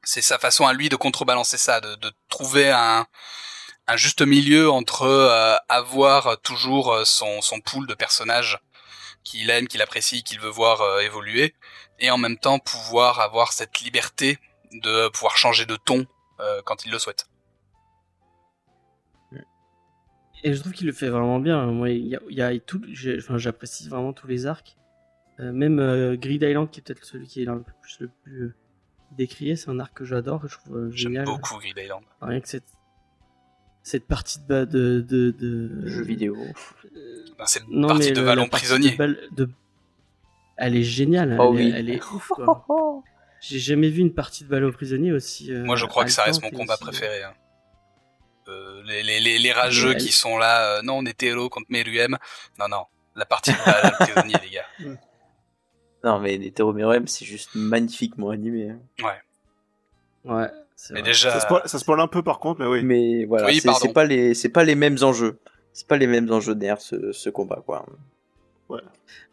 C'est 0.04 0.22
sa 0.22 0.40
façon 0.40 0.68
à 0.68 0.74
lui 0.74 0.90
de 0.90 0.98
contrebalancer 0.98 1.58
ça, 1.58 1.80
de 1.80 2.12
trouver 2.28 2.72
un 2.72 3.08
un 3.88 3.98
juste 3.98 4.22
milieu 4.22 4.70
entre 4.70 5.04
euh, 5.04 5.56
avoir 5.70 6.40
toujours 6.42 6.94
euh, 6.94 7.06
son, 7.06 7.42
son 7.42 7.60
pool 7.60 7.88
de 7.88 7.94
personnages 7.94 8.60
qu'il 9.24 9.50
aime, 9.50 9.68
qu'il 9.68 9.82
apprécie, 9.82 10.24
qu'il 10.24 10.40
veut 10.40 10.50
voir 10.50 10.82
euh, 10.82 11.00
évoluer, 11.00 11.56
et 12.00 12.12
en 12.12 12.18
même 12.18 12.38
temps 12.38 12.60
pouvoir 12.60 13.20
avoir 13.20 13.54
cette 13.54 13.80
liberté 13.80 14.38
de 14.72 15.08
pouvoir 15.10 15.38
changer 15.38 15.66
de 15.66 15.76
ton 15.76 16.06
euh, 16.40 16.62
quand 16.66 16.86
il 16.86 16.92
le 16.92 17.00
souhaite. 17.00 17.28
Et 20.46 20.54
je 20.54 20.60
trouve 20.60 20.74
qu'il 20.74 20.88
le 20.88 20.94
fait 20.94 21.08
vraiment 21.08 21.40
bien. 21.40 21.66
Moi, 21.68 21.92
il 21.92 22.06
y 22.08 22.18
a, 22.18 22.20
y 22.30 22.42
a 22.42 22.60
tout, 22.60 22.82
j'apprécie 22.92 23.88
vraiment 23.88 24.12
tous 24.12 24.28
les 24.28 24.46
arcs. 24.46 24.76
Euh, 25.40 25.54
même 25.54 25.80
euh, 25.80 26.18
Grid 26.18 26.44
Island, 26.44 26.70
qui 26.70 26.82
est 26.82 26.84
peut-être 26.84 27.06
celui 27.06 27.28
qui 27.28 27.42
est 27.42 27.46
là 27.46 27.54
le 27.56 27.64
plus, 27.64 28.00
le 28.02 28.10
plus 28.10 28.42
euh, 28.44 28.56
décrié, 29.12 29.56
c'est 29.56 29.70
un 29.70 29.80
arc 29.80 29.94
que 29.96 30.04
j'adore, 30.04 30.46
je 30.46 30.58
trouve 30.58 30.78
euh, 30.78 30.92
J'aime 30.92 31.14
génial. 31.14 31.26
beaucoup 31.26 31.58
Grid 31.60 31.78
Island. 31.78 32.04
Rien 32.22 32.42
que 32.42 32.50
cette, 32.50 32.68
cette 33.84 34.08
partie 34.08 34.40
de, 34.40 34.46
ba- 34.48 34.66
de, 34.66 35.02
de, 35.02 35.32
de 35.32 35.88
Jeux 35.88 36.04
vidéo. 36.04 36.36
Euh, 36.96 37.26
Ben, 37.38 37.46
c'est 37.46 37.62
une 37.70 37.82
non, 37.82 37.88
partie 37.90 38.08
mais 38.10 38.12
de 38.14 38.22
le- 38.22 38.26
partie 38.50 38.66
prisonnier. 38.66 38.92
de 38.92 38.96
balle- 38.98 39.20
de- 39.32 39.50
Elle 40.58 40.76
est 40.78 40.84
géniale. 40.84 41.38
Oh 41.40 41.54
elle, 41.54 41.62
est- 41.62 41.66
oui. 41.66 41.74
elle 41.76 41.90
est 41.90 42.04
ouf. 42.14 42.32
J'ai 43.42 43.60
jamais 43.60 43.90
vu 43.90 44.00
une 44.02 44.14
partie 44.14 44.46
de 44.46 44.50
ballon 44.50 44.72
prisonnier 44.72 45.12
aussi. 45.12 45.52
euh, 45.54 45.64
Moi, 45.66 45.76
je 45.76 45.86
crois 45.86 46.06
que 46.06 46.12
ça 46.12 46.24
reste 46.24 46.42
mon 46.42 46.50
combat 46.50 46.76
aussi- 46.76 46.84
préféré. 46.84 47.24
hein. 47.24 47.34
Euh, 48.48 48.82
les, 48.86 49.04
les, 49.04 49.20
les, 49.20 49.40
les 49.40 49.52
rageux 49.54 49.90
Ouais. 49.92 49.98
qui 49.98 50.12
sont 50.12 50.38
là, 50.38 50.78
euh, 50.78 50.82
non, 50.82 50.98
on 50.98 51.06
est 51.06 51.18
Thélo 51.18 51.50
contre 51.50 51.68
Meruem. 51.70 52.18
Non, 52.60 52.68
non, 52.70 52.86
la 53.16 53.26
partie 53.26 53.52
de 53.52 53.58
Vallon 53.58 53.92
prisonnier, 54.00 54.36
les 54.44 54.50
gars. 54.50 54.98
Non, 56.04 56.20
mais 56.20 56.38
les 56.38 56.54
Meruem, 56.58 57.08
c'est 57.08 57.26
juste 57.26 57.52
magnifiquement 57.56 58.30
animé. 58.32 58.70
hein. 58.72 58.80
Ouais. 60.26 60.50
c'est 60.52 60.63
Mais 60.92 61.00
vrai. 61.02 61.10
déjà, 61.10 61.32
Ça 61.32 61.40
spoil, 61.40 61.62
ça 61.66 61.80
spoil 61.80 62.00
un 62.00 62.08
peu 62.08 62.24
par 62.24 62.40
contre, 62.40 62.60
mais 62.62 62.68
oui. 62.68 62.84
Mais 62.84 63.26
voilà, 63.26 63.48
Oui, 63.48 63.60
c'est 63.60 63.94
pas 63.94 64.06
les, 64.06 64.34
c'est 64.34 64.50
pas 64.50 64.64
les 64.64 64.76
mêmes 64.76 64.98
enjeux. 65.02 65.38
C'est 65.72 65.88
pas 65.88 65.98
les 65.98 66.08
mêmes 66.08 66.32
enjeux 66.32 66.54
nerfs 66.54 66.82
ce, 66.82 67.12
ce 67.12 67.30
combat 67.30 67.62
quoi. 67.66 67.86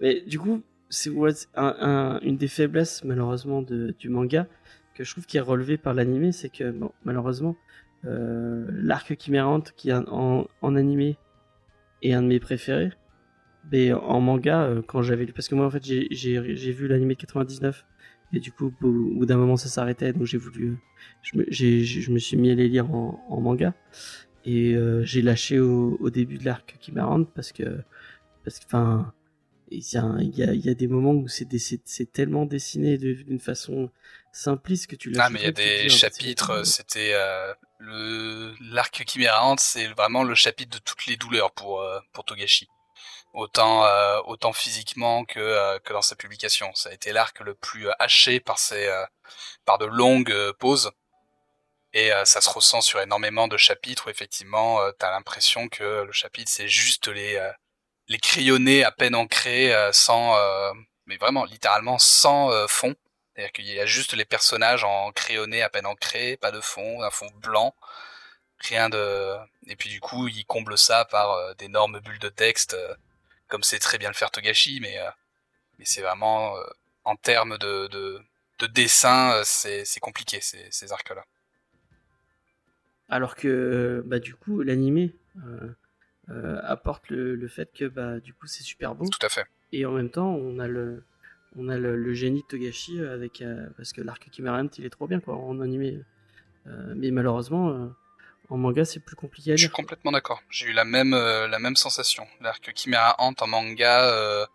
Mais 0.00 0.20
du 0.22 0.38
coup, 0.38 0.62
c'est 0.88 1.10
un, 1.54 1.76
un- 1.80 2.20
une 2.20 2.36
des 2.36 2.48
faiblesses 2.48 3.04
malheureusement 3.04 3.62
de, 3.62 3.94
du 3.98 4.08
manga 4.08 4.46
que 4.94 5.04
je 5.04 5.10
trouve 5.12 5.26
qui 5.26 5.36
est 5.36 5.40
relevé 5.40 5.78
par 5.78 5.94
l'animé, 5.94 6.32
c'est 6.32 6.50
que 6.50 6.70
bon, 6.70 6.90
malheureusement 7.04 7.56
euh, 8.06 8.66
l'arc 8.70 9.14
Chimérante 9.20 9.72
qui 9.76 9.90
est 9.90 9.94
en, 9.94 10.46
en 10.62 10.76
animé 10.76 11.16
est 12.02 12.12
un 12.12 12.22
de 12.22 12.26
mes 12.28 12.40
préférés. 12.40 12.90
Mais 13.70 13.92
en 13.92 14.20
manga, 14.20 14.62
euh, 14.62 14.82
quand 14.82 15.02
j'avais 15.02 15.26
lu, 15.26 15.32
parce 15.32 15.48
que 15.48 15.54
moi 15.54 15.66
en 15.66 15.70
fait 15.70 15.84
j'ai- 15.84 16.08
j'ai 16.10 16.56
j'ai 16.56 16.72
vu 16.72 16.88
l'animé 16.88 17.14
de 17.14 17.20
99 17.20 17.84
et 18.32 18.40
du 18.40 18.52
coup 18.52 18.72
au 18.82 18.90
bout 19.18 19.26
d'un 19.26 19.36
moment 19.36 19.56
ça 19.56 19.68
s'arrêtait 19.68 20.12
donc 20.12 20.24
j'ai 20.24 20.38
voulu, 20.38 20.78
je 21.22 21.38
me, 21.38 21.44
je 21.50 22.10
me 22.12 22.18
suis 22.18 22.36
mis 22.36 22.50
à 22.50 22.54
les 22.54 22.68
lire 22.68 22.90
en, 22.94 23.24
en 23.28 23.40
manga 23.40 23.74
et 24.44 24.74
euh, 24.74 25.04
j'ai 25.04 25.22
lâché 25.22 25.58
au, 25.58 25.96
au 26.00 26.10
début 26.10 26.38
de 26.38 26.44
l'arc 26.44 26.76
Chimérante 26.80 27.28
parce 27.34 27.52
que 27.52 27.82
parce 28.44 28.58
que 28.60 28.64
enfin 28.66 29.12
il 29.72 29.84
y, 29.92 29.96
a, 29.96 30.16
y 30.22 30.42
a- 30.42 30.54
y 30.54 30.68
a 30.68 30.74
des 30.74 30.88
moments 30.88 31.12
où 31.12 31.28
c'est 31.28 31.44
des- 31.44 31.58
c'est 31.60 31.80
c'est 31.84 32.10
tellement 32.10 32.44
dessiné 32.46 32.98
de- 32.98 33.12
d'une 33.12 33.38
façon 33.38 33.90
simpliste 34.32 34.88
que 34.88 34.96
tu 34.96 35.10
lâches. 35.10 35.26
Ah, 35.26 35.30
mais 35.30 35.40
il 35.40 35.44
y 35.44 35.46
a 35.46 35.52
des 35.52 35.84
ah, 35.84 35.88
chapitres, 35.88 36.66
c'était 36.66 37.12
euh, 37.14 37.52
le 37.78 38.52
l'arc 38.72 39.04
Chimera 39.08 39.44
Ant, 39.44 39.56
c'est 39.58 39.86
vraiment 39.88 40.24
le 40.24 40.34
chapitre 40.34 40.76
de 40.78 40.82
toutes 40.82 41.06
les 41.06 41.16
douleurs 41.16 41.52
pour 41.52 41.82
euh, 41.82 41.98
pour 42.12 42.24
Togashi. 42.24 42.68
Autant 43.32 43.84
euh, 43.84 44.20
autant 44.26 44.52
physiquement 44.52 45.24
que 45.24 45.38
euh, 45.40 45.78
que 45.80 45.92
dans 45.92 46.02
sa 46.02 46.16
publication, 46.16 46.72
ça 46.74 46.90
a 46.90 46.92
été 46.92 47.12
l'arc 47.12 47.38
le 47.40 47.54
plus 47.54 47.88
euh, 47.88 47.92
haché 48.00 48.40
par 48.40 48.58
ses 48.58 48.86
euh, 48.86 49.04
par 49.64 49.78
de 49.78 49.86
longues 49.86 50.32
euh, 50.32 50.52
pauses. 50.52 50.90
Et 51.92 52.12
euh, 52.12 52.24
ça 52.24 52.40
se 52.40 52.50
ressent 52.50 52.80
sur 52.80 53.00
énormément 53.00 53.48
de 53.48 53.56
chapitres 53.56 54.06
où 54.08 54.10
effectivement 54.10 54.80
euh, 54.80 54.92
t'as 54.98 55.10
l'impression 55.10 55.68
que 55.68 56.04
le 56.04 56.12
chapitre 56.12 56.50
c'est 56.52 56.68
juste 56.68 57.08
les 57.08 57.38
les 58.08 58.18
crayonnés 58.18 58.84
à 58.84 58.90
peine 58.92 59.14
ancrés 59.14 59.72
sans 59.92 60.36
mais 61.06 61.16
vraiment 61.16 61.44
littéralement 61.44 61.98
sans 61.98 62.50
fond. 62.68 62.94
C'est-à-dire 63.34 63.52
qu'il 63.52 63.66
y 63.66 63.80
a 63.80 63.86
juste 63.86 64.12
les 64.14 64.24
personnages 64.24 64.84
en 64.84 65.12
crayonné 65.12 65.62
à 65.62 65.70
peine 65.70 65.86
ancrés, 65.86 66.36
pas 66.36 66.50
de 66.50 66.60
fond, 66.60 67.02
un 67.02 67.10
fond 67.10 67.30
blanc, 67.36 67.74
rien 68.58 68.88
de. 68.90 69.36
Et 69.68 69.76
puis 69.76 69.88
du 69.88 70.00
coup, 70.00 70.28
il 70.28 70.44
comble 70.46 70.76
ça 70.78 71.04
par 71.04 71.54
d'énormes 71.56 72.00
bulles 72.00 72.18
de 72.18 72.28
texte, 72.28 72.74
euh, 72.74 72.94
comme 73.50 73.62
c'est 73.62 73.78
très 73.78 73.98
bien 73.98 74.08
le 74.08 74.14
faire 74.14 74.30
Togashi, 74.30 74.80
mais 74.80 74.98
euh, 74.98 75.10
mais 75.78 75.84
c'est 75.84 76.00
vraiment 76.00 76.56
euh, 76.56 76.62
en 77.04 77.16
termes 77.16 77.58
de 77.58 77.88
de, 77.88 78.18
de 78.60 78.66
dessin, 78.66 79.32
euh, 79.34 79.42
c'est 79.44 80.00
compliqué 80.00 80.40
ces 80.40 80.66
ces 80.70 80.92
arcs-là. 80.92 81.24
Alors 83.08 83.34
que 83.34 84.02
bah 84.06 84.20
du 84.20 84.34
coup 84.34 84.62
l'animé 84.62 85.14
apporte 86.62 87.08
le, 87.10 87.34
le 87.34 87.48
fait 87.48 87.72
que 87.72 87.86
bah 87.86 88.20
du 88.20 88.32
coup 88.32 88.46
c'est 88.46 88.62
super 88.62 88.94
beau 88.94 89.08
Tout 89.08 89.26
à 89.26 89.28
fait. 89.28 89.46
et 89.72 89.84
en 89.84 89.90
même 89.90 90.10
temps 90.10 90.28
on 90.32 90.60
a 90.60 90.68
le 90.68 91.02
on 91.56 91.68
a 91.68 91.76
le, 91.76 91.96
le 91.96 92.14
génie 92.14 92.42
de 92.42 92.46
Togashi 92.46 93.00
avec 93.00 93.42
parce 93.76 93.92
que 93.92 94.00
l'arc 94.00 94.28
Chimera 94.32 94.60
Ant, 94.60 94.68
il 94.78 94.84
est 94.86 94.90
trop 94.90 95.08
bien 95.08 95.18
quoi 95.18 95.34
en 95.36 95.58
animé. 95.60 95.98
Mais 96.66 97.10
malheureusement 97.10 97.90
en 98.50 98.56
manga 98.56 98.84
c'est 98.84 99.00
plus 99.00 99.16
compliqué 99.16 99.52
à 99.52 99.56
Je 99.56 99.60
suis 99.62 99.68
lire. 99.68 99.72
complètement 99.76 100.12
d'accord. 100.12 100.42
J'ai 100.50 100.66
eu 100.66 100.72
la 100.72 100.84
même 100.84 101.14
euh, 101.14 101.48
la 101.48 101.58
même 101.58 101.76
sensation. 101.76 102.26
L'arc 102.40 102.70
Chimera 102.76 103.14
Ant 103.18 103.34
en 103.40 103.46
manga, 103.46 104.04
euh, 104.04 104.46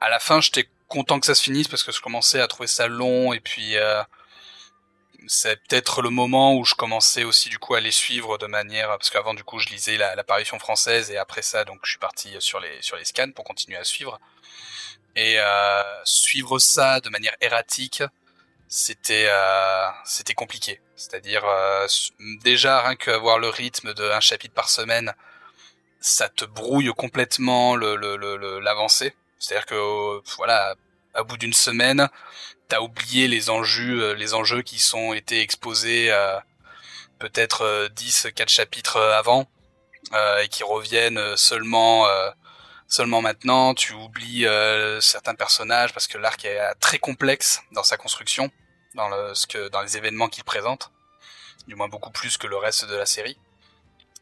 à 0.00 0.08
la 0.08 0.18
fin, 0.20 0.40
j'étais 0.40 0.68
content 0.88 1.20
que 1.20 1.26
ça 1.26 1.34
se 1.34 1.42
finisse 1.42 1.68
parce 1.68 1.82
que 1.84 1.92
je 1.92 2.00
commençais 2.00 2.40
à 2.40 2.46
trouver 2.48 2.66
ça 2.68 2.86
long 2.86 3.32
et 3.34 3.40
puis 3.40 3.76
euh, 3.76 4.02
c'est 5.26 5.56
peut-être 5.64 6.00
le 6.00 6.10
moment 6.10 6.54
où 6.54 6.64
je 6.64 6.74
commençais 6.74 7.24
aussi 7.24 7.50
du 7.50 7.58
coup 7.58 7.74
à 7.74 7.80
les 7.80 7.90
suivre 7.90 8.38
de 8.38 8.46
manière 8.46 8.88
parce 8.88 9.10
qu'avant 9.10 9.34
du 9.34 9.44
coup 9.44 9.58
je 9.58 9.68
lisais 9.68 9.96
la- 9.98 10.14
l'apparition 10.14 10.58
française 10.58 11.10
et 11.10 11.18
après 11.18 11.42
ça 11.42 11.64
donc 11.64 11.80
je 11.82 11.90
suis 11.90 11.98
parti 11.98 12.34
sur 12.38 12.60
les 12.60 12.80
sur 12.80 12.96
les 12.96 13.04
scans 13.04 13.30
pour 13.32 13.44
continuer 13.44 13.76
à 13.76 13.84
suivre 13.84 14.18
et 15.16 15.36
suivre 16.04 16.58
ça 16.58 17.00
de 17.00 17.10
manière 17.10 17.34
erratique 17.40 18.02
c'était 18.68 19.26
euh, 19.28 19.88
c'était 20.04 20.34
compliqué. 20.34 20.80
C'est-à-dire 20.96 21.44
euh, 21.46 21.86
déjà 22.42 22.82
rien 22.82 22.96
qu'avoir 22.96 23.38
le 23.38 23.48
rythme 23.48 23.94
d'un 23.94 24.20
chapitre 24.20 24.54
par 24.54 24.68
semaine 24.68 25.14
ça 26.00 26.28
te 26.28 26.44
brouille 26.44 26.92
complètement 26.96 27.76
le 27.76 27.96
le- 27.96 28.16
le- 28.16 28.60
l'avancée. 28.60 29.14
C'est-à-dire 29.38 29.66
que 29.66 29.74
euh, 29.74 30.20
voilà 30.38 30.74
à 31.14 31.22
bout 31.24 31.36
d'une 31.38 31.52
semaine 31.54 32.08
t'as 32.68 32.80
oublié 32.80 33.28
les 33.28 33.50
enjeux 33.50 34.02
euh, 34.12 34.14
les 34.14 34.34
enjeux 34.34 34.62
qui 34.62 34.78
sont 34.80 35.14
été 35.14 35.40
exposés 35.42 36.12
euh, 36.12 36.38
peut-être 37.18 37.62
euh, 37.62 37.88
10 37.90 38.28
4 38.34 38.48
chapitres 38.50 38.96
euh, 38.98 39.18
avant 39.18 39.46
euh, 40.14 40.42
et 40.42 40.48
qui 40.48 40.64
reviennent 40.64 41.18
euh, 41.18 41.36
seulement 41.36 42.06
euh, 42.08 42.30
seulement 42.88 43.22
maintenant 43.22 43.74
tu 43.74 43.92
oublies 43.92 44.46
euh, 44.46 45.00
certains 45.00 45.34
personnages 45.34 45.92
parce 45.92 46.06
que 46.06 46.18
l'arc 46.18 46.44
est 46.44 46.58
euh, 46.58 46.72
très 46.80 46.98
complexe 46.98 47.62
dans 47.72 47.82
sa 47.82 47.96
construction 47.96 48.50
dans 48.94 49.82
les 49.82 49.96
événements 49.96 50.28
qu'il 50.28 50.44
présente 50.44 50.90
du 51.68 51.74
moins 51.74 51.88
beaucoup 51.88 52.10
plus 52.10 52.36
que 52.38 52.46
le 52.46 52.56
reste 52.56 52.86
de 52.86 52.96
la 52.96 53.06
série. 53.06 53.38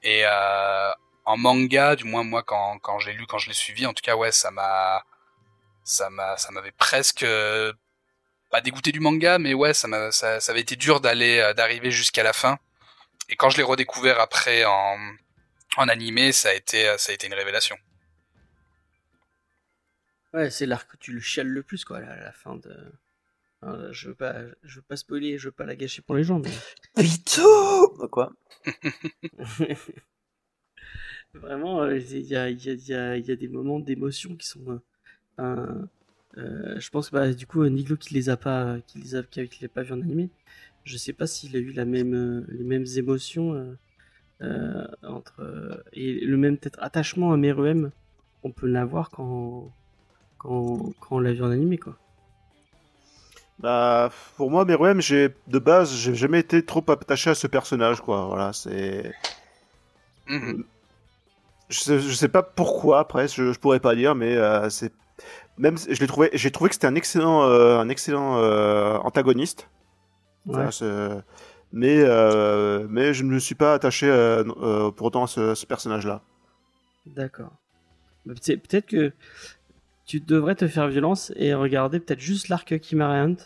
Et 0.02 0.22
euh, 0.26 0.92
en 1.24 1.36
manga 1.36 1.96
du 1.96 2.04
moins 2.04 2.24
moi 2.24 2.42
quand 2.42 2.78
quand 2.80 2.98
je 2.98 3.10
l'ai 3.10 3.16
lu 3.16 3.26
quand 3.26 3.38
je 3.38 3.48
l'ai 3.48 3.54
suivi 3.54 3.86
en 3.86 3.94
tout 3.94 4.02
cas 4.02 4.14
ouais 4.14 4.30
ça 4.30 4.50
m'a 4.50 5.02
ça 5.82 6.10
m'a 6.10 6.36
ça 6.36 6.52
m'avait 6.52 6.72
presque 6.72 7.22
euh, 7.22 7.72
pas 8.50 8.60
dégoûté 8.60 8.92
du 8.92 9.00
manga 9.00 9.38
mais 9.38 9.54
ouais 9.54 9.74
ça 9.74 9.88
m'a 9.88 10.10
avait 10.48 10.60
été 10.60 10.76
dur 10.76 11.00
d'aller 11.00 11.38
euh, 11.38 11.54
d'arriver 11.54 11.90
jusqu'à 11.90 12.22
la 12.22 12.32
fin. 12.32 12.58
Et 13.28 13.36
quand 13.36 13.50
je 13.50 13.56
l'ai 13.56 13.62
redécouvert 13.62 14.20
après 14.20 14.64
en 14.64 14.98
en 15.76 15.88
animé 15.88 16.32
ça 16.32 16.50
a 16.50 16.52
été 16.52 17.26
une 17.26 17.34
révélation 17.34 17.76
Ouais, 20.34 20.50
c'est 20.50 20.66
l'arc 20.66 20.90
que 20.92 20.96
tu 20.98 21.12
le 21.12 21.20
chiales 21.20 21.48
le 21.48 21.62
plus 21.62 21.84
quoi 21.84 21.98
à 21.98 22.16
la 22.16 22.32
fin 22.32 22.56
de. 22.56 22.74
Enfin, 23.62 23.92
je 23.92 24.08
veux 24.08 24.14
pas 24.14 24.36
je 24.62 24.76
veux 24.76 24.82
pas 24.82 24.96
spoiler, 24.96 25.38
je 25.38 25.48
veux 25.48 25.52
pas 25.52 25.66
la 25.66 25.76
gâcher 25.76 26.02
pour 26.02 26.16
les 26.16 26.24
gens 26.24 26.40
mais. 26.40 26.50
Vito 27.02 27.88
Quoi? 28.10 28.32
Vraiment, 31.34 31.82
euh, 31.82 31.98
il 31.98 32.20
y 32.26 32.36
a, 32.36 32.48
il 32.50 32.64
y, 32.64 32.70
a, 32.70 32.72
il 32.74 32.88
y, 32.88 32.94
a, 32.94 33.16
il 33.16 33.26
y 33.26 33.30
a 33.30 33.36
des 33.36 33.48
moments 33.48 33.80
d'émotion 33.80 34.36
qui 34.36 34.46
sont. 34.46 34.80
euh, 35.40 35.66
euh, 36.38 36.80
je 36.80 36.90
pense 36.90 37.10
que 37.10 37.16
bah, 37.16 37.32
du 37.34 37.46
coup, 37.46 37.64
Niglo 37.66 37.96
qui 37.96 38.14
les 38.14 38.28
a 38.30 38.36
pas, 38.36 38.78
qui 38.86 38.98
les 39.00 39.14
a, 39.16 39.22
qui, 39.22 39.48
qui 39.48 39.62
l'a 39.64 39.68
pas 39.68 39.82
vu 39.82 39.92
en 39.94 40.02
animé, 40.02 40.30
je 40.84 40.96
sais 40.96 41.12
pas 41.12 41.26
s'il 41.26 41.56
a 41.56 41.60
eu 41.60 41.72
la 41.72 41.84
même, 41.86 42.14
euh, 42.14 42.46
les 42.50 42.64
mêmes 42.64 42.86
émotions 42.96 43.54
euh, 43.54 43.74
euh, 44.42 44.86
entre 45.04 45.40
euh, 45.42 45.76
et 45.94 46.20
le 46.26 46.36
même 46.38 46.58
peut-être 46.58 46.82
attachement 46.82 47.32
à 47.32 47.36
Meruem. 47.38 47.92
On 48.44 48.52
peut 48.52 48.68
l'avoir 48.68 49.10
quand, 49.10 49.72
quand, 50.46 50.92
quand 51.00 51.16
on 51.16 51.20
l'a 51.20 51.32
vu 51.32 51.42
en 51.42 51.50
animé 51.50 51.78
quoi. 51.78 51.96
Bah, 53.58 54.10
pour 54.36 54.50
moi, 54.50 54.64
Meruem, 54.66 55.00
j'ai 55.00 55.34
de 55.46 55.58
base, 55.58 55.94
j'ai 55.94 56.14
jamais 56.14 56.40
été 56.40 56.64
trop 56.64 56.84
attaché 56.90 57.30
à 57.30 57.34
ce 57.34 57.46
personnage, 57.46 58.02
quoi. 58.02 58.26
Voilà, 58.26 58.52
c'est. 58.52 59.14
Mhm. 60.28 60.64
Je 61.68 61.80
sais, 61.80 61.98
je 62.00 62.12
sais 62.12 62.28
pas 62.28 62.42
pourquoi, 62.42 63.00
après, 63.00 63.28
je, 63.28 63.52
je 63.52 63.58
pourrais 63.58 63.80
pas 63.80 63.94
dire, 63.94 64.14
mais 64.14 64.36
euh, 64.36 64.68
c'est. 64.68 64.92
Même, 65.56 65.78
je 65.78 65.98
l'ai 65.98 66.06
trouvé, 66.06 66.28
j'ai 66.34 66.50
trouvé 66.50 66.68
que 66.68 66.74
c'était 66.74 66.86
un 66.86 66.94
excellent, 66.94 67.44
euh, 67.44 67.78
un 67.78 67.88
excellent 67.88 68.36
euh, 68.38 68.98
antagoniste. 68.98 69.68
Ouais. 70.44 70.62
Enfin, 70.66 71.22
mais, 71.72 71.96
euh, 71.98 72.86
mais 72.90 73.14
je 73.14 73.24
ne 73.24 73.30
me 73.30 73.38
suis 73.38 73.54
pas 73.54 73.72
attaché 73.74 74.06
euh, 74.06 74.44
euh, 74.62 74.90
pour 74.90 75.06
autant 75.06 75.24
à 75.24 75.26
ce, 75.26 75.54
ce 75.54 75.64
personnage-là. 75.66 76.20
D'accord. 77.06 77.52
Bah, 78.26 78.34
peut- 78.34 78.56
Peut-être 78.58 78.86
que 78.86 79.12
tu 80.06 80.20
devrais 80.20 80.54
te 80.54 80.66
faire 80.68 80.88
violence 80.88 81.32
et 81.36 81.52
regarder 81.54 81.98
peut-être 82.00 82.20
juste 82.20 82.48
l'arc 82.48 82.72
Chimera 82.82 83.12
Hunt, 83.20 83.36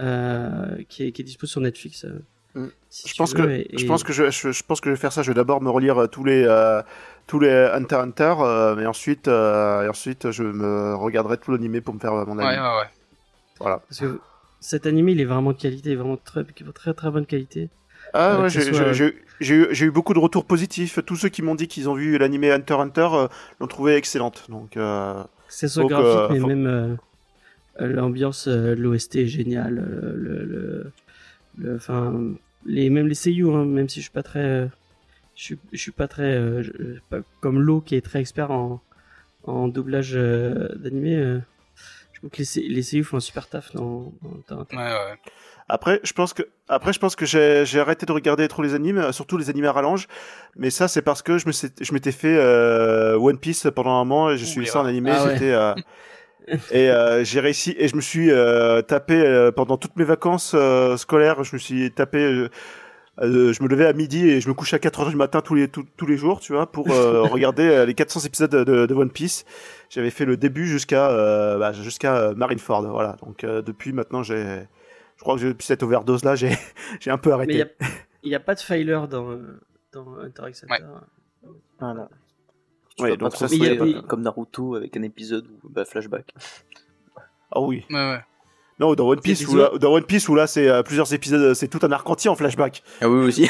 euh, 0.00 0.82
qui, 0.88 1.04
est, 1.04 1.12
qui 1.12 1.22
est 1.22 1.24
dispo 1.24 1.46
sur 1.46 1.60
Netflix. 1.60 2.04
euh, 2.04 2.20
Mm. 2.54 2.68
si 2.88 3.08
Je 3.08 3.14
pense 3.14 3.34
veux, 3.34 3.44
que 3.46 3.50
et- 3.50 3.68
je 3.78 3.86
pense 3.86 4.02
que 4.02 4.12
je, 4.14 4.30
je, 4.30 4.52
je 4.52 4.62
pense 4.64 4.80
que 4.80 4.88
je 4.88 4.94
vais 4.94 5.00
faire 5.00 5.12
ça. 5.12 5.22
Je 5.22 5.28
vais 5.30 5.34
d'abord 5.34 5.60
me 5.60 5.68
relire 5.68 5.98
euh, 5.98 6.06
tous 6.06 6.24
les 6.24 6.44
euh, 6.46 6.82
tous 7.26 7.38
les 7.40 7.50
Hunter 7.50 7.96
x 7.96 8.02
Hunter, 8.04 8.34
euh, 8.40 8.74
mais 8.74 8.86
ensuite 8.86 9.28
euh, 9.28 9.82
et 9.84 9.88
ensuite 9.88 10.30
je 10.30 10.42
me 10.42 10.94
regarderai 10.94 11.36
tout 11.36 11.50
l'animé 11.52 11.82
pour 11.82 11.92
me 11.94 12.00
faire 12.00 12.12
mon 12.14 12.38
Ouais, 12.38 12.44
avis. 12.46 12.58
ouais, 12.58 12.66
ouais. 12.78 12.88
Voilà. 13.60 13.82
Parce 13.86 14.00
que 14.00 14.18
cet 14.60 14.86
animé, 14.86 15.12
il 15.12 15.20
est 15.20 15.26
vraiment 15.26 15.52
de 15.52 15.58
qualité, 15.58 15.94
vraiment 15.94 16.16
très, 16.16 16.42
très, 16.74 16.94
très 16.94 17.10
bonne 17.10 17.26
qualité. 17.26 17.68
Ah 18.14 18.36
Euh, 18.36 18.42
ouais, 18.44 18.48
j'ai 18.48 18.62
soit- 18.62 18.92
eu, 18.94 19.68
j'ai 19.70 19.84
eu 19.86 19.90
beaucoup 19.90 20.14
de 20.14 20.18
retours 20.18 20.46
positifs. 20.46 20.98
Tous 21.04 21.16
ceux 21.16 21.28
qui 21.28 21.42
m'ont 21.42 21.54
dit 21.54 21.68
qu'ils 21.68 21.88
ont 21.90 21.94
vu 21.94 22.16
l'animé 22.16 22.50
Hunter 22.50 22.74
x 22.74 22.80
Hunter 22.82 23.08
euh, 23.12 23.28
l'ont 23.60 23.66
trouvé 23.66 23.94
excellente. 23.94 24.46
Donc 24.48 24.78
euh, 24.78 25.22
Que 25.48 25.54
ce 25.54 25.68
soit 25.68 25.82
Donc, 25.82 25.90
graphique, 25.90 26.06
euh, 26.06 26.28
mais 26.30 26.40
faut- 26.40 26.46
même 26.48 26.66
euh, 26.66 26.94
euh, 27.80 27.88
l'ambiance, 27.88 28.48
l'OST 28.48 29.16
est 29.16 29.26
géniale. 29.26 29.76
le, 29.76 30.44
le, 30.44 30.92
le- 31.58 31.76
enfin, 31.76 32.34
les, 32.66 32.90
même 32.90 33.06
les 33.08 33.14
seiyuu, 33.14 33.50
hein, 33.54 33.64
même 33.64 33.88
si 33.88 34.00
je 34.00 34.04
suis 34.06 34.12
pas 34.12 34.22
très, 34.22 34.68
je 35.36 35.42
suis, 35.42 35.58
je 35.72 35.78
suis 35.78 35.92
pas 35.92 36.08
très, 36.08 36.34
euh, 36.34 36.62
je- 36.62 36.72
pas 37.10 37.20
comme 37.40 37.60
Lo 37.60 37.80
qui 37.80 37.94
est 37.96 38.00
très 38.02 38.20
expert 38.20 38.50
en, 38.50 38.82
en 39.44 39.68
doublage 39.68 40.12
euh, 40.16 40.68
d'animé. 40.76 41.16
euh, 41.16 41.38
je 42.18 42.26
trouve 42.26 42.30
que 42.30 42.60
les, 42.60 42.68
les 42.68 42.82
seiyuu 42.82 43.04
font 43.04 43.18
un 43.18 43.20
super 43.20 43.46
taf 43.48 43.72
dans. 43.74 44.12
Ouais, 44.50 44.66
ouais. 44.72 45.18
après, 45.68 46.00
je 46.02 46.12
pense 46.12 46.32
que 46.32 46.42
après 46.68 46.92
je 46.92 46.98
pense 46.98 47.14
que 47.14 47.24
j'ai 47.26 47.78
arrêté 47.78 48.06
de 48.06 48.12
regarder 48.12 48.48
trop 48.48 48.62
les 48.62 48.74
animes, 48.74 49.12
surtout 49.12 49.38
les 49.38 49.50
animes 49.50 49.66
à 49.66 49.72
rallonge. 49.72 50.08
Mais 50.56 50.70
ça 50.70 50.88
c'est 50.88 51.02
parce 51.02 51.22
que 51.22 51.38
je 51.38 51.46
me 51.46 51.52
je 51.52 51.92
m'étais 51.92 52.10
fait 52.10 52.36
euh, 52.36 53.16
One 53.16 53.38
Piece 53.38 53.68
pendant 53.72 53.92
un 53.92 54.04
moment 54.04 54.30
et 54.32 54.36
j'ai 54.36 54.46
suivi 54.46 54.66
ça 54.66 54.80
en 54.80 54.86
animé. 54.86 55.12
Ah. 55.14 55.28
C'était 55.28 55.52
euh, 55.52 55.74
et 56.72 56.90
euh, 56.90 57.22
j'ai 57.22 57.38
réussi 57.38 57.76
et 57.78 57.86
je 57.86 57.94
me 57.94 58.00
suis 58.00 58.32
euh, 58.32 58.82
tapé 58.82 59.14
euh, 59.14 59.52
pendant 59.52 59.76
toutes 59.76 59.96
mes 59.96 60.04
vacances 60.04 60.52
euh, 60.54 60.96
scolaires. 60.96 61.44
Je 61.44 61.54
me 61.54 61.58
suis 61.58 61.92
tapé. 61.92 62.48
Euh, 63.22 63.52
je 63.52 63.62
me 63.62 63.68
levais 63.68 63.86
à 63.86 63.92
midi 63.92 64.28
et 64.28 64.40
je 64.40 64.48
me 64.48 64.54
couchais 64.54 64.76
à 64.76 64.78
4 64.78 65.00
heures 65.00 65.10
du 65.10 65.16
matin 65.16 65.40
tous 65.40 65.54
les 65.54 65.68
tous, 65.68 65.84
tous 65.96 66.06
les 66.06 66.16
jours, 66.16 66.40
tu 66.40 66.52
vois, 66.52 66.70
pour 66.70 66.90
euh, 66.90 67.22
regarder 67.24 67.64
euh, 67.68 67.84
les 67.86 67.94
400 67.94 68.20
épisodes 68.26 68.50
de, 68.50 68.86
de 68.86 68.94
One 68.94 69.10
Piece. 69.10 69.44
J'avais 69.90 70.10
fait 70.10 70.24
le 70.24 70.36
début 70.36 70.66
jusqu'à 70.66 71.10
euh, 71.10 71.58
bah, 71.58 71.72
jusqu'à 71.72 72.32
Marineford, 72.34 72.82
voilà. 72.88 73.16
Donc 73.24 73.44
euh, 73.44 73.62
depuis 73.62 73.92
maintenant, 73.92 74.22
j'ai, 74.22 74.66
je 75.16 75.20
crois 75.22 75.36
que 75.36 75.44
depuis 75.46 75.66
cette 75.66 75.82
overdose 75.82 76.24
là, 76.24 76.34
j'ai 76.36 76.52
j'ai 77.00 77.10
un 77.10 77.18
peu 77.18 77.30
Mais 77.36 77.44
il 77.48 77.56
y 77.56 77.60
arrêté. 77.62 77.74
a, 77.84 77.86
il 78.22 78.30
y 78.30 78.34
a 78.34 78.40
pas 78.40 78.54
de 78.54 78.60
filer 78.60 79.00
dans, 79.10 79.38
dans 79.92 80.18
Hunter 80.18 80.42
x 80.48 80.64
Hunter. 80.68 80.84
Ah 81.80 81.94
non. 81.94 82.08
Tu 82.96 83.04
Ouais, 83.04 83.16
donc 83.16 83.36
ça, 83.36 83.46
c'est- 83.46 84.06
comme 84.08 84.22
Naruto 84.22 84.74
avec 84.74 84.96
un 84.96 85.02
épisode 85.02 85.46
où 85.62 85.68
bah, 85.68 85.84
flashback. 85.84 86.34
Ah 87.52 87.60
oui. 87.60 87.84
Ouais, 87.90 87.94
ouais. 87.96 88.20
Non, 88.80 88.94
dans 88.94 89.06
One 89.08 89.20
Piece 89.20 89.46
où 89.48 89.56
là, 89.56 89.70
dans 89.78 89.92
One 89.92 90.04
Piece 90.04 90.28
où 90.28 90.34
là 90.36 90.46
c'est 90.46 90.68
euh, 90.68 90.82
plusieurs 90.82 91.12
épisodes, 91.12 91.54
c'est 91.54 91.68
tout 91.68 91.80
un 91.82 91.90
arc 91.92 92.08
entier 92.08 92.30
en 92.30 92.36
flashback. 92.36 92.82
Ah 93.00 93.08
oui 93.08 93.26
aussi. 93.26 93.48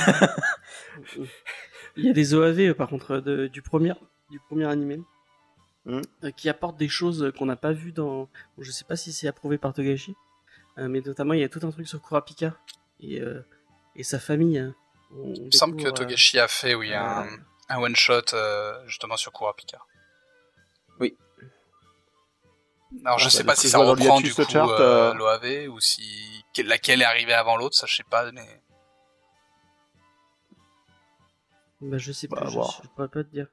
Il 1.96 2.04
y 2.06 2.10
a 2.10 2.12
des 2.12 2.34
OAV 2.34 2.60
euh, 2.60 2.74
par 2.74 2.88
contre 2.88 3.18
de- 3.18 3.46
du 3.48 3.60
premier 3.62 3.92
du 4.30 4.38
premier 4.40 4.66
animé 4.66 5.00
euh, 5.86 6.02
qui 6.36 6.48
apportent 6.48 6.76
des 6.78 6.88
choses 6.88 7.22
euh, 7.24 7.32
qu'on 7.32 7.46
n'a 7.46 7.56
pas 7.56 7.72
vues 7.72 7.92
dans. 7.92 8.28
bon, 8.56 8.62
je 8.62 8.70
sais 8.70 8.84
pas 8.84 8.96
si 8.96 9.12
c'est 9.12 9.26
approuvé 9.28 9.58
par 9.58 9.72
Togashi, 9.72 10.14
euh, 10.78 10.88
mais 10.88 11.00
notamment 11.00 11.34
il 11.34 11.40
y 11.40 11.44
a 11.44 11.48
tout 11.48 11.60
un 11.62 11.70
truc 11.70 11.88
sur 11.88 12.00
Kurapika 12.02 12.54
et 13.00 13.20
euh, 13.20 13.40
et 13.96 14.02
sa 14.04 14.18
famille. 14.18 14.58
hein. 14.58 14.74
On 15.16 15.32
Il 15.34 15.46
me 15.46 15.50
semble 15.50 15.76
que 15.82 15.88
euh, 15.88 15.92
Togashi 15.92 16.38
a 16.38 16.46
fait, 16.48 16.74
oui, 16.74 16.92
un, 16.94 17.24
euh, 17.26 17.30
un 17.70 17.78
one 17.80 17.96
shot 17.96 18.20
justement 18.86 19.16
sur 19.16 19.32
Kurapika. 19.32 19.78
Oui. 21.00 21.16
Alors 23.04 23.18
je 23.18 23.26
Ah, 23.26 23.30
sais 23.30 23.42
bah, 23.44 23.52
pas 23.52 23.56
si 23.56 23.68
ça 23.68 23.78
reprend 23.78 24.20
du 24.20 24.34
coup 24.34 24.42
chart, 24.48 24.68
euh, 24.80 25.12
euh, 25.12 25.14
l'OAV 25.14 25.68
ou 25.68 25.78
si 25.80 26.44
que- 26.54 26.62
laquelle 26.62 27.02
est 27.02 27.06
arrivée 27.06 27.34
avant 27.34 27.56
l'autre, 27.56 27.76
ça 27.76 27.86
je 27.86 27.94
sais 27.96 28.02
pas, 28.08 28.30
mais 28.32 28.46
Bah, 31.80 31.98
je 31.98 32.10
sais 32.12 32.26
pas, 32.28 32.44
je, 32.46 32.50
voir. 32.52 32.80
je 32.82 32.88
pourrais 32.88 33.08
pas 33.08 33.22
te 33.24 33.30
dire. 33.30 33.46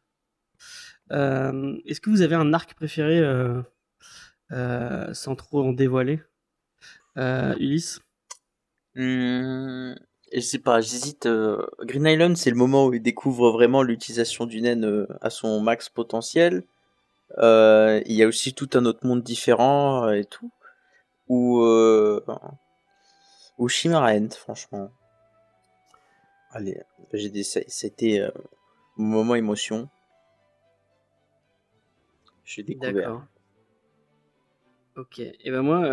Euh, 1.11 1.77
Est-ce 1.85 2.01
que 2.01 2.09
vous 2.09 2.21
avez 2.21 2.35
un 2.35 2.53
arc 2.53 2.73
préféré 2.73 3.19
euh, 3.19 3.61
euh, 4.51 5.13
sans 5.13 5.35
trop 5.35 5.63
en 5.63 5.73
dévoiler? 5.73 6.21
Euh, 7.17 7.53
Ulysse? 7.59 7.99
Hum, 8.97 9.95
je 10.33 10.39
sais 10.39 10.59
pas, 10.59 10.81
j'hésite. 10.81 11.27
euh, 11.27 11.63
Green 11.81 12.05
Island, 12.07 12.35
c'est 12.37 12.49
le 12.49 12.55
moment 12.55 12.87
où 12.87 12.93
il 12.93 13.01
découvre 13.01 13.51
vraiment 13.51 13.83
l'utilisation 13.83 14.45
du 14.47 14.61
naine 14.61 14.85
euh, 14.85 15.07
à 15.21 15.29
son 15.29 15.61
max 15.61 15.89
potentiel. 15.89 16.63
Euh, 17.37 18.01
il 18.05 18.15
y 18.15 18.23
a 18.23 18.27
aussi 18.27 18.53
tout 18.53 18.69
un 18.73 18.85
autre 18.85 19.05
monde 19.05 19.23
différent 19.23 20.07
euh, 20.07 20.13
et 20.13 20.25
tout. 20.25 20.51
Ou 21.27 21.61
euh, 21.61 22.23
ou 23.57 23.67
franchement. 23.69 24.91
Allez, 26.51 26.81
j'ai 27.13 27.29
des, 27.29 27.43
c'était 27.43 28.19
euh, 28.19 28.31
moment 28.95 29.35
émotion. 29.35 29.89
J'ai 32.43 32.63
découvert. 32.63 33.27
Ok. 34.95 35.19
Et 35.19 35.51
ben 35.51 35.61
moi, 35.61 35.83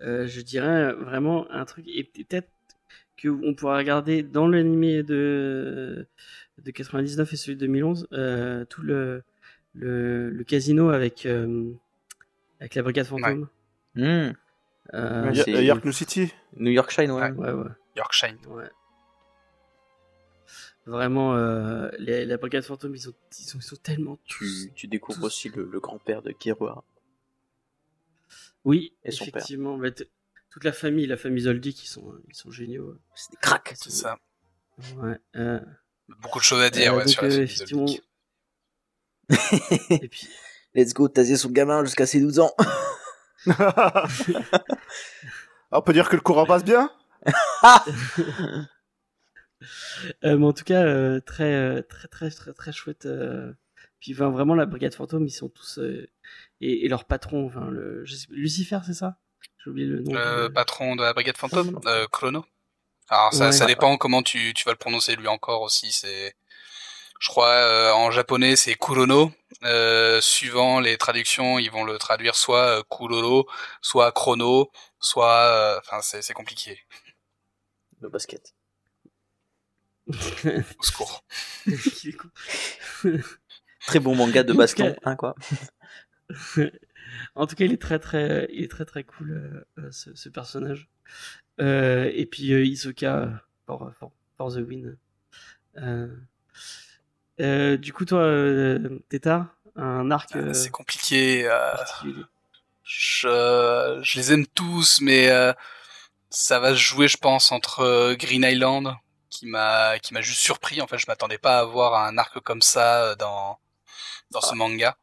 je 0.00 0.40
dirais 0.40 0.92
vraiment 0.92 1.50
un 1.50 1.64
truc 1.66 1.86
et 1.88 2.04
peut-être 2.04 2.48
que 3.16 3.28
on 3.28 3.54
pourra 3.54 3.76
regarder 3.76 4.22
dans 4.22 4.46
l'animé 4.46 5.02
de 5.02 6.06
de 6.58 6.70
99 6.70 7.32
et 7.32 7.36
celui 7.36 7.56
de 7.56 7.60
2011 7.66 8.08
euh, 8.12 8.64
tout 8.64 8.82
le, 8.82 9.22
le 9.76 10.30
le 10.30 10.44
casino 10.44 10.90
avec 10.90 11.26
euh, 11.26 11.72
avec 12.60 12.74
la 12.74 12.82
brigade 12.82 13.06
fantôme. 13.06 13.48
Hum, 13.96 14.32
Euh, 14.94 15.24
Ouais, 15.26 15.32
Y- 15.36 15.42
c'est- 15.44 15.64
York 15.64 15.84
New 15.84 15.92
City. 15.92 16.32
New 16.56 16.70
York 16.70 16.90
Shine, 16.90 17.10
ouais. 17.10 17.30
Ouais. 17.30 17.30
ouais, 17.32 17.52
ouais. 17.52 17.70
Yorkshire. 17.96 18.36
Ouais. 18.48 18.70
Vraiment, 20.86 21.34
euh, 21.34 21.88
les, 21.98 22.24
la 22.24 22.36
brigade 22.36 22.62
fantôme, 22.62 22.94
ils 22.94 23.00
sont, 23.00 23.12
ils 23.36 23.42
sont, 23.44 23.58
ils 23.58 23.62
sont 23.62 23.76
tellement 23.76 24.18
Tu, 24.24 24.38
tous. 24.38 24.68
tu 24.76 24.86
découvres 24.86 25.18
tous- 25.18 25.24
aussi 25.26 25.48
le, 25.48 25.64
le 25.64 25.80
grand-père 25.80 26.22
de 26.22 26.30
Kirua. 26.30 26.84
Oui, 28.64 28.94
et 29.04 29.10
son 29.10 29.24
père. 29.24 29.36
effectivement. 29.36 29.76
bah, 29.78 29.88
toute 30.50 30.62
la 30.64 30.72
famille, 30.72 31.06
la 31.06 31.16
famille 31.16 31.42
Zoldy, 31.42 31.74
qui 31.74 31.88
sont, 31.88 32.14
ils 32.28 32.34
sont 32.36 32.52
géniaux. 32.52 32.96
C'est 33.16 33.32
des 33.32 33.36
cracks. 33.38 33.72
C'est 33.76 33.90
ça. 33.90 34.18
Ouais. 34.98 35.18
euh, 35.34 35.58
Beaucoup 36.20 36.38
de 36.38 36.44
choses 36.44 36.62
à 36.62 36.70
dire 36.70 36.92
euh, 36.92 36.98
ouais, 36.98 37.04
donc, 37.04 37.12
sur 37.12 37.22
la 37.22 37.28
euh, 37.28 37.30
famille 37.32 37.44
effectivement. 37.44 37.86
Zoldyck. 37.88 38.04
Et 39.90 40.08
puis, 40.08 40.28
Let's 40.74 40.92
go, 40.94 41.08
taser 41.08 41.36
son 41.36 41.50
gamin 41.50 41.84
jusqu'à 41.84 42.06
ses 42.06 42.20
12 42.20 42.38
ans. 42.40 42.52
On 45.72 45.82
peut 45.82 45.92
dire 45.92 46.08
que 46.08 46.16
le 46.16 46.22
courant 46.22 46.46
passe 46.46 46.64
bien? 46.64 46.90
euh, 50.24 50.36
mais 50.36 50.44
en 50.46 50.52
tout 50.52 50.64
cas, 50.64 50.82
euh, 50.84 51.20
très, 51.20 51.52
euh, 51.54 51.82
très, 51.82 52.08
très, 52.08 52.30
très, 52.30 52.52
très 52.52 52.72
chouette. 52.72 53.06
euh, 53.06 53.52
Puis, 54.00 54.12
enfin, 54.14 54.30
vraiment, 54.30 54.54
la 54.54 54.66
brigade 54.66 54.94
fantôme, 54.94 55.24
ils 55.26 55.30
sont 55.30 55.48
tous. 55.48 55.78
euh, 55.78 56.08
Et, 56.60 56.84
et 56.84 56.88
leur 56.88 57.04
patron, 57.04 57.46
enfin, 57.46 57.68
le... 57.70 58.04
je 58.04 58.14
sais- 58.14 58.26
Lucifer, 58.30 58.78
c'est 58.86 58.94
ça? 58.94 59.16
J'ai 59.64 59.70
oublié 59.70 59.86
le 59.88 60.02
nom. 60.02 60.12
Le 60.12 60.48
patron 60.48 60.96
de 60.96 61.02
la 61.02 61.12
brigade 61.12 61.36
fantôme, 61.36 61.80
euh, 61.86 62.06
Chrono. 62.12 62.44
Alors 63.08 63.32
ça, 63.32 63.46
Ouais. 63.46 63.52
ça 63.52 63.66
dépend 63.66 63.96
comment 63.96 64.22
tu, 64.22 64.52
tu 64.54 64.64
vas 64.64 64.72
le 64.72 64.78
prononcer 64.78 65.14
lui 65.16 65.28
encore 65.28 65.62
aussi. 65.62 65.92
C'est, 65.92 66.34
je 67.20 67.28
crois 67.28 67.48
euh, 67.54 67.92
en 67.92 68.10
japonais 68.10 68.56
c'est 68.56 68.74
Kurono. 68.74 69.32
Euh, 69.64 70.20
suivant 70.20 70.80
les 70.80 70.98
traductions, 70.98 71.58
ils 71.58 71.70
vont 71.70 71.84
le 71.84 71.96
traduire 71.98 72.34
soit 72.34 72.78
euh, 72.78 72.82
Kuroro, 72.90 73.48
soit 73.80 74.12
Chrono, 74.12 74.70
soit, 75.00 75.78
enfin 75.80 76.02
c'est 76.02 76.20
c'est 76.22 76.34
compliqué. 76.34 76.78
Le 78.00 78.08
basket. 78.08 78.54
Au 80.08 80.82
secours. 80.82 81.24
Très 83.86 83.98
bon 84.00 84.14
manga 84.14 84.42
de 84.42 84.52
baston, 84.52 84.92
cas- 84.92 85.00
hein, 85.04 85.16
quoi. 85.16 85.34
en 87.34 87.46
tout 87.46 87.54
cas, 87.56 87.64
il 87.64 87.72
est 87.72 87.80
très 87.80 87.98
très, 87.98 88.48
il 88.52 88.64
est 88.64 88.70
très 88.70 88.84
très 88.84 89.04
cool 89.04 89.64
euh, 89.78 89.90
ce, 89.90 90.14
ce 90.14 90.28
personnage. 90.28 90.88
Euh, 91.60 92.10
et 92.12 92.26
puis 92.26 92.52
euh, 92.52 92.64
euh, 93.04 93.30
for, 93.66 93.92
for, 93.98 94.12
for 94.36 94.52
the 94.52 94.58
win. 94.58 94.96
Euh, 97.40 97.76
du 97.76 97.92
coup, 97.92 98.04
toi, 98.04 98.20
euh, 98.20 98.98
Tétard, 99.08 99.46
un 99.76 100.10
arc 100.10 100.34
euh, 100.36 100.52
C'est 100.54 100.70
compliqué. 100.70 101.46
euh, 101.48 101.74
je, 102.84 104.00
je 104.02 104.18
les 104.18 104.32
aime 104.32 104.46
tous, 104.46 105.00
mais 105.00 105.28
euh, 105.30 105.52
ça 106.30 106.60
va 106.60 106.70
se 106.72 106.78
jouer, 106.80 107.08
je 107.08 107.16
pense, 107.18 107.52
entre 107.52 108.14
Green 108.14 108.44
Island, 108.44 108.94
qui 109.30 109.46
m'a 109.46 109.98
qui 110.00 110.14
m'a 110.14 110.20
juste 110.22 110.40
surpris. 110.40 110.80
En 110.80 110.86
fait, 110.86 110.98
je 110.98 111.06
m'attendais 111.08 111.38
pas 111.38 111.60
à 111.60 111.64
voir 111.64 111.94
un 112.04 112.18
arc 112.18 112.40
comme 112.40 112.62
ça 112.62 113.02
euh, 113.04 113.16
dans 113.16 113.58
dans 114.32 114.40
ce 114.42 114.54
manga. 114.54 114.96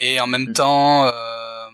Et 0.00 0.20
en 0.20 0.26
même 0.26 0.48
Mm. 0.48 0.52
temps, 0.54 1.06
euh, 1.06 1.68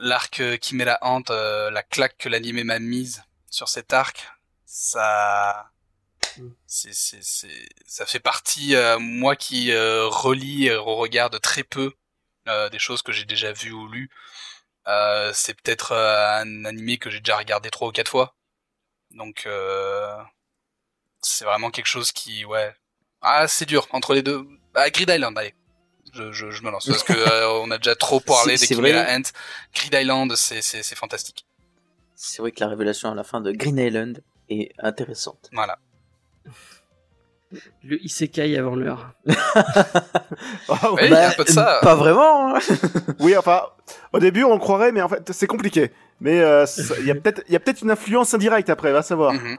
l'arc 0.00 0.40
euh, 0.40 0.58
Chimera 0.62 0.98
Ant, 1.02 1.22
euh, 1.30 1.70
la 1.70 1.82
claque 1.82 2.18
que 2.18 2.28
l'animé 2.28 2.64
m'a 2.64 2.78
mise 2.78 3.24
sur 3.50 3.68
cet 3.68 3.92
arc, 3.92 4.28
ça. 4.66 5.71
C'est 6.66 6.94
c'est 6.94 7.22
c'est 7.22 7.68
ça 7.86 8.06
fait 8.06 8.20
partie 8.20 8.74
euh, 8.74 8.98
moi 8.98 9.36
qui 9.36 9.72
euh, 9.72 10.06
relis 10.08 10.66
et 10.66 10.74
regarde 10.74 11.40
très 11.40 11.62
peu 11.62 11.92
euh, 12.48 12.68
des 12.70 12.78
choses 12.78 13.02
que 13.02 13.12
j'ai 13.12 13.24
déjà 13.24 13.52
vues 13.52 13.72
ou 13.72 13.88
lues. 13.88 14.10
Euh, 14.88 15.30
c'est 15.34 15.54
peut-être 15.54 15.92
un 15.92 16.64
animé 16.64 16.98
que 16.98 17.10
j'ai 17.10 17.20
déjà 17.20 17.36
regardé 17.36 17.70
trois 17.70 17.88
ou 17.88 17.92
quatre 17.92 18.10
fois. 18.10 18.34
Donc 19.12 19.46
c'est 21.20 21.44
vraiment 21.44 21.70
quelque 21.70 21.86
chose 21.86 22.10
qui, 22.12 22.44
ouais, 22.44 22.74
ah 23.20 23.46
c'est 23.46 23.66
dur 23.66 23.86
entre 23.90 24.14
les 24.14 24.22
deux. 24.22 24.46
Ah, 24.74 24.90
Grid 24.90 25.08
Island, 25.10 25.36
allez, 25.38 25.54
je, 26.12 26.32
je, 26.32 26.50
je 26.50 26.62
me 26.62 26.70
lance 26.70 26.86
parce 26.86 27.04
que 27.04 27.12
on 27.62 27.70
a 27.70 27.78
déjà 27.78 27.94
trop 27.94 28.20
parlé 28.20 28.56
des. 28.56 28.66
Chimera 28.66 29.04
Ant. 29.08 29.22
Grid 29.74 29.94
Island, 29.94 30.34
c'est 30.34 30.62
c'est 30.62 30.82
c'est 30.82 30.96
fantastique. 30.96 31.46
C'est 32.16 32.40
vrai 32.40 32.52
que 32.52 32.60
la 32.60 32.68
révélation 32.68 33.10
à 33.10 33.14
la 33.14 33.24
fin 33.24 33.40
de 33.40 33.52
Green 33.52 33.78
Island 33.78 34.22
est 34.48 34.72
intéressante. 34.78 35.48
Voilà. 35.52 35.78
Le 37.84 38.02
isekai 38.02 38.56
avant 38.56 38.74
l'heure. 38.76 39.12
Ah, 40.68 40.90
Oui, 40.94 41.12
un 41.12 41.30
peu 41.36 41.44
de 41.44 41.50
ça. 41.50 41.78
Pas 41.82 41.94
vraiment. 41.94 42.54
hein. 42.56 42.58
Oui, 43.20 43.36
enfin, 43.36 43.60
au 44.12 44.18
début 44.18 44.42
on 44.44 44.58
croirait, 44.58 44.90
mais 44.92 45.02
en 45.02 45.08
fait 45.08 45.30
c'est 45.32 45.46
compliqué. 45.46 45.90
Mais 46.20 46.40
euh, 46.40 46.64
il 47.00 47.06
y 47.06 47.10
a 47.10 47.14
peut-être 47.60 47.82
une 47.82 47.90
influence 47.90 48.32
indirecte 48.32 48.70
après, 48.70 48.92
va 48.92 49.02
savoir. 49.02 49.32
Mhm. 49.34 49.58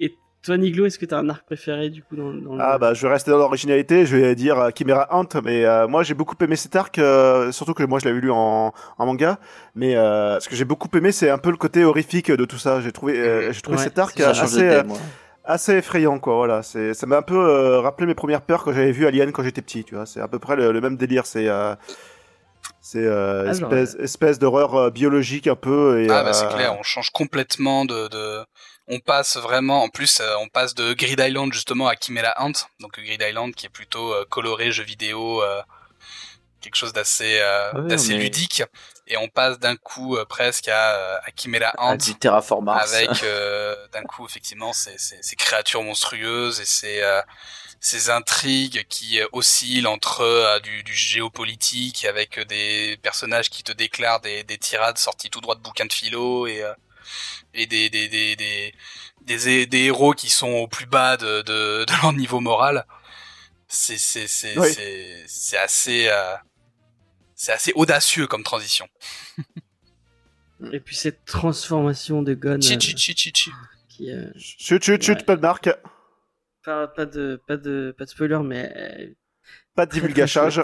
Et 0.00 0.14
toi, 0.42 0.56
Niglo, 0.56 0.86
est-ce 0.86 0.98
que 0.98 1.06
t'as 1.06 1.18
un 1.18 1.28
arc 1.28 1.44
préféré 1.44 1.90
du 1.90 2.02
coup 2.02 2.16
dans, 2.16 2.32
dans 2.32 2.54
le- 2.54 2.60
Ah 2.62 2.78
bah 2.78 2.94
je 2.94 3.06
vais 3.06 3.12
rester 3.12 3.30
dans 3.30 3.38
l'originalité, 3.38 4.06
je 4.06 4.16
vais 4.16 4.34
dire 4.34 4.58
euh, 4.58 4.70
Chimera 4.76 5.08
Ant, 5.10 5.26
mais 5.42 5.64
euh, 5.66 5.86
moi 5.88 6.02
j'ai 6.02 6.14
beaucoup 6.14 6.36
aimé 6.42 6.56
cet 6.56 6.76
arc, 6.76 6.98
euh, 6.98 7.50
surtout 7.52 7.74
que 7.74 7.82
moi 7.82 7.98
je 7.98 8.06
l'avais 8.06 8.20
lu 8.20 8.30
en, 8.30 8.72
en 8.98 9.06
manga, 9.06 9.38
mais 9.74 9.96
euh, 9.96 10.38
ce 10.40 10.48
que 10.48 10.54
j'ai 10.56 10.64
beaucoup 10.64 10.88
aimé 10.96 11.12
c'est 11.12 11.28
un 11.30 11.38
peu 11.38 11.50
le 11.50 11.56
côté 11.56 11.84
horrifique 11.84 12.30
de 12.30 12.44
tout 12.44 12.58
ça. 12.58 12.80
J'ai 12.80 12.92
trouvé, 12.92 13.18
euh, 13.18 13.52
j'ai 13.52 13.60
trouvé 13.60 13.78
Ouais, 13.78 13.84
cet 13.84 13.98
arc 13.98 14.18
assez, 14.20 14.62
euh, 14.62 14.82
thème. 14.82 14.92
ouais. 14.92 14.98
Assez 15.44 15.72
effrayant 15.74 16.18
quoi. 16.18 16.34
Voilà, 16.36 16.62
c'est 16.62 16.94
ça 16.94 17.06
m'a 17.06 17.18
un 17.18 17.22
peu 17.22 17.36
euh, 17.38 17.80
rappelé 17.80 18.06
mes 18.06 18.14
premières 18.14 18.42
peurs 18.42 18.64
quand 18.64 18.72
j'avais 18.72 18.92
vu 18.92 19.06
Alien 19.06 19.32
quand 19.32 19.42
j'étais 19.42 19.62
petit. 19.62 19.84
Tu 19.84 19.94
vois, 19.94 20.06
c'est 20.06 20.20
à 20.20 20.28
peu 20.28 20.38
près 20.38 20.56
le, 20.56 20.72
le 20.72 20.80
même 20.80 20.96
délire. 20.96 21.26
C'est 21.26 21.48
euh, 21.48 21.74
c'est 22.80 23.04
euh, 23.04 23.44
Ah, 23.46 23.50
espèce, 23.50 23.94
espèce 23.96 24.38
d'horreur 24.38 24.74
euh, 24.74 24.90
biologique 24.90 25.46
un 25.46 25.56
peu. 25.56 26.02
Et, 26.02 26.10
Ah 26.10 26.22
bah 26.24 26.32
c'est 26.32 26.48
clair, 26.48 26.76
on 26.78 26.82
change 26.82 27.10
complètement 27.10 27.84
de, 27.84 28.08
de... 28.08 28.44
on 28.88 29.00
passe 29.00 29.36
vraiment, 29.36 29.82
en 29.82 29.88
plus 29.88 30.20
euh, 30.20 30.34
on 30.40 30.48
passe 30.48 30.74
de 30.74 30.92
Grid 30.94 31.20
Island 31.20 31.52
justement 31.52 31.88
à 31.88 31.94
Chimera 32.00 32.34
Ant, 32.38 32.52
donc 32.80 32.98
Grid 32.98 33.22
Island 33.22 33.54
qui 33.54 33.66
est 33.66 33.70
plutôt 33.70 34.12
euh, 34.14 34.24
coloré 34.28 34.70
jeu 34.72 34.84
vidéo, 34.84 35.42
euh, 35.42 35.60
quelque 36.60 36.76
chose 36.76 36.92
d'assez 36.92 37.38
euh, 37.40 37.82
d'assez 37.82 38.14
mais- 38.14 38.22
ludique, 38.24 38.62
et 39.06 39.16
on 39.16 39.28
passe 39.28 39.58
d'un 39.58 39.76
coup 39.76 40.16
euh, 40.16 40.24
presque 40.24 40.68
à, 40.68 40.94
euh, 40.96 41.18
à 41.18 41.30
Chimera 41.36 41.72
Ant 41.78 41.96
du 41.96 42.14
Mars. 42.62 42.94
avec 42.94 43.22
euh, 43.22 43.76
d'un 43.92 44.02
coup 44.02 44.24
effectivement 44.26 44.72
ces, 44.72 44.96
ces, 44.98 45.18
ces 45.22 45.36
créatures 45.36 45.82
monstrueuses 45.82 46.60
et 46.60 46.64
ces 46.64 47.00
euh, 47.02 47.20
ces 47.80 48.08
intrigues 48.08 48.86
qui 48.88 49.20
euh, 49.20 49.26
oscillent 49.32 49.86
entre 49.86 50.22
euh, 50.22 50.58
du, 50.60 50.82
du 50.82 50.94
géopolitique 50.94 52.06
avec 52.06 52.40
des 52.48 52.98
personnages 53.02 53.50
qui 53.50 53.62
te 53.62 53.72
déclarent 53.72 54.20
des, 54.20 54.42
des 54.42 54.56
tirades 54.58 54.96
sorties 54.96 55.28
tout 55.28 55.42
droit 55.42 55.54
de 55.54 55.60
bouquins 55.60 55.84
de 55.86 55.92
philo 55.92 56.46
et 56.46 56.62
euh, 56.62 56.72
et 57.52 57.66
des 57.66 57.90
des, 57.90 58.08
des, 58.08 58.74
des 59.20 59.66
des 59.66 59.78
héros 59.84 60.14
qui 60.14 60.30
sont 60.30 60.48
au 60.52 60.66
plus 60.66 60.86
bas 60.86 61.16
de, 61.18 61.42
de, 61.42 61.84
de 61.88 62.02
leur 62.02 62.12
niveau 62.14 62.40
moral 62.40 62.86
c'est 63.68 63.98
c'est 63.98 64.28
c'est 64.28 64.56
Oui. 64.58 64.72
c'est 64.72 65.24
c'est 65.26 65.58
assez 65.58 66.08
euh, 66.08 66.34
c'est 67.34 67.52
assez 67.52 67.72
audacieux 67.74 68.26
comme 68.26 68.42
transition 68.42 68.88
Et 70.72 70.80
puis 70.80 70.96
cette 70.96 71.24
transformation 71.24 72.22
de 72.22 72.34
Gon 72.34 72.60
chi 72.60 72.74
euh, 72.74 72.78
chi 72.78 72.96
chi 72.96 73.14
chi 73.16 73.32
chi 73.34 73.50
qui 73.88 74.10
euh, 74.10 74.30
Chut 74.36 74.82
chut 74.82 75.02
chut, 75.02 75.18
Ouais. 75.18 75.24
pas 75.24 75.36
de 75.36 75.40
marque, 75.40 75.70
pas, 76.64 76.88
pas 76.88 77.06
de 77.06 77.40
pas 77.46 77.56
de 77.56 77.94
pas 77.96 78.04
de 78.04 78.10
spoiler 78.10 78.38
mais 78.44 78.72
euh, 78.76 79.14
pas 79.74 79.86
de 79.86 79.92
divulgachage. 79.92 80.62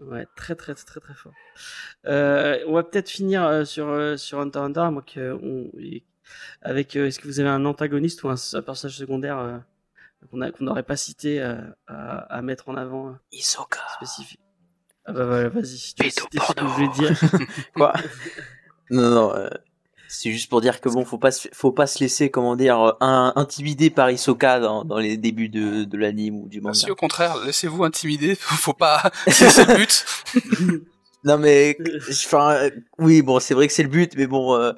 ouais 0.00 0.26
très 0.36 0.54
très 0.54 0.74
très 0.74 1.00
très 1.00 1.14
fort. 1.14 1.32
Euh, 2.06 2.62
on 2.66 2.74
va 2.74 2.82
peut-être 2.84 3.10
finir 3.10 3.44
euh, 3.44 3.64
sur 3.64 3.88
euh, 3.88 4.16
sur 4.16 4.38
Hunter 4.40 4.60
x 4.60 4.66
Hunter 4.66 4.88
moi 4.92 5.02
que 5.02 5.32
on 5.42 5.70
et- 5.78 6.04
avec 6.62 6.94
euh, 6.96 7.06
est-ce 7.06 7.18
que 7.20 7.26
vous 7.26 7.40
avez 7.40 7.48
un 7.48 7.64
antagoniste 7.64 8.22
ou 8.22 8.28
un, 8.28 8.34
un 8.52 8.62
personnage 8.62 8.96
secondaire 8.96 9.38
euh, 9.38 9.58
qu'on 10.30 10.64
n'aurait 10.64 10.82
pas 10.82 10.96
cité 10.96 11.40
euh, 11.40 11.56
à, 11.86 12.18
à 12.36 12.42
mettre 12.42 12.68
en 12.68 12.76
avant 12.76 13.08
euh, 13.08 13.12
Hisoka. 13.32 13.80
spécifique? 13.96 14.40
Ah 15.08 15.12
bah 15.12 15.24
voilà, 15.24 15.48
vas-y. 15.48 15.62
Tu 15.62 15.76
citer 16.10 16.10
ce 16.10 16.20
que 16.52 16.60
je 16.60 16.64
voulais 16.64 16.88
dire. 16.88 17.18
Quoi? 17.74 17.92
Non, 18.90 19.10
non. 19.10 19.34
euh, 19.34 19.48
c'est 20.08 20.30
juste 20.32 20.48
pour 20.48 20.62
dire 20.62 20.80
que 20.80 20.88
bon, 20.88 21.04
faut 21.04 21.18
pas, 21.18 21.30
se- 21.30 21.48
faut 21.52 21.72
pas 21.72 21.86
se 21.86 21.98
laisser, 22.00 22.30
comment 22.30 22.56
dire, 22.56 22.80
euh, 22.80 22.92
un- 23.02 23.34
intimider 23.36 23.90
par 23.90 24.10
Hisoka 24.10 24.60
dans, 24.60 24.82
dans 24.84 24.96
les 24.98 25.18
débuts 25.18 25.50
de, 25.50 25.84
de 25.84 25.98
l'anime 25.98 26.36
ou 26.36 26.48
du 26.48 26.58
Ah, 26.58 26.68
manga. 26.68 26.74
si 26.74 26.90
au 26.90 26.94
contraire 26.96 27.36
laissez-vous 27.44 27.84
intimider 27.84 28.34
faut 28.40 28.72
pas 28.72 29.10
c'est 29.26 29.66
le 29.66 29.76
but 29.76 30.06
Non 31.24 31.36
mais, 31.38 31.76
enfin, 32.10 32.68
oui, 32.98 33.22
bon, 33.22 33.40
c'est 33.40 33.54
vrai 33.54 33.66
que 33.66 33.72
c'est 33.72 33.82
le 33.82 33.88
but, 33.88 34.12
mais 34.16 34.26
bon, 34.26 34.54
euh, 34.56 34.72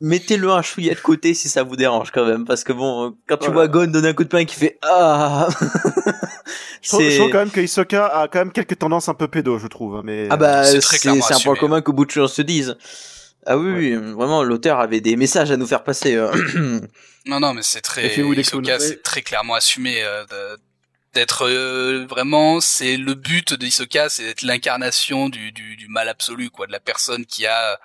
mettez-le 0.00 0.50
un 0.50 0.62
chouïa 0.62 0.94
de 0.94 1.00
côté 1.00 1.34
si 1.34 1.48
ça 1.48 1.62
vous 1.62 1.76
dérange 1.76 2.10
quand 2.10 2.24
même, 2.26 2.44
parce 2.46 2.64
que 2.64 2.72
bon, 2.72 3.06
euh, 3.06 3.10
quand 3.28 3.36
tu 3.36 3.50
Voilà. 3.50 3.68
vois 3.70 3.86
Gon 3.86 3.90
donner 3.90 4.08
un 4.08 4.12
coup 4.14 4.24
de 4.24 4.28
poing 4.28 4.44
qui 4.44 4.56
fait 4.56 4.78
ah, 4.82 5.48
Je 6.82 6.88
trouve, 6.88 7.00
je 7.02 7.10
c'est 7.10 7.16
trouve 7.18 7.30
quand 7.30 7.38
même 7.38 7.50
que 7.50 7.60
Hisoka 7.60 8.06
a 8.06 8.28
quand 8.28 8.38
même 8.38 8.52
quelques 8.52 8.78
tendances 8.78 9.08
un 9.08 9.14
peu 9.14 9.28
pédo, 9.28 9.58
je 9.58 9.66
trouve. 9.66 10.02
Mais 10.04 10.26
ah 10.30 10.36
bah 10.36 10.64
c'est 10.64 11.08
un 11.08 11.40
point 11.40 11.56
commun 11.56 11.80
que 11.82 11.90
beaucoup 11.90 12.06
de 12.06 12.10
gens 12.10 12.28
se 12.28 12.42
disent. 12.42 12.76
Ah 13.46 13.58
oui, 13.58 13.72
oui, 13.72 13.94
vraiment, 14.14 14.42
l'auteur 14.42 14.80
avait 14.80 15.02
des 15.02 15.16
messages 15.16 15.50
à 15.50 15.56
nous 15.58 15.66
faire 15.66 15.84
passer. 15.84 16.14
euh. 16.14 16.30
Non, 17.26 17.40
non, 17.40 17.52
mais 17.54 17.62
c'est 17.62 17.82
très. 17.82 18.08
Hisoka, 18.18 18.78
c'est 18.80 19.02
très 19.02 19.22
clairement 19.22 19.54
assumé 19.54 20.02
euh, 20.02 20.24
de- 20.24 20.58
d'être 21.14 21.46
euh, 21.48 22.06
vraiment. 22.08 22.60
C'est 22.60 22.96
le 22.96 23.14
but 23.14 23.54
de 23.54 23.64
Hisoka, 23.66 24.08
c'est 24.08 24.24
d'être 24.24 24.42
l'incarnation 24.42 25.28
du, 25.28 25.52
du, 25.52 25.76
du 25.76 25.88
mal 25.88 26.08
absolu, 26.08 26.50
quoi, 26.50 26.66
de 26.66 26.72
la 26.72 26.80
personne 26.80 27.24
qui 27.26 27.46
a 27.46 27.78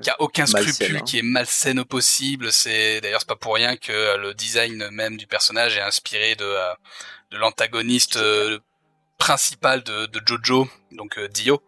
qui 0.00 0.10
a 0.10 0.16
aucun 0.20 0.46
Malsaine, 0.46 0.72
scrupule, 0.72 0.96
hein. 0.98 1.00
qui 1.04 1.18
est 1.18 1.22
malsaine 1.22 1.78
au 1.80 1.84
possible. 1.84 2.52
C'est 2.52 3.00
d'ailleurs 3.00 3.20
c'est 3.20 3.28
pas 3.28 3.36
pour 3.36 3.54
rien 3.54 3.76
que 3.76 3.92
euh, 3.92 4.16
le 4.18 4.34
design 4.34 4.88
même 4.90 5.16
du 5.16 5.26
personnage 5.26 5.76
est 5.76 5.82
inspiré 5.82 6.36
de 6.36 6.44
euh, 6.44 6.72
de 7.32 7.38
l'antagoniste 7.38 8.18
principal 9.18 9.82
de, 9.82 10.06
de 10.06 10.20
Jojo, 10.26 10.68
donc 10.92 11.18
Dio, 11.30 11.62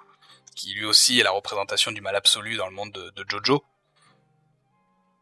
qui 0.56 0.74
lui 0.74 0.84
aussi 0.86 1.20
est 1.20 1.22
la 1.22 1.30
représentation 1.30 1.92
du 1.92 2.00
mal 2.00 2.16
absolu 2.16 2.56
dans 2.56 2.66
le 2.66 2.74
monde 2.74 2.92
de, 2.92 3.10
de 3.10 3.24
Jojo. 3.28 3.62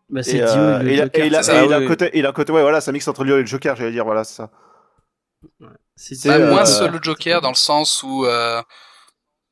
Bah, 0.08 0.22
c'est 0.22 0.38
Et, 0.38 0.42
Dio 0.42 0.62
euh, 0.62 0.80
et 0.80 0.82
le 0.82 0.90
et 0.90 0.94
il 0.94 1.00
a- 1.00 1.04
Joker. 1.04 1.24
et 1.24 1.26
il 1.26 1.34
a, 1.36 1.42
c'est 1.42 1.52
ça, 1.52 1.62
et 1.62 1.64
il 1.64 1.72
a 1.72 1.78
oui, 1.78 1.84
un 1.84 1.86
côté, 1.86 2.10
il 2.14 2.26
a 2.26 2.30
un 2.30 2.32
côté, 2.32 2.52
ouais, 2.52 2.62
voilà, 2.62 2.80
ça 2.80 2.92
mixe 2.92 3.06
entre 3.08 3.24
Lio 3.24 3.36
et 3.38 3.40
le 3.42 3.46
Joker, 3.46 3.76
j'allais 3.76 3.92
dire, 3.92 4.04
voilà, 4.04 4.24
c'est 4.24 4.34
ça. 4.34 4.50
C'est 5.96 6.26
Bah, 6.28 6.34
euh, 6.36 6.50
moins 6.50 6.62
euh, 6.62 6.64
seul 6.66 6.92
le 6.92 6.98
Joker 7.02 7.40
dans 7.40 7.50
le 7.50 7.54
sens 7.54 8.02
où 8.02 8.24
euh, 8.26 8.62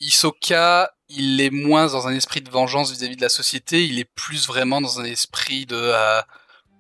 Hisoka, 0.01 0.90
il 1.09 1.40
est 1.40 1.51
moins 1.51 1.86
dans 1.86 2.06
un 2.06 2.12
esprit 2.15 2.40
de 2.40 2.51
vengeance 2.51 2.90
vis-à-vis 2.93 3.16
de 3.16 3.23
la 3.23 3.28
société, 3.28 3.85
il 3.85 3.98
est 3.98 4.09
plus 4.15 4.47
vraiment 4.47 4.81
dans 4.81 5.01
un 5.01 5.05
esprit 5.05 5.66
de 5.66 5.77
euh, 5.77 6.20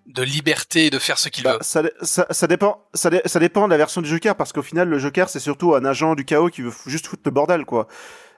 de 0.06 0.22
liberté 0.22 0.86
et 0.86 0.90
de 0.90 0.98
faire 0.98 1.18
ce 1.18 1.28
qu'il 1.28 1.44
Bah, 1.44 1.54
veut. 1.54 1.58
ça, 1.60 1.82
ça, 2.00 2.26
ça 2.30 2.46
dépend, 2.46 2.82
ça, 2.94 3.10
ça 3.26 3.38
dépend 3.40 3.66
de 3.66 3.70
la 3.72 3.76
version 3.76 4.00
du 4.00 4.08
Joker, 4.08 4.36
parce 4.36 4.54
qu'au 4.54 4.62
final, 4.62 4.88
le 4.88 4.98
Joker, 4.98 5.28
c'est 5.28 5.40
surtout 5.40 5.74
un 5.74 5.84
agent 5.84 6.14
du 6.14 6.24
chaos 6.24 6.48
qui 6.48 6.62
veut 6.62 6.72
juste 6.86 7.06
foutre 7.08 7.22
le 7.26 7.30
bordel, 7.30 7.66
quoi. 7.66 7.88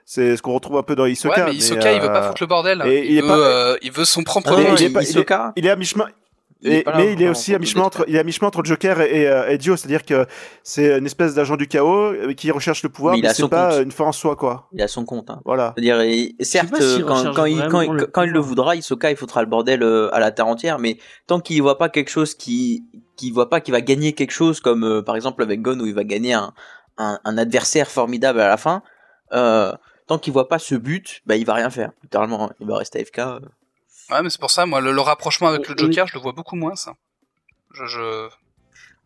C'est 0.05 0.37
ce 0.37 0.43
qu'on 0.43 0.53
retrouve 0.55 0.79
un 0.79 0.83
peu 0.83 0.97
dans 0.97 1.07
Hisoka. 1.07 1.45
ouais, 1.45 1.51
mais 1.53 1.57
Hisoka, 1.57 1.93
il 1.93 2.01
veut 2.01 2.09
pas 2.09 2.25
euh, 2.25 2.29
foutre 2.29 2.43
le 2.43 2.47
bordel. 2.49 2.83
et 2.87 3.13
il, 3.15 3.23
veut, 3.23 3.29
pas- 3.29 3.37
euh, 3.39 3.79
il 3.83 3.93
veut 3.93 4.05
son 4.05 4.25
propre 4.25 4.51
Ah, 4.53 4.57
Mais 4.57 4.65
il 4.81 4.83
est 4.83 4.91
pas- 4.91 5.03
il 5.05 5.17
est- 5.17 5.27
Il 5.55 5.67
est 5.67 5.71
à 5.71 5.77
mi-chemin. 5.77 6.09
Et- 6.63 6.83
là 6.85 6.93
mais 6.97 7.13
il 7.15 7.23
est 7.23 7.29
aussi 7.29 7.55
à 7.55 7.59
mi-chemin 7.59 7.85
entre, 7.85 8.05
il 8.07 8.17
est 8.17 8.19
à 8.19 8.25
mi-chemin 8.25 8.49
entre 8.49 8.63
Joker 8.65 9.01
et, 9.01 9.23
et, 9.23 9.29
euh, 9.29 9.49
et 9.49 9.57
Dio, 9.59 9.77
c'est-à-dire 9.77 10.05
que 10.05 10.27
c'est 10.63 10.99
une 10.99 11.07
espèce 11.07 11.35
d'agent 11.35 11.57
du 11.57 11.67
chaos 11.69 12.13
euh, 12.13 12.33
qui 12.35 12.51
recherche 12.51 12.83
le 12.83 12.89
pouvoir, 12.91 13.13
Mais 13.15 13.21
il 13.21 13.23
mais, 13.23 13.29
a 13.29 13.35
c'est 13.35 13.49
pas 13.49 13.71
compte. 13.71 13.79
euh, 13.79 13.83
une 13.85 13.93
fin 13.93 14.05
en 14.05 14.13
soi, 14.13 14.37
quoi. 14.37 14.69
Il 14.73 14.83
a 14.83 14.89
son 14.89 15.05
compte. 15.05 15.31
Hein. 15.31 15.41
Voilà. 15.47 15.73
C'est-à-dire, 15.77 16.29
certes, 16.41 16.69
quand, 17.07 17.45
il, 17.47 17.67
quand, 17.69 17.91
le 17.93 18.07
quand 18.07 18.23
il 18.23 18.31
le 18.31 18.41
voudra, 18.41 18.77
Hisoka, 18.77 19.11
il 19.11 19.17
foutra 19.17 19.41
le 19.43 19.49
bordel 19.49 19.83
à 20.13 20.19
la 20.21 20.31
terre 20.33 20.47
entière, 20.49 20.79
mais 20.79 20.99
tant 21.27 21.41
qu'il 21.41 21.63
voit 21.63 21.79
pas 21.79 21.89
quelque 21.89 22.11
chose 22.11 22.35
qui, 22.35 22.85
qui 23.17 23.31
voit 23.31 23.49
pas 23.49 23.61
qu'il 23.61 23.73
va 23.73 23.81
gagner 23.81 24.13
quelque 24.13 24.33
chose, 24.33 24.61
comme 24.61 24.85
euh, 24.85 25.03
par 25.03 25.17
exemple 25.17 25.43
avec 25.43 25.63
Gon 25.63 25.79
où 25.81 25.87
il 25.87 25.95
va 25.95 26.05
gagner 26.05 26.35
un, 26.35 26.53
un, 26.99 27.19
un 27.25 27.39
adversaire 27.39 27.89
formidable 27.91 28.41
à 28.41 28.49
la 28.49 28.57
fin, 28.59 28.83
euh, 29.33 29.73
tant 30.07 30.19
qu'il 30.19 30.33
voit 30.35 30.49
pas 30.49 30.59
ce 30.59 30.75
but, 30.75 31.23
bah 31.25 31.37
il 31.37 31.47
va 31.47 31.55
rien 31.55 31.71
faire. 31.71 31.93
Littéralement, 32.03 32.51
hein. 32.51 32.53
il 32.61 32.67
va 32.67 32.77
rester 32.77 32.99
AFK. 33.01 33.19
euh. 33.21 33.41
Ouais, 34.11 34.23
mais 34.23 34.31
c'est 34.31 34.41
pour 34.41 34.51
ça, 34.51 34.67
moi, 34.67 34.81
le, 34.81 34.93
le 34.93 35.01
rapprochement 35.01 35.49
avec 35.49 35.63
On- 35.69 35.73
le 35.73 35.79
Joker, 35.79 36.07
je 36.07 36.15
le 36.15 36.21
vois 36.21 36.33
beaucoup 36.33 36.57
moins, 36.57 36.77
ça. 36.77 36.95
Je, 37.73 37.85
je... 37.87 38.29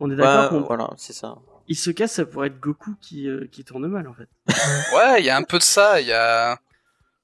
On 0.01 0.11
est 0.11 0.17
d'accord 0.17 0.53
Ouais, 0.53 0.65
voilà, 0.67 0.91
c'est 0.97 1.13
ça. 1.13 1.37
Hisoka, 1.69 2.07
ça 2.09 2.27
pourrait 2.27 2.49
être 2.49 2.61
Goku 2.61 2.95
qui, 3.01 3.29
euh, 3.29 3.47
qui 3.51 3.65
tourne 3.65 3.87
mal, 3.87 4.07
en 4.09 4.15
fait. 4.15 4.29
Ouais, 4.95 5.21
il 5.21 5.25
y 5.27 5.31
a 5.31 5.37
un 5.37 5.43
peu 5.43 5.59
de 5.59 5.63
ça. 5.63 6.01
Il 6.01 6.07
y 6.07 6.13
a 6.13 6.59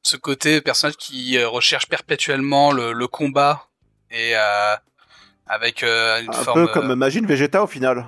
ce 0.03 0.17
côté 0.17 0.61
personnage 0.61 0.97
qui 0.97 1.37
euh, 1.37 1.49
recherche 1.49 1.87
perpétuellement 1.89 2.73
le, 2.73 2.93
le 2.93 3.07
combat 3.07 3.67
et 4.11 4.33
euh, 4.37 4.75
avec 5.47 5.83
euh, 5.83 6.23
une 6.23 6.31
Un 6.31 6.33
forme. 6.33 6.67
peu 6.67 6.73
comme 6.73 6.95
Magine 6.95 7.27
Vegeta 7.27 7.63
au 7.63 7.67
final. 7.67 8.07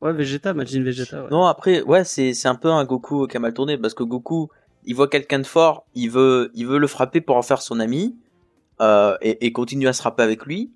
Ouais, 0.00 0.12
Vegeta, 0.14 0.54
Majin 0.54 0.82
Vegeta, 0.82 1.24
ouais. 1.24 1.30
Non, 1.30 1.44
après, 1.44 1.82
ouais, 1.82 2.04
c'est 2.04 2.32
c'est 2.32 2.48
un 2.48 2.54
peu 2.54 2.68
un 2.70 2.84
Goku 2.86 3.26
qui 3.26 3.36
a 3.36 3.40
mal 3.40 3.52
tourné 3.52 3.76
parce 3.76 3.92
que 3.92 4.02
Goku, 4.02 4.48
il 4.84 4.94
voit 4.94 5.08
quelqu'un 5.08 5.40
de 5.40 5.46
fort, 5.46 5.84
il 5.94 6.10
veut, 6.10 6.50
il 6.54 6.66
veut 6.66 6.78
le 6.78 6.86
frapper 6.86 7.20
pour 7.20 7.36
en 7.36 7.42
faire 7.42 7.60
son 7.60 7.78
ami 7.80 8.16
euh, 8.80 9.16
et, 9.20 9.46
et 9.46 9.52
continue 9.52 9.88
à 9.88 9.92
se 9.92 10.00
frapper 10.00 10.22
avec 10.22 10.44
lui. 10.46 10.72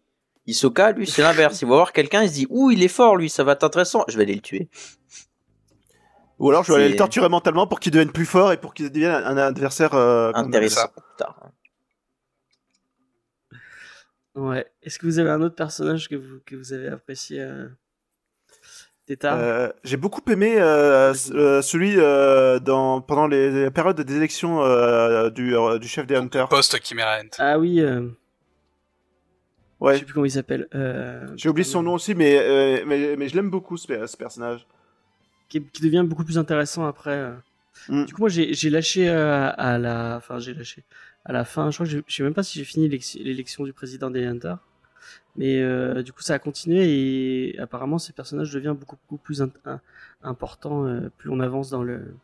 Hisoka, 0.46 0.92
lui, 0.92 1.06
c'est 1.06 1.22
l'inverse. 1.22 1.62
Il 1.62 1.68
va 1.68 1.76
voir 1.76 1.92
quelqu'un, 1.92 2.22
il 2.22 2.28
se 2.28 2.34
dit, 2.34 2.46
ouh, 2.50 2.70
il 2.70 2.82
est 2.82 2.88
fort, 2.88 3.16
lui, 3.16 3.30
ça 3.30 3.44
va 3.44 3.52
être 3.52 3.64
intéressant. 3.64 4.04
Je 4.08 4.16
vais 4.16 4.24
aller 4.24 4.34
le 4.34 4.40
tuer. 4.40 4.68
Ou 6.38 6.50
alors 6.50 6.64
je 6.64 6.72
vais 6.72 6.80
aller 6.80 6.90
le 6.90 6.96
torturer 6.96 7.28
mentalement 7.28 7.66
pour 7.66 7.80
qu'il 7.80 7.92
devienne 7.92 8.10
plus 8.10 8.26
fort 8.26 8.52
et 8.52 8.56
pour 8.56 8.74
qu'il 8.74 8.90
devienne 8.90 9.12
un 9.12 9.36
adversaire 9.36 9.94
euh, 9.94 10.32
Intéressant. 10.34 10.88
Ouais. 14.34 14.66
Est-ce 14.82 14.98
que 14.98 15.06
vous 15.06 15.20
avez 15.20 15.30
un 15.30 15.40
autre 15.40 15.54
personnage 15.54 16.08
que 16.08 16.16
vous, 16.16 16.40
que 16.44 16.56
vous 16.56 16.72
avez 16.72 16.88
apprécié 16.88 17.40
euh... 17.40 17.68
Euh, 19.24 19.70
J'ai 19.84 19.96
beaucoup 19.98 20.22
aimé 20.30 20.54
euh, 20.58 21.12
euh, 21.32 21.60
celui 21.60 21.94
euh, 21.98 22.58
dans 22.58 23.02
pendant 23.02 23.26
les, 23.26 23.50
les 23.64 23.70
périodes 23.70 24.00
des 24.00 24.16
élections 24.16 24.62
euh, 24.62 25.28
du, 25.28 25.54
euh, 25.56 25.78
du 25.78 25.88
chef 25.88 26.06
des 26.06 26.16
Hunters. 26.16 26.48
Post 26.48 26.78
Chimera 26.82 27.18
Ant. 27.20 27.28
Ah 27.38 27.58
oui, 27.58 27.80
euh... 27.80 28.00
je 29.80 29.84
Ouais. 29.84 29.98
sais 29.98 30.04
plus 30.04 30.14
comment 30.14 30.24
il 30.24 30.30
s'appelle. 30.30 30.68
Euh... 30.74 31.26
J'ai 31.36 31.50
oublié 31.50 31.64
son 31.64 31.82
nom 31.82 31.94
aussi, 31.94 32.14
mais 32.14 32.38
euh, 32.38 32.82
mais, 32.86 33.14
mais 33.16 33.28
je 33.28 33.36
l'aime 33.36 33.50
beaucoup 33.50 33.76
ce, 33.76 33.86
pe- 33.86 34.06
ce 34.06 34.16
personnage. 34.16 34.66
Qui, 35.50 35.62
qui 35.62 35.82
devient 35.82 36.04
beaucoup 36.06 36.24
plus 36.24 36.38
intéressant 36.38 36.86
après. 36.86 37.30
Mm. 37.90 38.04
Du 38.06 38.14
coup, 38.14 38.22
moi, 38.22 38.30
j'ai 38.30 38.54
j'ai 38.54 38.70
lâché 38.70 39.06
euh, 39.10 39.50
à 39.58 39.76
la, 39.76 40.16
enfin, 40.16 40.38
j'ai 40.38 40.54
lâché 40.54 40.82
à 41.26 41.32
la 41.32 41.44
fin. 41.44 41.70
Je 41.70 41.76
crois 41.76 41.86
que 41.86 41.92
je 42.06 42.14
sais 42.14 42.22
même 42.22 42.32
pas 42.32 42.42
si 42.42 42.58
j'ai 42.58 42.64
fini 42.64 42.86
l'élection- 42.88 43.20
l'élection 43.22 43.64
du 43.64 43.74
président 43.74 44.10
des 44.10 44.24
Hunters. 44.24 44.58
Mais 45.36 45.60
euh, 45.60 46.02
du 46.02 46.12
coup, 46.12 46.22
ça 46.22 46.34
a 46.34 46.38
continué 46.38 46.84
et 47.52 47.58
apparemment, 47.58 47.98
ces 47.98 48.12
personnages 48.12 48.52
deviennent 48.52 48.74
beaucoup, 48.74 48.96
beaucoup 49.08 49.22
plus 49.22 49.42
in- 49.42 49.50
importants 50.22 50.86
euh, 50.86 51.10
plus 51.18 51.30
on 51.30 51.40
avance 51.40 51.70
dans 51.70 51.82
le, 51.82 51.98
dans 51.98 52.14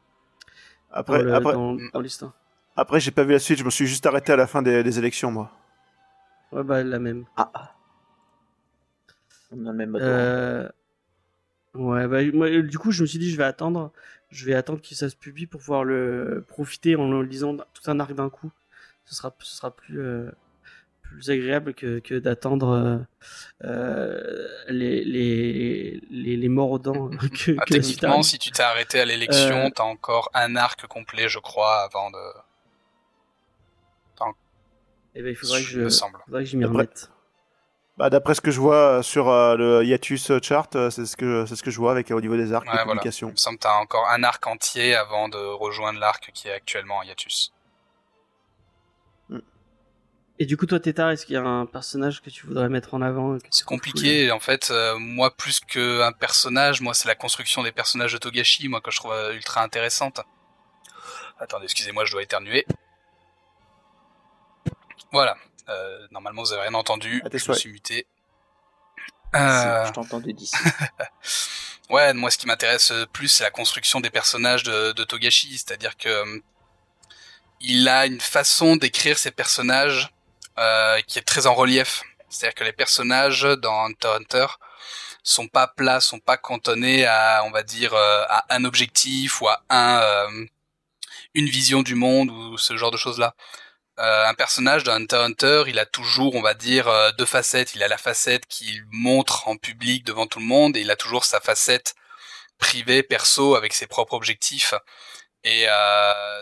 Après 0.92 1.22
le- 1.22 1.34
après 1.34 1.52
dans- 1.52 1.76
dans 1.92 2.00
l'histoire. 2.00 2.32
après 2.76 3.00
j'ai 3.00 3.10
pas 3.10 3.24
vu 3.24 3.32
la 3.32 3.38
suite, 3.40 3.58
je 3.58 3.64
me 3.64 3.70
suis 3.70 3.86
juste 3.86 4.06
arrêté 4.06 4.32
à 4.32 4.36
la 4.36 4.46
fin 4.46 4.62
des, 4.62 4.82
des 4.82 4.98
élections 4.98 5.30
moi. 5.32 5.50
Ouais, 6.52 6.62
bah 6.64 6.82
la 6.82 6.98
même. 6.98 7.24
Ah. 7.36 7.50
ah. 7.54 7.74
On 9.52 9.66
a 9.66 9.70
le 9.72 9.76
même 9.76 9.92
bateau. 9.92 10.04
Euh... 10.04 10.68
Ouais, 11.74 12.08
bah, 12.08 12.18
moi, 12.32 12.48
euh, 12.48 12.62
du 12.62 12.78
coup, 12.78 12.90
je 12.90 13.02
me 13.02 13.06
suis 13.06 13.18
dit, 13.18 13.30
je 13.30 13.36
vais 13.36 13.44
attendre. 13.44 13.92
Je 14.30 14.44
vais 14.46 14.54
attendre 14.54 14.80
que 14.80 14.94
ça 14.94 15.08
se 15.08 15.16
publie 15.16 15.46
pour 15.46 15.60
pouvoir 15.60 15.84
le 15.84 16.44
profiter 16.48 16.96
en 16.96 17.08
le 17.10 17.22
lisant 17.22 17.56
tout 17.56 17.82
un 17.90 17.98
arc 18.00 18.12
d'un 18.12 18.28
coup. 18.30 18.50
Ce 19.04 19.14
sera, 19.14 19.34
ce 19.40 19.56
sera 19.56 19.70
plus, 19.74 20.00
euh, 20.00 20.30
plus 21.10 21.30
agréable 21.30 21.74
que, 21.74 21.98
que 21.98 22.18
d'attendre 22.18 22.68
euh, 22.70 22.98
euh, 23.64 24.48
les, 24.68 25.04
les, 25.04 26.00
les, 26.10 26.36
les 26.36 26.48
morts 26.48 26.70
aux 26.70 26.78
dents 26.78 27.08
que, 27.44 27.56
Ah, 27.58 27.64
techniquement, 27.66 28.22
si 28.22 28.38
tu 28.38 28.50
t'es 28.50 28.62
arrêté 28.62 29.00
à 29.00 29.04
l'élection, 29.04 29.66
Euh. 29.66 29.70
t'as 29.74 29.82
encore 29.84 30.30
un 30.34 30.56
arc 30.56 30.86
complet, 30.86 31.28
je 31.28 31.38
crois, 31.38 31.82
avant 31.82 32.10
de. 32.10 32.18
Eh 35.16 35.22
ben, 35.22 35.30
il 35.30 35.34
faudrait 35.36 35.60
que 35.60 35.66
il 35.66 35.70
je, 35.70 35.80
me 35.80 35.88
semble. 35.88 36.18
faudrait 36.26 36.44
que 36.44 36.50
je 36.50 36.56
m'y 36.56 36.64
remette. 36.64 37.10
Bah, 37.98 38.10
d'après 38.10 38.34
ce 38.34 38.40
que 38.40 38.52
je 38.52 38.60
vois 38.60 39.02
sur 39.02 39.28
euh, 39.28 39.56
le 39.56 39.84
hiatus 39.84 40.30
chart, 40.40 40.70
c'est 40.90 41.04
ce 41.04 41.16
que 41.16 41.44
c'est 41.46 41.56
ce 41.56 41.62
que 41.64 41.70
je 41.72 41.78
vois 41.78 41.90
avec 41.90 42.12
au 42.12 42.20
niveau 42.20 42.36
des 42.36 42.52
arcs 42.52 42.64
Ouais, 42.66 42.70
de 42.72 42.76
voilà. 42.76 42.92
Il 42.92 42.98
publication. 43.00 43.30
me 43.30 43.36
semble 43.36 43.58
que 43.58 43.64
t'as 43.64 43.74
encore 43.74 44.08
un 44.08 44.22
arc 44.22 44.46
entier 44.46 44.94
avant 44.94 45.28
de 45.28 45.36
rejoindre 45.36 45.98
l'arc 45.98 46.30
qui 46.32 46.46
est 46.48 46.52
actuellement 46.52 46.98
en 46.98 47.02
hiatus. 47.02 47.52
Et 50.42 50.46
du 50.46 50.56
coup, 50.56 50.64
toi, 50.64 50.80
Tétard, 50.80 51.10
est-ce 51.10 51.26
qu'il 51.26 51.34
y 51.34 51.36
a 51.36 51.42
un 51.42 51.66
personnage 51.66 52.22
que 52.22 52.30
tu 52.30 52.46
voudrais 52.46 52.70
mettre 52.70 52.94
en 52.94 53.02
avant 53.02 53.36
C'est 53.50 53.66
compliqué, 53.66 54.32
en 54.32 54.40
fait. 54.40 54.70
euh, 54.70 54.98
moi, 54.98 55.36
plus 55.36 55.60
qu'un 55.60 56.12
personnage, 56.12 56.80
moi, 56.80 56.94
c'est 56.94 57.08
la 57.08 57.14
construction 57.14 57.62
des 57.62 57.72
personnages 57.72 58.14
de 58.14 58.18
Togashi, 58.18 58.66
moi, 58.68 58.80
que 58.80 58.90
je 58.90 58.96
trouve 58.96 59.12
euh, 59.12 59.34
ultra 59.34 59.62
intéressante. 59.62 60.20
Attendez, 61.38 61.64
excusez-moi, 61.64 62.06
je 62.06 62.12
dois 62.12 62.22
éternuer. 62.22 62.64
Voilà. 65.12 65.36
Euh, 65.68 66.06
normalement, 66.10 66.42
vous 66.42 66.54
avez 66.54 66.62
rien 66.62 66.74
entendu. 66.74 67.22
Tes 67.30 67.38
Je 67.38 67.50
me 67.50 67.54
suis 67.54 67.70
muté. 67.70 68.06
Euh, 69.34 69.86
Je 69.86 69.92
t'entends 69.92 70.20
de 70.20 70.30
d'ici. 70.32 70.56
Ouais, 71.90 72.14
moi 72.14 72.30
ce 72.30 72.38
qui 72.38 72.46
m'intéresse 72.46 72.92
plus 73.12 73.26
c'est 73.26 73.42
la 73.42 73.50
construction 73.50 73.98
des 74.00 74.10
personnages 74.10 74.62
de, 74.62 74.92
de 74.92 75.02
Togashi, 75.02 75.58
c'est-à-dire 75.58 75.96
que 75.96 76.40
il 77.60 77.88
a 77.88 78.06
une 78.06 78.20
façon 78.20 78.76
d'écrire 78.76 79.18
ses 79.18 79.32
personnages 79.32 80.08
euh, 80.60 81.00
qui 81.06 81.18
est 81.18 81.22
très 81.22 81.46
en 81.46 81.54
relief. 81.54 82.02
C'est-à-dire 82.28 82.54
que 82.54 82.64
les 82.64 82.72
personnages 82.72 83.42
dans 83.42 83.86
Hunter 83.86 84.08
Hunter 84.08 84.46
sont 85.22 85.48
pas 85.48 85.66
plats, 85.68 86.00
sont 86.00 86.18
pas 86.18 86.36
cantonnés 86.36 87.06
à, 87.06 87.42
on 87.44 87.50
va 87.50 87.62
dire, 87.62 87.94
euh, 87.94 88.24
à 88.28 88.54
un 88.54 88.64
objectif 88.64 89.40
ou 89.40 89.48
à 89.48 89.62
un 89.68 90.00
euh, 90.00 90.46
une 91.34 91.48
vision 91.48 91.82
du 91.82 91.94
monde 91.94 92.30
ou 92.30 92.58
ce 92.58 92.76
genre 92.76 92.90
de 92.90 92.96
choses-là. 92.96 93.34
Euh, 93.98 94.26
un 94.26 94.34
personnage 94.34 94.84
dans 94.84 94.92
Hunter 94.94 95.16
Hunter, 95.16 95.64
il 95.68 95.78
a 95.78 95.86
toujours, 95.86 96.34
on 96.34 96.42
va 96.42 96.54
dire, 96.54 96.90
deux 97.18 97.26
facettes. 97.26 97.74
Il 97.74 97.82
a 97.82 97.88
la 97.88 97.98
facette 97.98 98.46
qu'il 98.46 98.84
montre 98.90 99.48
en 99.48 99.56
public 99.56 100.04
devant 100.04 100.26
tout 100.26 100.40
le 100.40 100.46
monde 100.46 100.76
et 100.76 100.80
il 100.80 100.90
a 100.90 100.96
toujours 100.96 101.24
sa 101.24 101.40
facette 101.40 101.94
privée, 102.58 103.02
perso, 103.02 103.56
avec 103.56 103.74
ses 103.74 103.86
propres 103.86 104.14
objectifs. 104.14 104.74
Et 105.44 105.66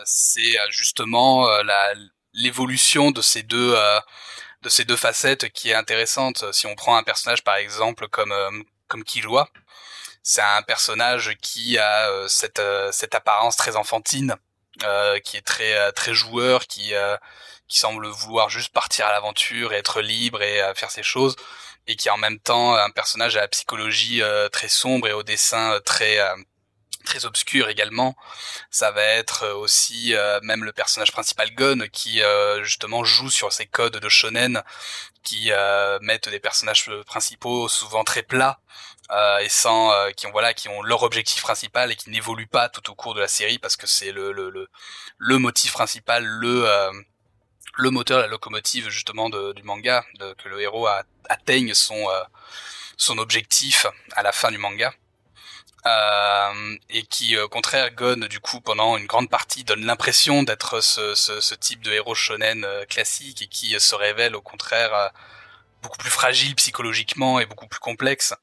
c'est 0.05 0.57
justement 0.69 1.47
la 1.63 1.93
l'évolution 2.33 3.11
de 3.11 3.21
ces 3.21 3.43
deux 3.43 3.73
euh, 3.75 3.99
de 4.61 4.69
ces 4.69 4.85
deux 4.85 4.95
facettes 4.95 5.49
qui 5.49 5.69
est 5.71 5.75
intéressante. 5.75 6.45
Si 6.53 6.67
on 6.67 6.75
prend 6.75 6.97
un 6.97 7.03
personnage 7.03 7.43
par 7.43 7.55
exemple 7.55 8.07
comme 8.07 8.31
euh, 8.31 8.51
comme 8.87 9.03
Killua, 9.03 9.49
c'est 10.23 10.41
un 10.41 10.61
personnage 10.61 11.35
qui 11.41 11.77
a 11.77 12.09
euh, 12.09 12.27
cette 12.27 12.61
cette 12.91 13.15
apparence 13.15 13.55
très 13.57 13.75
enfantine, 13.75 14.35
euh, 14.83 15.19
qui 15.19 15.37
est 15.37 15.41
très 15.45 15.91
très 15.93 16.13
joueur, 16.13 16.67
qui 16.67 16.93
euh, 16.93 17.17
qui 17.67 17.79
semble 17.79 18.07
vouloir 18.07 18.49
juste 18.49 18.73
partir 18.73 19.07
à 19.07 19.11
l'aventure 19.11 19.73
être 19.73 20.01
libre 20.01 20.41
et 20.41 20.61
faire 20.75 20.91
ses 20.91 21.03
choses 21.03 21.35
et 21.87 21.95
qui 21.95 22.07
est 22.07 22.11
en 22.11 22.17
même 22.17 22.39
temps 22.39 22.75
un 22.75 22.89
personnage 22.91 23.37
à 23.37 23.41
la 23.41 23.47
psychologie 23.47 24.21
très 24.51 24.69
sombre 24.69 25.07
et 25.07 25.13
au 25.13 25.23
dessin 25.23 25.79
très 25.85 26.19
très 27.05 27.25
obscur 27.25 27.69
également. 27.69 28.15
Ça 28.71 28.91
va 28.91 29.03
être 29.03 29.43
euh, 29.43 29.53
aussi 29.55 30.13
euh, 30.13 30.39
même 30.43 30.63
le 30.63 30.71
personnage 30.71 31.11
principal 31.11 31.53
Gon 31.55 31.87
qui 31.91 32.21
euh, 32.21 32.63
justement 32.63 33.03
joue 33.03 33.29
sur 33.29 33.51
ces 33.51 33.65
codes 33.65 33.97
de 33.97 34.09
shonen 34.09 34.63
qui 35.23 35.51
mettent 36.01 36.29
des 36.29 36.39
personnages 36.39 36.89
principaux 37.05 37.67
souvent 37.67 38.03
très 38.03 38.23
plats 38.23 38.61
et 39.41 39.49
sans 39.49 39.91
qui 40.15 40.27
ont 40.27 40.31
voilà 40.31 40.53
qui 40.53 40.69
ont 40.69 40.81
leur 40.81 41.03
objectif 41.03 41.41
principal 41.41 41.91
et 41.91 41.95
qui 41.95 42.09
n'évoluent 42.09 42.47
pas 42.47 42.69
tout 42.69 42.89
au 42.89 42.95
cours 42.95 43.13
de 43.13 43.19
la 43.19 43.27
série 43.27 43.59
parce 43.59 43.75
que 43.75 43.85
c'est 43.85 44.11
le 44.11 44.31
le, 44.31 44.49
le 44.49 44.69
le 45.17 45.37
motif 45.37 45.73
principal 45.73 46.23
le 46.23 46.65
le 47.75 47.91
moteur, 47.91 48.21
la 48.21 48.27
locomotive 48.27 48.89
justement 48.89 49.29
de, 49.29 49.53
du 49.53 49.63
manga, 49.63 50.05
que 50.37 50.49
le 50.49 50.61
héros 50.61 50.87
atteigne 51.29 51.73
son 51.73 52.07
son 52.97 53.17
objectif 53.17 53.85
à 54.13 54.23
la 54.23 54.31
fin 54.31 54.51
du 54.51 54.57
manga, 54.57 54.93
Euh, 55.85 56.77
et 56.89 57.03
qui 57.03 57.37
euh, 57.37 57.45
au 57.45 57.49
contraire 57.49 57.91
Gon 57.95 58.27
du 58.27 58.41
coup 58.41 58.59
pendant 58.59 58.97
une 58.97 59.05
grande 59.05 59.29
partie 59.29 59.63
donne 59.63 59.85
l'impression 59.85 60.43
d'être 60.43 60.81
ce, 60.81 61.55
type 61.55 61.81
de 61.81 61.93
héros 61.93 62.15
shonen 62.15 62.65
euh, 62.65 62.85
classique 62.85 63.41
et 63.41 63.47
qui 63.47 63.79
se 63.79 63.95
révèle 63.95 64.35
au 64.35 64.41
contraire 64.41 65.11
beaucoup 65.81 65.97
plus 65.97 66.09
fragile 66.09 66.55
psychologiquement 66.55 67.39
et 67.39 67.45
beaucoup 67.45 67.67
plus 67.67 67.79
complexe. 67.79 68.33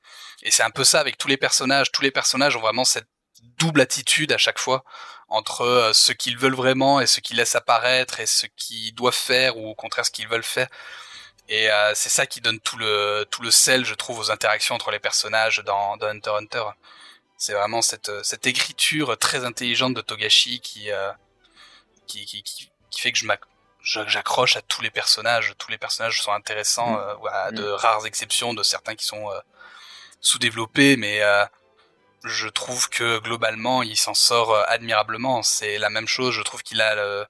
Et 0.42 0.50
c'est 0.50 0.62
un 0.62 0.70
peu 0.70 0.84
ça 0.84 1.00
avec 1.00 1.18
tous 1.18 1.28
les 1.28 1.36
personnages. 1.36 1.92
Tous 1.92 2.02
les 2.02 2.10
personnages 2.10 2.56
ont 2.56 2.60
vraiment 2.60 2.86
cette 2.86 3.08
double 3.58 3.82
attitude 3.82 4.32
à 4.32 4.38
chaque 4.38 4.58
fois 4.58 4.84
entre 5.28 5.90
ce 5.94 6.12
qu'ils 6.12 6.38
veulent 6.38 6.54
vraiment 6.54 7.00
et 7.00 7.06
ce 7.06 7.20
qu'ils 7.20 7.36
laissent 7.36 7.56
apparaître 7.56 8.20
et 8.20 8.26
ce 8.26 8.46
qu'ils 8.56 8.94
doivent 8.94 9.14
faire 9.14 9.58
ou 9.58 9.68
au 9.68 9.74
contraire 9.74 10.06
ce 10.06 10.10
qu'ils 10.10 10.28
veulent 10.28 10.42
faire. 10.42 10.68
Et 11.48 11.68
c'est 11.94 12.08
ça 12.08 12.26
qui 12.26 12.40
donne 12.40 12.60
tout 12.60 12.78
le 12.78 13.26
tout 13.30 13.42
le 13.42 13.50
sel, 13.50 13.84
je 13.84 13.94
trouve, 13.94 14.18
aux 14.20 14.30
interactions 14.30 14.74
entre 14.74 14.90
les 14.90 15.00
personnages 15.00 15.62
dans, 15.64 15.96
dans 15.98 16.08
Hunter 16.08 16.30
Hunter. 16.38 16.64
C'est 17.38 17.52
vraiment 17.52 17.82
cette 17.82 18.10
cette 18.24 18.46
écriture 18.46 19.16
très 19.18 19.44
intelligente 19.44 19.94
de 19.94 20.00
Togashi 20.00 20.60
qui 20.60 20.90
euh, 20.90 21.12
qui, 22.06 22.24
qui, 22.26 22.42
qui 22.42 22.70
qui 22.90 23.00
fait 23.00 23.12
que 23.12 23.18
je 23.18 23.26
j'accroche 24.06 24.56
à 24.56 24.62
tous 24.62 24.82
les 24.82 24.90
personnages. 24.90 25.54
Tous 25.58 25.70
les 25.70 25.78
personnages 25.78 26.22
sont 26.22 26.32
intéressants, 26.32 26.92
Mm. 26.92 27.00
euh, 27.24 27.30
à 27.30 27.50
de 27.52 27.62
Mm. 27.62 27.74
rares 27.74 28.06
exceptions 28.06 28.54
de 28.54 28.62
certains 28.62 28.94
qui 28.94 29.04
sont 29.06 29.30
euh, 29.30 29.38
sous-développés, 30.20 30.96
mais 30.96 31.22
euh, 31.22 31.44
je 32.24 32.48
trouve 32.48 32.88
que 32.88 33.18
globalement 33.18 33.82
il 33.82 33.96
s'en 33.96 34.14
sort 34.14 34.52
euh, 34.52 34.64
admirablement. 34.68 35.42
C'est 35.42 35.78
la 35.78 35.90
même 35.90 36.08
chose. 36.08 36.34
Je 36.34 36.42
trouve 36.42 36.62
qu'il 36.62 36.80
a 36.80 36.94
le- 36.96 37.26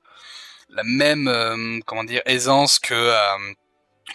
la 0.70 0.82
même 0.84 1.28
euh, 1.28 1.80
comment 1.86 2.04
dire 2.04 2.22
aisance 2.26 2.78
que 2.78 2.94
euh, 2.94 3.52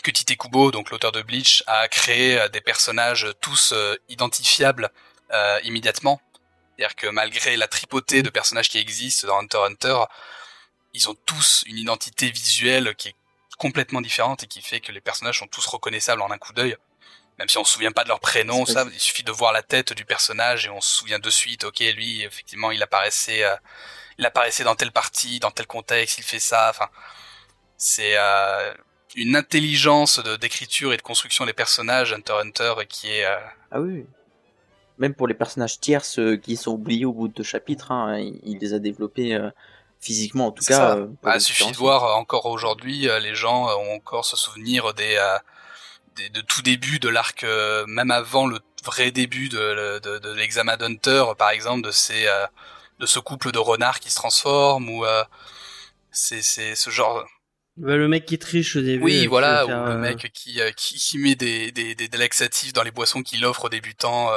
que 0.03 0.11
Tite 0.11 0.37
Kubo, 0.37 0.71
donc 0.71 0.89
l'auteur 0.89 1.11
de 1.11 1.21
Bleach, 1.21 1.63
a 1.67 1.87
créé 1.89 2.39
euh, 2.39 2.47
des 2.49 2.61
personnages 2.61 3.27
tous 3.41 3.73
euh, 3.73 3.95
identifiables 4.09 4.89
euh, 5.33 5.59
immédiatement. 5.63 6.21
C'est-à-dire 6.77 6.95
que 6.95 7.07
malgré 7.07 7.57
la 7.57 7.67
tripotée 7.67 8.23
de 8.23 8.29
personnages 8.29 8.69
qui 8.69 8.77
existent 8.77 9.27
dans 9.27 9.39
Hunter 9.39 9.57
x 9.57 9.85
Hunter, 9.85 10.03
ils 10.93 11.09
ont 11.09 11.15
tous 11.25 11.63
une 11.67 11.77
identité 11.77 12.31
visuelle 12.31 12.95
qui 12.95 13.09
est 13.09 13.15
complètement 13.57 14.01
différente 14.01 14.43
et 14.43 14.47
qui 14.47 14.61
fait 14.61 14.79
que 14.79 14.91
les 14.91 15.01
personnages 15.01 15.39
sont 15.39 15.47
tous 15.47 15.65
reconnaissables 15.67 16.21
en 16.21 16.31
un 16.31 16.37
coup 16.37 16.53
d'œil. 16.53 16.75
Même 17.37 17.47
si 17.47 17.57
on 17.57 17.63
se 17.63 17.73
souvient 17.73 17.91
pas 17.91 18.03
de 18.03 18.09
leur 18.09 18.19
prénom, 18.19 18.65
ça, 18.65 18.85
il 18.91 18.99
suffit 18.99 19.23
de 19.23 19.31
voir 19.31 19.51
la 19.51 19.63
tête 19.63 19.93
du 19.93 20.05
personnage 20.05 20.65
et 20.65 20.69
on 20.69 20.81
se 20.81 20.95
souvient 20.95 21.19
de 21.19 21.29
suite, 21.29 21.63
ok, 21.63 21.79
lui, 21.95 22.23
effectivement, 22.23 22.71
il 22.71 22.83
apparaissait, 22.83 23.43
euh, 23.43 23.55
il 24.17 24.25
apparaissait 24.25 24.63
dans 24.63 24.75
telle 24.75 24.91
partie, 24.91 25.39
dans 25.39 25.51
tel 25.51 25.65
contexte, 25.65 26.19
il 26.19 26.23
fait 26.23 26.39
ça, 26.39 26.69
enfin, 26.69 26.89
c'est 27.77 28.17
euh, 28.17 28.73
une 29.15 29.35
intelligence 29.35 30.19
d'écriture 30.39 30.93
et 30.93 30.97
de 30.97 31.01
construction 31.01 31.45
des 31.45 31.53
personnages 31.53 32.13
Hunter 32.13 32.33
x 32.33 32.45
Hunter 32.45 32.73
qui 32.87 33.11
est 33.11 33.25
euh, 33.25 33.37
Ah 33.71 33.79
oui. 33.79 34.05
Même 35.01 35.13
pour 35.15 35.27
les 35.27 35.33
personnages 35.33 35.79
tierces 35.79 36.19
euh, 36.19 36.37
qui 36.37 36.55
sont 36.57 36.71
oubliés 36.73 37.05
au 37.05 37.13
bout 37.13 37.27
de 37.27 37.33
deux 37.33 37.43
chapitres, 37.43 37.91
hein, 37.91 38.19
il, 38.19 38.39
il 38.45 38.57
les 38.59 38.73
a 38.73 38.79
développés 38.79 39.35
euh, 39.35 39.49
physiquement 39.99 40.47
en 40.47 40.51
tout 40.51 40.63
cas. 40.65 40.95
euh, 40.97 41.07
Bah, 41.23 41.39
suffit 41.39 41.71
de 41.71 41.77
voir 41.77 42.05
euh, 42.05 42.13
encore 42.13 42.45
aujourd'hui, 42.45 43.09
euh, 43.09 43.19
les 43.19 43.35
gens 43.35 43.69
euh, 43.69 43.75
ont 43.75 43.95
encore 43.95 44.25
ce 44.25 44.37
souvenir 44.37 44.93
des, 44.93 45.15
euh, 45.17 45.37
des- 46.15 46.29
de 46.29 46.41
tout 46.41 46.61
début 46.61 46.99
de 46.99 47.09
l'arc, 47.09 47.43
euh, 47.43 47.85
même 47.87 48.11
avant 48.11 48.47
le 48.47 48.59
vrai 48.83 49.11
début 49.11 49.49
de, 49.49 49.99
de, 49.99 50.19
de 50.19 50.33
l'examen 50.33 50.77
d'Hunter, 50.77 51.23
par 51.37 51.51
exemple, 51.51 51.83
de 51.83 51.91
ces 51.91 52.27
euh, 52.27 52.47
de 52.99 53.05
ce 53.07 53.19
couple 53.19 53.51
de 53.51 53.59
renards 53.59 53.99
qui 53.99 54.11
se 54.11 54.15
transforment 54.15 54.89
ou 54.89 55.05
euh, 55.05 55.23
c'est 56.11 56.41
c'est 56.41 56.75
ce 56.75 56.89
genre. 56.89 57.25
Bah, 57.77 57.95
le 57.97 58.07
mec 58.07 58.25
qui 58.25 58.37
triche 58.37 58.75
au 58.75 58.81
début. 58.81 59.03
Oui, 59.03 59.27
voilà, 59.27 59.65
ou 59.65 59.69
le 59.69 59.97
mec 59.97 60.31
qui, 60.33 60.59
qui 60.77 60.95
qui 60.95 61.17
met 61.17 61.35
des 61.35 61.71
des, 61.71 61.95
des, 61.95 62.07
des 62.07 62.17
laxatifs 62.17 62.73
dans 62.73 62.83
les 62.83 62.91
boissons 62.91 63.23
qu'il 63.23 63.45
offre 63.45 63.65
aux 63.65 63.69
débutants. 63.69 64.29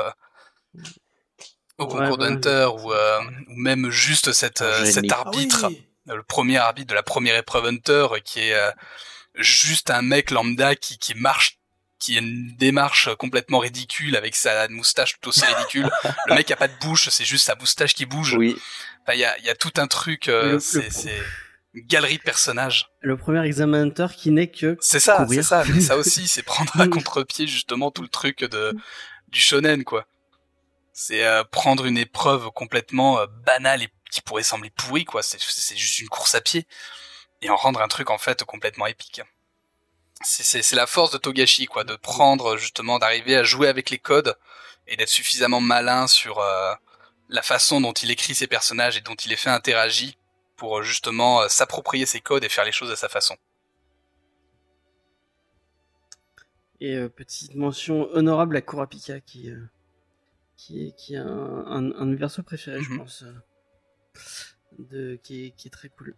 Au 1.78 1.84
Ouais, 1.84 1.90
concours 1.90 2.16
voilà. 2.16 2.30
d'Hunter 2.30 2.68
ou, 2.80 2.92
euh, 2.92 3.20
ou 3.48 3.56
même 3.56 3.90
juste 3.90 4.32
cette, 4.32 4.62
euh, 4.62 4.84
cet 4.84 5.10
Ah 5.10 5.20
arbitre 5.20 5.66
oui. 5.68 5.86
le 6.06 6.22
premier 6.22 6.58
arbitre 6.58 6.88
de 6.88 6.94
la 6.94 7.02
première 7.02 7.36
épreuve 7.36 7.66
Hunter 7.66 8.06
qui 8.24 8.40
est 8.40 8.54
euh, 8.54 8.70
juste 9.36 9.90
un 9.90 10.02
mec 10.02 10.30
lambda 10.30 10.76
qui, 10.76 10.98
qui 10.98 11.14
marche 11.14 11.58
qui 11.98 12.16
a 12.16 12.20
une 12.20 12.54
démarche 12.58 13.08
complètement 13.16 13.58
ridicule 13.60 14.14
avec 14.16 14.36
sa 14.36 14.68
moustache 14.68 15.14
tout 15.20 15.30
aussi 15.30 15.44
ridicule. 15.46 15.90
le 16.26 16.34
mec 16.34 16.50
a 16.50 16.56
pas 16.56 16.68
de 16.68 16.74
bouche, 16.82 17.08
c'est 17.08 17.24
juste 17.24 17.46
sa 17.46 17.54
moustache 17.54 17.94
qui 17.94 18.04
bouge. 18.04 18.34
Oui, 18.34 18.56
Enfin, 19.02 19.14
il 19.14 19.20
y 19.20 19.24
a, 19.24 19.38
y 19.40 19.48
a 19.48 19.54
tout 19.54 19.72
un 19.78 19.86
truc, 19.86 20.28
euh, 20.28 20.58
c'est 20.58 20.88
une 21.72 21.86
galerie 21.86 22.18
de 22.18 22.22
personnages. 22.22 22.88
Le 23.00 23.16
premier 23.16 23.42
examen 23.46 23.82
Hunter 23.82 24.08
qui 24.14 24.30
n'est 24.30 24.50
que. 24.50 24.76
C'est 24.80 25.00
ça, 25.00 25.26
c'est 25.30 25.42
ça. 25.42 25.64
Mais 25.72 25.80
ça 25.80 25.96
aussi, 25.98 26.28
c'est 26.28 26.42
prendre 26.42 26.78
à 26.78 26.86
contre-pied 26.88 27.46
justement 27.46 27.90
tout 27.90 28.02
le 28.02 28.08
truc 28.08 28.40
de 28.44 28.74
du 29.28 29.40
shonen 29.40 29.82
quoi. 29.84 30.06
C'est 30.94 31.26
euh, 31.26 31.44
prendre 31.44 31.84
une 31.84 31.98
épreuve 31.98 32.50
complètement 32.52 33.18
euh, 33.18 33.26
banale 33.26 33.82
et 33.82 33.89
qui 34.10 34.23
pourrait 34.23 34.44
sembler 34.44 34.70
pourrie 34.70 35.05
quoi. 35.05 35.23
C'est 35.23 35.40
c'est 35.40 35.76
juste 35.76 35.98
une 35.98 36.08
course 36.08 36.34
à 36.34 36.40
pied 36.40 36.66
et 37.42 37.50
en 37.50 37.56
rendre 37.56 37.82
un 37.82 37.89
truc 37.89 38.10
en 38.10 38.18
fait 38.18 38.44
complètement 38.44 38.86
épique. 38.86 39.20
C'est 40.23 40.44
c'est 40.44 40.62
c'est 40.62 40.76
la 40.76 40.86
force 40.86 41.10
de 41.10 41.18
Togashi 41.18 41.66
quoi, 41.66 41.84
de 41.84 41.97
prendre 41.97 42.56
justement 42.56 42.98
d'arriver 42.98 43.36
à 43.36 43.42
jouer 43.42 43.68
avec 43.68 43.90
les 43.90 43.98
codes 43.98 44.36
et 44.86 44.97
d'être 44.97 45.08
suffisamment 45.08 45.60
malin 45.60 46.06
sur 46.06 46.39
euh, 46.39 46.73
la 47.28 47.42
façon 47.42 47.81
dont 47.81 47.92
il 47.92 48.10
écrit 48.10 48.34
ses 48.34 48.47
personnages 48.47 48.97
et 48.97 49.00
dont 49.00 49.14
il 49.14 49.31
les 49.31 49.36
fait 49.36 49.50
interagir 49.50 50.12
pour 50.56 50.78
euh, 50.78 50.82
justement 50.82 51.42
euh, 51.42 51.48
s'approprier 51.48 52.06
ses 52.06 52.20
codes 52.20 52.44
et 52.44 52.48
faire 52.48 52.64
les 52.64 52.73
choses 52.73 52.90
à 52.90 52.97
sa 52.97 53.08
façon. 53.08 53.36
Et 56.81 56.94
euh, 56.94 57.08
petite 57.08 57.55
mention 57.55 58.08
honorable 58.12 58.56
à 58.56 58.60
Kurapika 58.60 59.20
qui, 59.20 59.50
euh, 59.50 59.58
qui 60.57 60.86
est, 60.86 60.92
qui 60.97 61.15
est 61.15 61.18
un, 61.18 61.26
un, 61.66 61.92
un 61.92 62.07
de 62.07 62.10
mes 62.12 62.16
persos 62.16 62.42
préférés, 62.44 62.83
je 62.83 62.91
Mhm. 62.91 62.99
pense. 62.99 63.23
euh, 63.23 63.33
de, 64.78 65.18
qui, 65.23 65.47
est, 65.47 65.50
qui 65.50 65.68
est 65.68 65.70
très 65.70 65.89
cool. 65.89 66.15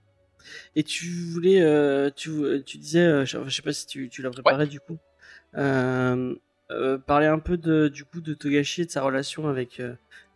Et 0.76 0.82
tu 0.84 1.06
voulais, 1.32 1.60
euh, 1.60 2.10
tu, 2.14 2.30
tu 2.64 2.78
disais, 2.78 3.00
euh, 3.00 3.24
je, 3.24 3.38
je 3.44 3.50
sais 3.50 3.62
pas 3.62 3.72
si 3.72 3.86
tu, 3.86 4.08
tu 4.08 4.22
l'as 4.22 4.30
préparé 4.30 4.66
du 4.66 4.80
coup, 4.80 4.98
euh, 5.56 6.34
euh, 6.70 6.98
parler 6.98 7.26
un 7.26 7.38
peu 7.38 7.56
de, 7.56 7.88
du 7.88 8.04
coup 8.04 8.20
de 8.20 8.34
Togashi 8.34 8.82
et 8.82 8.86
de 8.86 8.90
sa 8.90 9.02
relation 9.02 9.48
avec, 9.48 9.80
euh, 9.80 9.94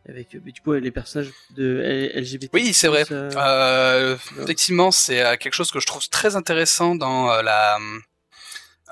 avec 0.08 0.34
euh, 0.34 0.40
du 0.40 0.60
coup, 0.60 0.72
les 0.72 0.90
personnages 0.90 1.30
de 1.56 1.80
LGBT. 2.14 2.50
Oui, 2.52 2.72
c'est 2.74 2.88
vrai. 2.88 3.04
Euh, 3.10 3.30
Euh, 3.36 4.16
effectivement, 4.42 4.90
c'est 4.90 5.24
euh, 5.24 5.36
quelque 5.36 5.54
chose 5.54 5.70
que 5.70 5.80
je 5.80 5.86
trouve 5.86 6.08
très 6.08 6.36
intéressant 6.36 6.94
dans 6.94 7.30
euh, 7.32 7.42
la 7.42 7.78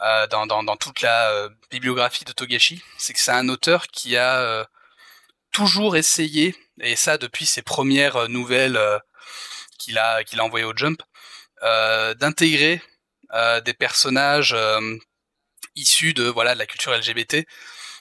euh, 0.04 0.26
dans, 0.28 0.46
dans, 0.46 0.62
dans 0.62 0.76
toute 0.76 1.00
la 1.02 1.30
euh, 1.32 1.48
bibliographie 1.72 2.24
de 2.24 2.32
Togashi, 2.32 2.82
c'est 2.98 3.12
que 3.12 3.18
c'est 3.20 3.32
un 3.32 3.48
auteur 3.48 3.88
qui 3.88 4.16
a 4.16 4.38
euh, 4.40 4.64
toujours 5.52 5.96
essayé, 5.96 6.54
et 6.80 6.96
ça 6.96 7.18
depuis 7.18 7.46
ses 7.46 7.62
premières 7.62 8.16
euh, 8.16 8.28
nouvelles 8.28 8.76
euh, 8.76 8.98
qu'il 9.78 9.98
a 9.98 10.24
qu'il 10.24 10.40
a 10.40 10.44
envoyées 10.44 10.66
au 10.66 10.76
Jump, 10.76 11.02
euh, 11.62 12.14
d'intégrer 12.14 12.82
des 13.64 13.74
personnages 13.74 14.56
issus 15.76 16.14
de 16.14 16.24
voilà 16.24 16.54
de 16.54 16.58
la 16.58 16.66
culture 16.66 16.96
LGBT, 16.96 17.46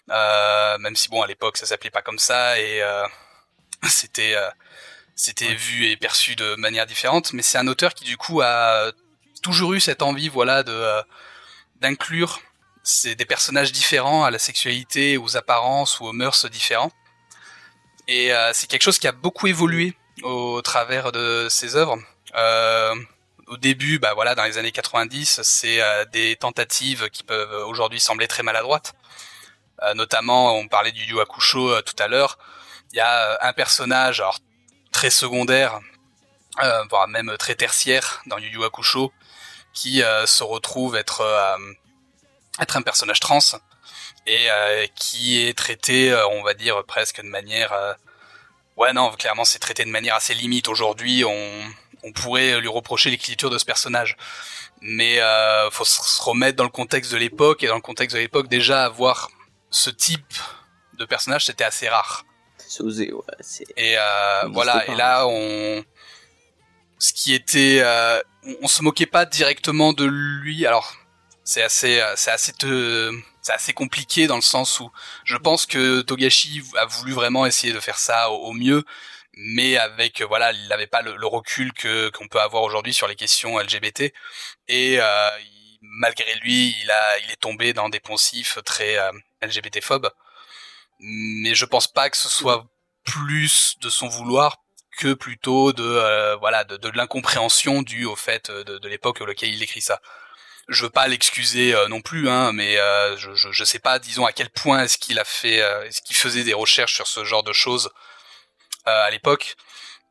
même 0.07 0.95
si 0.95 1.09
bon 1.09 1.21
à 1.21 1.27
l'époque 1.27 1.57
ça 1.57 1.65
s'appelait 1.65 1.89
pas 1.89 2.01
comme 2.01 2.17
ça 2.17 2.57
et 2.59 2.81
c'était 5.15 5.53
vu 5.53 5.87
et 5.87 5.97
perçu 5.97 6.37
de 6.37 6.55
manière 6.55 6.85
différente, 6.85 7.33
mais 7.33 7.41
c'est 7.41 7.57
un 7.57 7.67
auteur 7.67 7.93
qui 7.93 8.05
du 8.05 8.15
coup 8.15 8.41
a 8.41 8.93
toujours 9.41 9.73
eu 9.73 9.79
cette 9.79 10.01
envie, 10.01 10.29
voilà, 10.29 10.63
de 10.63 10.71
euh, 10.71 11.01
d'inclure 11.77 12.41
des 13.03 13.25
personnages 13.25 13.71
différents 13.73 14.23
à 14.23 14.31
la 14.31 14.39
sexualité, 14.39 15.17
aux 15.17 15.35
apparences 15.35 15.99
ou 15.99 16.05
aux 16.05 16.13
mœurs 16.13 16.45
différents. 16.49 16.91
Et 18.07 18.33
euh, 18.33 18.51
c'est 18.53 18.67
quelque 18.67 18.83
chose 18.83 18.99
qui 18.99 19.07
a 19.07 19.11
beaucoup 19.11 19.47
évolué 19.47 19.95
au 20.23 20.61
travers 20.61 21.11
de 21.11 21.47
ses 21.49 21.75
œuvres. 21.75 21.97
Euh, 22.35 22.95
au 23.47 23.57
début, 23.57 23.99
bah 23.99 24.13
voilà, 24.13 24.35
dans 24.35 24.43
les 24.43 24.57
années 24.57 24.71
90, 24.71 25.41
c'est 25.43 25.81
euh, 25.81 26.05
des 26.05 26.35
tentatives 26.35 27.09
qui 27.09 27.23
peuvent 27.23 27.67
aujourd'hui 27.67 27.99
sembler 27.99 28.27
très 28.27 28.43
maladroites. 28.43 28.93
Notamment, 29.93 30.55
on 30.55 30.67
parlait 30.67 30.91
du 30.91 31.03
Yu 31.03 31.19
Hakusho 31.21 31.83
tout 31.83 31.95
à 31.99 32.07
l'heure. 32.07 32.39
Il 32.93 32.97
y 32.97 32.99
a 32.99 33.37
un 33.41 33.53
personnage, 33.53 34.21
alors 34.21 34.39
très 34.91 35.11
secondaire, 35.11 35.79
euh, 36.63 36.83
voire 36.89 37.07
même 37.07 37.35
très 37.37 37.53
tertiaire 37.53 38.23
dans 38.25 38.39
Yu 38.39 38.49
Yu 38.49 38.63
Hakusho, 38.63 39.13
qui 39.73 40.01
euh, 40.01 40.25
se 40.25 40.43
retrouve 40.43 40.95
être 40.95 41.21
euh, 41.21 41.57
être 42.59 42.77
un 42.77 42.81
personnage 42.81 43.19
trans 43.19 43.39
et 44.27 44.51
euh, 44.51 44.85
qui 44.95 45.41
est 45.47 45.57
traité, 45.57 46.11
euh, 46.11 46.27
on 46.27 46.43
va 46.43 46.53
dire 46.53 46.83
presque 46.85 47.21
de 47.21 47.27
manière, 47.27 47.73
euh, 47.73 47.93
ouais 48.75 48.93
non, 48.93 49.09
clairement 49.11 49.45
c'est 49.45 49.59
traité 49.59 49.83
de 49.85 49.89
manière 49.89 50.15
assez 50.15 50.35
limite 50.35 50.67
aujourd'hui. 50.67 51.23
On 51.25 51.61
on 52.03 52.11
pourrait 52.13 52.59
lui 52.61 52.67
reprocher 52.67 53.09
l'écriture 53.09 53.49
de 53.49 53.57
ce 53.57 53.65
personnage, 53.65 54.15
mais 54.81 55.19
euh, 55.19 55.69
faut 55.71 55.83
se 55.85 56.21
remettre 56.21 56.55
dans 56.55 56.63
le 56.63 56.69
contexte 56.69 57.11
de 57.11 57.17
l'époque 57.17 57.63
et 57.63 57.67
dans 57.67 57.75
le 57.75 57.81
contexte 57.81 58.15
de 58.15 58.21
l'époque 58.21 58.47
déjà 58.47 58.85
avoir 58.85 59.29
ce 59.71 59.89
type 59.89 60.33
de 60.99 61.05
personnage 61.05 61.45
c'était 61.45 61.63
assez 61.63 61.89
rare. 61.89 62.23
c'est 62.57 62.83
osé, 62.83 63.11
ouais. 63.11 63.23
Et 63.77 63.95
euh, 63.97 64.43
voilà, 64.49 64.85
et 64.87 64.95
là 64.95 65.25
on 65.27 65.83
ce 66.99 67.13
qui 67.13 67.33
était 67.33 67.79
euh, 67.81 68.21
on, 68.43 68.55
on 68.63 68.67
se 68.67 68.83
moquait 68.83 69.05
pas 69.05 69.25
directement 69.25 69.93
de 69.93 70.05
lui. 70.05 70.65
Alors 70.65 70.95
c'est 71.43 71.63
assez 71.63 72.01
c'est 72.15 72.31
assez 72.31 72.53
te- 72.53 73.11
c'est 73.47 73.53
assez 73.53 73.73
compliqué 73.73 74.27
dans 74.27 74.35
le 74.35 74.41
sens 74.41 74.81
où 74.81 74.91
je 75.23 75.37
pense 75.37 75.65
que 75.65 76.01
Togashi 76.01 76.61
a 76.77 76.85
voulu 76.85 77.13
vraiment 77.13 77.45
essayer 77.45 77.71
de 77.71 77.79
faire 77.79 77.97
ça 77.97 78.29
au, 78.29 78.51
mieux 78.51 78.83
mais 79.37 79.77
avec 79.77 80.21
euh, 80.21 80.25
voilà, 80.25 80.51
il 80.51 80.67
n'avait 80.67 80.87
pas 80.87 81.01
le, 81.01 81.27
recul 81.27 81.71
que 81.71 82.09
qu'on 82.09 82.27
peut 82.27 82.41
avoir 82.41 82.63
aujourd'hui 82.63 82.93
sur 82.93 83.07
les 83.07 83.15
questions 83.15 83.57
LGBT 83.59 84.11
et 84.67 84.97
euh, 84.99 85.29
malgré 85.81 86.33
lui, 86.41 86.75
il 86.81 86.91
a 86.91 87.19
il 87.19 87.31
est 87.31 87.39
tombé 87.39 87.71
dans 87.73 87.87
des 87.87 87.99
poncifs 88.01 88.57
très 88.65 88.97
euh, 88.97 89.11
LGBT 89.41 89.81
phobes. 89.81 90.09
Mais 90.99 91.55
je 91.55 91.65
pense 91.65 91.87
pas 91.87 92.09
que 92.09 92.17
ce 92.17 92.29
soit 92.29 92.65
plus 93.03 93.77
de 93.79 93.89
son 93.89 94.07
vouloir 94.07 94.57
que 94.97 95.13
plutôt 95.13 95.71
de 95.73 96.35
voilà 96.39 96.63
de, 96.63 96.89
l'incompréhension 96.89 97.83
due 97.83 98.05
au 98.05 98.15
fait 98.15 98.49
de, 98.51 98.79
de 98.79 98.89
l'époque 98.89 99.21
auquel 99.21 99.53
il 99.53 99.63
écrit 99.63 99.81
ça. 99.81 100.01
Je 100.67 100.83
veux 100.83 100.89
pas 100.89 101.07
l'excuser 101.07 101.73
euh, 101.73 101.87
non 101.87 102.01
plus, 102.01 102.29
hein, 102.29 102.51
mais 102.51 102.77
euh, 102.77 103.15
je, 103.17 103.31
je 103.33 103.63
sais 103.63 103.79
pas, 103.79 103.99
disons 103.99 104.25
à 104.25 104.33
quel 104.33 104.49
point 104.49 104.83
est-ce 104.83 104.97
qu'il 104.97 105.17
a 105.17 105.23
fait, 105.23 105.61
euh, 105.61 105.83
est-ce 105.85 106.01
qu'il 106.01 106.15
faisait 106.15 106.43
des 106.43 106.53
recherches 106.53 106.95
sur 106.95 107.07
ce 107.07 107.23
genre 107.23 107.43
de 107.43 107.53
choses 107.53 107.89
à 108.85 109.09
l'époque. 109.09 109.55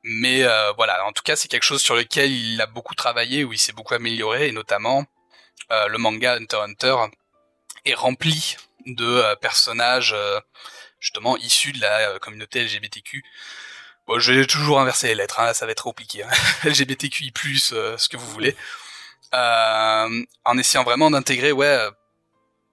Mais 0.02 0.42
voilà, 0.76 1.04
en 1.06 1.12
tout 1.12 1.22
cas, 1.22 1.34
c'est 1.34 1.48
quelque 1.48 1.64
chose 1.64 1.82
sur 1.82 1.96
lequel 1.96 2.30
il 2.30 2.60
a 2.60 2.66
beaucoup 2.66 2.94
travaillé, 2.94 3.42
où 3.42 3.52
il 3.54 3.58
s'est 3.58 3.72
beaucoup 3.72 3.94
amélioré, 3.94 4.48
et 4.48 4.52
notamment 4.52 5.06
le 5.70 5.96
manga 5.96 6.34
Hunter 6.34 6.58
Hunter 6.58 6.96
est 7.86 7.94
rempli 7.94 8.56
de 8.84 9.34
personnages 9.36 10.14
justement 11.00 11.38
issus 11.38 11.72
de 11.72 11.80
la 11.80 12.18
communauté 12.18 12.62
LGBTQ. 12.64 13.24
Bon, 14.06 14.18
je 14.20 14.32
vais 14.32 14.46
toujours 14.46 14.78
inverser 14.78 15.08
les 15.08 15.14
lettres, 15.14 15.40
hein, 15.40 15.54
ça 15.54 15.66
va 15.66 15.72
être 15.72 15.84
compliqué. 15.84 16.22
Hein. 16.22 16.30
LGBTQI+, 16.64 17.32
ce 17.58 18.08
que 18.08 18.16
vous 18.16 18.30
voulez. 18.30 18.54
Euh, 19.34 20.24
en 20.44 20.58
essayant 20.58 20.84
vraiment 20.84 21.10
d'intégrer, 21.10 21.52
ouais, 21.52 21.66
euh, 21.66 21.90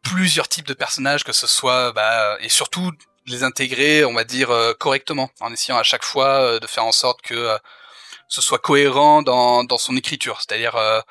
plusieurs 0.03 0.47
types 0.47 0.67
de 0.67 0.73
personnages, 0.73 1.23
que 1.23 1.33
ce 1.33 1.47
soit, 1.47 1.91
bah, 1.93 2.37
et 2.41 2.49
surtout 2.49 2.91
les 3.25 3.43
intégrer, 3.43 4.05
on 4.05 4.13
va 4.13 4.23
dire, 4.23 4.51
euh, 4.51 4.73
correctement, 4.73 5.29
en 5.39 5.51
essayant 5.51 5.77
à 5.77 5.83
chaque 5.83 6.03
fois 6.03 6.41
euh, 6.41 6.59
de 6.59 6.67
faire 6.67 6.85
en 6.85 6.91
sorte 6.91 7.21
que 7.21 7.33
euh, 7.33 7.57
ce 8.27 8.41
soit 8.41 8.59
cohérent 8.59 9.21
dans, 9.21 9.63
dans 9.63 9.77
son 9.77 9.95
écriture. 9.95 10.41
C'est-à-dire, 10.41 10.75
euh, 10.75 11.01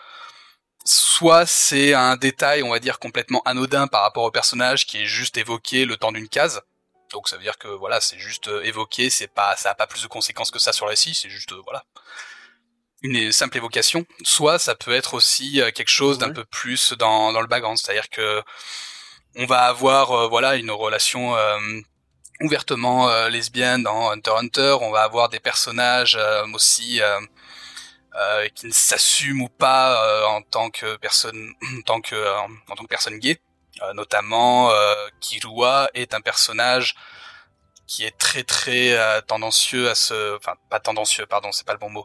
soit 0.84 1.46
c'est 1.46 1.94
un 1.94 2.16
détail, 2.16 2.62
on 2.62 2.70
va 2.70 2.78
dire, 2.78 2.98
complètement 2.98 3.42
anodin 3.44 3.86
par 3.86 4.02
rapport 4.02 4.24
au 4.24 4.30
personnage 4.30 4.86
qui 4.86 5.02
est 5.02 5.06
juste 5.06 5.36
évoqué 5.36 5.84
le 5.84 5.96
temps 5.96 6.12
d'une 6.12 6.28
case. 6.28 6.62
Donc 7.12 7.28
ça 7.28 7.36
veut 7.36 7.42
dire 7.42 7.58
que 7.58 7.68
voilà, 7.68 8.00
c'est 8.00 8.18
juste 8.18 8.48
euh, 8.48 8.62
évoqué, 8.64 9.10
c'est 9.10 9.28
pas, 9.28 9.54
ça 9.56 9.70
a 9.70 9.74
pas 9.74 9.86
plus 9.86 10.02
de 10.02 10.08
conséquences 10.08 10.50
que 10.50 10.58
ça 10.58 10.72
sur 10.72 10.86
la 10.86 10.90
récit, 10.90 11.14
c'est 11.14 11.30
juste 11.30 11.52
euh, 11.52 11.60
voilà 11.64 11.84
une 13.02 13.32
simple 13.32 13.56
évocation. 13.56 14.06
Soit 14.24 14.58
ça 14.58 14.74
peut 14.74 14.92
être 14.92 15.14
aussi 15.14 15.60
euh, 15.60 15.70
quelque 15.72 15.90
chose 15.90 16.18
d'un 16.18 16.28
Ouais. 16.28 16.34
peu 16.34 16.44
plus 16.44 16.92
dans, 16.94 17.32
dans 17.32 17.40
le 17.40 17.46
background, 17.48 17.78
c'est-à-dire 17.78 18.08
que 18.10 18.42
on 19.36 19.46
va 19.46 19.62
avoir 19.64 20.12
euh, 20.12 20.28
voilà 20.28 20.56
une 20.56 20.70
relation 20.70 21.36
euh, 21.36 21.58
ouvertement 22.40 23.08
euh, 23.08 23.28
lesbiennes 23.28 23.82
dans 23.82 24.10
Hunter 24.10 24.32
Hunter. 24.36 24.76
On 24.80 24.90
va 24.90 25.02
avoir 25.02 25.28
des 25.28 25.40
personnages 25.40 26.16
euh, 26.16 26.44
aussi 26.54 27.00
euh, 27.02 27.20
euh, 28.14 28.48
qui 28.54 28.66
ne 28.66 28.72
s'assument 28.72 29.42
ou 29.42 29.48
pas 29.48 30.04
euh, 30.04 30.26
en 30.26 30.42
tant 30.42 30.70
que 30.70 30.96
personne, 30.96 31.52
en 31.78 31.82
tant 31.82 32.00
que 32.00 32.14
euh, 32.14 32.38
en 32.68 32.74
tant 32.74 32.82
que 32.84 32.88
personne 32.88 33.18
gay. 33.18 33.38
Euh, 33.82 33.94
notamment, 33.94 34.70
euh, 34.70 34.94
Kirua 35.20 35.88
est 35.94 36.12
un 36.14 36.20
personnage 36.20 36.94
qui 37.86 38.04
est 38.04 38.16
très 38.16 38.44
très 38.44 38.92
euh, 38.92 39.20
tendancieux 39.20 39.90
à 39.90 39.94
se, 39.94 40.36
enfin 40.36 40.54
pas 40.70 40.80
tendancieux, 40.80 41.26
pardon, 41.26 41.52
c'est 41.52 41.66
pas 41.66 41.72
le 41.72 41.78
bon 41.78 41.90
mot, 41.90 42.04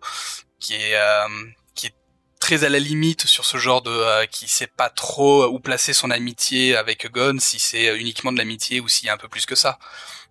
qui 0.59 0.75
est 0.75 0.95
euh, 0.95 1.27
qui 1.75 1.87
est 1.87 1.95
très 2.39 2.63
à 2.63 2.69
la 2.69 2.79
limite 2.79 3.25
sur 3.25 3.45
ce 3.45 3.57
genre 3.57 3.81
de, 3.81 3.91
euh, 3.91 4.25
qui 4.25 4.47
sait 4.47 4.67
pas 4.67 4.89
trop 4.89 5.45
où 5.45 5.59
placer 5.59 5.93
son 5.93 6.11
amitié 6.11 6.75
avec 6.75 7.11
Gon, 7.11 7.37
si 7.39 7.59
c'est 7.59 7.97
uniquement 7.97 8.31
de 8.31 8.37
l'amitié 8.37 8.79
ou 8.79 8.87
s'il 8.87 9.07
y 9.07 9.09
a 9.09 9.13
un 9.13 9.17
peu 9.17 9.29
plus 9.29 9.45
que 9.45 9.55
ça. 9.55 9.79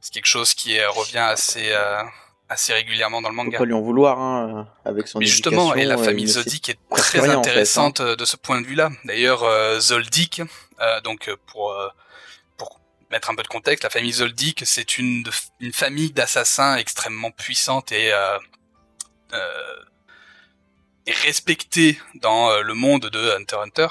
C'est 0.00 0.12
quelque 0.12 0.26
chose 0.26 0.54
qui 0.54 0.78
euh, 0.78 0.90
revient 0.90 1.18
assez 1.18 1.72
euh, 1.72 2.02
assez 2.48 2.72
régulièrement 2.72 3.20
dans 3.22 3.28
le 3.28 3.34
manga. 3.34 3.58
pas 3.58 3.64
lui 3.64 3.72
en 3.72 3.80
vouloir, 3.80 4.20
hein, 4.20 4.68
avec 4.84 5.08
son 5.08 5.18
Mais 5.18 5.26
justement, 5.26 5.74
et 5.74 5.84
la 5.84 5.98
euh, 5.98 6.04
famille 6.04 6.28
Zoldyck 6.28 6.68
est 6.68 6.78
très 6.90 7.20
rien, 7.20 7.30
en 7.38 7.42
fait, 7.42 7.50
intéressante 7.50 8.00
euh, 8.00 8.16
de 8.16 8.24
ce 8.24 8.36
point 8.36 8.60
de 8.60 8.66
vue-là. 8.66 8.90
D'ailleurs, 9.04 9.42
euh, 9.42 9.80
Zoldyck, 9.80 10.42
euh, 10.80 11.00
donc 11.00 11.28
euh, 11.28 11.36
pour 11.46 11.72
euh, 11.72 11.88
pour 11.88 11.96
mettre 13.10 13.30
un 13.30 13.34
peu 13.34 13.42
de 13.42 13.48
contexte, 13.48 13.84
la 13.84 13.90
famille 13.90 14.12
Zoldyck, 14.12 14.62
c'est 14.66 14.98
une 14.98 15.24
une 15.60 15.72
famille 15.72 16.12
d'assassins 16.12 16.76
extrêmement 16.76 17.30
puissante 17.30 17.92
et 17.92 18.12
euh, 18.12 18.38
euh, 19.32 19.84
respectée 21.06 22.00
dans 22.14 22.50
euh, 22.50 22.62
le 22.62 22.74
monde 22.74 23.06
de 23.06 23.30
Hunter 23.30 23.56
Hunter. 23.56 23.88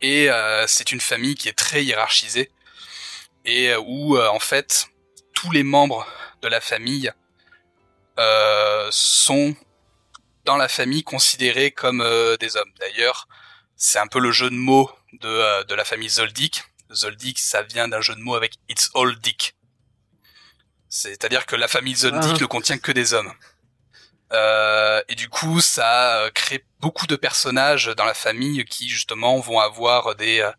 Et 0.00 0.30
euh, 0.30 0.66
c'est 0.66 0.92
une 0.92 1.00
famille 1.00 1.34
qui 1.34 1.48
est 1.48 1.58
très 1.58 1.84
hiérarchisée 1.84 2.50
et 3.44 3.70
euh, 3.70 3.80
où 3.80 4.16
euh, 4.16 4.28
en 4.28 4.38
fait 4.38 4.86
tous 5.34 5.50
les 5.50 5.62
membres 5.62 6.06
de 6.42 6.48
la 6.48 6.60
famille 6.60 7.12
sont 8.90 9.56
dans 10.44 10.58
la 10.58 10.68
famille 10.68 11.02
considérés 11.02 11.70
comme 11.70 12.04
des 12.38 12.56
hommes. 12.56 12.70
D'ailleurs, 12.78 13.28
c'est 13.76 13.98
un 13.98 14.06
peu 14.08 14.18
le 14.18 14.30
jeu 14.30 14.50
de 14.50 14.56
mots 14.56 14.90
de, 15.14 15.64
de 15.64 15.74
la 15.74 15.86
famille 15.86 16.10
Zoldyck. 16.10 16.64
Zoldyck, 16.92 17.38
ça 17.38 17.62
vient 17.62 17.88
d'un 17.88 18.00
jeu 18.00 18.14
de 18.14 18.20
mots 18.20 18.34
avec 18.34 18.54
It's 18.68 18.90
All 18.94 19.16
Dick. 19.20 19.54
C'est-à-dire 20.88 21.46
que 21.46 21.56
la 21.56 21.68
famille 21.68 21.94
Zoldyck 21.94 22.32
Ah. 22.36 22.40
ne 22.40 22.46
contient 22.46 22.78
que 22.78 22.92
des 22.92 23.14
hommes. 23.14 23.32
Euh, 24.32 25.02
et 25.08 25.14
du 25.14 25.28
coup, 25.28 25.60
ça 25.60 26.28
crée 26.34 26.64
beaucoup 26.78 27.06
de 27.06 27.16
personnages 27.16 27.86
dans 27.96 28.04
la 28.04 28.14
famille 28.14 28.64
qui 28.64 28.88
justement 28.88 29.38
vont 29.40 29.58
avoir 29.60 30.14
des 30.16 30.40
euh, 30.40 30.50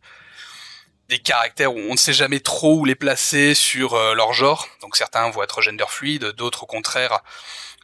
des 1.07 1.19
caractères 1.19 1.73
où 1.73 1.79
on 1.79 1.93
ne 1.93 1.97
sait 1.97 2.13
jamais 2.13 2.39
trop 2.39 2.75
où 2.77 2.85
les 2.85 2.95
placer 2.95 3.53
sur 3.53 3.93
euh, 3.95 4.13
leur 4.13 4.33
genre. 4.33 4.67
Donc 4.81 4.95
certains 4.95 5.29
vont 5.29 5.43
être 5.43 5.61
gender 5.61 5.85
fluide, 5.89 6.25
d'autres 6.31 6.63
au 6.63 6.65
contraire 6.65 7.19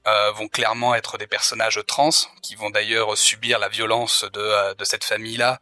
euh, 0.08 0.32
vont 0.32 0.48
clairement 0.48 0.96
être 0.96 1.18
des 1.18 1.28
personnages 1.28 1.82
trans 1.86 2.10
qui 2.42 2.56
vont 2.56 2.70
d'ailleurs 2.70 3.18
subir 3.18 3.60
la 3.60 3.68
violence 3.68 4.24
de, 4.34 4.74
de 4.74 4.84
cette 4.86 5.04
famille-là, 5.04 5.60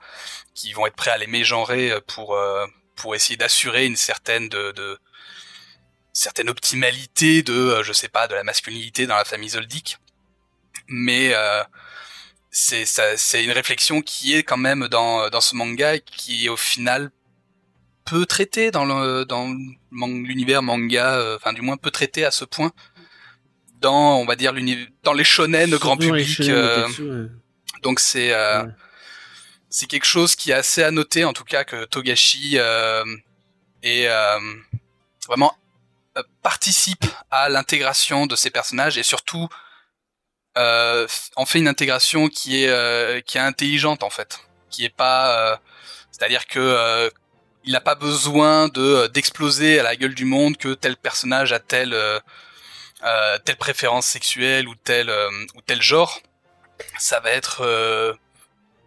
qui 0.56 0.74
vont 0.74 0.88
être 0.88 0.96
prêts 0.96 1.12
à 1.12 1.18
les 1.18 1.28
mégenrer 1.28 1.94
pour 2.08 2.36
euh, 2.36 2.66
pour 2.96 3.14
essayer 3.14 3.38
d'assurer 3.38 3.86
une 3.86 3.98
certaine 3.98 4.50
de, 4.50 4.72
de 4.72 4.98
certaine 6.14 6.50
optimalité 6.50 7.44
de 7.44 7.54
euh, 7.54 7.84
je 7.84 7.94
sais 7.94 8.08
pas 8.08 8.28
de 8.28 8.34
la 8.34 8.44
masculinité 8.44 9.06
dans 9.06 9.16
la 9.16 9.26
famille 9.26 9.50
Zoldyck. 9.50 9.98
Mais 10.88 11.34
euh, 11.36 11.64
c'est 12.52 13.44
une 13.44 13.52
réflexion 13.52 14.02
qui 14.02 14.34
est 14.34 14.44
quand 14.44 14.58
même 14.58 14.88
dans 14.88 15.30
dans 15.30 15.42
ce 15.42 15.56
manga 15.56 15.96
et 15.96 16.02
qui 16.02 16.48
au 16.50 16.58
final 16.58 17.12
peut 18.06 18.26
traiter 18.26 18.72
dans 18.72 18.86
le 18.86 19.26
dans 19.26 19.54
l'univers 19.92 20.62
manga, 20.62 21.16
euh, 21.16 21.36
enfin 21.36 21.54
du 21.54 21.62
moins 21.62 21.76
peut 21.76 21.92
traiter 21.92 22.24
à 22.24 22.32
ce 22.32 22.46
point 22.46 22.72
dans 23.82 24.18
on 24.18 24.26
va 24.26 24.36
dire 24.36 24.54
dans 25.04 25.14
les 25.14 25.24
shonen 25.24 25.72
grand 25.76 26.00
les 26.00 26.08
public. 26.08 26.28
shonen, 26.28 26.52
euh, 26.52 26.82
Neketsu, 26.88 27.04
ouais. 27.12 27.28
donc 27.84 28.00
c'est 28.00 28.32
euh, 28.34 28.64
Ouais. 28.64 28.70
C'est 29.76 29.88
quelque 29.88 30.06
chose 30.06 30.38
qui 30.38 30.52
est 30.52 30.54
assez 30.54 30.84
à 30.84 30.92
noter 30.92 31.26
en 31.26 31.34
tout 31.34 31.44
cas 31.44 31.66
que 31.66 31.84
Togashi 31.84 32.58
euh, 32.58 33.04
est 33.84 34.08
euh, 34.08 34.40
vraiment 35.28 35.54
euh, 36.18 36.24
participe 36.42 37.06
à 37.30 37.50
l'intégration 37.50 38.26
de 38.26 38.38
ces 38.38 38.52
personnages 38.52 38.98
et 38.98 39.04
surtout 39.04 39.50
en 40.56 41.46
fait 41.46 41.60
une 41.60 41.68
intégration 41.68 42.30
qui 42.30 42.64
est 42.64 43.26
qui 43.26 43.38
est 43.38 43.42
intelligente 43.42 44.04
en 44.04 44.10
fait, 44.10 44.40
qui 44.70 44.86
est 44.86 44.96
pas 44.96 45.60
c'est-à-dire 46.12 46.48
que 46.48 47.12
il 47.66 47.74
n'a 47.74 47.82
pas 47.82 47.96
besoin 47.96 48.70
de 48.70 49.08
d'exploser 49.08 49.82
à 49.82 49.84
la 49.84 49.98
gueule 49.98 50.16
du 50.16 50.24
monde 50.24 50.56
que 50.56 50.74
tel 50.74 50.96
personnage 50.96 51.52
a 51.52 51.60
telle 51.60 51.94
telle 53.44 53.58
préférence 53.58 54.06
sexuelle 54.06 54.70
ou 54.70 54.76
tel 54.76 55.12
ou 55.56 55.62
tel 55.62 55.82
genre. 55.82 56.22
Ça 56.98 57.20
va 57.20 57.32
être 57.32 58.18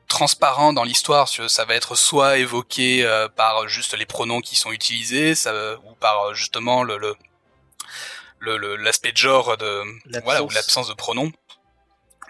transparent 0.08 0.72
dans 0.72 0.84
l'histoire, 0.84 1.28
ça 1.28 1.64
va 1.64 1.74
être 1.74 1.94
soit 1.94 2.38
évoqué 2.38 3.04
euh, 3.04 3.28
par 3.28 3.68
juste 3.68 3.96
les 3.96 4.06
pronoms 4.06 4.40
qui 4.40 4.56
sont 4.56 4.72
utilisés, 4.72 5.34
ça, 5.34 5.76
ou 5.84 5.94
par 5.94 6.20
euh, 6.28 6.34
justement 6.34 6.82
le 6.82 6.96
le 6.98 7.14
le- 8.40 8.56
le- 8.56 8.76
l'aspect 8.76 9.12
de 9.12 9.16
genre 9.16 9.56
de 9.56 9.82
voilà 10.22 10.42
ou 10.42 10.48
l'absence 10.50 10.88
de 10.88 10.94
pronoms, 10.94 11.30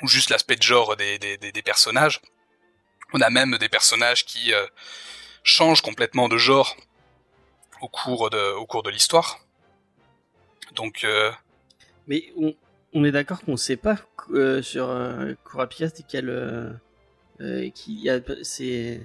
ou 0.03 0.09
juste 0.09 0.31
l'aspect 0.31 0.57
de 0.57 0.63
genre 0.63 0.97
des, 0.97 1.19
des, 1.19 1.37
des, 1.39 1.53
des 1.53 1.63
personnages. 1.63 2.21
On 3.13 3.21
a 3.21 3.31
même 3.31 3.57
des 3.59 3.69
personnages 3.69 4.25
qui 4.27 4.53
euh, 4.53 4.67
changent 5.43 5.81
complètement 5.83 6.29
de 6.29 6.37
genre 6.37 6.77
au 7.81 7.89
cours 7.89 8.29
de 8.31 8.53
au 8.55 8.67
cours 8.67 8.83
de 8.83 8.91
l'histoire. 8.91 9.39
Donc 10.73 11.05
euh, 11.05 11.31
Mais 12.07 12.33
on, 12.37 12.55
on 12.93 13.05
est 13.05 13.13
d'accord 13.13 13.41
qu'on 13.43 13.57
sait 13.57 13.77
pas 13.77 13.97
sur 14.63 14.87
Kurapika 15.45 15.87
quel 16.09 16.81
euh, 17.41 17.71
y 17.87 18.11
a 18.11 18.21
c'est 18.43 19.01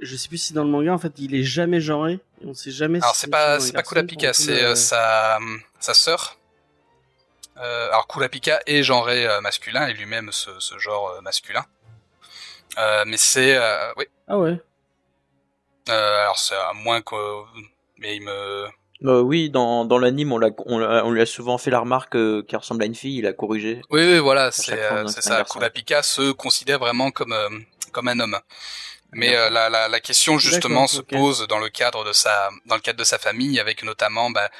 je 0.00 0.16
sais 0.16 0.28
plus 0.28 0.38
si 0.38 0.52
dans 0.52 0.64
le 0.64 0.70
manga 0.70 0.92
en 0.92 0.98
fait 0.98 1.12
il 1.18 1.34
est 1.34 1.42
jamais 1.42 1.80
genré 1.80 2.20
et 2.40 2.46
on 2.46 2.54
sait 2.54 2.70
jamais 2.70 3.00
Alors 3.02 3.14
si 3.14 3.22
c'est 3.22 3.30
pas 3.30 3.58
c'est 3.60 3.72
pas 3.72 3.82
Kurapika, 3.82 4.32
c'est 4.32 4.62
euh, 4.62 4.74
sa 4.74 5.38
sa 5.80 5.94
sœur. 5.94 6.38
Euh, 7.56 7.88
alors 7.88 8.06
Kurapika 8.06 8.60
est 8.66 8.82
genré 8.82 9.26
euh, 9.26 9.40
masculin 9.40 9.88
et 9.88 9.94
lui-même 9.94 10.30
ce, 10.30 10.50
ce 10.60 10.78
genre 10.78 11.20
masculin. 11.22 11.64
Mais 13.06 13.16
c'est 13.16 13.58
oui. 13.96 14.04
Ah 14.28 14.38
ouais. 14.38 14.60
Alors 15.88 16.38
c'est 16.38 16.54
à 16.54 16.72
moins 16.74 17.02
que 17.02 17.16
mais 17.96 18.16
il 18.16 18.22
me 18.22 18.68
Euh, 19.04 19.20
oui, 19.20 19.48
dans, 19.48 19.84
dans 19.84 19.98
l'anime, 19.98 20.32
on, 20.32 20.38
l'a- 20.38 20.50
on, 20.66 20.82
on 20.82 21.10
lui 21.12 21.22
a 21.22 21.26
souvent 21.26 21.56
fait 21.56 21.70
la 21.70 21.78
remarque 21.80 22.16
euh, 22.16 22.42
qu'il 22.42 22.58
ressemble 22.58 22.82
à 22.82 22.86
une 22.86 22.96
fille, 22.96 23.18
il 23.18 23.26
a 23.26 23.32
corrigé. 23.32 23.80
oui 23.90 24.02
oui 24.04 24.18
voilà 24.18 24.50
c'est 24.50 24.72
euh, 24.72 25.06
ça. 25.06 25.44
Kurapika 25.44 26.02
se 26.02 26.32
considère 26.32 26.80
vraiment 26.80 27.10
comme 27.12 27.32
euh, 27.32 27.48
comme 27.92 28.08
un 28.08 28.18
homme. 28.18 28.38
Mais 29.12 29.36
euh, 29.36 29.48
la, 29.50 29.70
la, 29.70 29.88
la 29.88 30.00
question 30.00 30.38
justement 30.38 30.86
se 30.86 31.00
pose 31.00 31.46
dans 31.46 31.60
le 31.60 31.68
cadre 31.68 32.04
de 32.04 32.12
sa 32.12 32.50
dans 32.66 32.74
le 32.74 32.80
cadre 32.80 32.98
de 32.98 33.04
sa 33.04 33.18
famille 33.18 33.60
avec 33.60 33.82
notamment 33.84 34.30
bah, 34.30 34.50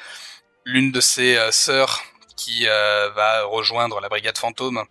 l'une 0.65 0.93
de 0.93 1.01
ses 1.01 1.37
sœurs 1.51 2.03
qui 2.37 2.67
euh, 2.69 3.11
va 3.11 3.43
rejoindre 3.45 4.01
la 4.01 4.09
brigade 4.09 4.39
fantôme 4.39 4.85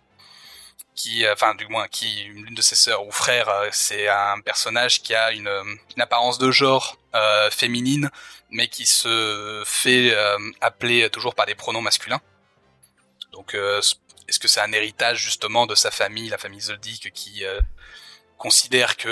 qui 0.98 1.24
euh, 1.24 1.32
enfin 1.32 1.54
du 1.54 1.66
moins 1.68 1.86
qui 1.88 2.24
l'une 2.24 2.54
de 2.54 2.60
ses 2.60 2.74
sœurs 2.74 3.06
ou 3.06 3.12
frères 3.12 3.48
euh, 3.48 3.68
c'est 3.72 4.08
un 4.08 4.40
personnage 4.40 5.00
qui 5.00 5.14
a 5.14 5.32
une, 5.32 5.46
euh, 5.46 5.62
une 5.96 6.02
apparence 6.02 6.38
de 6.38 6.50
genre 6.50 6.98
euh, 7.14 7.50
féminine 7.50 8.10
mais 8.50 8.66
qui 8.68 8.84
se 8.84 9.62
fait 9.64 10.10
euh, 10.12 10.38
appeler 10.60 11.08
toujours 11.10 11.34
par 11.36 11.46
des 11.46 11.54
pronoms 11.54 11.80
masculins 11.80 12.20
donc 13.32 13.54
euh, 13.54 13.80
est-ce 14.28 14.40
que 14.40 14.48
c'est 14.48 14.60
un 14.60 14.72
héritage 14.72 15.22
justement 15.22 15.66
de 15.66 15.76
sa 15.76 15.90
famille 15.90 16.28
la 16.28 16.38
famille 16.38 16.60
Zoldyck 16.60 17.12
qui 17.14 17.44
considère 18.36 18.96
que 18.98 19.10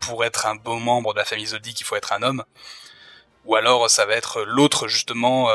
pour 0.00 0.24
être 0.24 0.44
un 0.46 0.56
bon 0.56 0.78
membre 0.78 1.14
de 1.14 1.18
la 1.18 1.24
famille 1.24 1.46
Zoldyck, 1.46 1.80
il 1.80 1.84
faut 1.84 1.96
être 1.96 2.12
un 2.12 2.22
homme? 2.22 2.44
Ou 3.46 3.56
alors 3.56 3.88
ça 3.88 4.04
va 4.04 4.12
être 4.14 4.42
l'autre 4.42 4.88
justement, 4.88 5.48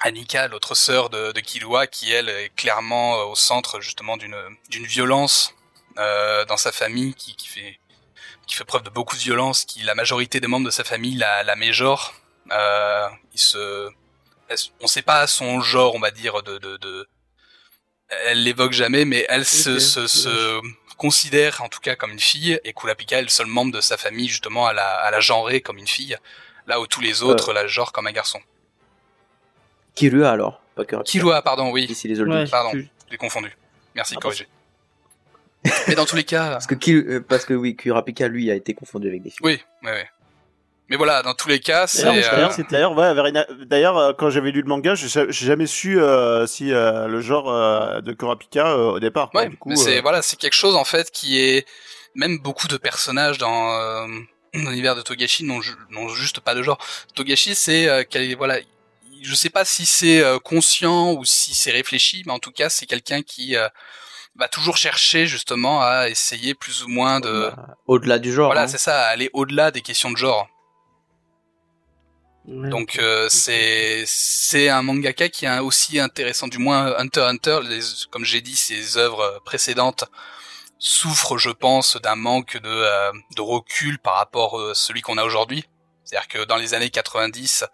Annika, 0.00 0.48
l'autre 0.48 0.74
sœur 0.74 1.10
de, 1.10 1.32
de 1.32 1.40
Killua, 1.40 1.86
qui 1.86 2.12
elle 2.12 2.28
est 2.28 2.50
clairement 2.54 3.18
euh, 3.20 3.24
au 3.24 3.34
centre 3.34 3.80
justement 3.80 4.16
d'une 4.16 4.36
d'une 4.70 4.86
violence 4.86 5.54
euh, 5.98 6.44
dans 6.44 6.56
sa 6.56 6.72
famille, 6.72 7.14
qui, 7.14 7.34
qui 7.36 7.48
fait 7.48 7.80
qui 8.46 8.54
fait 8.54 8.64
preuve 8.64 8.82
de 8.82 8.90
beaucoup 8.90 9.16
de 9.16 9.20
violence, 9.20 9.64
qui 9.64 9.82
la 9.82 9.94
majorité 9.94 10.40
des 10.40 10.46
membres 10.46 10.66
de 10.66 10.70
sa 10.70 10.84
famille 10.84 11.16
la, 11.16 11.42
la 11.42 11.56
méjore. 11.56 12.14
Euh, 12.50 13.08
il 13.34 13.40
se, 13.40 13.90
on 14.80 14.86
sait 14.86 15.02
pas 15.02 15.26
son 15.26 15.60
genre, 15.60 15.94
on 15.94 16.00
va 16.00 16.10
dire 16.10 16.42
de 16.42 16.58
de, 16.58 16.76
de 16.78 17.08
elle 18.26 18.42
l'évoque 18.42 18.72
jamais, 18.72 19.04
mais 19.04 19.26
elle 19.28 19.44
se, 19.44 19.78
se, 19.78 20.06
se 20.06 20.60
considère 20.96 21.60
en 21.62 21.68
tout 21.68 21.80
cas 21.80 21.94
comme 21.94 22.12
une 22.12 22.20
fille, 22.20 22.58
et 22.64 22.72
Kurapika 22.72 23.18
est 23.18 23.22
le 23.22 23.28
seul 23.28 23.46
membre 23.46 23.72
de 23.72 23.80
sa 23.82 23.98
famille 23.98 24.28
justement 24.28 24.66
à 24.66 24.72
la, 24.72 24.96
à 24.96 25.10
la 25.10 25.20
genrer 25.20 25.60
comme 25.60 25.76
une 25.76 25.86
fille, 25.86 26.16
là 26.66 26.80
où 26.80 26.86
tous 26.86 27.02
les 27.02 27.22
autres 27.22 27.52
la 27.52 27.66
genrent 27.66 27.92
comme 27.92 28.06
un 28.06 28.12
garçon. 28.12 28.40
Kirua 29.98 30.30
alors, 30.30 30.60
pas 30.74 30.84
Kurapika. 30.84 31.10
Killua, 31.10 31.42
pardon, 31.42 31.70
oui, 31.70 31.84
Ici 31.84 32.06
les 32.08 32.20
Ouais, 32.20 32.46
pardon. 32.46 32.70
j'ai 33.10 33.16
confondu. 33.16 33.50
Merci 33.94 34.14
de 34.14 34.18
Ah, 34.18 34.22
corriger. 34.22 34.46
Mais 35.88 35.94
dans 35.94 36.04
tous 36.06 36.16
les 36.16 36.24
cas, 36.24 36.50
Parce 36.52 36.66
que, 36.66 36.74
Kil- 36.76 37.04
euh, 37.08 37.20
parce 37.20 37.44
que 37.44 37.54
oui, 37.54 37.74
Kurapika 37.76 38.28
lui 38.28 38.50
a 38.50 38.54
été 38.54 38.74
confondu 38.74 39.08
avec 39.08 39.22
des 39.22 39.30
filles. 39.30 39.38
oui, 39.42 39.60
oui, 39.82 39.90
oui. 39.94 40.02
Mais 40.90 40.96
voilà, 40.96 41.22
dans 41.22 41.34
tous 41.34 41.48
les 41.48 41.60
cas, 41.60 41.86
c'est. 41.86 42.02
D'ailleurs, 42.04 42.98
euh, 42.98 43.44
d'ailleurs, 43.66 43.98
euh, 43.98 44.12
quand 44.16 44.30
j'avais 44.30 44.50
lu 44.52 44.62
le 44.62 44.68
manga, 44.68 44.94
j'ai 44.94 45.08
ja- 45.08 45.26
j'ai 45.28 45.46
jamais 45.46 45.66
su 45.66 46.00
euh, 46.00 46.46
si 46.46 46.72
euh, 46.72 47.06
le 47.08 47.20
genre 47.20 47.50
euh, 47.52 48.00
de 48.00 48.14
Kurapika 48.14 48.68
euh, 48.68 48.92
au 48.92 49.00
départ. 49.00 49.28
quoi. 49.30 49.42
Ouais, 49.42 49.48
du 49.50 49.58
coup, 49.58 49.68
mais 49.68 49.76
c'est 49.76 49.98
euh, 49.98 50.00
voilà, 50.00 50.22
c'est 50.22 50.38
quelque 50.38 50.54
chose 50.54 50.76
en 50.76 50.84
fait 50.84 51.10
qui 51.10 51.38
est 51.40 51.66
même 52.14 52.38
beaucoup 52.38 52.68
de 52.68 52.78
personnages 52.78 53.36
dans 53.36 53.74
euh, 53.74 54.06
l'univers 54.54 54.94
de 54.96 55.02
Togashi 55.02 55.44
n'ont 55.44 55.60
ju- 55.60 55.74
n'ont 55.90 56.08
juste 56.08 56.40
pas 56.40 56.54
de 56.54 56.62
genre. 56.62 56.78
Togashi, 57.14 57.54
c'est 57.54 57.86
euh, 57.88 58.02
voilà, 58.38 58.58
je 59.22 59.34
sais 59.34 59.50
pas 59.50 59.64
si 59.64 59.86
c'est 59.86 60.20
euh, 60.22 60.38
conscient 60.38 61.12
ou 61.12 61.24
si 61.24 61.54
c'est 61.54 61.70
réfléchi, 61.70 62.22
mais 62.26 62.32
en 62.32 62.38
tout 62.38 62.52
cas, 62.52 62.68
c'est 62.68 62.86
quelqu'un 62.86 63.22
qui 63.22 63.56
euh, 63.56 63.68
va 64.36 64.48
toujours 64.48 64.76
chercher 64.76 65.26
justement 65.26 65.82
à 65.82 66.08
essayer 66.08 66.54
plus 66.54 66.84
ou 66.84 66.88
moins 66.88 67.20
de 67.20 67.50
Bah, 67.56 67.76
Au-delà 67.86 68.18
du 68.18 68.32
genre. 68.32 68.46
voilà, 68.48 68.62
hein. 68.62 68.68
c'est 68.68 68.78
ça, 68.78 69.02
à 69.02 69.08
aller 69.08 69.30
au-delà 69.32 69.70
des 69.70 69.82
questions 69.82 70.10
de 70.10 70.16
genre. 70.16 70.48
Ouais. 72.46 72.70
Donc 72.70 72.98
euh, 72.98 73.28
c'est 73.28 74.04
c'est 74.06 74.70
un 74.70 74.80
mangaka 74.82 75.28
qui 75.28 75.44
est 75.44 75.58
aussi 75.58 76.00
intéressant, 76.00 76.48
du 76.48 76.56
moins 76.58 76.96
Hunter 76.96 77.20
x 77.20 77.28
Hunter, 77.28 77.60
les, 77.68 77.80
comme 78.10 78.24
j'ai 78.24 78.40
dit, 78.40 78.56
ses 78.56 78.96
œuvres 78.96 79.40
précédentes 79.44 80.04
souffrent, 80.78 81.36
je 81.38 81.50
pense, 81.50 81.96
d'un 81.96 82.14
manque 82.16 82.56
de, 82.56 82.68
euh, 82.70 83.12
de 83.36 83.40
recul 83.42 83.98
par 83.98 84.14
rapport 84.14 84.58
à 84.70 84.74
celui 84.74 85.02
qu'on 85.02 85.18
a 85.18 85.24
aujourd'hui. 85.24 85.64
C'est-à-dire 86.04 86.28
que 86.28 86.44
dans 86.44 86.56
les 86.56 86.72
années 86.72 86.88
90, 86.88 87.64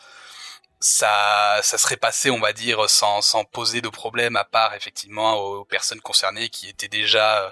ça 0.81 1.61
ça 1.63 1.79
serait 1.79 1.97
passé, 1.97 2.31
on 2.31 2.41
va 2.41 2.53
dire, 2.53 2.89
sans 2.91 3.23
sans 3.23 3.45
poser 3.45 3.81
de 3.81 3.89
problème 3.89 4.37
à 4.37 4.45
part 4.45 4.75
effectivement 4.75 5.35
aux 5.35 5.65
personnes 5.65 6.01
concernées 6.01 6.49
qui 6.49 6.69
étaient 6.69 6.89
déjà 6.89 7.45
euh, 7.45 7.51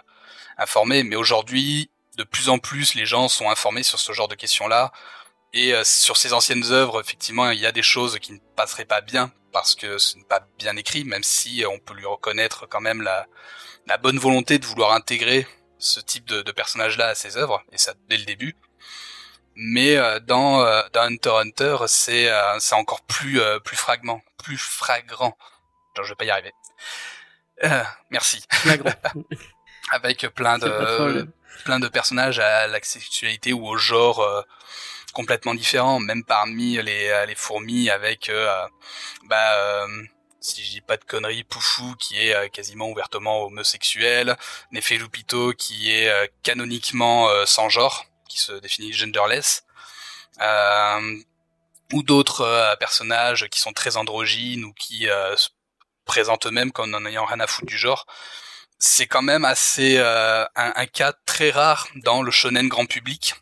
informées. 0.58 1.02
Mais 1.04 1.16
aujourd'hui, 1.16 1.90
de 2.16 2.24
plus 2.24 2.48
en 2.48 2.58
plus, 2.58 2.94
les 2.94 3.06
gens 3.06 3.28
sont 3.28 3.50
informés 3.50 3.82
sur 3.82 3.98
ce 3.98 4.12
genre 4.12 4.28
de 4.28 4.34
questions-là. 4.34 4.92
Et 5.54 5.74
euh, 5.74 5.84
sur 5.84 6.16
ces 6.16 6.32
anciennes 6.32 6.64
œuvres, 6.72 7.00
effectivement, 7.00 7.50
il 7.50 7.60
y 7.60 7.66
a 7.66 7.72
des 7.72 7.82
choses 7.82 8.18
qui 8.18 8.32
ne 8.32 8.38
passeraient 8.56 8.84
pas 8.86 9.00
bien 9.02 9.32
parce 9.52 9.74
que 9.74 9.98
ce 9.98 10.16
n'est 10.16 10.24
pas 10.24 10.40
bien 10.58 10.76
écrit, 10.76 11.04
même 11.04 11.22
si 11.22 11.64
euh, 11.64 11.68
on 11.70 11.78
peut 11.78 11.94
lui 11.94 12.06
reconnaître 12.06 12.66
quand 12.66 12.80
même 12.80 13.02
la, 13.02 13.26
bonne 13.98 14.18
volonté 14.18 14.58
de 14.58 14.66
vouloir 14.66 14.92
intégrer 14.92 15.46
ce 15.78 16.00
type 16.00 16.24
de, 16.26 16.42
de 16.42 16.52
personnage-là 16.52 17.08
à 17.08 17.14
ses 17.14 17.36
œuvres, 17.36 17.62
et 17.72 17.78
ça 17.78 17.94
dès 18.08 18.16
le 18.16 18.24
début. 18.24 18.56
Mais 19.54 19.96
euh, 19.96 20.18
dans, 20.20 20.62
euh, 20.62 20.82
dans 20.92 21.02
Hunter 21.02 21.30
Hunter, 21.30 21.76
c'est 21.86 22.30
euh, 22.30 22.58
c'est 22.58 22.74
encore 22.74 23.02
plus 23.02 23.40
euh, 23.40 23.58
plus 23.60 23.76
fragment, 23.76 24.22
plus 24.42 24.58
fragrant. 24.58 25.36
Genre, 25.96 26.04
je 26.04 26.10
vais 26.10 26.16
pas 26.16 26.24
y 26.24 26.30
arriver. 26.30 26.52
Euh, 27.64 27.82
merci. 28.10 28.44
Avec 29.90 30.26
plein 30.34 30.58
de 30.58 31.28
plein 31.64 31.78
de 31.80 31.88
personnages 31.88 32.38
à 32.38 32.66
la 32.66 32.82
sexualité 32.82 33.52
ou 33.52 33.66
au 33.66 33.76
genre 33.76 34.20
euh, 34.20 34.42
complètement 35.12 35.54
différents, 35.54 36.00
même 36.00 36.24
parmi 36.24 36.80
les, 36.82 37.24
les 37.26 37.34
fourmis 37.34 37.90
avec, 37.90 38.30
euh, 38.30 38.66
bah, 39.24 39.54
euh, 39.56 40.02
si 40.40 40.64
je 40.64 40.70
dis 40.70 40.80
pas 40.80 40.96
de 40.96 41.04
conneries, 41.04 41.44
Poufou 41.44 41.94
qui 41.96 42.18
est 42.18 42.50
quasiment 42.50 42.88
ouvertement 42.88 43.44
homosexuel, 43.44 44.36
Nefelupito 44.72 45.52
qui 45.52 45.92
est 45.92 46.32
canoniquement 46.42 47.28
sans 47.46 47.68
genre, 47.68 48.06
qui 48.32 48.40
se 48.40 48.52
définit 48.52 48.92
genderless, 48.92 49.64
euh, 50.40 51.16
ou 51.92 52.02
d'autres 52.02 52.40
euh, 52.40 52.74
personnages 52.76 53.46
qui 53.48 53.60
sont 53.60 53.74
très 53.74 53.98
androgynes 53.98 54.64
ou 54.64 54.72
qui 54.72 55.10
euh, 55.10 55.36
se 55.36 55.50
présentent 56.06 56.46
eux-mêmes 56.46 56.72
comme 56.72 56.94
en 56.94 57.04
ayant 57.04 57.26
rien 57.26 57.40
à 57.40 57.46
foutre 57.46 57.66
du 57.66 57.76
genre 57.76 58.06
c'est 58.78 59.06
quand 59.06 59.22
même 59.22 59.44
assez 59.44 59.98
un, 59.98 60.86
cas 60.86 61.12
très 61.24 61.50
rare 61.50 61.86
dans 62.02 62.20
le 62.20 62.32
shonen 62.32 62.68
grand 62.68 62.86
public. 62.86 63.34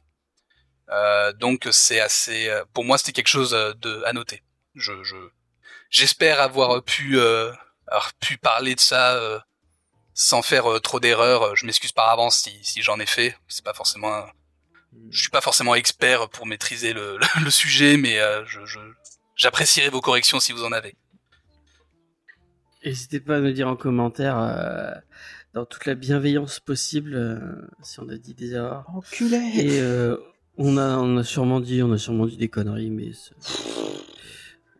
Donc 1.38 1.66
c'est 1.70 1.98
assez, 1.98 2.52
pour 2.74 2.84
moi 2.84 2.98
c'était 2.98 3.12
quelque 3.12 3.28
chose 3.28 3.52
de 3.52 4.02
à 4.04 4.12
noter. 4.12 4.42
Je, 4.74 5.02
je 5.02 5.16
j'espère 5.88 6.42
avoir 6.42 6.82
pu 6.84 7.16
parler 8.42 8.74
de 8.74 8.80
ça 8.80 9.18
sans 10.12 10.42
faire 10.42 10.78
trop 10.82 11.00
d'erreurs. 11.00 11.56
Je 11.56 11.64
m'excuse 11.64 11.92
par 11.92 12.10
avance 12.10 12.36
si, 12.40 12.62
si 12.62 12.82
j'en 12.82 13.00
ai 13.00 13.06
fait. 13.06 13.34
C'est 13.48 13.64
pas 13.64 13.72
forcément, 13.72 14.26
je 15.10 15.20
suis 15.20 15.30
pas 15.30 15.40
forcément 15.40 15.74
expert 15.74 16.28
pour 16.28 16.46
maîtriser 16.46 16.92
le, 16.92 17.16
le, 17.18 17.44
le 17.44 17.50
sujet, 17.50 17.96
mais 17.96 18.18
euh, 18.20 18.44
je, 18.46 18.64
je 18.64 18.78
j'apprécierai 19.36 19.88
vos 19.88 20.00
corrections 20.00 20.40
si 20.40 20.52
vous 20.52 20.64
en 20.64 20.72
avez. 20.72 20.96
N'hésitez 22.84 23.20
pas 23.20 23.36
à 23.36 23.40
nous 23.40 23.52
dire 23.52 23.68
en 23.68 23.76
commentaire, 23.76 24.38
euh, 24.38 24.92
dans 25.52 25.64
toute 25.66 25.86
la 25.86 25.94
bienveillance 25.94 26.60
possible, 26.60 27.14
euh, 27.14 27.38
si 27.82 28.00
on 28.00 28.08
a 28.08 28.16
dit 28.16 28.34
des 28.34 28.52
erreurs. 28.52 28.84
Enculé. 28.94 29.38
Et 29.56 29.80
euh, 29.80 30.16
on 30.56 30.76
a, 30.76 30.96
on 30.98 31.16
a 31.16 31.24
sûrement 31.24 31.60
dit, 31.60 31.82
on 31.82 31.92
a 31.92 31.98
sûrement 31.98 32.26
dit 32.26 32.36
des 32.36 32.48
conneries, 32.48 32.90
mais 32.90 33.12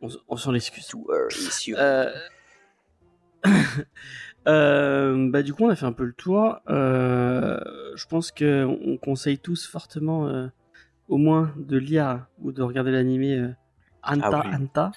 on, 0.00 0.36
s'en 0.36 0.54
excuse. 0.54 0.88
Euh... 1.78 2.12
euh, 4.48 5.30
bah 5.30 5.42
du 5.42 5.52
coup, 5.52 5.64
on 5.64 5.70
a 5.70 5.76
fait 5.76 5.86
un 5.86 5.92
peu 5.92 6.04
le 6.04 6.12
tour. 6.12 6.58
Euh, 6.68 7.58
je 7.96 8.06
pense 8.06 8.30
que 8.32 8.64
on 8.64 8.96
conseille 8.96 9.38
tous 9.38 9.66
fortement, 9.66 10.26
euh, 10.28 10.46
au 11.08 11.16
moins, 11.16 11.52
de 11.56 11.76
lire 11.76 12.26
ou 12.40 12.52
de 12.52 12.62
regarder 12.62 12.90
l'animé 12.90 13.36
euh, 13.36 13.48
Anta 14.02 14.30
Ah 14.32 14.42
oui. 14.48 14.54
Anta. 14.56 14.92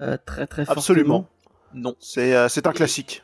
Euh, 0.00 0.16
très 0.24 0.46
très 0.46 0.68
Absolument. 0.68 1.28
Non. 1.74 1.94
C'est 2.00 2.34
euh, 2.34 2.48
un 2.66 2.72
classique. 2.72 3.22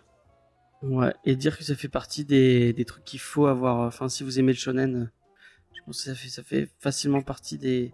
fortement. 0.81 0.99
Ouais, 1.01 1.13
et 1.25 1.35
dire 1.35 1.59
que 1.59 1.65
ça 1.65 1.75
fait 1.75 1.89
partie 1.89 2.25
des, 2.25 2.73
des 2.73 2.85
trucs 2.85 3.05
qu'il 3.05 3.19
faut 3.21 3.47
avoir. 3.47 3.81
Enfin, 3.81 4.09
si 4.09 4.23
vous 4.23 4.39
aimez 4.39 4.53
le 4.53 4.59
shonen, 4.59 4.97
euh, 4.97 5.07
je 5.77 5.81
pense 5.85 5.99
que 6.05 6.11
ça 6.11 6.15
fait, 6.15 6.29
ça 6.29 6.43
fait 6.45 6.69
facilement 6.79 7.21
partie 7.21 7.59
des, 7.59 7.91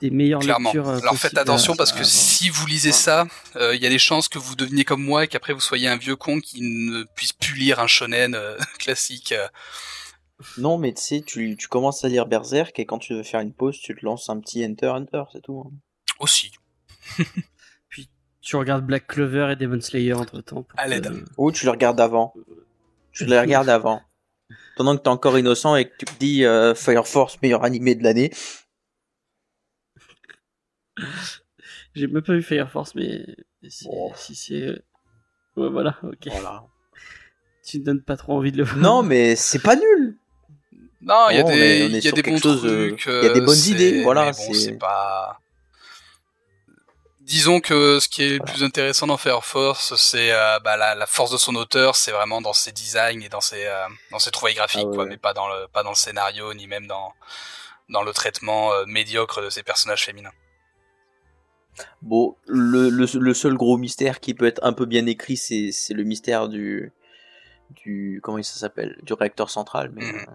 des 0.00 0.10
meilleures 0.10 0.38
Clairement. 0.40 0.70
lectures. 0.72 0.88
euh, 0.88 0.98
Alors 1.00 1.16
faites 1.16 1.36
attention 1.36 1.74
parce 1.74 1.90
que 1.90 1.96
avoir. 1.98 2.08
si 2.08 2.50
vous 2.50 2.66
lisez 2.68 2.92
ça, 2.92 3.26
euh, 3.56 3.74
il 3.74 3.82
y 3.82 3.86
a 3.86 3.90
des 3.90 3.98
chances 3.98 4.28
que 4.28 4.38
vous 4.38 4.54
deveniez 4.54 4.84
comme 4.84 5.02
moi 5.02 5.24
et 5.24 5.28
qu'après 5.28 5.52
vous 5.52 5.60
soyez 5.60 5.88
un 5.88 5.96
vieux 5.96 6.14
con 6.14 6.38
qui 6.40 6.60
ne 6.62 7.02
puisse 7.16 7.32
plus 7.32 7.54
lire 7.56 7.80
un 7.80 7.88
shonen 7.88 8.36
euh, 8.36 8.56
classique. 8.78 9.34
Non, 10.58 10.78
mais 10.78 10.92
tu 10.92 11.00
sais, 11.02 11.20
tu, 11.22 11.56
tu 11.56 11.68
commences 11.68 12.04
à 12.04 12.08
lire 12.08 12.26
Berserk 12.26 12.78
et 12.78 12.86
quand 12.86 12.98
tu 12.98 13.14
veux 13.14 13.22
faire 13.22 13.40
une 13.40 13.52
pause, 13.52 13.78
tu 13.78 13.94
te 13.94 14.04
lances 14.04 14.28
un 14.28 14.40
petit 14.40 14.64
Enter 14.64 14.88
Hunter, 14.88 15.22
c'est 15.32 15.42
tout. 15.42 15.64
hein. 15.66 15.72
aussi. 16.20 16.52
Tu 18.46 18.56
regardes 18.56 18.84
Black 18.84 19.06
Clover 19.06 19.52
et 19.52 19.56
Demon 19.56 19.80
Slayer 19.80 20.12
entre 20.12 20.42
temps. 20.42 20.66
À 20.76 20.86
l'aide. 20.86 21.24
Ou 21.38 21.50
tu 21.50 21.64
le 21.64 21.70
regardes 21.70 21.98
avant. 21.98 22.34
Tu 23.10 23.24
le 23.24 23.40
regardes 23.40 23.70
avant. 23.70 24.02
Pendant 24.76 24.94
que 24.98 25.02
t'es 25.02 25.08
encore 25.08 25.38
innocent 25.38 25.76
et 25.76 25.88
que 25.88 25.96
tu 25.96 26.04
te 26.04 26.18
dis 26.18 26.44
euh, 26.44 26.74
Fire 26.74 27.06
Force, 27.08 27.40
meilleur 27.40 27.64
animé 27.64 27.94
de 27.94 28.02
l'année. 28.04 28.30
J'ai 31.94 32.06
même 32.06 32.22
pas 32.22 32.34
vu 32.34 32.42
Fire 32.42 32.70
Force, 32.70 32.94
mais 32.94 33.24
si, 33.68 33.86
Oh. 33.90 34.12
si 34.14 34.34
c'est. 34.34 34.68
Ouais, 35.56 35.70
voilà, 35.70 35.96
ok. 36.02 36.28
Voilà. 36.30 36.64
Tu 37.66 37.78
ne 37.78 37.84
donnes 37.84 38.02
pas 38.02 38.18
trop 38.18 38.36
envie 38.36 38.52
de 38.52 38.58
le 38.58 38.64
voir. 38.64 38.76
Non, 38.76 39.02
mais 39.02 39.36
c'est 39.36 39.62
pas 39.62 39.74
nul. 39.74 40.18
Non, 41.04 41.28
il 41.30 41.36
y 41.36 41.40
a 41.40 41.42
des, 41.42 41.86
il 41.86 42.04
y 42.04 42.08
a 42.08 42.12
bons 42.12 42.38
chose, 42.40 42.64
euh, 42.64 42.88
trucs. 42.88 43.06
il 43.06 43.12
y 43.12 43.26
a 43.26 43.32
des 43.34 43.40
euh, 43.40 43.44
bonnes 43.44 43.54
c'est- 43.54 43.70
idées, 43.70 44.02
voilà, 44.02 44.32
bon, 44.32 44.54
c'est- 44.54 44.72
pas. 44.72 45.38
Disons 47.20 47.60
que 47.60 48.00
ce 48.00 48.08
qui 48.08 48.22
est 48.22 48.28
le 48.30 48.36
Voilà. 48.38 48.52
plus 48.52 48.62
intéressant 48.64 49.06
dans 49.06 49.16
Fire 49.16 49.44
Force, 49.44 49.94
c'est 49.96 50.30
euh, 50.32 50.58
bah, 50.60 50.76
la, 50.76 50.94
la 50.94 51.06
force 51.06 51.30
de 51.30 51.38
son 51.38 51.54
auteur, 51.54 51.96
c'est 51.96 52.10
vraiment 52.12 52.42
dans 52.42 52.52
ses 52.52 52.70
designs 52.72 53.22
et 53.22 53.28
dans 53.30 53.40
ses 53.40 53.64
euh, 53.64 53.86
dans 54.10 54.18
ses 54.18 54.30
trouvailles 54.30 54.54
graphiques, 54.54 54.82
Ah 54.84 54.88
ouais, 54.88 54.94
quoi, 54.94 55.04
ouais. 55.04 55.10
mais 55.10 55.16
pas 55.16 55.32
dans 55.32 55.48
le 55.48 55.66
pas 55.68 55.82
dans 55.82 55.88
le 55.90 55.94
scénario 55.96 56.52
ni 56.52 56.66
même 56.66 56.86
dans 56.86 57.12
dans 57.88 58.02
le 58.02 58.12
traitement 58.12 58.72
euh, 58.74 58.84
médiocre 58.86 59.40
de 59.42 59.48
ses 59.48 59.62
personnages 59.62 60.04
féminins. 60.04 60.32
Bon, 62.02 62.36
le, 62.46 62.88
le, 62.90 63.06
le 63.18 63.34
seul 63.34 63.54
gros 63.54 63.78
mystère 63.78 64.20
qui 64.20 64.34
peut 64.34 64.46
être 64.46 64.60
un 64.62 64.72
peu 64.74 64.84
bien 64.84 65.06
écrit, 65.06 65.36
c'est 65.38 65.72
le 65.94 66.04
mystère 66.04 66.48
du. 66.48 66.92
du 67.70 68.20
comment 68.22 68.42
ça 68.42 68.58
s'appelle? 68.60 68.98
Du 69.02 69.14
réacteur 69.14 69.48
central, 69.50 69.90
mais. 69.94 70.04
Mhm. 70.04 70.18
euh, 70.28 70.32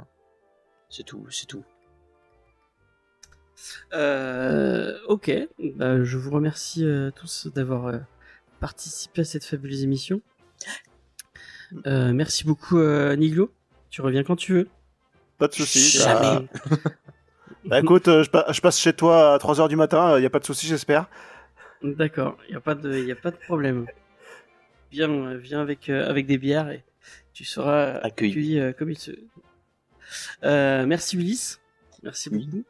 c'est 0.89 1.03
tout, 1.03 1.25
c'est 1.29 1.45
tout. 1.45 1.63
Euh, 3.93 4.97
ok, 5.07 5.31
bah, 5.75 6.03
je 6.03 6.17
vous 6.17 6.31
remercie 6.31 6.85
euh, 6.85 7.11
tous 7.11 7.47
d'avoir 7.47 7.87
euh, 7.87 7.97
participé 8.59 9.21
à 9.21 9.25
cette 9.25 9.43
fabuleuse 9.43 9.83
émission. 9.83 10.21
Merci 11.85 12.45
beaucoup, 12.45 12.79
Niglo. 13.15 13.51
Tu 13.89 14.01
reviens 14.01 14.23
quand 14.23 14.35
tu 14.35 14.53
veux. 14.53 14.67
Pas 15.37 15.47
de 15.47 15.53
soucis. 15.53 15.99
Jamais. 15.99 16.47
Bah, 16.49 16.77
bah, 17.65 17.79
écoute, 17.79 18.05
je, 18.07 18.29
pa- 18.29 18.51
je 18.51 18.59
passe 18.61 18.79
chez 18.79 18.93
toi 18.93 19.33
à 19.35 19.37
3h 19.37 19.69
du 19.69 19.75
matin, 19.75 20.17
il 20.17 20.23
y 20.23 20.25
a 20.25 20.29
pas 20.29 20.39
de 20.39 20.45
soucis, 20.45 20.67
j'espère. 20.67 21.07
D'accord, 21.83 22.37
il 22.47 22.51
n'y 22.51 22.57
a, 22.57 22.59
pas 22.61 22.75
de- 22.75 22.97
y 22.97 23.11
a 23.11 23.15
pas 23.15 23.31
de 23.31 23.37
problème. 23.37 23.85
Viens, 24.91 25.35
viens 25.35 25.61
avec, 25.61 25.89
avec 25.89 26.25
des 26.25 26.37
bières 26.39 26.69
et 26.71 26.83
tu 27.33 27.45
seras 27.45 27.91
Accueilli. 27.99 28.59
accueilli 28.59 28.73
comme 28.75 28.89
il 28.89 28.97
se. 28.97 29.11
Euh, 30.43 30.85
merci 30.85 31.17
Ulysse, 31.17 31.59
merci 32.03 32.29
Oui. 32.29 32.45
beaucoup. 32.45 32.63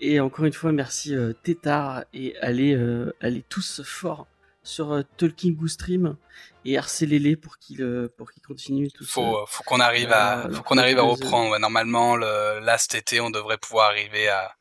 Et 0.00 0.18
encore 0.20 0.44
une 0.46 0.52
fois, 0.52 0.72
merci 0.72 1.14
euh, 1.14 1.32
Tétard 1.42 2.04
et 2.14 2.36
allez, 2.40 2.74
euh, 2.74 3.14
allez 3.20 3.42
tous 3.48 3.82
fort 3.84 4.26
sur 4.62 4.92
euh, 4.92 5.02
Talking 5.18 5.54
Goo 5.56 5.68
Stream 5.68 6.16
et 6.64 6.78
harcelez-les 6.78 7.36
pour 7.36 7.58
qu'ils 7.58 7.82
euh, 7.82 8.08
pour 8.16 8.30
qu'ils 8.30 8.42
continuent 8.42 8.88
tout 8.94 9.04
Faut 9.04 9.38
euh, 9.42 9.44
faut 9.46 9.62
qu'on 9.64 9.80
arrive 9.80 10.12
à 10.12 10.48
faut 10.52 10.62
qu'on 10.62 10.78
arrive 10.78 10.98
à 10.98 11.02
reprendre. 11.02 11.50
Ouais, 11.52 11.58
normalement, 11.58 12.16
le 12.16 12.60
là 12.60 12.78
cet 12.78 12.94
été, 12.94 13.20
on 13.20 13.30
devrait 13.30 13.58
pouvoir 13.58 13.90
arriver 13.90 14.28
à 14.28 14.54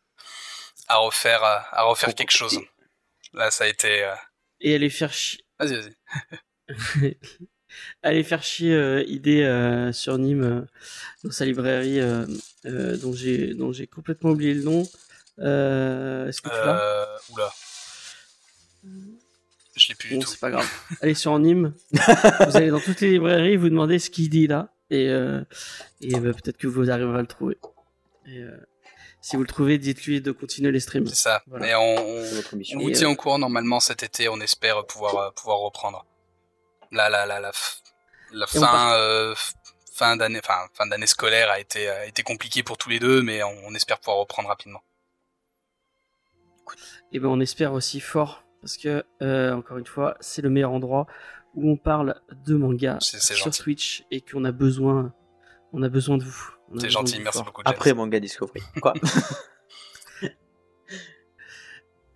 à 0.90 0.98
refaire, 0.98 1.44
à, 1.44 1.84
refaire 1.84 2.16
quelque 2.16 2.32
chose. 2.32 2.60
Là, 3.34 3.52
ça 3.52 3.66
a 3.66 3.68
été. 3.68 4.04
euh, 4.04 4.16
Et 4.60 4.74
aller 4.74 4.90
faire 4.90 5.14
chier. 5.14 5.40
Vas-y, 5.60 5.76
vas-y. 5.76 7.18
aller 8.04 8.24
faire 8.24 8.44
chier 8.44 8.74
euh, 8.74 9.04
idée 9.08 9.44
euh, 9.44 9.92
sur 9.94 10.18
Nîmes 10.18 10.44
euh, 10.44 10.62
dans 11.24 11.32
sa 11.32 11.46
librairie 11.46 12.00
euh, 12.00 12.26
euh, 12.66 12.98
dont 12.98 13.14
j'ai 13.14 13.54
dont 13.54 13.72
j'ai 13.72 13.88
complètement 13.88 14.32
oublié 14.32 14.54
le 14.54 14.64
nom. 14.64 14.88
Euh, 15.40 16.28
Est-ce 16.28 16.42
que 16.42 16.50
tu 16.50 16.56
l'as? 16.56 16.82
Euh, 16.82 17.06
oula. 17.34 17.50
Je 19.76 19.88
l'ai 19.90 19.96
plus 19.96 20.10
du 20.10 20.16
Bon, 20.16 20.22
tout. 20.22 20.28
c'est 20.30 20.40
pas 20.40 20.52
grave. 20.52 20.68
Allez 21.02 21.14
sur 21.14 21.38
Nîmes. 21.40 21.74
vous 21.92 22.58
allez 22.58 22.70
dans 22.70 22.80
toutes 22.82 23.00
les 23.02 23.12
librairies, 23.12 23.56
vous 23.56 23.70
demandez 23.70 24.00
ce 24.00 24.10
qu'il 24.10 24.30
dit 24.30 24.48
là, 24.48 24.74
et 24.90 25.08
euh, 25.10 25.42
et 26.02 26.12
bah, 26.20 26.32
peut-être 26.34 26.58
que 26.58 26.68
vous 26.68 26.90
arriverez 26.92 27.18
à 27.20 27.22
le 27.22 27.28
trouver. 27.28 27.58
Et, 28.28 28.40
euh, 28.40 28.58
si 29.22 29.36
vous 29.36 29.42
le 29.42 29.48
trouvez, 29.48 29.78
dites-lui 29.78 30.22
de 30.22 30.32
continuer 30.32 30.72
les 30.72 30.80
streams. 30.80 31.08
C'est 31.08 31.16
ça. 31.16 31.44
Voilà. 31.48 31.66
Mais 31.66 31.76
on, 31.76 31.80
on, 31.98 32.78
on 32.78 32.80
vous 32.80 32.92
tient 32.92 33.10
euh, 33.10 33.12
au 33.12 33.16
courant 33.16 33.38
normalement 33.38 33.80
cet 33.80 34.02
été. 34.04 34.28
On 34.30 34.40
espère 34.42 34.86
pouvoir 34.86 35.16
euh, 35.18 35.30
pouvoir 35.32 35.60
reprendre. 35.60 36.06
La 36.92 37.10
la 37.10 37.26
la, 37.26 37.40
la 38.32 38.48
fin 38.48 38.94
euh, 38.96 39.36
fin 39.94 40.16
d'année, 40.18 40.40
enfin 40.44 40.68
fin 40.74 40.88
d'année 40.88 41.08
scolaire 41.08 41.50
a 41.52 41.60
été 41.60 41.88
a 41.90 42.06
été 42.06 42.24
compliquée 42.24 42.64
pour 42.64 42.78
tous 42.78 42.90
les 42.90 43.00
deux, 43.00 43.22
mais 43.22 43.44
on, 43.44 43.56
on 43.68 43.74
espère 43.76 44.00
pouvoir 44.00 44.18
reprendre 44.18 44.50
rapidement. 44.50 44.82
Et 47.12 47.20
ben 47.20 47.28
on 47.30 47.40
espère 47.40 47.74
aussi 47.74 48.00
fort 48.00 48.44
parce 48.62 48.78
que 48.78 49.04
euh, 49.22 49.54
encore 49.54 49.78
une 49.78 49.86
fois, 49.86 50.16
c'est 50.20 50.42
le 50.42 50.50
meilleur 50.50 50.72
endroit 50.72 51.06
où 51.56 51.70
on 51.72 51.78
parle 51.78 52.22
de 52.46 52.56
manga 52.56 52.98
C'est- 53.02 53.20
c'est 53.20 53.34
sur 53.34 53.46
gentil. 53.46 53.62
Twitch 53.64 54.04
et 54.12 54.22
qu'on 54.22 54.46
a 54.46 54.52
besoin, 54.52 55.14
on 55.74 55.82
a 55.84 55.90
besoin 55.90 56.18
de 56.18 56.24
vous. 56.24 56.52
C'est 56.80 56.90
gentil, 56.92 57.18
vous 57.18 57.24
merci 57.24 57.38
fort. 57.40 57.46
beaucoup. 57.46 57.62
James. 57.66 57.74
Après 57.74 57.94
Manga 57.94 58.20
Discovery. 58.20 58.62
Quoi 58.82 58.94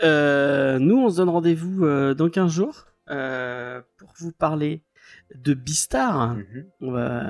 Euh, 0.02 0.80
nous, 0.80 0.98
on 0.98 1.10
se 1.10 1.18
donne 1.18 1.30
rendez-vous 1.30 1.86
euh, 1.86 2.14
dans 2.14 2.30
15 2.30 2.52
jours 2.52 2.88
euh, 3.10 3.82
pour 3.98 4.10
vous 4.20 4.32
parler 4.32 4.82
de 5.36 5.54
Beastar. 5.54 6.36
Mhm. 6.36 6.66
On 6.82 6.92
va, 6.92 7.22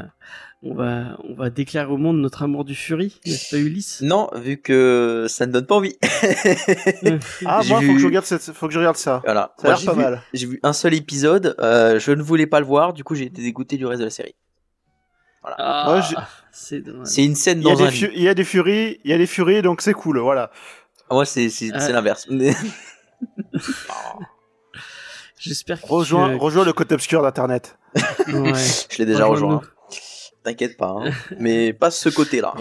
on 0.61 0.75
va, 0.75 1.17
on 1.23 1.33
va 1.33 1.49
déclarer 1.49 1.91
au 1.91 1.97
monde 1.97 2.17
notre 2.19 2.43
amour 2.43 2.63
du 2.65 2.75
Fury, 2.75 3.19
n'est-ce 3.25 3.49
pas 3.55 3.57
Ulysse? 3.61 4.01
Non, 4.01 4.29
vu 4.35 4.57
que 4.61 5.25
ça 5.27 5.45
ne 5.47 5.51
donne 5.51 5.65
pas 5.65 5.75
envie. 5.75 5.97
Ah, 7.45 7.61
moi, 7.67 7.79
faut 7.81 7.87
vu- 7.87 7.93
que 7.95 7.99
je 7.99 8.05
regarde, 8.05 8.25
cette... 8.25 8.41
faut 8.53 8.67
que 8.67 8.73
je 8.73 8.79
regarde 8.79 8.95
ça. 8.97 9.21
voilà. 9.25 9.53
Ça 9.57 9.67
a 9.67 9.71
Moi, 9.71 9.77
l'air 9.79 9.85
pas 9.85 9.93
vu- 9.93 10.01
mal. 10.01 10.21
J'ai 10.33 10.45
vu 10.47 10.59
un 10.63 10.73
seul 10.73 10.93
épisode, 10.93 11.55
euh, 11.59 11.99
je 11.99 12.11
ne 12.11 12.21
voulais 12.21 12.47
pas 12.47 12.59
le 12.59 12.65
voir, 12.65 12.93
du 12.93 13.03
coup 13.03 13.15
j'ai 13.15 13.25
été 13.25 13.41
dégoûté 13.41 13.77
du 13.77 13.85
reste 13.85 13.99
de 13.99 14.05
la 14.05 14.11
série. 14.11 14.35
Ah, 15.43 15.93
Ouais, 15.95 16.01
j'ai- 16.07 16.15
c'est 17.01 17.25
une 17.25 17.35
scène 17.35 17.59
Il 17.61 17.67
y, 17.67 17.71
a 17.71 17.75
dans 17.75 17.83
un 17.83 17.85
des 17.87 17.91
fu- 17.91 18.11
il 18.15 18.21
y 18.21 18.29
a 18.29 18.33
des 18.33 18.43
furies, 18.45 18.99
il 19.03 19.11
y 19.11 19.13
a 19.13 19.17
des 19.17 19.25
furies, 19.27 19.61
donc 19.61 19.81
c'est 19.81 19.93
cool, 19.93 20.19
voilà. 20.19 20.51
Ah, 21.09 21.15
Moi 21.15 21.25
c'est 21.25 21.49
c'est 21.49 21.69
Ah. 21.73 21.79
c'est 21.81 21.91
l'inverse. 21.91 22.27
J'espère 25.43 25.81
que 25.81 25.87
Rejoins, 25.87 26.35
que- 26.37 26.41
rejoins 26.41 26.63
le 26.65 26.73
côté 26.73 26.95
obscur 26.95 27.21
d'Internet. 27.21 27.77
Ouais. 28.27 28.53
je 28.89 28.97
l'ai 28.97 29.05
déjà 29.05 29.25
rejoint. 29.25 29.61
T'inquiète 30.43 30.77
pas, 30.77 30.95
hein. 30.97 31.11
mais 31.39 31.73
pas 31.73 31.91
ce 31.91 32.09
côté-là. 32.09 32.53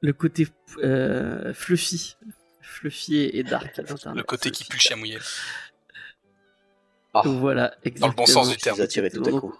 Le 0.00 0.12
côté 0.12 0.46
euh, 0.82 1.52
fluffy, 1.54 2.16
fluffy 2.60 3.16
et, 3.16 3.42
dark. 3.42 3.80
Le 4.14 4.22
côté 4.22 4.50
qui 4.50 4.64
pue 4.64 4.78
le 4.90 4.96
mouillé. 4.96 5.18
Ah. 7.14 7.22
Voilà, 7.24 7.68
Dans 7.68 7.74
le 7.84 7.88
exactement. 7.88 8.14
bon 8.16 8.26
sens 8.26 8.48
du 8.50 8.56
terme. 8.56 8.80
attiré 8.80 9.10
tout 9.10 9.22
à 9.24 9.30
coup. 9.30 9.54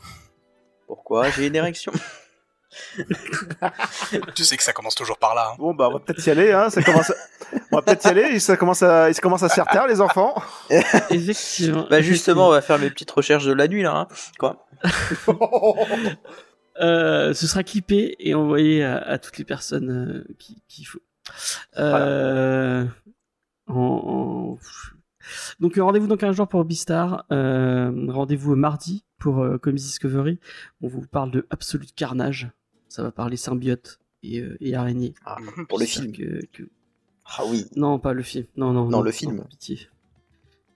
Pourquoi 0.86 1.30
J'ai 1.30 1.46
une 1.46 1.56
érection? 1.56 1.92
Tu 4.34 4.44
sais 4.44 4.56
que 4.56 4.62
ça 4.62 4.72
commence 4.72 4.94
toujours 4.94 5.18
par 5.18 5.34
là. 5.34 5.48
hein. 5.52 5.56
Bon, 5.58 5.74
bah, 5.74 5.88
on 5.88 5.94
va 5.94 6.00
peut-être 6.00 6.26
y 6.26 6.30
aller, 6.30 6.52
hein. 6.52 6.70
Ça 6.70 6.82
commence 6.82 7.10
à... 7.10 7.14
On 7.72 7.76
va 7.76 7.82
peut-être 7.82 8.04
y 8.04 8.08
aller, 8.08 8.22
et 8.34 8.38
ça 8.40 8.56
commence 8.56 8.82
à, 8.82 9.10
ils 9.10 9.20
commencent 9.20 9.42
à 9.42 9.48
se 9.48 9.54
faire 9.54 9.66
taire, 9.66 9.86
les 9.86 10.00
enfants. 10.00 10.34
Effectivement. 11.10 11.86
Bah 11.88 12.00
justement, 12.00 12.48
on 12.48 12.50
va 12.50 12.60
faire 12.62 12.78
mes 12.78 12.90
petites 12.90 13.10
recherches 13.10 13.44
de 13.44 13.52
la 13.52 13.68
nuit 13.68 13.82
là. 13.82 13.96
hein. 13.96 14.08
Quoi? 14.38 14.66
Euh, 16.80 17.32
ce 17.34 17.46
sera 17.46 17.62
clippé 17.62 18.16
et 18.18 18.34
envoyé 18.34 18.82
à, 18.82 18.96
à 18.98 19.18
toutes 19.18 19.38
les 19.38 19.44
personnes 19.44 20.24
euh, 20.28 20.34
qui 20.40 20.60
qu'il 20.66 20.84
faut. 20.88 20.98
Euh, 21.78 22.84
en- 23.68 23.74
en- 23.76 24.58
Donc 25.60 25.76
rendez-vous 25.76 26.08
donc 26.08 26.24
un 26.24 26.32
jour 26.32 26.48
pour 26.48 26.64
Beastar. 26.64 27.26
Euh, 27.30 27.92
rendez-vous 28.08 28.56
mardi 28.56 29.04
pour 29.20 29.44
euh, 29.44 29.56
Comics 29.56 29.84
Discovery. 29.84 30.40
On 30.82 30.88
vous 30.88 31.06
parle 31.06 31.30
de 31.30 31.46
Absolute 31.50 31.94
Carnage. 31.94 32.50
Ça 32.94 33.02
va 33.02 33.10
parler 33.10 33.36
symbiote 33.36 33.98
et, 34.22 34.38
euh, 34.40 34.56
et 34.60 34.76
araignée. 34.76 35.14
Ah, 35.24 35.36
Pour 35.68 35.80
le 35.80 35.84
film. 35.84 36.12
que- 36.12 36.46
que- 36.52 36.68
Ah 37.38 37.42
oui. 37.48 37.64
Non, 37.74 37.98
pas 37.98 38.12
le 38.12 38.22
film. 38.22 38.46
Non, 38.56 38.72
non, 38.72 38.88
Non, 38.88 39.02
le 39.02 39.10
film. 39.10 39.44
pitié. 39.50 39.80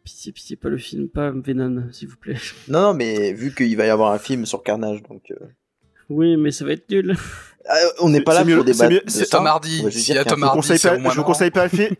Pitié, 0.03 0.33
pitié, 0.33 0.57
pas 0.57 0.69
le 0.69 0.79
film, 0.79 1.09
pas 1.09 1.31
Venom, 1.31 1.93
s'il 1.93 2.09
vous 2.09 2.17
plaît. 2.17 2.35
Non, 2.69 2.81
non, 2.83 2.95
mais 2.95 3.33
vu 3.35 3.55
qu'il 3.55 3.77
va 3.77 3.87
y 3.87 3.91
avoir 3.91 4.11
un 4.13 4.19
film 4.19 4.47
sur 4.47 4.65
Carnage, 4.65 5.01
donc. 5.05 5.31
euh, 5.31 5.37
Oui, 6.09 6.37
mais 6.37 6.51
ça 6.51 6.65
va 6.65 6.73
être 6.73 6.91
nul. 6.91 7.15
ah, 7.69 7.75
on 8.01 8.09
n'est 8.09 8.21
pas 8.21 8.33
C'est 8.33 8.39
là 8.41 8.45
mieux- 8.47 8.57
pour 8.65 8.75
c'est 8.75 8.89
débattre. 8.89 9.31
Tom 9.31 9.47
Hardy. 9.47 9.93
S'il 9.93 10.15
y 10.17 10.19
a 10.19 10.25
Tom 10.25 10.35
Je 10.35 10.41
vous 10.41 10.47
Hardy, 10.47 10.57
conseille 10.59 10.79
c'est 10.81 10.89
pas, 10.89 10.97
au 10.97 10.99
moins 10.99 11.11
je 11.13 11.15
vous 11.15 11.21
marrant. 11.21 11.33
conseille 11.33 11.51
pas 11.53 11.63
le 11.63 11.69
film. 11.71 11.95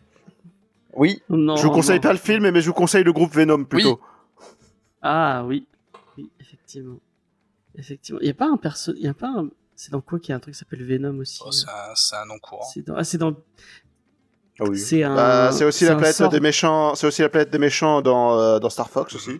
Oui, 0.95 1.21
Non, 1.29 1.55
je 1.55 1.63
vous 1.63 1.71
conseille 1.71 1.95
non. 1.95 2.01
pas 2.01 2.11
le 2.11 2.19
film, 2.19 2.49
mais 2.51 2.59
je 2.61 2.67
vous 2.67 2.73
conseille 2.73 3.05
le 3.05 3.13
groupe 3.13 3.31
Venom 3.33 3.63
plutôt. 3.63 4.01
Ah 5.01 5.45
oui, 5.47 5.65
oui, 6.17 6.29
effectivement. 6.41 6.99
Effectivement. 7.75 8.19
Il 8.21 8.27
y 8.27 8.31
a 8.31 8.33
pas 8.33 8.49
un 8.49 8.57
perso, 8.57 8.91
il 8.97 9.03
y 9.03 9.07
a 9.07 9.13
pas 9.13 9.29
un... 9.29 9.49
C'est 9.81 9.93
dans 9.93 10.01
quoi 10.01 10.19
qu'il 10.19 10.31
y 10.31 10.33
a 10.33 10.35
un 10.35 10.41
truc 10.41 10.53
qui 10.55 10.59
s'appelle 10.59 10.83
Venom 10.85 11.19
aussi 11.19 11.39
Oh, 11.45 11.53
c'est 11.53 11.69
un, 11.69 11.95
c'est 11.95 12.17
un 12.17 12.25
nom 12.25 12.37
courant. 12.37 12.65
C'est 12.65 12.85
dans... 12.85 12.95
Ah, 12.97 13.05
c'est 13.05 13.17
dans... 13.17 13.31
Ah 14.59 14.65
oui. 14.67 14.77
C'est 14.77 15.03
un... 15.03 15.15
Bah, 15.15 15.51
c'est 15.53 15.63
aussi 15.63 15.85
la 15.85 15.95
planète 15.95 16.15
sort- 16.15 16.29
des 16.29 16.41
méchants. 16.41 16.95
C'est 16.95 17.07
aussi 17.07 17.21
la 17.21 17.29
planète 17.29 17.49
des 17.49 17.59
méchants 17.59 18.01
dans, 18.01 18.37
euh, 18.37 18.59
dans 18.59 18.69
Star 18.69 18.89
Fox 18.89 19.15
aussi. 19.15 19.39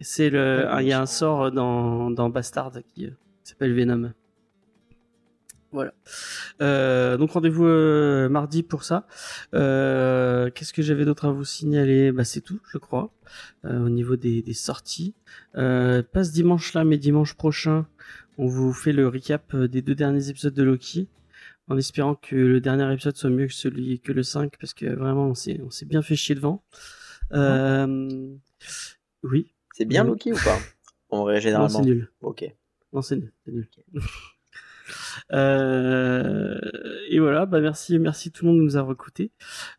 C'est 0.00 0.30
le... 0.30 0.68
Il 0.78 0.86
y 0.86 0.92
a 0.92 1.00
un 1.00 1.06
sort 1.06 1.50
dans, 1.50 2.12
dans 2.12 2.30
Bastard 2.30 2.74
qui, 2.94 3.06
euh, 3.06 3.10
qui 3.42 3.50
s'appelle 3.50 3.74
Venom. 3.74 4.12
Voilà. 5.72 5.92
Euh, 6.62 7.16
donc 7.16 7.32
rendez-vous 7.32 7.66
euh, 7.66 8.28
mardi 8.28 8.62
pour 8.62 8.84
ça. 8.84 9.08
Euh, 9.52 10.48
Qu'est-ce 10.54 10.72
que 10.72 10.80
j'avais 10.80 11.04
d'autre 11.04 11.26
à 11.26 11.32
vous 11.32 11.44
signaler? 11.44 12.12
Bah 12.12 12.24
c'est 12.24 12.40
tout, 12.40 12.60
je 12.72 12.78
crois, 12.78 13.10
euh, 13.66 13.84
au 13.84 13.88
niveau 13.90 14.16
des, 14.16 14.42
des 14.42 14.54
sorties. 14.54 15.14
Euh, 15.56 16.02
pas 16.04 16.24
ce 16.24 16.30
dimanche 16.30 16.72
là, 16.72 16.84
mais 16.84 16.96
dimanche 16.96 17.34
prochain, 17.34 17.86
on 18.38 18.46
vous 18.46 18.72
fait 18.72 18.92
le 18.92 19.08
recap 19.08 19.52
euh, 19.54 19.68
des 19.68 19.82
deux 19.82 19.94
derniers 19.94 20.30
épisodes 20.30 20.54
de 20.54 20.62
Loki, 20.62 21.08
en 21.68 21.76
espérant 21.76 22.14
que 22.14 22.34
le 22.36 22.60
dernier 22.60 22.90
épisode 22.92 23.16
soit 23.16 23.30
mieux 23.30 23.46
que 23.48 23.52
celui 23.52 24.00
que 24.00 24.12
le 24.12 24.22
5, 24.22 24.56
parce 24.58 24.72
que 24.74 24.86
vraiment 24.86 25.26
on 25.26 25.34
s'est 25.34 25.60
on 25.62 25.70
s'est 25.70 25.86
bien 25.86 26.00
fait 26.02 26.16
chier 26.16 26.34
devant. 26.34 26.64
Euh, 27.32 28.34
oui, 29.22 29.52
C'est 29.74 29.84
bien 29.84 30.04
Oui. 30.04 30.10
Loki 30.10 30.32
ou 30.32 30.36
pas 30.36 30.58
En 31.10 31.22
vrai, 31.24 31.34
non 31.36 31.40
généralement? 31.40 31.68
c'est 31.68 31.82
nul. 31.84 32.10
Ok. 32.22 32.44
Non, 32.92 33.02
c'est 33.02 33.16
nul. 33.16 33.32
c'est 33.44 33.52
nul. 33.52 33.68
Euh, 35.32 36.58
et 37.10 37.18
voilà, 37.18 37.44
bah 37.44 37.60
merci, 37.60 37.98
merci 37.98 38.30
tout 38.32 38.46
le 38.46 38.52
monde 38.52 38.60
de 38.60 38.64
nous 38.64 38.76
avoir 38.76 38.94
écoutés. 38.94 39.30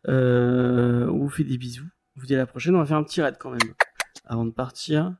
Euh, 0.06 1.08
on 1.08 1.18
vous 1.18 1.28
fait 1.28 1.42
des 1.42 1.58
bisous. 1.58 1.88
On 2.16 2.20
vous 2.20 2.26
dit 2.26 2.34
à 2.34 2.38
la 2.38 2.46
prochaine. 2.46 2.76
On 2.76 2.78
va 2.78 2.86
faire 2.86 2.96
un 2.96 3.02
petit 3.02 3.20
raid 3.20 3.36
quand 3.38 3.50
même 3.50 3.74
avant 4.24 4.44
de 4.44 4.52
partir. 4.52 5.16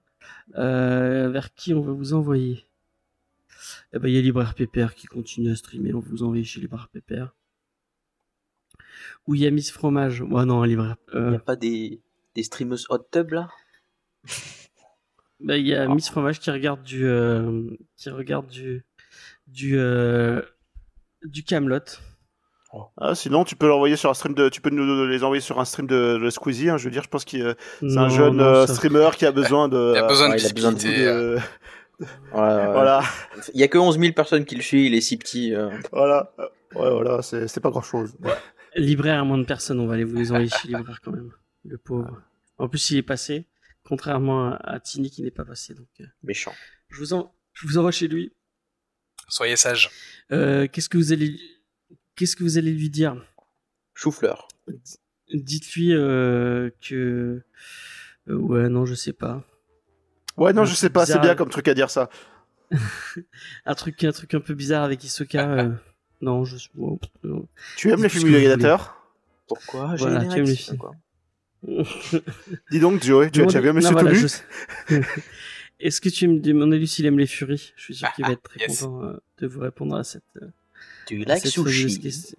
Euh, 0.57 1.29
vers 1.31 1.53
qui 1.55 1.75
on 1.75 1.81
va 1.81 1.93
vous 1.93 2.15
envoyer? 2.15 2.65
Eh 3.93 3.99
ben, 3.99 4.09
il 4.09 4.15
y 4.15 4.19
a 4.19 4.21
Libraire 4.21 4.55
Pépère 4.55 4.95
qui 4.95 5.07
continue 5.07 5.51
à 5.51 5.57
streamer. 5.57 5.93
On 5.95 6.01
vous 6.01 6.23
envoyer 6.23 6.45
chez 6.45 6.61
Libraire 6.61 6.89
Pépère. 6.93 7.35
Ou 9.27 9.35
il 9.35 9.43
y 9.43 9.47
a 9.47 9.51
Miss 9.51 9.71
Fromage. 9.71 10.21
Ouais, 10.23 10.45
non, 10.45 10.63
Libraire. 10.63 10.97
Il 11.13 11.19
Euh, 11.19 11.31
n'y 11.31 11.37
a 11.37 11.41
pas 11.41 11.57
des, 11.57 12.01
des 12.35 12.43
streamers 12.43 12.79
hot 12.89 13.07
tub 13.13 13.33
là? 13.33 13.49
Bah, 15.41 15.57
il 15.57 15.67
y 15.67 15.75
a 15.75 15.87
Miss 15.89 16.11
Fromage 16.11 16.39
qui 16.41 16.51
regarde 16.51 16.83
du, 16.83 17.07
euh, 17.07 17.71
qui 17.97 18.11
regarde 18.11 18.47
du, 18.49 18.85
du, 19.47 19.79
euh, 19.79 20.43
du 21.25 21.45
Camelot. 21.45 21.79
Ah, 22.99 23.17
sinon, 23.17 23.45
tu 23.45 23.57
peux 23.57 23.67
l'envoyer 23.67 23.97
sur 23.97 24.11
un 24.11 24.15
stream 24.15 24.35
de, 24.35 24.49
tu 24.49 24.61
peux 24.61 24.71
nous 24.71 25.05
les 25.07 25.25
envoyer 25.25 25.41
sur 25.41 25.59
un 25.59 25.65
stream 25.65 25.89
de, 25.89 26.19
de 26.19 26.31
Squeezie. 26.31 26.71
hein, 26.71 26.77
je 26.77 26.85
veux 26.85 26.91
dire, 26.93 27.03
je 27.03 27.09
pense 27.09 27.25
que 27.25 27.57
c'est 27.81 27.99
un 27.99 28.09
jeune 28.09 28.41
euh, 28.41 28.65
streamer 28.67 29.09
qui 29.17 29.27
a 29.27 29.33
besoin 29.33 29.69
de. 29.69 29.93
Il 29.95 29.99
a 29.99 30.07
besoin 30.07 30.73
de 30.73 31.39
ouais, 32.01 32.07
Ouais, 32.33 32.41
ouais. 32.41 32.67
Voilà, 32.73 33.03
Il 33.55 33.61
y 33.61 33.63
a 33.63 33.69
que 33.69 33.79
11 33.79 33.99
000 33.99 34.13
personnes 34.13 34.45
qui 34.45 34.55
le 34.57 34.63
suivent, 34.63 34.87
il 34.87 34.95
est 34.95 35.01
si 35.01 35.17
petit. 35.17 35.55
euh. 35.55 35.71
voilà, 35.93 36.33
ouais, 36.39 36.51
voilà, 36.91 37.23
c'est 37.23 37.61
pas 37.61 37.71
grand 37.71 37.83
chose. 37.83 38.17
Libraire 38.77 39.21
à 39.21 39.25
moins 39.25 39.39
de 39.39 39.45
personnes, 39.45 39.81
on 39.81 39.87
va 39.87 39.95
aller 39.95 40.05
vous 40.05 40.17
les 40.17 40.31
envoyer 40.31 40.49
chez 40.49 40.69
Libraire 40.69 41.01
quand 41.03 41.13
même. 41.13 41.31
Le 41.65 41.77
pauvre. 41.79 42.23
En 42.59 42.69
plus, 42.69 42.91
il 42.91 42.99
est 42.99 43.03
passé, 43.03 43.47
contrairement 43.85 44.49
à, 44.53 44.57
à 44.75 44.81
Tini 44.81 45.11
qui 45.11 45.23
n'est 45.23 45.31
pas 45.31 45.45
passé. 45.45 45.75
Donc, 45.75 45.89
euh, 46.01 46.05
Méchant. 46.23 46.53
je 46.89 46.99
vous 46.99 47.13
en, 47.13 47.35
je 47.53 47.67
vous 47.67 47.79
envoie 47.79 47.91
chez 47.93 48.07
lui. 48.09 48.33
Soyez 49.29 49.57
sages. 49.57 49.91
Euh, 50.33 50.67
qu'est-ce 50.69 50.89
que 50.89 50.97
vous 50.99 51.13
allez, 51.13 51.39
qu'est-ce 52.17 52.35
que 52.37 52.43
vous 52.45 52.59
allez 52.59 52.73
lui 52.73 52.91
dire? 52.91 53.17
Chou-fleur. 53.95 54.49
Dites-lui 55.33 55.93
euh, 55.95 56.71
que, 56.81 57.43
euh, 58.29 58.35
ouais, 58.35 58.69
non, 58.69 58.87
je 58.87 58.95
sais 58.95 59.13
pas. 59.13 59.45
Ouais, 60.41 60.53
non, 60.53 60.63
Un 60.63 60.65
je 60.65 60.75
sais 60.75 60.91
pas, 60.91 61.05
c'est 61.07 61.13
bizarre. 61.13 61.23
bien 61.23 61.35
comme 61.37 61.51
truc 61.51 61.69
à 61.69 61.75
dire 61.75 61.91
ça. 61.91 62.09
Un 63.67 63.75
truc, 63.75 64.03
un 64.05 64.13
truc 64.13 64.33
un 64.35 64.41
peu 64.41 64.55
bizarre 64.55 64.85
avec 64.85 65.05
Isoka. 65.05 65.49
euh, 65.51 65.71
non, 66.21 66.45
je. 66.45 66.57
Tu 67.77 67.91
aimes 67.91 68.03
les 68.03 68.09
films 68.09 68.31
gladiateurs 68.31 68.97
Pourquoi? 69.49 69.95
Voilà, 69.97 70.25
tu 70.25 70.39
aimes 70.39 70.47
les 70.47 70.77
quoi. 70.79 70.97
Dis 72.71 72.81
donc, 72.81 73.03
Joey, 73.03 73.31
tu, 73.31 73.47
tu 73.47 73.57
as 73.57 73.61
vu 73.61 73.73
Monsieur 73.73 73.93
voilà, 73.93 74.13
je. 74.15 74.27
Est-ce 75.81 76.01
que 76.01 76.09
tu 76.09 76.29
me 76.29 76.39
demandais 76.41 76.79
lui 76.79 76.87
s'il 76.89 77.07
aime 77.07 77.19
les 77.19 77.27
furies? 77.27 77.73
Je 77.77 77.83
suis 77.83 77.95
sûr 77.95 78.13
qu'il 78.13 78.25
va 78.27 78.33
être 78.33 78.43
très 78.43 78.61
Yes. 78.61 78.81
content 78.83 79.03
euh, 79.05 79.17
de 79.39 79.47
vous 79.47 79.61
répondre 79.61 79.97
à 79.97 80.05
cette, 80.05 80.23
euh, 80.43 80.47
Tu 81.07 81.23
à 81.23 81.27
like 81.27 81.43
cette 81.43 81.53
sushi? 81.53 82.01
question. 82.01 82.39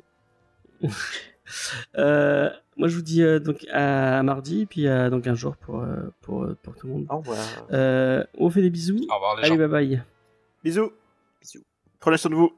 Moi, 2.77 2.87
je 2.87 2.95
vous 2.95 3.01
dis 3.01 3.21
euh, 3.21 3.39
donc 3.39 3.65
à 3.71 4.23
mardi, 4.23 4.65
puis 4.65 4.87
à 4.87 5.09
donc 5.09 5.27
un 5.27 5.35
jour 5.35 5.55
pour, 5.55 5.81
euh, 5.81 6.11
pour, 6.21 6.43
euh, 6.43 6.57
pour 6.63 6.75
tout 6.75 6.87
le 6.87 6.93
monde. 6.93 7.05
Au 7.09 7.17
revoir. 7.17 7.37
Euh, 7.71 8.23
on 8.37 8.49
fait 8.49 8.61
des 8.61 8.69
bisous. 8.69 9.05
Au 9.09 9.15
revoir 9.15 9.35
les 9.35 9.43
gens. 9.43 9.53
Allez, 9.53 9.67
bye 9.67 9.87
bye. 9.87 10.03
Bisous. 10.63 10.91
Bisous. 11.41 11.63
Prenez 11.99 12.17
soin 12.17 12.31
de 12.31 12.35
vous. 12.35 12.51